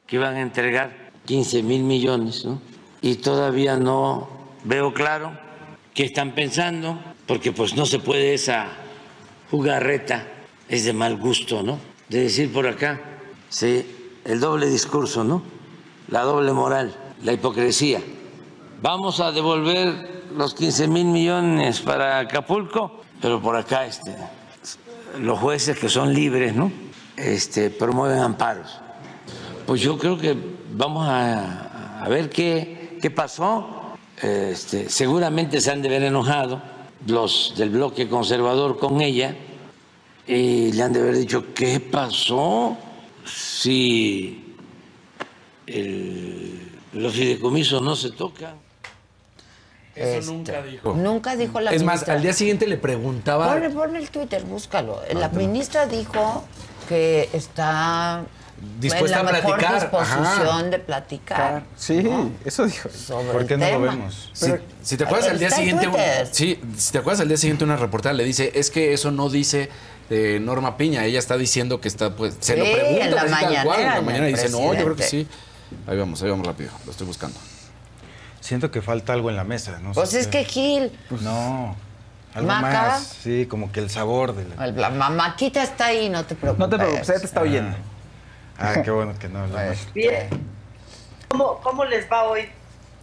que 0.09 0.17
iban 0.17 0.35
a 0.35 0.41
entregar 0.41 0.91
15 1.27 1.63
mil 1.63 1.85
millones, 1.85 2.45
¿no? 2.45 2.61
Y 3.01 3.15
todavía 3.19 3.77
no 3.77 4.29
veo 4.65 4.93
claro 4.93 5.39
qué 5.95 6.03
están 6.03 6.35
pensando, 6.35 7.01
porque 7.29 7.53
pues 7.53 7.77
no 7.77 7.87
se 7.87 8.01
puede 8.01 8.35
esa 8.35 8.67
jugarreta, 9.53 10.27
es 10.69 10.85
de 10.85 10.93
mal 10.93 11.17
gusto, 11.17 11.63
¿no? 11.63 11.79
De 12.09 12.25
decir 12.25 12.53
por 12.53 12.67
acá, 12.67 13.01
sí, 13.49 14.01
el 14.25 14.41
doble 14.41 14.67
discurso, 14.67 15.25
¿no? 15.25 15.43
La 16.09 16.23
doble 16.23 16.53
moral, 16.53 16.95
la 17.23 17.33
hipocresía. 17.33 18.01
Vamos 18.81 19.21
a 19.21 19.33
devolver 19.33 20.25
los 20.37 20.55
15 20.55 20.89
mil 20.89 21.07
millones 21.07 21.81
para 21.81 22.21
Acapulco, 22.21 23.01
pero 23.21 23.41
por 23.41 23.57
acá 23.57 23.87
este, 23.87 24.17
los 25.21 25.39
jueces 25.39 25.79
que 25.79 25.89
son 25.89 26.13
libres, 26.13 26.55
¿no? 26.55 26.73
Este, 27.17 27.71
promueven 27.71 28.19
amparos. 28.19 28.81
Pues 29.67 29.81
yo 29.81 29.97
creo 29.99 30.19
que 30.19 30.37
vamos 30.73 31.07
a, 31.09 32.07
ver 32.09 32.29
qué, 32.31 32.99
qué 33.01 33.11
pasó. 33.11 33.97
Este, 34.21 34.89
seguramente 34.89 35.61
se 35.61 35.71
han 35.71 35.83
de 35.83 35.89
ver 35.89 36.03
enojado 36.03 36.61
los 37.07 37.55
del 37.57 37.71
bloque 37.71 38.09
conservador 38.09 38.79
con 38.79 39.01
ella 39.01 39.37
y 40.27 40.73
le 40.73 40.83
han 40.83 40.93
de 40.93 41.01
haber 41.01 41.17
dicho, 41.17 41.53
¿qué 41.55 41.81
pasó? 41.81 42.77
Si 43.25 44.57
el- 45.67 46.71
los 46.93 47.13
fideicomisos 47.15 47.83
no 47.83 47.97
se 47.97 48.11
tocan. 48.11 48.55
Eso 49.95 50.33
nunca 50.33 50.63
dijo. 50.63 50.95
Nunca 50.95 51.37
dijo 51.37 51.61
la 51.61 51.71
Es 51.73 51.83
más, 51.83 51.97
ministra. 51.97 52.15
al 52.15 52.23
día 52.23 52.33
siguiente 52.33 52.67
le 52.67 52.79
preguntaba. 52.79 53.53
Ponle, 53.53 53.71
ponle 53.71 53.99
el 53.99 54.09
Twitter, 54.11 54.43
búscalo. 54.45 55.03
La 55.13 55.29
ministra 55.29 55.87
dijo 55.87 56.45
que 56.89 57.29
está 57.35 58.25
Dispuesta 58.81 59.19
en 59.21 59.25
la 59.27 59.31
a 59.31 59.33
mejor 59.35 59.57
platicar, 59.59 59.81
disposición 59.83 60.25
ajá. 60.49 60.63
de 60.65 60.79
platicar. 60.79 61.63
Sí, 61.77 62.03
eso 62.45 62.65
dijo. 62.67 62.89
Sobre 62.89 63.33
¿Por 63.33 63.47
qué 63.47 63.55
el 63.55 63.61
no 63.61 63.67
lo 63.67 63.73
tema. 63.73 63.87
vemos? 63.93 64.31
Si, 64.33 64.47
Pero- 64.47 64.63
si 64.83 64.97
te 64.97 65.05
acuerdas 65.05 65.29
al 65.31 65.39
día 65.39 65.51
siguiente, 65.51 65.89
un- 65.89 65.95
sí, 66.31 66.59
si 66.77 66.93
te 66.93 66.99
acuerdas 66.99 67.21
al 67.21 67.29
día 67.29 67.37
siguiente 67.37 67.65
una 67.65 67.77
reportera 67.77 68.15
le 68.15 68.25
dice, 68.25 68.53
es 68.55 68.71
que 68.71 68.93
eso 68.95 69.11
no 69.11 69.29
dice 69.29 69.69
eh, 70.13 70.39
Norma 70.41 70.77
Piña, 70.77 71.05
ella 71.05 71.19
está 71.19 71.37
diciendo 71.39 71.81
que 71.81 71.89
está, 71.89 72.15
pues, 72.15 72.37
se 72.41 72.57
lo 72.57 72.65
Sí, 72.67 72.73
pregunta 72.75 73.05
en 73.07 73.15
la 73.15 73.25
tal 73.27 73.65
cual, 73.65 73.81
en 73.81 73.87
la 73.89 74.01
mañana 74.03 74.27
dice, 74.27 74.49
no, 74.51 74.75
yo 74.75 74.85
creo 74.85 74.97
que 74.97 75.03
sí. 75.05 75.27
Ahí 75.87 75.97
vamos, 75.97 76.23
ahí 76.23 76.29
vamos 76.31 76.47
rápido, 76.47 76.71
lo 76.85 76.91
estoy 76.91 77.07
buscando. 77.07 77.39
Siento 78.41 78.71
que 78.71 78.83
falta 78.83 79.13
algo 79.13 79.31
en 79.31 79.37
la 79.37 79.45
mesa, 79.45 79.79
¿no? 79.81 79.93
Pues 79.93 80.11
sé 80.11 80.21
es 80.21 80.27
qué. 80.27 80.45
que 80.45 80.51
Gil, 80.51 80.99
No, 81.23 81.77
algo 82.35 82.49
¿Maca? 82.49 82.83
más. 82.89 83.17
Sí, 83.23 83.47
como 83.47 83.73
que 83.73 83.81
el 83.81 83.89
sabor 83.89 84.35
de 84.35 84.45
la... 84.55 84.67
la 84.67 84.91
mamaquita 84.91 85.63
está 85.63 85.87
ahí, 85.87 86.09
no 86.11 86.25
te 86.27 86.35
preocupes. 86.35 86.59
No 86.59 86.69
te 86.69 86.77
preocupes, 86.77 87.09
ella 87.09 87.19
te 87.21 87.27
está 87.27 87.41
oyendo. 87.41 87.77
Ah, 88.59 88.83
qué 88.85 88.91
bueno 88.91 89.15
que 89.19 89.29
no 89.29 89.41
hablamos. 89.41 89.79
Bien. 89.95 90.29
¿Cómo, 91.29 91.59
¿Cómo 91.63 91.85
les 91.85 92.11
va 92.11 92.25
hoy? 92.25 92.43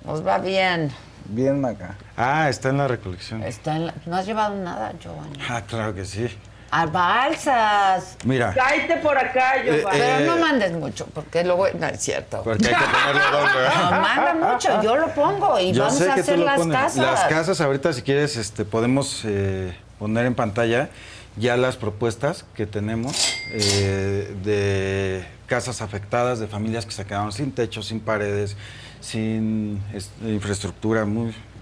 Nos 0.06 0.26
va 0.26 0.38
bien. 0.38 0.92
Bien, 1.26 1.60
Maca. 1.60 1.96
Ah, 2.16 2.50
está 2.50 2.70
en 2.70 2.78
la 2.78 2.88
recolección. 2.88 3.44
Está 3.44 3.76
en 3.76 3.88
la- 3.88 3.94
No 4.06 4.16
has 4.16 4.26
llevado 4.26 4.56
nada, 4.56 4.94
Giovanni. 5.00 5.40
Ah, 5.50 5.64
claro 5.68 5.94
que 5.96 6.06
sí. 6.06 6.28
A 6.72 6.86
balsas. 6.86 8.16
Mira, 8.26 8.54
Cállate 8.54 8.98
por 8.98 9.18
acá, 9.18 9.58
Eh, 9.58 9.64
Giovanni. 9.80 10.00
Pero 10.00 10.20
eh, 10.20 10.26
no 10.28 10.38
mandes 10.38 10.72
mucho, 10.74 11.08
porque 11.14 11.44
luego 11.44 11.68
no 11.80 11.88
es 11.88 12.00
cierto. 12.00 12.42
porque 12.44 12.68
hay 12.68 12.74
que 12.76 12.86
ponerle 12.86 13.32
doble. 13.32 13.92
No 13.92 14.02
manda 14.02 14.34
mucho, 14.54 14.82
yo 14.84 14.96
lo 14.96 15.08
pongo 15.14 15.60
y 15.60 15.72
Yo 15.74 15.84
vamos 15.84 15.98
sé 15.98 16.12
a 16.12 16.16
que 16.16 16.22
hacer 16.22 16.36
tú 16.36 16.42
lo 16.42 16.46
las 16.46 16.58
pones. 16.60 16.78
casas. 16.78 16.98
Las 16.98 17.24
casas, 17.26 17.62
ahorita, 17.62 17.92
si 17.94 18.02
quieres, 18.04 18.36
este, 18.38 18.66
podemos 18.66 19.22
eh, 19.26 19.76
poner 19.98 20.26
en 20.26 20.36
pantalla 20.36 20.90
ya 21.38 21.58
las 21.58 21.76
propuestas 21.78 22.46
que 22.54 22.66
tenemos 22.68 23.34
eh, 23.52 24.36
de 24.44 25.26
casas 25.48 25.82
afectadas, 25.82 26.40
de 26.40 26.48
familias 26.48 26.86
que 26.86 26.92
se 26.92 27.06
quedaron 27.06 27.32
sin 27.32 27.52
techo, 27.52 27.82
sin 27.82 28.00
paredes, 28.00 28.56
sin 29.00 29.82
es- 29.94 30.12
infraestructura 30.22 31.06
muy, 31.06 31.34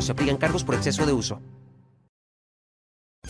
Se 0.00 0.12
aplican 0.12 0.36
cargos 0.36 0.62
por 0.62 0.74
exceso 0.74 1.04
de 1.04 1.12
uso. 1.12 1.40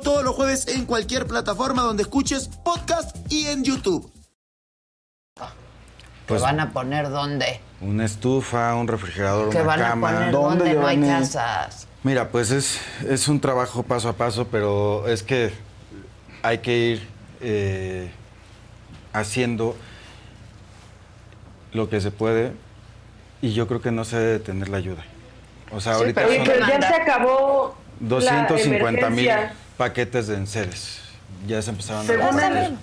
todos 0.00 0.24
los 0.24 0.34
jueves 0.34 0.68
en 0.68 0.84
cualquier 0.86 1.26
plataforma 1.26 1.82
donde 1.82 2.02
escuches 2.02 2.48
podcast 2.64 3.16
y 3.32 3.46
en 3.46 3.64
YouTube. 3.64 4.10
¿Que 5.36 5.44
Pues- 6.26 6.42
van 6.42 6.60
a 6.60 6.72
poner 6.72 7.10
dónde? 7.10 7.60
Una 7.80 8.04
estufa, 8.04 8.74
un 8.74 8.86
refrigerador, 8.86 9.50
¿Que 9.50 9.58
una 9.58 9.66
van 9.66 9.80
cama. 9.80 10.08
a 10.10 10.12
poner 10.14 10.32
dónde? 10.32 10.74
No 10.74 10.86
hay 10.86 11.00
casas. 11.00 11.86
Mira, 12.02 12.28
pues 12.30 12.50
es, 12.50 12.80
es 13.08 13.26
un 13.28 13.40
trabajo 13.40 13.82
paso 13.82 14.08
a 14.08 14.12
paso, 14.14 14.46
pero 14.48 15.06
es 15.08 15.22
que 15.22 15.52
hay 16.42 16.58
que 16.58 16.78
ir 16.78 17.08
eh, 17.40 18.10
haciendo 19.12 19.74
lo 21.72 21.88
que 21.88 22.00
se 22.00 22.10
puede 22.10 22.52
y 23.42 23.52
yo 23.52 23.66
creo 23.66 23.80
que 23.80 23.90
no 23.90 24.04
se 24.04 24.16
debe 24.18 24.32
detener 24.32 24.68
la 24.68 24.76
ayuda. 24.78 25.04
O 25.72 25.80
sea, 25.80 25.94
ahorita 25.94 26.24
Oye, 26.26 26.36
son 26.36 26.46
pero 26.46 26.66
ya 26.66 26.80
se 26.88 26.94
acabó 26.94 27.76
250 28.00 29.00
la 29.02 29.10
mil 29.10 29.26
emergencia. 29.28 29.56
Paquetes 29.84 30.26
de 30.26 30.36
enseres. 30.36 30.98
Ya 31.46 31.62
se 31.62 31.70
empezaron 31.70 32.06
Según 32.06 32.38
a 32.38 32.46
el-. 32.66 32.76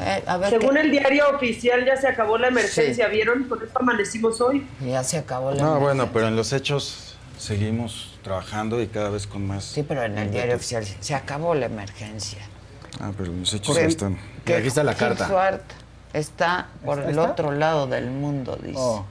Eh, 0.00 0.22
a 0.26 0.36
ver, 0.36 0.50
Según 0.50 0.74
¿qué? 0.74 0.80
el 0.82 0.90
diario 0.90 1.24
oficial 1.34 1.84
ya 1.86 1.96
se 1.96 2.06
acabó 2.06 2.36
la 2.36 2.48
emergencia, 2.48 3.08
¿vieron? 3.08 3.44
Por 3.48 3.64
eso 3.64 3.72
amanecimos 3.80 4.38
hoy. 4.42 4.66
Ya 4.84 5.02
se 5.02 5.16
acabó 5.16 5.50
la 5.52 5.56
No, 5.56 5.62
emergencia. 5.76 5.84
bueno, 5.86 6.10
pero 6.12 6.28
en 6.28 6.36
los 6.36 6.52
hechos 6.52 7.14
seguimos 7.38 8.18
trabajando 8.22 8.82
y 8.82 8.88
cada 8.88 9.08
vez 9.08 9.26
con 9.26 9.46
más. 9.46 9.64
Sí, 9.64 9.82
pero 9.82 10.02
en 10.04 10.18
el 10.18 10.30
diario 10.30 10.56
oficial 10.56 10.84
se 11.00 11.14
acabó 11.14 11.54
la 11.54 11.64
emergencia. 11.66 12.40
Ah, 13.00 13.10
pero 13.16 13.32
los 13.32 13.52
hechos 13.54 13.74
ahí 13.78 13.86
están. 13.86 14.18
Aquí 14.44 14.68
está 14.68 14.84
la 14.84 14.92
Gil 14.92 15.00
carta. 15.08 15.26
Suart 15.28 15.62
está 16.12 16.68
por 16.84 16.98
¿Está- 16.98 17.10
el 17.10 17.18
está? 17.18 17.30
otro 17.32 17.52
lado 17.52 17.86
del 17.86 18.10
mundo, 18.10 18.56
dice. 18.62 18.74
Oh. 18.78 19.06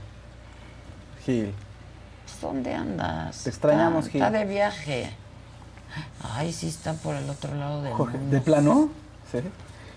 Gil. 1.26 1.52
¿Dónde 2.42 2.74
andas? 2.76 3.44
Te 3.44 3.50
extrañamos, 3.50 4.06
está, 4.06 4.12
Gil. 4.12 4.22
Está 4.24 4.38
de 4.38 4.46
viaje. 4.46 5.12
Ay, 6.22 6.54
sí 6.54 6.68
está 6.68 6.94
por 6.94 7.16
el 7.16 7.30
otro 7.30 7.54
lado 7.56 7.82
del 7.82 7.94
Jorge, 7.94 8.18
mundo. 8.18 8.36
¿de 8.36 8.42
plano? 8.42 8.90
Sí. 9.32 9.40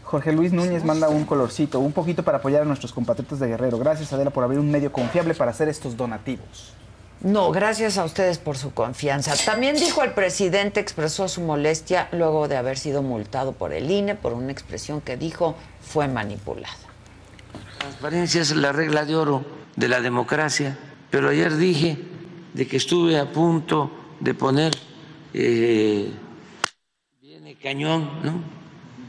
Jorge 0.04 0.32
Luis 0.32 0.52
Núñez 0.52 0.84
manda 0.84 1.08
un 1.08 1.24
colorcito, 1.24 1.78
un 1.78 1.92
poquito 1.92 2.24
para 2.24 2.38
apoyar 2.38 2.62
a 2.62 2.64
nuestros 2.64 2.92
compatriotas 2.92 3.38
de 3.38 3.46
Guerrero. 3.46 3.78
Gracias, 3.78 4.12
Adela, 4.12 4.30
por 4.30 4.42
abrir 4.42 4.58
un 4.58 4.70
medio 4.70 4.90
confiable 4.90 5.34
para 5.34 5.52
hacer 5.52 5.68
estos 5.68 5.96
donativos. 5.96 6.74
No, 7.20 7.52
gracias 7.52 7.98
a 7.98 8.04
ustedes 8.04 8.38
por 8.38 8.56
su 8.56 8.72
confianza. 8.72 9.34
También 9.44 9.76
dijo 9.76 10.02
el 10.02 10.12
presidente, 10.12 10.80
expresó 10.80 11.28
su 11.28 11.42
molestia 11.42 12.08
luego 12.12 12.48
de 12.48 12.56
haber 12.56 12.78
sido 12.78 13.02
multado 13.02 13.52
por 13.52 13.72
el 13.72 13.90
INE 13.90 14.14
por 14.14 14.32
una 14.32 14.50
expresión 14.50 15.00
que 15.00 15.16
dijo 15.16 15.54
fue 15.80 16.08
manipulada. 16.08 16.74
transparencia 17.78 18.40
es 18.40 18.56
la 18.56 18.72
regla 18.72 19.04
de 19.04 19.16
oro 19.16 19.44
de 19.76 19.88
la 19.88 20.00
democracia, 20.00 20.78
pero 21.10 21.28
ayer 21.28 21.56
dije 21.56 21.98
de 22.54 22.66
que 22.66 22.78
estuve 22.78 23.18
a 23.18 23.30
punto 23.30 23.90
de 24.18 24.34
poner 24.34 24.72
eh, 25.34 26.10
viene 27.20 27.54
cañón, 27.54 28.10
¿no? 28.24 28.42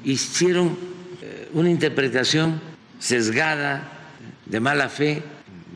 Hicieron 0.03 0.77
eh, 1.22 1.49
una 1.53 1.69
interpretación 1.69 2.61
sesgada 2.99 3.91
de 4.45 4.60
mala 4.60 4.89
fe 4.89 5.23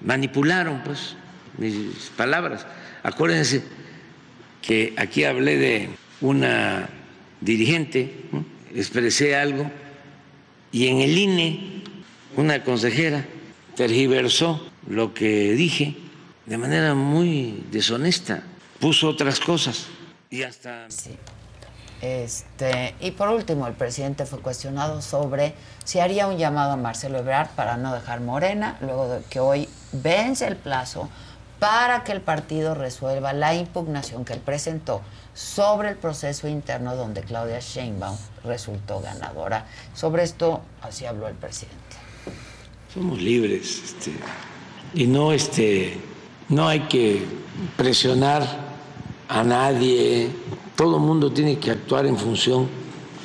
manipularon 0.04 0.82
pues 0.84 1.16
mis 1.58 2.12
palabras. 2.16 2.66
Acuérdense 3.04 3.64
que 4.62 4.94
aquí 4.98 5.24
hablé 5.24 5.58
de 5.58 5.90
una 6.22 6.90
dirigente, 7.42 8.14
expresé 8.74 9.36
algo 9.36 9.70
y 10.72 10.88
en 10.88 11.00
el 11.00 11.18
INE 11.18 11.84
una 12.36 12.64
consejera 12.64 13.26
tergiversó 13.76 14.70
lo 14.88 15.14
que 15.14 15.54
dije 15.54 15.96
de 16.46 16.58
manera 16.58 16.94
muy 16.94 17.64
deshonesta, 17.72 18.44
puso 18.80 19.10
otras 19.10 19.40
cosas 19.40 19.88
y 20.30 20.44
hasta... 20.44 20.88
Este, 22.02 22.94
y 23.00 23.12
por 23.12 23.30
último, 23.30 23.68
el 23.68 23.74
presidente 23.74 24.26
fue 24.26 24.40
cuestionado 24.40 25.02
sobre 25.02 25.56
si 25.86 26.00
haría 26.00 26.28
un 26.28 26.38
llamado 26.38 26.74
a 26.74 26.78
Marcelo 26.78 27.20
Ebrard 27.20 27.50
para 27.56 27.78
no 27.78 27.94
dejar 27.94 28.20
Morena, 28.20 28.78
luego 28.82 29.08
de 29.08 29.24
que 29.24 29.40
hoy 29.40 29.70
vence 29.92 30.46
el 30.46 30.58
plazo 30.58 31.10
para 31.58 32.04
que 32.04 32.12
el 32.12 32.22
partido 32.22 32.76
resuelva 32.76 33.34
la 33.34 33.56
impugnación 33.56 34.26
que 34.26 34.34
él 34.34 34.42
presentó 34.42 35.02
sobre 35.34 35.90
el 35.90 35.96
proceso 35.96 36.48
interno 36.48 36.96
donde 36.96 37.22
Claudia 37.22 37.60
Sheinbaum 37.60 38.18
resultó 38.44 39.00
ganadora. 39.00 39.66
Sobre 39.94 40.24
esto 40.24 40.62
así 40.82 41.06
habló 41.06 41.28
el 41.28 41.36
presidente. 41.36 41.78
Somos 42.94 43.22
libres 43.22 43.82
este, 43.84 44.12
y 44.94 45.08
no, 45.08 45.32
este, 45.32 45.98
no 46.50 46.68
hay 46.68 46.82
que 46.82 47.26
presionar 47.78 48.75
a 49.28 49.44
nadie. 49.44 50.30
Todo 50.76 51.00
mundo 51.00 51.32
tiene 51.32 51.58
que 51.58 51.72
actuar 51.72 52.06
en 52.06 52.18
función 52.18 52.68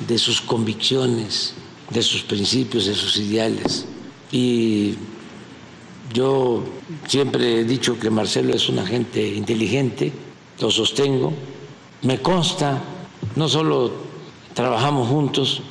de 0.07 0.17
sus 0.17 0.41
convicciones, 0.41 1.53
de 1.89 2.01
sus 2.01 2.23
principios, 2.23 2.85
de 2.85 2.95
sus 2.95 3.17
ideales. 3.17 3.85
Y 4.31 4.95
yo 6.13 6.63
siempre 7.07 7.61
he 7.61 7.63
dicho 7.63 7.99
que 7.99 8.09
Marcelo 8.09 8.53
es 8.53 8.69
una 8.69 8.85
gente 8.85 9.25
inteligente, 9.27 10.11
lo 10.59 10.71
sostengo. 10.71 11.33
Me 12.03 12.21
consta, 12.21 12.81
no 13.35 13.47
solo 13.47 13.91
trabajamos 14.53 15.07
juntos, 15.07 15.61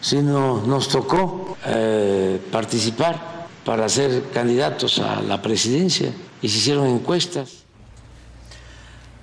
sino 0.00 0.62
nos 0.66 0.88
tocó 0.88 1.56
eh, 1.66 2.40
participar 2.50 3.48
para 3.64 3.88
ser 3.88 4.30
candidatos 4.32 4.98
a 4.98 5.20
la 5.20 5.42
presidencia 5.42 6.12
y 6.40 6.48
se 6.48 6.58
hicieron 6.58 6.86
encuestas. 6.86 7.57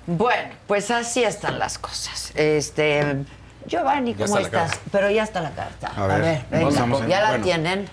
Bueno, 0.06 0.50
pues 0.66 0.90
así 0.90 1.24
están 1.24 1.58
las 1.58 1.78
cosas. 1.78 2.32
Este, 2.36 3.24
Giovanni, 3.66 4.14
Ya 4.14 4.26
¿cómo 4.26 4.38
está 4.38 4.64
estás? 4.66 4.80
Pero 4.92 5.10
ya 5.10 5.24
está 5.24 5.40
la 5.40 5.50
carta. 5.50 5.88
A 5.96 6.04
A 6.04 6.06
ver, 6.18 6.44
venga, 6.50 6.70
ya 7.08 7.20
la 7.20 7.28
bueno. 7.30 7.44
tienen. 7.44 7.88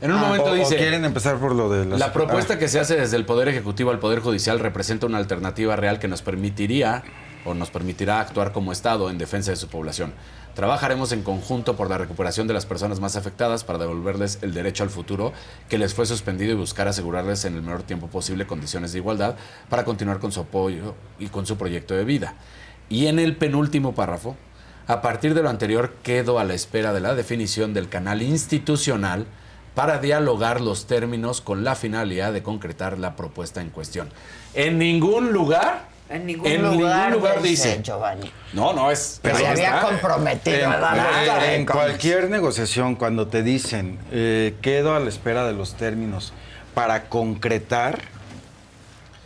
En 0.00 0.12
un 0.12 0.18
Ah. 0.18 0.22
momento 0.22 0.46
O- 0.46 0.52
o 0.52 0.54
dice... 0.54 0.76
quieren 0.76 1.04
empezar 1.04 1.36
por 1.36 1.54
lo 1.54 1.68
de 1.68 1.84
las- 1.84 1.98
La 1.98 2.12
propuesta 2.12 2.54
Ah. 2.54 2.58
que 2.58 2.68
se 2.68 2.78
hace 2.80 2.96
desde 2.96 3.16
el 3.16 3.26
Poder 3.26 3.48
Ejecutivo 3.48 3.90
al 3.90 3.98
Poder 3.98 4.20
Judicial 4.20 4.58
representa 4.60 5.06
una 5.06 5.18
alternativa 5.18 5.76
real 5.76 5.98
que 5.98 6.08
nos 6.08 6.22
permitiría 6.22 7.02
o 7.48 7.54
nos 7.54 7.70
permitirá 7.70 8.20
actuar 8.20 8.52
como 8.52 8.72
Estado 8.72 9.10
en 9.10 9.18
defensa 9.18 9.50
de 9.50 9.56
su 9.56 9.68
población. 9.68 10.12
Trabajaremos 10.54 11.12
en 11.12 11.22
conjunto 11.22 11.76
por 11.76 11.88
la 11.88 11.98
recuperación 11.98 12.48
de 12.48 12.54
las 12.54 12.66
personas 12.66 13.00
más 13.00 13.16
afectadas 13.16 13.64
para 13.64 13.78
devolverles 13.78 14.38
el 14.42 14.54
derecho 14.54 14.82
al 14.82 14.90
futuro 14.90 15.32
que 15.68 15.78
les 15.78 15.94
fue 15.94 16.04
suspendido 16.04 16.52
y 16.52 16.56
buscar 16.56 16.88
asegurarles 16.88 17.44
en 17.44 17.54
el 17.54 17.62
menor 17.62 17.84
tiempo 17.84 18.08
posible 18.08 18.46
condiciones 18.46 18.92
de 18.92 18.98
igualdad 18.98 19.36
para 19.68 19.84
continuar 19.84 20.18
con 20.18 20.32
su 20.32 20.40
apoyo 20.40 20.94
y 21.18 21.28
con 21.28 21.46
su 21.46 21.56
proyecto 21.56 21.94
de 21.94 22.04
vida. 22.04 22.34
Y 22.88 23.06
en 23.06 23.18
el 23.18 23.36
penúltimo 23.36 23.94
párrafo, 23.94 24.36
a 24.88 25.00
partir 25.00 25.34
de 25.34 25.42
lo 25.42 25.50
anterior, 25.50 25.94
quedo 26.02 26.38
a 26.38 26.44
la 26.44 26.54
espera 26.54 26.92
de 26.92 27.00
la 27.00 27.14
definición 27.14 27.74
del 27.74 27.88
canal 27.88 28.22
institucional 28.22 29.26
para 29.74 29.98
dialogar 29.98 30.60
los 30.60 30.86
términos 30.86 31.40
con 31.40 31.62
la 31.62 31.76
finalidad 31.76 32.32
de 32.32 32.42
concretar 32.42 32.98
la 32.98 33.14
propuesta 33.14 33.60
en 33.60 33.70
cuestión. 33.70 34.08
En 34.54 34.76
ningún 34.78 35.32
lugar, 35.32 35.86
En 36.10 36.24
ningún 36.26 36.46
en 36.46 36.62
lugar, 36.62 37.10
ningún 37.10 37.12
lugar 37.22 37.42
dice 37.42 37.68
dice. 37.68 37.82
Giovanni. 37.82 38.32
No, 38.54 38.72
no 38.72 38.90
es. 38.90 39.18
Pero 39.22 39.36
se 39.36 39.46
había 39.46 39.68
está. 39.76 39.80
comprometido 39.82 40.56
En, 40.56 40.72
a 40.72 40.78
dar 40.78 41.44
en- 41.44 41.66
cualquier 41.66 42.30
negociación, 42.30 42.94
cuando 42.94 43.26
te 43.28 43.42
dicen 43.42 43.98
eh, 44.10 44.54
quedo 44.62 44.94
a 44.94 45.00
la 45.00 45.08
espera 45.08 45.46
de 45.46 45.52
los 45.52 45.74
términos 45.74 46.32
para 46.74 47.08
concretar, 47.08 47.98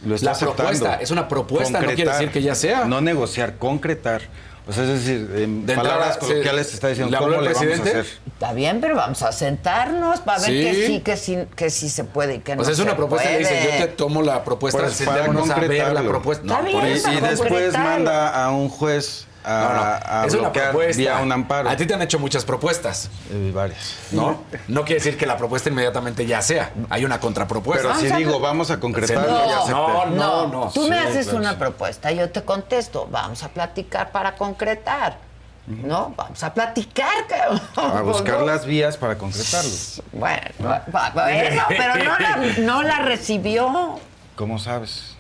lo 0.05 0.17
estás 0.17 0.41
La 0.43 0.47
propuesta, 0.49 0.71
aceptando. 0.71 1.03
es 1.05 1.11
una 1.13 1.29
propuesta, 1.29 1.81
no 1.81 1.87
quiere 1.95 2.11
decir 2.11 2.31
que 2.31 2.43
ya 2.43 2.55
sea. 2.57 2.85
No 2.85 3.01
negociar, 3.01 3.57
concretar. 3.59 4.23
O 4.69 4.73
sea, 4.73 4.85
es 4.85 4.91
decir, 4.91 5.29
en 5.37 5.67
De 5.67 5.75
palabras 5.75 6.19
coloquiales 6.19 6.73
está 6.73 6.87
diciendo 6.89 7.11
¿le 7.11 7.17
habló 7.17 7.37
cómo 7.37 7.41
el 7.41 7.49
le 7.49 7.53
vamos 7.55 7.63
a 7.63 7.67
presidente? 7.83 8.01
hacer. 8.01 8.19
Está 8.33 8.53
bien, 8.53 8.81
pero 8.81 8.95
vamos 8.95 9.21
a 9.23 9.33
sentarnos 9.33 10.21
para 10.21 10.39
ver 10.41 10.49
Sí. 10.51 10.63
que 10.63 10.87
sí, 10.87 11.01
que 11.01 11.17
sí, 11.17 11.39
que 11.57 11.71
sí 11.71 11.89
se 11.89 12.05
puede 12.05 12.37
y 12.37 12.39
que 12.39 12.55
no 12.55 12.63
O 12.63 12.65
sea, 12.65 12.71
es 12.73 12.77
se 12.77 12.85
una 12.85 12.97
propuesta 12.97 13.29
que 13.29 13.39
dice, 13.39 13.61
yo 13.79 13.85
te 13.87 13.93
tomo 13.93 14.23
la 14.23 14.45
propuesta, 14.45 14.79
Pues 14.81 15.03
para 15.03 15.17
sentémonos 15.17 15.51
a 15.51 15.57
ver 15.59 15.93
la 15.93 16.03
propuesta. 16.03 16.45
Está 16.47 16.61
bien, 16.63 16.79
Y, 16.97 17.17
y 17.17 17.21
después 17.21 17.73
manda 17.77 18.45
a 18.45 18.51
un 18.53 18.69
juez 18.69 19.27
a, 19.45 19.61
No, 19.61 19.75
no, 19.75 20.21
a 20.23 20.27
es 20.27 20.35
una 20.35 20.53
propuesta. 20.53 20.99
vía 20.99 21.19
un 21.19 21.33
amparo. 21.33 21.69
A 21.69 21.77
ti 21.77 21.87
te 21.87 21.95
han 21.95 22.03
hecho 22.03 22.19
muchas 22.19 22.45
propuestas, 22.45 23.11
Eh, 23.31 23.51
varias. 23.55 23.97
¿no? 24.13 24.43
No 24.69 24.85
quiere 24.85 25.01
decir 25.03 25.17
que 25.19 25.27
la 25.27 25.37
propuesta 25.37 25.69
inmediatamente 25.69 26.27
ya 26.27 26.43
sea. 26.43 26.73
Hay 26.91 27.05
una 27.05 27.19
contrapropuesta. 27.21 27.89
Pero 27.89 28.01
si 28.01 28.15
digo, 28.17 28.39
vamos 28.41 28.71
a 28.71 28.79
concretarlo, 28.81 29.47
No, 29.69 30.07
no, 30.07 30.07
No, 30.07 30.47
no. 30.49 30.71
tú 30.73 30.87
me 30.89 30.99
haces 30.99 31.27
claro, 31.27 31.39
una 31.41 31.59
propuesta, 31.59 32.11
yo 32.13 32.31
te 32.31 32.43
contesto, 32.43 33.09
vamos 33.11 33.43
a 33.43 33.49
platicar 33.49 34.11
para 34.13 34.35
concretar. 34.37 35.19
¿No? 35.65 36.13
Vamos 36.17 36.43
a 36.43 36.53
platicar, 36.53 37.25
cabrón. 37.29 37.61
A 37.77 38.01
buscar 38.03 38.41
¿no? 38.41 38.47
las 38.47 38.67
vías 38.67 38.97
para 38.97 39.17
concretarlo. 39.17 39.71
Bueno, 40.13 40.41
va- 40.61 40.85
va- 40.95 41.11
bueno, 41.11 41.63
pero 41.69 42.05
no 42.05 42.19
la, 42.19 42.37
no 42.59 42.83
la 42.83 42.99
recibió. 42.99 43.99
¿Cómo 44.35 44.59
sabes? 44.59 45.12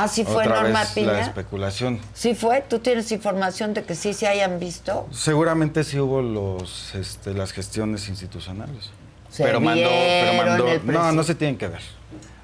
Ah, 0.00 0.06
sí 0.08 0.24
fue 0.24 0.44
Otra 0.46 0.62
Norma 0.62 0.80
vez 0.80 0.88
la 0.88 0.94
Piña. 0.94 1.20
especulación. 1.20 1.98
Sí 2.14 2.34
fue. 2.34 2.60
¿Tú 2.62 2.78
tienes 2.78 3.10
información 3.10 3.74
de 3.74 3.82
que 3.82 3.94
sí 3.94 4.14
se 4.14 4.28
hayan 4.28 4.60
visto? 4.60 5.08
Seguramente 5.10 5.82
sí 5.82 5.98
hubo 5.98 6.22
los, 6.22 6.94
este, 6.94 7.34
las 7.34 7.52
gestiones 7.52 8.08
institucionales. 8.08 8.90
Se 9.30 9.42
pero 9.42 9.60
mandó, 9.60 9.88
pero 9.90 10.32
mandó. 10.44 10.68
el 10.68 10.86
No, 10.86 11.12
no 11.12 11.22
se 11.24 11.34
tienen 11.34 11.58
que 11.58 11.68
ver. 11.68 11.82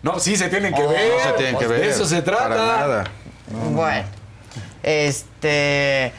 No, 0.03 0.19
sí 0.19 0.37
se 0.37 0.49
tienen 0.49 0.75
que 0.75 0.83
Oh, 0.83 0.89
ver. 0.89 1.13
No 1.17 1.25
se 1.31 1.33
tienen 1.37 1.55
que 1.59 1.67
Pues 1.67 1.69
ver. 1.79 1.81
De 1.89 1.95
eso 1.95 2.05
se 2.07 2.23
trata. 2.23 2.49
Para 2.49 2.57
nada. 2.67 3.05
Bueno, 3.73 4.05
este, 4.83 6.13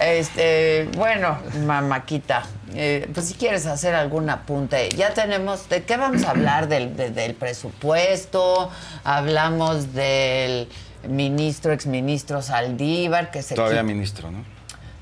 este, 0.00 0.88
bueno, 0.96 1.38
mamáquita, 1.66 2.42
eh, 2.74 3.08
pues 3.12 3.28
si 3.28 3.34
quieres 3.34 3.66
hacer 3.66 3.94
algún 3.94 4.28
apunte, 4.30 4.88
ya 4.90 5.14
tenemos, 5.14 5.68
¿de 5.68 5.82
qué 5.84 5.96
vamos 5.96 6.24
a 6.24 6.30
hablar? 6.30 6.68
Del, 6.68 6.96
de- 6.96 7.10
del 7.10 7.34
presupuesto, 7.34 8.70
hablamos 9.04 9.92
del 9.92 10.68
ministro, 11.08 11.72
exministro 11.72 12.42
Saldívar, 12.42 13.30
que 13.30 13.42
se 13.42 13.54
Todavía 13.54 13.80
quita- 13.82 13.92
ministro, 13.92 14.30
¿no? 14.30 14.44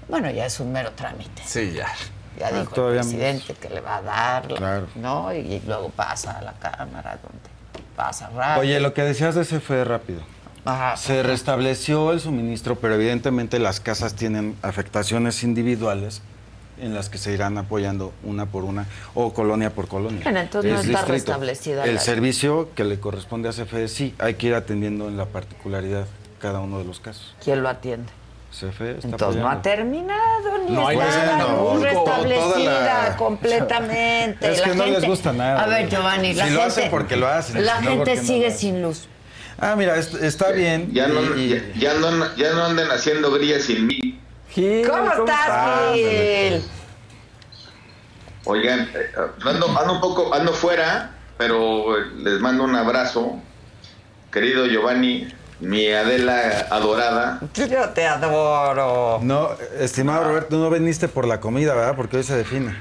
Bueno, 0.09 0.31
ya 0.31 0.47
es 0.47 0.59
un 0.61 0.73
mero 0.73 0.93
trámite. 0.93 1.43
Sí, 1.47 1.73
ya. 1.73 1.87
Ya 2.39 2.49
Ah, 2.49 2.59
dijo 2.61 2.89
el 2.89 2.95
presidente 3.01 3.55
que 3.55 3.69
le 3.69 3.81
va 3.81 3.97
a 3.99 4.03
dar, 4.03 4.51
la- 4.51 4.57
Claro. 4.59 4.87
¿no? 4.97 5.33
Y, 5.35 5.39
y 5.39 5.63
luego 5.67 5.91
pasa 5.91 6.39
a 6.39 6.43
la 6.43 6.53
Cámara, 6.55 7.19
donde 7.23 7.49
pasa 7.97 8.31
rápido. 8.35 8.61
Oye, 8.61 8.81
lo 8.81 8.95
que 8.95 9.03
decías 9.03 9.35
de 9.35 9.43
ese 9.43 9.61
fue 9.61 9.85
rápido. 9.85 10.23
Ajá. 10.65 10.97
Se 10.97 11.23
restableció 11.23 12.13
el 12.13 12.21
suministro, 12.21 12.77
pero 12.77 12.95
evidentemente 12.95 13.59
las 13.59 13.81
casas 13.81 14.15
tienen 14.15 14.57
afectaciones 14.63 15.43
individuales 15.43 16.23
en 16.81 16.95
las 16.95 17.09
que 17.09 17.19
se 17.19 17.33
irán 17.33 17.59
apoyando 17.59 18.13
una 18.25 18.47
por 18.47 18.65
una 18.65 18.87
o 19.15 19.33
colonia 19.33 19.71
por 19.71 19.89
colonia. 19.89 20.21
Bueno, 20.23 20.41
entonces 20.41 20.73
no 20.73 20.79
Es 20.81 20.87
está 20.87 20.99
distrito. 20.99 21.13
restablecida 21.33 21.85
El 21.85 21.95
la- 21.97 22.01
servicio 22.01 22.71
que 22.75 22.85
le 22.85 22.99
corresponde 23.01 23.49
a 23.49 23.53
CFE 23.53 23.89
sí, 23.89 24.15
hay 24.19 24.35
que 24.35 24.49
ir 24.49 24.55
atendiendo 24.55 25.09
en 25.09 25.17
la 25.17 25.27
particularidad 25.27 26.07
cada 26.41 26.61
uno 26.61 26.79
de 26.79 26.85
los 26.85 27.01
casos. 27.01 27.35
¿Quién 27.45 27.63
lo 27.63 27.69
atiende? 27.69 28.11
CFE 28.53 28.97
está 28.97 29.07
Entonces 29.09 29.41
no 29.41 29.49
ha 29.49 29.63
terminado 29.63 30.59
ni 30.67 30.75
No 30.75 30.89
hay 30.89 30.99
está 30.99 31.27
nada, 31.37 31.39
no, 31.53 31.79
restablecida 31.79 33.09
la- 33.11 33.17
completamente. 33.17 34.51
Es 34.53 34.61
que 34.63 34.71
La 34.71 34.75
no 34.75 34.87
les 34.87 35.05
gusta 35.05 35.33
nada. 35.33 35.63
A 35.63 35.67
ver. 35.69 35.89
Giovanni, 35.89 36.35
la 36.35 36.45
si 36.45 36.51
gente, 36.51 36.55
lo 36.55 36.63
hacen 36.63 36.91
porque 36.91 37.17
lo 37.17 37.29
hacen. 37.29 37.65
La 37.65 37.77
gente 37.83 38.17
no 38.17 38.23
sigue 38.23 38.51
sin 38.51 38.83
luz. 38.83 39.07
Ah, 39.59 39.75
mira, 39.77 39.97
est- 39.99 40.15
está 40.23 40.51
bien. 40.53 40.91
Ya 40.93 41.07
no, 41.07 41.21
ya 41.37 41.95
no, 41.95 42.37
ya 42.37 42.53
no 42.55 42.65
anden 42.65 42.91
haciendo 42.91 43.31
grillas 43.31 43.63
sin 43.65 43.87
mí. 43.87 44.19
¿Cómo 44.55 45.13
estás, 45.13 45.95
Gil? 45.95 46.65
Oigan, 48.45 48.81
eh, 48.95 49.13
ando, 49.45 49.79
ando 49.79 49.93
un 49.93 50.01
poco, 50.01 50.35
ando 50.35 50.53
fuera, 50.53 51.13
pero 51.39 51.97
les 52.17 52.41
mando 52.41 52.65
un 52.65 52.75
abrazo. 52.75 53.39
Querido 54.33 54.67
Giovanni, 54.67 55.29
mi 55.61 55.93
Adela 55.93 56.67
adorada. 56.71 57.41
Yo 57.55 57.89
te 57.91 58.07
adoro. 58.07 59.21
No, 59.23 59.51
estimado 59.79 60.25
Roberto, 60.25 60.57
no 60.57 60.71
viniste 60.71 61.09
por 61.09 61.27
la 61.27 61.41
comida, 61.41 61.75
¿verdad? 61.75 61.95
Porque 61.97 62.17
hoy 62.17 62.25
se 62.25 62.37
define. 62.37 62.77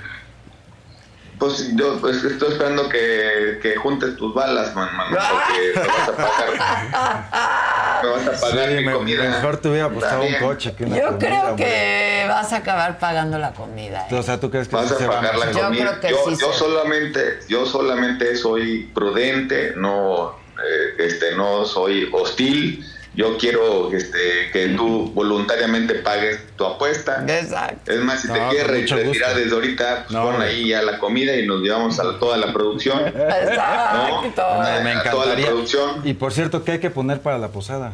Pues 1.39 1.73
yo 1.75 1.97
pues, 2.01 2.21
estoy 2.23 2.51
esperando 2.51 2.89
que, 2.89 3.59
que 3.61 3.77
juntes 3.77 4.17
tus 4.17 4.33
balas, 4.33 4.75
man, 4.75 4.93
man, 4.97 5.07
porque 5.09 5.71
te 5.73 5.87
vas 5.87 6.09
a 6.09 6.15
pagar. 6.15 8.03
me 8.03 8.09
vas 8.09 8.27
a 8.27 8.41
pagar 8.41 8.69
Sí, 8.69 8.75
mi 8.75 8.85
me- 8.85 8.91
comida. 8.93 9.23
mejor 9.23 9.57
te 9.57 9.69
hubiera 9.69 9.85
apostado 9.85 10.23
un 10.23 10.33
coche 10.35 10.75
que 10.75 10.83
una 10.83 10.97
Yo 10.97 11.05
comida, 11.05 11.17
creo 11.19 11.49
hombre. 11.51 11.65
que 11.65 12.25
vas 12.27 12.51
a 12.51 12.57
acabar 12.57 12.99
pagando 12.99 13.37
la 13.37 13.53
comida. 13.53 14.05
¿eh? 14.11 14.15
O 14.15 14.21
sea, 14.23 14.37
¿tú 14.39 14.51
crees 14.51 14.67
que 14.67 14.75
Vas 14.75 14.89
sí 14.89 15.01
a 15.03 15.07
pagar 15.07 15.37
la 15.37 15.45
hacer? 15.45 15.55
Yo 15.55 15.67
comida. 15.67 15.99
creo 15.99 16.01
que 16.01 16.09
yo, 16.09 16.35
sí 16.35 16.41
yo 16.41 16.51
solamente, 16.53 17.39
yo 17.47 17.65
solamente 17.65 18.35
soy 18.35 18.91
prudente, 18.93 19.73
no, 19.77 20.31
eh, 20.31 20.95
este, 21.05 21.35
no 21.35 21.63
soy 21.65 22.09
hostil. 22.11 22.85
Yo 23.19 23.37
quiero 23.37 23.91
este, 23.91 24.49
que 24.53 24.69
tú 24.69 25.11
voluntariamente 25.13 25.95
pagues 25.95 26.39
tu 26.55 26.63
apuesta. 26.65 27.25
Exacto. 27.27 27.91
Es 27.91 27.99
más, 27.99 28.21
si 28.21 28.31
te 28.31 28.39
No, 28.39 28.49
quieres 28.49 28.89
retirar 28.89 29.35
desde 29.35 29.53
ahorita, 29.53 30.03
pues 30.05 30.11
No, 30.11 30.23
pon 30.23 30.33
hombre. 30.35 30.47
ahí 30.47 30.69
ya 30.69 30.81
la 30.83 30.97
comida 30.99 31.35
y 31.35 31.45
nos 31.45 31.59
llevamos 31.59 31.99
a 31.99 32.05
la- 32.05 32.17
toda 32.17 32.37
la 32.37 32.53
producción. 32.53 33.05
Exacto. 33.07 34.43
Me, 34.63 34.83
me 34.85 34.91
A 34.93 35.03
toda 35.11 35.25
la 35.25 35.35
producción. 35.35 36.01
Y 36.05 36.13
por 36.13 36.31
cierto, 36.31 36.63
¿qué 36.63 36.71
hay 36.73 36.79
que 36.79 36.89
poner 36.91 37.19
para 37.19 37.37
la 37.37 37.49
posada? 37.49 37.91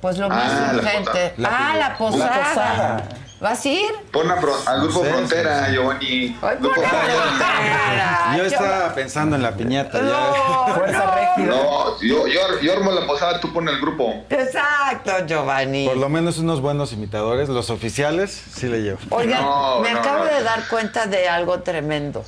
Pues 0.00 0.18
lo 0.18 0.28
más 0.28 0.50
Ah, 0.52 0.72
urgente. 0.74 1.34
ah, 1.44 1.76
la 1.78 1.96
posada. 1.96 2.26
La 2.36 2.42
posada. 2.48 3.08
¿Vas 3.42 3.64
a 3.66 3.68
ir? 3.68 3.90
Pon 4.12 4.30
a 4.30 4.34
al 4.66 4.82
grupo 4.82 5.02
Frontera, 5.04 5.66
sí. 5.66 5.72
Giovanni. 5.72 6.38
Ay, 6.40 6.56
Grupo 6.60 6.74
Frontera. 6.80 8.34
Yo 8.36 8.38
Yo- 8.38 8.44
estaba 8.44 8.94
pensando 8.94 9.34
en 9.34 9.42
la 9.42 9.56
piñata. 9.56 9.98
ya. 9.98 10.04
No, 10.04 10.74
Fuerza 10.74 11.04
no. 11.06 11.12
Régida. 11.12 11.56
No, 11.56 12.00
yo, 12.00 12.26
yo, 12.28 12.60
yo 12.60 12.72
armo 12.72 12.92
la 12.92 13.04
posada, 13.04 13.40
tú 13.40 13.52
pon 13.52 13.68
el 13.68 13.80
grupo. 13.80 14.14
Exacto, 14.30 15.26
Giovanni. 15.26 15.88
Por 15.88 15.96
lo 15.96 16.08
menos 16.08 16.38
unos 16.38 16.60
buenos 16.60 16.92
imitadores, 16.92 17.48
los 17.48 17.68
oficiales, 17.70 18.30
sí 18.54 18.68
le 18.68 18.80
llevo. 18.82 18.98
Oigan, 19.10 19.42
No, 19.42 19.80
me 19.80 19.92
no, 19.92 19.98
acabo 19.98 20.24
no. 20.24 20.30
de 20.30 20.42
dar 20.44 20.68
cuenta 20.68 21.06
de 21.06 21.28
algo 21.28 21.60
tremendo. 21.62 22.24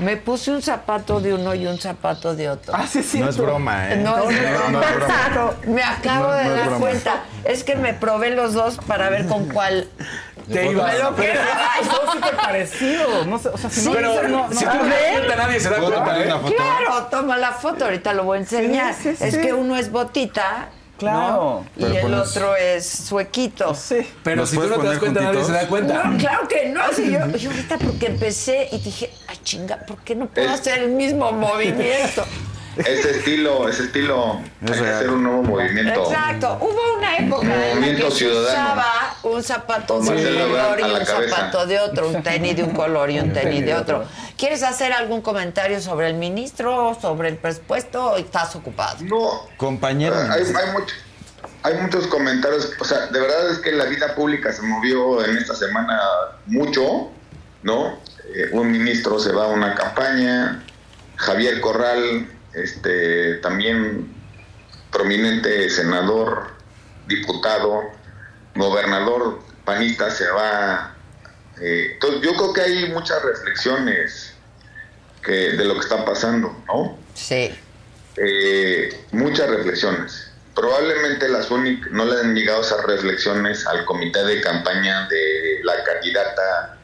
Me 0.00 0.16
puse 0.16 0.50
un 0.50 0.62
zapato 0.62 1.20
de 1.20 1.34
uno 1.34 1.54
y 1.54 1.66
un 1.66 1.78
zapato 1.78 2.34
de 2.34 2.48
otro. 2.50 2.72
Ah, 2.76 2.86
sí, 2.86 3.02
sí. 3.02 3.20
No 3.20 3.28
es 3.28 3.36
broma, 3.36 3.92
¿eh? 3.92 3.96
No, 3.96 4.28
es 4.30 4.40
broma. 4.50 4.70
no 4.70 4.82
es 4.82 4.96
broma. 4.96 5.52
Me 5.66 5.82
acabo 5.82 6.26
No, 6.28 6.32
de 6.32 6.44
no 6.44 6.50
es 6.50 6.56
dar 6.56 6.64
broma. 6.68 6.78
cuenta. 6.80 7.22
Es 7.44 7.64
que 7.64 7.76
me 7.76 7.94
probé 7.94 8.30
los 8.30 8.52
dos 8.54 8.78
para 8.86 9.10
ver 9.10 9.26
con 9.26 9.48
cuál 9.48 9.88
Te 10.52 10.66
iba 10.70 10.92
lo 10.94 11.00
son 11.08 12.12
súper 12.12 12.36
parecidos. 12.36 13.26
No 13.26 13.38
sé, 13.38 13.48
o 13.50 13.58
sea, 13.58 13.70
si 13.70 13.84
no, 13.84 13.92
Pero 13.92 14.22
no, 14.28 14.48
no, 14.48 14.52
si 14.52 14.64
no. 14.64 14.72
tú 14.72 14.78
no 14.78 15.36
nadie 15.36 15.60
se 15.60 15.70
da 15.70 15.76
¿Puedo 15.76 15.90
cuenta. 15.92 16.04
tomar 16.10 16.20
¿eh? 16.22 16.26
una 16.26 16.38
foto? 16.38 16.54
Claro, 16.56 17.06
toma 17.10 17.36
la 17.38 17.52
foto, 17.52 17.84
ahorita 17.84 18.12
lo 18.14 18.24
voy 18.24 18.38
a 18.38 18.40
enseñar. 18.40 18.94
Sí, 18.94 19.14
sí, 19.16 19.24
Es 19.24 19.34
sí. 19.34 19.40
que 19.40 19.52
uno 19.52 19.76
es 19.76 19.90
botita. 19.90 20.68
Claro. 21.00 21.64
¿no? 21.76 21.86
Y 21.88 21.90
Pero 21.92 21.94
el 21.94 22.14
pones- 22.14 22.30
otro 22.30 22.54
es 22.56 22.86
suequito. 22.88 23.74
Sí. 23.74 23.96
Pero 24.22 24.42
¿Nos 24.42 24.50
si 24.50 24.56
tú 24.56 24.66
no 24.68 24.78
te 24.78 24.86
das 24.86 24.98
cuenta, 24.98 25.20
nadie 25.22 25.44
se 25.44 25.52
da 25.52 25.66
juntitos? 25.66 25.68
cuenta. 25.68 26.04
No, 26.04 26.18
claro 26.18 26.46
que 26.48 26.68
no. 26.68 26.80
Sí, 26.94 27.10
yo, 27.10 27.26
yo 27.36 27.50
ahorita 27.50 27.78
porque 27.78 28.06
empecé 28.06 28.68
y 28.70 28.78
dije, 28.78 29.10
ay 29.28 29.38
chinga, 29.42 29.78
¿por 29.86 29.96
qué 30.04 30.14
no 30.14 30.26
puedo 30.26 30.46
Es- 30.46 30.60
hacer 30.60 30.78
el 30.82 30.90
mismo 30.90 31.32
movimiento? 31.46 32.24
Ese 32.76 33.10
estilo, 33.10 33.68
ese 33.68 33.84
estilo, 33.84 34.40
Es 34.64 34.70
hay 34.72 34.80
que 34.82 34.88
hacer 34.90 35.10
un 35.10 35.22
nuevo 35.24 35.42
movimiento. 35.42 36.04
Exacto. 36.10 36.58
Hubo 36.60 36.98
una 36.98 37.16
época 37.18 37.42
en 37.42 37.50
la 37.50 37.74
Movimiento 37.74 38.04
que 38.06 38.10
se 38.12 38.16
ciudadano. 38.18 38.72
usaba 38.72 39.16
un 39.24 39.42
zapato 39.42 40.00
de 40.00 40.08
un 40.10 40.48
color 40.50 40.80
y 40.80 40.82
un 40.84 40.90
cabeza. 41.04 41.28
zapato 41.28 41.66
de 41.66 41.78
otro, 41.80 42.08
un 42.08 42.22
tenis 42.22 42.56
de 42.56 42.62
un 42.62 42.70
color 42.70 43.10
y 43.10 43.18
un 43.18 43.32
tenis 43.32 43.64
de 43.64 43.74
otro. 43.74 44.04
¿Quieres 44.36 44.62
hacer 44.62 44.92
algún 44.92 45.20
comentario 45.20 45.80
sobre 45.80 46.06
el 46.08 46.14
ministro, 46.14 46.96
sobre 47.00 47.28
el 47.28 47.36
presupuesto 47.36 48.12
o 48.12 48.16
estás 48.16 48.54
ocupado? 48.56 48.98
No, 49.02 49.48
Compañero. 49.56 50.14
hay, 50.16 50.42
hay, 50.44 50.72
mucho- 50.72 50.94
hay 51.62 51.74
muchos 51.74 52.06
comentarios, 52.06 52.72
o 52.78 52.84
sea, 52.84 53.06
de 53.08 53.20
verdad 53.20 53.50
es 53.50 53.58
que 53.58 53.72
la 53.72 53.84
vida 53.84 54.14
pública 54.14 54.52
se 54.52 54.62
movió 54.62 55.22
en 55.24 55.36
esta 55.36 55.54
semana 55.54 55.98
mucho, 56.46 57.10
¿no? 57.62 57.98
Eh, 58.34 58.48
un 58.52 58.70
ministro 58.70 59.18
se 59.18 59.32
va 59.32 59.44
a 59.44 59.48
una 59.48 59.74
campaña, 59.74 60.62
Javier 61.16 61.60
Corral, 61.60 62.28
este, 62.54 63.34
también 63.36 64.12
prominente 64.90 65.70
senador, 65.70 66.50
diputado, 67.06 67.82
gobernador 68.54 69.40
panista 69.64 70.10
se 70.10 70.28
va. 70.30 70.96
eh, 71.60 71.92
entonces 71.94 72.20
yo 72.22 72.34
creo 72.34 72.52
que 72.52 72.60
hay 72.60 72.88
muchas 72.90 73.22
reflexiones 73.22 74.34
que, 75.22 75.52
de 75.52 75.64
lo 75.64 75.74
que 75.74 75.80
está 75.80 76.04
pasando, 76.04 76.56
¿no? 76.66 76.98
Sí. 77.14 77.52
eh, 78.16 79.04
muchas 79.12 79.48
reflexiones. 79.48 80.32
Probablemente 80.54 81.28
las 81.28 81.50
únicas, 81.50 81.90
no 81.92 82.04
le 82.04 82.20
han 82.20 82.34
llegado 82.34 82.62
esas 82.62 82.84
reflexiones 82.84 83.66
al 83.66 83.84
comité 83.84 84.24
de 84.24 84.40
campaña 84.40 85.06
de 85.08 85.60
la 85.62 85.84
candidata 85.84 86.79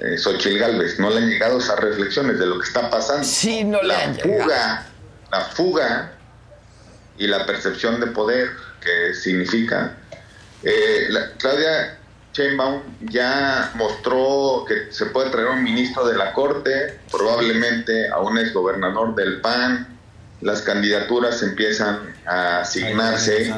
eh, 0.00 0.18
Xochitl 0.18 0.58
Galvez. 0.58 0.98
No 0.98 1.10
le 1.10 1.18
han 1.18 1.28
llegado 1.28 1.58
esas 1.58 1.78
reflexiones 1.78 2.38
de 2.38 2.46
lo 2.46 2.58
que 2.58 2.66
está 2.66 2.90
pasando. 2.90 3.24
Sí, 3.24 3.64
no 3.64 3.80
le 3.82 3.88
la 3.88 4.04
han 4.04 4.14
fuga, 4.18 4.34
llegado. 4.36 4.84
la 5.32 5.40
fuga 5.46 6.12
y 7.18 7.26
la 7.26 7.44
percepción 7.46 8.00
de 8.00 8.06
poder 8.08 8.48
que 8.80 9.14
significa. 9.14 9.96
Eh, 10.62 11.06
la- 11.10 11.32
Claudia 11.38 11.98
Sheinbaum 12.32 12.82
ya 13.10 13.72
mostró 13.74 14.64
que 14.66 14.92
se 14.92 15.06
puede 15.06 15.30
traer 15.30 15.48
un 15.48 15.62
ministro 15.62 16.06
de 16.06 16.16
la 16.16 16.32
Corte, 16.32 17.00
probablemente 17.10 18.08
a 18.08 18.20
un 18.20 18.38
exgobernador 18.38 19.14
del 19.14 19.40
PAN. 19.40 19.98
Las 20.40 20.62
candidaturas 20.62 21.42
empiezan 21.42 22.14
a 22.24 22.60
asignarse 22.60 23.52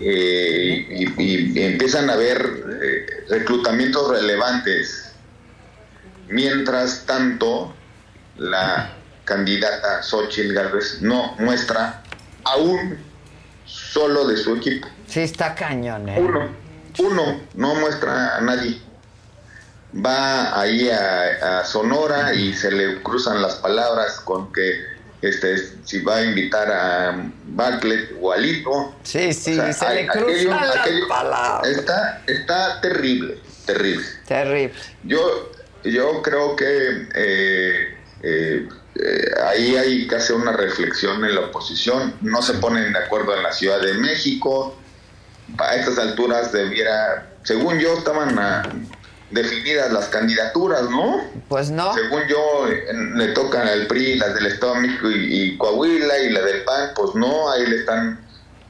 eh, 0.00 0.86
y, 0.90 1.22
y- 1.22 1.52
y 1.58 1.62
empiezan 1.62 2.10
a 2.10 2.14
haber 2.14 2.44
eh, 2.82 3.06
reclutamientos 3.28 4.10
relevantes. 4.10 5.12
Mientras 6.28 7.04
tanto, 7.06 7.74
la 8.36 8.92
candidata 9.24 10.02
Xochitl 10.02 10.52
Galvez 10.52 11.00
no 11.00 11.34
muestra 11.38 12.02
aún 12.44 12.98
solo 13.66 14.26
de 14.26 14.36
su 14.36 14.56
equipo. 14.56 14.88
Sí, 15.06 15.20
está 15.20 15.54
cañón, 15.54 16.08
¿eh? 16.08 16.20
Uno, 16.20 16.48
uno, 16.98 17.40
no 17.54 17.74
muestra 17.76 18.36
a 18.36 18.40
nadie. 18.40 18.80
Va 19.94 20.58
ahí 20.60 20.90
a, 20.90 21.60
a 21.60 21.64
Sonora 21.64 22.34
y 22.34 22.52
se 22.52 22.70
le 22.70 23.02
cruzan 23.02 23.40
las 23.40 23.56
palabras 23.56 24.20
con 24.20 24.52
que 24.52 24.93
este 25.28 25.56
si 25.84 26.00
va 26.02 26.16
a 26.16 26.24
invitar 26.24 26.70
a 26.70 27.30
Bartlett 27.46 28.12
o 28.20 28.32
a 28.32 28.36
Lito. 28.36 28.94
Sí, 29.02 29.32
sí, 29.32 29.52
O 29.52 29.62
sea, 29.62 29.72
se 29.72 29.86
hay- 29.86 30.04
le 30.04 30.10
aquello- 30.10 30.52
aquello- 30.54 31.08
palabras. 31.08 31.68
Está, 31.70 32.22
está 32.26 32.80
terrible, 32.80 33.38
terrible. 33.66 34.06
Terrible. 34.26 34.74
Yo, 35.04 35.52
yo 35.84 36.22
creo 36.22 36.56
que 36.56 37.08
eh, 37.14 37.96
eh, 38.22 38.68
eh, 38.96 39.30
ahí 39.46 39.76
hay 39.76 40.06
que 40.08 40.16
hacer 40.16 40.36
una 40.36 40.52
reflexión 40.52 41.24
en 41.24 41.34
la 41.34 41.42
oposición. 41.42 42.14
No 42.22 42.42
se 42.42 42.54
ponen 42.54 42.92
de 42.92 42.98
acuerdo 42.98 43.36
en 43.36 43.42
la 43.42 43.52
Ciudad 43.52 43.80
de 43.80 43.94
México. 43.94 44.76
A 45.58 45.74
estas 45.76 45.98
alturas 45.98 46.52
debiera, 46.52 47.30
según 47.42 47.78
yo, 47.78 47.98
estaban 47.98 48.38
ah, 48.38 48.62
definidas 49.34 49.92
las 49.92 50.06
candidaturas, 50.06 50.82
¿no? 50.90 51.20
Pues 51.48 51.70
no. 51.70 51.92
Según 51.94 52.22
yo, 52.28 52.66
le 53.16 53.28
tocan 53.32 53.66
al 53.66 53.86
PRI 53.88 54.16
las 54.16 54.34
del 54.34 54.46
Estado 54.46 54.74
de 54.74 54.80
México 54.80 55.10
y, 55.10 55.42
y 55.42 55.58
Coahuila 55.58 56.18
y 56.20 56.30
la 56.30 56.40
del 56.40 56.62
PAN, 56.64 56.90
pues 56.94 57.14
no, 57.14 57.50
ahí 57.50 57.66
le 57.66 57.76
están 57.76 58.20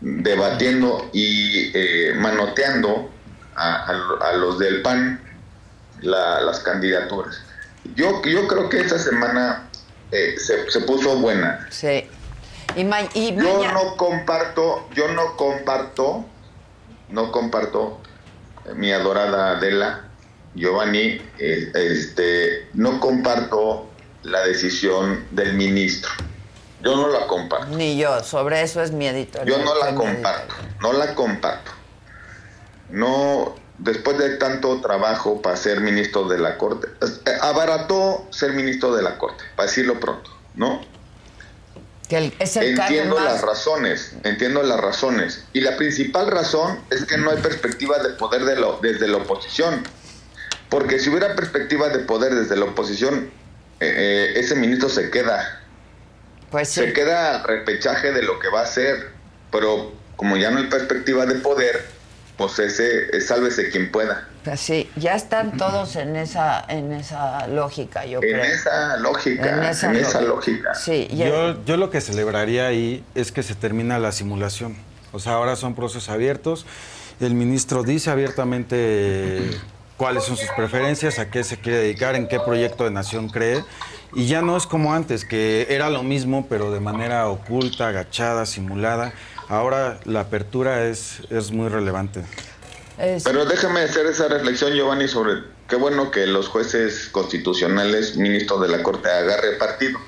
debatiendo 0.00 1.08
y 1.12 1.70
eh, 1.74 2.14
manoteando 2.16 3.10
a, 3.54 3.74
a- 3.90 4.28
a 4.30 4.32
los 4.34 4.58
del 4.58 4.82
PAN 4.82 5.20
la- 6.00 6.40
las 6.40 6.60
candidaturas. 6.60 7.40
Yo, 7.94 8.22
yo 8.24 8.46
creo 8.48 8.68
que 8.70 8.80
esta 8.80 8.98
semana 8.98 9.68
eh, 10.12 10.34
se, 10.38 10.70
se 10.70 10.80
puso 10.80 11.16
buena. 11.18 11.66
Sí. 11.70 12.08
Y, 12.76 12.84
ma- 12.84 13.02
y 13.14 13.34
Yo 13.36 13.70
no 13.72 13.96
comparto, 13.96 14.88
yo 14.94 15.08
no 15.08 15.36
comparto, 15.36 16.24
no 17.10 17.30
comparto 17.30 18.00
eh, 18.66 18.72
mi 18.74 18.92
adorada 18.92 19.52
Adela, 19.58 20.04
Giovanni, 20.54 21.20
eh, 21.38 21.72
este, 21.74 22.68
no 22.74 23.00
comparto 23.00 23.90
la 24.22 24.40
decisión 24.46 25.24
del 25.32 25.54
ministro. 25.54 26.10
Yo 26.82 26.96
no 26.96 27.08
la 27.08 27.26
comparto. 27.26 27.66
Ni 27.76 27.96
yo, 27.96 28.22
sobre 28.22 28.62
eso 28.62 28.82
es 28.82 28.90
mi 28.92 29.06
editorial. 29.06 29.48
Yo 29.58 29.64
no 29.64 29.74
la 29.74 29.94
comparto, 29.94 30.54
no 30.80 30.92
la 30.92 31.14
comparto. 31.14 31.70
No, 32.90 33.56
después 33.78 34.18
de 34.18 34.36
tanto 34.36 34.80
trabajo 34.80 35.40
para 35.42 35.56
ser 35.56 35.80
ministro 35.80 36.28
de 36.28 36.38
la 36.38 36.58
Corte, 36.58 36.88
eh, 37.00 37.30
abarató 37.40 38.26
ser 38.30 38.52
ministro 38.52 38.94
de 38.94 39.02
la 39.02 39.18
Corte, 39.18 39.42
para 39.56 39.68
decirlo 39.68 39.98
pronto, 39.98 40.30
¿no? 40.54 40.80
Que 42.08 42.18
el- 42.18 42.34
es 42.38 42.56
el 42.58 42.78
Entiendo 42.78 43.18
las 43.18 43.40
razones, 43.40 44.12
entiendo 44.24 44.62
las 44.62 44.78
razones. 44.78 45.44
Y 45.54 45.62
la 45.62 45.76
principal 45.78 46.26
razón 46.30 46.78
es 46.90 47.06
que 47.06 47.16
no 47.16 47.30
hay 47.30 47.38
perspectiva 47.38 47.98
de 47.98 48.10
poder 48.10 48.44
de 48.44 48.56
lo- 48.56 48.78
desde 48.82 49.08
la 49.08 49.16
oposición. 49.16 49.82
Porque 50.74 50.98
si 50.98 51.08
hubiera 51.08 51.36
perspectiva 51.36 51.88
de 51.88 52.00
poder 52.00 52.34
desde 52.34 52.56
la 52.56 52.64
oposición, 52.64 53.30
eh, 53.78 54.32
eh, 54.34 54.40
ese 54.40 54.56
ministro 54.56 54.88
se 54.88 55.08
queda. 55.08 55.60
Pues 56.50 56.68
sí. 56.68 56.80
Se 56.80 56.92
queda 56.92 57.36
al 57.36 57.44
repechaje 57.44 58.10
de 58.10 58.22
lo 58.22 58.40
que 58.40 58.48
va 58.48 58.62
a 58.62 58.64
hacer. 58.64 59.10
Pero 59.52 59.92
como 60.16 60.36
ya 60.36 60.50
no 60.50 60.58
hay 60.58 60.66
perspectiva 60.66 61.26
de 61.26 61.36
poder, 61.36 61.80
pues 62.36 62.58
ese, 62.58 63.20
sálvese 63.20 63.70
quien 63.70 63.92
pueda. 63.92 64.26
Pues 64.42 64.58
sí, 64.58 64.90
ya 64.96 65.14
están 65.14 65.56
todos 65.56 65.94
en 65.94 66.16
esa, 66.16 66.64
en 66.68 66.90
esa 66.92 67.46
lógica, 67.46 68.04
yo 68.04 68.18
En 68.20 68.30
creo. 68.32 68.42
esa 68.42 68.96
lógica, 68.96 69.56
en 69.56 69.94
esa, 69.94 70.20
lógica. 70.22 70.74
Sí, 70.74 71.06
y- 71.08 71.18
Yo, 71.18 71.64
yo 71.64 71.76
lo 71.76 71.90
que 71.90 72.00
celebraría 72.00 72.66
ahí 72.66 73.04
es 73.14 73.30
que 73.30 73.44
se 73.44 73.54
termina 73.54 74.00
la 74.00 74.10
simulación. 74.10 74.74
O 75.12 75.20
sea, 75.20 75.34
ahora 75.34 75.54
son 75.54 75.76
procesos 75.76 76.08
abiertos. 76.08 76.66
El 77.20 77.34
ministro 77.34 77.84
dice 77.84 78.10
abiertamente 78.10 78.74
eh, 78.76 79.50
cuáles 79.96 80.24
son 80.24 80.36
sus 80.36 80.48
preferencias, 80.56 81.18
a 81.18 81.30
qué 81.30 81.44
se 81.44 81.58
quiere 81.58 81.78
dedicar, 81.78 82.14
en 82.14 82.28
qué 82.28 82.40
proyecto 82.40 82.84
de 82.84 82.90
nación 82.90 83.28
cree. 83.28 83.64
Y 84.14 84.26
ya 84.26 84.42
no 84.42 84.56
es 84.56 84.66
como 84.66 84.94
antes, 84.94 85.24
que 85.24 85.66
era 85.70 85.90
lo 85.90 86.02
mismo, 86.02 86.46
pero 86.48 86.70
de 86.70 86.80
manera 86.80 87.28
oculta, 87.28 87.88
agachada, 87.88 88.46
simulada. 88.46 89.12
Ahora 89.48 90.00
la 90.04 90.20
apertura 90.20 90.86
es, 90.86 91.20
es 91.30 91.50
muy 91.50 91.68
relevante. 91.68 92.22
Pero 93.24 93.44
déjame 93.44 93.80
hacer 93.80 94.06
esa 94.06 94.28
reflexión, 94.28 94.72
Giovanni, 94.72 95.08
sobre 95.08 95.42
qué 95.68 95.76
bueno 95.76 96.10
que 96.10 96.26
los 96.26 96.48
jueces 96.48 97.08
constitucionales, 97.10 98.16
ministros 98.16 98.60
de 98.60 98.68
la 98.68 98.82
Corte, 98.82 99.08
agarre 99.10 99.56
partido. 99.58 99.98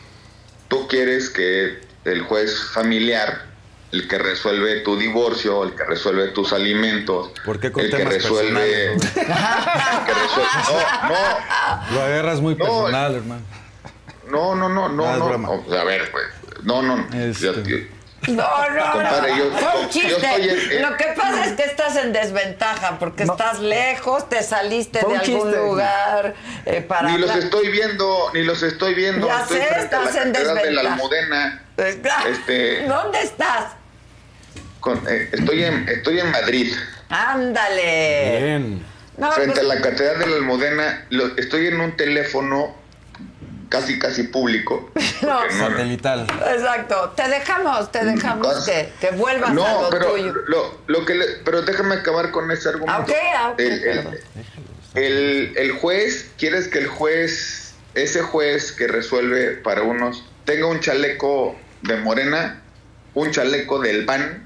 Tú 0.68 0.86
quieres 0.86 1.28
que 1.30 1.80
el 2.04 2.22
juez 2.22 2.56
familiar, 2.72 3.46
el 3.92 4.08
que 4.08 4.18
resuelve 4.18 4.80
tu 4.80 4.96
divorcio, 4.98 5.62
el 5.64 5.74
que 5.74 5.84
resuelve 5.84 6.28
tus 6.28 6.52
alimentos, 6.52 7.30
¿Por 7.44 7.58
qué 7.60 7.70
con 7.72 7.84
el 7.84 7.90
que 7.90 7.96
temas 7.98 8.14
resuelve... 8.14 8.96
Lo 11.92 12.02
agarras 12.02 12.40
muy 12.40 12.54
personal, 12.54 13.14
hermano. 13.14 13.42
No, 14.28 14.54
no, 14.54 14.68
no, 14.68 14.88
no, 14.88 15.06
Ah, 15.06 15.16
no. 15.18 15.26
broma. 15.26 15.50
O 15.50 15.64
sea, 15.70 15.82
a 15.82 15.84
ver, 15.84 16.10
pues. 16.10 16.24
No, 16.64 16.82
no. 16.82 16.96
no. 16.96 17.06
Yo- 17.32 17.62
yo- 17.62 17.76
No, 18.28 18.42
no, 18.70 18.92
Compadre, 18.92 19.30
no. 19.30 19.36
yo- 19.38 19.50
Fue 19.52 19.60
yo 19.60 19.80
un 19.82 19.88
chiste. 19.88 20.08
estoy 20.16 20.48
en- 20.48 20.72
en- 20.72 20.82
Lo 20.82 20.96
que 20.96 21.04
pasa 21.16 21.44
es 21.46 21.52
que 21.52 21.62
estás 21.62 21.94
en 21.96 22.12
desventaja 22.12 22.98
porque 22.98 23.22
estás 23.22 23.60
lejos, 23.60 24.28
te 24.28 24.42
saliste 24.42 24.98
de 24.98 25.04
algún 25.04 25.20
chiste. 25.20 25.56
lugar 25.58 26.34
eh, 26.64 26.80
para 26.82 27.10
Ni 27.10 27.18
los 27.18 27.30
hablar. 27.30 27.44
estoy 27.44 27.68
viendo, 27.68 28.30
ni 28.34 28.42
los 28.42 28.62
estoy 28.64 28.94
viendo. 28.94 29.28
Ya 29.28 29.42
estoy 29.42 29.58
sé, 29.58 29.66
frente 29.66 29.94
a 29.94 30.00
la 30.00 30.04
estás 30.06 30.16
en 30.26 30.32
Catedral 30.32 30.54
de 30.56 30.70
la 30.72 30.82
desventaja. 30.82 30.94
Almudena. 30.94 31.62
Este, 32.28 32.88
¿Dónde 32.88 33.20
estás? 33.22 33.64
Con- 34.86 35.02
eh, 35.08 35.28
estoy, 35.32 35.64
en, 35.64 35.88
estoy 35.88 36.20
en 36.20 36.30
Madrid. 36.30 36.72
Ándale. 37.08 38.38
Bien. 38.40 38.82
No, 39.18 39.32
frente 39.32 39.60
pues- 39.60 39.64
a 39.70 39.74
la 39.74 39.80
Catedral 39.80 40.18
de 40.20 40.26
la 40.28 40.36
Almudena. 40.36 41.06
lo- 41.10 41.36
estoy 41.36 41.66
en 41.66 41.80
un 41.80 41.96
teléfono 41.96 42.72
casi, 43.68 43.98
casi 43.98 44.22
público. 44.24 44.92
No. 45.22 45.44
no- 45.44 45.50
Satelital. 45.50 46.26
Exacto. 46.54 47.14
Te 47.16 47.28
dejamos, 47.28 47.90
te 47.90 48.04
dejamos 48.04 48.64
que, 48.64 48.90
que 49.00 49.10
vuelvas 49.10 49.50
a 49.50 49.54
No, 49.54 49.82
lo 49.82 49.90
pero 49.90 50.12
tuyo. 50.12 50.34
lo, 50.46 50.78
lo 50.86 51.04
que 51.04 51.14
le- 51.16 51.26
pero 51.44 51.62
déjame 51.62 51.96
acabar 51.96 52.30
con 52.30 52.48
ese 52.52 52.68
argumento. 52.68 52.92
Ah, 52.96 53.00
ok, 53.02 53.12
ah, 53.36 53.50
ok, 53.54 53.58
el, 53.58 54.20
el- 54.94 55.52
el 55.56 55.72
juez, 55.72 56.30
¿quieres 56.38 56.68
que 56.68 56.78
el 56.78 56.86
juez, 56.86 57.74
ese 57.94 58.20
juez 58.22 58.70
que 58.70 58.86
resuelve 58.86 59.52
para 59.56 59.82
unos, 59.82 60.24
tenga 60.44 60.66
un 60.66 60.78
chaleco 60.78 61.56
de 61.82 61.96
Morena, 61.96 62.62
un 63.14 63.32
chaleco 63.32 63.80
del 63.80 64.04
PAN, 64.04 64.45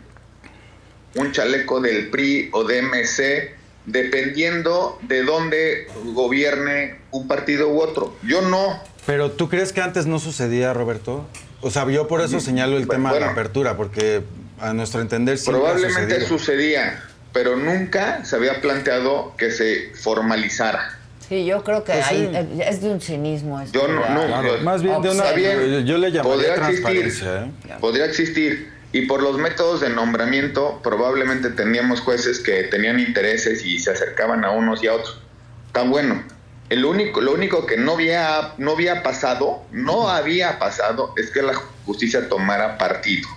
un 1.17 1.33
chaleco 1.33 1.81
del 1.81 2.09
PRI 2.11 2.51
o 2.53 2.65
de 2.65 2.83
MC, 2.83 3.55
dependiendo 3.87 4.99
de 5.03 5.23
dónde 5.23 5.87
gobierne 6.15 6.97
un 7.11 7.27
partido 7.29 7.69
u 7.69 7.81
otro? 7.81 8.17
Yo 8.23 8.43
no. 8.43 8.83
Pero 9.07 9.31
¿tú 9.31 9.49
crees 9.49 9.73
que 9.73 9.81
antes 9.81 10.07
no 10.07 10.19
sucedía, 10.19 10.73
Roberto? 10.73 11.27
O 11.63 11.71
sea, 11.71 11.89
yo 11.91 12.07
por 12.09 12.21
eso 12.21 12.41
señalo 12.41 12.77
el 12.77 12.89
tema 12.89 13.13
de 13.13 13.21
la 13.21 13.31
apertura, 13.31 13.77
porque 13.77 14.23
a 14.61 14.73
nuestro 14.73 15.01
entender 15.01 15.39
siempre 15.39 15.63
Probablemente 15.63 16.27
sucedía, 16.27 17.03
pero 17.33 17.57
nunca 17.57 18.25
se 18.25 18.37
había 18.37 18.61
planteado 18.61 19.35
que 19.37 19.51
se 19.51 19.93
formalizara. 19.95 20.97
Sí, 21.29 21.45
yo 21.45 21.63
creo 21.63 21.85
que 21.85 21.93
Pues 21.93 22.07
ahí 22.09 22.29
sí. 22.33 22.61
es 22.67 22.81
de 22.83 22.89
un 22.91 23.01
cinismo. 23.01 23.61
esto 23.61 23.81
Yo 23.81 23.89
no, 23.89 24.01
no, 24.09 24.27
Claro, 24.27 24.57
yo- 24.59 24.65
más 24.65 24.83
bien 24.83 25.01
de 25.01 25.11
una- 25.11 25.31
bien, 25.33 25.87
yo 25.87 25.97
le 25.99 26.11
llamaría 26.11 26.23
podría 26.23 26.55
existir, 26.55 26.81
transparencia, 26.83 27.45
¿eh? 27.45 27.77
podría 27.81 28.05
existir. 28.07 28.73
Y 28.93 29.03
por 29.03 29.23
los 29.23 29.39
métodos 29.39 29.81
de 29.81 29.89
nombramiento, 29.91 30.81
probablemente 30.83 31.51
teníamos 31.51 32.01
jueces 32.01 32.41
que 32.41 32.65
tenían 32.65 32.99
intereses 32.99 33.65
y 33.65 33.79
se 33.79 33.93
acercaban 33.93 34.45
a 34.45 34.51
unos 34.51 34.83
y 34.83 34.89
a 34.89 34.95
otros. 34.95 35.21
Está 35.67 35.83
bueno. 35.83 36.23
El 36.71 36.85
único, 36.85 37.21
lo 37.21 37.33
único 37.33 37.67
que 37.67 37.77
no 37.77 37.95
había, 37.95 38.55
no 38.59 38.73
había 38.73 39.03
pasado, 39.03 39.65
no 39.73 40.09
había 40.09 40.59
pasado, 40.59 41.15
es 41.17 41.31
que 41.31 41.43
la 41.43 41.55
justicia 41.85 42.29
tomara 42.29 42.79
partido. 42.79 43.29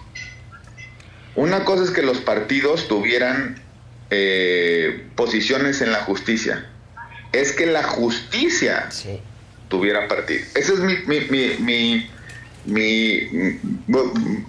Una 1.35 1.65
cosa 1.65 1.83
es 1.83 1.90
que 1.90 2.03
los 2.03 2.19
partidos 2.19 2.88
tuvieran 2.88 3.59
eh, 4.11 5.07
posiciones 5.15 5.82
en 5.82 5.91
la 5.91 6.03
justicia. 6.03 6.69
Es 7.32 7.53
que 7.53 7.65
la 7.65 7.82
justicia 7.82 8.90
tuviera 9.67 10.07
partido. 10.07 10.45
Esa 10.53 10.73
es 10.73 10.80
mi, 10.80 10.95
mi, 11.07 11.22
mi, 11.22 11.56
mi, 11.57 12.11
mi- 12.66 13.59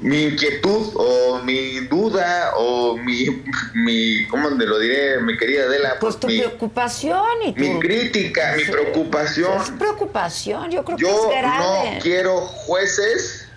mi- 0.00 0.22
inquietud 0.24 0.92
o 0.94 1.40
mi 1.44 1.80
duda 1.80 2.52
o 2.56 2.96
mi, 2.96 3.42
mi 3.74 4.26
¿cómo 4.28 4.56
te 4.56 4.66
lo 4.66 4.78
diré, 4.78 5.20
mi 5.20 5.36
querida 5.36 5.64
Adela? 5.64 5.96
Pues 6.00 6.18
tu 6.20 6.26
mi, 6.26 6.38
preocupación 6.38 7.24
y 7.44 7.52
tu... 7.52 7.60
mi 7.60 7.80
crítica, 7.80 8.54
mi 8.56 8.64
preocupación. 8.64 9.60
Es 9.60 9.70
preocupación, 9.70 10.70
yo 10.70 10.84
creo 10.84 10.96
Yo 10.98 11.08
que 11.28 11.34
es 11.36 11.42
grande. 11.42 11.92
no 11.96 12.00
quiero 12.02 12.40
jueces 12.40 13.48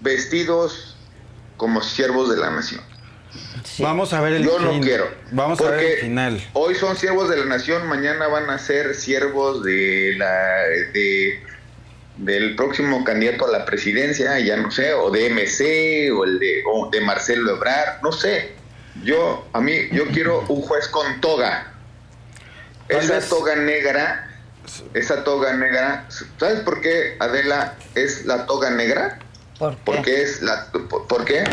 vestidos 0.00 0.96
como 1.56 1.80
siervos 1.82 2.30
de 2.30 2.36
la 2.36 2.50
nación. 2.50 2.82
Vamos 3.80 4.12
a 4.12 4.20
ver 4.20 4.34
el 4.34 4.44
Yo 4.44 4.58
no 4.58 4.80
quiero. 4.80 5.08
Vamos 5.32 5.60
a 5.60 5.70
ver 5.70 5.80
el 5.84 5.98
final. 6.00 6.42
Hoy 6.54 6.74
son 6.74 6.96
siervos 6.96 7.28
de 7.28 7.36
la 7.36 7.44
nación, 7.44 7.86
mañana 7.86 8.26
van 8.28 8.48
a 8.50 8.58
ser 8.58 8.94
siervos 8.94 9.62
de 9.64 10.14
la 10.16 10.62
de 10.92 11.40
del 12.18 12.56
próximo 12.56 13.04
candidato 13.04 13.46
a 13.46 13.50
la 13.50 13.64
presidencia, 13.64 14.38
ya 14.40 14.56
no 14.56 14.70
sé, 14.70 14.92
o 14.92 15.10
de 15.10 15.30
MC 15.30 16.10
o 16.12 16.24
el 16.24 16.38
de 16.38 16.62
o 16.70 16.90
de 16.90 17.00
Marcelo 17.00 17.56
Ebrard, 17.56 18.02
no 18.02 18.12
sé. 18.12 18.52
Yo 19.04 19.46
a 19.52 19.60
mí 19.60 19.88
yo 19.92 20.06
quiero 20.08 20.44
un 20.48 20.60
juez 20.62 20.88
con 20.88 21.20
toga. 21.20 21.72
Esa 22.88 23.20
toga 23.28 23.54
negra, 23.56 24.30
esa 24.94 25.22
toga 25.24 25.52
negra, 25.54 26.06
¿sabes 26.38 26.60
por 26.60 26.80
qué 26.80 27.16
Adela 27.20 27.74
es 27.94 28.24
la 28.24 28.46
toga 28.46 28.70
negra? 28.70 29.18
¿Por 29.58 29.74
qué? 29.76 29.80
Porque 29.84 30.22
es 30.22 30.42
la 30.42 30.66
por, 30.72 31.06
¿por 31.06 31.24
qué? 31.24 31.44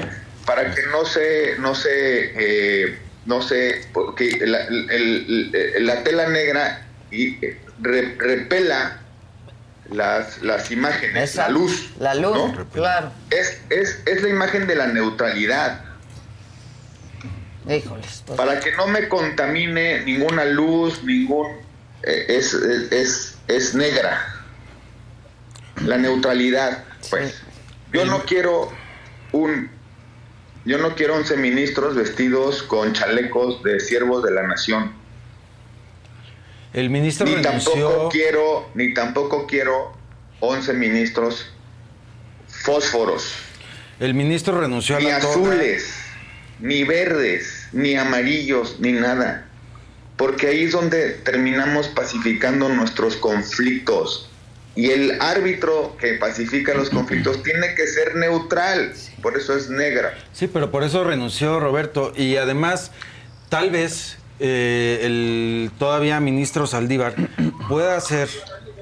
Para 0.46 0.74
que 0.74 0.82
no 0.92 1.06
se 1.06 1.56
no 1.60 1.76
se 1.76 1.92
eh, 2.38 3.00
no 3.26 3.42
se 3.42 3.82
porque 3.94 4.38
la, 4.46 4.62
el- 4.66 5.52
el- 5.54 5.86
la 5.86 6.04
tela 6.04 6.28
negra 6.30 6.86
y 7.12 7.44
eh, 7.46 7.60
re- 7.82 8.16
repela 8.18 9.02
las, 9.92 10.42
las 10.42 10.72
imágenes, 10.72 11.30
Exacto. 11.32 11.52
la 11.54 11.58
luz. 11.60 11.90
La 12.00 12.16
luz, 12.16 12.36
¿no? 12.54 12.70
claro. 12.72 13.12
Es, 13.30 13.62
es, 13.70 14.02
es 14.06 14.22
la 14.24 14.30
imagen 14.30 14.68
de 14.68 14.76
la 14.76 14.88
neutralidad. 14.88 15.82
Híjoles. 17.68 18.24
pues, 18.26 18.38
Para 18.38 18.60
que 18.60 18.72
no 18.74 18.88
me 18.88 19.08
contamine 19.10 20.02
ninguna 20.02 20.46
luz, 20.46 21.04
ningún... 21.04 21.48
eh, 22.04 22.26
es, 22.30 22.54
es, 22.54 22.92
es, 22.92 23.38
es 23.48 23.76
negra. 23.76 24.22
La 25.84 25.98
neutralidad, 25.98 26.84
pues. 27.10 27.42
Yo 27.92 28.06
no 28.06 28.24
quiero 28.24 28.72
un... 29.32 29.70
Yo 30.66 30.80
no 30.80 30.96
quiero 30.96 31.16
11 31.16 31.38
ministros 31.38 31.96
vestidos 31.96 32.64
con 32.64 32.94
chalecos 32.94 33.62
de 33.62 33.80
siervos 33.80 34.24
de 34.24 34.32
la 34.32 34.44
nación. 34.44 34.94
El 36.76 36.90
ministro 36.90 37.26
Ni 37.26 37.36
renunció. 37.36 37.72
tampoco 37.72 38.10
quiero, 38.10 38.70
ni 38.74 38.94
tampoco 38.94 39.48
quiero 39.48 39.94
11 40.42 40.74
ministros 40.74 41.50
fósforos. 42.50 43.32
El 44.02 44.14
ministro 44.14 44.60
renunció 44.60 44.98
a 44.98 45.00
ni 45.00 45.06
la 45.06 45.22
toga. 45.22 45.32
azules, 45.32 45.96
ni 46.60 46.84
verdes, 46.84 47.70
ni 47.72 47.96
amarillos, 47.96 48.76
ni 48.82 48.92
nada. 48.92 49.48
Porque 50.18 50.48
ahí 50.48 50.66
es 50.66 50.74
donde 50.74 51.12
terminamos 51.12 51.88
pacificando 51.88 52.68
nuestros 52.68 53.16
conflictos. 53.16 54.30
Y 54.76 54.90
el 54.90 55.22
árbitro 55.22 55.96
que 55.98 56.16
pacifica 56.16 56.74
los 56.74 56.90
conflictos 56.90 57.42
tiene 57.44 57.74
que 57.76 57.88
ser 57.88 58.16
neutral. 58.16 58.94
Por 59.22 59.38
eso 59.38 59.56
es 59.56 59.70
negra. 59.70 60.14
Sí, 60.34 60.48
pero 60.48 60.72
por 60.72 60.84
eso 60.84 61.06
renunció 61.06 61.62
Roberto. 61.62 62.12
Y 62.18 62.36
además, 62.36 62.92
tal 63.48 63.70
vez 63.72 64.18
eh, 64.40 65.00
el 65.04 65.72
todavía 65.78 66.20
ministro 66.20 66.68
Saldívar 66.68 67.16
pueda 67.70 68.00
ser 68.02 68.30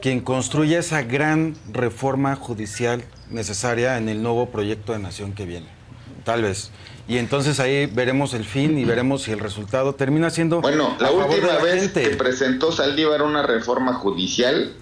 quien 0.02 0.20
construya 0.20 0.80
esa 0.80 1.02
gran 1.04 1.56
reforma 1.72 2.36
judicial 2.36 3.04
necesaria 3.30 3.98
en 3.98 4.10
el 4.10 4.22
nuevo 4.22 4.50
proyecto 4.50 4.94
de 4.94 5.00
nación 5.00 5.34
que 5.34 5.46
viene. 5.46 5.68
Tal 6.24 6.42
vez. 6.42 6.72
Y 7.08 7.18
entonces 7.18 7.60
ahí 7.60 7.86
veremos 7.86 8.34
el 8.34 8.46
fin 8.46 8.78
y 8.78 8.86
veremos 8.86 9.24
si 9.24 9.32
el 9.32 9.40
resultado 9.40 9.94
termina 9.96 10.30
siendo 10.30 10.62
Bueno, 10.62 10.96
la 11.00 11.08
a 11.08 11.12
favor 11.12 11.30
de 11.30 11.36
última 11.36 11.54
la 11.54 11.64
vez 11.64 11.82
gente. 11.82 12.10
que 12.10 12.16
presentó 12.16 12.72
Saldívar 12.72 13.24
una 13.24 13.44
reforma 13.44 13.94
judicial, 13.96 14.74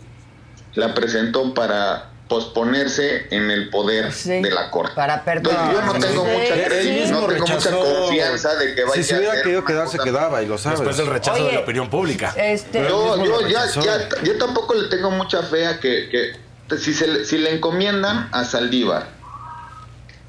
la 0.76 0.94
presentó 0.94 1.54
para, 1.54 2.11
posponerse 2.32 3.28
en 3.30 3.52
el 3.52 3.70
poder 3.70 4.10
de 4.14 4.52
la 4.52 4.72
corte. 4.72 4.94
Para 4.96 5.22
Entonces, 5.26 5.62
yo 5.74 5.82
no 5.82 5.94
tengo 6.00 6.24
mucha 6.24 6.54
Él 6.56 6.64
crédito, 6.64 7.02
mismo 7.02 7.20
no 7.22 7.28
tengo 7.28 7.46
mucha 7.46 7.72
confianza 7.72 8.56
de 8.56 8.74
que 8.74 8.84
vaya 8.86 8.96
Si 8.96 9.04
se 9.04 9.14
a 9.14 9.18
hubiera 9.18 9.34
hacer 9.34 9.44
querido 9.44 9.60
una 9.60 9.68
quedar, 9.68 9.90
se 9.90 9.98
cosa- 9.98 10.10
quedaba 10.10 10.42
y 10.42 10.46
lo 10.46 10.58
sabes. 10.58 10.80
Después 10.80 10.96
del 10.96 11.08
rechazo 11.08 11.40
Oye, 11.42 11.48
de 11.48 11.52
la 11.56 11.60
opinión 11.60 11.90
pública. 11.90 12.34
Este, 12.38 12.88
Yo, 12.88 13.22
yo, 13.22 13.46
ya, 13.50 13.66
ya- 13.66 14.08
yo 14.24 14.38
tampoco 14.38 14.76
le 14.76 14.88
tengo 14.88 15.12
mucha 15.12 15.44
fe 15.44 15.68
a 15.68 15.82
que, 15.82 16.08
que 16.10 16.32
si, 16.78 16.94
se, 16.94 17.06
le- 17.08 17.26
si 17.26 17.38
le 17.38 17.54
encomiendan 17.54 18.30
a 18.32 18.46
Saldívar 18.46 19.08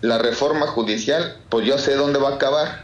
la 0.01 0.19
reforma 0.19 0.67
judicial, 0.67 1.37
pues 1.51 1.65
yo 1.65 1.79
sé 1.79 1.95
dónde 1.95 2.19
va 2.19 2.31
a 2.31 2.35
acabar. 2.35 2.83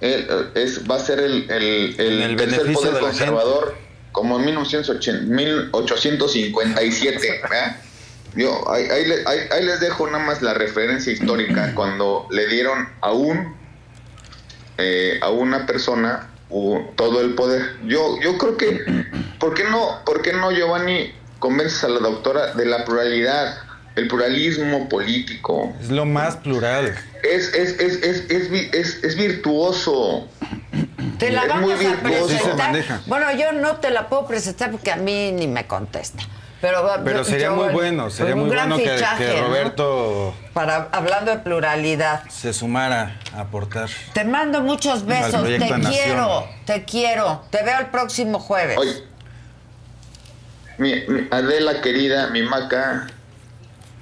Él, 0.00 0.28
eh, 0.30 0.50
es, 0.62 0.88
va 0.88 0.94
a 0.94 1.00
ser 1.00 1.18
el, 1.18 1.50
el, 1.50 1.96
el, 1.98 2.22
el 2.22 2.36
tercer 2.36 2.72
poder 2.72 3.00
conservador 3.00 3.74
como 4.12 4.38
en 4.38 4.44
1980, 4.44 5.22
1857. 5.24 7.40
¿verdad? 7.42 7.76
Yo, 8.36 8.70
ahí, 8.70 8.84
ahí 8.90 9.04
le- 9.06 9.22
ahí- 9.26 9.48
ahí 9.52 9.64
les 9.64 9.80
dejo 9.80 10.06
nada 10.10 10.24
más 10.24 10.42
la 10.42 10.54
referencia 10.54 11.12
histórica 11.12 11.72
cuando 11.74 12.26
le 12.30 12.46
dieron 12.48 12.88
a 13.00 13.12
un 13.12 13.54
eh, 14.78 15.18
a 15.22 15.30
una 15.30 15.66
persona 15.66 16.30
todo 16.96 17.20
el 17.20 17.34
poder. 17.34 17.76
Yo, 17.84 18.20
yo 18.20 18.38
creo 18.38 18.56
que, 18.56 18.84
¿por 19.40 19.54
qué 19.54 19.64
no, 19.64 20.00
por 20.04 20.22
qué 20.22 20.32
no 20.32 20.50
Giovanni 20.52 21.12
convences 21.38 21.82
a 21.84 21.88
la 21.88 21.98
doctora 22.00 22.54
de 22.54 22.64
la 22.64 22.84
pluralidad, 22.84 23.56
el 23.96 24.06
pluralismo 24.08 24.88
político? 24.88 25.72
Es 25.80 25.90
lo 25.90 26.04
más 26.04 26.36
plural. 26.36 26.94
Es, 27.22 27.54
es, 27.54 27.80
es, 27.80 28.02
es, 28.02 28.30
es, 28.30 28.50
es- 28.74 29.04
es 29.04 29.16
virtuoso. 29.16 30.28
Te 31.18 31.30
la 31.30 31.42
Es 31.42 31.48
vamos 31.48 31.62
muy 31.76 31.86
a 31.86 31.90
virtuoso. 31.90 32.28
Sí 32.28 32.34
se 32.34 32.40
presentar. 32.40 32.70
maneja. 32.72 33.00
bueno, 33.06 33.26
yo 33.36 33.52
no 33.52 33.76
te 33.76 33.90
la 33.90 34.08
puedo 34.08 34.26
presentar 34.26 34.70
porque 34.70 34.90
a 34.92 34.96
mí 34.96 35.32
ni 35.32 35.46
me 35.48 35.66
contesta. 35.66 36.22
Pero, 36.64 36.88
Pero 37.04 37.24
sería 37.24 37.48
yo- 37.48 37.56
muy 37.56 37.68
bueno, 37.74 38.08
sería 38.08 38.34
un 38.34 38.40
muy 38.46 38.48
bueno 38.56 38.78
que, 38.78 38.88
fichaje, 38.88 39.26
que 39.34 39.40
¿no? 39.42 39.48
Roberto 39.48 40.34
Para 40.54 40.88
hablando 40.92 41.30
de 41.30 41.36
pluralidad. 41.40 42.22
se 42.30 42.54
sumara 42.54 43.20
a 43.36 43.40
aportar. 43.40 43.90
Te 44.14 44.24
mando 44.24 44.62
muchos 44.62 45.04
besos, 45.04 45.44
te 45.44 45.58
Nación. 45.58 45.82
quiero, 45.82 46.48
te 46.64 46.84
quiero. 46.84 47.42
Te 47.50 47.62
veo 47.64 47.80
el 47.80 47.86
próximo 47.88 48.38
jueves. 48.40 48.78
Oye, 48.78 49.04
mi, 50.78 50.94
mi 51.06 51.28
Adela 51.30 51.82
querida, 51.82 52.28
mi 52.28 52.40
maca, 52.40 53.08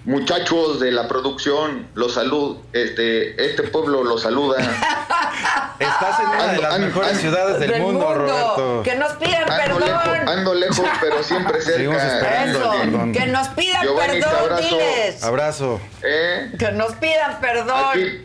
muchachos 0.05 0.81
de 0.81 0.91
la 0.93 1.07
producción, 1.09 1.87
los 1.95 2.15
salud, 2.15 2.57
este, 2.73 3.45
este 3.45 3.63
pueblo 3.65 4.03
los 4.05 4.23
saluda. 4.23 4.57
Estás 5.79 6.21
en 6.21 6.27
una 6.29 6.47
de 6.53 6.59
las 6.63 6.75
ando- 6.75 6.87
mejores 6.87 7.11
ando- 7.13 7.21
ciudades 7.21 7.61
del, 7.61 7.71
Del 7.71 7.83
mundo, 7.83 8.15
Roberto. 8.15 8.83
Que 8.85 8.95
nos 8.97 9.13
pidan 9.15 9.51
Ando 9.51 9.79
lejos, 9.81 10.03
perdón. 10.03 10.29
ando 10.29 10.55
lejos, 10.55 10.87
pero 11.01 11.23
siempre 11.23 11.61
Seguimos 11.63 12.01
cerca. 12.01 12.15
esperando. 12.17 12.59
Eso, 12.61 12.71
perdón. 12.83 13.13
que 13.13 13.27
nos 13.27 13.49
pidan 13.49 13.83
Giovanni, 13.83 14.21
perdón, 14.21 14.39
abrazo. 14.41 14.63
diles. 14.69 15.23
Abrazo. 15.25 15.81
¿Eh? 16.03 16.53
Que 16.59 16.73
nos 16.73 16.93
pidan 16.95 17.41
perdón. 17.41 17.85
Aquí, 17.91 18.25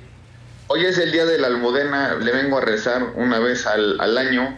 hoy 0.68 0.86
es 0.86 0.98
el 0.98 1.12
día 1.12 1.26
de 1.26 1.38
la 1.40 1.48
almudena, 1.48 2.16
le 2.16 2.32
vengo 2.32 2.58
a 2.58 2.62
rezar 2.62 3.04
una 3.16 3.40
vez 3.40 3.66
al, 3.66 4.00
al 4.00 4.18
año. 4.18 4.58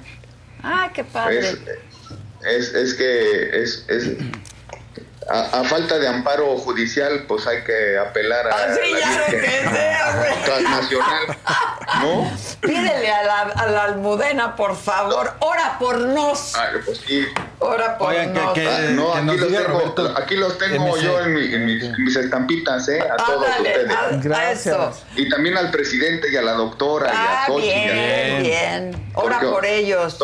Ay, 0.63 0.89
qué 0.93 1.03
padre. 1.05 1.39
Es, 1.39 1.57
es, 2.45 2.73
es 2.73 2.93
que 2.95 3.61
es, 3.63 3.85
es 3.87 4.09
a, 5.31 5.59
a 5.59 5.63
falta 5.63 5.97
de 5.99 6.07
amparo 6.07 6.57
judicial, 6.57 7.25
pues 7.27 7.45
hay 7.47 7.63
que 7.63 7.97
apelar 7.97 8.47
a 8.47 8.55
Así 8.55 8.91
la 8.93 8.99
ya 8.99 9.11
lo 9.11 9.25
Virgen 9.27 9.41
que 9.41 9.69
sea, 9.77 10.15
güey. 10.17 10.43
transnacional, 10.45 11.37
¿no? 12.01 12.31
Pídele 12.61 13.11
a 13.11 13.23
la, 13.23 13.41
a 13.41 13.65
la 13.67 13.83
almudena, 13.85 14.55
por 14.55 14.75
favor. 14.75 15.33
Ora 15.39 15.77
por 15.79 15.99
nos. 15.99 16.55
Ah, 16.55 16.69
pues 16.85 17.01
sí. 17.05 17.25
Ora 17.59 17.97
por 17.97 18.09
Oigan, 18.09 18.33
nos. 18.33 18.53
que- 18.53 18.67
Ah, 18.67 18.79
no, 18.91 19.11
que 19.13 19.17
aquí 19.19 19.25
nos 19.27 19.39
los, 19.39 19.51
tengo, 19.51 19.67
Roberto 19.79 20.13
aquí 20.17 20.35
los 20.35 20.57
tengo 20.57 20.87
MC. 20.95 21.01
yo 21.03 21.19
en, 21.21 21.33
mi- 21.33 21.53
en 21.53 21.65
mis, 21.65 21.83
en 21.83 22.03
mis 22.03 22.15
estampitas, 22.15 22.87
¿eh? 22.89 22.99
A 23.01 23.15
todos 23.17 23.45
ustedes. 23.57 23.89
a- 23.91 24.09
Gracias. 24.21 25.03
Y 25.15 25.29
también 25.29 25.57
al 25.57 25.69
presidente 25.71 26.31
y 26.31 26.35
a 26.37 26.41
la 26.41 26.53
doctora 26.53 27.07
y 27.11 27.15
Ah, 27.15 27.43
a 27.43 27.47
Xochitl. 27.47 27.67
y 27.67 27.71
a- 27.71 27.93
bien, 27.93 28.43
bien. 28.43 29.11
Ora 29.15 29.35
Porque- 29.39 29.47
por 29.53 29.65
ellos. 29.65 30.17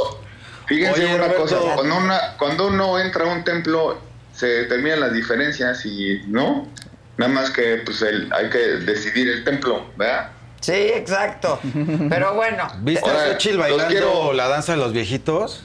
Fíjense 0.68 1.04
Oye, 1.04 1.14
una 1.14 1.28
Roberto. 1.28 1.42
cosa, 1.44 1.56
cuando, 1.76 1.96
una, 1.98 2.38
cuando 2.40 2.68
uno 2.68 2.98
entra 3.00 3.26
a 3.26 3.28
un 3.28 3.44
templo 3.44 4.00
se 4.36 4.66
terminan 4.66 5.00
las 5.00 5.14
diferencias 5.14 5.86
y 5.86 6.22
no, 6.28 6.68
nada 7.18 7.32
más 7.32 7.50
que 7.52 7.82
pues 7.86 8.02
el, 8.02 8.32
hay 8.34 8.50
que 8.50 8.58
decidir 8.58 9.30
el 9.30 9.44
templo, 9.44 9.86
¿verdad? 9.98 10.32
Sí, 10.62 10.72
exacto. 10.74 11.60
Pero 12.10 12.34
bueno. 12.34 12.68
¿Viste 12.80 13.08
Ahora, 13.10 13.24
a 13.26 13.28
Xochitl 13.34 13.58
bailando 13.60 13.88
quiero- 13.88 14.34
la 14.34 14.48
danza 14.48 14.72
de 14.74 14.80
los 14.80 14.94
viejitos? 14.94 15.64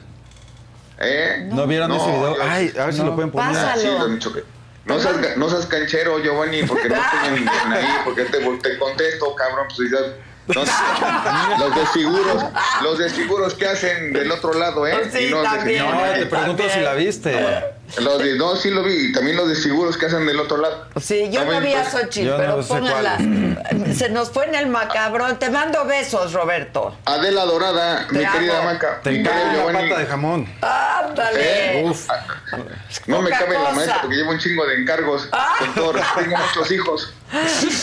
¿Eh? 0.99 1.49
¿No, 1.51 1.65
vieron 1.65 1.89
No, 1.89 1.95
ese 1.97 2.05
video? 2.11 2.35
yo- 2.37 2.43
Ay, 2.43 2.71
a 2.79 2.85
ver 2.85 2.93
si 2.93 3.03
lo 3.03 3.15
pueden 3.15 3.31
poner. 3.31 3.51
Pásalo. 3.53 4.07
Sí. 4.19 4.29
No 4.85 4.99
seas, 4.99 5.17
ga- 5.17 5.35
no 5.35 5.49
seas 5.49 5.65
canchero, 5.67 6.19
Giovanni, 6.19 6.63
porque 6.63 6.89
no 6.89 6.95
estoy 6.95 7.27
en, 7.29 7.37
en 7.37 7.73
ahí, 7.73 7.87
porque 8.03 8.23
te, 8.25 8.39
te 8.39 8.77
contesto, 8.79 9.35
cabrón, 9.35 9.67
pues 9.75 9.89
ya- 9.91 10.53
no 10.53 10.65
sé. 10.65 10.71
los 11.59 11.75
desfiguros, 11.75 12.43
los 12.83 12.97
desfiguros 12.97 13.53
que 13.53 13.67
hacen 13.67 14.11
del 14.13 14.31
otro 14.31 14.53
lado, 14.55 14.85
¿eh? 14.87 15.09
Sí, 15.11 15.27
Y 15.27 15.31
no, 15.31 15.43
también. 15.43 15.85
No, 15.85 16.01
te 16.13 16.25
pregunto 16.25 16.63
si 16.69 16.79
la 16.79 16.93
viste. 16.93 17.31
Los 17.99 18.19
de, 18.19 18.35
no, 18.35 18.55
sí 18.55 18.69
lo 18.69 18.83
vi, 18.83 19.07
y 19.07 19.11
también 19.11 19.35
los 19.37 19.49
desfiguros 19.49 19.97
que 19.97 20.05
hacen 20.05 20.25
del 20.25 20.39
otro 20.39 20.57
lado. 20.57 20.85
Sí, 20.99 21.29
yo 21.31 21.43
no 21.43 21.51
También, 21.51 21.63
vi 21.63 21.73
a 21.73 21.89
pues, 21.89 22.03
Xochitl, 22.03 22.31
pero 22.37 22.57
no 22.57 22.63
sé 22.63 22.67
pónganla. 22.69 23.17
Se 23.95 24.09
nos 24.09 24.29
fue 24.31 24.45
en 24.47 24.55
el 24.55 24.67
macabrón. 24.67 25.37
Te 25.39 25.49
mando 25.49 25.85
besos, 25.85 26.33
Roberto. 26.33 26.95
Adela 27.05 27.45
Dorada, 27.45 28.07
Te 28.07 28.17
mi 28.19 28.23
amo. 28.23 28.33
querida 28.33 28.61
Maca, 28.61 29.01
Te 29.03 29.11
mi 29.11 29.23
la 29.23 29.31
pata 29.73 29.99
de 29.99 30.05
jamón. 30.05 30.47
Ándale. 30.61 31.79
¿Eh? 31.79 31.83
Uf. 31.85 32.07
No 33.07 33.21
me 33.21 33.29
cabe 33.29 33.55
en 33.55 33.63
la 33.63 33.71
maestra 33.71 34.01
porque 34.01 34.15
llevo 34.15 34.31
un 34.31 34.39
chingo 34.39 34.65
de 34.65 34.75
encargos. 34.75 35.29
Con 35.59 35.73
todo 35.75 35.93
respeto, 35.93 36.19
tengo 36.21 36.37
muchos 36.37 36.71
hijos. 36.71 37.13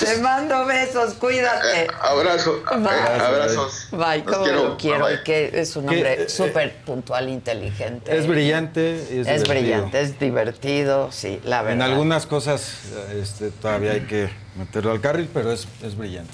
Te 0.05 0.19
mando 0.19 0.67
besos, 0.67 1.15
cuídate. 1.15 1.89
Abrazo, 2.01 2.63
eh, 2.71 2.77
Bye. 2.77 3.21
abrazos. 3.21 3.89
Bye, 3.93 4.23
quiero. 4.25 4.65
lo 4.65 4.77
quiero. 4.77 5.07
Bye. 5.07 5.15
Y 5.15 5.23
que 5.25 5.51
es 5.55 5.75
un 5.77 5.89
hombre 5.89 6.25
eh, 6.25 6.29
súper 6.29 6.75
puntual, 6.85 7.31
inteligente. 7.31 8.15
Es 8.15 8.27
brillante. 8.27 9.23
Es, 9.27 9.49
brillante, 9.49 9.98
es 10.01 10.19
divertido, 10.19 11.11
sí, 11.13 11.41
la 11.45 11.63
verdad. 11.63 11.77
En 11.77 11.83
algunas 11.83 12.27
cosas 12.27 12.81
este, 13.15 13.51
todavía 13.51 13.93
hay 13.93 14.03
que 14.03 14.31
meterlo 14.57 14.93
al 14.93 15.01
carril, 15.01 15.29
pero 15.33 15.53
es, 15.53 15.67
es 15.83 15.97
brillante. 15.97 16.33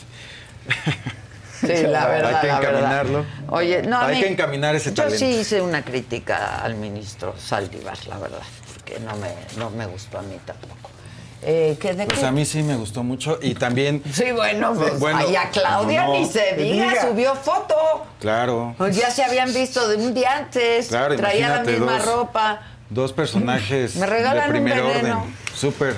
Sí, 1.61 1.83
la 1.87 2.07
verdad. 2.09 2.35
Hay 2.37 2.41
que 2.41 2.47
verdad. 2.47 2.63
encaminarlo. 2.63 3.25
Oye, 3.49 3.83
no, 3.83 3.99
Hay 4.01 4.17
mí- 4.17 4.21
que 4.23 4.29
encaminar 4.29 4.75
ese 4.75 4.91
Yo 4.91 5.05
talento. 5.05 5.19
sí 5.19 5.27
hice 5.41 5.61
una 5.63 5.85
crítica 5.85 6.61
al 6.63 6.75
ministro 6.77 7.35
Saldívar, 7.39 7.99
la 8.07 8.19
verdad, 8.19 8.39
porque 8.75 8.99
no 9.01 9.17
me, 9.17 9.29
no 9.57 9.71
me 9.71 9.87
gustó 9.87 10.19
a 10.19 10.23
mí 10.23 10.39
tampoco. 10.45 10.91
Eh, 11.47 11.77
¿qué, 11.79 11.93
de 11.93 12.07
Pues 12.07 12.21
qué? 12.21 12.27
a 12.27 12.33
mí 12.33 12.47
sí 12.47 12.63
me 12.63 12.75
gustó 12.75 13.03
mucho 13.03 13.39
y 13.43 13.55
también, 13.55 14.03
Sí, 14.13 14.33
bueno, 14.33 14.73
pues, 14.75 14.99
Bueno, 14.99 15.19
ay, 15.21 15.37
a 15.37 15.51
Claudia 15.51 16.07
no, 16.07 16.15
ni 16.19 16.25
se 16.27 16.55
diga, 16.57 16.89
Diga. 16.89 17.03
subió 17.03 17.35
foto. 17.35 18.07
claro, 18.19 18.75
Pues 18.79 18.97
ya 18.97 19.11
se 19.11 19.23
habían 19.23 19.53
visto 19.53 19.87
de 19.87 19.97
un 19.97 20.15
día 20.15 20.39
antes, 20.39 20.89
Claro, 20.89 21.17
traía 21.17 21.51
la 21.51 21.63
misma 21.63 21.99
dos. 21.99 22.07
ropa. 22.07 22.63
Dos 22.95 23.13
personajes 23.13 23.97
Me 23.97 24.07
regalan 24.07 24.45
de 24.47 24.51
primer 24.53 24.81
orden, 24.81 25.15
súper 25.55 25.95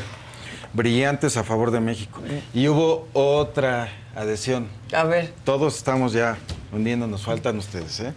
brillantes 0.72 1.36
a 1.36 1.44
favor 1.44 1.70
de 1.70 1.80
México. 1.80 2.20
Y 2.52 2.68
hubo 2.68 3.08
otra 3.12 3.88
adhesión. 4.14 4.68
A 4.92 5.04
ver. 5.04 5.32
Todos 5.44 5.76
estamos 5.76 6.12
ya 6.12 6.36
hundiendo, 6.72 7.06
nos 7.06 7.22
faltan 7.24 7.58
ustedes, 7.58 8.00
¿eh? 8.00 8.12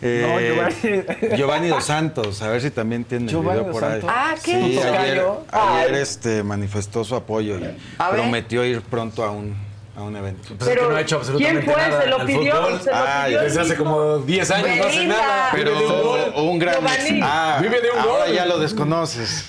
No, 0.00 0.08
Eh, 0.08 0.52
Giovanni. 0.52 1.36
Giovanni 1.36 1.68
Dos 1.68 1.84
Santos, 1.84 2.42
a 2.42 2.48
ver 2.48 2.60
si 2.60 2.70
también 2.70 3.04
tiene 3.04 3.24
el 3.26 3.30
Giovanni 3.30 3.60
video 3.60 3.72
Dos 3.72 3.80
por 3.80 3.84
ahí. 3.84 4.00
Santos. 4.00 4.10
Ah, 4.14 4.34
¿qué? 4.44 4.52
Sí, 4.52 4.78
ayer, 4.78 5.24
Ay. 5.50 5.84
ayer, 5.86 5.94
este, 5.94 6.42
manifestó 6.42 7.04
su 7.04 7.14
apoyo 7.16 7.58
y 7.58 7.64
A 7.98 8.10
ver. 8.10 8.20
prometió 8.20 8.64
ir 8.66 8.82
pronto 8.82 9.24
a 9.24 9.30
un, 9.30 9.54
a 9.96 10.02
un 10.02 10.16
evento. 10.16 10.54
Pues 10.58 10.70
es 10.70 10.76
que 10.78 10.82
no 10.88 10.96
ha 10.96 11.00
hecho 11.00 11.16
absolutamente 11.16 11.62
¿quién 11.64 11.72
fue? 11.74 11.88
nada 11.88 12.02
¿Se 12.02 12.08
lo 12.08 12.26
pidió? 12.26 12.56
fútbol. 12.56 12.80
¿Se 12.82 12.90
lo 12.90 12.96
Ay, 12.96 13.24
pidió 13.26 13.38
el 13.40 13.46
Desde 13.46 13.60
hace 13.60 13.76
como 13.76 14.18
10 14.18 14.50
años 14.50 14.76
no 14.76 14.84
hace 14.84 15.06
nada. 15.06 15.48
Pero 15.52 15.70
Vive 15.74 15.86
un 15.86 16.02
gol. 16.02 16.32
un 16.36 16.58
gran 16.58 16.74
Giovanni. 16.74 17.20
Ah, 17.22 17.58
Vive 17.62 17.80
de 17.80 17.90
un 17.90 17.98
ahora 17.98 18.24
gol. 18.26 18.34
ya 18.34 18.46
lo 18.46 18.58
desconoces. 18.58 19.46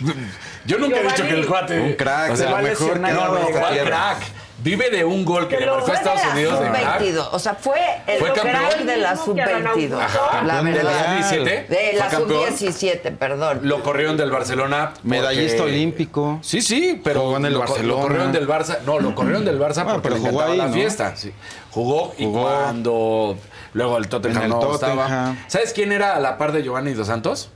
Yo 0.65 0.77
nunca 0.79 0.99
he 0.99 1.03
dicho 1.03 1.23
que 1.27 1.33
el 1.33 1.45
cuate. 1.47 1.79
Un 1.79 1.93
crack, 1.93 2.31
o 2.31 2.35
sea, 2.35 2.45
de 2.45 2.49
lo 2.51 2.55
va 2.57 2.61
mejor 2.61 2.99
que 3.39 3.47
esta 3.47 3.59
¿Cuál 3.59 3.73
tierra. 3.73 3.89
crack? 4.17 4.17
Vive 4.65 4.89
de 4.89 5.05
un 5.05 5.23
gol 5.23 5.47
que 5.47 5.53
le 5.55 5.59
Pero 5.61 5.75
marcó 5.75 5.91
a 5.91 5.93
Estados 5.93 6.21
Unidos 6.33 6.59
de 6.59 6.65
sub-22, 6.67 7.29
o 7.31 7.37
sea, 7.39 7.53
fue 7.53 7.77
el 8.07 8.17
Fue 8.19 8.33
campeón. 8.33 8.87
de 8.87 8.97
la 8.97 9.11
Mismo 9.11 9.35
que 9.35 9.41
Adán 9.43 9.63
sub-22, 9.63 9.93
Augusto. 9.93 10.19
la 10.43 10.61
verdad. 10.61 10.63
mundial. 10.63 11.17
17. 11.19 11.65
De 11.69 11.93
la 11.93 12.05
Fue 12.05 12.17
campeón. 12.19 12.57
sub-17, 12.57 13.11
perdón. 13.17 13.59
Lo 13.61 13.83
corrieron 13.83 14.17
del 14.17 14.31
Barcelona. 14.31 14.89
porque- 14.95 15.07
Medallista 15.07 15.63
olímpico. 15.63 16.39
Sí, 16.41 16.61
sí, 16.63 16.99
pero 17.03 17.21
Jugó 17.21 17.37
en 17.37 17.45
el 17.45 17.53
lo, 17.53 17.59
Barcelona. 17.59 17.87
lo 17.87 18.01
corrieron 18.01 18.31
del 18.31 18.47
Barça. 18.47 18.79
No, 18.87 18.99
lo 18.99 19.13
corrieron 19.13 19.45
del 19.45 19.59
Barça 19.59 19.83
porque 19.85 20.01
pero 20.09 20.15
le 20.15 20.21
jugó 20.29 20.41
ahí, 20.41 20.57
la 20.57 20.67
¿no? 20.67 20.73
fiesta. 20.73 21.15
Sí. 21.15 21.31
Jugó, 21.69 22.15
y 22.17 22.25
cuando 22.25 23.37
luego 23.73 23.97
el 23.97 24.07
Tottenham 24.09 24.37
En 24.37 24.43
el 24.45 24.49
no 24.49 24.59
Tottenham. 24.59 24.99
estaba. 24.99 25.35
¿Sabes 25.47 25.73
quién 25.73 25.91
era 25.91 26.15
a 26.15 26.19
la 26.19 26.39
par 26.39 26.51
de 26.51 26.63
Giovanni 26.63 26.93
Dos 26.93 27.05
Santos? 27.07 27.51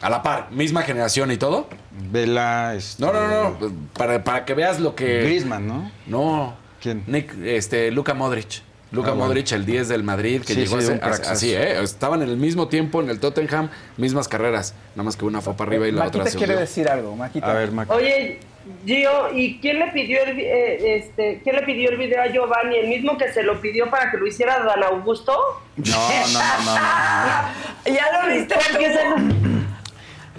A 0.00 0.08
la 0.10 0.22
par, 0.22 0.48
misma 0.52 0.82
generación 0.82 1.30
y 1.32 1.36
todo. 1.38 1.68
Vela, 2.10 2.74
este, 2.76 3.02
No, 3.04 3.12
no, 3.12 3.26
no, 3.26 3.56
no. 3.60 3.72
Para, 3.94 4.22
para 4.22 4.44
que 4.44 4.54
veas 4.54 4.78
lo 4.80 4.94
que. 4.94 5.22
Griezmann, 5.22 5.66
¿no? 5.66 5.90
No. 6.06 6.54
¿Quién? 6.80 7.02
Nick, 7.08 7.34
este, 7.44 7.90
Luka 7.90 8.14
Modric. 8.14 8.62
Luka 8.92 9.08
Ah, 9.08 9.12
bueno. 9.12 9.26
Modric, 9.26 9.50
el 9.52 9.66
10 9.66 9.88
del 9.88 10.02
Madrid, 10.04 10.40
que 10.46 10.54
Sí, 10.54 10.60
llegó 10.60 10.80
sí, 10.80 10.86
a 11.02 11.12
ser- 11.14 11.26
así, 11.28 11.52
¿eh? 11.52 11.82
Estaban 11.82 12.22
en 12.22 12.30
el 12.30 12.36
mismo 12.38 12.68
tiempo 12.68 13.02
en 13.02 13.10
el 13.10 13.18
Tottenham, 13.20 13.68
mismas 13.98 14.28
carreras. 14.28 14.72
Nada 14.94 15.02
más 15.02 15.16
que 15.16 15.24
una 15.26 15.40
fue 15.42 15.54
para 15.54 15.68
arriba 15.70 15.88
y 15.88 15.92
la 15.92 16.04
Maquita 16.04 16.20
otra 16.20 16.30
se 16.32 16.38
quiere 16.38 16.54
decir 16.56 16.88
algo, 16.88 17.14
Maquita. 17.16 17.50
A 17.50 17.54
ver, 17.54 17.72
Mac. 17.72 17.90
Oye, 17.90 18.38
Gio, 18.86 19.34
¿y 19.34 19.58
quién 19.60 19.78
le 19.80 19.88
pidió 19.88 20.22
el, 20.22 20.38
eh, 20.40 20.96
este, 20.96 21.40
quién 21.42 21.56
le 21.56 21.62
pidió 21.62 21.90
el 21.90 21.96
video 21.98 22.22
a 22.22 22.28
Giovanni? 22.28 22.76
¿El 22.76 22.88
mismo 22.88 23.18
que 23.18 23.30
se 23.32 23.42
lo 23.42 23.60
pidió 23.60 23.90
para 23.90 24.10
que 24.10 24.16
lo 24.16 24.26
hiciera 24.26 24.58
Dan 24.60 24.82
Augusto? 24.84 25.32
No, 25.76 25.84
no, 25.84 26.28
no, 26.32 26.64
no. 26.64 26.74
no. 26.74 26.80
¿Ya 27.94 28.22
lo 28.26 28.34
viste 28.34 28.54
Porque 28.70 28.86
se- 28.92 28.98
Eh, 29.00 29.77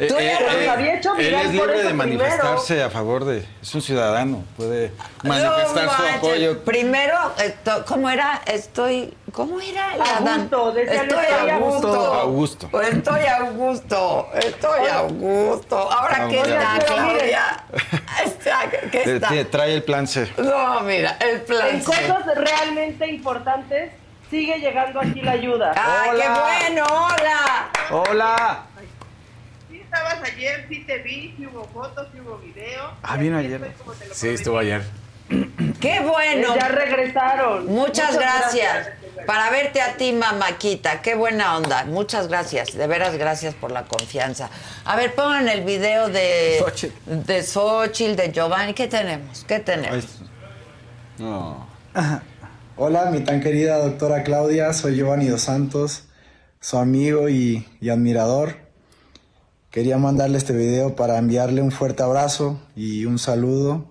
Tú 0.07 0.15
ya 0.17 0.37
eh, 0.39 0.45
los 0.59 0.67
había 0.69 0.93
hecho 0.95 1.13
él 1.17 1.33
es 1.33 1.51
libre 1.51 1.83
de 1.83 1.93
manifestarse 1.93 2.81
a 2.83 2.89
favor 2.89 3.25
de. 3.25 3.45
Es 3.61 3.75
un 3.75 3.81
ciudadano, 3.81 4.43
puede 4.55 4.93
manifestar 5.23 5.85
No 5.85 5.91
su 5.91 6.01
manches. 6.01 6.15
apoyo. 6.17 6.63
Primero, 6.63 7.15
esto- 7.43 7.83
¿cómo 7.85 8.09
era? 8.09 8.41
Estoy. 8.45 9.13
¿Cómo 9.33 9.59
era? 9.59 9.97
la 9.97 10.17
A 10.17 10.21
Dan? 10.21 10.41
gusto, 10.43 10.71
decía 10.71 11.03
Estoy 11.03 11.19
Estoy 11.25 11.49
a 11.49 11.57
gusto. 11.57 11.87
gusto. 11.89 12.13
Augusto. 12.13 12.81
Estoy 12.81 13.21
a 13.25 13.41
gusto. 13.49 14.27
Estoy 14.35 14.87
a 14.87 15.01
gusto. 15.01 15.77
Ahora, 15.91 16.17
No, 16.19 16.29
¿qué 16.29 16.35
ya. 16.47 16.77
está, 16.77 16.85
Claudia? 16.85 17.63
¿Qué 18.91 18.97
Eh, 19.03 19.15
está? 19.15 19.49
Trae 19.51 19.73
el 19.73 19.83
plan 19.83 20.07
C. 20.07 20.31
No, 20.37 20.79
mira, 20.81 21.17
el 21.19 21.41
plan. 21.41 21.67
En 21.69 21.83
cosas 21.83 22.23
realmente 22.35 23.07
importantes 23.07 23.91
sigue 24.29 24.59
llegando 24.59 24.99
aquí 25.01 25.21
la 25.21 25.31
ayuda. 25.33 25.73
¡Ah, 25.75 26.05
Hola. 26.09 26.23
qué 26.23 26.29
bueno! 26.69 26.85
¡Hola! 26.89 27.69
Hola. 27.91 28.63
Estabas 29.91 30.21
ayer, 30.23 30.65
sí 30.69 30.83
te 30.85 30.99
vi, 30.99 31.33
sí 31.35 31.47
hubo 31.47 31.63
fotos, 31.65 32.07
sí 32.13 32.19
hubo 32.19 32.37
video. 32.37 32.91
Ah, 33.01 33.17
vino 33.17 33.37
ayer. 33.39 33.73
Sí, 34.13 34.27
estuvo 34.29 34.59
ayer. 34.59 34.83
¡Qué 35.81 35.99
bueno! 36.01 36.55
Ya 36.55 36.67
regresaron. 36.67 37.65
Muchas, 37.65 38.13
Muchas 38.13 38.17
gracias. 38.19 38.85
gracias. 38.85 39.25
Para 39.25 39.49
verte 39.49 39.81
a 39.81 39.97
ti, 39.97 40.13
mamáquita. 40.13 41.01
Qué 41.01 41.15
buena 41.15 41.57
onda. 41.57 41.85
Muchas 41.85 42.27
gracias. 42.27 42.73
De 42.77 42.85
veras, 42.85 43.15
gracias 43.17 43.55
por 43.55 43.71
la 43.71 43.85
confianza. 43.85 44.51
A 44.85 44.95
ver, 44.95 45.15
pongan 45.15 45.49
el 45.49 45.63
video 45.63 46.07
de 46.07 46.57
Xochitl. 46.59 47.25
de 47.25 47.41
Xochitl, 47.43 48.15
de 48.15 48.31
Giovanni. 48.31 48.75
¿Qué 48.75 48.87
tenemos? 48.87 49.43
¿Qué 49.47 49.59
tenemos? 49.59 50.19
No. 51.17 51.67
Hola, 52.77 53.05
mi 53.09 53.21
tan 53.21 53.41
querida 53.41 53.77
doctora 53.79 54.21
Claudia, 54.23 54.71
soy 54.73 54.95
Giovanni 54.95 55.25
Dos 55.27 55.41
Santos, 55.41 56.03
su 56.61 56.77
amigo 56.77 57.27
y, 57.27 57.67
y 57.81 57.89
admirador. 57.89 58.68
Quería 59.71 59.99
mandarle 59.99 60.39
este 60.39 60.53
video 60.53 60.95
para 60.95 61.19
enviarle 61.19 61.61
un 61.61 61.71
fuerte 61.71 62.01
abrazo 62.01 62.59
y 62.75 63.05
un 63.05 63.19
saludo 63.19 63.85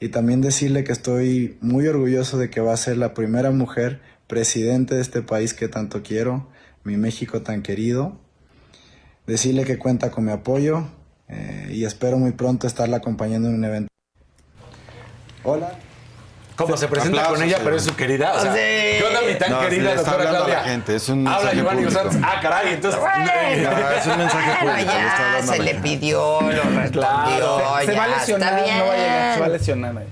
y 0.00 0.08
también 0.08 0.40
decirle 0.40 0.82
que 0.82 0.90
estoy 0.90 1.58
muy 1.60 1.86
orgulloso 1.86 2.38
de 2.38 2.50
que 2.50 2.60
va 2.60 2.72
a 2.72 2.76
ser 2.76 2.96
la 2.96 3.14
primera 3.14 3.52
mujer 3.52 4.00
presidente 4.26 4.96
de 4.96 5.00
este 5.00 5.22
país 5.22 5.54
que 5.54 5.68
tanto 5.68 6.02
quiero, 6.02 6.48
mi 6.82 6.96
México 6.96 7.42
tan 7.42 7.62
querido. 7.62 8.18
Decirle 9.24 9.62
que 9.62 9.78
cuenta 9.78 10.10
con 10.10 10.24
mi 10.24 10.32
apoyo 10.32 10.88
eh, 11.28 11.68
y 11.72 11.84
espero 11.84 12.18
muy 12.18 12.32
pronto 12.32 12.66
estarla 12.66 12.96
acompañando 12.96 13.48
en 13.48 13.54
un 13.54 13.64
evento. 13.64 13.88
Hola. 15.44 15.78
¿Cómo 16.56 16.76
se 16.76 16.86
presenta 16.88 17.18
Aplausos, 17.20 17.38
con 17.40 17.48
ella, 17.48 17.56
sí. 17.56 17.62
pero 17.64 17.76
es 17.76 17.84
su 17.84 17.96
querida? 17.96 18.32
O 18.34 18.40
sea, 18.40 18.52
Sí. 18.52 18.58
¿qué 18.58 19.04
onda 19.06 19.20
mi 19.26 19.34
tan 19.34 19.50
No, 19.50 19.60
sí, 19.60 19.64
querida 19.68 19.82
le 19.82 19.88
está 19.94 20.10
doctora 20.10 20.28
hablando 20.28 20.44
a 20.44 20.48
la 20.48 20.54
Claudia? 20.54 20.70
gente, 20.72 20.96
es 20.96 21.08
un 21.08 21.26
Habla 21.28 21.38
mensaje 21.52 21.56
Giovanni. 21.56 21.90
Santos. 21.90 22.16
Ah, 22.22 22.40
caray, 22.42 22.74
entonces... 22.74 23.00
No, 23.00 23.06
es 23.90 24.06
un 24.06 24.18
mensaje 24.18 24.50
público. 24.60 24.74
le 24.76 24.82
está 24.82 24.92
ya 24.92 25.36
a 25.38 25.42
se 25.42 25.58
le 25.62 25.74
pidió, 25.76 26.40
lo 26.42 26.50
respondió. 26.50 26.90
Claro. 26.92 27.58
Se, 27.80 27.86
se 27.86 27.92
va 27.96 28.04
a 28.04 28.08
lesionar, 28.08 28.48
está 28.58 28.64
bien. 28.64 28.78
no 28.78 28.86
va 28.86 28.92
a 28.92 28.96
llegar, 28.96 29.34
se 29.34 29.40
va 29.40 29.46
a 29.46 29.48
lesionar. 29.48 29.98
ahí. 29.98 30.06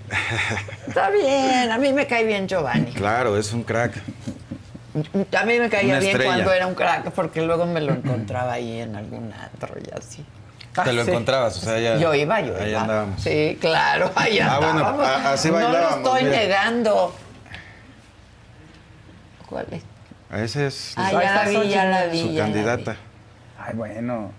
Está 0.89 1.11
bien, 1.11 1.71
a 1.73 1.79
mí 1.79 1.93
me 1.93 2.07
cae 2.07 2.25
bien 2.25 2.49
Giovanni. 2.49 2.93
Claro, 2.93 3.37
es 3.37 3.53
un 3.53 3.63
crack. 3.63 3.93
A 5.39 5.45
mí 5.45 5.59
me 5.61 5.69
caía 5.71 6.01
bien 6.01 6.19
cuando 6.25 6.53
era 6.53 6.67
un 6.67 6.75
crack, 6.75 7.11
porque 7.13 7.43
luego 7.43 7.65
me 7.67 7.81
lo 7.81 7.93
encontraba 7.93 8.55
ahí 8.55 8.81
en 8.81 8.97
algún 8.97 9.33
antro 9.33 9.75
y 9.79 9.89
así. 9.97 10.25
Te 10.75 10.93
lo 10.93 11.05
sí. 11.05 11.11
encontrabas, 11.11 11.57
o 11.57 11.61
sea, 11.61 11.79
ya. 11.79 11.97
Yo 11.97 12.15
iba, 12.15 12.41
yo 12.41 12.57
ahí 12.59 12.71
iba. 12.71 12.81
andábamos. 12.83 13.21
Sí, 13.23 13.59
claro, 13.61 14.11
ahí 14.15 14.39
Ah, 14.39 14.57
bueno, 14.59 14.73
andábamos. 14.87 15.07
a- 15.07 15.33
así 15.33 15.49
No 15.51 15.59
lo 15.59 15.65
bailábamos, 15.65 15.97
estoy 15.99 16.23
mira. 16.25 16.37
negando. 16.37 17.15
¿Cuál 19.47 19.67
es? 19.73 19.83
Ese 20.43 20.67
es 20.69 20.95
Ah, 20.97 21.07
Ahí 21.09 21.13
ya 21.15 21.21
está 21.23 21.45
la 21.53 21.61
vi, 21.61 21.69
ya 21.69 21.85
la 21.87 22.07
vi. 22.07 22.21
su 22.21 22.27
ya 22.29 22.41
la 22.43 22.47
vi. 22.47 22.53
candidata. 22.53 22.97
Ay, 23.59 23.75
bueno. 23.75 24.33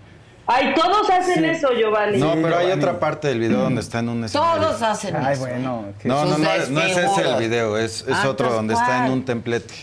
Ay, 0.46 0.74
todos 0.74 1.08
hacen 1.10 1.44
Sí. 1.44 1.44
eso, 1.44 1.68
Giovanni. 1.78 2.18
No, 2.18 2.32
pero 2.34 2.58
hay 2.58 2.70
otra 2.72 2.98
parte 2.98 3.28
del 3.28 3.38
video 3.38 3.58
donde 3.60 3.80
está 3.80 4.00
en 4.00 4.08
un 4.08 4.24
escenario. 4.24 4.62
Todos 4.62 4.82
hacen 4.82 5.14
Ay, 5.16 5.34
eso. 5.34 5.46
¿eh? 5.46 5.50
bueno. 5.50 5.84
que- 6.00 6.08
No, 6.08 6.24
no, 6.24 6.38
no, 6.38 6.38
no 6.70 6.80
es 6.82 6.96
ese 6.96 7.20
el 7.28 7.36
video, 7.36 7.78
es, 7.78 8.02
es 8.08 8.16
Ah, 8.24 8.28
otro 8.28 8.50
donde 8.52 8.74
está 8.74 9.06
en 9.06 9.12
un 9.12 9.24
templete. 9.24 9.74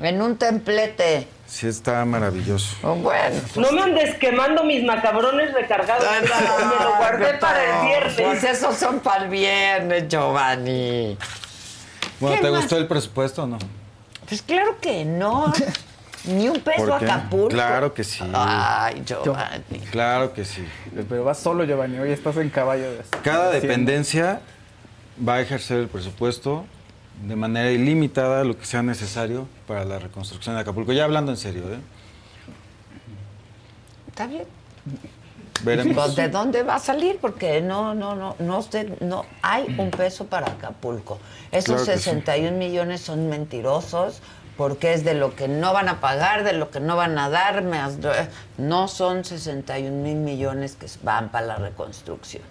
En 0.00 0.20
un 0.22 0.36
templete. 0.36 1.28
Sí, 1.48 1.66
está 1.66 2.04
maravilloso. 2.04 2.76
Oh, 2.82 2.94
bueno. 2.94 3.40
No 3.56 3.72
me 3.72 3.80
andes 3.82 4.14
quemando 4.16 4.64
mis 4.64 4.84
macabrones 4.84 5.52
recargados. 5.54 6.04
me 6.20 6.84
lo 6.84 6.96
guardé 6.98 7.34
para 7.38 7.64
el 7.64 7.70
Pues 8.14 8.16
viernes. 8.18 8.44
esos 8.44 8.76
son 8.76 9.00
para 9.00 9.24
el 9.24 9.30
viernes, 9.30 10.08
Giovanni. 10.08 11.16
Bueno, 12.20 12.36
¿Qué 12.36 12.42
¿te 12.42 12.50
más? 12.50 12.60
gustó 12.60 12.76
el 12.76 12.86
presupuesto 12.86 13.44
o 13.44 13.46
no? 13.46 13.58
Pues 14.28 14.42
claro 14.42 14.76
que 14.80 15.04
no. 15.04 15.52
Ni 16.24 16.48
un 16.48 16.60
peso 16.60 16.84
¿Por 16.84 16.98
qué? 16.98 17.04
Acapulco. 17.06 17.48
Claro 17.48 17.94
que 17.94 18.04
sí. 18.04 18.22
Ay, 18.34 19.02
Giovanni. 19.06 19.78
Claro 19.90 20.34
que 20.34 20.44
sí. 20.44 20.66
Pero 21.08 21.24
vas 21.24 21.38
solo, 21.38 21.64
Giovanni. 21.64 21.98
Hoy 21.98 22.10
estás 22.12 22.36
en 22.36 22.50
caballo. 22.50 22.90
de- 22.92 23.02
Cada 23.22 23.50
dependencia 23.50 24.40
va 25.26 25.36
a 25.36 25.40
ejercer 25.40 25.78
el 25.78 25.88
presupuesto 25.88 26.66
de 27.26 27.36
manera 27.36 27.70
ilimitada 27.70 28.44
lo 28.44 28.58
que 28.58 28.64
sea 28.64 28.82
necesario 28.82 29.48
para 29.66 29.84
la 29.84 29.98
reconstrucción 29.98 30.54
de 30.54 30.62
Acapulco. 30.62 30.92
Ya 30.92 31.04
hablando 31.04 31.32
en 31.32 31.36
serio, 31.36 31.64
¿eh? 31.72 31.78
Está 34.08 34.26
bien. 34.26 34.44
Veremos. 35.64 35.94
Pues, 35.94 36.16
¿De 36.16 36.28
dónde 36.28 36.62
va 36.62 36.76
a 36.76 36.78
salir? 36.78 37.18
Porque 37.20 37.60
no, 37.60 37.94
no, 37.94 38.14
no, 38.14 38.36
no, 38.38 38.62
sé, 38.62 38.96
no 39.00 39.24
hay 39.42 39.74
un 39.78 39.90
peso 39.90 40.26
para 40.26 40.46
Acapulco. 40.46 41.18
Esos 41.50 41.82
Claro 41.82 41.84
que 41.84 41.98
sí. 41.98 42.04
61 42.04 42.56
millones 42.56 43.00
son 43.00 43.28
mentirosos 43.28 44.20
porque 44.56 44.92
es 44.92 45.04
de 45.04 45.14
lo 45.14 45.36
que 45.36 45.46
no 45.46 45.72
van 45.72 45.88
a 45.88 46.00
pagar, 46.00 46.42
de 46.42 46.52
lo 46.52 46.70
que 46.70 46.80
no 46.80 46.96
van 46.96 47.16
a 47.18 47.28
dar. 47.28 47.64
No 48.56 48.88
son 48.88 49.24
61 49.24 50.02
mil 50.02 50.16
millones 50.16 50.74
que 50.74 50.86
van 51.02 51.28
para 51.30 51.46
la 51.46 51.56
reconstrucción. 51.56 52.42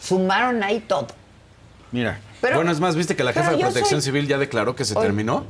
Sumaron 0.00 0.62
ahí 0.62 0.80
todo. 0.80 1.08
Mira, 1.92 2.18
Pero- 2.44 2.56
bueno, 2.56 2.70
es 2.70 2.80
más, 2.80 2.94
¿viste 2.96 3.16
que 3.16 3.24
la 3.24 3.32
jefa 3.32 3.50
de 3.52 3.58
Protección 3.58 4.00
soy- 4.00 4.12
Civil 4.12 4.28
ya 4.28 4.38
declaró 4.38 4.76
que 4.76 4.84
se 4.84 4.94
terminó? 4.94 5.44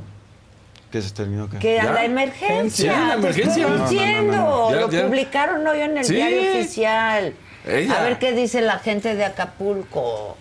que 0.91 1.01
se 1.01 1.11
terminó 1.11 1.43
acá. 1.45 1.59
Que 1.59 1.77
a 1.79 1.91
la 1.91 2.05
emergencia. 2.05 2.93
Sí, 2.93 2.99
la 3.07 3.13
emergencia. 3.15 3.51
estoy 3.51 3.63
No, 3.63 3.69
no, 3.69 3.77
no, 3.83 3.89
diciendo. 3.89 4.31
no, 4.33 4.45
no. 4.47 4.69
Ya, 4.71 4.75
Lo 4.81 4.89
ya. 4.89 5.05
publicaron 5.07 5.67
hoy 5.67 5.81
en 5.81 5.97
el 5.97 6.05
Sí. 6.05 6.15
diario 6.15 6.41
oficial. 6.53 7.33
Ella. 7.67 7.99
A 7.99 8.03
ver 8.03 8.17
qué 8.19 8.31
dice 8.31 8.61
la 8.61 8.79
gente 8.79 9.13
de 9.15 9.25
Acapulco. 9.25 10.37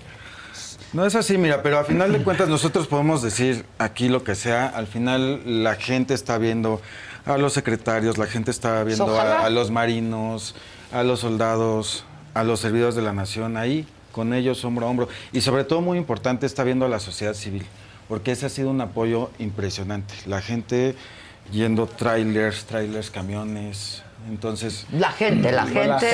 No 0.93 1.05
es 1.05 1.17
así, 1.17 1.39
mira, 1.39 1.61
pero 1.63 1.81
a 1.81 1.85
final 1.85 2.13
de 2.13 2.23
cuentas 2.23 2.49
nosotros 2.49 2.87
podemos 2.87 3.21
decir 3.21 3.65
aquí 3.79 4.09
lo 4.09 4.23
que 4.23 4.37
sea. 4.37 4.67
Al 4.67 4.87
final 4.87 5.65
la 5.65 5.75
gente 5.75 6.15
está 6.15 6.39
viendo 6.39 6.81
a 7.27 7.37
los 7.37 7.53
secretarios, 7.53 8.17
la 8.17 8.27
gente 8.27 8.53
está 8.53 8.85
viendo 8.85 9.19
a 9.21 9.51
los 9.51 9.73
marinos, 9.73 10.55
a 10.93 11.03
los 11.03 11.19
soldados, 11.21 12.05
a 12.35 12.45
los 12.45 12.61
servidores 12.61 12.95
de 12.95 13.03
la 13.03 13.13
nación 13.13 13.57
ahí, 13.57 13.89
con 14.15 14.33
ellos 14.33 14.65
hombro 14.65 14.87
a 14.87 14.91
hombro. 14.91 15.09
Y 15.33 15.41
sobre 15.41 15.65
todo, 15.65 15.81
muy 15.81 15.99
importante, 15.99 16.47
está 16.47 16.63
viendo 16.65 16.87
a 16.87 16.89
la 16.89 17.01
sociedad 17.01 17.35
civil, 17.35 17.67
porque 18.09 18.31
ese 18.33 18.47
ha 18.47 18.49
sido 18.49 18.71
un 18.71 18.81
apoyo 18.81 19.31
impresionante. 19.39 20.15
La 20.27 20.41
gente 20.41 20.95
yendo 21.53 21.87
trailers, 21.87 22.65
trailers, 22.65 23.11
camiones. 23.11 24.03
Entonces, 24.31 24.87
La 24.91 25.11
gente, 25.13 25.53
la 25.53 25.67
Lo 25.67 25.73
gente. 25.75 26.07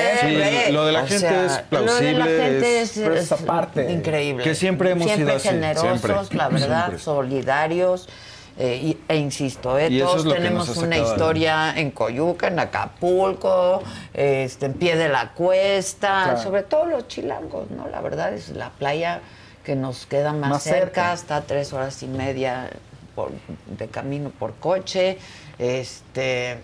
Sí, 0.67 0.71
lo 0.73 0.85
de 0.85 0.91
la 0.91 0.99
gente 1.07 1.19
sea, 1.19 1.45
es 1.45 1.51
Lo 1.71 1.79
de 1.79 2.11
la 2.13 2.25
plausible, 2.25 2.25
gente 2.25 2.81
es- 2.81 3.31
aparte. 3.31 3.89
increíble. 3.91 4.43
Que 4.43 4.53
siempre 4.53 4.91
hemos 4.91 5.05
Siempre 5.05 5.25
sido 5.25 5.37
así, 5.37 5.47
generosos, 5.47 5.99
siempre, 6.01 6.37
la 6.37 6.49
verdad, 6.49 6.85
siempre. 6.87 6.99
solidarios. 6.99 8.09
Eh, 8.57 8.97
e 9.07 9.15
insisto, 9.15 9.77
eh, 9.79 9.89
todos 9.99 10.27
tenemos 10.33 10.75
una 10.77 10.97
historia 10.97 11.73
en 11.77 11.91
Coyuca, 11.91 12.47
en 12.47 12.59
Acapulco, 12.59 13.81
este, 14.13 14.65
en 14.67 14.73
pie 14.73 14.95
de 14.97 15.09
la 15.09 15.29
cuesta, 15.33 16.23
Claro. 16.25 16.41
sobre 16.43 16.63
todo 16.63 16.85
los 16.85 17.07
chilangos, 17.07 17.69
¿no? 17.71 17.87
La 17.87 18.01
verdad 18.01 18.33
es 18.33 18.49
la 18.49 18.69
playa 18.71 19.21
que 19.63 19.75
nos 19.75 20.05
queda 20.05 20.33
más, 20.33 20.49
Más 20.49 20.63
cerca, 20.63 20.79
cerca. 20.79 21.13
está 21.13 21.35
a 21.37 21.41
tres 21.41 21.71
horas 21.73 22.01
y 22.03 22.07
media 22.07 22.69
por- 23.15 23.31
de 23.77 23.87
camino 23.87 24.29
por 24.31 24.53
coche. 24.55 25.17
Este, 25.59 26.57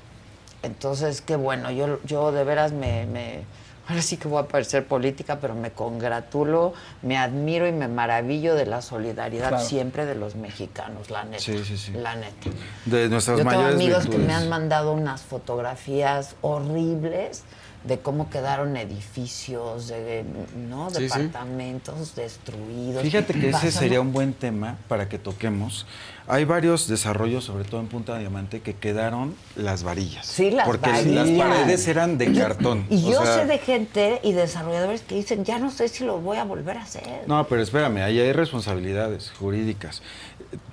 entonces, 0.64 1.22
qué 1.22 1.36
bueno, 1.36 1.72
yo, 1.72 2.00
yo 2.04 2.32
de 2.32 2.44
veras 2.44 2.72
me, 2.72 3.06
me- 3.06 3.44
ahora 3.88 4.02
sí 4.02 4.18
que 4.18 4.28
voy 4.28 4.42
a 4.44 4.48
parecer 4.48 4.86
política, 4.86 5.40
pero 5.40 5.56
me 5.56 5.72
congratulo, 5.72 6.74
me 7.02 7.18
admiro 7.18 7.68
y 7.68 7.72
me 7.72 7.88
maravillo 7.88 8.56
de 8.56 8.66
la 8.66 8.82
solidaridad 8.82 9.50
Claro. 9.50 9.64
siempre 9.66 10.06
de 10.06 10.16
los 10.16 10.36
mexicanos, 10.36 11.10
la 11.10 11.24
neta. 11.24 11.40
Sí, 11.40 11.64
sí, 11.64 11.78
sí. 11.78 11.92
La 11.94 12.16
neta. 12.16 12.50
de 12.86 13.10
nuestras 13.10 13.38
Yo 13.38 13.44
tengo 13.44 13.58
mayores 13.62 13.76
amigos 13.76 14.08
que 14.08 14.18
me 14.18 14.34
han 14.34 14.50
mandado 14.50 14.94
unas 14.94 15.22
fotografías 15.22 16.36
horribles 16.42 17.44
de 17.84 18.00
cómo 18.00 18.30
quedaron 18.30 18.76
edificios, 18.76 19.88
de, 19.88 20.26
¿no? 20.70 20.90
Sí, 20.90 20.96
sí. 20.96 21.02
departamentos 21.04 22.16
destruidos. 22.16 23.02
Fíjate 23.04 23.34
que 23.34 23.50
ese 23.50 23.72
sería 23.72 24.02
un 24.02 24.12
buen 24.12 24.34
tema 24.34 24.78
para 24.88 25.08
que 25.08 25.18
toquemos. 25.18 25.86
Hay 26.30 26.44
varios 26.44 26.90
desarrollos, 26.90 27.46
sobre 27.46 27.64
todo 27.64 27.80
en 27.80 27.88
Punta 27.88 28.18
Diamante, 28.18 28.60
que 28.60 28.74
quedaron 28.74 29.34
las 29.56 29.84
varillas. 29.84 30.26
Sí, 30.26 30.52
las 30.52 30.66
Porque 30.68 30.90
varillas. 30.90 31.30
las 31.30 31.48
paredes 31.48 31.88
eran 31.88 32.18
de 32.18 32.34
cartón. 32.34 32.86
Y 32.90 33.06
O 33.06 33.12
yo 33.12 33.24
sea, 33.24 33.36
sé 33.36 33.46
de 33.46 33.58
gente 33.60 34.20
y 34.24 34.34
desarrolladores 34.34 35.02
que 35.04 35.16
dicen, 35.16 35.46
ya 35.46 35.58
no 35.58 35.72
sé 35.72 35.88
si 35.88 36.04
lo 36.04 36.20
voy 36.20 36.36
a 36.36 36.44
volver 36.44 36.78
a 36.78 36.82
hacer. 36.82 37.04
No, 37.28 37.48
pero 37.48 37.62
espérame, 37.62 38.00
ahí 38.04 38.20
hay 38.20 38.34
responsabilidades 38.34 39.32
jurídicas. 39.40 40.02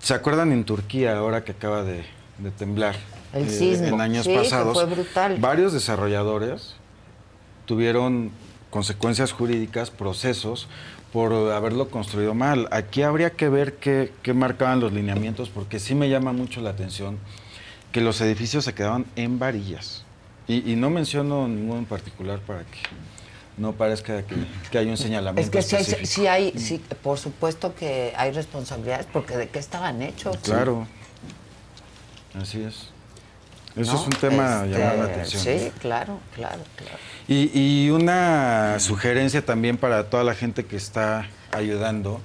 ¿Se 0.00 0.12
acuerdan 0.14 0.50
en 0.50 0.64
Turquía, 0.64 1.16
ahora 1.16 1.44
que 1.44 1.52
acaba 1.52 1.84
de, 1.84 2.04
de 2.38 2.50
temblar? 2.50 2.96
eh, 3.32 3.42
El 3.42 3.48
sismo. 3.50 3.86
En 3.94 4.00
años 4.00 4.24
Sí, 4.24 4.34
pasados. 4.34 4.74
fue 4.74 4.86
brutal. 4.86 5.36
Varios 5.38 5.72
desarrolladores 5.72 6.74
tuvieron 7.66 8.32
consecuencias 8.74 9.30
jurídicas, 9.30 9.92
procesos, 9.92 10.66
por 11.12 11.32
haberlo 11.52 11.90
construido 11.90 12.34
mal. 12.34 12.66
Aquí 12.72 13.02
habría 13.02 13.30
que 13.30 13.48
ver 13.48 13.74
qué, 13.74 14.12
qué 14.24 14.34
marcaban 14.34 14.80
los 14.80 14.92
lineamientos, 14.92 15.48
porque 15.48 15.78
sí 15.78 15.94
me 15.94 16.08
llama 16.08 16.32
mucho 16.32 16.60
la 16.60 16.70
atención 16.70 17.20
que 17.92 18.00
los 18.00 18.20
edificios 18.20 18.64
se 18.64 18.74
quedaban 18.74 19.06
en 19.14 19.38
varillas. 19.38 20.04
Y, 20.48 20.72
y 20.72 20.74
no 20.74 20.90
menciono 20.90 21.46
ninguno 21.46 21.78
en 21.78 21.84
particular 21.84 22.40
para 22.40 22.62
que 22.62 22.80
no 23.58 23.74
parezca 23.74 24.24
que, 24.26 24.34
que 24.72 24.78
hay 24.78 24.88
un 24.88 24.96
señalamiento 24.96 25.56
Es 25.56 25.66
que 25.68 25.84
sí 25.84 25.94
hay, 25.94 26.06
sí 26.06 26.26
hay, 26.26 26.58
sí, 26.58 26.82
por 27.00 27.16
supuesto 27.16 27.76
que 27.76 28.12
hay 28.16 28.32
responsabilidades, 28.32 29.06
porque 29.12 29.36
de 29.36 29.48
qué 29.50 29.60
estaban 29.60 30.02
hechos. 30.02 30.36
Claro. 30.38 30.88
Así 32.34 32.60
es. 32.60 32.88
Eso 33.76 33.92
¿No? 33.92 34.00
es 34.00 34.06
un 34.06 34.12
tema 34.12 34.64
Este, 34.64 34.78
llamar 34.78 34.96
la 34.96 35.04
atención. 35.04 35.42
Sí, 35.42 35.72
claro, 35.80 36.20
claro, 36.34 36.62
claro. 36.76 36.96
Y, 37.26 37.50
y 37.58 37.90
una 37.90 38.78
sugerencia 38.78 39.44
también 39.44 39.76
para 39.76 40.08
toda 40.10 40.22
la 40.22 40.34
gente 40.34 40.64
que 40.64 40.76
está 40.76 41.26
ayudando. 41.52 42.20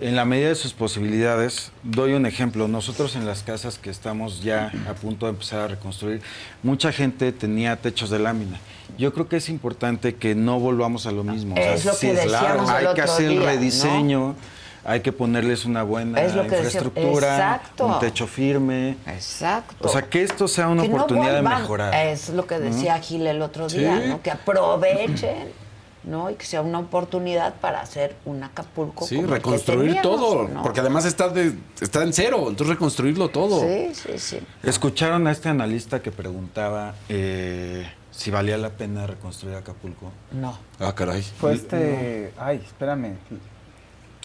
En 0.00 0.16
la 0.16 0.24
medida 0.24 0.48
de 0.48 0.54
sus 0.54 0.72
posibilidades, 0.72 1.70
doy 1.82 2.14
un 2.14 2.26
ejemplo. 2.26 2.66
Nosotros 2.66 3.14
en 3.14 3.26
las 3.26 3.42
casas 3.42 3.78
que 3.78 3.90
estamos 3.90 4.42
ya 4.42 4.72
a 4.88 4.94
punto 4.94 5.26
de 5.26 5.32
empezar 5.32 5.60
a 5.60 5.68
reconstruir, 5.68 6.22
mucha 6.62 6.90
gente 6.92 7.30
tenía 7.30 7.76
techos 7.76 8.10
de 8.10 8.18
lámina. 8.18 8.58
Yo 8.98 9.12
creo 9.12 9.28
que 9.28 9.36
es 9.36 9.48
importante 9.48 10.16
que 10.16 10.34
no 10.34 10.58
volvamos 10.58 11.06
a 11.06 11.12
lo 11.12 11.22
mismo. 11.22 11.54
Es 11.56 11.84
lo 11.84 11.96
que 11.96 12.14
decíamos 12.14 12.70
el 12.70 12.88
hay 12.88 12.94
que 12.94 13.02
hacer 13.02 13.28
día, 13.28 13.38
¿no? 13.40 13.46
rediseño, 13.46 14.34
hay 14.84 15.00
que 15.00 15.12
ponerles 15.12 15.64
una 15.64 15.82
buena 15.82 16.20
Es 16.20 16.34
lo 16.34 16.42
que 16.42 16.56
decía- 16.56 16.80
infraestructura, 16.80 17.34
exacto. 17.36 17.86
un 17.86 17.98
techo 18.00 18.26
firme. 18.26 18.96
Exacto. 19.06 19.86
O 19.86 19.88
sea, 19.88 20.02
que 20.02 20.22
esto 20.22 20.48
sea 20.48 20.68
una 20.68 20.82
Que 20.82 20.88
no 20.88 20.96
oportunidad 20.96 21.34
de 21.34 21.42
mejorar. 21.42 21.94
Es 21.94 22.28
lo 22.30 22.46
que 22.46 22.58
decía 22.58 22.96
¿no? 22.96 23.02
Gil 23.02 23.26
el 23.26 23.42
otro 23.42 23.68
Sí. 23.68 23.78
día, 23.78 24.00
¿no? 24.08 24.20
Que 24.22 24.30
aprovechen, 24.32 25.50
¿no? 26.04 26.30
Y 26.30 26.34
que 26.34 26.44
sea 26.44 26.62
una 26.62 26.80
oportunidad 26.80 27.54
para 27.60 27.80
hacer 27.80 28.16
un 28.24 28.42
Acapulco 28.42 29.06
Sí, 29.06 29.16
como 29.16 29.28
reconstruir 29.28 29.94
teníamos, 29.94 30.02
todo, 30.02 30.48
¿no? 30.48 30.62
porque 30.62 30.80
además 30.80 31.04
está, 31.04 31.28
de, 31.28 31.54
está 31.80 32.02
en 32.02 32.12
cero, 32.12 32.38
entonces 32.48 32.74
reconstruirlo 32.74 33.28
todo. 33.28 33.60
Sí, 33.60 33.92
sí, 33.94 34.18
sí. 34.18 34.38
¿Escucharon 34.64 35.26
a 35.28 35.30
este 35.32 35.48
analista 35.48 36.02
que 36.02 36.10
preguntaba 36.10 36.94
eh, 37.08 37.88
si 38.10 38.32
valía 38.32 38.58
la 38.58 38.70
pena 38.70 39.06
reconstruir 39.06 39.54
Acapulco? 39.54 40.10
No. 40.32 40.58
Ah, 40.80 40.92
caray. 40.92 41.22
Fue 41.22 41.52
este. 41.54 42.32
Ay, 42.36 42.60
espérame. 42.66 43.14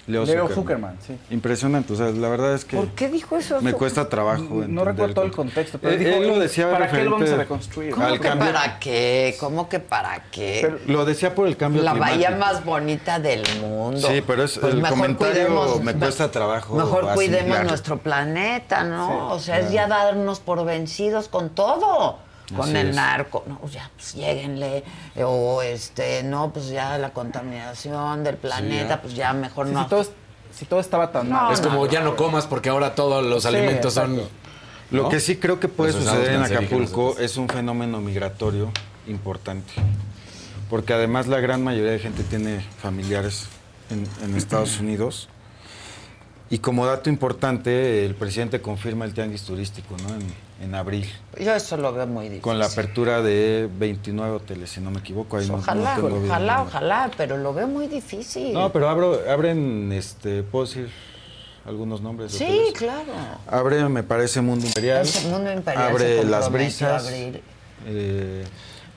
Leo, 0.08 0.24
Leo 0.26 0.48
Zuckerman. 0.48 0.56
Zuckerman, 0.56 0.98
sí. 1.06 1.34
Impresionante, 1.34 1.92
o 1.94 1.96
sea, 1.98 2.08
la 2.12 2.30
verdad 2.30 2.54
es 2.54 2.64
que 2.64 2.78
¿Por 2.78 2.88
qué 2.92 3.10
dijo 3.10 3.36
eso? 3.38 3.62
me 3.62 3.74
cuesta 3.74 4.08
trabajo 4.08 4.64
No 4.68 4.86
recuerdo 4.86 5.14
todo 5.16 5.26
el 5.26 5.32
contexto, 5.32 5.80
pero 5.80 5.94
Él- 5.94 6.00
dijo, 6.00 6.12
él 6.18 6.28
lo 6.30 6.40
decía 6.40 6.72
¿para 6.72 6.90
qué 6.90 7.04
lo 7.04 7.12
vamos 7.12 7.30
a 7.30 7.36
reconstruir? 7.36 7.92
¿Cómo 7.94 8.08
que 8.14 8.20
cambio- 8.20 8.54
para 8.54 8.80
qué? 8.80 9.36
¿Cómo 9.40 9.68
que 9.68 9.80
para 9.80 10.24
qué? 10.32 10.60
Pero 10.62 10.80
lo 10.88 11.04
decía 11.06 11.36
por 11.36 11.46
el 11.48 11.58
cambio 11.58 11.84
la 11.84 11.92
climático. 11.92 12.24
bahía 12.24 12.38
más 12.38 12.64
bonita 12.64 13.20
del 13.20 13.44
mundo. 13.60 14.08
Sí, 14.08 14.24
pero 14.26 14.44
es- 14.44 14.58
Pues 14.58 14.74
el 14.74 14.82
mejor 14.82 14.98
comentario 14.98 15.34
cuidemos- 15.48 15.82
me 15.84 15.94
cuesta 15.94 16.32
trabajo 16.32 16.76
Mejor 16.76 17.14
cuidemos 17.14 17.64
nuestro 17.66 17.98
planeta, 17.98 18.84
¿no? 18.86 19.08
Sí, 19.10 19.14
o 19.36 19.40
sea, 19.40 19.56
es 19.60 19.68
claro. 19.70 19.76
ya 19.76 19.88
darnos 20.06 20.40
por 20.40 20.64
vencidos 20.64 21.28
con 21.28 21.50
todo. 21.50 22.20
Con 22.56 22.70
Así 22.70 22.78
el 22.78 22.90
es. 22.90 22.96
narco, 22.96 23.44
no, 23.48 23.58
pues 23.60 23.74
ya, 23.74 23.90
pues 23.96 24.14
lléguenle, 24.14 24.84
o 25.22 25.62
este, 25.62 26.24
no, 26.24 26.54
pues 26.54 26.70
ya 26.70 26.98
la 26.98 27.10
contaminación 27.12 28.24
del 28.24 28.38
planeta, 28.38 28.88
ya. 28.96 29.02
pues 29.02 29.16
ya 29.16 29.34
mejor 29.34 29.68
Sí, 29.68 29.74
no. 29.74 29.84
si, 29.84 29.90
todo, 29.90 30.06
si 30.58 30.66
todo 30.66 30.80
estaba 30.80 31.12
tan 31.12 31.30
No, 31.30 31.36
mal. 31.44 31.54
es 31.54 31.60
como 31.60 31.86
ya 31.88 32.00
no 32.02 32.16
comas 32.16 32.46
porque 32.48 32.70
ahora 32.70 32.96
todos 32.96 33.26
los 33.26 33.44
Sí, 33.44 33.50
alimentos 33.50 33.94
son... 33.94 34.22
Lo 34.92 35.10
que 35.10 35.20
sí 35.20 35.36
creo 35.36 35.60
que 35.60 35.68
puede 35.68 35.92
Pues 35.92 36.06
suceder 36.06 36.32
en 36.36 36.44
Acapulco 36.44 37.18
es 37.20 37.36
un 37.36 37.50
fenómeno 37.50 38.00
migratorio 38.00 38.72
importante. 39.08 39.74
Porque 40.70 40.94
además 40.94 41.28
la 41.28 41.42
gran 41.42 41.62
mayoría 41.62 41.92
de 41.92 42.00
gente 42.00 42.24
tiene 42.24 42.66
familiares 42.82 43.48
en, 43.90 44.08
en 44.24 44.38
Estados 44.38 44.80
Unidos. 44.80 45.28
Y 46.50 46.60
como 46.60 46.86
dato 46.86 47.10
importante, 47.10 48.06
el 48.06 48.16
presidente 48.16 48.62
confirma 48.62 49.04
el 49.06 49.14
tianguis 49.14 49.42
turístico 49.44 49.96
¿no? 50.08 50.16
en, 50.16 50.22
en 50.64 50.76
abril. 50.76 51.06
Yo 51.38 51.54
eso 51.54 51.76
lo 51.76 51.92
veo 51.92 52.08
muy 52.08 52.26
difícil. 52.26 52.42
Con 52.42 52.58
la 52.58 52.68
apertura 52.68 53.22
de 53.22 53.70
29 53.78 54.36
hoteles, 54.38 54.70
si 54.70 54.80
no 54.80 54.90
me 54.90 55.00
equivoco. 55.00 55.38
Ahí 55.38 55.46
no- 55.48 55.54
no 55.54 55.60
Ojalá, 55.60 55.96
tengo 55.96 56.08
bien 56.10 56.24
el 56.24 56.30
ojalá, 56.30 56.62
ojalá, 56.62 57.12
pero 57.18 57.38
lo 57.38 57.54
veo 57.54 57.68
muy 57.68 57.88
difícil. 57.88 58.54
No, 58.54 58.72
pero 58.72 58.88
abro, 58.88 59.20
abren, 59.30 59.92
este, 59.92 60.42
¿puedo 60.44 60.66
decir 60.66 60.90
algunos 61.66 62.00
nombres? 62.02 62.32
de 62.32 62.38
Sí, 62.38 62.46
hoteles? 62.46 62.74
claro. 62.76 63.14
Abre, 63.48 63.90
me 63.90 64.04
parece, 64.04 64.40
Mundo 64.40 64.66
Imperial. 64.66 65.02
Ese 65.02 65.28
Mundo 65.28 65.52
Imperial 65.52 65.84
se 65.86 65.92
Abre 65.92 66.24
Las 66.24 66.50
Brisas. 66.50 67.12
eh, 67.86 68.44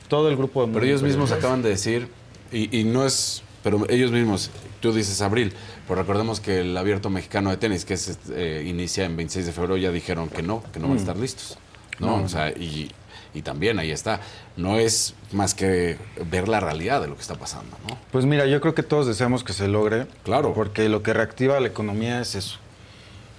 todo 0.08 0.28
el 0.28 0.36
grupo 0.36 0.60
de 0.60 0.66
Mundo 0.66 0.78
Pero 0.78 0.86
ellos 0.88 1.00
Imperial. 1.00 1.20
mismos 1.22 1.36
acaban 1.36 1.62
de 1.62 1.70
decir, 1.70 2.06
y, 2.52 2.78
y 2.80 2.84
no 2.84 3.04
es, 3.04 3.42
pero 3.64 3.84
ellos 3.90 4.12
mismos, 4.12 4.50
tú 4.80 4.92
dices 4.92 5.20
abril, 5.20 5.52
pero 5.90 6.02
recordemos 6.02 6.40
que 6.40 6.60
el 6.60 6.76
abierto 6.76 7.10
mexicano 7.10 7.50
de 7.50 7.56
tenis, 7.58 7.84
que 7.84 7.94
es, 7.94 8.18
eh, 8.32 8.64
inicia 8.66 9.04
en 9.04 9.16
26 9.16 9.44
de 9.46 9.52
febrero, 9.52 9.76
ya 9.76 9.90
dijeron 9.90 10.28
que 10.28 10.42
no, 10.42 10.62
que 10.72 10.78
no 10.78 10.86
van 10.88 10.92
a 10.96 11.00
Mm. 11.00 11.02
estar 11.02 11.16
listos. 11.18 11.58
¿no? 11.98 12.16
No. 12.18 12.24
O 12.24 12.28
sea, 12.28 12.48
y, 12.50 12.90
y 13.34 13.42
también 13.42 13.78
ahí 13.78 13.90
está. 13.90 14.20
No 14.56 14.78
es 14.78 15.14
más 15.32 15.54
que 15.54 15.98
ver 16.30 16.48
la 16.48 16.60
realidad 16.60 17.02
de 17.02 17.08
lo 17.08 17.14
que 17.16 17.20
está 17.22 17.34
pasando, 17.34 17.76
¿no? 17.88 17.98
Pues 18.12 18.24
mira, 18.24 18.46
yo 18.46 18.60
creo 18.62 18.74
que 18.74 18.82
todos 18.82 19.06
deseamos 19.06 19.44
que 19.44 19.52
se 19.52 19.68
logre. 19.68 20.06
Claro. 20.22 20.54
Porque 20.54 20.88
lo 20.88 21.02
que 21.02 21.12
reactiva 21.12 21.60
la 21.60 21.68
economía 21.68 22.20
es 22.22 22.34
eso. 22.36 22.58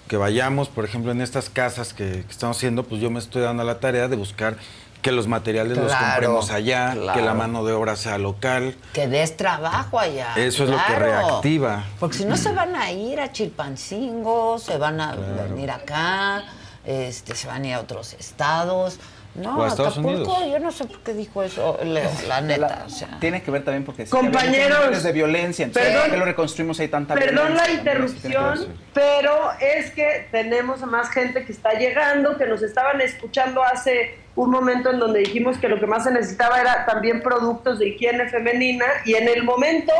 Que 0.07 0.17
vayamos, 0.17 0.67
por 0.67 0.83
ejemplo, 0.85 1.11
en 1.11 1.21
estas 1.21 1.49
casas 1.49 1.93
que, 1.93 2.23
que 2.25 2.31
estamos 2.31 2.57
haciendo, 2.57 2.83
pues 2.83 3.01
yo 3.01 3.09
me 3.09 3.17
estoy 3.19 3.41
dando 3.41 3.63
la 3.63 3.79
tarea 3.79 4.07
de 4.09 4.15
buscar 4.17 4.57
que 5.01 5.11
los 5.11 5.27
materiales 5.27 5.77
los 5.77 5.93
compremos 5.93 6.51
allá, 6.51 6.93
claro. 6.93 7.19
que 7.19 7.25
la 7.25 7.33
mano 7.33 7.63
de 7.65 7.73
obra 7.73 7.95
sea 7.95 8.17
local. 8.17 8.75
Que 8.93 9.07
des 9.07 9.35
trabajo 9.35 9.99
allá. 9.99 10.33
Eso 10.35 10.63
es 10.63 10.69
lo 10.69 10.77
que 10.85 10.95
reactiva. 10.95 11.85
Porque 11.99 12.17
si 12.17 12.25
no 12.25 12.37
se 12.37 12.53
van 12.53 12.75
a 12.75 12.91
ir 12.91 13.19
a 13.19 13.31
Chilpancingo, 13.31 14.59
se 14.59 14.77
van 14.77 15.01
a 15.01 15.15
venir 15.15 15.71
acá, 15.71 16.43
este, 16.85 17.35
se 17.35 17.47
van 17.47 17.63
a 17.63 17.67
ir 17.67 17.73
a 17.73 17.79
otros 17.79 18.13
estados. 18.13 18.99
No, 19.33 19.57
O 19.59 19.63
a 19.63 19.67
Estados 19.69 19.93
Acapulco, 19.97 20.33
Unidos. 20.33 20.51
yo 20.51 20.59
no 20.59 20.71
sé 20.71 20.85
por 20.85 20.99
qué 20.99 21.13
dijo 21.13 21.41
eso, 21.41 21.79
Leo, 21.83 22.09
la 22.27 22.41
neta. 22.41 22.83
o 22.85 22.89
sea. 22.89 23.17
Tiene 23.21 23.41
que 23.41 23.49
ver 23.49 23.63
también 23.63 23.85
porque 23.85 24.05
sí, 24.05 24.11
Compañeros, 24.11 25.03
de 25.03 25.11
violencia. 25.13 25.63
Entonces, 25.65 25.89
perdón- 25.91 26.03
¿por 26.03 26.11
qué 26.11 26.17
lo 26.17 26.25
reconstruimos 26.25 26.79
ahí 26.81 26.87
tanta 26.89 27.13
Perdón 27.13 27.51
la? 27.55 27.59
También 27.63 27.79
interrupción, 27.79 28.67
pero 28.93 29.51
es 29.61 29.91
que 29.91 30.27
tenemos 30.31 30.83
a 30.83 30.85
más 30.85 31.09
gente 31.11 31.45
que 31.45 31.51
está 31.53 31.73
llegando, 31.73 32.37
que 32.37 32.45
nos 32.45 32.61
estaban 32.61 32.99
escuchando 32.99 33.63
hace 33.63 34.17
un 34.35 34.49
momento 34.49 34.91
en 34.91 34.99
donde 34.99 35.19
dijimos 35.19 35.57
que 35.57 35.69
lo 35.69 35.79
que 35.79 35.87
más 35.87 36.03
se 36.03 36.11
necesitaba 36.11 36.59
era 36.59 36.85
también 36.85 37.21
productos 37.21 37.79
de 37.79 37.87
higiene 37.89 38.27
femenina 38.29 38.85
y 39.05 39.13
en 39.15 39.27
el 39.29 39.43
momento 39.43 39.93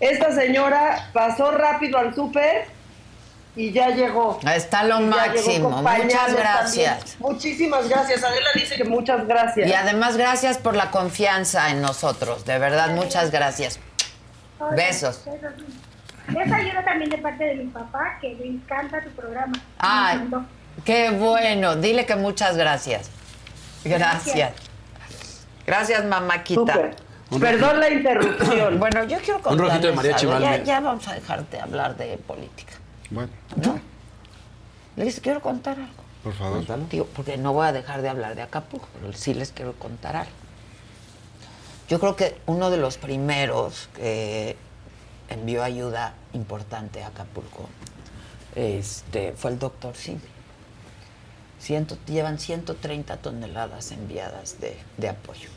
esta 0.00 0.32
señora 0.32 1.10
pasó 1.12 1.50
rápido 1.50 1.98
al 1.98 2.14
súper 2.14 2.64
y 3.56 3.72
ya 3.72 3.88
llegó. 3.90 4.38
Está 4.54 4.84
lo 4.84 5.00
máximo. 5.00 5.70
Muchas 5.82 6.34
gracias. 6.34 6.98
también. 6.98 7.16
Muchísimas 7.18 7.88
gracias. 7.88 8.22
Adela 8.22 8.48
dice 8.54 8.76
que 8.76 8.84
muchas 8.84 9.26
gracias. 9.26 9.68
Y 9.68 9.72
además, 9.72 10.16
gracias 10.16 10.58
por 10.58 10.76
la 10.76 10.90
confianza 10.90 11.70
en 11.70 11.80
nosotros. 11.82 12.44
De 12.44 12.58
verdad, 12.58 12.90
muchas 12.90 13.30
gracias. 13.30 13.80
Hola, 14.58 14.76
Besos. 14.76 15.24
Esa 16.28 16.56
ayuda 16.56 16.84
también 16.84 17.10
de 17.10 17.18
parte 17.18 17.44
de 17.44 17.54
mi 17.56 17.66
papá, 17.66 18.18
que 18.20 18.34
le 18.34 18.46
encanta 18.46 19.02
tu 19.02 19.10
programa. 19.10 19.52
Ay, 19.78 20.28
qué 20.84 21.10
bueno. 21.10 21.76
Dile 21.76 22.06
que 22.06 22.16
muchas 22.16 22.56
gracias. 22.56 23.10
Gracias. 23.84 24.52
Gracias, 25.66 26.04
mamáquita. 26.04 26.90
Perdón 27.40 27.80
la 27.80 27.90
interrupción. 27.90 28.78
Bueno, 28.78 29.04
yo 29.04 29.18
quiero 29.18 29.36
Un 29.36 29.42
contarles 29.42 29.82
rojito 29.82 30.02
de 30.02 30.14
algo. 30.14 30.38
Ya, 30.40 30.62
ya 30.62 30.80
vamos 30.80 31.06
a 31.08 31.14
dejar 31.14 31.44
de 31.46 31.60
hablar 31.60 31.96
de 31.96 32.16
política. 32.18 32.74
Bueno, 33.10 33.30
¿No? 33.56 33.80
Les 34.96 35.20
quiero 35.20 35.40
contar 35.40 35.78
algo. 35.78 36.02
por 36.24 36.32
favor. 36.34 36.88
Digo, 36.90 37.06
porque 37.14 37.36
no 37.36 37.52
voy 37.52 37.66
a 37.68 37.72
dejar 37.72 38.02
de 38.02 38.08
hablar 38.08 38.34
de 38.34 38.42
Acapulco, 38.42 38.88
pero 38.94 39.12
sí 39.12 39.32
les 39.34 39.52
quiero 39.52 39.72
contar 39.74 40.16
algo. 40.16 40.32
Yo 41.88 41.98
creo 42.00 42.16
que 42.16 42.38
uno 42.46 42.70
de 42.70 42.76
los 42.76 42.98
primeros 42.98 43.88
que 43.94 44.56
envió 45.30 45.62
ayuda 45.62 46.14
importante 46.34 47.02
a 47.02 47.08
Acapulco 47.08 47.68
este, 48.56 49.32
fue 49.32 49.52
el 49.52 49.58
doctor 49.58 49.94
Simi. 49.96 50.20
Ciento- 51.60 51.96
llevan 52.06 52.38
130 52.38 53.16
toneladas 53.18 53.90
enviadas 53.92 54.60
de, 54.60 54.76
de 54.96 55.08
apoyo. 55.08 55.48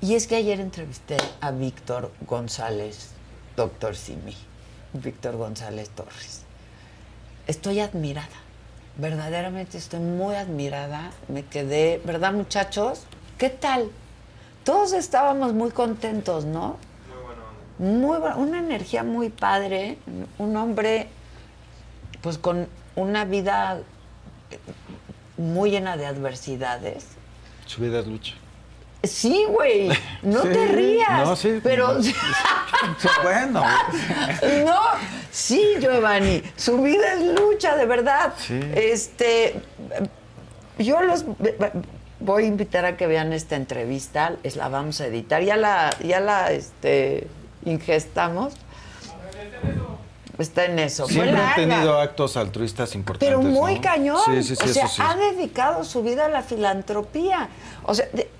Y 0.00 0.14
es 0.14 0.26
que 0.26 0.36
ayer 0.36 0.60
entrevisté 0.60 1.16
a 1.40 1.50
Víctor 1.52 2.12
González, 2.26 3.10
doctor 3.56 3.96
Simi, 3.96 4.36
Víctor 4.92 5.36
González 5.36 5.88
Torres. 5.90 6.42
Estoy 7.50 7.80
admirada, 7.80 8.28
verdaderamente 8.96 9.76
estoy 9.76 9.98
muy 9.98 10.36
admirada. 10.36 11.10
Me 11.26 11.44
quedé, 11.44 12.00
¿verdad 12.04 12.32
muchachos? 12.32 13.06
¿Qué 13.38 13.50
tal? 13.50 13.90
Todos 14.62 14.92
estábamos 14.92 15.52
muy 15.52 15.72
contentos, 15.72 16.44
¿no? 16.44 16.76
Muy 17.80 18.18
bueno, 18.20 18.36
una 18.36 18.60
energía 18.60 19.02
muy 19.02 19.30
padre, 19.30 19.98
un 20.38 20.56
hombre 20.56 21.08
pues 22.20 22.38
con 22.38 22.68
una 22.94 23.24
vida 23.24 23.80
muy 25.36 25.72
llena 25.72 25.96
de 25.96 26.06
adversidades. 26.06 27.04
Su 27.66 27.82
vida 27.82 27.98
es 27.98 28.06
lucha. 28.06 28.34
Sí, 29.02 29.46
güey, 29.48 29.88
no 30.22 30.42
Sí, 30.42 30.48
te 30.48 30.68
rías. 30.68 31.26
no, 31.26 31.34
sí. 31.36 31.58
Pero 31.62 31.94
bueno. 33.22 33.62
no, 34.66 34.80
sí, 35.30 35.62
Giovanni, 35.80 36.42
su 36.56 36.82
vida 36.82 37.14
es 37.14 37.22
lucha, 37.40 37.76
de 37.76 37.86
verdad. 37.86 38.34
Sí. 38.38 38.60
Este, 38.74 39.60
yo 40.78 41.00
los 41.00 41.24
voy 42.20 42.44
a 42.44 42.46
invitar 42.46 42.84
a 42.84 42.96
que 42.98 43.06
vean 43.06 43.32
esta 43.32 43.56
entrevista, 43.56 44.34
es 44.42 44.56
la 44.56 44.68
vamos 44.68 45.00
a 45.00 45.06
editar, 45.06 45.42
ya 45.42 45.56
la, 45.56 45.90
ya 46.00 46.20
la, 46.20 46.50
este, 46.52 47.26
ingestamos. 47.64 48.52
Está 50.38 50.64
en 50.64 50.78
eso. 50.78 51.06
Siempre 51.06 51.38
he 51.38 51.54
tenido 51.54 51.98
actos 52.00 52.38
altruistas 52.38 52.94
importantes. 52.94 53.28
Pero 53.28 53.42
muy 53.42 53.74
¿no? 53.74 53.80
cañón. 53.82 54.20
Sí, 54.24 54.42
sí, 54.42 54.56
sí, 54.56 54.70
o 54.80 54.88
sea, 54.88 55.10
ha 55.10 55.16
dedicado 55.16 55.84
su 55.84 56.02
vida 56.02 56.26
a 56.26 56.28
la 56.30 56.40
filantropía. 56.42 57.50
O 57.84 57.94
sea, 57.94 58.06
de- 58.14 58.30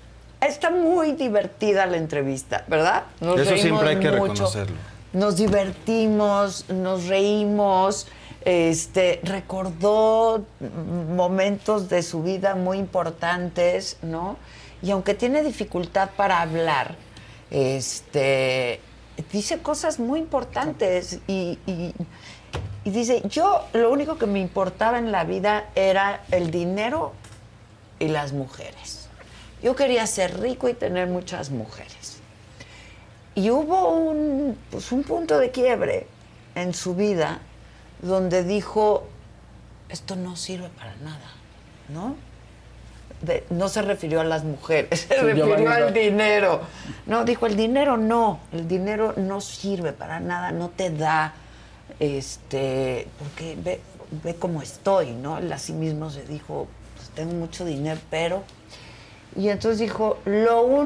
está 0.47 0.69
muy 0.69 1.13
divertida 1.13 1.85
la 1.85 1.97
entrevista, 1.97 2.63
¿verdad? 2.67 3.03
Nos 3.19 3.39
Eso 3.39 3.57
siempre 3.57 3.89
hay 3.89 3.99
que 3.99 4.11
mucho. 4.11 4.23
reconocerlo. 4.33 4.77
Nos 5.13 5.35
divertimos, 5.37 6.65
nos 6.69 7.07
reímos, 7.07 8.07
este, 8.45 9.19
recordó 9.23 10.43
momentos 11.15 11.89
de 11.89 12.01
su 12.01 12.23
vida 12.23 12.55
muy 12.55 12.77
importantes, 12.77 13.97
¿no? 14.01 14.37
Y 14.81 14.89
aunque 14.91 15.13
tiene 15.13 15.43
dificultad 15.43 16.09
para 16.15 16.41
hablar, 16.41 16.95
este, 17.51 18.79
dice 19.31 19.59
cosas 19.59 19.99
muy 19.99 20.19
importantes 20.19 21.19
y, 21.27 21.59
y- 21.67 21.93
y 22.83 22.89
dice, 22.89 23.21
yo 23.29 23.65
lo 23.73 23.91
único 23.91 24.17
que 24.17 24.25
me 24.25 24.39
importaba 24.39 24.97
en 24.97 25.11
la 25.11 25.23
vida 25.23 25.69
era 25.75 26.23
el 26.31 26.49
dinero 26.49 27.13
y 27.99 28.07
las 28.07 28.33
mujeres. 28.33 29.00
Yo 29.61 29.75
quería 29.75 30.07
ser 30.07 30.39
rico 30.39 30.67
y 30.69 30.73
tener 30.73 31.07
muchas 31.07 31.49
mujeres. 31.51 32.17
Y 33.35 33.49
hubo 33.49 33.89
un, 33.93 34.57
pues, 34.71 34.91
un 34.91 35.03
punto 35.03 35.37
de 35.37 35.51
quiebre 35.51 36.07
en 36.55 36.73
su 36.73 36.95
vida 36.95 37.39
donde 38.01 38.43
dijo, 38.43 39.03
esto 39.89 40.15
no 40.15 40.35
sirve 40.35 40.69
para 40.69 40.95
nada, 40.97 41.31
¿no? 41.89 42.15
De- 43.21 43.45
no 43.51 43.69
se 43.69 43.83
refirió 43.83 44.19
a 44.21 44.23
las 44.23 44.43
mujeres, 44.43 45.01
se 45.07 45.15
Sí, 45.15 45.21
refirió 45.21 45.69
al 45.71 45.93
dinero. 45.93 46.61
No, 47.05 47.23
dijo, 47.23 47.45
el 47.45 47.55
dinero 47.55 47.95
no, 47.97 48.39
el 48.51 48.67
dinero 48.67 49.13
no 49.15 49.39
sirve 49.41 49.93
para 49.93 50.19
nada, 50.19 50.51
no 50.51 50.69
te 50.69 50.89
da, 50.89 51.33
este, 51.99 53.07
porque 53.19 53.55
ve, 53.63 53.79
ve 54.23 54.35
cómo 54.35 54.61
estoy, 54.61 55.11
¿no? 55.11 55.37
Él 55.37 55.53
a 55.53 55.59
sí 55.59 55.71
mismo 55.73 56.09
se 56.09 56.23
dijo, 56.23 56.67
pues 56.95 57.09
tengo 57.11 57.33
mucho 57.33 57.63
dinero, 57.63 57.99
pero... 58.09 58.43
Y 59.35 59.49
entonces 59.49 59.79
dijo, 59.79 60.17
lo 60.25 60.85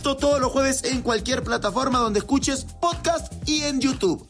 Esto 0.01 0.17
todos 0.17 0.39
los 0.41 0.51
jueves 0.51 0.83
en 0.85 1.03
cualquier 1.03 1.43
plataforma 1.43 1.99
donde 1.99 2.17
escuches 2.17 2.65
podcast 2.81 3.31
y 3.47 3.61
en 3.65 3.79
YouTube. 3.79 4.27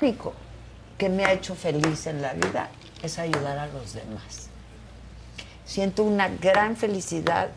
único 0.00 0.34
que 0.96 1.08
me 1.08 1.24
ha 1.24 1.32
hecho 1.32 1.56
feliz 1.56 2.06
en 2.06 2.22
la 2.22 2.32
vida 2.32 2.70
es 3.02 3.18
ayudar 3.18 3.58
a 3.58 3.66
los 3.66 3.94
demás. 3.94 4.46
Siento 5.64 6.04
una 6.04 6.28
gran 6.28 6.76
felicidad 6.76 7.48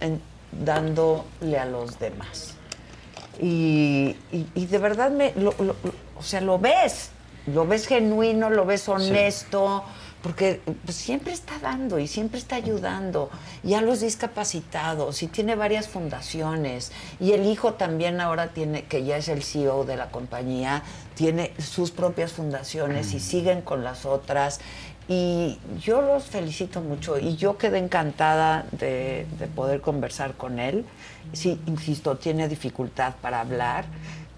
en 0.00 0.20
dándole 0.52 1.58
a 1.58 1.64
los 1.64 1.98
demás. 1.98 2.52
Y, 3.40 4.14
y- 4.30 4.46
y 4.54 4.66
de 4.66 4.76
verdad, 4.76 5.10
me, 5.10 5.32
lo- 5.36 5.54
lo- 5.58 5.74
lo- 5.82 5.94
o 6.18 6.22
sea, 6.22 6.42
lo 6.42 6.58
ves, 6.58 7.12
lo 7.46 7.66
ves 7.66 7.86
genuino, 7.86 8.50
lo 8.50 8.66
ves 8.66 8.86
honesto, 8.90 9.84
porque 10.22 10.60
pues, 10.84 10.96
siempre 10.96 11.32
está 11.32 11.58
dando 11.58 11.98
y 11.98 12.06
siempre 12.06 12.38
está 12.38 12.56
ayudando. 12.56 13.30
Y 13.64 13.74
a 13.74 13.80
los 13.80 14.00
discapacitados, 14.00 15.22
y 15.22 15.26
tiene 15.26 15.54
varias 15.54 15.88
fundaciones. 15.88 16.92
Y 17.18 17.32
el 17.32 17.46
hijo 17.46 17.74
también 17.74 18.20
ahora 18.20 18.48
tiene, 18.48 18.84
que 18.84 19.04
ya 19.04 19.16
es 19.16 19.28
el 19.28 19.42
CEO 19.42 19.84
de 19.84 19.96
la 19.96 20.10
compañía, 20.10 20.82
tiene 21.14 21.52
sus 21.58 21.90
propias 21.90 22.32
fundaciones 22.32 23.12
y 23.14 23.20
siguen 23.20 23.62
con 23.62 23.84
las 23.84 24.06
otras. 24.06 24.60
Y 25.08 25.58
yo 25.80 26.02
los 26.02 26.24
felicito 26.24 26.80
mucho 26.80 27.18
y 27.18 27.36
yo 27.36 27.58
quedé 27.58 27.78
encantada 27.78 28.66
de, 28.70 29.26
de 29.38 29.46
poder 29.48 29.80
conversar 29.80 30.34
con 30.34 30.60
él. 30.60 30.84
Sí, 31.32 31.60
insisto, 31.66 32.16
tiene 32.16 32.48
dificultad 32.48 33.14
para 33.20 33.40
hablar, 33.40 33.86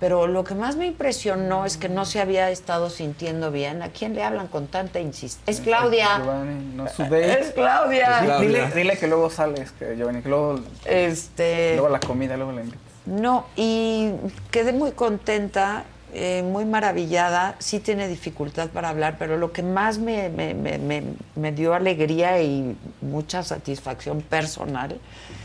pero 0.03 0.27
lo 0.27 0.43
que 0.43 0.57
más 0.57 0.75
me 0.75 0.89
impresionó 0.89 1.65
es 1.65 1.77
que 1.77 1.89
no 1.89 2.05
se 2.05 2.19
había 2.21 2.51
estado 2.51 2.91
sintiendo 2.91 3.53
bien. 3.53 3.83
¿A 3.83 3.91
quién 3.91 4.17
le 4.17 4.25
hablan 4.25 4.49
con 4.49 4.67
tanta 4.67 4.99
insistencia? 4.99 5.45
Es 5.53 5.61
Claudia. 5.61 6.19
Giovanni, 6.19 6.75
no, 6.75 6.89
su 6.89 7.03
date. 7.05 7.41
Es 7.41 7.51
Claudia. 7.53 8.19
Dile- 8.19 8.25
Claudia. 8.25 8.49
Dile, 8.65 8.71
dile 8.75 8.99
que 8.99 9.07
luego 9.07 9.31
sales, 9.31 9.71
que 9.71 9.95
Giovanni, 9.97 10.21
que 10.21 10.29
luego, 10.29 10.59
Este. 10.87 11.75
luego 11.77 11.89
la 11.89 12.01
comida, 12.01 12.37
luego 12.37 12.51
la 12.51 12.63
invitas. 12.63 12.83
No, 13.07 13.47
y 13.55 14.11
quedé 14.51 14.73
muy 14.73 14.91
contenta, 14.91 15.85
eh, 16.13 16.43
muy 16.45 16.65
maravillada. 16.65 17.55
Sí 17.61 17.79
tiene 17.79 18.09
dificultad 18.09 18.71
para 18.71 18.89
hablar, 18.89 19.15
pero 19.21 19.37
lo 19.37 19.53
que 19.53 19.63
más 19.63 19.99
me, 19.99 20.29
me- 20.31 20.55
me- 20.55 20.79
me- 20.79 21.05
me 21.37 21.53
dio 21.53 21.75
alegría 21.75 22.43
y 22.43 22.77
mucha 23.03 23.45
satisfacción 23.45 24.21
personal 24.21 24.99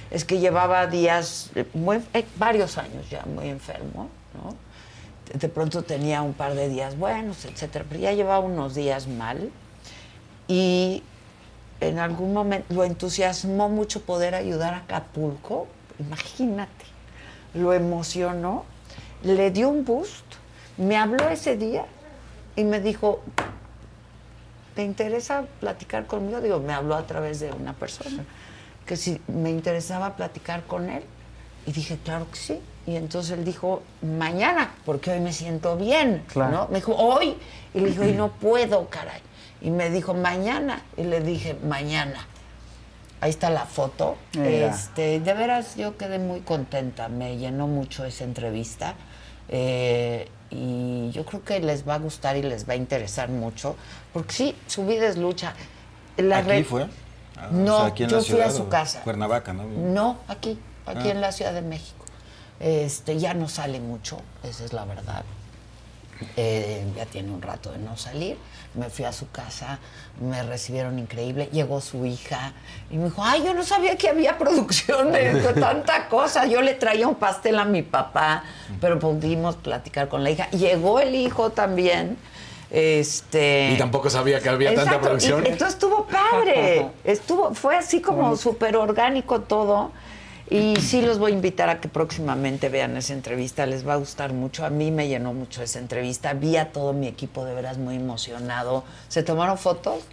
es 0.10 0.26
que 0.26 0.40
llevaba 0.40 0.88
días, 0.88 1.52
eh, 1.53 1.66
muy- 1.76 2.02
eh, 2.16 2.26
varios 2.38 2.80
años 2.80 3.08
ya 3.11 3.24
muy 3.27 3.50
enfermo, 3.50 4.10
De 5.33 5.49
pronto 5.49 5.83
tenía 5.83 6.22
un 6.22 6.33
par 6.33 6.56
de 6.56 6.69
días 6.69 6.98
buenos, 6.98 7.43
etcétera, 7.45 7.85
pero 7.88 7.99
ya 8.01 8.14
llevaba 8.14 8.40
unos 8.40 8.75
días 8.75 9.07
mal 9.07 9.51
y 10.48 11.03
en 11.82 11.99
algún 11.99 12.33
momento 12.33 12.74
lo 12.74 12.83
entusiasmó 12.83 13.69
mucho 13.69 14.01
poder 14.01 14.35
ayudar 14.35 14.74
a 14.74 14.77
Acapulco, 14.77 15.67
imagínate, 15.99 16.85
lo 17.53 17.74
emocionó, 17.74 18.64
le 19.24 19.51
dio 19.51 19.69
un 19.69 19.83
boost, 19.83 20.25
me 20.77 20.95
habló 20.95 21.27
ese 21.30 21.57
día 21.57 21.85
y 22.56 22.64
me 22.64 22.80
dijo, 22.80 23.22
¿te 24.75 24.83
interesa 24.83 25.45
platicar 25.59 26.07
conmigo? 26.07 26.40
Digo, 26.40 26.59
me 26.59 26.74
habló 26.74 26.95
a 26.95 27.06
través 27.06 27.40
de 27.40 27.51
una 27.51 27.74
persona, 27.74 28.24
que 28.85 28.95
si 28.95 29.22
me 29.27 29.49
interesaba 29.49 30.16
platicar 30.16 30.64
con 30.64 30.90
él. 30.90 31.03
Y 31.68 31.74
dije, 31.74 32.00
claro 32.04 32.26
que 32.32 32.38
sí. 32.38 32.62
Y 32.88 32.96
entonces 32.96 33.38
él 33.38 33.44
dijo, 33.44 33.84
mañana, 34.02 34.72
porque 34.86 35.12
hoy 35.12 35.20
me 35.20 35.34
siento 35.34 35.76
bien. 35.76 36.24
Claro. 36.32 36.52
¿no? 36.52 36.68
Me 36.70 36.76
dijo, 36.76 36.96
hoy. 36.96 37.36
Y 37.74 37.82
le 37.82 37.90
dije, 37.90 38.00
hoy 38.00 38.14
no 38.14 38.32
puedo, 38.32 38.88
caray. 38.90 39.20
Y 39.62 39.70
me 39.70 39.90
dijo, 39.90 40.14
mañana. 40.14 40.82
Y 40.96 41.04
le 41.04 41.20
dije, 41.20 41.56
mañana. 41.56 42.26
Ahí 43.20 43.32
está 43.32 43.50
la 43.50 43.66
foto. 43.66 44.16
Mira. 44.38 44.70
Este, 44.70 45.20
de 45.20 45.34
veras, 45.34 45.76
yo 45.76 45.98
quedé 45.98 46.20
muy 46.20 46.40
contenta. 46.40 47.10
Me 47.10 47.38
llenó 47.38 47.68
mucho 47.68 48.06
esa 48.06 48.24
entrevista. 48.24 48.96
Eh, 49.50 50.30
y 50.50 51.12
yo 51.12 51.26
creo 51.26 51.44
que 51.44 51.60
les 51.60 51.86
va 51.86 51.96
a 51.96 52.00
gustar 52.00 52.38
y 52.38 52.44
les 52.44 52.68
va 52.68 52.74
a 52.74 52.76
interesar 52.78 53.28
mucho. 53.28 53.76
Porque 54.14 54.34
sí, 54.34 54.56
su 54.68 54.86
vida 54.86 55.08
es 55.08 55.18
lucha. 55.18 55.54
La 56.16 56.38
¿Aquí 56.38 56.64
fue? 56.64 56.88
Ah, 57.36 57.50
No, 57.52 57.76
o 57.76 57.80
sea, 57.80 57.88
aquí 57.88 58.04
en 58.04 58.10
yo 58.10 58.18
la 58.18 58.24
fui 58.24 58.40
a 58.40 58.52
su 58.52 58.70
casa. 58.70 59.02
Cuernavaca, 59.02 59.52
¿no? 59.52 59.66
No, 59.66 60.18
aquí, 60.30 60.58
aquí 60.88 61.07
Ah. 61.09 61.11
en 61.11 61.22
la 61.22 61.32
Ciudad 61.32 61.53
de 61.53 61.61
México. 61.61 62.06
Este, 62.59 63.17
ya 63.19 63.33
no 63.33 63.48
sale 63.49 63.80
mucho, 63.80 64.19
esa 64.43 64.66
es 64.66 64.74
la 64.74 64.85
verdad. 64.85 65.24
Eh, 66.35 66.83
ya 66.95 67.06
tiene 67.06 67.32
un 67.32 67.41
rato 67.43 67.72
de 67.72 67.77
no 67.77 67.95
salir. 67.95 68.38
Me 68.74 68.90
fui 68.90 69.06
a 69.06 69.11
su 69.14 69.30
casa, 69.30 69.77
me 70.19 70.41
recibieron 70.43 70.98
increíble. 70.98 71.48
Llegó 71.51 71.80
su 71.80 72.06
hija 72.06 72.53
y 72.90 72.98
me 72.98 73.06
dijo, 73.06 73.24
ay, 73.24 73.43
yo 73.43 73.53
no 73.53 73.64
sabía 73.64 73.95
que 73.98 74.09
había 74.09 74.38
producción 74.38 75.11
de, 75.11 75.35
de 75.35 75.53
tanta 75.61 76.07
cosa. 76.09 76.45
Yo 76.48 76.61
le 76.61 76.74
traía 76.74 77.07
un 77.07 77.16
pastel 77.16 77.59
a 77.59 77.66
mi 77.66 77.83
papá, 77.83 78.43
pero 78.82 78.98
pudimos 78.98 79.56
platicar 79.57 80.07
con 80.09 80.24
la 80.24 80.32
hija. 80.32 80.49
Llegó 80.49 80.99
el 80.99 81.14
hijo 81.14 81.51
también. 81.51 82.17
Este, 82.72 83.72
Y 83.74 83.77
tampoco 83.77 84.09
sabía 84.09 84.40
que 84.41 84.49
había 84.49 84.69
tanta 84.69 84.83
Exacto, 84.83 85.06
producción. 85.07 85.43
y 85.45 85.49
entonces 85.49 85.75
estuvo 85.75 86.06
padre. 86.07 86.88
Estuvo, 87.03 87.53
fue 87.53 87.75
así 87.77 88.01
como 88.01 88.35
súper 88.35 88.75
orgánico 88.75 89.41
todo. 89.41 89.91
Y 90.50 90.77
sí 90.77 91.01
los 91.01 91.19
voy 91.19 91.32
a 91.34 91.35
invitar 91.35 91.69
a 91.69 91.82
que 91.82 91.90
próximamente 91.90 92.69
vean 92.69 92.95
esa 92.95 93.14
entrevista. 93.14 93.66
Les 93.66 93.85
va 93.85 93.93
a 93.93 93.98
gustar 93.98 94.32
mucho. 94.34 94.66
A 94.66 94.69
mí 94.69 94.92
me 94.92 95.08
llenó 95.09 95.34
mucho 95.34 95.61
esa 95.61 95.80
entrevista. 95.80 96.34
Vi 96.34 96.56
a 96.56 96.72
todo 96.72 96.93
mi 96.93 97.08
equipo 97.08 97.43
de 97.43 97.53
veras 97.53 97.77
muy 97.77 97.95
emocionado. 97.98 98.84
¿Se 99.09 99.24
tomaron 99.24 99.58
fotos? 99.58 100.03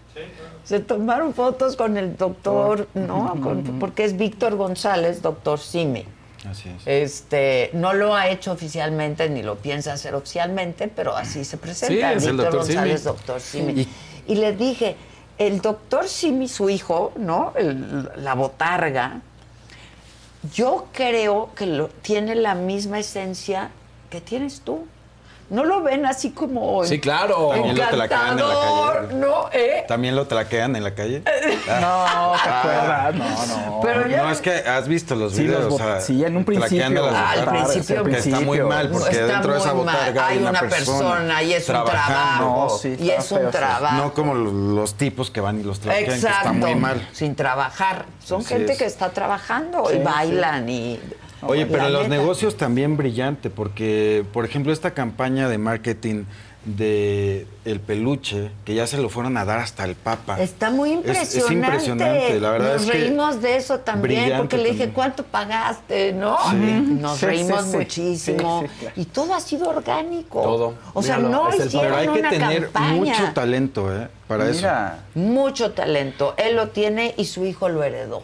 Se 0.64 0.80
tomaron 0.80 1.34
fotos 1.34 1.76
con 1.76 1.96
el 1.96 2.16
doctor, 2.16 2.88
¿no? 2.94 3.36
Con- 3.42 3.78
porque 3.78 4.04
es 4.04 4.16
Víctor 4.16 4.56
González, 4.56 5.22
doctor 5.22 5.58
Simi. 5.60 6.04
Así 6.48 6.68
es. 6.68 6.82
Este, 6.86 7.70
no 7.72 7.92
lo 7.94 8.14
ha 8.14 8.28
hecho 8.28 8.52
oficialmente 8.52 9.30
ni 9.30 9.42
lo 9.42 9.56
piensa 9.56 9.92
hacer 9.92 10.14
oficialmente, 10.14 10.88
pero 10.88 11.16
así 11.16 11.44
se 11.44 11.56
presenta. 11.56 12.10
Sí, 12.18 12.26
Víctor 12.26 12.36
doctor 12.36 12.56
González, 12.60 13.00
Simi. 13.00 13.12
doctor 13.14 13.40
Simi. 13.40 13.88
Y, 14.26 14.34
le 14.36 14.52
dije, 14.54 14.96
el 15.38 15.60
doctor 15.60 16.06
Simi, 16.08 16.48
su 16.48 16.68
hijo, 16.70 17.12
¿no? 17.16 17.52
El- 17.56 18.10
la 18.16 18.34
botarga, 18.34 19.20
yo 20.52 20.86
creo 20.92 21.50
que 21.55 21.66
lo- 21.66 21.89
tiene 21.89 22.34
la 22.34 22.55
misma 22.55 22.98
esencia 22.98 23.70
que 24.10 24.20
tienes 24.20 24.60
tú. 24.60 24.86
¿No 25.55 25.65
lo 25.65 25.83
ven 25.83 26.05
así 26.05 26.31
como 26.31 26.84
Sí, 26.84 26.99
claro. 27.00 27.50
También 27.50 27.76
lo 27.76 27.86
tlaquean 27.89 28.39
en 28.39 28.49
la 28.49 28.55
calle. 28.55 29.15
¿No? 29.15 29.49
¿Eh? 29.52 29.84
¿También 29.86 30.16
lo 30.16 30.26
traquean 30.26 30.76
en 30.76 30.84
la 30.84 30.94
calle? 30.94 31.23
No, 31.66 32.33
¿te 32.42 32.49
Ah. 32.50 32.60
acuerdas? 32.60 33.15
No, 33.15 33.57
no. 33.57 33.81
Pero 33.81 34.07
ya- 34.08 34.23
No, 34.24 34.31
es 34.31 34.41
que 34.41 34.50
has 34.52 34.86
visto 34.89 35.15
los 35.15 35.33
Sí, 35.34 35.42
videos. 35.44 35.65
los 35.65 35.74
o 35.74 35.78
sea, 35.78 36.00
sí, 36.00 36.24
en 36.24 36.36
un 36.36 36.44
principio. 36.44 36.89
las 36.89 37.15
Al 37.15 37.39
botargas, 37.44 37.68
principio, 37.73 38.05
que 38.05 38.18
está 38.18 38.41
muy 38.41 38.60
mal, 38.60 38.89
porque 38.91 39.10
Está 39.10 39.26
dentro 39.26 39.52
de 39.55 39.58
esa 39.60 39.73
botarga 39.73 40.26
hay 40.26 40.39
hay 40.39 40.44
una 40.44 40.60
persona 40.60 41.42
y 41.42 41.52
es 41.55 41.68
un 41.68 41.74
trabajo. 41.84 42.42
No, 42.44 42.68
sí, 42.70 42.97
y 42.99 43.10
es 43.10 43.31
un 43.33 43.39
feo, 43.39 43.50
sí. 43.52 43.57
trabajo. 43.58 43.97
No 43.97 44.12
como 44.12 44.34
los 44.34 44.94
tipos 44.94 45.31
que 45.31 45.41
van 45.41 45.60
y 45.60 45.62
los 45.62 45.78
traquean, 45.81 46.05
que 46.07 46.15
Exacto. 46.16 46.39
está 46.39 46.52
muy 46.52 46.74
mal. 46.74 47.08
Sin 47.12 47.34
trabajar. 47.36 48.07
Son 48.24 48.41
Así 48.41 48.49
gente 48.49 48.73
es. 48.73 48.78
que 48.78 48.84
está 48.86 49.10
trabajando 49.10 49.84
Sí, 49.89 49.94
y 49.94 49.99
sí. 49.99 50.02
bailan 50.05 50.68
y. 50.68 51.00
Oye, 51.47 51.66
pero 51.66 51.82
La 51.82 51.86
en 51.89 51.92
los 51.94 52.08
negocios 52.08 52.56
también 52.56 52.97
brillante, 52.97 53.50
porque, 53.50 54.24
por 54.32 54.44
ejemplo, 54.44 54.73
esta 54.73 54.92
campaña 54.92 55.48
de 55.48 55.58
marketing 55.58 56.24
de 56.64 57.47
el 57.66 57.78
peluche, 57.78 58.50
que 58.64 58.74
ya 58.74 58.86
se 58.86 58.97
lo 58.97 59.10
fueron 59.10 59.36
a 59.36 59.44
dar 59.44 59.58
hasta 59.58 59.84
el 59.84 59.97
Papa. 59.97 60.40
Está 60.40 60.70
muy 60.70 60.92
Es- 60.92 60.97
impresionante. 60.97 61.39
Es, 61.39 61.50
impresionante, 61.50 62.40
la 62.40 62.50
verdad 62.50 62.73
Nos 62.73 62.82
es 62.84 62.90
que 62.90 62.98
reímos 62.98 63.42
de 63.42 63.56
eso 63.56 63.81
también, 63.81 64.39
porque 64.39 64.56
le 64.56 64.62
dije, 64.62 64.73
también. 64.78 64.90
¿cuánto 64.94 65.24
pagaste? 65.24 66.14
¿No? 66.14 66.39
Sí. 66.50 66.56
Nos 66.56 67.18
Sí, 67.18 67.26
reímos 67.26 67.64
sí, 67.66 67.76
muchísimo. 67.76 68.62
Sí, 68.62 68.68
sí, 68.68 68.74
claro. 68.81 68.94
Y 68.97 69.05
todo 69.05 69.34
ha 69.34 69.40
sido 69.40 69.68
orgánico. 69.68 70.40
Todo. 70.42 70.74
O 70.94 71.02
sea, 71.02 71.18
Míralo, 71.18 71.50
no 71.50 71.55
hicieron 71.55 71.82
Pero 71.82 71.97
hay 71.97 72.08
que 72.08 72.20
una 72.20 72.31
tener 72.31 72.62
campaña. 72.70 72.94
mucho 72.94 73.32
talento, 73.34 73.94
¿eh? 73.94 74.08
Para 74.26 74.44
Mira. 74.47 74.98
Mucho 75.14 75.73
talento. 75.73 76.32
Él 76.39 76.56
lo 76.56 76.68
tiene 76.68 77.14
y 77.18 77.26
su 77.26 77.44
hijo 77.44 77.68
lo 77.68 77.82
heredó. 77.82 78.23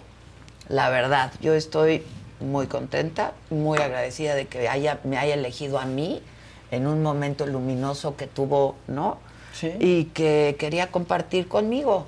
La 0.70 0.88
verdad, 0.88 1.30
yo 1.42 1.52
estoy 1.52 2.02
muy 2.40 2.66
contenta, 2.66 3.32
muy 3.50 3.78
agradecida 3.78 4.34
de 4.34 4.46
que 4.46 4.68
haya, 4.68 5.00
me 5.04 5.18
haya 5.18 5.34
elegido 5.34 5.78
a 5.78 5.84
mí 5.84 6.22
en 6.70 6.86
un 6.86 7.02
momento 7.02 7.46
luminoso 7.46 8.16
que 8.16 8.26
tuvo, 8.26 8.76
¿no? 8.86 9.18
Sí. 9.52 9.72
Y 9.78 10.04
que 10.06 10.56
quería 10.58 10.90
compartir 10.90 11.48
conmigo. 11.48 12.06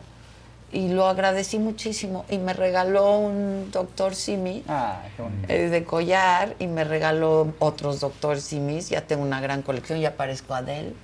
Y 0.72 0.88
lo 0.88 1.06
agradecí 1.06 1.58
muchísimo. 1.58 2.24
Y 2.30 2.38
me 2.38 2.54
regaló 2.54 3.18
un 3.18 3.70
doctor 3.70 4.14
Simi 4.14 4.64
Ah, 4.68 5.02
qué 5.46 5.64
eh, 5.64 5.68
de 5.68 5.84
collar 5.84 6.54
y 6.58 6.66
me 6.66 6.84
regaló 6.84 7.52
otros 7.58 8.00
doctor 8.00 8.40
Simis. 8.40 8.88
Ya 8.88 9.02
tengo 9.02 9.22
una 9.22 9.40
gran 9.42 9.60
colección, 9.60 10.00
ya 10.00 10.16
parezco 10.16 10.54
Adele. 10.54 10.94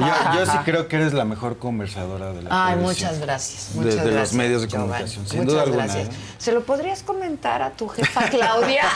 Yo, 0.00 0.38
yo 0.38 0.46
sí 0.46 0.58
creo 0.64 0.88
que 0.88 0.96
eres 0.96 1.12
la 1.12 1.24
mejor 1.24 1.58
conversadora 1.58 2.32
de 2.32 2.42
la 2.42 2.50
Ay, 2.50 2.74
televisión. 2.74 3.08
muchas 3.10 3.20
gracias. 3.20 3.74
De- 3.74 3.80
Muchas 3.80 3.96
de 3.96 4.02
los 4.04 4.12
gracias, 4.14 4.34
medios 4.34 4.62
de 4.62 4.68
Giovanni. 4.68 4.88
comunicación, 4.90 5.26
sin 5.26 5.38
Muchas 5.40 5.52
duda 5.52 5.62
alguna, 5.62 5.84
gracias. 5.86 6.08
¿eh? 6.08 6.18
¿Se 6.38 6.52
lo 6.52 6.62
podrías 6.64 7.02
comentar 7.02 7.62
a 7.62 7.70
tu 7.70 7.88
jefa 7.88 8.28
Claudia? 8.30 8.82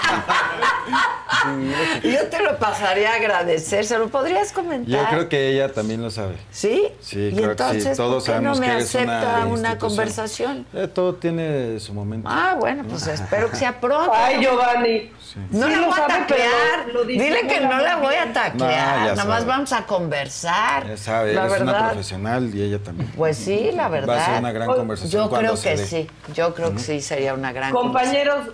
Yo 2.03 2.29
te 2.29 2.43
lo 2.43 2.59
pasaría 2.59 3.13
a 3.13 3.17
agradecer. 3.17 3.85
¿Se 3.87 3.99
lo 3.99 4.09
podrías 4.09 4.53
comentar? 4.53 4.89
Yo 4.89 5.09
creo 5.09 5.29
que 5.29 5.51
ella 5.53 5.73
también 5.73 6.03
lo 6.03 6.11
sabe. 6.11 6.37
¿Sí? 6.51 6.89
Sí, 7.01 7.31
y 7.33 7.37
creo 7.37 7.51
entonces, 7.53 7.85
que 7.85 7.91
sí. 7.91 7.97
Todos 7.97 8.25
¿por 8.25 8.35
qué 8.37 8.41
no 8.41 8.55
me 8.55 8.67
que 8.67 8.73
eres 8.73 8.95
una 8.95 9.19
acepta 9.21 9.47
una, 9.47 9.79
conversación? 9.79 10.67
Eh, 10.73 10.89
todo 10.89 11.15
tiene 11.15 11.79
su 11.81 11.93
momento. 11.95 12.29
Ah, 12.31 12.57
bueno, 12.59 12.85
pues 12.89 13.07
espero 13.07 13.51
que 13.51 13.57
sea 13.57 13.77
pronto. 13.81 14.13
Ay, 14.15 14.41
Giovanni. 14.41 15.13
No 15.51 15.67
Sí 15.67 15.73
la 15.73 15.77
lo 15.81 15.87
voy 15.89 16.01
a 16.01 16.87
lo 16.93 17.05
Dile 17.05 17.47
que 17.47 17.61
no 17.61 17.79
la 17.79 17.97
voy 17.97 18.15
a 18.15 18.33
taclear. 18.33 18.99
No, 19.01 19.07
Nada 19.17 19.25
más 19.25 19.45
vamos 19.45 19.73
a 19.73 19.85
conversar. 19.85 20.56
Ya 20.89 20.97
sabe, 20.97 21.33
la 21.35 21.47
eres 21.47 21.61
una 21.61 21.89
profesional 21.91 22.55
y 22.55 22.63
ella 22.63 22.79
también. 22.83 23.11
Pues 23.17 23.37
sí, 23.37 23.71
la 23.73 23.89
verdad. 23.89 24.15
Va 24.17 24.23
a 24.23 24.27
ser 24.27 24.39
una 24.41 24.53
gran 24.53 24.69
conversación 24.69 25.25
Yo 25.31 25.37
creo 25.37 25.55
que 25.61 25.77
dé. 25.77 25.87
sí. 25.87 26.11
Yo 26.35 26.55
creo 26.55 26.73
que 26.73 26.79
sí 26.79 27.01
sería 27.01 27.35
una 27.35 27.53
gran 27.53 27.73
Compañeros, 27.73 28.49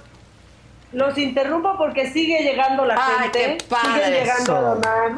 los 0.92 1.16
interrumpo 1.18 1.76
porque 1.78 2.10
sigue 2.12 2.42
llegando 2.42 2.84
la 2.84 2.94
Ay, 2.98 3.22
gente. 3.24 3.56
qué 3.58 3.64
padre 3.68 4.04
Sigue 4.04 4.20
llegando 4.20 4.56
a 4.56 4.60
donar. 4.60 5.12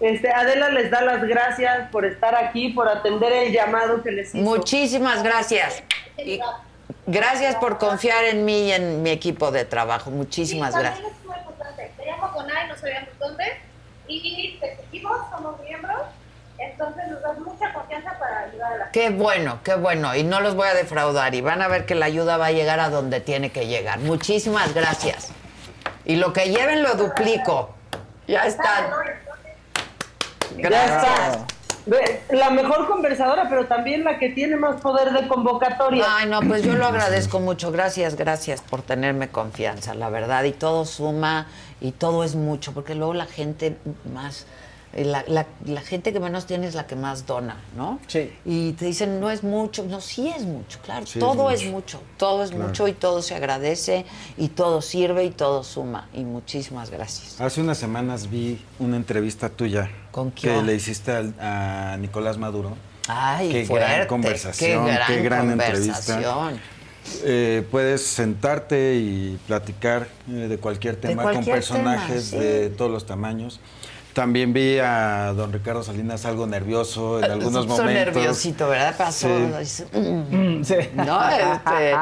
Este, 0.00 0.30
Adela 0.32 0.68
les 0.70 0.90
da 0.90 1.00
las 1.02 1.22
gracias 1.24 1.90
por 1.90 2.04
estar 2.04 2.34
aquí, 2.36 2.68
por 2.68 2.88
atender 2.88 3.32
el 3.32 3.52
llamado 3.52 4.02
que 4.02 4.12
les 4.12 4.34
hizo. 4.34 4.44
Muchísimas 4.44 5.22
gracias. 5.24 5.82
Y 6.18 6.40
gracias 7.06 7.56
por 7.56 7.78
confiar 7.78 8.24
en 8.26 8.44
mí 8.44 8.68
y 8.68 8.72
en 8.72 9.02
mi 9.02 9.10
equipo 9.10 9.50
de 9.50 9.64
trabajo. 9.64 10.10
Muchísimas 10.10 10.72
Sí, 10.74 10.80
gracias. 10.80 11.06
es 11.08 11.26
muy 11.26 11.36
importante. 11.36 11.90
No 12.68 12.76
sabíamos 12.76 13.08
dónde. 13.18 13.44
Y 14.06 14.56
te 14.60 14.76
seguimos, 14.76 15.18
somos. 15.30 15.56
Entonces 16.78 17.08
nos 17.08 17.22
das 17.22 17.38
mucha 17.40 17.72
confianza 17.72 18.16
para 18.20 18.38
ayudar 18.44 18.72
a 18.72 18.76
la 18.76 18.84
gente. 18.84 19.00
Qué 19.00 19.10
bueno, 19.10 19.58
qué 19.64 19.74
bueno. 19.74 20.14
Y 20.14 20.22
no 20.22 20.40
los 20.40 20.54
voy 20.54 20.68
a 20.68 20.74
defraudar. 20.74 21.34
Y 21.34 21.40
van 21.40 21.60
a 21.60 21.66
ver 21.66 21.86
que 21.86 21.96
la 21.96 22.06
ayuda 22.06 22.36
va 22.36 22.46
a 22.46 22.52
llegar 22.52 22.78
a 22.78 22.88
donde 22.88 23.20
tiene 23.20 23.50
que 23.50 23.66
llegar. 23.66 23.98
Muchísimas 23.98 24.74
gracias. 24.74 25.32
Y 26.04 26.16
lo 26.16 26.32
que 26.32 26.50
lleven 26.50 26.84
lo 26.84 26.94
duplico. 26.94 27.74
Ya 28.28 28.46
están. 28.46 28.90
Ya 30.56 30.68
Gracias. 30.68 31.38
La 32.30 32.50
mejor 32.50 32.86
conversadora, 32.86 33.48
pero 33.48 33.66
también 33.66 34.04
la 34.04 34.18
que 34.18 34.28
tiene 34.28 34.54
más 34.54 34.80
poder 34.80 35.10
de 35.10 35.26
convocatoria. 35.26 36.04
Ay, 36.08 36.28
no, 36.28 36.40
pues 36.42 36.62
yo 36.62 36.74
lo 36.74 36.86
agradezco 36.86 37.40
mucho. 37.40 37.72
Gracias, 37.72 38.14
gracias 38.14 38.60
por 38.60 38.82
tenerme 38.82 39.30
confianza, 39.30 39.94
la 39.94 40.10
verdad. 40.10 40.44
Y 40.44 40.52
todo 40.52 40.84
suma 40.84 41.48
y 41.80 41.90
todo 41.92 42.22
es 42.22 42.36
mucho, 42.36 42.72
porque 42.72 42.94
luego 42.94 43.14
la 43.14 43.26
gente 43.26 43.78
más, 44.14 44.46
la, 44.94 45.22
la- 45.28 45.46
la 45.66 45.80
gente 45.82 46.12
que 46.12 46.20
menos 46.20 46.46
tiene 46.46 46.66
es 46.66 46.74
la 46.74 46.86
que 46.86 46.96
más 46.96 47.26
dona, 47.26 47.56
¿no? 47.76 47.98
Sí. 48.06 48.32
Y 48.44 48.72
te 48.72 48.86
dicen, 48.86 49.20
no 49.20 49.30
es 49.30 49.42
mucho. 49.42 49.84
No, 49.84 50.00
sí 50.00 50.28
es 50.28 50.42
mucho, 50.44 50.78
claro. 50.84 51.06
Sí, 51.06 51.18
todo 51.18 51.50
es 51.50 51.62
mucho. 51.64 51.98
mucho. 51.98 52.02
Todo 52.16 52.42
es 52.42 52.50
Claro. 52.50 52.66
mucho 52.68 52.88
y 52.88 52.92
todo 52.92 53.22
se 53.22 53.34
agradece 53.34 54.06
y 54.36 54.48
todo 54.48 54.80
sirve 54.82 55.24
y 55.24 55.30
todo 55.30 55.62
suma. 55.62 56.08
Y 56.14 56.24
muchísimas 56.24 56.90
gracias. 56.90 57.40
Hace 57.40 57.60
unas 57.60 57.78
semanas 57.78 58.30
vi 58.30 58.60
una 58.78 58.96
entrevista 58.96 59.48
tuya 59.50 59.90
¿Con 60.10 60.30
que 60.30 60.48
quién? 60.48 60.66
le 60.66 60.74
hiciste 60.74 61.12
al- 61.12 61.34
a 61.38 61.96
Nicolás 61.98 62.38
Maduro. 62.38 62.76
Ay, 63.08 63.50
qué 63.50 63.64
fuerte, 63.66 63.90
gran 63.94 64.06
conversación, 64.06 64.84
qué 64.86 64.92
gran, 64.92 65.06
qué 65.06 65.22
gran 65.22 65.50
entrevista. 65.50 65.94
conversación. 66.14 66.60
Eh, 67.24 67.66
puedes 67.70 68.02
sentarte 68.04 68.96
y 68.96 69.38
platicar 69.46 70.08
eh, 70.28 70.32
de 70.48 70.58
cualquier 70.58 70.96
tema 70.96 71.22
con 71.22 71.32
cualquier 71.32 71.56
personajes 71.56 72.30
tema, 72.32 72.42
sí. 72.42 72.48
de 72.48 72.68
todos 72.70 72.90
los 72.90 73.06
tamaños. 73.06 73.60
También 74.14 74.52
vi 74.52 74.78
a 74.78 75.32
don 75.36 75.52
Ricardo 75.52 75.82
Salinas 75.84 76.24
algo 76.24 76.46
nervioso 76.46 77.18
en 77.22 77.30
algunos 77.30 77.62
Se 77.64 77.68
puso 77.68 77.82
momentos. 77.82 78.14
nerviosito, 78.14 78.68
¿verdad? 78.68 78.96
Pasó. 78.96 79.28
Sí. 79.28 79.86
dice, 79.86 79.86
"Mm". 80.92 80.96
¿No? 81.06 81.20
Este, 81.28 81.94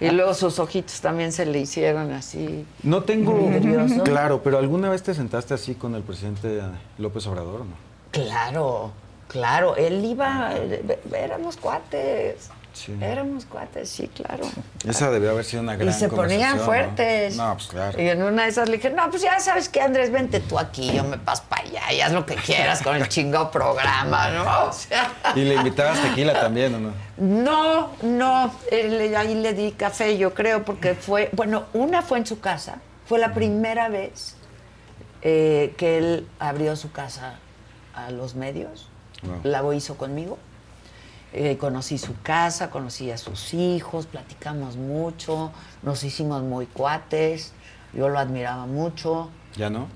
y 0.00 0.10
luego 0.10 0.34
sus 0.34 0.58
ojitos 0.58 1.00
también 1.00 1.32
se 1.32 1.46
le 1.46 1.58
hicieron 1.60 2.12
así. 2.12 2.64
No 2.82 3.02
tengo 3.02 3.32
¿Nervioso? 3.50 4.04
claro, 4.04 4.40
pero 4.42 4.58
¿alguna 4.58 4.88
vez 4.88 5.02
te 5.02 5.14
sentaste 5.14 5.54
así 5.54 5.74
con 5.74 5.94
el 5.96 6.02
presidente 6.02 6.60
López 6.98 7.26
Obrador 7.26 7.62
o 7.62 7.64
no? 7.64 7.74
Claro. 8.12 8.92
Claro, 9.26 9.74
él 9.74 10.04
iba, 10.04 10.52
eh, 10.54 10.98
éramos 11.16 11.56
cuates. 11.56 12.50
Sí. 12.74 12.92
Éramos 13.00 13.46
cuates, 13.46 13.88
sí, 13.88 14.08
claro. 14.08 14.44
Esa 14.86 15.08
debió 15.10 15.30
haber 15.30 15.44
sido 15.44 15.62
una 15.62 15.76
gran 15.76 15.88
Y 15.88 15.92
se 15.92 16.08
ponían 16.08 16.56
¿no? 16.58 16.64
fuertes. 16.64 17.36
No, 17.36 17.54
pues 17.54 17.68
claro. 17.68 18.02
Y 18.02 18.08
en 18.08 18.20
una 18.22 18.42
de 18.42 18.48
esas 18.48 18.68
le 18.68 18.76
dije, 18.76 18.90
no, 18.90 19.08
pues 19.10 19.22
ya 19.22 19.38
sabes 19.38 19.68
que 19.68 19.80
Andrés, 19.80 20.10
vente 20.10 20.40
tú 20.40 20.58
aquí, 20.58 20.92
yo 20.92 21.04
me 21.04 21.16
paso 21.16 21.44
para 21.48 21.62
allá 21.62 21.92
y 21.92 22.00
haz 22.00 22.12
lo 22.12 22.26
que 22.26 22.34
quieras 22.34 22.82
con 22.82 22.96
el 22.96 23.08
chingado 23.08 23.50
programa, 23.52 24.28
¿no? 24.30 24.64
O 24.66 24.72
sea, 24.72 25.08
Y 25.36 25.44
le 25.44 25.54
invitabas 25.54 26.02
tequila 26.02 26.38
también, 26.40 26.74
¿o 26.74 26.80
no? 26.80 26.92
no, 27.16 27.90
no, 28.02 28.52
ahí 29.16 29.34
le 29.36 29.52
di 29.54 29.70
café, 29.72 30.18
yo 30.18 30.34
creo, 30.34 30.64
porque 30.64 30.94
fue, 30.96 31.30
bueno, 31.32 31.66
una 31.74 32.02
fue 32.02 32.18
en 32.18 32.26
su 32.26 32.40
casa, 32.40 32.78
fue 33.06 33.20
la 33.20 33.32
primera 33.34 33.88
vez 33.88 34.34
eh, 35.22 35.74
que 35.78 35.96
él 35.98 36.28
abrió 36.40 36.74
su 36.74 36.90
casa 36.90 37.38
a 37.94 38.10
los 38.10 38.34
medios, 38.34 38.88
Wow. 39.22 39.40
la 39.44 39.74
hizo 39.74 39.96
conmigo. 39.96 40.38
Eh, 41.36 41.56
conocí 41.58 41.98
su 41.98 42.14
casa, 42.22 42.70
conocí 42.70 43.10
a 43.10 43.18
sus 43.18 43.54
hijos, 43.54 44.06
platicamos 44.06 44.76
mucho, 44.76 45.50
nos 45.82 46.04
hicimos 46.04 46.44
muy 46.44 46.66
cuates, 46.66 47.50
yo 47.92 48.08
lo 48.08 48.20
admiraba 48.20 48.66
mucho. 48.66 49.30
¿Ya 49.56 49.68
no? 49.68 49.88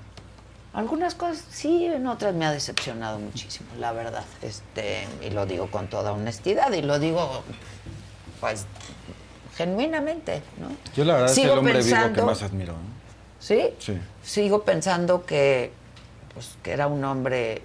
Algunas 0.73 1.15
cosas 1.15 1.45
sí, 1.49 1.85
en 1.85 2.07
otras 2.07 2.35
me 2.35 2.45
ha 2.45 2.51
decepcionado 2.51 3.19
muchísimo, 3.19 3.69
la 3.79 3.93
verdad. 3.93 4.25
Este, 4.41 5.07
y 5.25 5.29
lo 5.29 5.45
digo 5.45 5.71
con 5.71 5.87
toda 5.87 6.11
honestidad 6.11 6.73
y 6.73 6.81
lo 6.81 6.99
digo, 6.99 7.41
pues, 8.41 8.65
genuinamente, 9.55 10.43
¿no? 10.59 10.67
Yo 10.93 11.05
la 11.05 11.13
verdad 11.13 11.29
es 11.29 11.35
Sigo 11.35 11.53
el 11.53 11.59
hombre 11.59 11.73
vivo 11.75 11.85
que 11.85 11.89
pensando- 11.95 12.25
más 12.25 12.43
admiro. 12.43 12.73
¿no? 12.73 12.79
¿Sí? 13.39 13.69
Sí. 13.79 13.97
Sigo 14.23 14.63
pensando 14.63 15.25
que, 15.25 15.71
pues, 16.33 16.57
que 16.61 16.71
era 16.71 16.87
un 16.87 17.01
hombre 17.05 17.61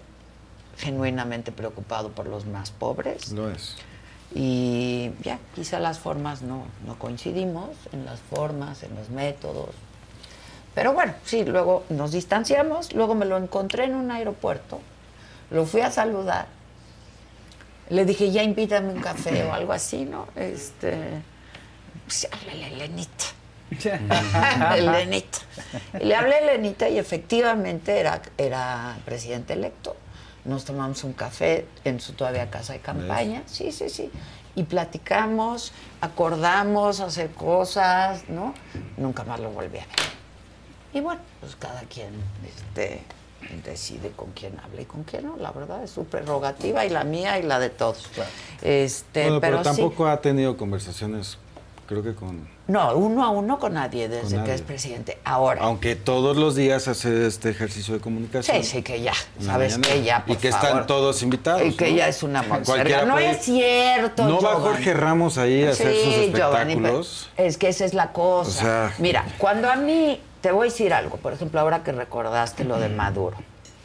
genuinamente 0.77 1.53
preocupado 1.53 2.11
por 2.11 2.27
los 2.27 2.47
más 2.47 2.71
pobres. 2.71 3.33
Lo 3.33 3.51
es. 3.51 3.77
Y 4.35 5.11
ya, 5.23 5.39
quizá 5.55 5.79
las 5.79 5.99
formas 5.99 6.43
no, 6.43 6.65
no 6.87 6.99
coincidimos, 6.99 7.71
en 7.93 8.05
las 8.05 8.21
formas, 8.21 8.83
en 8.83 8.95
los 8.97 9.11
métodos. 9.11 9.71
Pero 10.75 10.93
bueno, 10.93 11.15
sí, 11.25 11.45
luego 11.45 11.85
nos 11.89 12.11
distanciamos, 12.11 12.93
luego 12.95 13.15
me 13.15 13.27
lo 13.27 13.37
encontré 13.37 13.85
en 13.85 13.95
un 13.95 14.11
aeropuerto, 14.11 14.81
lo 15.51 15.67
fui 15.67 15.83
a 15.83 15.91
saludar, 15.93 16.47
le 17.91 18.05
dije, 18.05 18.33
ya 18.33 18.43
invítame 18.43 18.93
un 18.93 19.01
café 19.01 19.45
o 19.45 19.53
algo 19.53 19.73
así, 19.73 20.05
¿no? 20.05 20.27
Este, 20.35 21.23
pues 22.07 22.27
háblale 22.33 22.65
a 22.65 22.69
Elenita. 22.69 23.25
Elenita. 24.77 25.39
Y 26.01 26.05
le 26.05 26.17
hablé 26.17 26.35
a 26.35 26.39
Elenita 26.39 26.89
y 26.89 26.99
efectivamente 26.99 27.99
era, 27.99 28.21
era 28.37 28.97
presidente 29.05 29.53
electo. 29.53 29.97
Nos 30.45 30.65
tomamos 30.65 31.05
un 31.05 31.13
café 31.15 31.67
en 31.85 32.01
su 32.01 32.13
todavía 32.13 32.51
casa 32.51 32.75
de 32.75 32.81
campaña. 32.81 33.43
Sí, 33.47 33.73
sí, 33.73 33.89
sí. 33.89 34.11
Y 34.57 34.65
platicamos, 34.65 35.73
acordamos 36.01 37.01
hacer 37.01 37.31
cosas, 37.31 38.29
¿no? 38.29 38.55
Nunca 38.97 39.25
más 39.25 39.41
lo 39.41 39.51
volví 39.51 39.79
a 39.79 39.81
ver. 39.81 39.89
Y 40.93 41.01
bueno, 41.01 41.21
pues 41.41 41.57
cada 41.57 41.81
quien 41.83 42.11
este, 42.47 43.03
decide 43.65 44.11
con 44.11 44.31
quién 44.33 44.59
habla 44.61 44.83
y 44.83 44.85
con 44.85 45.03
quién 45.03 45.27
no. 45.27 45.37
La 45.37 45.51
verdad 45.51 45.83
es 45.83 45.91
su 45.91 46.05
prerrogativa 46.05 46.85
y 46.85 46.91
la 46.91 47.05
mía 47.05 47.39
y 47.39 47.43
la 47.43 47.59
de 47.59 47.71
todos. 47.71 48.09
Este, 48.63 49.25
Bueno, 49.25 49.41
pero, 49.41 49.59
pero, 49.63 49.75
sí. 49.75 49.81
tampoco 49.81 50.07
ha 50.07 50.21
tenido 50.21 50.57
conversaciones, 50.57 51.39
creo 51.87 52.03
que 52.03 52.15
con... 52.15 52.54
No, 52.67 52.97
uno 52.97 53.23
a 53.23 53.29
uno 53.29 53.59
con 53.59 53.75
nadie 53.75 54.09
desde 54.09 54.23
Con 54.23 54.33
nadie. 54.37 54.45
que 54.47 54.55
es 54.55 54.63
presidente. 54.63 55.19
Ahora. 55.25 55.63
Aunque 55.65 55.97
todos 55.97 56.37
los 56.39 56.55
días 56.57 56.89
hace 56.89 57.27
este 57.27 57.51
ejercicio 57.51 57.93
de 57.93 58.01
comunicación. 58.01 58.57
Sí, 58.57 58.65
sí, 58.65 58.83
que 58.83 59.03
ya. 59.03 59.13
¿Sabes 59.39 59.77
mañana. 59.79 59.95
qué? 59.95 60.03
Ya, 60.03 60.25
Y 60.27 60.29
por 60.33 60.39
que 60.39 60.51
favor. 60.51 60.69
están 60.69 60.87
todos 60.87 61.23
invitados. 61.23 61.63
Y 61.63 61.73
que 61.77 61.91
¿no? 61.91 61.97
ya 61.99 62.09
es 62.09 62.23
una 62.23 62.43
monserga. 62.43 63.05
No 63.05 63.13
puede- 63.15 63.31
es 63.33 63.45
cierto, 63.45 64.27
¿No 64.27 64.41
va. 64.41 64.55
Jorge 64.55 64.95
Ramos 64.95 65.37
ahí 65.37 65.63
a 65.65 65.71
hacer 65.73 65.95
sus 65.95 66.33
Giovanni, 66.35 66.73
espectáculos? 66.73 67.29
es 67.37 67.59
que 67.59 67.69
esa 67.69 67.85
es 67.85 67.93
la 67.93 68.13
cosa. 68.13 68.49
O 68.49 68.53
sea- 68.63 68.95
Mira, 68.99 69.27
cuando 69.37 69.71
a 69.71 69.77
mí, 69.77 70.19
te 70.41 70.51
voy 70.51 70.69
a 70.69 70.71
decir 70.71 70.95
algo, 70.95 71.19
por 71.19 71.35
ejemplo, 71.35 71.61
ahora 71.61 71.83
que 71.83 71.93
recordaste 71.93 72.65
lo 72.65 72.79
de 72.81 72.89
Maduro, 72.89 73.37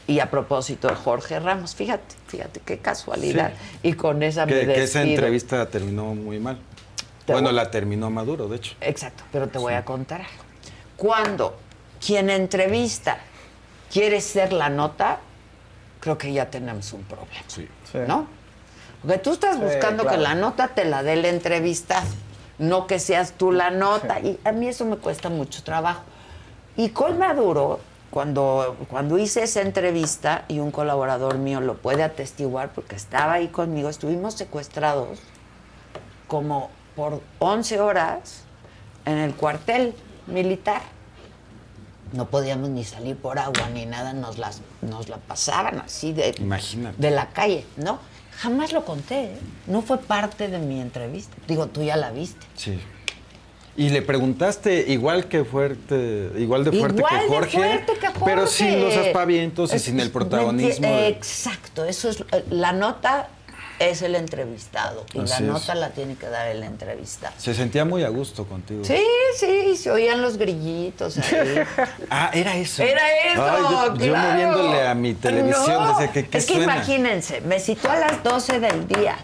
y 0.07 0.21
a 0.21 0.31
propósito 0.31 0.87
de 0.87 0.95
Jorge 0.95 1.37
Ramos, 1.39 1.75
fíjate, 1.75 2.15
fíjate 2.27 2.61
qué 2.65 2.77
casualidad. 2.77 3.51
Y 3.83 3.93
con 3.93 4.23
esa 4.23 4.45
me 4.45 4.53
Que, 4.53 4.65
que 4.65 4.83
esa 4.83 5.01
entrevista 5.03 5.65
terminó 5.67 6.15
muy 6.15 6.39
mal. 6.39 6.57
Te 7.29 7.33
bueno, 7.33 7.49
voy- 7.49 7.55
la 7.55 7.69
terminó 7.71 8.09
Maduro, 8.09 8.47
de 8.47 8.55
hecho. 8.57 8.75
Exacto, 8.81 9.23
pero 9.31 9.47
te 9.47 9.57
voy 9.59 9.73
a 9.73 9.85
contar 9.85 10.21
algo. 10.21 10.43
Cuando 10.97 11.57
quien 12.05 12.29
entrevista 12.29 13.19
quiere 13.91 14.19
ser 14.21 14.51
la 14.53 14.69
nota, 14.69 15.19
creo 15.99 16.17
que 16.17 16.31
ya 16.33 16.49
tenemos 16.49 16.91
un 16.93 17.03
problema. 17.03 17.29
¿No? 18.07 18.27
Porque 19.01 19.17
tú 19.19 19.31
estás 19.33 19.55
Sí, 19.57 19.61
buscando 19.61 20.03
claro. 20.03 20.17
que 20.17 20.23
la 20.23 20.35
nota 20.35 20.67
te 20.69 20.85
la 20.85 21.03
dé 21.03 21.13
el 21.13 21.25
entrevistado, 21.25 22.07
no 22.57 22.85
que 22.87 22.99
seas 22.99 23.33
tú 23.33 23.51
la 23.51 23.69
nota. 23.69 24.19
Y 24.19 24.39
a 24.43 24.51
mí 24.51 24.67
eso 24.67 24.85
me 24.85 24.97
cuesta 24.97 25.29
mucho 25.29 25.63
trabajo. 25.63 26.01
Y 26.75 26.89
con 26.89 27.17
Maduro, 27.17 27.79
cuando, 28.11 28.75
cuando 28.89 29.17
hice 29.17 29.43
esa 29.43 29.61
entrevista, 29.61 30.43
y 30.47 30.59
un 30.59 30.71
colaborador 30.71 31.37
mío 31.37 31.61
lo 31.61 31.77
puede 31.77 32.03
atestiguar 32.03 32.69
porque 32.73 32.95
estaba 32.95 33.33
ahí 33.33 33.47
conmigo, 33.49 33.87
estuvimos 33.89 34.33
secuestrados 34.33 35.19
como 36.27 36.69
por 36.99 37.21
11 37.39 37.79
horas 37.79 38.41
en 39.05 39.17
el 39.19 39.33
cuartel 39.33 39.93
militar. 40.27 40.81
No 42.11 42.25
podíamos 42.27 42.69
ni 42.69 42.83
salir 42.83 43.15
por 43.15 43.39
agua 43.39 43.69
ni 43.73 43.85
nada, 43.85 44.11
nos, 44.11 44.37
las, 44.37 44.59
nos 44.81 45.07
la 45.07 45.15
pasaban 45.15 45.79
así 45.79 46.11
de, 46.11 46.35
Imagínate. 46.39 46.97
de 47.01 47.11
la 47.11 47.27
calle, 47.29 47.65
¿no? 47.77 47.99
Jamás 48.37 48.73
lo 48.73 48.83
conté, 48.83 49.25
¿eh? 49.25 49.37
no 49.67 49.81
fue 49.81 49.97
parte 49.99 50.49
de 50.49 50.59
mi 50.59 50.81
entrevista. 50.81 51.37
Digo, 51.47 51.67
tú 51.67 51.83
ya 51.83 51.95
la 51.95 52.11
viste. 52.11 52.45
Sí. 52.55 52.77
Y 53.77 53.89
le 53.91 54.01
preguntaste 54.01 54.91
igual 54.91 55.29
que 55.29 55.45
fuerte, 55.45 56.31
igual 56.37 56.65
de 56.65 56.71
fuerte 56.77 56.97
Igual 56.97 57.15
que 57.15 57.23
de 57.23 57.29
Jorge, 57.29 57.57
fuerte 57.57 57.93
que 57.93 58.07
pero 58.25 58.45
sin 58.45 58.81
los 58.81 58.93
aspavientos 58.97 59.73
y 59.73 59.79
sin 59.79 60.01
el 60.01 60.11
protagonismo. 60.11 60.85
de- 60.85 61.07
Exacto, 61.07 61.85
eso 61.85 62.09
es 62.09 62.25
la 62.49 62.73
nota 62.73 63.29
es 63.79 64.01
el 64.01 64.15
entrevistado 64.15 65.05
y 65.13 65.19
Así 65.19 65.29
la 65.29 65.35
es. 65.37 65.41
nota 65.41 65.73
la 65.75 65.89
tiene 65.91 66.15
que 66.15 66.27
dar 66.27 66.47
el 66.47 66.63
entrevistado. 66.63 67.33
Se 67.37 67.53
sentía 67.53 67.85
muy 67.85 68.03
a 68.03 68.09
gusto 68.09 68.45
contigo. 68.45 68.83
Sí, 68.83 69.01
sí, 69.37 69.75
se 69.77 69.89
oían 69.91 70.21
los 70.21 70.37
grillitos 70.37 71.17
ahí. 71.17 71.61
Ah, 72.09 72.29
era 72.33 72.55
eso. 72.55 72.83
Era 72.83 73.01
eso, 73.31 73.43
Ay, 73.45 73.61
yo, 73.61 73.95
yo 73.95 74.13
claro. 74.13 74.31
moviéndole 74.33 74.87
a 74.87 74.93
mi 74.95 75.13
televisión, 75.13 75.83
No, 75.83 75.97
decía 75.97 76.11
que 76.11 76.27
qué 76.27 76.37
Es 76.39 76.45
que 76.45 76.55
suena. 76.55 76.75
imagínense, 76.75 77.41
me 77.41 77.59
citó 77.59 77.89
a 77.89 77.97
las 77.97 78.23
12 78.23 78.59
del 78.59 78.87
día. 78.87 79.17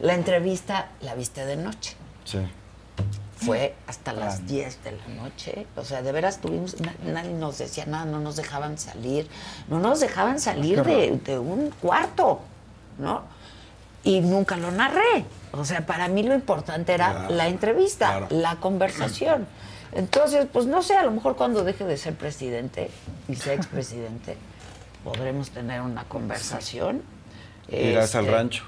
La 0.00 0.14
entrevista 0.14 0.88
la 1.00 1.14
viste 1.14 1.44
de 1.44 1.56
noche. 1.56 1.94
Sí. 2.24 2.38
Fue 3.36 3.74
hasta 3.86 4.12
las 4.12 4.46
10 4.48 4.82
de 4.82 4.92
la 4.92 5.22
noche. 5.22 5.66
O 5.76 5.84
sea, 5.84 6.02
de 6.02 6.10
veras 6.10 6.40
tuvimos, 6.40 6.80
na- 6.80 6.94
nadie 7.04 7.30
nos 7.30 7.58
decía 7.58 7.86
nada, 7.86 8.04
no 8.04 8.18
nos 8.18 8.34
dejaban 8.34 8.78
salir. 8.78 9.28
No 9.68 9.78
nos 9.78 10.00
dejaban 10.00 10.40
salir 10.40 10.82
Qué 10.82 10.90
de, 10.90 11.16
de 11.24 11.38
un 11.38 11.70
cuarto, 11.80 12.40
¿no? 12.98 13.22
Y 14.08 14.20
nunca 14.22 14.56
lo 14.56 14.70
narré. 14.70 15.24
O 15.52 15.64
sea, 15.64 15.84
para 15.84 16.08
mí 16.08 16.22
lo 16.22 16.34
importante 16.34 16.94
era 16.94 17.10
Claro, 17.12 17.34
la 17.34 17.48
entrevista, 17.48 18.06
claro. 18.08 18.26
la 18.30 18.56
conversación. 18.56 19.46
Entonces, 19.92 20.46
pues 20.52 20.66
no 20.66 20.82
sé, 20.82 20.96
a 20.96 21.02
lo 21.04 21.10
mejor 21.10 21.36
cuando 21.36 21.62
deje 21.64 21.84
de 21.84 21.96
ser 21.98 22.14
presidente 22.14 22.90
y 23.28 23.34
sea 23.36 23.52
expresidente, 23.52 24.36
podremos 25.04 25.50
tener 25.50 25.80
una 25.82 26.04
conversación. 26.04 27.02
Irás 27.68 28.14
al 28.14 28.24
Este, 28.24 28.36
rancho. 28.36 28.64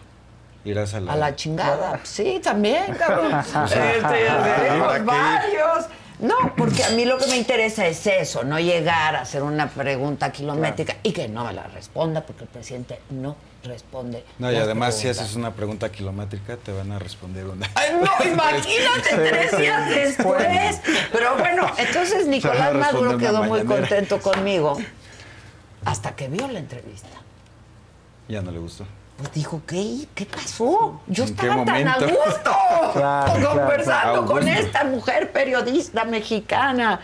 Irás 0.64 0.92
a 0.92 1.00
la... 1.00 1.12
a 1.12 1.16
la 1.16 1.34
chingada. 1.36 2.00
Sí, 2.04 2.38
también, 2.42 2.94
cabrón. 2.98 3.32
Este, 3.64 5.00
varios. 5.04 5.86
No, 6.18 6.34
porque 6.54 6.84
a 6.84 6.90
mí 6.90 7.06
lo 7.06 7.16
que 7.16 7.26
me 7.28 7.38
interesa 7.38 7.86
es 7.86 8.06
eso, 8.06 8.44
no 8.44 8.60
llegar 8.60 9.16
a 9.16 9.22
hacer 9.22 9.42
una 9.42 9.68
pregunta 9.70 10.30
kilométrica 10.30 10.96
y 11.02 11.12
que 11.12 11.28
no 11.28 11.46
me 11.46 11.54
la 11.54 11.62
responda, 11.68 12.20
porque 12.26 12.44
el 12.44 12.50
presidente 12.50 13.00
no 13.08 13.36
responde. 13.64 14.24
No, 14.38 14.50
y 14.50 14.56
además 14.56 14.96
si 14.96 15.08
haces 15.08 15.34
una 15.34 15.52
pregunta 15.52 15.90
kilométrica 15.90 16.56
te 16.56 16.72
van 16.72 16.92
a 16.92 16.98
responder 16.98 17.46
una. 17.46 17.68
Ay, 17.74 17.90
no, 18.00 18.24
imagínate 18.32 19.16
tres 19.16 19.58
días 19.58 19.88
después. 19.88 20.80
Pero 21.12 21.36
bueno, 21.36 21.66
entonces 21.76 22.26
Nicolás 22.26 22.74
Maduro 22.74 23.18
quedó 23.18 23.42
muy 23.44 23.64
contento 23.64 24.20
conmigo 24.20 24.78
hasta 25.84 26.14
que 26.16 26.28
vio 26.28 26.48
la 26.48 26.58
entrevista. 26.58 27.08
Ya 28.28 28.42
no 28.42 28.50
le 28.50 28.58
gustó. 28.58 28.86
Pues 29.18 29.32
dijo, 29.34 29.60
¿qué? 29.66 30.06
¿Qué 30.14 30.24
pasó? 30.24 31.00
Yo 31.06 31.24
¿En 31.24 31.36
qué 31.36 31.46
estaba 31.46 31.64
tan 31.64 31.88
a 31.88 31.98
gusto 31.98 32.50
Claro, 32.94 33.32
claro, 33.34 33.48
conversando 33.50 34.26
con 34.26 34.48
esta 34.48 34.84
mujer 34.84 35.30
periodista 35.30 36.04
mexicana. 36.04 37.00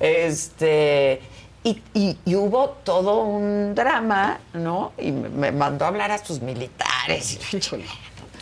Este. 0.00 1.22
Y, 1.62 1.82
y- 1.92 2.16
y 2.24 2.34
hubo 2.36 2.70
todo 2.84 3.22
un 3.24 3.74
drama, 3.74 4.38
¿no? 4.54 4.92
Y 4.98 5.12
me, 5.12 5.28
me 5.28 5.52
mandó 5.52 5.84
a 5.84 5.88
hablar 5.88 6.10
a 6.10 6.18
sus 6.24 6.40
militares. 6.40 7.38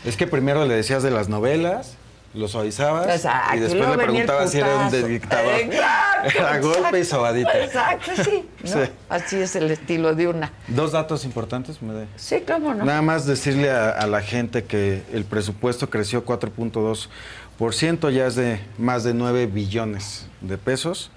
Es 0.04 0.16
que 0.16 0.26
primero 0.28 0.64
le 0.64 0.74
decías 0.76 1.02
de 1.02 1.10
las 1.10 1.28
novelas, 1.28 1.94
lo 2.34 2.46
suavizabas 2.46 3.08
Exacto, 3.08 3.54
y 3.54 3.56
y 3.56 3.60
después 3.62 3.88
le 3.88 3.96
preguntabas 3.96 4.50
si 4.52 4.58
era 4.58 4.76
un 4.76 4.90
dictador. 5.08 5.54
Exacto, 5.54 6.38
Era 6.38 6.58
golpe 6.60 7.00
y 7.00 7.04
sobadita. 7.04 7.58
Exacto, 7.64 8.10
sí. 8.22 8.48
Sí. 8.62 8.78
Así 9.08 9.36
es 9.40 9.56
el 9.56 9.70
estilo 9.72 10.14
de 10.14 10.28
una. 10.28 10.52
Dos 10.68 10.92
datos 10.92 11.24
importantes, 11.24 11.82
me 11.82 11.94
da. 11.94 12.06
Sí, 12.16 12.44
cómo 12.46 12.74
no. 12.74 12.84
Nada 12.84 13.02
más 13.02 13.26
decirle 13.26 13.70
a, 13.72 13.90
a 13.90 14.06
la 14.06 14.20
gente 14.20 14.62
que 14.64 15.02
el 15.12 15.24
presupuesto 15.24 15.90
creció 15.90 16.24
4.2%, 16.24 18.10
ya 18.12 18.26
es 18.26 18.34
de 18.36 18.60
más 18.78 19.04
de 19.04 19.14
9 19.14 19.46
billones 19.46 20.26
de 20.40 20.58
pesos. 20.58 21.10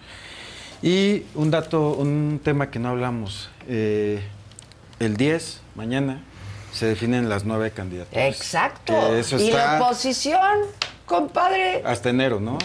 Y 0.82 1.26
un 1.36 1.52
dato, 1.52 1.92
un 1.92 2.40
tema 2.44 2.72
que 2.72 2.80
no 2.80 2.90
hablamos, 2.90 3.50
eh, 3.68 4.24
el 5.00 5.16
10, 5.16 5.62
mañana, 5.76 6.24
se 6.74 6.88
definen 6.88 7.30
las 7.30 7.44
nueve 7.46 7.72
candidaturas. 7.72 8.36
Exacto. 8.36 8.94
Eso 9.16 9.38
Y 9.38 9.52
la 9.52 9.76
está 9.76 9.82
oposición, 9.84 10.60
compadre, 11.06 11.84
hasta 11.86 12.10
enero, 12.10 12.40
¿no? 12.40 12.58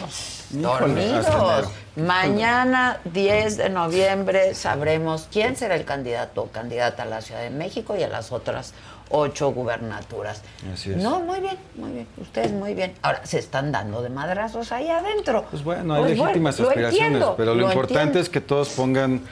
Híjole, 0.50 0.62
dormidos. 0.62 1.26
hasta 1.26 1.54
enero. 1.56 1.70
Mañana, 1.96 3.00
10 3.04 3.56
de 3.56 3.68
noviembre, 3.70 4.54
sabremos 4.54 5.28
quién 5.30 5.56
será 5.56 5.74
el 5.74 5.84
candidato 5.84 6.42
o 6.42 6.46
candidata 6.50 7.02
a 7.02 7.06
la 7.06 7.20
Ciudad 7.20 7.42
de 7.42 7.50
México 7.50 7.96
y 7.98 8.02
a 8.02 8.08
las 8.08 8.32
otras 8.32 8.72
ocho 9.10 9.50
gubernaturas. 9.52 10.42
Así 10.72 10.90
es. 10.90 10.96
No, 10.96 11.20
muy 11.20 11.40
bien, 11.40 11.56
muy 11.76 11.92
bien. 11.92 12.06
Ustedes 12.18 12.52
muy 12.52 12.74
bien. 12.74 12.94
Ahora, 13.02 13.24
se 13.24 13.38
están 13.38 13.72
dando 13.72 14.02
de 14.02 14.08
madrazos 14.10 14.72
ahí 14.72 14.88
adentro. 14.88 15.44
Pues 15.50 15.62
bueno, 15.64 15.94
hay 15.94 16.02
Pues 16.02 16.18
legítimas 16.18 16.60
aspiraciones, 16.60 17.00
entiendo, 17.00 17.34
pero 17.36 17.54
lo, 17.54 17.62
importante 17.68 18.02
entiendo. 18.02 18.20
es 18.20 18.28
que 18.28 18.40
todos 18.40 18.68
pongan 18.70 19.22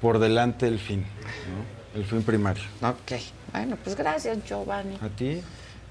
por 0.00 0.18
delante 0.18 0.66
el 0.66 0.78
fin, 0.78 1.00
¿no? 1.00 1.98
El 2.00 2.04
fin 2.06 2.22
primario. 2.22 2.62
Ok. 2.82 3.12
Bueno, 3.52 3.76
pues 3.82 3.96
gracias, 3.96 4.38
Giovanni. 4.44 4.96
¿A 5.00 5.08
ti? 5.08 5.40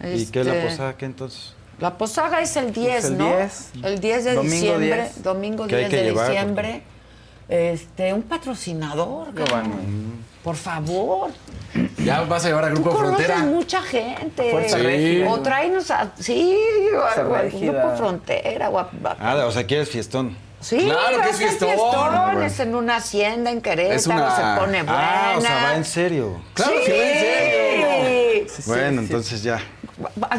¿Y 0.03 0.25
qué 0.27 0.41
es 0.41 0.45
la 0.47 0.55
Este, 0.55 0.69
posada? 0.69 0.97
¿Qué 0.97 1.05
entonces? 1.05 1.53
La 1.79 1.97
posada 1.97 2.41
es 2.41 2.55
el 2.57 2.71
10, 2.73 2.91
Pues 2.93 3.05
el 3.05 3.17
¿no? 3.17 3.35
10. 3.37 3.71
El 3.83 3.99
10 3.99 4.23
de 4.25 4.33
Domingo 4.35 4.53
diciembre, 4.55 4.95
10. 5.01 5.23
domingo 5.23 5.67
Que 5.67 5.75
hay 5.75 5.81
10 5.83 5.89
que 5.89 5.97
de 5.97 6.03
llevar, 6.03 6.29
diciembre. 6.29 6.83
Este, 7.49 8.13
un 8.13 8.21
patrocinador, 8.23 9.33
cabrón. 9.33 9.71
Por 10.43 10.55
favor. 10.55 11.31
Ya 12.03 12.21
vas 12.21 12.43
a 12.45 12.47
llevar 12.47 12.65
al 12.65 12.73
Tú 12.73 12.81
Grupo 12.83 12.97
Frontera. 12.97 13.37
mucha 13.39 13.81
gente. 13.81 14.51
Fuerza 14.51 14.77
Sí. 14.77 14.83
Régida. 14.83 15.29
O 15.31 15.39
tráenos 15.41 15.91
a. 15.91 16.11
Sí, 16.19 16.57
al 17.17 17.29
Régida. 17.43 17.71
Grupo 17.83 17.97
Frontera. 17.97 18.69
O 18.69 18.79
a- 18.79 18.89
a- 19.03 19.17
Ah, 19.19 19.45
o 19.45 19.51
sea, 19.51 19.65
quieres 19.65 19.89
fiestón. 19.89 20.35
Sí, 20.63 20.77
Claro 20.85 21.21
que 21.21 21.29
es 21.29 21.37
fiestón. 21.37 21.69
fiestones 21.69 22.59
en 22.59 22.75
una 22.75 22.95
hacienda 22.97 23.51
en 23.51 23.61
Querétaro. 23.61 23.95
Es 23.95 24.07
una- 24.07 24.35
Se 24.55 24.59
pone 24.61 24.83
buena. 24.83 25.31
Ah, 25.31 25.35
o 25.37 25.41
sea, 25.41 25.63
va 25.63 25.75
en 25.75 25.85
serio. 25.85 26.41
Claro 26.53 26.73
que 26.85 26.91
va 26.91 26.97
en 26.97 28.47
serio. 28.49 28.63
bueno, 28.67 29.01
entonces 29.01 29.43
ya. 29.43 29.59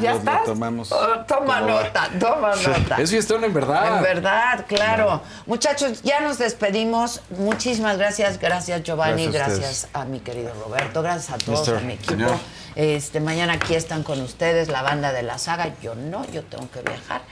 ¿Ya 0.00 0.10
Lo- 0.10 0.12
lo 0.14 0.18
estás? 0.18 0.44
tomamos 0.44 0.90
Oh, 0.92 1.20
toma 1.28 1.60
va. 1.60 1.66
nota, 1.66 2.10
toma 2.18 2.54
Sí. 2.56 2.66
nota. 2.66 2.96
Es 3.00 3.10
fiestón 3.10 3.44
en 3.44 3.54
verdad. 3.54 3.96
En 3.98 4.02
verdad, 4.02 4.64
claro. 4.66 5.22
Muchachos, 5.46 6.02
ya 6.02 6.20
nos 6.20 6.38
despedimos. 6.38 7.22
Muchísimas 7.30 7.96
gracias. 7.96 8.38
Gracias, 8.40 8.82
Giovanni. 8.82 9.26
Gracias 9.28 9.42
a 9.42 9.46
Gracias, 9.60 9.84
ustedes. 9.84 9.96
a 9.96 10.04
mi 10.06 10.20
querido 10.20 10.52
Roberto. 10.64 11.02
Gracias 11.02 11.30
a 11.30 11.38
todos, 11.38 11.60
Mister, 11.60 11.76
a 11.76 11.80
mi 11.80 11.92
equipo. 11.94 12.10
señor. 12.10 12.32
Este, 12.74 13.20
mañana 13.20 13.52
aquí 13.54 13.74
están 13.76 14.02
con 14.02 14.20
ustedes 14.20 14.68
la 14.68 14.82
banda 14.82 15.12
de 15.12 15.22
la 15.22 15.38
saga. 15.38 15.68
Yo 15.80 15.94
no, 15.94 16.26
yo 16.32 16.42
tengo 16.42 16.68
que 16.70 16.80
viajar. 16.82 17.22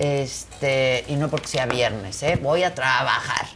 Este, 0.00 1.04
y 1.08 1.16
no 1.16 1.28
porque 1.28 1.46
sea 1.46 1.66
viernes, 1.66 2.22
¿eh? 2.22 2.38
Voy 2.42 2.64
a 2.64 2.74
trabajar. 2.74 3.46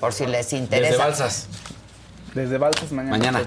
Por 0.00 0.14
si 0.14 0.24
les 0.26 0.50
interesa. 0.54 0.88
Desde 0.92 0.98
Balsas. 1.04 1.46
Desde 2.34 2.56
Balsas 2.58 2.92
mañana. 2.92 3.16
Mañana. 3.18 3.42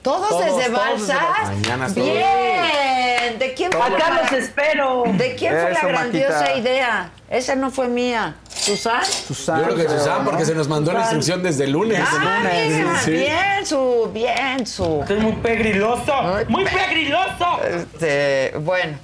¿Todos, 0.00 0.28
Todos, 0.30 0.44
desde 0.46 0.70
todos 0.70 0.78
Balsas? 0.78 1.06
desde 1.08 1.14
Balsas. 1.20 1.48
Mañana 1.56 1.94
todos. 1.94 2.06
Bien. 2.06 3.38
¿De 3.38 3.54
quién 3.54 3.70
fue 3.70 3.82
Acá 3.82 4.10
la 4.10 4.22
los 4.22 4.32
espero. 4.32 5.02
¿De 5.12 5.34
quién 5.36 5.52
fue 5.52 5.70
la 5.72 5.80
grandiosa 5.86 6.40
Maquita. 6.40 6.56
idea? 6.58 7.10
Esa 7.28 7.54
no 7.54 7.70
fue 7.70 7.88
mía. 7.88 8.36
¿Susan? 8.48 9.02
Yo 9.28 9.62
creo 9.64 9.76
que 9.76 9.88
Susan, 9.88 10.24
porque 10.24 10.46
se 10.46 10.54
nos 10.54 10.68
mandó 10.68 10.92
la 10.94 11.00
instrucción 11.00 11.42
desde 11.42 11.64
el 11.64 11.72
lunes. 11.72 12.00
Ah, 12.02 12.40
mira, 12.42 13.00
Sí. 13.02 13.10
bien 13.10 13.66
su, 13.66 14.10
bien 14.12 14.66
su. 14.66 15.04
Es 15.06 15.18
muy 15.20 15.32
pegriloso, 15.32 16.14
muy 16.48 16.64
pegriloso. 16.64 17.60
Este, 17.64 18.54
bueno, 18.60 18.98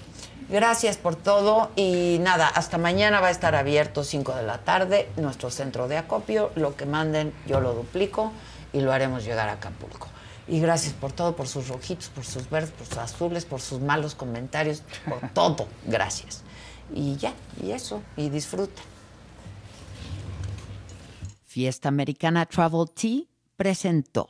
gracias 0.55 0.97
por 0.97 1.17
todo 1.17 1.73
y 1.75 2.19
nada, 2.21 2.47
hasta 2.47 2.79
mañana 2.79 3.21
va 3.21 3.27
a 3.27 3.31
estar 3.33 3.57
abierto 3.57 4.05
5 4.05 4.37
de 4.37 4.45
la 4.45 4.59
tarde 4.59 5.11
nuestro 5.17 5.51
centro 5.51 5.89
de 5.89 5.99
acopio. 5.99 6.53
Lo 6.55 6.77
que 6.77 6.87
manden 6.87 7.35
yo 7.47 7.61
lo 7.61 7.75
duplico 7.75 8.33
y 8.73 8.81
lo 8.81 8.93
haremos 8.93 9.25
llegar 9.25 9.49
a 9.49 9.55
Acapulco. 9.55 10.07
Y 10.47 10.61
gracias 10.61 10.95
por 10.95 11.11
todo, 11.11 11.35
por 11.35 11.49
sus 11.49 11.69
rojitos, 11.69 12.09
por 12.09 12.25
sus 12.25 12.49
verdes, 12.49 12.71
por 12.71 12.87
sus 12.87 12.99
azules, 12.99 13.45
por 13.45 13.61
sus 13.61 13.81
malos 13.81 14.15
comentarios, 14.15 14.85
por 15.09 15.29
todo. 15.35 15.67
Gracias. 15.87 16.45
Y 16.95 17.17
ya, 17.17 17.33
y 17.61 17.73
eso, 17.73 18.01
y 18.17 18.29
disfruten. 18.29 18.85
Fiesta 21.45 21.89
Americana 21.89 22.47
Travel 22.47 22.91
Tea 22.95 23.23
presentó. 23.57 24.29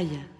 Pitaya. 0.00 0.39